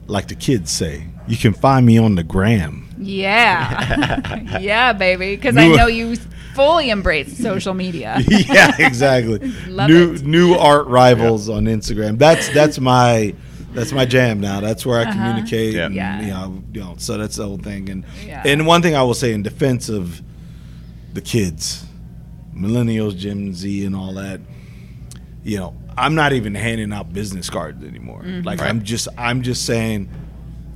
like 0.08 0.28
the 0.28 0.36
kids 0.36 0.72
say, 0.72 1.08
you 1.28 1.38
can 1.38 1.54
find 1.54 1.86
me 1.86 1.98
on 1.98 2.16
the 2.16 2.24
gram. 2.24 2.88
Yeah, 2.98 4.40
yeah, 4.60 4.94
baby. 4.94 5.36
Because 5.36 5.58
I 5.58 5.68
know 5.68 5.88
you 5.88 6.16
fully 6.54 6.90
embrace 6.90 7.38
social 7.38 7.74
media. 7.74 8.18
yeah, 8.28 8.74
exactly. 8.80 9.40
Love 9.68 9.90
new 9.90 10.14
it. 10.14 10.24
new 10.24 10.54
art 10.54 10.88
rivals 10.88 11.50
on 11.50 11.66
Instagram. 11.66 12.18
That's 12.18 12.48
that's 12.50 12.80
my 12.80 13.36
that's 13.74 13.92
my 13.92 14.06
jam 14.06 14.40
now. 14.40 14.62
That's 14.62 14.86
where 14.86 15.06
I 15.06 15.12
communicate. 15.12 15.74
Yeah. 15.74 15.88
and, 15.88 15.98
Uh-huh. 16.00 16.08
Yeah. 16.18 16.22
You 16.22 16.28
know, 16.32 16.64
you 16.74 16.80
know, 16.82 16.96
so 16.98 17.18
that's 17.18 17.36
the 17.36 17.46
whole 17.46 17.58
thing. 17.58 17.90
And 17.90 18.06
Yeah. 18.26 18.44
and 18.46 18.66
one 18.66 18.82
thing 18.82 18.96
I 18.96 19.04
will 19.04 19.14
say 19.14 19.34
in 19.34 19.44
defense 19.44 19.90
of 19.90 20.22
the 21.14 21.22
kids, 21.22 21.86
millennials, 22.56 23.18
Gen 23.18 23.54
Z, 23.54 23.86
and 23.86 23.96
all 23.96 24.14
that. 24.14 24.40
You 25.44 25.58
know, 25.58 25.76
I'm 25.98 26.16
not 26.16 26.34
even 26.34 26.56
handing 26.56 26.92
out 26.92 27.14
business 27.14 27.50
cards 27.50 27.84
anymore. 27.84 28.22
Mm-hmm. 28.24 28.46
Like 28.46 28.62
I'm 28.62 28.84
just 28.84 29.08
I'm 29.18 29.42
just 29.44 29.66
saying, 29.66 30.10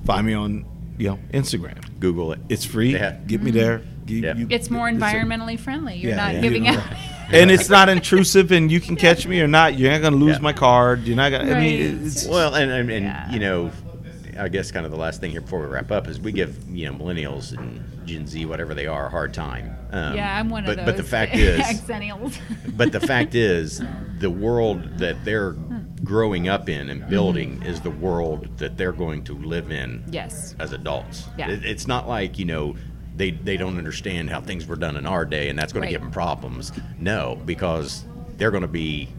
find 0.05 0.25
me 0.27 0.33
on 0.33 0.65
you 0.97 1.09
know 1.09 1.19
Instagram. 1.33 1.77
Google 1.99 2.31
it. 2.33 2.39
It's 2.49 2.65
free. 2.65 2.93
Yeah. 2.93 3.17
Get 3.27 3.41
me 3.41 3.51
there. 3.51 3.81
You- 4.07 4.17
Yeah. 4.21 4.35
you- 4.35 4.47
It's 4.49 4.69
more 4.69 4.87
a- 4.87 4.91
environmentally 4.91 5.59
friendly. 5.59 5.95
You're 5.97 6.11
Yeah, 6.11 6.15
not 6.17 6.33
yeah. 6.35 6.41
giving 6.41 6.65
You 6.65 6.71
out. 6.73 6.83
and 7.31 7.51
it's 7.51 7.69
not 7.69 7.89
intrusive, 7.89 8.51
and 8.51 8.71
you 8.71 8.79
can 8.79 8.95
catch 8.95 9.27
me 9.27 9.39
or 9.41 9.47
not. 9.47 9.77
You're 9.77 9.91
not 9.91 10.01
gonna 10.01 10.15
lose 10.15 10.35
Yeah. 10.37 10.41
my 10.41 10.53
card. 10.53 11.03
You're 11.05 11.15
not 11.15 11.31
gonna. 11.31 11.51
I 11.51 11.59
mean, 11.59 12.05
it's 12.05 12.25
Well, 12.27 12.55
and, 12.55 12.71
and, 12.71 12.89
and 12.89 13.05
Yeah. 13.05 13.31
you 13.31 13.39
know, 13.39 13.71
I 14.39 14.47
guess 14.47 14.71
kind 14.71 14.85
of 14.85 14.91
the 14.91 14.97
last 14.97 15.19
thing 15.21 15.31
here 15.31 15.41
before 15.41 15.59
we 15.59 15.67
wrap 15.67 15.91
up 15.91 16.07
is 16.07 16.19
we 16.19 16.31
give 16.31 16.57
you 16.69 16.89
know 16.91 16.97
millennials 16.97 17.57
and 17.57 17.83
Gen 18.07 18.25
Z 18.27 18.45
whatever 18.45 18.73
they 18.73 18.87
are 18.87 19.07
a 19.07 19.09
hard 19.09 19.33
time. 19.33 19.75
Um, 19.91 20.15
yeah, 20.15 20.39
I'm 20.39 20.49
one 20.49 20.65
but, 20.65 20.71
of 20.71 20.77
those. 20.77 20.85
But 20.85 20.97
the 20.97 21.03
fact 21.03 21.35
is, 21.35 21.81
but 22.75 22.91
the 22.91 22.99
fact 22.99 23.35
is, 23.35 23.81
the 24.19 24.29
world 24.29 24.97
that 24.97 25.23
they're 25.25 25.55
growing 26.03 26.47
up 26.47 26.69
in 26.69 26.89
and 26.89 27.07
building 27.09 27.61
is 27.63 27.81
the 27.81 27.91
world 27.91 28.57
that 28.57 28.77
they're 28.77 28.93
going 28.93 29.23
to 29.25 29.33
live 29.37 29.71
in 29.71 30.03
yes. 30.09 30.55
as 30.59 30.71
adults. 30.71 31.25
Yeah. 31.37 31.49
It, 31.51 31.65
it's 31.65 31.87
not 31.87 32.07
like 32.07 32.39
you 32.39 32.45
know. 32.45 32.75
They, 33.15 33.31
they 33.31 33.57
don't 33.57 33.77
understand 33.77 34.29
how 34.29 34.39
things 34.39 34.65
were 34.65 34.77
done 34.77 34.95
in 34.95 35.05
our 35.05 35.25
day, 35.25 35.49
and 35.49 35.59
that's 35.59 35.73
going 35.73 35.81
Right. 35.81 35.87
to 35.89 35.91
give 35.91 35.99
them 36.01 36.11
problems. 36.11 36.71
No, 36.99 37.37
because 37.43 38.05
they're 38.37 38.49
going 38.49 38.61
to 38.61 38.67
be 38.69 39.09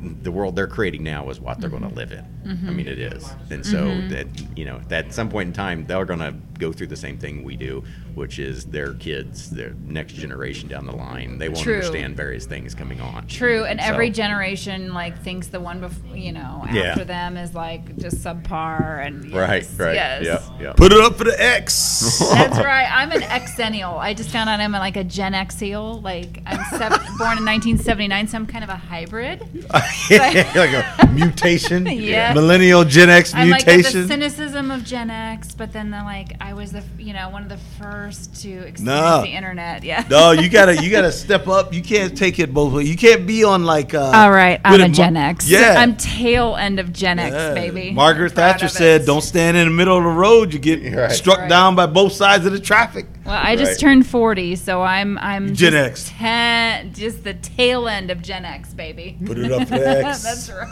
the 0.00 0.30
world 0.30 0.54
they're 0.56 0.66
creating 0.66 1.02
now 1.02 1.28
is 1.30 1.40
what 1.40 1.60
they're 1.60 1.68
Mm-hmm. 1.70 1.78
going 1.80 1.90
to 1.92 1.96
live 1.98 2.12
in. 2.12 2.24
I 2.66 2.70
mean, 2.70 2.86
it 2.88 2.98
is, 2.98 3.28
and 3.50 3.64
so 3.66 4.00
that 4.08 4.26
you 4.56 4.64
know, 4.64 4.80
that 4.88 5.06
at 5.06 5.14
some 5.14 5.28
point 5.28 5.48
in 5.48 5.52
time, 5.52 5.84
they're 5.86 6.04
going 6.04 6.20
to 6.20 6.34
go 6.58 6.72
through 6.72 6.88
the 6.88 6.96
same 6.96 7.16
thing 7.18 7.42
we 7.44 7.56
do, 7.56 7.82
which 8.14 8.38
is 8.38 8.64
their 8.66 8.94
kids, 8.94 9.50
their 9.50 9.74
next 9.86 10.14
generation 10.14 10.68
down 10.68 10.86
the 10.86 10.92
line. 10.92 11.38
They 11.38 11.48
won't 11.48 11.62
True. 11.62 11.74
understand 11.76 12.16
various 12.16 12.46
things 12.46 12.74
coming 12.74 13.00
on. 13.00 13.26
True, 13.28 13.64
and 13.64 13.80
So- 13.80 13.86
every 13.86 14.10
generation 14.10 14.92
like 14.92 15.22
thinks 15.22 15.46
the 15.48 15.60
one 15.60 15.80
before, 15.80 16.16
you 16.16 16.32
know, 16.32 16.66
Yeah. 16.72 16.82
after 16.82 17.04
them 17.04 17.36
is 17.36 17.54
like 17.54 17.96
just 17.98 18.16
subpar 18.18 19.06
and 19.06 19.32
Right, 19.32 19.62
yes, 19.62 19.78
right, 19.78 19.94
yes. 19.94 20.24
yeah, 20.24 20.40
yeah. 20.60 20.72
put 20.72 20.92
it 20.92 21.00
up 21.00 21.16
for 21.16 21.24
the 21.24 21.40
X. 21.42 22.18
That's 22.32 22.58
right. 22.64 22.88
I'm 22.92 23.12
an 23.12 23.22
Xennial. 23.22 23.96
I 23.98 24.14
just 24.14 24.30
found 24.30 24.50
out 24.50 24.60
I'm 24.60 24.72
like 24.72 24.96
a 24.96 25.04
Gen 25.04 25.32
Xennial. 25.32 26.02
Like 26.02 26.42
I'm 26.46 26.64
seven, 26.78 26.98
born 27.18 27.38
in 27.38 27.44
1979, 27.44 28.26
so 28.28 28.36
I'm 28.36 28.46
kind 28.46 28.64
of 28.64 28.70
a 28.70 28.76
hybrid. 28.76 29.40
like 29.70 30.72
a 30.72 31.06
mutation. 31.12 31.86
Yeah. 32.08 32.32
Millennial 32.32 32.84
Gen 32.84 33.10
X 33.10 33.34
I'm 33.34 33.50
like 33.50 33.64
the 33.64 33.74
mutation. 33.74 34.08
cynicism 34.08 34.70
of 34.70 34.84
Gen 34.84 35.10
X, 35.10 35.54
but 35.54 35.72
then 35.72 35.90
the 35.90 36.02
like 36.02 36.32
I 36.48 36.54
was 36.54 36.72
the 36.72 36.82
you 36.98 37.12
know 37.12 37.28
one 37.28 37.42
of 37.42 37.50
the 37.50 37.58
first 37.78 38.40
to 38.40 38.48
experience 38.48 38.80
No. 38.80 39.20
the 39.20 39.28
internet. 39.28 39.84
Yeah. 39.84 40.06
no, 40.08 40.30
you 40.30 40.48
gotta 40.48 40.82
you 40.82 40.90
gotta 40.90 41.12
step 41.26 41.46
up. 41.46 41.74
You 41.74 41.82
can't 41.82 42.16
take 42.16 42.38
it 42.38 42.54
both 42.54 42.72
ways. 42.72 42.88
You 42.88 42.96
can't 42.96 43.26
be 43.26 43.44
on 43.44 43.64
like. 43.64 43.92
Uh, 43.92 44.10
All 44.14 44.30
right, 44.30 44.58
I'm 44.64 44.72
with 44.72 44.80
a 44.80 44.84
Mar- 44.88 44.94
Gen 44.94 45.16
X. 45.18 45.46
Yeah. 45.46 45.74
I'm 45.76 45.94
tail 45.96 46.56
end 46.56 46.80
of 46.80 46.90
Gen 46.90 47.18
X, 47.18 47.34
Yeah. 47.34 47.52
baby. 47.52 47.90
Margaret 47.90 48.32
Thatcher 48.32 48.68
said, 48.68 49.04
"Don't 49.04 49.20
stand 49.20 49.58
in 49.58 49.66
the 49.68 49.74
middle 49.74 49.98
of 49.98 50.04
the 50.04 50.08
road. 50.08 50.54
You 50.54 50.58
get 50.58 50.82
Right. 50.90 51.12
struck 51.12 51.40
Right. 51.40 51.50
down 51.50 51.74
by 51.76 51.84
both 51.84 52.14
sides 52.14 52.46
of 52.46 52.52
the 52.52 52.60
traffic." 52.60 53.04
Well, 53.26 53.34
I 53.38 53.54
just 53.54 53.72
Right. 53.72 53.80
turned 53.80 54.06
40, 54.06 54.56
so 54.56 54.80
I'm 54.82 55.18
I'm 55.18 55.54
Gen 55.54 55.72
just 55.72 55.86
X. 55.86 56.12
ten, 56.18 56.94
just 56.94 57.24
the 57.24 57.34
tail 57.34 57.86
end 57.88 58.10
of 58.10 58.22
Gen 58.22 58.46
X, 58.46 58.72
baby. 58.72 59.18
Put 59.26 59.38
it 59.38 59.52
up 59.52 59.68
for 59.68 59.74
X. 59.74 60.22
That's 60.48 60.50
right. 60.50 60.68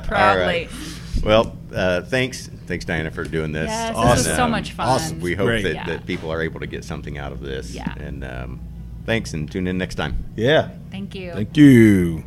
Proudly. 0.04 0.68
Well, 1.22 1.56
uh, 1.74 2.02
thanks, 2.02 2.48
thanks 2.66 2.84
Diana 2.84 3.10
for 3.10 3.24
doing 3.24 3.52
this. 3.52 3.68
Yes, 3.68 3.88
this 3.90 3.96
Awesome. 3.96 4.16
was 4.30 4.36
so 4.36 4.48
much 4.48 4.72
fun. 4.72 4.88
Awesome. 4.88 5.20
We 5.20 5.34
hope 5.34 5.46
Great. 5.46 5.62
that, 5.64 5.74
Yeah. 5.74 5.84
that 5.86 6.06
people 6.06 6.30
are 6.32 6.42
able 6.42 6.60
to 6.60 6.66
get 6.66 6.84
something 6.84 7.18
out 7.18 7.32
of 7.32 7.40
this. 7.40 7.74
Yeah. 7.74 7.92
And 7.98 8.24
um, 8.24 8.60
thanks, 9.06 9.32
and 9.34 9.50
tune 9.50 9.66
in 9.66 9.78
next 9.78 9.96
time. 9.96 10.24
Yeah. 10.36 10.70
Thank 10.90 11.14
you. 11.14 11.32
Thank 11.32 11.56
you. 11.56 12.24